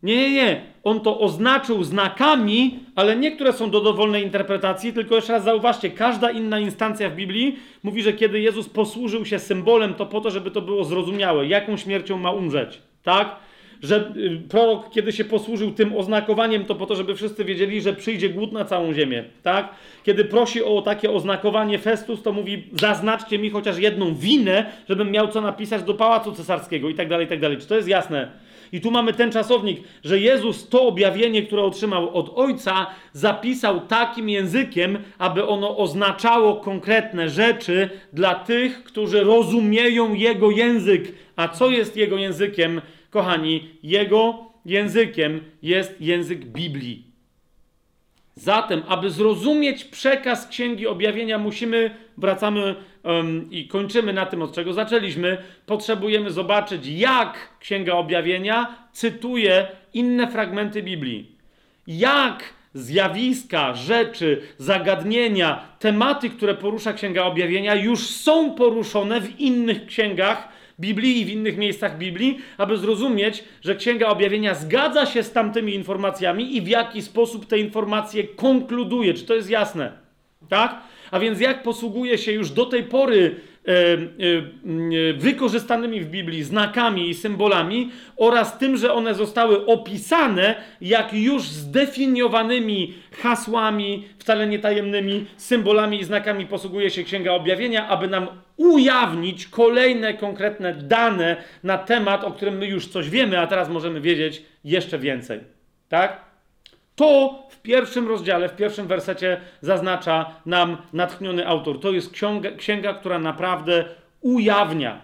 nie, 0.03 0.15
nie, 0.15 0.31
nie. 0.33 0.61
On 0.83 0.99
to 0.99 1.19
oznaczył 1.19 1.83
znakami, 1.83 2.79
ale 2.95 3.15
nie, 3.15 3.31
które 3.31 3.53
są 3.53 3.69
do 3.69 3.81
dowolnej 3.81 4.23
interpretacji, 4.23 4.93
tylko 4.93 5.15
jeszcze 5.15 5.33
raz 5.33 5.43
zauważcie, 5.43 5.89
każda 5.89 6.31
inna 6.31 6.59
instancja 6.59 7.09
w 7.09 7.15
Biblii 7.15 7.59
mówi, 7.83 8.03
że 8.03 8.13
kiedy 8.13 8.39
Jezus 8.39 8.69
posłużył 8.69 9.25
się 9.25 9.39
symbolem, 9.39 9.93
to 9.93 10.05
po 10.05 10.21
to, 10.21 10.31
żeby 10.31 10.51
to 10.51 10.61
było 10.61 10.83
zrozumiałe, 10.83 11.47
jaką 11.47 11.77
śmiercią 11.77 12.17
ma 12.17 12.31
umrzeć, 12.31 12.81
tak? 13.03 13.35
Że 13.81 14.13
y, 14.17 14.41
prorok, 14.49 14.89
kiedy 14.89 15.11
się 15.11 15.25
posłużył 15.25 15.71
tym 15.71 15.97
oznakowaniem, 15.97 16.65
to 16.65 16.75
po 16.75 16.85
to, 16.85 16.95
żeby 16.95 17.15
wszyscy 17.15 17.45
wiedzieli, 17.45 17.81
że 17.81 17.93
przyjdzie 17.93 18.29
głód 18.29 18.51
na 18.51 18.65
całą 18.65 18.93
ziemię, 18.93 19.23
tak? 19.43 19.69
Kiedy 20.03 20.25
prosi 20.25 20.63
o 20.63 20.81
takie 20.81 21.11
oznakowanie 21.11 21.79
Festus, 21.79 22.21
to 22.21 22.33
mówi, 22.33 22.63
zaznaczcie 22.73 23.39
mi 23.39 23.49
chociaż 23.49 23.77
jedną 23.77 24.15
winę, 24.15 24.65
żebym 24.89 25.11
miał 25.11 25.27
co 25.27 25.41
napisać 25.41 25.83
do 25.83 25.93
pałacu 25.93 26.31
cesarskiego 26.31 26.89
i 26.89 26.95
tak 26.95 27.09
dalej, 27.09 27.25
i 27.25 27.29
tak 27.29 27.39
dalej. 27.39 27.57
Czy 27.57 27.67
to 27.67 27.75
jest 27.75 27.87
jasne? 27.87 28.31
I 28.71 28.81
tu 28.81 28.91
mamy 28.91 29.13
ten 29.13 29.31
czasownik, 29.31 29.79
że 30.03 30.19
Jezus 30.19 30.69
to 30.69 30.83
objawienie, 30.83 31.43
które 31.43 31.63
otrzymał 31.63 32.17
od 32.17 32.31
Ojca, 32.35 32.87
zapisał 33.13 33.79
takim 33.79 34.29
językiem, 34.29 34.97
aby 35.17 35.47
ono 35.47 35.77
oznaczało 35.77 36.55
konkretne 36.55 37.29
rzeczy 37.29 37.89
dla 38.13 38.35
tych, 38.35 38.83
którzy 38.83 39.23
rozumieją 39.23 40.13
Jego 40.13 40.51
język. 40.51 41.13
A 41.35 41.47
co 41.47 41.69
jest 41.69 41.97
Jego 41.97 42.17
językiem, 42.17 42.81
kochani? 43.09 43.69
Jego 43.83 44.45
językiem 44.65 45.41
jest 45.61 46.01
język 46.01 46.45
Biblii. 46.45 47.11
Zatem, 48.35 48.83
aby 48.87 49.09
zrozumieć 49.09 49.83
przekaz 49.83 50.47
Księgi 50.47 50.87
Objawienia, 50.87 51.37
musimy, 51.37 51.95
wracamy 52.17 52.75
i 53.51 53.67
kończymy 53.67 54.13
na 54.13 54.25
tym, 54.25 54.41
od 54.41 54.55
czego 54.55 54.73
zaczęliśmy, 54.73 55.37
potrzebujemy 55.65 56.31
zobaczyć, 56.31 56.87
jak 56.87 57.49
Księga 57.59 57.93
Objawienia 57.93 58.75
cytuje 58.91 59.67
inne 59.93 60.27
fragmenty 60.27 60.83
Biblii. 60.83 61.31
Jak 61.87 62.53
zjawiska, 62.73 63.73
rzeczy, 63.73 64.41
zagadnienia, 64.57 65.67
tematy, 65.79 66.29
które 66.29 66.55
porusza 66.55 66.93
Księga 66.93 67.23
Objawienia, 67.23 67.75
już 67.75 68.07
są 68.07 68.55
poruszone 68.55 69.21
w 69.21 69.39
innych 69.39 69.85
księgach 69.85 70.47
Biblii 70.79 71.21
i 71.21 71.25
w 71.25 71.29
innych 71.29 71.57
miejscach 71.57 71.97
Biblii, 71.97 72.37
aby 72.57 72.77
zrozumieć, 72.77 73.43
że 73.61 73.75
Księga 73.75 74.07
Objawienia 74.07 74.55
zgadza 74.55 75.05
się 75.05 75.23
z 75.23 75.31
tamtymi 75.31 75.75
informacjami 75.75 76.55
i 76.55 76.61
w 76.61 76.67
jaki 76.67 77.01
sposób 77.01 77.45
te 77.45 77.59
informacje 77.59 78.23
konkluduje. 78.23 79.13
Czy 79.13 79.25
to 79.25 79.35
jest 79.35 79.49
jasne? 79.49 79.91
Tak? 80.49 80.81
A 81.11 81.19
więc 81.19 81.39
jak 81.39 81.63
posługuje 81.63 82.17
się 82.17 82.31
już 82.31 82.51
do 82.51 82.65
tej 82.65 82.83
pory 82.83 83.35
e, 83.67 83.71
e, 83.71 83.97
e, 83.97 85.13
wykorzystanymi 85.13 86.01
w 86.01 86.09
Biblii 86.09 86.43
znakami 86.43 87.09
i 87.09 87.13
symbolami 87.13 87.91
oraz 88.17 88.57
tym, 88.57 88.77
że 88.77 88.93
one 88.93 89.15
zostały 89.15 89.65
opisane 89.65 90.55
jak 90.81 91.13
już 91.13 91.43
zdefiniowanymi 91.43 92.93
hasłami, 93.21 94.07
wcale 94.19 94.47
nie 94.47 94.59
tajemnymi, 94.59 95.25
symbolami 95.37 95.99
i 95.99 96.03
znakami 96.03 96.45
posługuje 96.45 96.89
się 96.89 97.03
Księga 97.03 97.31
Objawienia, 97.31 97.87
aby 97.87 98.07
nam 98.07 98.27
ujawnić 98.57 99.47
kolejne 99.47 100.13
konkretne 100.13 100.73
dane 100.73 101.37
na 101.63 101.77
temat, 101.77 102.23
o 102.23 102.31
którym 102.31 102.57
my 102.57 102.67
już 102.67 102.87
coś 102.87 103.09
wiemy, 103.09 103.39
a 103.39 103.47
teraz 103.47 103.69
możemy 103.69 104.01
wiedzieć 104.01 104.43
jeszcze 104.63 104.99
więcej. 104.99 105.39
Tak? 105.89 106.21
To 106.95 107.39
w 107.61 107.63
pierwszym 107.63 108.07
rozdziale, 108.07 108.49
w 108.49 108.55
pierwszym 108.55 108.87
wersecie 108.87 109.41
zaznacza 109.61 110.35
nam 110.45 110.77
natchniony 110.93 111.47
autor. 111.47 111.79
To 111.79 111.91
jest 111.91 112.11
księga, 112.11 112.51
księga 112.51 112.93
która 112.93 113.19
naprawdę 113.19 113.85
ujawnia. 114.21 115.01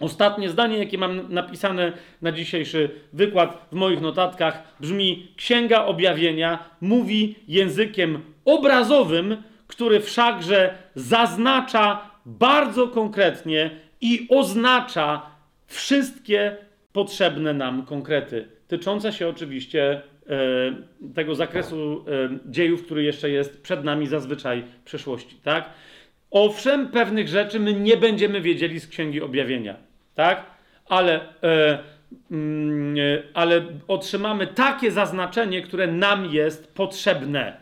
Ostatnie 0.00 0.48
zdanie, 0.48 0.78
jakie 0.78 0.98
mam 0.98 1.32
napisane 1.32 1.92
na 2.22 2.32
dzisiejszy 2.32 2.90
wykład 3.12 3.66
w 3.72 3.74
moich 3.74 4.00
notatkach, 4.00 4.62
brzmi: 4.80 5.28
Księga 5.36 5.84
Objawienia 5.84 6.58
mówi 6.80 7.34
językiem 7.48 8.22
obrazowym, 8.44 9.42
który 9.66 10.00
wszakże 10.00 10.78
zaznacza 10.94 12.10
bardzo 12.26 12.88
konkretnie 12.88 13.70
i 14.00 14.26
oznacza 14.30 15.22
wszystkie 15.66 16.56
potrzebne 16.92 17.54
nam 17.54 17.86
konkrety, 17.86 18.48
tyczące 18.68 19.12
się 19.12 19.28
oczywiście 19.28 20.02
tego 21.14 21.34
zakresu 21.34 22.04
e, 22.08 22.38
dziejów, 22.46 22.84
który 22.84 23.02
jeszcze 23.02 23.30
jest 23.30 23.62
przed 23.62 23.84
nami 23.84 24.06
zazwyczaj 24.06 24.62
w 24.62 24.84
przyszłości, 24.84 25.36
tak? 25.42 25.70
Owszem, 26.30 26.88
pewnych 26.88 27.28
rzeczy 27.28 27.60
my 27.60 27.72
nie 27.72 27.96
będziemy 27.96 28.40
wiedzieli 28.40 28.80
z 28.80 28.86
Księgi 28.86 29.20
Objawienia, 29.20 29.76
tak? 30.14 30.46
Ale, 30.88 31.20
e, 31.42 31.78
mm, 32.30 32.96
e, 32.98 33.22
ale 33.34 33.64
otrzymamy 33.88 34.46
takie 34.46 34.90
zaznaczenie, 34.90 35.62
które 35.62 35.86
nam 35.86 36.26
jest 36.34 36.74
potrzebne. 36.74 37.56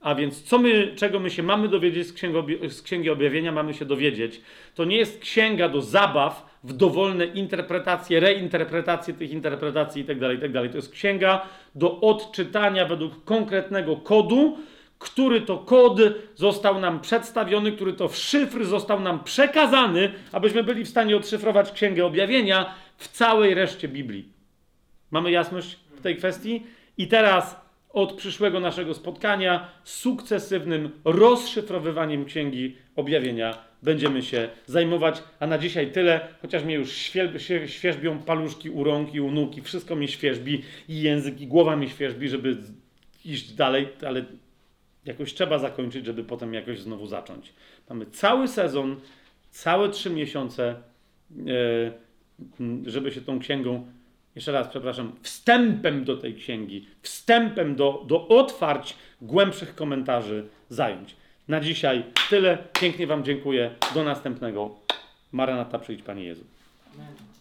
A 0.00 0.14
więc 0.14 0.42
co 0.42 0.58
my, 0.58 0.92
czego 0.96 1.20
my 1.20 1.30
się 1.30 1.42
mamy 1.42 1.68
dowiedzieć 1.68 2.06
z 2.06 2.72
z 2.72 2.82
Księgi 2.82 3.10
Objawienia, 3.10 3.52
mamy 3.52 3.74
się 3.74 3.84
dowiedzieć. 3.84 4.40
To 4.74 4.84
nie 4.84 4.96
jest 4.96 5.20
księga 5.20 5.68
do 5.68 5.82
zabaw 5.82 6.45
w 6.64 6.72
dowolne 6.72 7.26
interpretacje, 7.26 8.20
reinterpretacje 8.20 9.14
tych 9.14 9.30
interpretacji 9.30 10.02
itd., 10.02 10.34
itd. 10.34 10.68
To 10.68 10.76
jest 10.76 10.92
księga 10.92 11.48
do 11.74 12.00
odczytania 12.00 12.86
według 12.86 13.24
konkretnego 13.24 13.96
kodu, 13.96 14.58
który 14.98 15.40
to 15.40 15.58
kod 15.58 15.98
został 16.34 16.80
nam 16.80 17.00
przedstawiony, 17.00 17.72
który 17.72 17.92
to 17.92 18.08
szyfr 18.08 18.64
został 18.64 19.00
nam 19.00 19.24
przekazany, 19.24 20.12
abyśmy 20.32 20.64
byli 20.64 20.84
w 20.84 20.88
stanie 20.88 21.16
odszyfrować 21.16 21.72
Księgę 21.72 22.06
Objawienia 22.06 22.74
w 22.96 23.08
całej 23.08 23.54
reszcie 23.54 23.88
Biblii. 23.88 24.28
Mamy 25.10 25.30
jasność 25.30 25.78
w 25.96 26.00
tej 26.00 26.16
kwestii? 26.16 26.66
I 26.98 27.08
teraz 27.08 27.60
od 27.92 28.12
przyszłego 28.12 28.60
naszego 28.60 28.94
spotkania 28.94 29.68
sukcesywnym 29.84 30.90
rozszyfrowywaniem 31.04 32.24
Księgi 32.24 32.76
Objawienia 32.96 33.58
będziemy 33.86 34.22
się 34.22 34.48
zajmować. 34.66 35.22
A 35.40 35.46
na 35.46 35.58
dzisiaj 35.58 35.92
tyle, 35.92 36.28
chociaż 36.42 36.64
mnie 36.64 36.74
już 36.74 37.12
świerzbią 37.66 38.18
paluszki 38.18 38.70
u 38.70 38.84
rąk 38.84 39.14
i 39.14 39.20
u 39.20 39.30
nóg 39.30 39.56
i 39.56 39.62
wszystko 39.62 39.96
mi 39.96 40.08
świerzbi 40.08 40.62
i 40.88 41.00
język 41.00 41.40
i 41.40 41.46
głowa 41.46 41.76
mi 41.76 41.88
świerzbi, 41.88 42.28
żeby 42.28 42.56
iść 43.24 43.52
dalej, 43.52 43.88
ale 44.06 44.24
jakoś 45.04 45.34
trzeba 45.34 45.58
zakończyć, 45.58 46.06
żeby 46.06 46.24
potem 46.24 46.54
jakoś 46.54 46.80
znowu 46.80 47.06
zacząć. 47.06 47.52
Mamy 47.90 48.06
cały 48.06 48.48
sezon, 48.48 48.96
całe 49.50 49.88
trzy 49.88 50.10
miesiące, 50.10 50.74
e, 51.46 51.92
żeby 52.86 53.12
się 53.12 53.20
tą 53.20 53.38
księgą, 53.38 53.86
jeszcze 54.34 54.52
raz 54.52 54.68
przepraszam, 54.68 55.12
wstępem 55.22 56.04
do 56.04 56.16
tej 56.16 56.34
księgi, 56.34 56.86
wstępem 57.02 57.76
do, 57.76 58.04
do 58.06 58.28
otwarć 58.28 58.96
głębszych 59.20 59.74
komentarzy 59.74 60.48
zająć. 60.68 61.16
Na 61.48 61.60
dzisiaj 61.60 62.04
tyle. 62.30 62.58
Pięknie 62.80 63.06
Wam 63.06 63.24
dziękuję. 63.24 63.70
Do 63.94 64.04
następnego. 64.04 64.70
Maranata, 65.32 65.78
przyjdź 65.78 66.02
Panie 66.02 66.24
Jezu. 66.24 66.44
Amen. 66.94 67.35